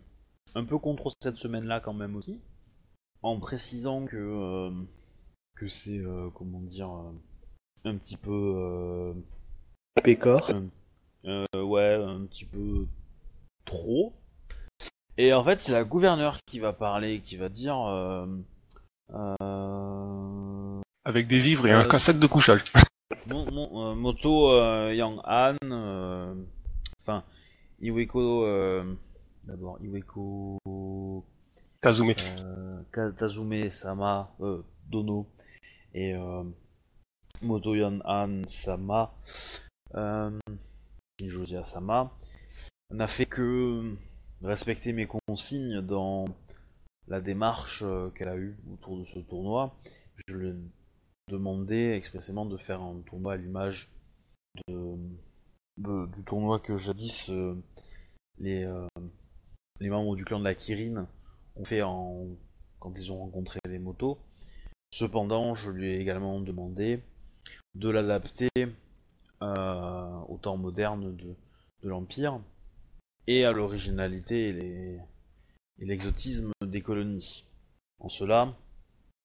un 0.56 0.65
peu 0.65 0.80
contre 0.80 1.11
cette 1.22 1.38
semaine-là 1.38 1.80
quand 1.80 1.94
même 1.94 2.15
aussi, 2.15 2.40
en 3.22 3.40
précisant 3.40 4.06
que 4.06 4.18
euh, 4.18 4.72
que 5.56 5.68
c'est 5.68 5.99
euh, 5.99 6.32
comment 6.34 6.61
dire 6.61 6.90
euh, 6.90 7.11
un 7.90 7.95
petit 7.98 8.18
peu 8.18 8.32
euh, 8.57 9.14
Pécor. 10.03 10.52
Euh, 11.26 11.45
ouais, 11.56 11.94
un 11.94 12.26
petit 12.26 12.45
peu 12.45 12.88
trop. 13.65 14.14
Et 15.18 15.32
en 15.32 15.44
fait, 15.44 15.60
c'est 15.60 15.74
la 15.74 15.84
gouverneure 15.84 16.40
qui 16.48 16.60
va 16.60 16.74
parler, 16.74 17.22
qui 17.22 17.38
va 17.38 17.49
dire. 17.49 17.78
Euh, 17.80 18.26
euh, 19.14 20.82
Avec 21.06 21.28
des 21.28 21.38
vivres 21.38 21.68
et 21.68 21.72
un 21.72 21.88
Euh, 21.88 21.99
sac 21.99 22.18
de 22.18 22.28
couchage. 22.28 22.64
Mon- 23.27 23.49
mon- 23.52 23.91
euh, 23.91 23.95
Moto 23.95 24.52
euh, 24.52 24.94
Yang 24.94 25.19
Han, 25.26 25.56
euh, 25.64 26.35
enfin 27.02 27.23
Iweko, 27.81 28.45
d'abord 29.44 29.77
Iweko 29.81 30.57
Kazume. 31.81 32.15
euh, 32.98 33.11
Tazume 33.11 33.69
Sama 33.72 34.31
euh, 34.41 34.61
Dono 34.90 35.27
et 35.94 36.14
euh, 36.14 36.44
Moto 37.41 37.76
Yang 37.76 38.02
Han 38.06 38.41
Sama, 38.48 39.14
Josia 41.19 41.64
Sama, 41.64 42.11
n'a 42.91 43.07
fait 43.07 43.26
que 43.26 43.95
respecter 44.41 44.94
mes 44.94 45.07
consignes 45.07 45.81
dans 45.81 46.26
la 47.07 47.22
démarche 47.22 47.84
qu'elle 48.15 48.30
a 48.30 48.38
eue 48.38 48.56
autour 48.72 48.98
de 48.99 49.06
ce 49.06 49.19
tournoi. 49.19 49.76
Je 50.27 50.38
ai 50.38 50.53
demandé 51.30 51.94
expressément 51.94 52.45
de 52.45 52.58
faire 52.58 52.82
un 52.82 53.00
tournoi 53.02 53.34
à 53.34 53.38
l'image 53.38 53.90
du 55.78 56.24
tournoi 56.26 56.60
que 56.60 56.78
jadis 56.78 57.30
euh, 57.30 57.56
les, 58.40 58.64
euh, 58.64 58.88
les 59.80 59.90
membres 59.90 60.16
du 60.16 60.26
clan 60.26 60.40
de 60.40 60.44
la 60.44 60.56
Kirin 60.56 61.08
ont 61.56 61.66
fait 61.66 61.82
quand 62.80 62.94
ils 62.95 63.12
ont 63.12 63.20
rencontré 63.20 63.60
les 63.66 63.80
motos. 63.80 64.20
Cependant, 64.91 65.56
je 65.56 65.72
lui 65.72 65.90
ai 65.90 66.00
également 66.00 66.40
demandé 66.40 67.02
de 67.76 67.90
l'adapter 67.90 68.50
euh, 69.41 70.20
au 70.28 70.38
temps 70.38 70.58
moderne 70.58 71.16
de, 71.16 71.36
de 71.82 71.90
l'Empire 71.90 72.40
et 73.28 73.45
à 73.45 73.52
l'originalité 73.52 74.50
et 75.80 75.86
l'exotisme 75.86 76.52
des 76.62 76.82
colonies. 76.82 77.45
En 78.00 78.10
cela, 78.10 78.54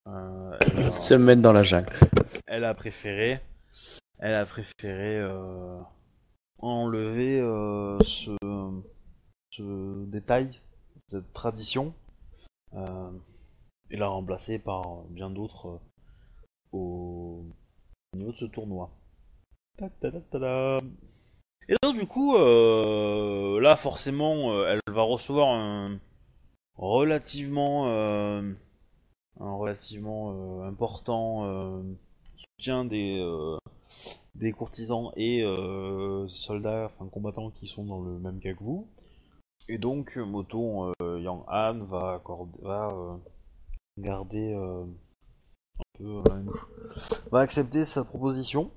euh, 0.08 0.94
Se 0.94 1.14
mettre 1.14 1.42
dans 1.42 1.52
la 1.52 1.62
jungle. 1.62 1.92
elle 2.46 2.64
a 2.64 2.74
préféré, 2.74 3.40
elle 4.18 4.34
a 4.34 4.46
préféré 4.46 5.18
euh, 5.18 5.78
enlever 6.58 7.40
euh, 7.40 7.98
ce, 8.02 8.30
ce 9.50 10.04
détail, 10.06 10.60
cette 11.10 11.32
tradition, 11.32 11.94
euh, 12.74 13.10
et 13.90 13.96
la 13.96 14.08
remplacer 14.08 14.58
par 14.58 15.02
bien 15.10 15.30
d'autres 15.30 15.80
au 16.72 17.44
au 18.12 18.16
niveau 18.16 18.32
de 18.32 18.36
ce 18.36 18.44
tournoi. 18.46 18.90
Ta 19.76 19.88
ta 19.90 20.10
ta. 20.10 20.78
Et 21.68 21.74
donc 21.82 21.98
du 21.98 22.06
coup, 22.06 22.36
là 22.38 23.76
forcément, 23.76 24.64
elle 24.66 24.80
va 24.90 25.02
recevoir 25.02 25.48
un 25.50 25.98
relativement, 26.76 27.84
un 29.40 29.54
relativement 29.54 30.32
euh, 30.32 30.68
important 30.68 31.46
euh, 31.46 31.82
soutien 32.36 32.84
des, 32.84 33.18
euh, 33.20 33.58
des 34.34 34.52
courtisans 34.52 35.12
et 35.16 35.42
soldats, 36.28 36.86
enfin 36.86 37.06
combattants 37.08 37.50
qui 37.50 37.66
sont 37.66 37.84
dans 37.84 38.00
le 38.00 38.18
même 38.18 38.40
cas 38.40 38.52
que 38.54 38.62
vous. 38.62 38.88
Et 39.68 39.78
donc 39.78 40.16
Moto 40.16 40.92
euh, 41.00 41.20
Yang 41.20 41.42
Han 41.48 41.84
va, 41.84 42.14
accorder, 42.14 42.58
va 42.62 43.18
garder 43.98 44.54
un 44.54 44.86
peu, 45.98 46.22
va 47.30 47.40
accepter 47.40 47.84
sa 47.84 48.04
proposition. 48.04 48.70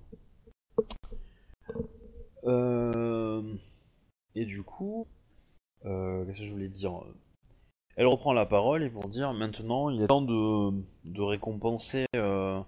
Et 4.33 4.45
du 4.45 4.63
coup, 4.63 5.07
qu'est-ce 5.83 6.39
que 6.39 6.45
je 6.45 6.51
voulais 6.51 6.69
dire? 6.69 7.03
Elle 8.01 8.07
reprend 8.07 8.33
la 8.33 8.47
parole 8.47 8.81
et 8.81 8.89
pour 8.89 9.09
dire 9.09 9.31
maintenant 9.31 9.91
il 9.91 10.01
est 10.01 10.07
temps 10.07 10.23
de, 10.23 11.21
récompenser 11.21 12.07
euh, 12.15 12.59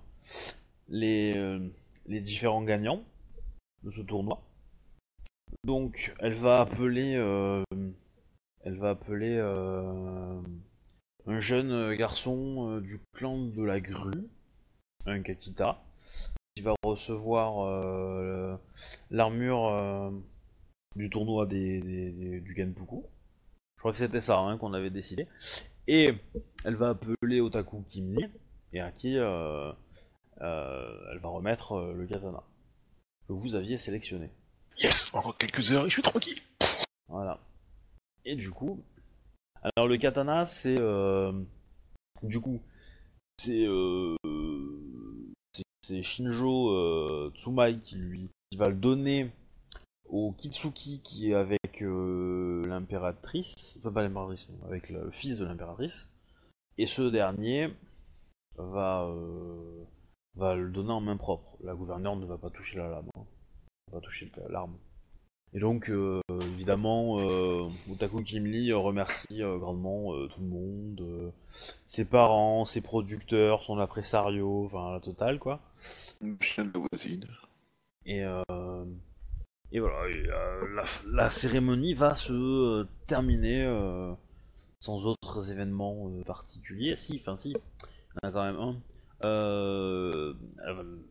les, 0.89 1.35
euh, 1.35 1.57
les 2.05 2.21
différents 2.21 2.61
gagnants 2.61 3.01
de 3.81 3.89
ce 3.89 4.01
tournoi. 4.01 4.43
Donc 5.63 6.13
elle 6.19 6.35
va 6.35 6.61
appeler, 6.61 7.15
euh, 7.15 7.63
elle 8.63 8.77
va 8.77 8.91
appeler 8.91 9.39
un 11.25 11.39
jeune 11.39 11.95
garçon 11.95 12.79
du 12.81 13.01
clan 13.15 13.39
de 13.39 13.63
la 13.63 13.79
grue, 13.79 14.29
un 15.07 15.19
Kakita, 15.23 15.83
qui 16.53 16.61
va 16.61 16.75
recevoir 16.83 18.59
l'armure 19.09 20.13
du 20.95 21.09
tournoi 21.09 21.47
des- 21.47 21.81
du 22.39 22.53
Genpuku. 22.55 23.03
Je 23.83 23.85
crois 23.89 23.91
que 23.91 23.97
c'était 23.97 24.21
ça 24.21 24.37
hein, 24.39 24.57
qu'on 24.57 24.71
avait 24.71 24.89
décidé. 24.89 25.27
Et 25.89 26.13
elle 26.63 26.75
va 26.77 26.91
appeler 26.91 27.41
Otaku 27.41 27.83
Kimni, 27.89 28.23
et 28.71 28.79
à 28.79 28.93
qui 28.93 29.17
euh, 29.17 29.73
euh, 30.39 30.97
elle 31.11 31.19
va 31.19 31.27
remettre 31.27 31.73
euh, 31.73 31.93
le 31.93 32.07
katana 32.07 32.43
que 33.27 33.33
vous 33.33 33.55
aviez 33.55 33.75
sélectionné. 33.75 34.29
Yes, 34.79 35.13
encore 35.13 35.37
quelques 35.37 35.73
heures 35.73 35.85
et 35.85 35.89
je 35.89 35.95
suis 35.95 36.01
tranquille. 36.01 36.39
Voilà. 37.09 37.41
Et 38.23 38.37
du 38.37 38.51
coup, 38.51 38.81
alors 39.75 39.89
le 39.89 39.97
katana, 39.97 40.45
c'est 40.45 40.79
du 42.23 42.39
coup, 42.39 42.61
c'est 43.37 43.67
c'est- 45.81 46.03
Shinjo 46.03 47.31
Tsumai 47.31 47.79
qui 47.83 47.95
lui 47.95 48.29
qui 48.49 48.57
va 48.57 48.69
le 48.69 48.75
donner 48.75 49.29
au 50.07 50.31
Kitsuki 50.31 51.01
qui 51.01 51.31
est 51.31 51.35
avec 51.35 51.83
l'impératrice, 52.73 53.77
enfin 53.79 53.91
pas 53.91 54.01
l'impératrice, 54.01 54.47
avec 54.65 54.89
le 54.89 55.11
fils 55.11 55.37
de 55.37 55.45
l'impératrice. 55.45 56.09
Et 56.77 56.87
ce 56.87 57.03
dernier 57.03 57.69
va 58.57 59.05
euh, 59.05 59.83
va 60.35 60.55
le 60.55 60.69
donner 60.69 60.91
en 60.91 61.01
main 61.01 61.17
propre. 61.17 61.57
La 61.63 61.75
gouverneure 61.75 62.15
ne 62.15 62.25
va 62.25 62.37
pas 62.37 62.49
toucher 62.49 62.77
la 62.77 62.89
lame, 62.89 63.09
hein. 63.15 63.25
va 63.91 64.01
toucher 64.01 64.31
l'arme. 64.49 64.77
Et 65.55 65.59
donc, 65.59 65.89
euh, 65.89 66.19
évidemment, 66.29 67.19
euh, 67.19 67.61
Otaku 67.91 68.23
Kimli 68.23 68.73
remercie 68.73 69.43
euh, 69.43 69.59
grandement 69.59 70.11
tout 70.27 70.41
le 70.41 70.47
monde, 70.47 71.31
ses 71.87 72.05
parents, 72.05 72.65
ses 72.65 72.81
producteurs, 72.81 73.61
son 73.61 73.77
impresario, 73.77 74.65
enfin 74.65 74.91
la 74.93 74.99
totale 74.99 75.37
quoi. 75.37 75.61
De 76.21 76.79
voisine. 76.91 77.27
Et, 78.05 78.23
et 79.73 79.79
voilà, 79.79 80.07
et, 80.07 80.27
euh, 80.29 80.67
la, 80.75 80.83
la 81.11 81.29
cérémonie 81.31 81.93
va 81.93 82.15
se 82.15 82.31
euh, 82.31 82.87
terminer 83.07 83.63
euh, 83.65 84.13
sans 84.79 85.05
autres 85.05 85.51
événements 85.51 86.09
particuliers. 86.25 86.95
Si, 86.95 87.17
enfin 87.19 87.35
si, 87.37 87.49
il 87.51 87.55
y 88.23 88.25
en 88.25 88.29
a 88.29 88.31
quand 88.31 88.43
même 88.43 88.59
un. 88.59 88.75
Euh, 89.25 90.33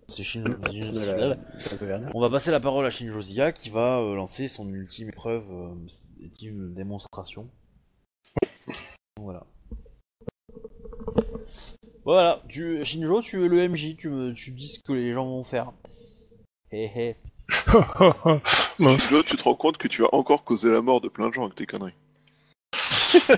c'est 0.06 0.22
Shin- 0.22 0.43
De 0.44 1.06
la, 1.06 1.34
de 1.34 1.70
la 1.70 1.76
gouverneur. 1.78 2.10
on 2.14 2.20
va 2.20 2.28
passer 2.30 2.51
la 2.51 2.60
parole 2.60 2.84
à 2.86 2.90
Shinjo 2.90 3.20
Zia 3.22 3.52
qui 3.52 3.70
va 3.70 3.98
euh, 4.01 4.14
lancer 4.14 4.48
son 4.48 4.68
ultime 4.72 5.09
épreuve, 5.09 5.51
euh, 5.51 5.74
ultime 6.20 6.74
démonstration. 6.74 7.48
Voilà. 9.18 9.47
Voilà, 12.05 12.43
tu, 12.48 12.84
Shinjo, 12.84 13.22
tu 13.22 13.44
es 13.44 13.48
le 13.48 13.68
MJ, 13.68 13.97
tu 13.97 14.09
me, 14.10 14.34
tu 14.34 14.51
dis 14.51 14.68
ce 14.68 14.80
que 14.82 14.93
les 14.93 15.12
gens 15.12 15.24
vont 15.24 15.43
faire. 15.44 15.72
Hé 16.70 16.84
hé. 16.94 17.16
Mince. 18.78 19.10
Là, 19.10 19.22
tu 19.24 19.36
te 19.36 19.43
rends 19.43 19.55
compte 19.55 19.76
que 19.78 19.89
tu 19.89 20.05
as 20.05 20.14
encore 20.14 20.44
causé 20.44 20.70
la 20.70 20.80
mort 20.82 21.01
de 21.01 21.09
plein 21.09 21.28
de 21.28 21.34
gens 21.34 21.44
avec 21.44 21.55
tes 21.55 21.66
conneries. 21.66 21.94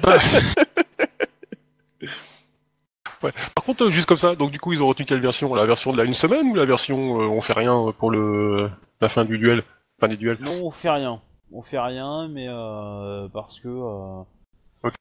Par 3.55 3.65
contre, 3.65 3.85
euh, 3.85 3.91
juste 3.91 4.07
comme 4.07 4.19
ça, 4.19 4.35
donc 4.35 4.51
du 4.51 4.61
coup, 4.61 4.73
ils 4.73 4.83
ont 4.83 4.89
retenu 4.89 5.07
quelle 5.07 5.21
version? 5.21 5.55
La 5.55 5.65
version 5.67 5.93
de 5.93 5.99
la 5.99 6.05
une 6.05 6.15
semaine 6.15 6.49
ou 6.49 6.55
la 6.55 6.67
version 6.67 7.21
euh, 7.21 7.27
on 7.27 7.41
fait 7.41 7.55
rien 7.55 7.93
pour 7.99 8.11
le 8.11 8.71
la 9.01 9.09
fin 9.09 9.25
du 9.25 9.39
duel? 9.39 9.65
Fin 9.99 10.09
des 10.09 10.17
duels 10.17 10.39
Non, 10.41 10.53
on 10.65 10.71
fait 10.71 10.91
rien. 10.91 11.21
On 11.53 11.63
fait 11.63 11.79
rien, 11.79 12.29
mais 12.29 12.47
euh, 12.49 13.29
parce 13.29 13.61
que. 13.61 13.69
Euh, 13.69 14.23
Ok. 14.83 14.95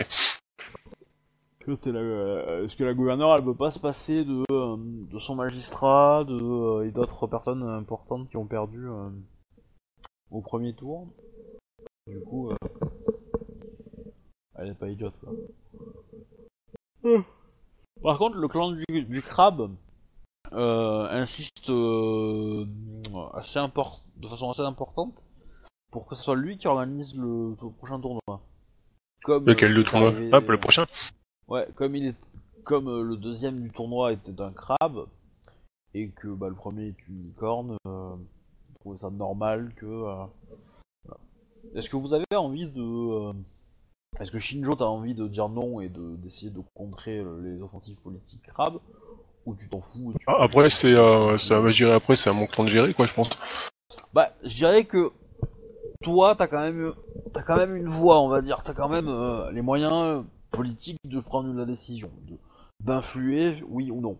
Que 1.63 1.75
c'est 1.75 1.91
la, 1.91 1.99
euh, 1.99 2.61
parce 2.61 2.75
que 2.75 2.83
la 2.83 2.93
gouverneure, 2.93 3.35
elle 3.35 3.43
veut 3.43 3.55
pas 3.55 3.71
se 3.71 3.79
passer 3.79 4.23
de, 4.25 4.43
euh, 4.51 4.75
de 4.77 5.19
son 5.19 5.35
magistrat, 5.35 6.23
de 6.23 6.33
euh, 6.33 6.85
et 6.87 6.91
d'autres 6.91 7.27
personnes 7.27 7.63
importantes 7.63 8.29
qui 8.29 8.37
ont 8.37 8.45
perdu 8.45 8.87
euh, 8.87 9.09
au 10.31 10.41
premier 10.41 10.73
tour? 10.73 11.07
Du 12.07 12.19
coup, 12.21 12.51
euh, 12.51 12.55
elle 14.55 14.69
est 14.69 14.73
pas 14.75 14.89
idiote 14.89 15.17
quoi. 15.19 15.33
Par 18.01 18.17
contre, 18.17 18.37
le 18.37 18.47
clan 18.47 18.71
du, 18.71 18.83
du 19.03 19.21
crabe 19.21 19.71
euh, 20.53 21.07
insiste 21.09 21.69
euh, 21.69 22.65
assez 23.33 23.59
import- 23.59 24.01
de 24.17 24.27
façon 24.27 24.49
assez 24.49 24.61
importante 24.61 25.23
pour 25.91 26.05
que 26.07 26.15
ce 26.15 26.23
soit 26.23 26.35
lui 26.35 26.57
qui 26.57 26.67
organise 26.67 27.15
le, 27.15 27.55
le 27.61 27.69
prochain 27.77 27.99
tournoi. 27.99 28.41
Comme, 29.23 29.45
Lequel 29.45 29.71
euh, 29.71 29.75
le 29.75 29.83
tournoi? 29.85 30.09
arrivé- 30.09 30.29
Ah, 30.33 30.41
pour 30.41 30.51
le 30.51 30.59
prochain? 30.59 30.85
Ouais, 31.47 31.67
comme 31.75 31.95
il 31.95 32.07
est, 32.07 32.15
comme 32.63 32.87
euh, 32.87 33.03
le 33.03 33.17
deuxième 33.17 33.61
du 33.61 33.69
tournoi 33.69 34.13
était 34.13 34.41
un 34.41 34.51
crabe 34.51 35.05
et 35.93 36.09
que 36.09 36.27
bah, 36.29 36.47
le 36.49 36.55
premier 36.55 36.87
est 36.87 37.07
une 37.09 37.23
licorne, 37.25 37.77
euh, 37.87 38.15
le 38.15 38.79
trouvé 38.79 38.97
ça 38.97 39.09
normal 39.09 39.71
que. 39.75 39.85
euh, 39.85 40.25
voilà. 41.05 41.19
Est-ce 41.75 41.89
que 41.89 41.97
vous 41.97 42.13
avez 42.13 42.25
envie 42.35 42.67
de. 42.67 42.81
euh, 42.81 43.33
Est-ce 44.19 44.31
que 44.31 44.39
Shinjo 44.39 44.75
t'as 44.75 44.85
envie 44.85 45.13
de 45.15 45.27
dire 45.27 45.49
non 45.49 45.81
et 45.81 45.89
de 45.89 46.15
d'essayer 46.15 46.49
de 46.51 46.61
contrer 46.75 47.19
euh, 47.19 47.41
les 47.43 47.61
offensives 47.61 47.99
politiques 48.01 48.43
crabes 48.47 48.79
Ou 49.45 49.53
tu 49.55 49.67
t'en 49.69 49.81
fous 49.81 50.13
tu- 50.17 50.25
Ah, 50.27 50.37
après, 50.39 50.69
c'est, 50.69 50.93
euh, 50.93 51.37
ça 51.37 51.59
va 51.59 51.69
gérer 51.71 51.93
après, 51.93 52.15
c'est 52.15 52.29
à 52.29 52.33
mon 52.33 52.47
temps 52.47 52.63
de 52.63 52.69
gérer, 52.69 52.93
quoi, 52.93 53.05
je 53.05 53.13
pense. 53.13 53.29
Bah, 54.13 54.33
je 54.43 54.55
dirais 54.55 54.85
que 54.85 55.11
toi, 56.01 56.35
t'as 56.35 56.47
quand 56.47 56.61
même, 56.61 56.93
t'as 57.33 57.43
quand 57.43 57.57
même 57.57 57.75
une 57.75 57.87
voix, 57.87 58.19
on 58.21 58.29
va 58.29 58.41
dire. 58.41 58.63
T'as 58.63 58.73
quand 58.73 58.89
même 58.89 59.07
euh, 59.09 59.51
les 59.51 59.61
moyens 59.61 60.23
politiques 60.53 60.99
de 61.05 61.19
prendre 61.19 61.53
la 61.53 61.65
décision, 61.65 62.09
de- 62.27 62.37
d'influer, 62.83 63.61
oui 63.67 63.91
ou 63.91 63.99
non. 64.01 64.17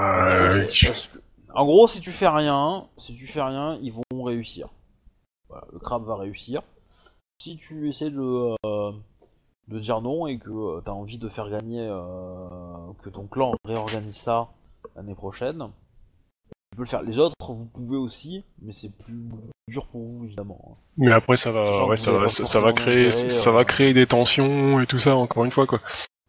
Euh, 0.00 0.66
Parce 0.86 1.08
que- 1.08 1.18
en 1.54 1.64
gros, 1.64 1.88
si 1.88 2.00
tu 2.00 2.12
fais 2.12 2.28
rien, 2.28 2.88
si 2.98 3.14
tu 3.16 3.26
fais 3.26 3.42
rien, 3.42 3.78
ils 3.82 3.92
vont 3.92 4.22
réussir. 4.22 4.68
Voilà, 5.48 5.66
le 5.72 5.78
crabe 5.78 6.04
va 6.04 6.16
réussir. 6.16 6.62
Si 7.40 7.56
tu 7.56 7.88
essaies 7.88 8.10
de, 8.10 8.54
euh, 8.66 8.92
de 9.68 9.78
dire 9.78 10.00
non 10.00 10.26
et 10.26 10.38
que 10.38 10.50
euh, 10.50 10.80
t'as 10.84 10.92
envie 10.92 11.18
de 11.18 11.28
faire 11.28 11.48
gagner, 11.48 11.86
euh, 11.88 12.92
que 13.02 13.08
ton 13.10 13.26
clan 13.26 13.54
réorganise 13.64 14.16
ça 14.16 14.48
l'année 14.96 15.14
prochaine, 15.14 15.58
tu 15.58 15.87
peux 16.78 16.84
le 16.84 16.88
faire. 16.88 17.02
Les 17.02 17.18
autres, 17.18 17.34
vous 17.40 17.66
pouvez 17.66 17.96
aussi, 17.96 18.44
mais 18.62 18.72
c'est 18.72 18.90
plus 18.96 19.14
dur 19.68 19.86
pour 19.88 20.02
vous 20.06 20.24
évidemment. 20.24 20.78
Mais 20.96 21.12
après, 21.12 21.36
ça 21.36 21.52
va, 21.52 21.86
ouais, 21.86 21.96
ça 21.96 22.12
va, 22.12 22.28
ça, 22.28 22.72
créer, 22.72 23.10
ça 23.10 23.50
va 23.50 23.64
créer 23.64 23.92
des 23.92 24.06
tensions 24.06 24.80
et 24.80 24.86
tout 24.86 24.98
ça, 24.98 25.16
encore 25.16 25.44
une 25.44 25.50
fois, 25.50 25.66
quoi. 25.66 25.80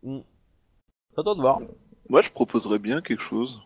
À 0.05 1.23
toi 1.23 1.35
de 1.35 1.41
voir. 1.41 1.59
Moi, 2.09 2.21
je 2.21 2.31
proposerais 2.31 2.79
bien 2.79 3.01
quelque 3.01 3.23
chose. 3.23 3.61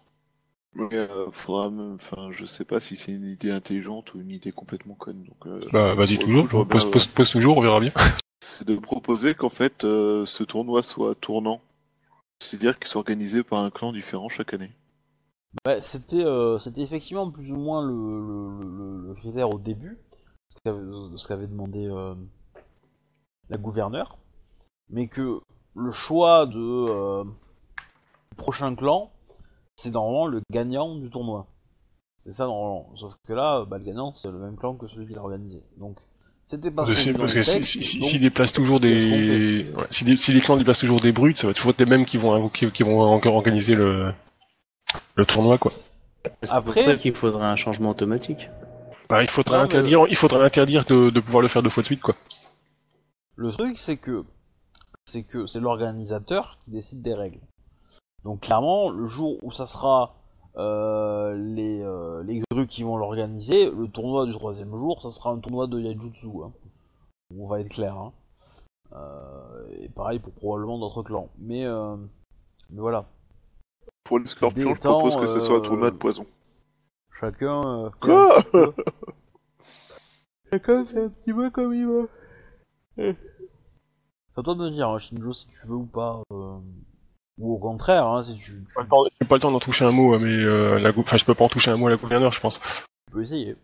Mais 0.75 0.87
euh, 0.91 1.27
faudra 1.31 1.69
me... 1.69 1.95
Enfin, 1.95 2.31
je 2.31 2.45
sais 2.45 2.65
pas 2.65 2.79
si 2.79 2.95
c'est 2.95 3.11
une 3.11 3.27
idée 3.27 3.51
intelligente 3.51 4.13
ou 4.15 4.21
une 4.21 4.31
idée 4.31 4.51
complètement 4.51 4.95
conne. 4.95 5.23
Donc, 5.23 5.45
euh, 5.45 5.61
Bah, 5.71 5.93
vas-y, 5.93 6.17
toujours. 6.17 6.49
coup, 6.49 6.65
Pose, 6.65 6.83
bien, 6.83 6.91
pose, 6.91 7.05
pose 7.05 7.29
toujours, 7.29 7.57
on 7.57 7.61
verra 7.61 7.79
bien. 7.79 7.91
C'est 8.43 8.67
de 8.67 8.75
proposer 8.75 9.35
qu'en 9.35 9.49
fait, 9.49 9.83
euh, 9.83 10.25
ce 10.25 10.43
tournoi 10.43 10.81
soit 10.83 11.15
tournant. 11.15 11.61
C'est-à-dire 12.39 12.77
qu'il 12.77 12.87
soit 12.87 12.99
organisé 12.99 13.43
par 13.43 13.59
un 13.59 13.69
clan 13.69 13.93
différent 13.93 14.29
chaque 14.29 14.53
année. 14.53 14.71
Bah, 15.65 15.79
c'était, 15.81 16.25
euh, 16.25 16.57
c'était 16.59 16.81
effectivement 16.81 17.29
plus 17.29 17.51
ou 17.51 17.57
moins 17.57 17.85
le, 17.85 17.93
le, 17.93 18.77
le- 19.03 19.07
le 19.09 19.13
critère 19.15 19.49
au 19.53 19.59
début, 19.59 19.97
ce 20.49 20.55
qu'avait, 20.63 20.81
ce 21.17 21.27
qu'avait 21.27 21.47
demandé 21.47 21.85
euh, 21.87 22.15
la 23.49 23.57
gouverneure, 23.57 24.17
mais 24.89 25.07
que 25.07 25.39
le 25.75 25.91
choix 25.91 26.45
de 26.47 26.57
euh, 26.57 27.23
du 27.23 28.35
prochain 28.37 28.73
clan, 28.75 29.11
c'est 29.75 29.91
normalement 29.91 30.27
le 30.27 30.41
gagnant 30.51 30.95
du 30.95 31.09
tournoi. 31.09 31.45
C'est 32.25 32.33
ça 32.33 32.45
normalement. 32.45 32.89
Sauf 32.95 33.13
que 33.27 33.33
là, 33.33 33.63
bah, 33.65 33.77
le 33.77 33.83
gagnant, 33.83 34.13
c'est 34.15 34.31
le 34.31 34.39
même 34.39 34.55
clan 34.57 34.73
que 34.75 34.87
celui 34.87 35.07
qui 35.07 35.13
l'a 35.13 35.21
organisé. 35.21 35.61
Donc, 35.77 35.97
c'était 36.47 36.71
pas 36.71 36.85
Parce 36.85 37.03
que, 37.03 37.43
si, 37.43 37.51
texte, 37.53 37.71
si, 37.73 37.83
si, 37.83 37.99
donc- 37.99 38.21
déplacent 38.21 38.53
toujours 38.53 38.79
des, 38.79 39.71
ouais, 39.75 39.87
si, 39.91 40.03
des- 40.03 40.17
si 40.17 40.31
les 40.31 40.41
clans 40.41 40.57
déplacent 40.57 40.79
toujours 40.79 40.99
des 41.01 41.11
brutes, 41.11 41.37
ça 41.37 41.47
va 41.47 41.53
toujours 41.53 41.71
être 41.71 41.79
les 41.79 41.85
mêmes 41.85 42.05
qui 42.05 42.17
vont, 42.17 42.49
qui, 42.49 42.71
qui 42.71 42.83
vont 42.83 43.01
encore 43.01 43.35
organiser 43.35 43.75
le, 43.75 44.13
le 45.15 45.25
tournoi, 45.25 45.57
quoi. 45.57 45.71
C'est 46.41 46.53
Après- 46.53 46.73
pour 46.73 46.81
ça 46.81 46.95
qu'il 46.95 47.13
faudrait 47.13 47.45
un 47.45 47.55
changement 47.55 47.89
automatique. 47.89 48.49
Bah, 49.09 49.21
il 49.23 49.29
faudrait 49.29 49.57
Non, 49.57 49.63
mais- 49.63 49.65
interdire, 49.65 50.05
il 50.09 50.15
faudrait 50.15 50.43
interdire 50.43 50.85
de, 50.85 51.09
de 51.09 51.19
pouvoir 51.19 51.41
le 51.41 51.47
faire 51.47 51.61
deux 51.61 51.69
fois 51.69 51.81
de 51.81 51.85
suite, 51.87 52.01
quoi. 52.01 52.15
Le 53.35 53.51
truc, 53.51 53.77
c'est 53.77 53.97
que 53.97 54.23
c'est 55.05 55.23
que 55.23 55.45
c'est 55.47 55.59
l'organisateur 55.59 56.57
qui 56.63 56.71
décide 56.71 57.01
des 57.01 57.13
règles. 57.13 57.41
Donc 58.23 58.41
clairement, 58.41 58.89
le 58.89 59.05
jour 59.05 59.37
où 59.43 59.51
ça 59.51 59.67
sera 59.67 60.15
euh, 60.55 61.35
les, 61.35 61.81
euh, 61.81 62.23
les 62.23 62.41
grues 62.51 62.67
qui 62.67 62.83
vont 62.83 62.95
l'organiser, 62.95 63.69
le 63.69 63.87
tournoi 63.87 64.25
du 64.25 64.31
troisième 64.33 64.71
jour, 64.77 65.01
ça 65.01 65.11
sera 65.11 65.31
un 65.31 65.39
tournoi 65.39 65.67
de 65.67 65.79
Yaijutsu. 65.79 66.27
Hein. 66.45 66.51
On 67.37 67.47
va 67.47 67.59
être 67.59 67.69
clair. 67.69 67.97
Hein. 67.97 68.13
Euh, 68.95 69.67
et 69.81 69.89
pareil 69.89 70.19
pour 70.19 70.31
probablement 70.33 70.77
d'autres 70.79 71.03
clans. 71.03 71.27
Mais, 71.39 71.65
euh, 71.65 71.95
mais 72.69 72.79
voilà, 72.79 73.05
Pour 74.03 74.19
les 74.19 74.27
scorpions, 74.27 74.75
je 74.75 74.79
propose 74.79 75.15
que 75.15 75.27
ce 75.27 75.39
soit 75.39 75.55
un 75.55 75.59
euh, 75.59 75.61
tournoi 75.61 75.91
de 75.91 75.95
poison. 75.95 76.25
chacun. 77.19 77.85
euh, 77.85 77.89
Quoi 78.01 78.43
Chacun 80.51 80.85
c'est 80.85 81.03
un 81.03 81.09
petit 81.09 81.33
peu 81.33 81.49
comme 81.49 81.73
il 81.73 81.85
veut. 81.87 82.09
C'est 82.97 83.17
à 84.39 84.43
toi 84.43 84.55
de 84.55 84.59
me 84.59 84.69
dire, 84.69 84.89
hein, 84.89 84.99
Shinjo, 84.99 85.33
si 85.33 85.47
tu 85.47 85.67
veux 85.67 85.75
ou 85.75 85.85
pas. 85.85 86.21
euh, 86.31 86.57
Ou 87.39 87.53
au 87.55 87.57
contraire, 87.57 88.05
hein, 88.07 88.21
si 88.23 88.35
tu, 88.35 88.41
tu- 88.43 88.65
J'ai 88.67 88.73
pas 88.75 88.81
le 88.83 88.87
temps- 88.87 89.05
j'ai 89.21 89.27
pas 89.27 89.35
le 89.35 89.41
temps 89.41 89.51
d'en 89.51 89.59
toucher 89.59 89.85
un 89.85 89.91
mot, 89.91 90.17
mais 90.19 90.31
euh, 90.33 90.79
la, 90.79 90.91
enfin, 90.97 91.17
je 91.17 91.25
peux 91.25 91.33
pas 91.35 91.45
en 91.45 91.49
toucher 91.49 91.71
un 91.71 91.77
mot 91.77 91.87
à 91.87 91.91
la 91.91 91.97
gouverneure, 91.97 92.31
je 92.31 92.39
pense. 92.41 92.59
tu 92.59 93.11
peux 93.13 93.21
essayer. 93.21 93.55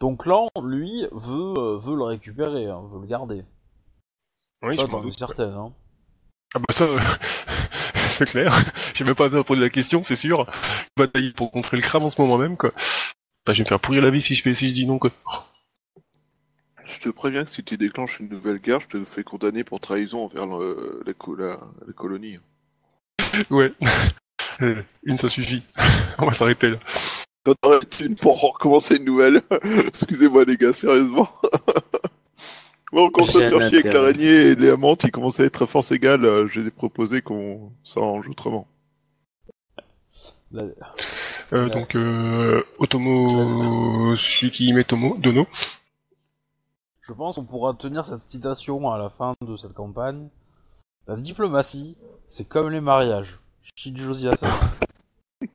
Ton 0.00 0.16
clan, 0.16 0.48
lui, 0.62 1.06
veut, 1.12 1.54
euh, 1.58 1.76
veut 1.78 1.96
le 1.96 2.04
récupérer, 2.04 2.66
hein, 2.66 2.82
veut 2.90 3.00
le 3.00 3.06
garder. 3.06 3.44
Oui, 4.62 4.76
Ça, 4.76 4.86
je 4.90 4.96
doute. 4.96 5.18
certaine. 5.18 5.52
Hein. 5.52 5.72
Ah 6.54 6.58
bah 6.60 6.64
ça, 6.70 6.84
euh, 6.84 6.98
c'est 8.10 8.28
clair. 8.28 8.54
J'ai 8.94 9.04
même 9.04 9.14
pas 9.14 9.28
poser 9.44 9.60
la 9.60 9.70
question, 9.70 10.02
c'est 10.02 10.16
sûr. 10.16 10.46
Bataille 10.96 11.32
pour 11.32 11.50
contrer 11.50 11.76
le 11.76 11.82
crabe 11.82 12.02
en 12.02 12.08
ce 12.08 12.20
moment 12.20 12.38
même, 12.38 12.56
quoi. 12.56 12.72
Bah, 13.46 13.52
je 13.54 13.58
vais 13.58 13.64
me 13.64 13.68
faire 13.68 13.80
pourrir 13.80 14.02
la 14.02 14.10
vie 14.10 14.20
si 14.20 14.34
je 14.34 14.42
fais, 14.42 14.54
si 14.54 14.68
je 14.68 14.74
dis 14.74 14.86
non, 14.86 14.98
quoi. 14.98 15.10
Je 16.86 16.98
te 17.00 17.08
préviens 17.10 17.44
que 17.44 17.50
si 17.50 17.62
tu 17.62 17.76
déclenches 17.76 18.20
une 18.20 18.28
nouvelle 18.28 18.58
guerre, 18.60 18.80
je 18.80 18.86
te 18.88 19.04
fais 19.04 19.22
condamner 19.22 19.62
pour 19.62 19.78
trahison 19.80 20.24
envers 20.24 20.46
le- 20.46 21.02
la, 21.06 21.12
co- 21.14 21.34
la- 21.34 21.60
la 21.86 21.92
colonie. 21.92 22.38
Ouais. 23.50 23.72
Euh, 24.60 24.82
Une, 25.04 25.16
ça 25.16 25.28
suffit. 25.28 25.62
On 26.18 26.26
va 26.26 26.32
s'arrêter 26.32 26.70
là. 26.70 26.78
T'en 27.44 27.52
aurais 27.62 27.78
une 28.00 28.16
pour 28.16 28.44
en 28.44 28.48
recommencer 28.48 28.96
une 28.96 29.04
nouvelle. 29.04 29.40
Excusez-moi 29.86 30.44
les 30.44 30.56
gars, 30.56 30.72
sérieusement. 30.72 31.30
Bon, 32.92 33.06
on 33.06 33.10
commence 33.10 33.36
à 33.36 33.40
J'ai 33.40 33.44
se 33.46 33.50
faire 33.50 33.58
un 33.58 33.68
chier 33.68 33.78
avec 33.78 33.92
l'araignée 33.92 34.26
et 34.48 34.54
les 34.54 34.70
amantes, 34.70 35.04
ils 35.04 35.10
commencent 35.10 35.40
à 35.40 35.44
être 35.44 35.62
à 35.62 35.66
force 35.66 35.92
égale. 35.92 36.24
euh, 36.24 36.48
J'ai 36.48 36.70
proposé 36.70 37.20
qu'on 37.22 37.72
s'arrange 37.84 38.28
autrement. 38.28 38.66
Euh, 40.54 40.72
Ouais. 41.52 41.68
donc, 41.70 41.94
euh, 41.94 42.62
Otomo 42.78 44.14
Suki 44.16 44.72
Tomo 44.86 45.16
Dono. 45.18 45.46
Je 47.02 47.12
pense 47.12 47.36
qu'on 47.36 47.44
pourra 47.44 47.74
tenir 47.74 48.04
cette 48.04 48.22
citation 48.22 48.90
à 48.90 48.98
la 48.98 49.08
fin 49.10 49.34
de 49.40 49.56
cette 49.56 49.72
campagne. 49.74 50.28
La 51.06 51.16
diplomatie, 51.16 51.96
c'est 52.28 52.46
comme 52.46 52.68
les 52.70 52.80
mariages. 52.82 53.38
Shinjo 53.76 54.12
Ziyasa. 54.14 54.48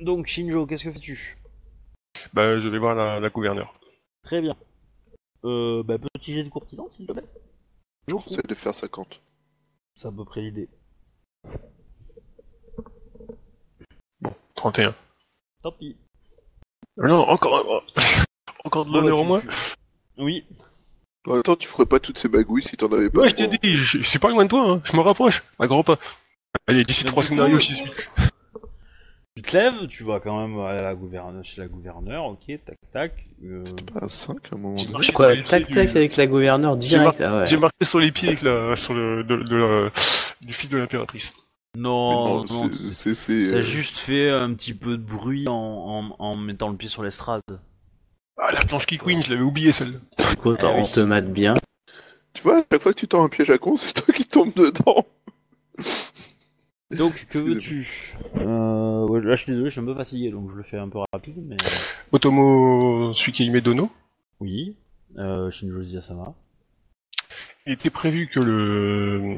Donc 0.00 0.26
Shinjo, 0.26 0.66
qu'est-ce 0.66 0.84
que 0.84 0.92
fais-tu? 0.92 1.38
Bah, 2.38 2.60
je 2.60 2.68
vais 2.68 2.78
voir 2.78 2.94
la, 2.94 3.18
la 3.18 3.30
gouverneure. 3.30 3.74
Très 4.22 4.40
bien. 4.40 4.54
Euh, 5.44 5.82
bah, 5.82 5.98
petit 5.98 6.34
jet 6.34 6.44
de 6.44 6.48
courtisan, 6.48 6.88
s'il 6.96 7.04
te 7.08 7.10
plaît. 7.12 7.24
Beaucoup. 8.06 8.28
J'essaie 8.28 8.42
de 8.46 8.54
faire 8.54 8.76
50. 8.76 9.20
C'est 9.96 10.06
à 10.06 10.12
peu 10.12 10.24
près 10.24 10.42
l'idée. 10.42 10.68
31. 14.54 14.94
Tant 15.64 15.72
pis. 15.72 15.96
Non, 16.96 17.22
encore, 17.28 17.82
encore 18.64 18.86
de 18.86 18.92
l'honneur 18.92 19.18
au 19.18 19.22
tu- 19.22 19.26
moins. 19.26 19.42
Oui. 20.18 20.44
En 21.26 21.32
même 21.32 21.42
temps, 21.42 21.56
tu 21.56 21.66
ferais 21.66 21.86
pas 21.86 21.98
toutes 21.98 22.18
ces 22.18 22.28
bagouilles 22.28 22.62
si 22.62 22.76
t'en 22.76 22.86
avais 22.92 23.10
pas. 23.10 23.22
Ouais, 23.22 23.30
je 23.30 23.34
t'ai 23.34 23.48
dit, 23.48 23.58
je, 23.74 23.98
je 23.98 24.08
suis 24.08 24.20
pas 24.20 24.30
loin 24.30 24.44
de 24.44 24.50
toi, 24.50 24.70
hein. 24.70 24.80
je 24.84 24.96
me 24.96 25.00
rapproche, 25.00 25.42
à 25.58 25.66
grands 25.66 25.82
pas. 25.82 25.98
Allez, 26.68 26.84
d'ici 26.84 27.04
trois 27.04 27.24
scénarios, 27.24 27.58
j'y 27.58 27.74
suis. 27.74 27.90
Tu 29.38 29.42
te 29.42 29.56
lèves, 29.56 29.86
tu 29.86 30.02
vas 30.02 30.18
quand 30.18 30.40
même 30.48 30.58
aller 30.58 30.80
à 30.80 30.82
la 30.82 30.94
gouverneure, 30.96 31.44
chez 31.44 31.60
la 31.60 31.68
gouverneure, 31.68 32.24
ok, 32.24 32.40
tac 32.64 32.76
tac. 32.92 33.24
Euh, 33.44 33.62
Pas 33.94 34.06
à 34.06 34.08
5 34.08 34.36
à 34.50 34.56
un 34.56 34.58
moment 34.58 34.74
J'ai 34.76 34.82
donné. 34.86 34.92
marché 34.94 35.12
Quoi, 35.12 35.26
sur 35.28 35.36
les 35.36 35.42
tac 35.44 35.64
pieds 35.66 35.74
tac 35.76 35.90
du- 35.92 35.96
avec 35.96 36.16
la 36.16 36.26
gouverneure 36.26 36.76
direct. 36.76 37.20
Ah 37.20 37.36
ouais. 37.38 37.46
J'ai 37.46 37.56
marqué 37.56 37.84
sur 37.84 38.00
les 38.00 38.10
pieds 38.10 38.30
avec 38.30 38.42
la, 38.42 38.74
sur 38.74 38.94
le, 38.94 39.22
de, 39.22 39.36
de 39.36 39.56
la- 39.56 39.90
du 40.44 40.52
fils 40.52 40.68
de 40.70 40.78
l'impératrice. 40.78 41.34
Non, 41.76 42.24
non, 42.24 42.44
non, 42.44 42.44
c'est- 42.46 42.90
c'est. 42.90 43.14
c'est, 43.14 43.50
T'as 43.52 43.58
euh, 43.58 43.62
juste 43.62 43.98
fait 43.98 44.28
un 44.28 44.52
petit 44.54 44.74
peu 44.74 44.96
de 44.96 45.02
bruit 45.04 45.44
en, 45.48 45.52
en, 45.54 46.16
en 46.18 46.34
mettant 46.36 46.70
le 46.70 46.76
pied 46.76 46.88
sur 46.88 47.04
l'estrade. 47.04 47.42
Ah, 48.38 48.50
la 48.50 48.58
planche 48.64 48.86
qui 48.86 48.98
queen, 48.98 49.22
je 49.22 49.30
l'avais 49.30 49.44
oublié 49.44 49.70
celle-là. 49.70 49.98
Écoute, 50.32 50.60
Eh 50.64 50.66
on 50.66 50.84
oui. 50.86 50.90
te 50.90 50.98
mate 50.98 51.32
bien. 51.32 51.56
Tu 52.34 52.42
vois, 52.42 52.58
à 52.58 52.64
chaque 52.72 52.82
fois 52.82 52.92
que 52.92 52.98
tu 52.98 53.06
tends 53.06 53.22
un 53.22 53.28
piège 53.28 53.50
à 53.50 53.58
con, 53.58 53.76
c'est 53.76 53.92
toi 53.92 54.12
qui 54.12 54.24
tombes 54.24 54.52
dedans. 54.56 55.06
Donc, 56.90 57.26
que 57.28 57.38
veux-tu 57.38 58.14
euh, 58.36 59.06
ouais, 59.06 59.20
Là, 59.20 59.34
je 59.34 59.42
suis 59.42 59.52
désolé, 59.52 59.68
je 59.68 59.72
suis 59.72 59.80
un 59.80 59.84
peu 59.84 59.94
fatigué, 59.94 60.30
donc 60.30 60.50
je 60.50 60.56
le 60.56 60.62
fais 60.62 60.78
un 60.78 60.88
peu 60.88 60.98
rapide, 61.12 61.34
mais... 61.46 61.56
Otomo 62.12 63.12
Suki 63.12 63.50
Dono. 63.60 63.90
Oui, 64.40 64.74
euh, 65.18 65.50
Shinjo 65.50 65.82
Ziyasama. 65.82 66.34
Il 67.66 67.74
était 67.74 67.90
prévu 67.90 68.28
que 68.28 68.40
le, 68.40 69.36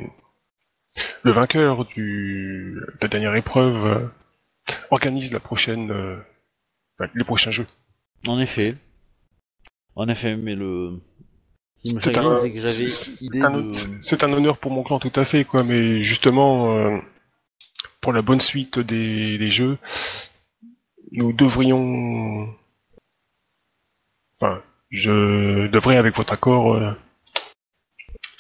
le 1.25 1.33
vainqueur 1.33 1.87
du, 1.87 2.75
de 2.75 2.99
la 3.03 3.09
dernière 3.09 3.35
épreuve 3.35 3.87
euh, 3.87 4.07
organise 4.93 5.33
la 5.33 5.41
prochaine, 5.41 5.91
euh, 5.91 6.17
enfin, 6.99 7.11
les 7.17 7.25
prochains 7.25 7.51
jeux. 7.51 7.67
En 8.29 8.39
effet. 8.39 8.77
En 9.97 10.09
effet, 10.09 10.37
mais 10.37 10.55
le... 10.55 11.01
C'est 11.75 12.17
un- 12.17 13.63
de... 13.63 14.25
un 14.25 14.33
honneur 14.33 14.59
pour 14.59 14.71
mon 14.71 14.85
clan 14.85 15.01
tout 15.01 15.13
à 15.17 15.25
fait, 15.25 15.45
quoi, 15.45 15.65
mais 15.65 16.03
justement, 16.03 16.77
euh, 16.77 16.99
pour 18.01 18.13
la 18.13 18.23
bonne 18.23 18.41
suite 18.41 18.79
des, 18.79 19.39
des 19.39 19.51
jeux, 19.51 19.79
nous 21.13 21.33
devrions, 21.33 22.49
enfin, 24.41 24.63
je 24.91 25.67
devrais 25.69 25.97
avec 25.97 26.17
votre 26.17 26.33
accord 26.33 26.75
euh, 26.75 26.93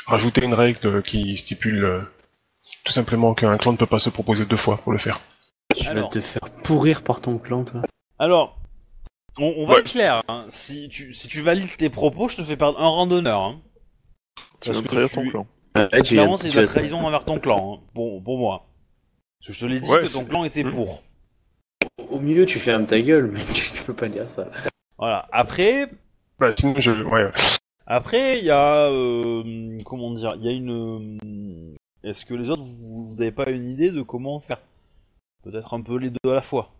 rajouter 0.06 0.44
une 0.44 0.54
règle 0.54 1.02
qui 1.02 1.36
stipule 1.36 1.84
euh, 1.84 2.00
tout 2.84 2.92
simplement 2.92 3.34
qu'un 3.34 3.56
clan 3.58 3.72
ne 3.72 3.76
peut 3.76 3.86
pas 3.86 3.98
se 3.98 4.10
proposer 4.10 4.46
deux 4.46 4.56
fois 4.56 4.78
pour 4.78 4.92
le 4.92 4.98
faire. 4.98 5.20
Tu 5.76 5.84
vas 5.84 5.90
Alors. 5.90 6.10
te 6.10 6.20
faire 6.20 6.42
pourrir 6.64 7.02
par 7.02 7.20
ton 7.20 7.38
clan, 7.38 7.64
toi. 7.64 7.82
Alors, 8.18 8.58
on, 9.38 9.54
on 9.58 9.66
va 9.66 9.74
Ouais. 9.74 9.80
être 9.80 9.90
clair. 9.92 10.22
hein. 10.28 10.46
Si, 10.48 10.88
tu, 10.88 11.12
si 11.14 11.28
tu 11.28 11.40
valides 11.42 11.76
tes 11.76 11.90
propos, 11.90 12.28
je 12.28 12.36
te 12.36 12.44
fais 12.44 12.56
perdre 12.56 12.80
un 12.80 12.88
rang 12.88 13.06
d'honneur. 13.06 13.40
Hein. 13.40 13.60
Tu 14.60 14.68
Parce 14.70 14.78
vas 14.78 14.82
que 14.82 14.88
trahir 14.88 15.08
tu- 15.08 15.14
ton 15.14 15.28
clan. 15.28 15.46
Ouais, 15.76 16.02
tu 16.02 16.14
Clairement, 16.14 16.36
c'est 16.36 16.48
de 16.50 16.56
la 16.56 16.62
vas- 16.62 16.68
trahison 16.68 17.04
envers 17.06 17.24
ton 17.24 17.38
clan, 17.38 17.74
hein, 17.80 17.86
pour, 17.94 18.22
pour 18.22 18.38
moi. 18.38 18.66
Parce 19.40 19.46
que 19.48 19.52
je 19.52 19.60
te 19.60 19.66
l'ai 19.66 19.80
dit 19.80 19.90
Ouais, 19.90 20.02
que 20.02 20.12
ton 20.12 20.24
clan 20.24 20.44
était 20.44 20.64
Hmm. 20.64 20.70
pour. 20.70 21.02
Au 22.10 22.20
milieu, 22.20 22.44
tu 22.46 22.58
fermes 22.58 22.86
ta 22.86 23.00
gueule, 23.00 23.30
mais 23.32 23.40
tu 23.54 23.70
peux 23.84 23.94
pas 23.94 24.08
dire 24.08 24.28
ça. 24.28 24.48
Voilà. 24.98 25.26
Après, 25.32 25.88
Bah, 26.38 26.52
sinon, 26.58 26.74
je, 26.78 26.90
ouais, 27.02 27.30
après, 27.86 28.38
il 28.38 28.44
y 28.44 28.50
a, 28.50 28.86
euh, 28.90 29.78
comment 29.84 30.12
dire, 30.14 30.34
il 30.36 30.44
y 30.44 30.48
a 30.48 30.52
une. 30.52 31.18
euh, 31.22 32.08
Est-ce 32.08 32.24
que 32.26 32.34
les 32.34 32.50
autres, 32.50 32.62
vous, 32.62 33.08
vous 33.08 33.20
avez 33.22 33.32
pas 33.32 33.48
une 33.50 33.68
idée 33.70 33.90
de 33.90 34.02
comment 34.02 34.40
faire 34.40 34.60
Peut-être 35.42 35.72
un 35.74 35.80
peu 35.80 35.96
les 35.96 36.10
deux 36.10 36.30
à 36.30 36.34
la 36.34 36.42
fois? 36.42 36.70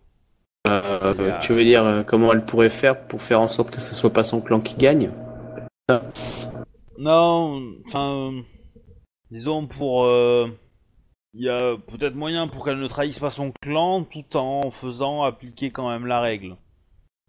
Euh, 0.67 0.81
euh, 1.19 1.39
Tu 1.39 1.53
veux 1.53 1.63
dire 1.63 1.83
euh, 1.83 2.03
comment 2.03 2.31
elle 2.31 2.45
pourrait 2.45 2.69
faire 2.69 3.07
pour 3.07 3.21
faire 3.21 3.41
en 3.41 3.47
sorte 3.47 3.71
que 3.71 3.81
ce 3.81 3.95
soit 3.95 4.13
pas 4.13 4.23
son 4.23 4.39
clan 4.41 4.59
qui 4.61 4.75
gagne? 4.75 5.09
Non, 6.97 7.73
enfin, 7.87 8.31
euh, 8.31 8.41
disons 9.31 9.65
pour, 9.67 10.05
euh, 10.05 10.47
il 11.33 11.43
y 11.43 11.49
a 11.49 11.77
peut-être 11.77 12.15
moyen 12.15 12.47
pour 12.47 12.65
qu'elle 12.65 12.79
ne 12.79 12.87
trahisse 12.87 13.19
pas 13.19 13.29
son 13.29 13.51
clan 13.61 14.03
tout 14.03 14.35
en 14.35 14.69
faisant 14.71 15.23
appliquer 15.23 15.71
quand 15.71 15.89
même 15.89 16.05
la 16.05 16.19
règle. 16.19 16.57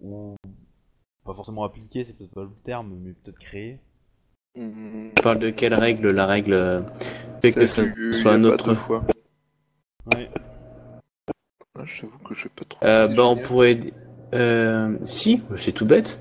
Ou 0.01 0.37
pas 1.25 1.35
forcément 1.35 1.65
appliquer, 1.65 2.05
c'est 2.05 2.17
peut-être 2.17 2.35
pas 2.35 2.43
le 2.43 2.51
terme, 2.65 2.99
mais 3.01 3.13
peut-être 3.13 3.39
créer. 3.39 3.79
Tu 4.55 5.23
parles 5.23 5.39
de 5.39 5.51
quelle 5.51 5.75
règle 5.75 6.11
La 6.11 6.27
règle 6.27 6.53
euh, 6.53 6.83
fait 7.41 7.53
que 7.53 7.67
ça 7.67 7.85
soit 8.13 8.33
un 8.33 8.45
autre. 8.45 8.75
fois. 8.75 9.05
Ouais. 10.13 10.29
Ah, 11.79 11.85
J'avoue 11.87 12.19
que 12.19 12.35
je 12.35 12.43
sais 12.43 12.49
pas 12.49 12.65
trop. 12.69 12.85
Euh, 12.85 13.09
bah, 13.09 13.25
on 13.25 13.37
pourrait. 13.37 13.79
Euh, 14.35 14.99
si, 15.03 15.43
c'est 15.57 15.73
tout 15.73 15.87
bête. 15.87 16.19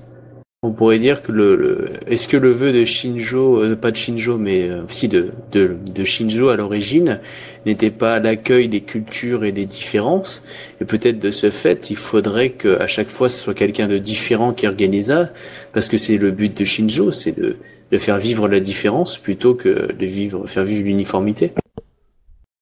On 0.64 0.70
pourrait 0.72 1.00
dire 1.00 1.22
que 1.22 1.32
le, 1.32 1.56
le- 1.56 1.88
est-ce 2.06 2.28
que 2.28 2.36
le 2.36 2.52
vœu 2.52 2.72
de 2.72 2.84
Shinjo, 2.84 3.60
euh, 3.60 3.74
pas 3.74 3.90
de 3.90 3.96
Shinjo, 3.96 4.38
mais 4.38 4.70
euh, 4.70 4.82
si 4.88 5.08
de, 5.08 5.32
de, 5.50 5.76
de 5.92 6.04
Shinjo 6.04 6.50
à 6.50 6.56
l'origine, 6.56 7.20
n'était 7.66 7.90
pas 7.90 8.20
l'accueil 8.20 8.68
des 8.68 8.82
cultures 8.82 9.44
et 9.44 9.50
des 9.50 9.66
différences, 9.66 10.44
et 10.80 10.84
peut-être 10.84 11.18
de 11.18 11.32
ce 11.32 11.50
fait, 11.50 11.90
il 11.90 11.96
faudrait 11.96 12.50
que 12.50 12.78
à 12.80 12.86
chaque 12.86 13.08
fois 13.08 13.28
ce 13.28 13.42
soit 13.42 13.54
quelqu'un 13.54 13.88
de 13.88 13.98
différent 13.98 14.52
qui 14.52 14.68
organise 14.68 15.08
ça, 15.08 15.32
parce 15.72 15.88
que 15.88 15.96
c'est 15.96 16.16
le 16.16 16.30
but 16.30 16.56
de 16.56 16.64
Shinjo, 16.64 17.10
c'est 17.10 17.32
de, 17.36 17.56
de 17.90 17.98
faire 17.98 18.18
vivre 18.18 18.46
la 18.46 18.60
différence 18.60 19.18
plutôt 19.18 19.56
que 19.56 19.92
de 19.92 20.06
vivre, 20.06 20.46
faire 20.46 20.62
vivre 20.62 20.84
l'uniformité. 20.84 21.54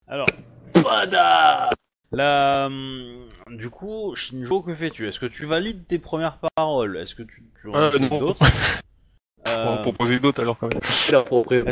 Alors, 0.09 0.29
Pada 0.73 1.71
hum, 2.67 3.27
du 3.51 3.71
coup, 3.71 4.15
Shinjo, 4.15 4.63
que 4.63 4.75
fais-tu? 4.75 5.09
Est-ce 5.09 5.19
que 5.21 5.27
tu 5.27 5.45
valides 5.47 5.87
tes 5.87 5.99
premières 5.99 6.39
paroles? 6.57 6.97
Est-ce 6.97 7.15
que 7.15 7.23
tu, 7.23 7.45
tu 7.61 7.69
en 7.69 7.75
Euh, 7.75 7.99
d'autres? 7.99 8.45
On 9.47 9.51
va 9.51 9.71
en 9.71 9.77
Euh, 9.79 9.83
proposer 9.83 10.19
d'autres 10.21 10.43
alors 10.43 10.59
quand 10.59 10.69
même. 10.69 10.81
Parce 10.81 11.11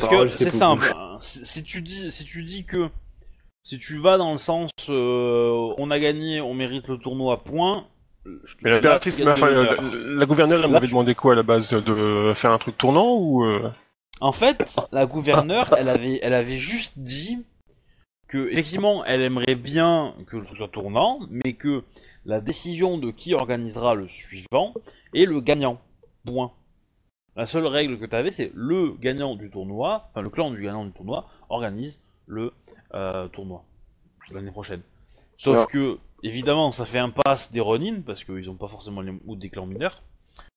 parole, 0.00 0.26
que 0.28 0.30
c'est 0.30 0.50
simple. 0.50 0.90
hein. 0.96 1.18
Si, 1.20 1.62
tu 1.62 1.82
dis, 1.82 2.10
si 2.10 2.24
tu 2.24 2.42
dis 2.42 2.64
que 2.64 2.88
si 3.62 3.78
tu 3.78 3.96
vas 3.98 4.16
dans 4.16 4.32
le 4.32 4.38
sens, 4.38 4.70
euh, 4.88 5.74
on 5.76 5.90
a 5.90 5.98
gagné, 6.00 6.40
on 6.40 6.54
mérite 6.54 6.88
le 6.88 6.96
tournoi, 6.96 7.44
point. 7.44 7.86
Mais 8.62 8.70
la, 8.70 8.80
là, 8.80 9.00
enfin, 9.32 9.50
la, 9.50 9.76
la 9.80 10.26
gouverneure, 10.26 10.58
elle 10.58 10.62
Là, 10.66 10.68
m'avait 10.68 10.86
tu- 10.86 10.92
demandé 10.92 11.14
quoi 11.14 11.32
à 11.32 11.36
la 11.36 11.42
base 11.42 11.70
De 11.72 12.32
faire 12.34 12.52
un 12.52 12.58
truc 12.58 12.76
tournant 12.78 13.16
ou 13.18 13.44
euh, 13.44 13.70
En 14.20 14.32
fait, 14.32 14.64
la 14.92 15.06
gouverneure, 15.06 15.68
elle 15.76 15.88
avait, 15.88 16.18
elle 16.22 16.34
avait 16.34 16.58
juste 16.58 16.94
dit 16.96 17.38
que 18.28 18.48
effectivement, 18.50 19.04
elle 19.04 19.22
aimerait 19.22 19.54
bien 19.54 20.14
que 20.26 20.36
le 20.36 20.44
truc 20.44 20.58
soit 20.58 20.68
tournant, 20.68 21.20
mais 21.30 21.54
que 21.54 21.82
la 22.24 22.40
décision 22.40 22.98
de 22.98 23.10
qui 23.10 23.34
organisera 23.34 23.94
le 23.94 24.06
suivant 24.06 24.74
est 25.14 25.24
le 25.24 25.40
gagnant. 25.40 25.80
Point. 26.24 26.52
La 27.36 27.46
seule 27.46 27.66
règle 27.66 27.98
que 27.98 28.04
tu 28.04 28.14
avais, 28.14 28.30
c'est 28.30 28.50
le 28.54 28.92
gagnant 28.92 29.34
du 29.34 29.48
tournoi, 29.50 30.08
enfin 30.10 30.22
le 30.22 30.28
clan 30.28 30.50
du 30.50 30.62
gagnant 30.62 30.84
du 30.84 30.92
tournoi 30.92 31.26
organise 31.48 32.00
le 32.26 32.52
euh, 32.94 33.28
tournoi 33.28 33.64
l'année 34.30 34.50
prochaine. 34.50 34.82
Sauf 35.36 35.54
Alors- 35.54 35.68
que, 35.68 35.98
évidemment, 36.22 36.72
ça 36.72 36.84
fait 36.84 36.98
impasse 36.98 37.52
des 37.52 37.60
Ronin, 37.60 38.00
parce 38.04 38.24
qu'ils 38.24 38.46
n'ont 38.46 38.56
pas 38.56 38.68
forcément 38.68 39.00
les... 39.00 39.12
ou 39.26 39.36
des 39.36 39.48
clans 39.48 39.66
mineurs. 39.66 40.02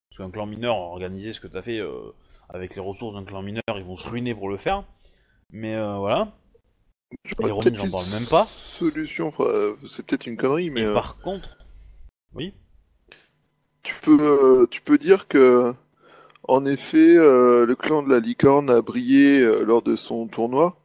Parce 0.10 0.18
qu'un 0.18 0.32
clan 0.32 0.46
mineur, 0.46 0.76
organiser 0.76 1.32
ce 1.32 1.40
que 1.40 1.48
tu 1.48 1.56
as 1.56 1.62
fait 1.62 1.78
euh, 1.80 2.14
avec 2.50 2.76
les 2.76 2.82
ressources 2.82 3.14
d'un 3.14 3.24
clan 3.24 3.44
mineur, 3.44 3.64
ils 3.78 3.84
vont 3.84 3.96
se 3.96 4.10
ruiner 4.10 4.36
pour 4.36 4.50
le 4.50 4.58
faire. 4.58 4.84
Mais 5.52 5.76
euh, 5.76 5.98
voilà. 5.98 6.34
J'en 7.38 7.90
parle 7.90 8.10
même 8.12 8.26
pas. 8.26 8.48
Solution, 8.58 9.28
enfin, 9.28 9.46
c'est 9.88 10.06
peut-être 10.06 10.26
une 10.28 10.38
connerie, 10.38 10.70
mais 10.70 10.82
Et 10.82 10.86
euh, 10.86 10.94
par 10.94 11.18
contre, 11.20 11.58
oui. 12.34 12.54
tu 13.84 13.96
peux, 14.02 14.18
euh, 14.22 14.68
tu 14.70 14.82
peux 14.82 14.98
dire 14.98 15.28
que, 15.28 15.74
en 16.48 16.66
effet, 16.66 17.16
euh, 17.18 17.66
le 17.66 17.76
clan 17.76 18.04
de 18.04 18.10
la 18.10 18.20
licorne 18.20 18.70
a 18.70 18.82
brillé 18.82 19.40
euh, 19.42 19.64
lors 19.64 19.82
de 19.82 19.96
son 19.96 20.28
tournoi, 20.28 20.78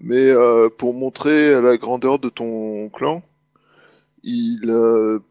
mais 0.00 0.28
euh, 0.30 0.68
pour 0.70 0.94
montrer 0.94 1.60
la 1.60 1.76
grandeur 1.76 2.18
de 2.18 2.28
ton 2.28 2.88
clan, 2.90 3.22
il 4.22 4.72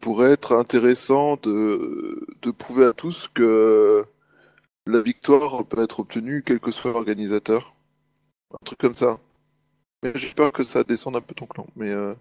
pourrait 0.00 0.32
être 0.32 0.52
intéressant 0.54 1.36
de, 1.42 2.26
de 2.42 2.50
prouver 2.50 2.84
à 2.86 2.92
tous 2.92 3.28
que 3.32 4.04
la 4.86 5.00
victoire 5.00 5.64
peut 5.64 5.82
être 5.82 6.00
obtenue 6.00 6.42
quel 6.44 6.60
que 6.60 6.70
soit 6.72 6.92
l'organisateur. 6.92 7.74
Un 8.52 8.64
truc 8.64 8.78
comme 8.80 8.96
ça. 8.96 9.20
Mais 10.02 10.12
j'ai 10.14 10.32
peur 10.34 10.52
que 10.52 10.62
ça 10.64 10.84
descende 10.84 11.16
un 11.16 11.20
peu 11.20 11.34
ton 11.34 11.46
clan. 11.46 11.66
Mais 11.76 11.90
euh, 11.90 12.14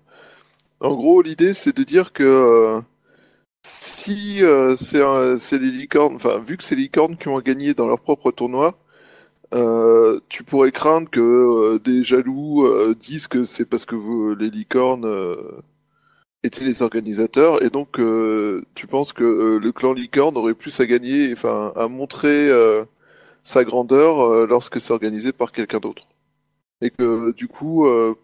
en 0.82 0.96
gros, 0.96 1.22
l'idée 1.24 1.54
c'est 1.56 1.76
de 1.78 1.84
dire 1.84 2.14
que 2.14 2.24
euh, 2.24 2.82
si 3.64 4.44
euh, 4.44 4.76
c'est 4.78 5.60
les 5.60 5.72
licornes, 5.72 6.16
enfin 6.18 6.40
vu 6.40 6.58
que 6.58 6.64
c'est 6.64 6.76
les 6.76 6.84
licornes 6.84 7.18
qui 7.18 7.30
ont 7.30 7.40
gagné 7.42 7.74
dans 7.76 7.88
leur 7.88 8.02
propre 8.02 8.32
tournoi, 8.32 8.78
euh, 9.56 10.22
tu 10.30 10.44
pourrais 10.44 10.72
craindre 10.74 11.10
que 11.10 11.22
euh, 11.22 11.80
des 11.80 12.04
jaloux 12.04 12.66
euh, 12.68 12.96
disent 12.96 13.28
que 13.28 13.46
c'est 13.46 13.66
parce 13.66 13.86
que 13.86 13.96
vous, 13.96 14.36
les 14.36 14.52
licornes 14.52 15.08
étaient 16.44 16.66
les 16.66 16.82
organisateurs 16.82 17.64
et 17.64 17.70
donc 17.70 18.00
tu 18.76 18.88
penses 18.88 19.14
que 19.14 19.60
le 19.62 19.72
clan 19.72 19.94
licorne 19.94 20.38
aurait 20.38 20.54
plus 20.54 20.80
à 20.80 20.86
gagner, 20.86 21.32
enfin 21.34 21.74
à 21.76 21.88
montrer 21.88 22.50
sa 23.46 23.64
grandeur 23.66 24.48
lorsque 24.48 24.82
c'est 24.82 24.94
organisé 24.94 25.34
par 25.34 25.54
quelqu'un 25.54 25.80
d'autre. 25.80 26.09
Et 26.82 26.92
que 26.92 27.32
du 27.34 27.48
coup, 27.48 27.86
euh, 27.88 28.16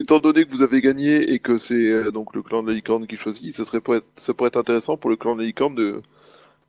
étant 0.00 0.18
donné 0.18 0.44
que 0.44 0.50
vous 0.50 0.62
avez 0.62 0.80
gagné 0.80 1.32
et 1.32 1.38
que 1.38 1.58
c'est 1.58 1.74
euh, 1.74 2.10
donc 2.10 2.34
le 2.34 2.42
clan 2.42 2.62
de 2.62 2.68
la 2.68 2.74
licorne 2.74 3.06
qui 3.06 3.16
choisit, 3.16 3.54
ça 3.54 3.64
serait 3.64 3.80
pour 3.80 3.96
être, 3.96 4.06
ça 4.16 4.34
pourrait 4.34 4.48
être 4.48 4.56
intéressant 4.58 4.96
pour 4.96 5.10
le 5.10 5.16
clan 5.16 5.34
de 5.36 5.40
la 5.42 5.46
licorne 5.46 5.74
de, 5.74 6.02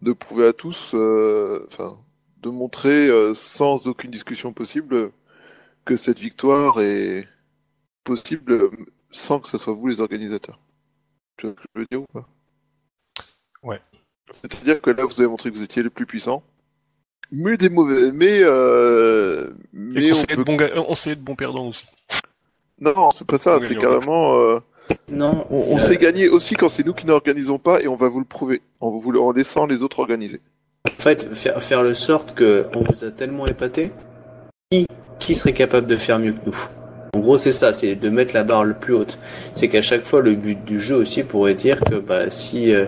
de 0.02 0.14
prouver 0.14 0.48
à 0.48 0.54
tous, 0.54 0.92
euh, 0.94 1.66
enfin, 1.68 1.98
de 2.42 2.50
montrer 2.50 3.08
euh, 3.08 3.34
sans 3.34 3.88
aucune 3.88 4.12
discussion 4.12 4.54
possible 4.54 5.12
que 5.86 5.96
cette 5.98 6.20
victoire 6.20 6.82
est 6.82 7.28
possible 8.04 8.52
euh, 8.54 8.72
sans 9.12 9.40
que 9.40 9.50
ce 9.50 9.58
soit 9.58 9.74
vous 9.74 9.88
les 9.88 10.02
organisateurs. 10.02 10.60
Tu 11.38 11.48
vois 11.48 11.56
ce 11.56 11.62
que 11.62 11.70
je 11.76 11.80
veux 11.82 11.88
dire 11.90 12.02
ou 12.02 12.08
pas? 12.14 12.28
Ouais. 13.64 13.82
C'est-à-dire 14.32 14.82
que 14.82 14.90
là, 14.90 15.06
vous 15.06 15.20
avez 15.20 15.30
montré 15.30 15.52
que 15.52 15.56
vous 15.56 15.64
étiez 15.64 15.84
les 15.84 15.90
plus 15.90 16.06
puissants, 16.06 16.44
mais 17.32 17.58
des 17.58 17.70
mauvais, 17.70 18.12
mais 18.12 18.40
euh, 18.44 19.50
mais 19.74 20.10
qu'on 20.12 20.16
on 20.18 20.20
sait 20.20 20.26
peut 20.28 20.34
être 20.34 20.46
bon, 20.46 20.56
ga- 20.56 20.72
on 20.88 20.96
sait 20.96 21.12
être 21.12 21.24
bon 21.24 21.36
perdant 21.36 21.68
aussi. 21.68 21.86
non, 22.80 23.10
c'est 23.12 23.26
pas 23.28 23.38
ça, 23.38 23.60
c'est 23.62 23.76
carrément. 23.76 24.38
euh, 24.40 24.60
Non, 25.10 25.46
on 25.50 25.76
euh, 25.78 25.80
sait 25.80 25.98
gagner 25.98 26.30
aussi 26.30 26.56
quand 26.56 26.70
c'est 26.70 26.86
nous 26.86 26.94
qui 26.94 27.06
n'organisons 27.08 27.58
pas 27.58 27.82
et 27.82 27.88
on 27.88 27.96
va 27.96 28.08
vous 28.10 28.20
le 28.20 28.26
prouver 28.26 28.62
en, 28.80 28.90
vous, 28.92 29.12
en 29.18 29.32
laissant 29.32 29.66
les 29.66 29.82
autres 29.82 30.00
organiser. 30.00 30.42
En 30.86 31.02
fait, 31.02 31.34
faire, 31.34 31.62
faire 31.64 31.82
le 31.84 31.94
sorte 31.94 32.34
que 32.36 32.68
on 32.76 32.84
vous 32.84 33.06
a 33.06 33.12
tellement 33.12 33.48
épaté, 33.48 33.92
qui, 34.72 34.86
qui 35.20 35.36
serait 35.36 35.54
capable 35.54 35.88
de 35.88 35.96
faire 35.96 36.20
mieux 36.20 36.34
que 36.34 36.46
nous? 36.46 36.58
En 37.16 37.20
gros, 37.20 37.38
c'est 37.38 37.52
ça, 37.52 37.74
c'est 37.74 37.96
de 37.96 38.10
mettre 38.10 38.34
la 38.34 38.44
barre 38.44 38.66
le 38.66 38.74
plus 38.74 38.94
haute. 38.96 39.20
C'est 39.54 39.68
qu'à 39.70 39.82
chaque 39.84 40.04
fois, 40.04 40.22
le 40.22 40.36
but 40.36 40.64
du 40.66 40.80
jeu 40.80 40.96
aussi 40.96 41.24
pourrait 41.24 41.54
dire 41.54 41.80
que 41.80 41.96
bah 41.96 42.32
si 42.32 42.74
euh, 42.74 42.88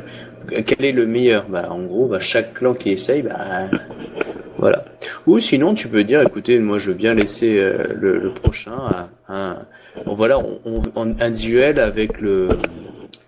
quel 0.66 0.86
est 0.86 0.92
le 0.92 1.06
meilleur? 1.08 1.48
Bah 1.50 1.68
en 1.72 1.84
gros, 1.86 2.08
bah 2.08 2.20
chaque 2.20 2.54
clan 2.56 2.74
qui 2.74 2.92
essaye, 2.92 3.22
bah 3.22 3.70
voilà. 4.58 4.86
Ou 5.28 5.40
sinon, 5.40 5.74
tu 5.74 5.88
peux 5.88 6.04
dire, 6.04 6.22
écoutez, 6.22 6.60
moi 6.60 6.80
je 6.80 6.90
veux 6.90 6.96
bien 6.96 7.14
laisser 7.14 7.58
euh, 7.58 7.94
le, 7.96 8.34
prochain 8.34 8.74
à 8.74 9.10
un, 9.34 9.66
bon, 10.06 10.16
voilà, 10.16 10.40
on, 10.40 10.60
on- 10.96 11.20
un 11.20 11.32
duel 11.32 11.80
avec 11.80 12.22
le 12.22 12.50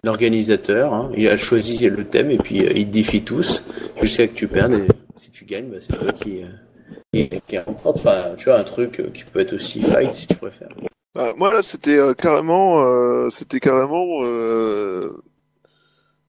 l'organisateur. 0.03 0.93
hein. 0.93 1.11
Il 1.17 1.27
a 1.27 1.37
choisi 1.37 1.87
le 1.89 2.03
thème 2.05 2.31
et 2.31 2.37
puis 2.37 2.65
euh, 2.65 2.71
il 2.75 2.89
défie 2.89 3.23
tous 3.23 3.63
jusqu'à 4.01 4.27
que 4.27 4.33
tu 4.33 4.47
perdes. 4.47 4.73
Et 4.73 4.87
si 5.15 5.31
tu 5.31 5.45
gagnes, 5.45 5.67
bah, 5.69 5.77
c'est 5.79 5.97
toi 5.97 6.11
qui, 6.13 6.43
euh, 6.43 6.47
qui, 7.13 7.29
qui 7.47 7.57
remporte. 7.57 7.97
Enfin, 7.97 8.35
tu 8.37 8.45
vois, 8.45 8.59
un 8.59 8.63
truc 8.63 9.01
qui 9.13 9.23
peut 9.25 9.39
être 9.39 9.53
aussi 9.53 9.81
fight 9.81 10.13
si 10.13 10.27
tu 10.27 10.35
préfères. 10.35 10.69
Bah, 11.15 11.33
moi 11.35 11.51
là, 11.53 11.61
c'était 11.63 11.97
euh, 11.97 12.13
carrément, 12.13 13.29
c'était 13.31 13.59
carrément, 13.59 14.19
euh, 14.21 15.09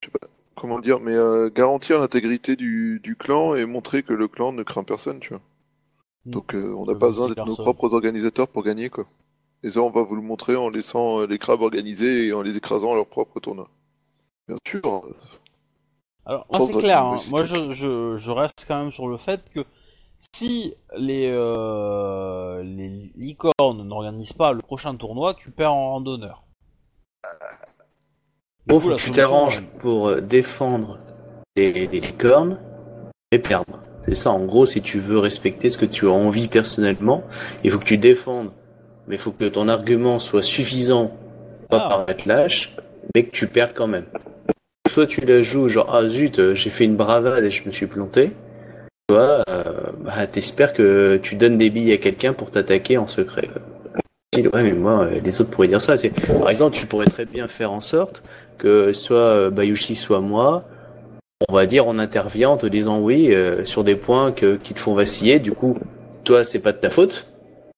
je 0.01 0.07
sais 0.07 0.13
pas 0.19 0.27
comment 0.61 0.81
dire, 0.81 1.01
mais 1.01 1.15
euh, 1.15 1.51
garantir 1.51 1.99
l'intégrité 2.01 2.57
du, 2.57 3.01
du 3.03 3.17
clan 3.17 3.55
et 3.55 3.65
montrer 3.65 4.03
que 4.03 4.13
le 4.13 4.29
clan 4.29 4.53
ne 4.53 4.63
craint 4.63 4.85
personne, 4.85 5.21
tu 5.21 5.31
vois. 5.31 5.43
Mm. 6.27 6.31
Donc 6.31 6.55
euh, 6.55 6.75
on 6.77 6.85
n'a 6.85 6.95
pas 6.95 7.09
besoin 7.09 7.29
d'être 7.29 7.47
nos 7.47 7.57
propres 7.57 7.95
organisateurs 7.95 8.49
pour 8.49 8.63
gagner, 8.63 8.91
quoi. 8.91 9.05
Et 9.65 9.71
ça, 9.73 9.81
on 9.81 9.91
va 9.91 10.03
vous 10.03 10.15
le 10.15 10.23
montrer 10.23 10.55
en 10.57 10.69
laissant 10.71 11.21
euh, 11.21 11.27
les 11.27 11.39
crabes 11.39 11.63
organisés 11.63 12.27
et 12.27 12.33
en 12.33 12.43
les 12.43 12.57
écrasant 12.57 12.93
à 12.93 12.95
leur 12.95 13.07
propre 13.07 13.41
tournoi. 13.41 13.69
Bien 14.47 14.57
sûr. 14.67 15.03
Alors, 16.25 16.47
moi, 16.53 16.61
c'est 16.67 16.79
clair. 16.79 17.05
hein. 17.05 17.17
Moi, 17.29 17.43
je, 17.45 17.73
je, 17.73 18.17
je 18.17 18.31
reste 18.31 18.65
quand 18.69 18.79
même 18.79 18.93
sur 18.93 19.09
le 19.09 19.17
fait 19.17 19.41
que 19.55 19.65
si 20.35 20.75
les, 20.97 21.31
euh, 21.33 22.63
les 22.63 23.11
licornes 23.17 23.83
n'organisent 23.87 24.33
pas 24.33 24.53
le 24.53 24.61
prochain 24.61 24.95
tournoi, 24.95 25.35
tu 25.35 25.51
perds 25.51 25.75
en. 25.75 26.01
Du 26.01 26.19
Bon, 28.69 28.81
faut 28.81 28.91
que 28.91 28.97
tu 28.97 29.11
t'arranges 29.13 29.63
pour 29.79 30.09
euh, 30.09 30.21
défendre 30.21 30.99
les, 31.57 31.73
les 31.87 32.01
licornes 32.01 32.61
et 33.33 33.39
perdre. 33.39 33.81
C'est 34.03 34.15
ça, 34.15 34.31
en 34.31 34.45
gros, 34.45 34.67
si 34.67 34.83
tu 34.83 34.99
veux 34.99 35.19
respecter 35.19 35.71
ce 35.71 35.79
que 35.79 35.87
tu 35.87 36.07
as 36.07 36.11
envie 36.13 36.49
personnellement, 36.49 37.25
il 37.65 37.71
faut 37.71 37.79
que 37.79 37.85
tu 37.85 37.97
défendes. 37.97 38.51
Mais 39.07 39.15
il 39.15 39.19
faut 39.19 39.31
que 39.33 39.47
ton 39.47 39.69
argument 39.69 40.19
soit 40.19 40.43
suffisant 40.43 41.13
pas 41.71 41.79
Ah. 41.83 41.89
paraître 41.89 42.29
lâche, 42.29 42.77
mais 43.15 43.25
que 43.25 43.31
tu 43.31 43.47
perdes 43.47 43.73
quand 43.75 43.87
même. 43.87 44.05
Soit 44.87 45.07
tu 45.07 45.23
la 45.23 45.43
joues 45.43 45.69
genre, 45.69 45.95
ah 45.95 46.07
zut, 46.07 46.39
euh, 46.39 46.55
j'ai 46.55 46.71
fait 46.71 46.85
une 46.85 46.97
bravade 46.97 47.45
et 47.45 47.51
je 47.51 47.67
me 47.67 47.73
suis 47.73 47.87
planté. 47.87 48.33
Soit, 49.11 49.43
euh, 49.49 49.63
bah, 50.01 50.27
t'espères 50.27 50.73
que 50.75 51.19
tu 51.23 51.37
donnes 51.37 51.57
des 51.57 51.71
billes 51.71 51.93
à 51.93 51.97
quelqu'un 51.99 52.35
pour 52.35 52.51
t'attaquer 52.51 52.99
en 52.99 53.07
secret. 53.07 53.49
Ouais, 54.37 54.63
mais 54.63 54.73
moi, 54.73 55.05
euh, 55.05 55.21
les 55.21 55.41
autres 55.41 55.51
pourraient 55.51 55.69
dire 55.69 55.81
ça. 55.81 55.97
Par 56.39 56.51
exemple, 56.51 56.77
tu 56.77 56.87
pourrais 56.87 57.07
très 57.07 57.25
bien 57.25 57.49
faire 57.49 57.73
en 57.73 57.81
sorte 57.81 58.23
que 58.59 58.93
soit 58.93 59.17
euh, 59.17 59.51
Bayushi, 59.51 59.95
soit 59.95 60.21
moi, 60.21 60.65
on 61.49 61.55
va 61.55 61.67
dire, 61.67 61.87
on 61.87 61.99
intervient 61.99 62.51
en 62.51 62.57
te 62.57 62.67
disant 62.67 63.01
oui 63.01 63.33
euh, 63.33 63.65
sur 63.65 63.85
des 63.85 63.97
points 63.97 64.33
que, 64.33 64.57
qui 64.57 64.75
te 64.75 64.81
font 64.81 64.95
vaciller. 64.95 65.39
Du 65.39 65.53
coup, 65.53 65.79
toi, 66.25 66.45
c'est 66.45 66.59
pas 66.59 66.73
de 66.73 66.79
ta 66.79 66.91
faute. 66.91 67.27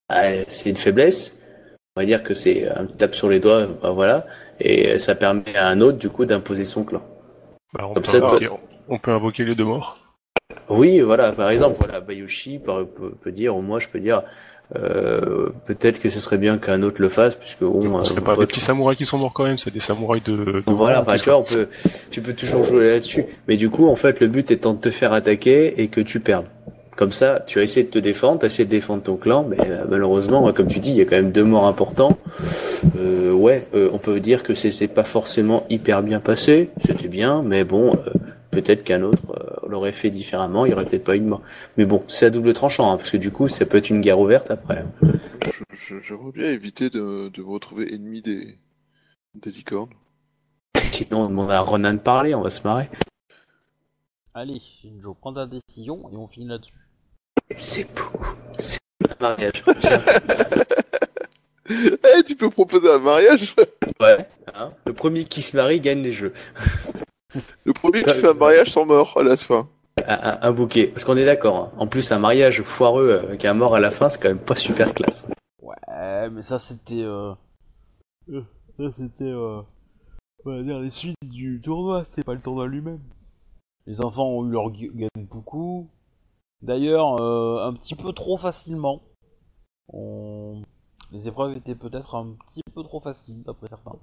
Ah, 0.09 0.25
c'est 0.49 0.71
une 0.71 0.77
faiblesse. 0.77 1.39
On 1.97 2.01
va 2.01 2.07
dire 2.07 2.23
que 2.23 2.35
c'est 2.35 2.69
un 2.69 2.87
tape 2.87 3.15
sur 3.15 3.29
les 3.29 3.41
doigts, 3.41 3.67
bah, 3.67 3.91
voilà. 3.91 4.27
Et 4.59 4.99
ça 4.99 5.15
permet 5.15 5.57
à 5.57 5.69
un 5.69 5.81
autre, 5.81 5.99
du 5.99 6.11
coup, 6.11 6.25
d'imposer 6.25 6.65
son 6.65 6.85
clan. 6.85 7.03
Bah, 7.73 7.87
on, 7.89 7.95
Comme 7.95 8.03
peut 8.03 8.09
ça, 8.09 8.17
invoquer, 8.17 8.49
on 8.89 8.99
peut 8.99 9.11
invoquer 9.11 9.45
les 9.45 9.55
deux 9.55 9.65
morts. 9.65 9.99
Oui, 10.69 11.01
voilà, 11.01 11.33
par 11.33 11.51
exemple, 11.51 11.77
voilà, 11.79 12.01
Bayushi 12.01 12.59
peut, 12.59 12.87
peut, 12.87 13.15
peut 13.15 13.33
dire, 13.33 13.57
ou 13.57 13.63
moi 13.63 13.81
je 13.81 13.89
peux 13.89 14.01
dire, 14.01 14.23
euh, 14.77 15.49
peut-être 15.67 16.01
que 16.01 16.11
ce 16.11 16.21
serait 16.21 16.39
bien 16.39 16.59
qu'un 16.59 16.83
autre 16.83 17.01
le 17.03 17.09
fasse, 17.09 17.35
puisque 17.35 17.61
bon, 17.61 18.05
Ce 18.05 18.13
euh, 18.13 18.15
serait 18.15 18.25
pas 18.25 18.37
des 18.37 18.47
petits 18.47 18.61
samouraïs 18.61 18.97
qui 18.97 19.05
sont 19.05 19.19
morts 19.19 19.33
quand 19.33 19.45
même, 19.45 19.59
c'est 19.59 19.73
des 19.73 19.81
samouraïs 19.81 20.23
de. 20.23 20.37
de 20.37 20.63
Voilà, 20.67 21.01
enfin, 21.01 21.17
tu 21.17 21.25
vois, 21.25 21.39
on 21.39 21.43
peut, 21.43 21.69
tu 22.11 22.21
peux 22.21 22.33
toujours 22.33 22.63
jouer 22.63 22.93
là-dessus. 22.93 23.25
Mais 23.49 23.57
du 23.57 23.69
coup, 23.69 23.89
en 23.89 23.97
fait, 23.97 24.21
le 24.21 24.29
but 24.29 24.51
étant 24.51 24.75
de 24.75 24.81
te 24.81 24.91
faire 24.91 25.13
attaquer 25.13 25.81
et 25.81 25.89
que 25.89 26.01
tu 26.01 26.21
perdes. 26.21 26.47
Comme 26.97 27.13
ça, 27.13 27.41
tu 27.47 27.59
as 27.61 27.63
essayé 27.63 27.87
de 27.87 27.91
te 27.91 27.99
défendre, 27.99 28.41
tu 28.41 28.45
as 28.45 28.49
essayé 28.49 28.65
de 28.67 28.71
défendre 28.71 29.03
ton 29.03 29.17
clan, 29.17 29.45
mais 29.45 29.59
euh, 29.61 29.85
malheureusement, 29.89 30.53
comme 30.53 30.67
tu 30.67 30.81
dis, 30.81 30.91
il 30.91 30.97
y 30.97 31.01
a 31.01 31.05
quand 31.05 31.17
même 31.17 31.33
deux 31.33 31.45
morts 31.45 31.67
importants. 31.67 32.19
Euh, 32.97 33.33
ouais, 33.33 33.69
euh, 33.75 33.89
on 33.93 33.99
peut 33.99 34.21
dire 34.21 34.43
que 34.43 34.55
c'est 34.55 34.89
pas 34.89 35.05
forcément 35.05 35.65
hyper 35.71 36.03
bien 36.03 36.21
passé, 36.21 36.71
c'était 36.79 37.09
bien, 37.09 37.43
mais 37.43 37.65
bon, 37.65 37.95
euh, 37.95 38.11
peut-être 38.51 38.83
qu'un 38.85 39.03
autre 39.03 39.23
euh, 39.31 39.69
l'aurait 39.69 39.93
fait 39.93 40.11
différemment, 40.11 40.67
il 40.67 40.71
y 40.71 40.75
aurait 40.75 40.85
peut-être 40.85 41.05
pas 41.05 41.17
eu 41.17 41.21
de 41.21 41.25
mort. 41.27 41.43
Mais 41.79 41.87
bon, 41.87 42.03
c'est 42.07 42.27
à 42.27 42.31
double 42.31 42.53
tranchant, 42.53 42.93
hein, 42.93 42.97
parce 42.99 43.11
que 43.11 43.17
du 43.17 43.31
coup, 43.31 43.49
ça 43.49 43.65
peut 43.65 43.79
être 43.79 43.89
une 43.89 44.01
guerre 44.03 44.19
ouverte 44.19 44.51
après. 44.51 44.85
je- 45.03 45.51
je- 45.73 46.01
J'aimerais 46.03 46.33
bien 46.33 46.47
éviter 46.51 46.91
de, 46.91 47.31
de 47.33 47.43
me 47.43 47.49
retrouver 47.49 47.95
ennemi 47.95 48.21
des, 48.21 48.59
des 49.37 49.51
licornes. 49.53 49.91
Sinon, 50.91 51.21
on 51.23 51.29
demande 51.29 51.51
à 51.53 51.61
Ronan 51.61 51.95
de 51.95 51.99
parler, 51.99 52.35
on 52.35 52.43
va 52.43 52.51
se 52.51 52.63
marrer. 52.67 52.91
Allez, 54.35 54.61
Shinjo, 54.61 55.15
prends 55.15 55.33
ta 55.35 55.47
décision 55.47 56.09
et 56.13 56.17
on 56.17 56.29
finit 56.29 56.47
là-dessus. 56.47 56.73
C'est 57.57 57.85
beau, 57.95 58.21
c'est 58.59 58.79
un 59.09 59.15
mariage. 59.21 59.65
Tiens. 59.79 60.03
Eh, 61.73 62.23
tu 62.25 62.35
peux 62.35 62.51
proposer 62.51 62.91
un 62.91 62.99
mariage? 62.99 63.55
Ouais, 64.01 64.27
hein. 64.55 64.73
le 64.87 64.93
premier 64.93 65.25
qui 65.25 65.41
se 65.41 65.57
marie 65.57 65.81
gagne 65.81 66.03
les 66.03 66.11
jeux. 66.13 66.33
Le 67.65 67.73
premier 67.73 68.03
qui 68.03 68.11
fait 68.13 68.27
un 68.27 68.35
mariage 68.35 68.73
sans 68.73 68.85
mort 68.85 69.17
à 69.17 69.23
la 69.23 69.37
fin. 69.37 69.69
Un, 70.05 70.15
un- 70.33 70.39
un 70.43 70.51
bouquet, 70.51 70.89
parce 70.89 71.05
qu'on 71.05 71.17
est 71.17 71.25
d'accord. 71.25 71.57
hein. 71.57 71.73
En 71.79 71.87
plus, 71.87 72.11
un 72.11 72.19
mariage 72.19 72.61
foireux 72.63 73.13
avec 73.23 73.45
un 73.45 73.55
mort 73.55 73.77
à 73.77 73.81
la 73.81 73.93
fin, 73.93 74.09
c'est 74.09 74.21
quand 74.21 74.31
même 74.31 74.39
pas 74.41 74.57
super 74.57 74.93
classe. 74.95 75.29
Ouais, 75.63 76.29
mais 76.31 76.43
ça 76.43 76.59
c'était. 76.59 77.03
Euh... 77.03 77.33
Ça 78.29 78.87
c'était. 78.97 79.23
Euh... 79.31 79.61
On 80.45 80.57
va 80.57 80.63
dire 80.65 80.81
les 80.81 80.91
suites 80.91 81.15
du 81.23 81.61
tournoi, 81.63 82.03
c'est 82.09 82.25
pas 82.25 82.35
le 82.35 82.41
tournoi 82.41 82.67
lui-même. 82.67 82.99
Les 83.87 84.01
enfants 84.01 84.27
ont 84.29 84.45
eu 84.49 84.51
leur 84.51 84.71
gu- 84.73 84.91
beaucoup. 85.17 85.89
D'ailleurs, 86.63 87.21
euh, 87.21 87.67
un 87.67 87.73
petit 87.73 87.95
peu 87.95 88.13
trop 88.13 88.37
facilement. 88.37 89.03
On... 89.93 90.63
Les 91.13 91.27
épreuves 91.29 91.57
étaient 91.57 91.75
peut-être 91.75 92.15
un 92.15 92.37
petit 92.49 92.63
peu 92.75 92.83
trop 92.83 93.01
faciles, 93.01 93.43
d'après 93.43 93.69
certains. 93.69 93.97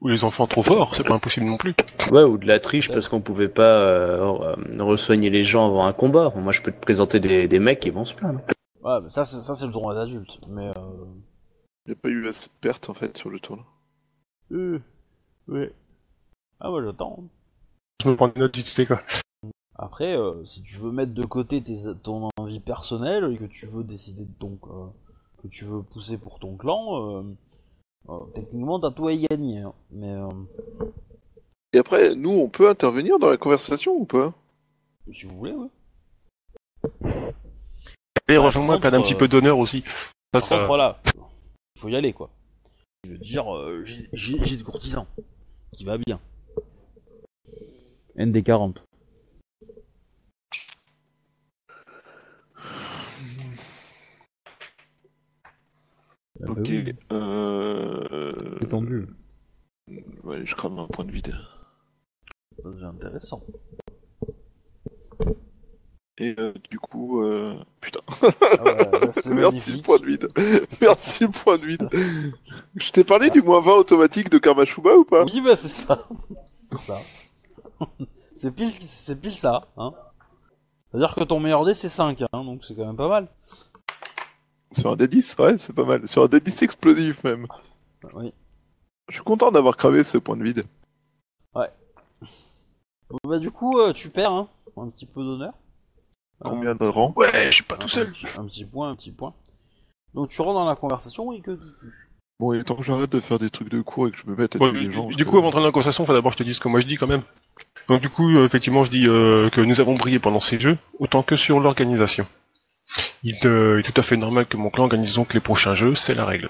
Ou 0.00 0.08
les 0.08 0.24
enfants 0.24 0.46
trop 0.46 0.62
forts, 0.62 0.94
c'est 0.94 1.04
pas 1.04 1.14
impossible 1.14 1.46
non 1.46 1.56
plus. 1.56 1.74
Ouais, 2.10 2.22
ou 2.22 2.36
de 2.38 2.46
la 2.46 2.60
triche 2.60 2.90
parce 2.90 3.08
qu'on 3.08 3.20
pouvait 3.20 3.48
pas 3.48 3.78
euh, 3.78 4.56
resoigner 4.78 5.30
les 5.30 5.44
gens 5.44 5.66
avant 5.68 5.86
un 5.86 5.92
combat. 5.92 6.32
Moi, 6.36 6.52
je 6.52 6.62
peux 6.62 6.72
te 6.72 6.80
présenter 6.80 7.20
des, 7.20 7.48
des 7.48 7.58
mecs 7.58 7.80
qui 7.80 7.90
vont 7.90 8.04
se 8.04 8.14
plaindre. 8.14 8.40
Ouais, 8.82 9.00
mais 9.02 9.10
ça, 9.10 9.24
c'est, 9.24 9.40
ça, 9.40 9.54
c'est 9.54 9.66
le 9.66 9.72
tournoi 9.72 9.94
d'adultes. 9.94 10.40
Mais. 10.48 10.68
Euh... 10.68 11.04
Il 11.86 11.90
n'y 11.90 11.98
a 11.98 12.00
pas 12.02 12.08
eu 12.08 12.26
assez 12.26 12.46
de 12.48 12.54
pertes 12.60 12.90
en 12.90 12.94
fait 12.94 13.16
sur 13.16 13.30
le 13.30 13.38
tournoi. 13.38 13.64
euh, 14.50 14.80
ouais. 15.46 15.72
Ah, 16.58 16.68
bah 16.70 16.78
j'attends. 16.84 17.22
Je 18.02 18.08
me 18.10 18.16
prends 18.16 18.26
des 18.26 18.40
notes 18.40 18.56
vite 18.56 18.68
fait, 18.68 18.86
quoi. 18.86 19.00
Après, 19.78 20.16
euh, 20.16 20.44
si 20.44 20.62
tu 20.62 20.76
veux 20.76 20.90
mettre 20.90 21.12
de 21.12 21.24
côté 21.24 21.62
tes, 21.62 21.76
ton 22.02 22.30
envie 22.38 22.60
personnelle 22.60 23.30
et 23.32 23.36
que 23.36 23.44
tu 23.44 23.66
veux 23.66 23.84
décider 23.84 24.24
de 24.24 24.32
ton, 24.38 24.58
euh, 24.70 24.86
que 25.42 25.48
tu 25.48 25.64
veux 25.64 25.82
pousser 25.82 26.16
pour 26.16 26.38
ton 26.38 26.56
clan, 26.56 27.18
euh, 27.18 27.22
euh, 28.08 28.20
techniquement 28.34 28.80
t'as 28.80 28.90
tout 28.90 29.08
à 29.08 29.12
y 29.12 29.26
gagner. 29.28 29.58
hein. 29.60 29.74
Mais 29.90 30.10
euh, 30.12 30.28
Et 31.74 31.78
après, 31.78 32.14
nous, 32.14 32.30
on 32.30 32.48
peut 32.48 32.70
intervenir 32.70 33.18
dans 33.18 33.28
la 33.28 33.36
conversation 33.36 33.92
ou 33.92 34.06
pas? 34.06 34.32
Si 35.12 35.26
vous 35.26 35.36
voulez, 35.36 35.52
ouais. 35.52 35.68
Et 38.28 38.38
rejoins-moi, 38.38 38.80
perdre 38.80 38.96
un 38.98 39.02
petit 39.02 39.14
peu 39.14 39.28
d'honneur 39.28 39.58
aussi. 39.58 39.82
Ça, 39.82 39.92
Par 40.32 40.42
ça... 40.42 40.56
contre, 40.56 40.66
voilà, 40.68 41.00
il 41.76 41.80
faut 41.80 41.88
y 41.88 41.96
aller 41.96 42.12
quoi. 42.12 42.30
Je 43.04 43.12
veux 43.12 43.18
dire, 43.18 43.54
euh, 43.54 43.84
j'ai 43.84 44.56
de 44.56 44.62
courtisan 44.64 45.06
qui 45.72 45.84
va 45.84 45.98
bien. 45.98 46.18
ND40. 48.16 48.76
Ok. 56.56 56.68
oui, 56.68 56.94
Euh... 57.12 58.32
c'est 58.60 58.68
tendu. 58.68 59.06
Ouais, 60.24 60.44
je 60.44 60.54
crame 60.54 60.78
un 60.78 60.86
point 60.86 61.04
de 61.04 61.12
vide. 61.12 61.34
Ça 62.62 62.70
devient 62.70 62.84
intéressant. 62.84 63.42
Et 66.18 66.34
euh, 66.38 66.54
du 66.70 66.78
coup, 66.78 67.22
euh... 67.22 67.54
putain. 67.80 68.00
Ah 68.22 68.64
ouais, 68.64 68.90
là, 69.00 69.12
c'est 69.12 69.26
Merci 69.34 69.76
le 69.76 69.82
point 69.82 69.98
de 69.98 70.06
vide. 70.06 70.28
Merci 70.80 71.24
le 71.24 71.30
point 71.30 71.58
de 71.58 71.66
vide. 71.66 71.88
Je 72.74 72.90
t'ai 72.90 73.04
parlé 73.04 73.28
du 73.28 73.42
moins 73.42 73.60
20 73.60 73.72
automatique 73.72 74.30
de 74.30 74.38
Karmashuba 74.38 74.96
ou 74.96 75.04
pas? 75.04 75.24
Oui, 75.24 75.42
bah 75.42 75.56
c'est 75.56 75.68
ça. 75.68 76.08
c'est 76.52 76.78
ça. 76.78 76.98
c'est 78.34 78.54
pile, 78.54 78.70
c'est 78.72 79.20
pile 79.20 79.32
ça. 79.32 79.68
Hein. 79.76 79.92
C'est-à-dire 80.90 81.14
que 81.14 81.24
ton 81.24 81.38
meilleur 81.38 81.66
dé 81.66 81.74
c'est 81.74 81.90
5, 81.90 82.22
hein, 82.22 82.44
donc 82.44 82.64
c'est 82.64 82.74
quand 82.74 82.86
même 82.86 82.96
pas 82.96 83.08
mal. 83.08 83.28
Sur 84.72 84.90
un 84.92 84.96
D10, 84.96 85.40
ouais, 85.42 85.56
c'est 85.58 85.72
pas 85.72 85.84
mal. 85.84 86.06
Sur 86.08 86.24
un 86.24 86.26
D10 86.26 86.64
explosif 86.64 87.22
même. 87.24 87.46
Oui. 88.14 88.32
Je 89.08 89.14
suis 89.14 89.24
content 89.24 89.50
d'avoir 89.52 89.76
cravé 89.76 90.02
ce 90.02 90.18
point 90.18 90.36
de 90.36 90.42
vide. 90.44 90.64
Bon, 93.08 93.18
bah 93.24 93.38
du 93.38 93.50
coup, 93.52 93.78
euh, 93.78 93.92
tu 93.92 94.08
perds 94.10 94.32
hein, 94.32 94.48
un 94.76 94.88
petit 94.88 95.06
peu 95.06 95.22
d'honneur. 95.22 95.54
Combien 96.40 96.74
de 96.74 96.84
rangs 96.84 97.12
Ouais, 97.16 97.46
je 97.46 97.50
suis 97.54 97.62
pas 97.62 97.76
Un- 97.76 97.78
tout 97.78 97.88
seul. 97.88 98.08
Un 98.08 98.10
petit, 98.10 98.26
un 98.38 98.44
petit 98.46 98.64
point, 98.64 98.90
un 98.90 98.96
petit 98.96 99.12
point. 99.12 99.32
Donc 100.14 100.30
tu 100.30 100.40
rentres 100.42 100.54
dans 100.54 100.64
la 100.66 100.74
conversation 100.76 101.32
et 101.32 101.40
que 101.40 101.52
dis-tu? 101.52 102.10
Bon, 102.40 102.52
il 102.52 102.60
est 102.60 102.64
temps 102.64 102.74
que 102.74 102.82
j'arrête 102.82 103.10
de 103.10 103.20
faire 103.20 103.38
des 103.38 103.48
trucs 103.48 103.68
de 103.70 103.80
cours 103.80 104.08
et 104.08 104.10
que 104.10 104.18
je 104.18 104.26
me 104.28 104.34
mette 104.34 104.56
à 104.56 104.58
Ouais, 104.58 104.70
tuer 104.70 104.80
les 104.80 104.86
du, 104.88 104.92
gens. 104.92 105.06
du 105.06 105.24
coup, 105.24 105.32
que- 105.32 105.36
avant 105.36 105.46
d'entrer 105.46 105.60
dans 105.60 105.66
la 105.66 105.72
conversation, 105.72 106.04
faut 106.04 106.12
d'abord 106.12 106.32
que 106.32 106.34
je 106.34 106.38
te 106.38 106.42
dise 106.42 106.56
ce 106.56 106.60
que 106.60 106.68
moi 106.68 106.80
je 106.80 106.86
dis 106.86 106.96
quand 106.96 107.06
même. 107.06 107.22
Donc 107.88 108.00
du 108.02 108.08
coup, 108.10 108.28
euh, 108.28 108.44
effectivement, 108.44 108.82
je 108.82 108.90
dis 108.90 109.06
euh, 109.06 109.48
que 109.50 109.60
nous 109.60 109.80
avons 109.80 109.94
brillé 109.94 110.18
pendant 110.18 110.40
ces 110.40 110.58
jeux, 110.58 110.76
autant 110.98 111.22
que 111.22 111.36
sur 111.36 111.60
l'organisation. 111.60 112.26
Il 113.28 113.44
euh, 113.44 113.80
est 113.80 113.82
tout 113.82 114.00
à 114.00 114.04
fait 114.04 114.16
normal 114.16 114.46
que 114.46 114.56
mon 114.56 114.70
clan 114.70 114.84
organise 114.84 115.14
donc 115.14 115.34
les 115.34 115.40
prochains 115.40 115.74
jeux, 115.74 115.96
c'est 115.96 116.14
la 116.14 116.24
règle. 116.24 116.48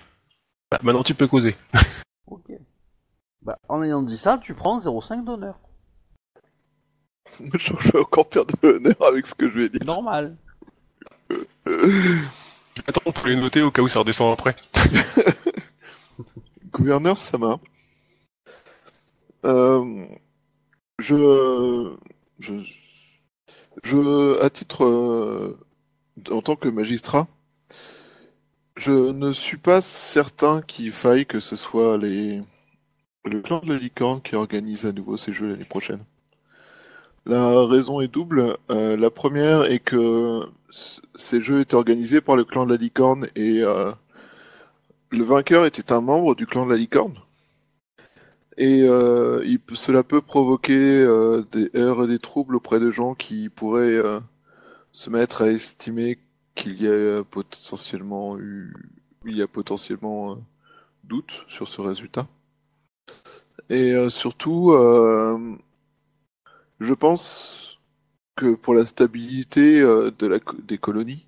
Bah, 0.71 0.79
maintenant 0.83 1.03
tu 1.03 1.15
peux 1.15 1.27
causer. 1.27 1.57
Ok. 2.27 2.51
Bah 3.41 3.57
en 3.69 3.85
ayant 3.85 4.03
dit 4.03 4.17
ça, 4.17 4.37
tu 4.37 4.53
prends 4.53 4.81
0,5 4.81 5.25
d'honneur. 5.25 5.61
je 7.39 7.73
vais 7.73 8.01
encore 8.01 8.29
perdre 8.29 8.53
de 8.61 8.69
l'honneur 8.69 8.97
avec 9.07 9.27
ce 9.27 9.35
que 9.35 9.49
je 9.49 9.59
vais 9.59 9.69
dire. 9.69 9.85
Normal. 9.87 10.37
Attends, 12.87 13.01
on 13.07 13.13
peut 13.13 13.29
les 13.29 13.37
noter 13.37 13.63
au 13.63 13.71
cas 13.71 13.81
où 13.81 13.87
ça 13.87 14.01
redescend 14.01 14.33
après. 14.33 14.57
Gouverneur 16.73 17.17
Sama, 17.17 17.61
euh, 19.45 20.05
je, 20.99 21.97
je, 22.41 22.55
je, 23.85 24.43
à 24.43 24.51
titre, 24.51 24.85
euh, 24.85 25.66
en 26.31 26.43
tant 26.43 26.57
que 26.57 26.69
magistrat, 26.69 27.29
je 28.77 28.93
ne 28.93 29.33
suis 29.33 29.57
pas 29.57 29.81
certain 29.81 30.63
qu'il 30.63 30.93
faille 30.93 31.27
que 31.27 31.41
ce 31.41 31.57
soit 31.57 31.97
les, 31.97 32.43
le 33.25 33.41
clan 33.41 33.61
de 33.61 33.73
la 33.73 33.79
licorne 33.79 34.21
qui 34.23 34.37
organise 34.37 34.87
à 34.87 34.93
nouveau 34.93 35.17
ces 35.17 35.33
jeux 35.33 35.49
l'année 35.49 35.65
prochaine. 35.65 36.05
La 37.27 37.65
raison 37.65 38.01
est 38.01 38.09
double. 38.09 38.57
Euh, 38.71 38.97
la 38.97 39.11
première 39.11 39.65
est 39.65 39.81
que 39.81 40.43
ces 41.17 41.41
jeux 41.41 41.61
étaient 41.61 41.75
organisés 41.75 42.21
par 42.21 42.37
le 42.37 42.45
clan 42.45 42.67
de 42.67 42.73
la 42.73 42.77
licorne 42.81 43.29
et 43.35 43.63
euh, 43.63 43.91
le 45.11 45.25
vainqueur 45.25 45.67
était 45.67 45.93
un 45.93 46.01
membre 46.01 46.37
du 46.37 46.47
clan 46.47 46.67
de 46.67 46.71
la 46.71 46.77
licorne. 46.77 47.15
Et 48.59 48.85
euh, 48.85 49.45
cela 49.75 50.03
peut 50.03 50.23
provoquer 50.23 51.05
des 51.53 51.71
heurts 51.75 52.05
et 52.05 52.07
des 52.07 52.19
troubles 52.19 52.57
auprès 52.57 52.81
de 52.81 52.91
gens 52.91 53.15
qui 53.15 53.49
pourraient 53.49 54.01
se 54.97 55.11
mettre 55.11 55.43
à 55.43 55.49
estimer 55.51 56.19
qu'il 56.55 56.83
y 56.83 56.89
a 56.89 57.23
potentiellement 57.23 58.39
eu, 58.39 58.75
il 59.27 59.37
y 59.37 59.43
a 59.43 59.47
potentiellement 59.47 60.33
euh, 60.33 60.37
doute 61.05 61.45
sur 61.49 61.69
ce 61.69 61.83
résultat. 61.83 62.27
Et 63.69 63.93
euh, 63.93 64.09
surtout, 64.09 64.73
euh, 64.73 65.55
je 66.81 66.95
pense 66.95 67.79
que 68.37 68.55
pour 68.55 68.75
la 68.75 68.87
stabilité 68.87 69.81
de 69.81 70.27
la, 70.27 70.39
des 70.63 70.79
colonies, 70.79 71.27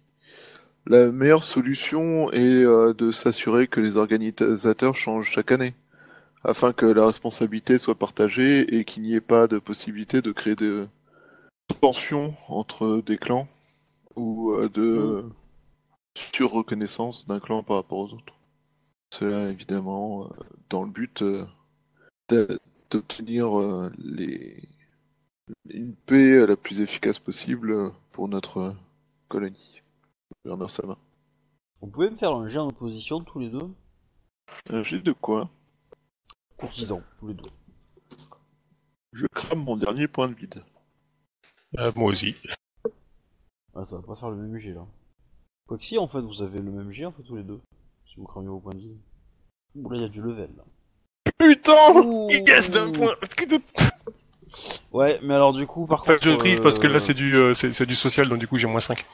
la 0.87 1.09
meilleure 1.09 1.45
solution 1.45 2.33
est 2.33 2.65
de 2.65 3.11
s'assurer 3.11 3.69
que 3.69 3.81
les 3.81 3.99
organisateurs 3.99 4.97
changent 4.97 5.31
chaque 5.31 5.53
année, 5.53 5.75
afin 6.43 6.73
que 6.73 6.87
la 6.87 7.07
responsabilité 7.07 7.77
soit 7.77 7.99
partagée 7.99 8.79
et 8.79 8.87
qu'il 8.87 9.03
n'y 9.03 9.15
ait 9.15 9.21
pas 9.21 9.47
de 9.47 9.59
possibilité 9.59 10.23
de 10.23 10.33
créer 10.33 10.57
de 10.57 10.89
tensions 11.83 12.35
entre 12.49 13.03
des 13.05 13.19
clans 13.19 13.47
ou 14.19 14.53
euh, 14.53 14.69
de 14.69 15.25
sur-reconnaissance 16.17 17.27
d'un 17.27 17.41
clan 17.41 17.63
par 17.63 17.77
rapport 17.77 17.99
aux 17.99 18.13
autres. 18.13 18.35
Cela 19.15 19.49
évidemment 19.49 20.25
euh, 20.25 20.29
dans 20.69 20.83
le 20.83 20.91
but 20.91 21.23
euh, 21.23 21.47
d'obtenir 22.91 23.59
euh, 23.59 23.91
les... 23.99 24.69
une 25.71 25.95
paix 25.95 26.47
la 26.47 26.57
plus 26.57 26.81
efficace 26.81 27.19
possible 27.19 27.93
pour 28.13 28.29
notre 28.29 28.75
colonie. 29.29 29.83
Gouverneur 30.45 30.71
Sama. 30.71 30.99
Vous 31.81 31.89
pouvez 31.89 32.11
me 32.11 32.17
faire 32.17 32.35
un 32.35 32.49
jet 32.49 32.59
en 32.59 32.69
opposition 32.69 33.23
tous 33.23 33.39
les 33.39 33.51
deux? 33.51 33.71
Un 34.71 34.83
jet 34.83 35.01
de 35.01 35.13
quoi? 35.13 35.49
Courtisans, 36.57 37.03
tous 37.21 37.29
les 37.29 37.35
deux. 37.35 37.51
Je 39.13 39.27
crame 39.27 39.65
mon 39.65 39.77
dernier 39.77 40.09
point 40.09 40.29
de 40.29 40.35
vide. 40.35 40.63
Euh, 41.79 41.93
moi 41.95 42.11
aussi. 42.11 42.35
Ah, 43.79 43.85
ça 43.85 43.97
va 43.97 44.03
pas 44.03 44.15
faire 44.17 44.31
le 44.31 44.37
même 44.37 44.59
jet 44.59 44.73
là. 44.73 44.85
Quoi 45.69 45.79
que 45.79 45.85
si, 45.85 45.99
en 45.99 46.09
fait, 46.09 46.21
vous 46.21 46.43
avez 46.43 46.61
le 46.61 46.71
même 46.71 46.91
jet 46.93 47.05
en 47.05 47.13
fait 47.13 47.23
tous 47.23 47.37
les 47.37 47.43
deux. 47.45 47.61
Si 48.07 48.15
vous 48.17 48.25
cramez 48.27 48.49
vos 48.49 48.59
points 48.59 48.75
de 48.75 48.81
vie. 48.81 48.97
Ouh 49.77 49.89
là, 49.91 49.97
il 49.97 50.03
y 50.03 50.05
a 50.05 50.09
du 50.09 50.21
level 50.21 50.51
là. 50.57 50.65
Putain 51.39 51.93
Ouh. 51.95 52.29
Yes, 52.31 52.71
d'un 52.71 52.91
point 52.91 53.15
Ouais, 54.93 55.21
mais 55.23 55.35
alors 55.35 55.53
du 55.53 55.67
coup, 55.67 55.87
par 55.87 56.01
Enfin, 56.01 56.15
contre. 56.15 56.25
je 56.25 56.31
trie 56.33 56.57
parce 56.57 56.79
que 56.79 56.87
euh, 56.87 56.93
là 56.95 57.01
c'est 57.01 57.13
du, 57.15 57.37
euh, 57.37 57.53
c'est 57.53 57.73
c'est 57.73 57.85
du 57.87 57.95
social, 57.95 58.29
donc 58.29 58.39
du 58.39 58.49
coup 58.49 58.57
j'ai 58.57 58.67
moins 58.67 58.81
5. 58.81 59.05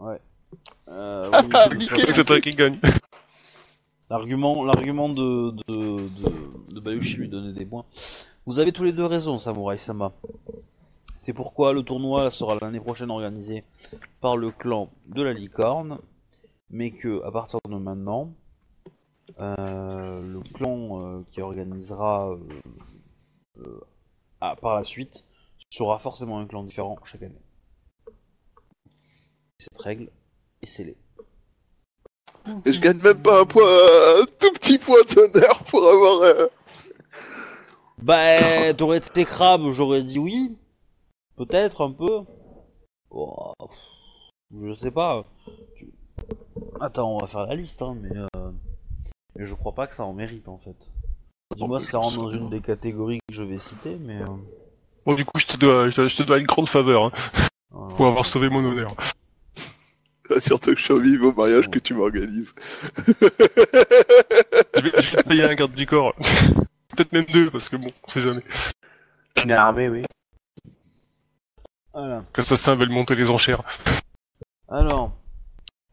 euh, 0.00 1.30
Ah, 1.32 1.42
oui, 1.72 1.88
ah. 1.90 1.96
C'est 2.12 2.24
toi 2.24 2.40
qui 2.40 2.50
gagne. 2.50 2.78
L'argument, 4.10 4.64
l'argument 4.64 5.08
de, 5.08 5.52
de, 5.68 6.08
de, 6.08 6.74
de 6.74 6.80
Bayushi 6.80 7.16
lui 7.16 7.28
donnait 7.28 7.52
des 7.52 7.64
points. 7.64 7.84
Vous 8.44 8.58
avez 8.58 8.72
tous 8.72 8.84
les 8.84 8.92
deux 8.92 9.04
raison, 9.06 9.38
Samurai 9.38 9.78
Sama. 9.78 10.12
C'est 11.30 11.34
pourquoi 11.34 11.72
le 11.72 11.84
tournoi 11.84 12.32
sera 12.32 12.58
l'année 12.60 12.80
prochaine 12.80 13.08
organisé 13.08 13.62
par 14.20 14.36
le 14.36 14.50
clan 14.50 14.90
de 15.06 15.22
la 15.22 15.32
licorne, 15.32 16.00
mais 16.70 16.90
que 16.90 17.22
à 17.22 17.30
partir 17.30 17.60
de 17.68 17.76
maintenant, 17.76 18.34
euh, 19.38 20.22
le 20.22 20.40
clan 20.54 21.00
euh, 21.00 21.24
qui 21.30 21.40
organisera 21.40 22.36
euh, 23.58 23.80
ah, 24.40 24.56
par 24.60 24.74
la 24.74 24.82
suite 24.82 25.24
sera 25.70 26.00
forcément 26.00 26.40
un 26.40 26.48
clan 26.48 26.64
différent 26.64 26.98
chaque 27.04 27.22
année. 27.22 27.40
Cette 29.58 29.78
règle 29.78 30.10
est 30.62 30.66
scellée. 30.66 30.96
Et 32.64 32.72
je 32.72 32.80
gagne 32.80 32.98
même 33.02 33.22
pas 33.22 33.42
un 33.42 33.44
point, 33.44 33.62
un 33.62 34.24
tout 34.40 34.50
petit 34.54 34.78
point 34.78 35.04
d'honneur 35.14 35.62
pour 35.62 35.88
avoir... 35.88 36.48
Bah, 38.02 38.74
t'aurais 38.76 38.98
été 38.98 39.24
crabe, 39.24 39.70
j'aurais 39.70 40.02
dit 40.02 40.18
oui. 40.18 40.56
Peut-être 41.40 41.82
un 41.82 41.90
peu. 41.90 42.20
Oh, 43.10 43.54
je 44.54 44.74
sais 44.74 44.90
pas. 44.90 45.24
Attends, 46.82 47.16
on 47.16 47.20
va 47.20 47.26
faire 47.28 47.46
la 47.46 47.54
liste, 47.54 47.80
hein, 47.80 47.96
mais, 47.98 48.14
euh, 48.14 48.50
mais 49.34 49.46
je 49.46 49.54
crois 49.54 49.72
pas 49.74 49.86
que 49.86 49.94
ça 49.94 50.04
en 50.04 50.12
mérite 50.12 50.48
en 50.48 50.58
fait. 50.58 50.76
Dis-moi 51.56 51.78
Oh, 51.78 51.80
si 51.80 51.86
ça 51.86 51.96
rentre 51.96 52.18
dans 52.18 52.30
une 52.30 52.50
des 52.50 52.60
catégories 52.60 53.20
que 53.26 53.34
je 53.34 53.42
vais 53.42 53.56
citer, 53.56 53.96
mais. 54.04 54.20
euh, 54.20 54.26
Bon, 55.06 55.14
du 55.14 55.24
coup, 55.24 55.40
je 55.40 55.46
te 55.46 55.56
dois, 55.56 55.88
je 55.88 56.14
te, 56.14 56.22
dois 56.24 56.36
une 56.36 56.46
grande 56.46 56.68
faveur 56.68 57.04
hein, 57.06 57.12
pour 57.96 58.06
avoir 58.06 58.26
sauvé 58.26 58.50
mon 58.50 58.62
honneur. 58.62 58.94
Surtout 60.40 60.74
que 60.74 60.78
je 60.78 60.84
survive 60.84 61.22
au 61.24 61.32
mariage 61.32 61.70
que 61.70 61.78
tu 61.78 61.94
m'organises. 61.94 62.54
Je 64.76 64.82
vais, 64.82 64.92
je 65.02 65.16
vais 65.16 65.22
te 65.22 65.28
payer 65.28 65.44
un 65.44 65.54
garde 65.54 65.72
du 65.72 65.86
corps. 65.86 66.14
Peut-être 66.88 67.12
même 67.12 67.24
deux, 67.24 67.50
parce 67.50 67.68
que 67.70 67.76
bon, 67.76 67.92
on 68.04 68.08
sait 68.08 68.20
jamais. 68.20 68.42
Une 69.42 69.52
armée, 69.52 69.88
oui. 69.88 70.04
Voilà. 71.92 72.24
L'assassin 72.36 72.74
veut 72.76 72.84
le 72.86 72.92
monter 72.94 73.14
les 73.14 73.30
enchères. 73.30 73.62
Alors, 74.68 75.12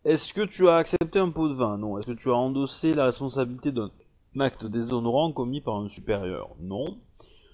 est-ce 0.05 0.33
que 0.33 0.41
tu 0.41 0.67
as 0.69 0.75
accepté 0.77 1.19
un 1.19 1.29
pot 1.29 1.47
de 1.49 1.53
vin? 1.53 1.77
Non. 1.77 1.97
Est-ce 1.97 2.07
que 2.07 2.11
tu 2.11 2.29
as 2.29 2.35
endossé 2.35 2.93
la 2.93 3.05
responsabilité 3.05 3.71
d'un 3.71 3.89
acte 4.39 4.65
déshonorant 4.65 5.31
commis 5.31 5.61
par 5.61 5.75
un 5.77 5.89
supérieur? 5.89 6.49
Non. 6.61 6.97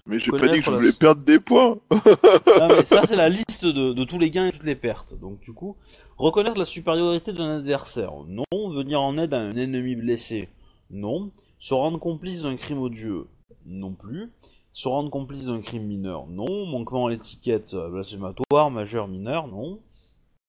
Mais 0.06 0.18
j'ai 0.18 0.30
pas 0.30 0.48
dit 0.48 0.58
que 0.58 0.64
je 0.66 0.70
la- 0.70 0.76
voulais 0.76 0.92
perdre 0.92 1.22
des 1.22 1.40
points. 1.40 1.78
Non, 2.60 2.68
mais 2.68 2.84
ça, 2.84 3.06
c'est 3.06 3.16
la 3.16 3.30
liste 3.30 3.64
de, 3.64 3.94
de 3.94 4.04
tous 4.04 4.18
les 4.18 4.30
gains 4.30 4.46
et 4.48 4.52
toutes 4.52 4.64
les 4.64 4.74
pertes. 4.76 5.18
Donc, 5.18 5.40
du 5.40 5.52
coup, 5.54 5.76
reconnaître 6.18 6.58
la 6.58 6.66
supériorité 6.66 7.32
d'un 7.32 7.56
adversaire? 7.56 8.12
Non. 8.28 8.44
Venir 8.52 9.00
en 9.00 9.16
aide 9.18 9.32
à 9.32 9.38
un 9.40 9.52
ennemi 9.52 9.96
blessé? 9.96 10.50
Non. 10.90 11.30
Se 11.58 11.72
rendre 11.72 11.98
complice 11.98 12.42
d'un 12.42 12.56
crime 12.56 12.78
odieux? 12.80 13.26
Non 13.64 13.92
plus. 13.94 14.30
Se 14.74 14.88
rendre 14.88 15.08
complice 15.08 15.46
d'un 15.46 15.62
crime 15.62 15.84
mineur. 15.84 16.26
Non. 16.26 16.66
Manquement 16.66 17.06
à 17.06 17.10
l'étiquette 17.10 17.72
euh, 17.72 17.88
blasphématoire, 17.88 18.70
majeur, 18.70 19.08
mineur. 19.08 19.48
Non. 19.48 19.80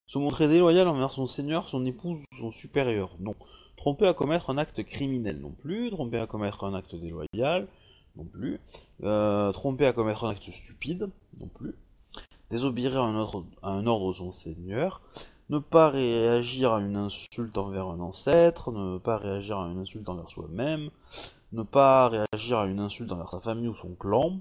Se 0.07 0.17
montrer 0.17 0.49
déloyal 0.49 0.87
envers 0.89 1.13
son 1.13 1.27
seigneur, 1.27 1.69
son 1.69 1.85
épouse 1.85 2.21
ou 2.33 2.35
son 2.37 2.51
supérieur. 2.51 3.15
Non. 3.19 3.35
Tromper 3.77 4.07
à 4.07 4.13
commettre 4.13 4.49
un 4.49 4.57
acte 4.57 4.83
criminel. 4.83 5.39
Non 5.39 5.51
plus. 5.51 5.89
Tromper 5.91 6.17
à 6.17 6.27
commettre 6.27 6.65
un 6.65 6.73
acte 6.73 6.95
déloyal. 6.95 7.67
Non 8.17 8.25
plus. 8.25 8.59
Euh, 9.03 9.53
tromper 9.53 9.85
à 9.85 9.93
commettre 9.93 10.25
un 10.25 10.31
acte 10.31 10.51
stupide. 10.51 11.09
Non 11.39 11.47
plus 11.47 11.75
désobéir 12.49 12.97
à 12.97 13.05
un, 13.05 13.15
ordre, 13.15 13.45
à 13.61 13.69
un 13.71 13.87
ordre 13.87 14.09
de 14.09 14.17
son 14.17 14.31
seigneur, 14.31 15.01
ne 15.49 15.59
pas 15.59 15.89
réagir 15.89 16.73
à 16.73 16.81
une 16.81 16.95
insulte 16.95 17.57
envers 17.57 17.87
un 17.87 17.99
ancêtre, 17.99 18.71
ne 18.71 18.97
pas 18.97 19.17
réagir 19.17 19.59
à 19.59 19.67
une 19.67 19.79
insulte 19.79 20.07
envers 20.09 20.29
soi-même, 20.29 20.89
ne 21.55 21.63
pas 21.63 22.09
réagir 22.09 22.59
à 22.59 22.65
une 22.65 22.79
insulte 22.79 23.11
envers 23.11 23.31
sa 23.31 23.39
famille 23.39 23.69
ou 23.69 23.75
son 23.75 23.95
clan, 23.95 24.39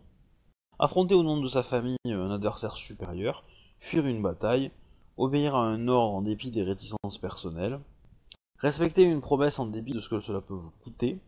affronter 0.78 1.14
au 1.14 1.22
nom 1.22 1.40
de 1.40 1.48
sa 1.48 1.62
famille 1.62 1.96
un 2.06 2.30
adversaire 2.30 2.76
supérieur, 2.76 3.44
fuir 3.78 4.06
une 4.06 4.22
bataille, 4.22 4.70
obéir 5.16 5.54
à 5.54 5.64
un 5.64 5.86
ordre 5.86 6.14
en 6.14 6.22
dépit 6.22 6.50
des 6.50 6.64
réticences 6.64 7.18
personnelles, 7.18 7.78
respecter 8.58 9.04
une 9.04 9.20
promesse 9.20 9.58
en 9.58 9.66
dépit 9.66 9.92
de 9.92 10.00
ce 10.00 10.08
que 10.08 10.20
cela 10.20 10.40
peut 10.40 10.54
vous 10.54 10.72
coûter, 10.82 11.20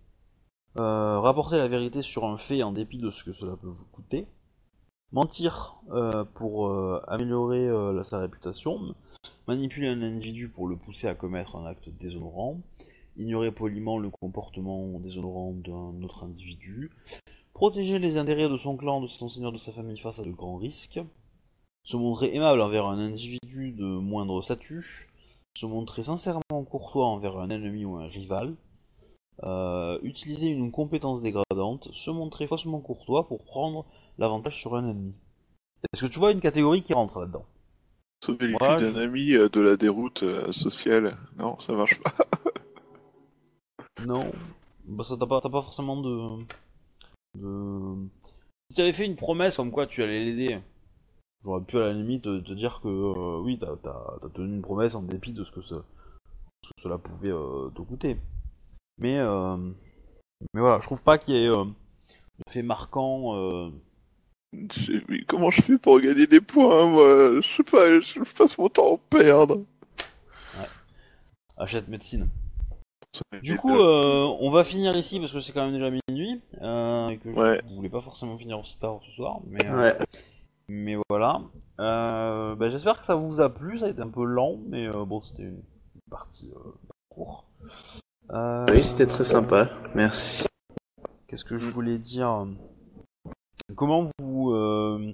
euh, 0.77 1.21
rapporter 1.21 1.57
la 1.57 1.69
vérité 1.69 2.03
sur 2.03 2.25
un 2.25 2.37
fait 2.37 2.63
en 2.63 2.73
dépit 2.73 2.99
de 2.99 3.11
ce 3.11 3.23
que 3.23 3.33
cela 3.33 3.55
peut 3.57 3.69
vous 3.69 3.85
coûter, 3.93 4.27
mentir 5.13 5.77
euh, 5.93 6.25
pour 6.35 6.67
euh, 6.67 7.01
améliorer 7.07 7.71
sa 8.03 8.19
réputation, 8.19 8.95
manipuler 9.47 9.89
un 9.89 10.03
individu 10.03 10.49
pour 10.49 10.67
le 10.67 10.77
pousser 10.77 11.07
à 11.07 11.15
commettre 11.15 11.55
un 11.55 11.65
acte 11.65 11.89
déshonorant, 11.89 12.59
ignorer 13.19 13.53
poliment 13.53 13.99
le 13.99 14.11
comportement 14.11 14.99
déshonorant 15.01 15.53
d'un 15.53 16.03
autre 16.03 16.25
individu, 16.25 16.91
protéger 17.55 17.99
les 17.99 18.19
intérêts 18.19 18.49
de 18.49 18.57
son 18.57 18.77
clan, 18.77 19.01
de 19.03 19.09
son 19.09 19.29
seigneur, 19.29 19.53
de 19.53 19.59
sa 19.59 19.73
famille 19.73 19.99
face 19.99 20.19
à 20.21 20.25
de 20.25 20.31
grands 20.33 20.57
risques, 20.59 21.01
se 21.85 21.97
montrer 21.97 22.35
aimable 22.35 22.61
envers 22.61 22.87
un 22.87 22.99
individu 22.99 23.73
de 23.73 23.85
moindre 23.87 24.43
statut, 24.43 25.09
se 25.57 25.67
montrer 25.67 26.03
sincèrement 26.03 26.65
courtois 26.69 27.07
envers 27.07 27.39
un 27.39 27.51
ennemi 27.51 27.85
ou 27.87 27.97
un 27.97 28.09
rival, 28.09 28.55
euh, 29.45 29.99
utiliser 30.03 30.49
une 30.49 30.71
compétence 30.73 31.23
dégradante, 31.23 31.89
se 31.93 32.11
montrer 32.11 32.47
faussement 32.47 32.81
courtois 32.81 33.27
pour 33.29 33.45
prendre 33.45 33.87
l'avantage 34.19 34.57
sur 34.59 34.77
un 34.77 34.89
ennemi. 34.91 35.15
Est-ce 35.93 36.07
que 36.07 36.13
tu 36.13 36.19
vois 36.21 36.33
une 36.33 36.41
catégorie 36.41 36.83
qui 36.83 36.95
rentre 36.95 37.21
là-dedans? 37.21 37.47
Sauver 38.23 38.49
le 38.49 38.57
d'un 38.77 38.77
je- 38.93 38.99
ami 38.99 39.33
euh, 39.33 39.49
de 39.49 39.61
la 39.61 39.77
déroute 39.79 40.23
euh, 40.23 40.53
sociale. 40.53 41.17
Non, 41.39 41.59
ça 41.61 41.73
marche 41.73 41.99
pas. 42.01 42.15
Non. 44.05 44.31
bah, 44.85 45.05
ça 45.05 45.17
t'as 45.19 45.27
pas, 45.27 45.41
t'as 45.41 45.49
pas 45.49 45.63
forcément 45.63 46.01
de, 46.01 46.45
de. 47.39 48.09
Si 48.71 48.77
tu 48.77 48.81
avais 48.83 48.93
fait 48.93 49.07
une 49.07 49.17
promesse 49.17 49.57
comme 49.57 49.71
quoi 49.71 49.87
tu 49.87 50.03
allais 50.03 50.25
l'aider, 50.25 50.59
j'aurais 51.45 51.63
pu 51.65 51.77
à 51.79 51.87
la 51.89 51.93
limite 51.93 52.25
te, 52.25 52.41
te 52.41 52.53
dire 52.53 52.81
que 52.83 52.89
euh, 52.89 53.41
oui, 53.41 53.59
t'as, 53.59 53.77
t'as, 53.77 54.19
t'as 54.21 54.29
tenu 54.31 54.55
une 54.57 54.63
promesse 54.63 54.95
en 54.95 55.03
dépit 55.03 55.33
de 55.33 55.45
ce 55.45 55.53
que, 55.53 55.61
ce, 55.61 55.77
ce 55.77 56.69
que 56.69 56.81
cela 56.83 56.99
pouvait 56.99 57.31
euh, 57.31 57.71
te 57.71 57.83
coûter. 57.83 58.19
Mais, 58.99 59.19
euh, 59.19 59.57
mais 60.55 60.61
voilà, 60.61 60.79
je 60.81 60.87
trouve 60.87 61.01
pas 61.01 61.19
qu'il 61.19 61.35
y 61.35 61.45
ait 61.45 61.49
de 61.49 61.65
fait 62.51 62.63
marquant. 62.63 63.71
J'ai- 64.73 65.05
mais 65.09 65.23
comment 65.25 65.51
je 65.51 65.61
fais 65.63 65.79
pour 65.79 66.01
gagner 66.01 66.27
des 66.27 66.41
points, 66.41 66.87
moi 66.91 67.41
Je 67.41 67.55
sais 67.57 67.63
pas, 67.65 68.01
je 68.01 68.21
passe 68.37 68.57
mon 68.59 68.69
temps 68.69 68.87
à 68.89 68.93
en 68.93 68.97
perdre. 68.99 69.65
achète 71.59 71.89
médecine. 71.89 72.29
Du 73.43 73.57
coup, 73.57 73.75
euh, 73.79 74.37
on 74.41 74.51
va 74.51 74.65
finir 74.65 74.97
ici 74.97 75.21
parce 75.21 75.33
que 75.33 75.41
c'est 75.41 75.53
quand 75.53 75.65
même 75.65 75.73
déjà 75.75 75.91
minuit 76.09 76.41
euh, 76.63 77.09
et 77.09 77.19
que 77.19 77.31
je 77.31 77.39
Ouais. 77.39 77.63
voulais 77.75 77.89
pas 77.89 78.01
forcément 78.01 78.37
finir 78.37 78.59
aussi 78.59 78.79
tard 78.79 78.99
ce 79.03 79.13
soir, 79.13 79.41
mais, 79.47 79.65
euh, 79.67 79.83
Ouais. 79.83 79.99
mais 80.69 80.97
voilà. 81.09 81.41
Euh, 81.81 82.55
bah, 82.55 82.69
J'espère 82.69 82.99
que 82.99 83.07
ça 83.07 83.15
vous 83.15 83.41
a 83.41 83.49
plu, 83.53 83.79
ça 83.79 83.87
a 83.87 83.89
été 83.91 84.01
un 84.03 84.09
peu 84.09 84.25
lent, 84.25 84.57
mais 84.69 84.87
euh, 84.87 85.05
bon, 85.05 85.21
c'était 85.21 85.43
une 85.45 85.61
partie 86.11 86.51
euh, 86.55 86.71
courte. 87.09 87.47
Euh, 88.33 88.67
Oui, 88.71 88.83
c'était 88.83 89.07
très 89.07 89.25
sympa. 89.25 89.69
Merci. 89.95 90.47
Qu'est-ce 91.29 91.45
que 91.45 91.59
je 91.59 91.71
voulais 91.71 91.99
dire? 91.99 92.47
Comment 93.75 94.05
vous... 94.21 94.53
euh, 94.53 95.13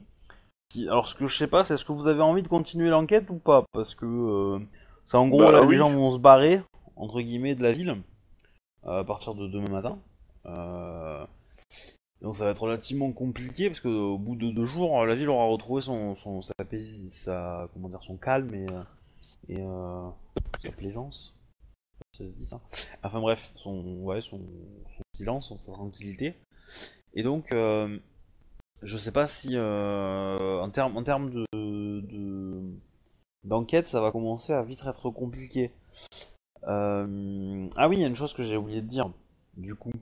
Alors, 0.89 1.07
ce 1.07 1.15
que 1.15 1.27
je 1.27 1.37
sais 1.37 1.47
pas, 1.47 1.65
c'est 1.65 1.75
est-ce 1.75 1.85
que 1.85 1.93
vous 1.93 2.07
avez 2.07 2.21
envie 2.23 2.43
de 2.43 2.49
continuer 2.49 2.89
l'enquête 2.91 3.29
ou 3.31 3.37
pas? 3.37 3.65
Parce 3.73 3.95
que 3.95 4.07
euh, 4.07 4.59
c'est 5.07 5.17
en 5.17 5.29
gros, 5.29 5.39
Bah, 5.41 5.51
là, 5.53 5.63
oui. 5.63 5.73
les 5.73 5.79
gens 5.79 5.91
vont 5.93 6.11
se 6.13 6.19
barrer, 6.19 6.63
entre 7.03 7.21
guillemets, 7.21 7.55
de 7.55 7.63
la 7.63 7.73
ville 7.73 7.97
euh, 8.87 9.01
à 9.01 9.05
partir 9.05 9.35
de 9.35 9.49
demain 9.49 9.71
matin. 9.71 9.99
Euh, 10.47 11.25
donc 12.21 12.37
ça 12.37 12.45
va 12.45 12.53
être 12.53 12.63
relativement 12.63 13.11
compliqué 13.13 13.69
parce 13.69 13.81
qu'au 13.81 14.17
bout 14.17 14.37
de 14.37 14.51
deux 14.51 14.65
jours, 14.65 15.05
la 15.05 15.15
ville 15.15 15.29
aura 15.29 15.47
retrouvé 15.47 15.83
son, 15.83 16.15
son 16.15 16.41
sa, 16.43 17.69
comment 17.73 17.89
dire 17.89 18.03
son 18.03 18.17
calme 18.17 18.55
et 18.55 18.67
euh, 18.71 18.83
euh, 19.59 20.09
sa 20.63 20.71
plaisance. 20.71 21.35
Ça 22.13 22.25
se 22.25 22.31
dit 22.31 22.47
ça. 22.47 22.61
Enfin 23.03 23.21
bref, 23.21 23.53
son 23.57 23.83
ouais 24.03 24.21
son, 24.21 24.41
son 24.89 25.03
silence, 25.13 25.53
sa 25.57 25.73
tranquillité. 25.73 26.35
Et 27.15 27.23
donc 27.23 27.53
euh, 27.53 27.99
je 28.83 28.97
sais 28.97 29.13
pas 29.13 29.27
si 29.27 29.57
euh, 29.57 30.61
en 30.61 30.71
termes 30.71 30.97
en 30.97 31.03
de- 31.03 32.63
d'enquête, 33.45 33.87
ça 33.87 34.01
va 34.01 34.13
commencer 34.13 34.53
à 34.53 34.63
vite 34.63 34.83
être 34.87 35.11
compliqué. 35.11 35.73
Euh, 36.69 37.69
Ah 37.77 37.89
oui, 37.89 37.97
il 37.97 38.01
y 38.01 38.05
a 38.05 38.09
une 38.09 38.17
chose 38.17 38.33
que 38.33 38.45
j'ai 38.45 38.57
oublié 38.57 38.83
de 38.83 38.87
dire, 38.87 39.11
du 39.57 39.75
coup. 39.75 39.93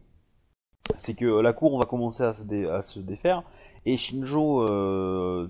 C'est 0.99 1.15
que 1.15 1.41
la 1.41 1.53
cour 1.53 1.79
va 1.79 1.87
commencer 1.87 2.25
à 2.25 2.33
se, 2.35 2.99
défaire, 2.99 3.43
et 3.87 3.97
Shinjo 3.97 4.63
euh, 4.63 5.49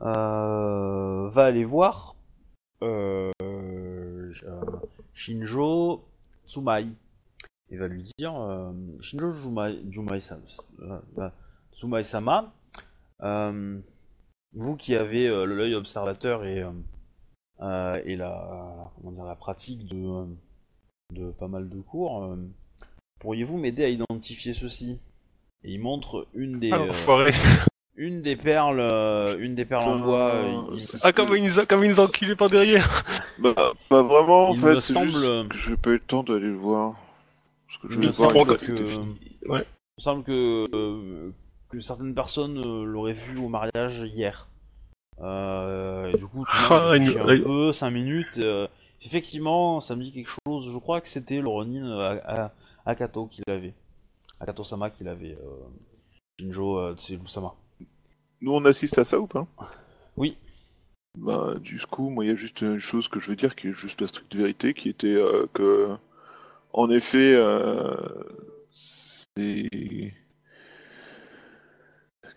euh, 0.00 1.28
va 1.28 1.44
aller 1.44 1.64
voir 1.64 2.16
euh, 2.82 3.30
Shinjo 5.12 6.04
Tsumai. 6.46 6.86
Il 7.70 7.78
va 7.78 7.88
lui 7.88 8.04
dire 8.18 8.34
Shinjo 9.00 9.32
Tsumai-sama, 11.72 12.52
vous 14.54 14.76
qui 14.76 14.94
avez 14.94 15.28
l'œil 15.46 15.74
observateur 15.74 16.44
et, 16.44 16.64
et 18.04 18.16
la, 18.16 18.90
comment 18.96 19.12
dire, 19.12 19.24
la 19.24 19.36
pratique 19.36 19.86
de, 19.86 19.96
euh, 20.06 20.24
de 21.14 21.30
pas 21.32 21.48
mal 21.48 21.68
de 21.68 21.80
cours, 21.80 22.24
euh, 22.24 22.36
pourriez-vous 23.20 23.58
m'aider 23.58 23.84
à 23.84 23.88
identifier 23.88 24.54
ceci? 24.54 24.98
Et 25.64 25.72
il 25.72 25.80
montre 25.80 26.26
une 26.34 26.58
des, 26.58 26.72
Ah, 26.72 26.76
euh, 26.80 26.86
l'enfoiré. 26.86 27.30
une 27.96 28.22
des 28.22 28.36
perles, 28.36 28.80
euh, 28.80 29.36
une 29.38 29.54
des 29.54 29.64
perles 29.64 29.84
en 29.84 29.98
bois. 30.00 30.30
euh, 30.30 30.64
il- 30.74 30.80
c'est 30.86 30.98
ce 30.98 31.06
Ah, 31.06 31.12
comme 31.12 31.36
il 31.36 31.44
nous 31.44 31.58
a, 31.60 31.66
comme 31.66 31.84
il 31.84 31.90
nous 31.90 32.00
a 32.00 32.04
enculé 32.04 32.34
par 32.34 32.48
derrière. 32.50 33.04
Bah, 33.38 33.54
bah 33.90 34.02
vraiment, 34.02 34.50
en 34.50 34.54
Il 34.54 34.60
fait, 34.60 34.80
c'est 34.80 34.92
semble- 34.94 35.10
juste 35.10 35.48
que 35.50 35.58
j'ai 35.58 35.76
pas 35.76 35.90
eu 35.90 35.94
le 35.94 36.00
temps 36.00 36.22
d'aller 36.22 36.46
le 36.48 36.56
voir. 36.56 36.94
Parce 37.68 37.78
que 37.80 37.88
je 37.88 37.92
il 37.92 37.96
voulais 37.96 38.08
me 38.08 38.12
voir 38.12 38.30
semble 38.32 38.56
que. 38.58 39.48
Ouais. 39.48 39.64
il 39.66 39.98
me 39.98 40.02
semble 40.02 40.24
que, 40.24 40.68
euh, 40.74 41.30
que 41.70 41.80
certaines 41.80 42.14
personnes 42.14 42.58
euh, 42.58 42.84
l'auraient 42.84 43.12
vu 43.12 43.38
au 43.38 43.48
mariage 43.48 44.00
hier. 44.12 44.48
Euh, 45.22 46.10
et 46.10 46.14
du 46.16 46.26
coup, 46.26 46.44
tout 46.44 46.56
le 46.56 46.68
monde 47.18 47.18
un 47.30 47.42
peu, 47.44 47.72
5 47.72 47.90
minutes. 47.90 48.38
euh, 48.38 48.66
effectivement, 49.04 49.80
ça 49.80 49.94
me 49.96 50.02
dit 50.02 50.12
quelque 50.12 50.30
chose. 50.46 50.70
Je 50.72 50.78
crois 50.78 51.00
que 51.00 51.08
c'était 51.08 51.40
le 51.40 51.48
Ronin 51.48 51.90
euh, 51.90 52.18
à, 52.24 52.44
à- 52.44 52.52
Akato 52.86 53.26
qui 53.26 53.42
l'avait. 53.46 53.74
Akato 54.40 54.64
Sama 54.64 54.90
qui 54.90 55.04
l'avait. 55.04 55.32
Euh, 55.40 55.68
Shinjo 56.40 56.78
euh, 56.78 56.94
Tseru-sama. 56.96 57.54
Nous, 58.40 58.52
on 58.52 58.64
assiste 58.64 58.98
à 58.98 59.04
ça 59.04 59.20
ou 59.20 59.26
pas? 59.28 59.46
Oui. 60.16 60.36
Bah, 61.16 61.54
du 61.60 61.78
coup, 61.80 62.08
moi, 62.10 62.24
il 62.24 62.28
y 62.28 62.32
a 62.32 62.36
juste 62.36 62.62
une 62.62 62.78
chose 62.78 63.06
que 63.06 63.20
je 63.20 63.28
veux 63.28 63.36
dire 63.36 63.54
qui 63.54 63.68
est 63.68 63.72
juste 63.74 64.00
la 64.00 64.08
stricte 64.08 64.34
vérité, 64.34 64.74
qui 64.74 64.88
était 64.88 65.06
euh, 65.14 65.46
que, 65.52 65.90
en 66.72 66.90
effet, 66.90 67.34
euh, 67.36 67.94
c'est 68.72 69.68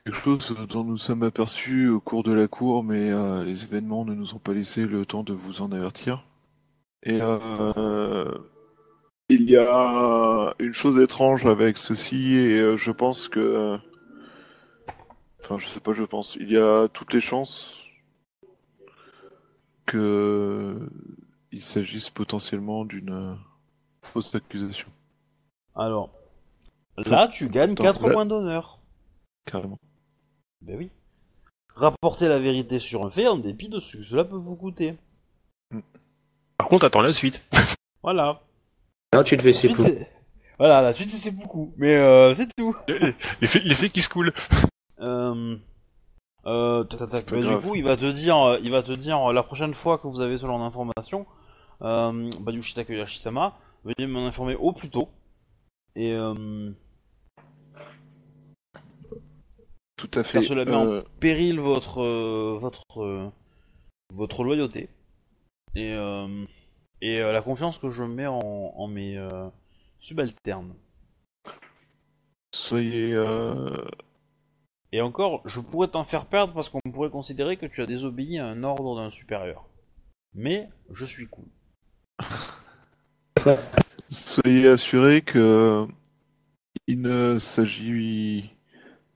quelque 0.05 0.21
chose 0.23 0.55
dont 0.69 0.83
nous 0.83 0.97
sommes 0.97 1.23
aperçus 1.23 1.89
au 1.89 1.99
cours 1.99 2.23
de 2.23 2.31
la 2.31 2.47
cour, 2.47 2.83
mais 2.83 3.11
euh, 3.11 3.43
les 3.43 3.63
événements 3.63 4.05
ne 4.05 4.13
nous 4.13 4.35
ont 4.35 4.39
pas 4.39 4.53
laissé 4.53 4.85
le 4.85 5.05
temps 5.05 5.23
de 5.23 5.33
vous 5.33 5.61
en 5.61 5.71
avertir. 5.71 6.23
Et 7.03 7.19
euh, 7.21 8.31
il 9.29 9.49
y 9.49 9.57
a 9.57 10.53
une 10.59 10.73
chose 10.73 10.99
étrange 10.99 11.45
avec 11.47 11.77
ceci, 11.77 12.33
et 12.35 12.59
euh, 12.59 12.77
je 12.77 12.91
pense 12.91 13.27
que 13.27 13.77
Enfin, 15.43 15.59
je 15.59 15.67
sais 15.67 15.79
pas, 15.79 15.93
je 15.93 16.03
pense. 16.03 16.35
Il 16.39 16.49
y 16.51 16.57
a 16.57 16.87
toutes 16.87 17.13
les 17.13 17.21
chances 17.21 17.83
que 19.85 20.89
il 21.51 21.61
s'agisse 21.61 22.09
potentiellement 22.09 22.83
d'une 22.83 23.37
fausse 24.01 24.33
accusation, 24.33 24.87
Alors, 25.75 26.09
là, 26.97 27.27
tu 27.27 27.47
gagnes 27.49 27.73
Attends, 27.73 27.83
4 27.83 28.07
là- 28.07 28.13
points 28.13 28.25
d'honneur. 28.25 28.79
carrément. 29.45 29.77
Ben 30.61 30.77
oui. 30.77 30.89
Rapporter 31.75 32.27
la 32.27 32.39
vérité 32.39 32.79
sur 32.79 33.05
un 33.05 33.09
fait 33.09 33.27
en 33.27 33.37
dépit 33.37 33.69
de 33.69 33.79
ce 33.79 33.97
que 33.97 34.03
cela 34.03 34.23
peut 34.23 34.37
vous 34.37 34.55
coûter. 34.55 34.95
Par 36.57 36.67
contre, 36.67 36.85
attends 36.85 37.01
la 37.01 37.11
suite. 37.11 37.45
Voilà. 38.03 38.41
Non, 39.15 39.23
tu 39.23 39.35
te 39.35 39.41
fais 39.41 39.51
c'est 39.51 39.73
c'est- 39.73 40.11
Voilà, 40.59 40.83
la 40.83 40.93
suite 40.93 41.09
c'est 41.09 41.31
beaucoup, 41.31 41.73
mais 41.75 41.95
euh, 41.95 42.35
c'est 42.35 42.47
tout. 42.55 42.75
Les 43.41 43.47
faits, 43.47 43.63
les 43.63 43.89
qui 43.89 44.03
se 44.03 44.09
coulent. 44.09 44.31
Euh, 44.99 45.57
euh, 46.45 46.83
Bah, 46.83 47.41
du 47.41 47.57
coup, 47.61 47.73
il 47.73 47.83
va 47.83 47.97
te 47.97 48.11
dire, 48.11 48.59
il 48.61 48.69
va 48.69 48.83
te 48.83 48.91
dire 48.91 49.33
la 49.33 49.41
prochaine 49.41 49.73
fois 49.73 49.97
que 49.97 50.05
vous 50.07 50.21
avez 50.21 50.37
ce 50.37 50.45
genre 50.45 50.59
d'informations, 50.59 51.25
euh, 51.81 52.29
Bayushi 52.41 52.75
Takayashi-sama, 52.75 53.57
veuillez 53.83 54.05
m'en 54.05 54.27
informer 54.27 54.53
au 54.55 54.71
plus 54.71 54.91
tôt. 54.91 55.09
Et 55.95 56.13
euh, 56.13 56.69
Tout 59.97 60.11
à 60.13 60.23
fait. 60.23 60.39
Car 60.39 60.43
cela 60.43 60.65
met 60.65 60.75
en 60.75 61.01
péril 61.19 61.59
votre 61.59 62.01
euh, 62.01 62.57
votre 62.59 62.83
euh, 62.99 63.29
votre 64.13 64.43
loyauté 64.43 64.89
et 65.75 65.93
euh, 65.93 66.45
et 67.01 67.19
la 67.19 67.41
confiance 67.41 67.77
que 67.77 67.89
je 67.89 68.03
mets 68.03 68.27
en, 68.27 68.39
en 68.39 68.87
mes 68.87 69.17
subalternes. 69.99 70.73
soyez. 72.53 73.13
Et 74.91 75.01
encore, 75.01 75.41
je 75.45 75.59
pourrais 75.59 75.89
t'en 75.89 76.05
faire 76.05 76.25
perdre 76.25 76.53
parce 76.53 76.69
qu'on 76.69 76.79
pourrait 76.79 77.09
considérer 77.09 77.57
que 77.57 77.65
tu 77.65 77.81
as 77.81 77.85
désobéi 77.85 78.39
à 78.39 78.45
un 78.45 78.63
ordre 78.63 78.95
d'un 78.95 79.09
supérieur. 79.09 79.67
Mais 80.33 80.69
je 80.89 81.03
suis 81.03 81.27
cool. 81.27 81.45
Soyez 84.09 84.69
assurés 84.69 85.21
que 85.21 85.85
il 86.87 87.01
ne 87.01 87.39
s'agit 87.39 88.54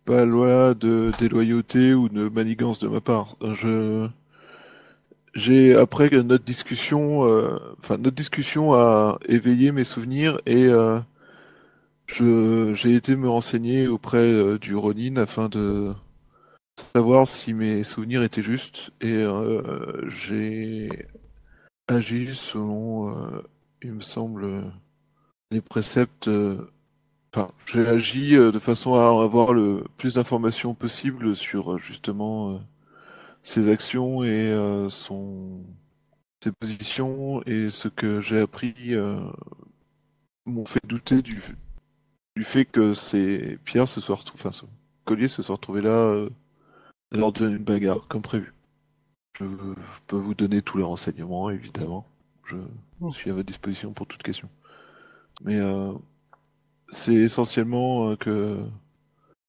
pas 0.09 0.25
là 0.25 0.73
de 0.73 1.11
déloyauté 1.19 1.93
ou 1.93 2.09
de 2.09 2.29
manigance 2.29 2.79
de 2.79 2.87
ma 2.87 2.99
part. 2.99 3.35
J'ai 5.35 5.75
après 5.75 6.09
notre 6.09 6.43
discussion, 6.43 7.25
euh, 7.27 7.59
notre 7.91 8.15
discussion 8.15 8.73
a 8.73 9.19
éveillé 9.27 9.71
mes 9.71 9.83
souvenirs 9.83 10.41
et 10.47 10.65
euh, 10.65 10.99
j'ai 12.07 12.95
été 12.95 13.15
me 13.15 13.29
renseigner 13.29 13.87
auprès 13.87 14.17
euh, 14.17 14.57
du 14.57 14.75
Ronin 14.75 15.17
afin 15.17 15.47
de 15.47 15.93
savoir 16.95 17.27
si 17.27 17.53
mes 17.53 17.83
souvenirs 17.83 18.23
étaient 18.23 18.41
justes 18.41 18.89
et 19.01 19.23
j'ai 20.07 20.89
agi 21.87 22.31
selon, 22.33 23.15
il 23.83 23.93
me 23.93 24.01
semble 24.01 24.63
les 25.51 25.61
préceptes. 25.61 26.27
Enfin, 27.33 27.51
j'ai 27.67 27.87
agi 27.87 28.35
euh, 28.35 28.51
de 28.51 28.59
façon 28.59 28.95
à 28.95 29.23
avoir 29.23 29.53
le 29.53 29.83
plus 29.97 30.15
d'informations 30.15 30.73
possible 30.73 31.35
sur 31.35 31.73
euh, 31.73 31.77
justement 31.77 32.55
euh, 32.55 32.57
ses 33.43 33.69
actions 33.71 34.23
et 34.23 34.53
son 34.89 35.63
ses 36.43 36.51
positions 36.51 37.41
et 37.45 37.69
ce 37.69 37.87
que 37.87 38.21
j'ai 38.21 38.39
appris 38.39 38.95
m'ont 40.45 40.65
fait 40.65 40.81
douter 40.85 41.21
du, 41.21 41.41
du 42.35 42.43
fait 42.43 42.65
que 42.65 42.93
c'est 42.93 43.57
Pierre 43.65 43.87
se 43.87 44.01
soit 44.01 44.15
retrouvé, 44.15 44.41
enfin, 44.41 44.51
ce 44.51 44.65
collier 45.05 45.27
se 45.27 45.41
soit 45.41 45.55
retrouvé 45.55 45.81
là 45.81 46.27
lors 47.11 47.31
d'une 47.31 47.57
bagarre, 47.57 48.07
comme 48.07 48.21
prévu. 48.21 48.53
Je 49.39 49.45
peux 50.07 50.17
vous 50.17 50.33
donner 50.33 50.61
tous 50.61 50.77
les 50.77 50.83
renseignements, 50.83 51.49
évidemment. 51.49 52.05
Je 52.51 52.57
suis 53.11 53.29
à 53.29 53.33
votre 53.33 53.47
disposition 53.47 53.93
pour 53.93 54.07
toute 54.07 54.23
question. 54.23 54.49
Mais 55.43 55.57
euh, 55.57 55.93
c'est 56.91 57.13
essentiellement 57.13 58.11
euh, 58.11 58.15
que 58.15 58.57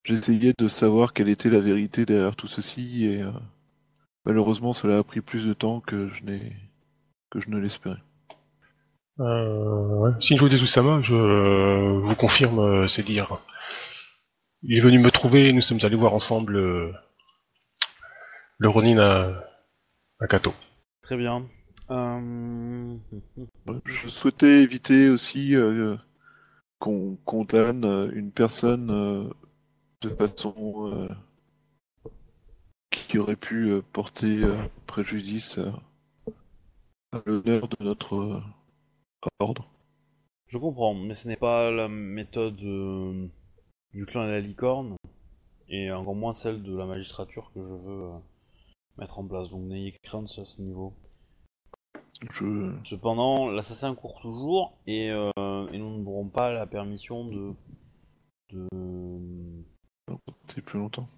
j'essayais 0.04 0.54
de 0.58 0.68
savoir 0.68 1.12
quelle 1.12 1.28
était 1.28 1.50
la 1.50 1.60
vérité 1.60 2.06
derrière 2.06 2.36
tout 2.36 2.46
ceci 2.46 3.06
et 3.06 3.22
euh, 3.22 3.30
malheureusement 4.24 4.72
cela 4.72 4.98
a 4.98 5.02
pris 5.02 5.20
plus 5.20 5.46
de 5.46 5.52
temps 5.52 5.80
que 5.80 6.08
je 6.14 6.24
n'ai 6.24 6.56
que 7.30 7.40
je 7.40 7.48
ne 7.50 7.58
l'espérais. 7.58 8.02
Euh, 9.20 9.96
ouais. 9.98 10.10
Desusama, 10.12 11.00
je 11.02 11.14
vous 12.00 12.14
confirme 12.16 12.58
euh, 12.58 12.86
ses 12.88 13.02
dires. 13.02 13.38
Il 14.62 14.76
est 14.76 14.80
venu 14.80 14.98
me 14.98 15.10
trouver 15.10 15.48
et 15.48 15.52
nous 15.52 15.60
sommes 15.60 15.78
allés 15.82 15.96
voir 15.96 16.14
ensemble 16.14 16.56
euh, 16.56 16.92
le 18.58 18.68
Ronin 18.68 18.98
à, 18.98 19.44
à 20.20 20.26
Kato. 20.26 20.52
Très 21.02 21.16
bien. 21.16 21.46
Euh... 21.90 22.96
Je 23.84 24.08
souhaitais 24.08 24.62
éviter 24.62 25.08
aussi 25.08 25.54
euh, 25.54 25.96
qu'on 26.80 27.16
condamne 27.26 27.84
euh, 27.84 28.10
une 28.12 28.32
personne 28.32 28.90
euh, 28.90 29.30
de 30.00 30.08
façon 30.08 30.90
euh, 30.90 31.08
qui 32.90 33.18
aurait 33.18 33.36
pu 33.36 33.80
porter 33.92 34.42
préjudice 34.86 35.58
à, 37.12 37.22
l'honneur 37.26 37.68
de 37.68 37.76
notre 37.84 38.42
ordre. 39.38 39.68
Je 40.48 40.58
comprends, 40.58 40.94
mais 40.94 41.14
ce 41.14 41.28
n'est 41.28 41.36
pas 41.36 41.70
la 41.70 41.86
méthode 41.86 42.56
du 42.56 44.06
clan 44.06 44.26
de 44.26 44.30
la 44.30 44.40
licorne, 44.40 44.96
et 45.68 45.92
encore 45.92 46.16
moins 46.16 46.34
celle 46.34 46.62
de 46.62 46.76
la 46.76 46.86
magistrature 46.86 47.52
que 47.54 47.62
je 47.62 47.72
veux 47.72 48.10
mettre 48.96 49.18
en 49.18 49.26
place. 49.26 49.50
Donc 49.50 49.62
n'ayez 49.62 49.94
crainte 50.02 50.30
à 50.38 50.44
ce 50.44 50.62
niveau. 50.62 50.94
Je... 52.30 52.72
Cependant, 52.84 53.50
l'assassin 53.50 53.94
court 53.94 54.20
toujours, 54.20 54.76
et, 54.86 55.10
euh, 55.10 55.30
et 55.72 55.78
nous 55.78 55.98
n'aurons 56.02 56.26
pas 56.28 56.52
la 56.52 56.66
permission 56.66 57.24
de, 57.24 57.52
de, 58.52 58.68
C'est 60.48 60.60
plus 60.60 60.78
longtemps. 60.78 61.08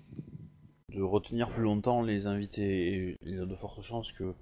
de 0.91 1.03
retenir 1.03 1.51
plus 1.51 1.63
longtemps 1.63 2.03
les 2.03 2.27
invités. 2.27 2.95
Et 2.95 3.17
il 3.25 3.35
y 3.37 3.39
a 3.41 3.47
de 3.47 3.55
fortes 3.57 3.83
chances 3.83 4.13
que 4.13 4.33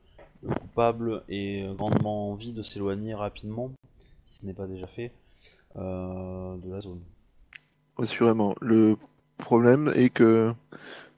le 0.43 0.55
coupable 0.55 1.23
ait 1.29 1.67
grandement 1.77 2.31
envie 2.31 2.53
de 2.53 2.63
s'éloigner 2.63 3.15
rapidement, 3.15 3.71
si 4.25 4.41
ce 4.41 4.47
n'est 4.47 4.55
pas 4.55 4.67
déjà 4.67 4.87
fait, 4.87 5.13
euh, 5.77 6.57
de 6.59 6.71
la 6.71 6.81
zone. 6.81 7.01
Assurément. 7.99 8.55
Le 8.61 8.97
problème 9.39 9.93
est 9.95 10.11
que 10.11 10.53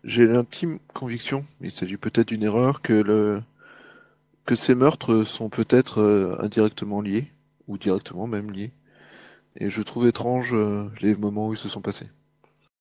j'ai 0.04 0.26
l'intime 0.26 0.78
conviction, 0.94 1.44
il 1.60 1.70
s'agit 1.72 1.96
peut-être 1.96 2.28
d'une 2.28 2.42
erreur, 2.44 2.80
que 2.82 2.92
le 2.92 3.42
que 4.44 4.54
ces 4.54 4.74
meurtres 4.74 5.24
sont 5.24 5.48
peut-être 5.48 6.00
euh, 6.00 6.36
indirectement 6.40 7.00
liés, 7.00 7.32
ou 7.68 7.78
directement 7.78 8.26
même 8.26 8.50
liés. 8.50 8.72
Et 9.56 9.70
je 9.70 9.82
trouve 9.82 10.06
étrange 10.06 10.52
euh, 10.54 10.88
les 11.00 11.14
moments 11.14 11.48
où 11.48 11.52
ils 11.52 11.58
se 11.58 11.68
sont 11.68 11.82
passés. 11.82 12.08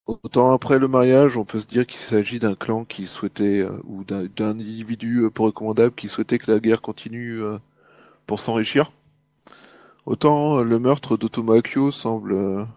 Autant 0.07 0.51
après 0.51 0.79
le 0.79 0.87
mariage, 0.87 1.37
on 1.37 1.45
peut 1.45 1.59
se 1.59 1.67
dire 1.67 1.85
qu'il 1.85 1.99
s'agit 1.99 2.39
d'un 2.39 2.55
clan 2.55 2.85
qui 2.85 3.05
souhaitait, 3.05 3.61
euh, 3.61 3.79
ou 3.83 4.03
d'un 4.03 4.27
individu 4.39 5.29
peu 5.33 5.43
recommandable 5.43 5.95
qui 5.95 6.07
souhaitait 6.07 6.39
que 6.39 6.51
la 6.51 6.59
guerre 6.59 6.81
continue 6.81 7.41
pour 8.25 8.39
s'enrichir. 8.39 8.91
Autant 10.05 10.63
le 10.63 10.79
meurtre 10.79 11.17
d'Otomo 11.17 11.53
Akio 11.53 11.91
semble 11.91 12.67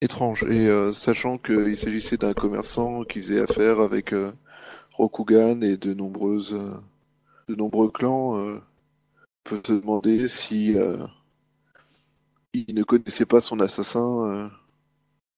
étrange. 0.00 0.44
Et 0.44 0.70
sachant 0.92 1.38
qu'il 1.38 1.76
s'agissait 1.76 2.16
d'un 2.16 2.32
commerçant 2.32 3.02
qui 3.02 3.20
faisait 3.20 3.40
affaire 3.40 3.80
avec 3.80 4.14
Rokugan 4.92 5.60
et 5.62 5.76
de 5.76 5.94
nombreuses, 5.94 6.56
de 7.48 7.54
nombreux 7.54 7.90
clans, 7.90 8.38
euh, 8.38 8.60
peut 9.44 9.60
se 9.66 9.72
demander 9.72 10.28
si 10.28 10.76
euh, 10.78 11.06
il 12.52 12.74
ne 12.74 12.82
connaissait 12.82 13.26
pas 13.26 13.40
son 13.40 13.60
assassin 13.60 14.26
euh, 14.26 14.48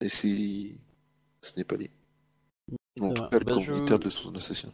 et 0.01 0.09
si 0.09 0.77
ce 1.43 1.53
n'est 1.57 1.65
pas 1.65 1.77
lui. 1.77 1.91
En 3.01 3.09
tout 3.09 3.15
bien. 3.15 3.29
cas, 3.29 3.39
le 3.39 3.45
Bah, 3.45 3.59
je- 3.61 3.97
de 3.97 4.11
son 4.11 4.35
assassin. 4.37 4.69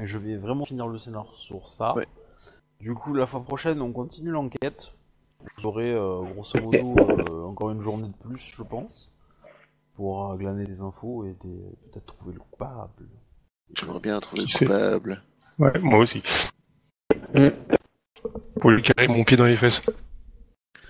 Et 0.00 0.06
je 0.06 0.18
vais 0.18 0.36
vraiment 0.36 0.64
finir 0.64 0.88
le 0.88 0.98
scénar 0.98 1.32
sur 1.36 1.68
ça. 1.68 1.94
Ouais. 1.94 2.08
Du 2.80 2.94
coup, 2.94 3.14
la 3.14 3.26
fois 3.26 3.42
prochaine, 3.44 3.80
on 3.80 3.92
continue 3.92 4.30
l'enquête. 4.30 4.92
Vous 5.58 5.66
aurez 5.66 5.92
euh, 5.92 6.20
grosso 6.22 6.58
modo 6.60 6.94
euh, 7.20 7.44
encore 7.44 7.70
une 7.70 7.80
journée 7.82 8.08
de 8.08 8.28
plus, 8.28 8.52
je 8.56 8.62
pense, 8.62 9.12
pour 9.94 10.32
euh, 10.32 10.36
glaner 10.36 10.64
des 10.66 10.80
infos 10.80 11.24
et 11.24 11.36
des- 11.44 11.76
peut-être 11.92 12.06
trouver 12.06 12.34
le 12.34 12.40
coupable. 12.40 13.06
J'aimerais 13.74 14.00
bien 14.00 14.18
trouver 14.20 14.42
le 14.42 14.58
coupable. 14.58 15.22
Ouais, 15.58 15.78
moi 15.80 16.00
aussi. 16.00 16.22
Mm. 17.34 17.48
Pour 18.60 18.70
lui 18.70 18.82
carrer 18.82 19.08
mon 19.08 19.24
pied 19.24 19.36
dans 19.36 19.46
les 19.46 19.56
fesses. 19.56 19.82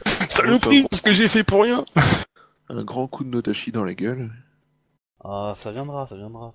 Saloperie, 0.28 0.86
ce 0.92 1.02
que 1.02 1.12
j'ai 1.12 1.28
fait 1.28 1.44
pour 1.44 1.62
rien 1.62 1.84
Un 2.68 2.84
grand 2.84 3.06
coup 3.06 3.24
de 3.24 3.30
Nodashi 3.30 3.72
dans 3.72 3.84
la 3.84 3.94
gueule. 3.94 4.30
Ah, 5.22 5.52
ça 5.54 5.72
viendra, 5.72 6.06
ça 6.06 6.16
viendra. 6.16 6.54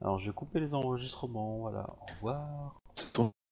Alors, 0.00 0.18
je 0.18 0.26
vais 0.26 0.32
couper 0.32 0.60
les 0.60 0.74
enregistrements, 0.74 1.58
voilà. 1.58 1.86
Au 2.00 2.12
revoir. 2.12 2.80
C'est 2.94 3.12
ton 3.12 3.32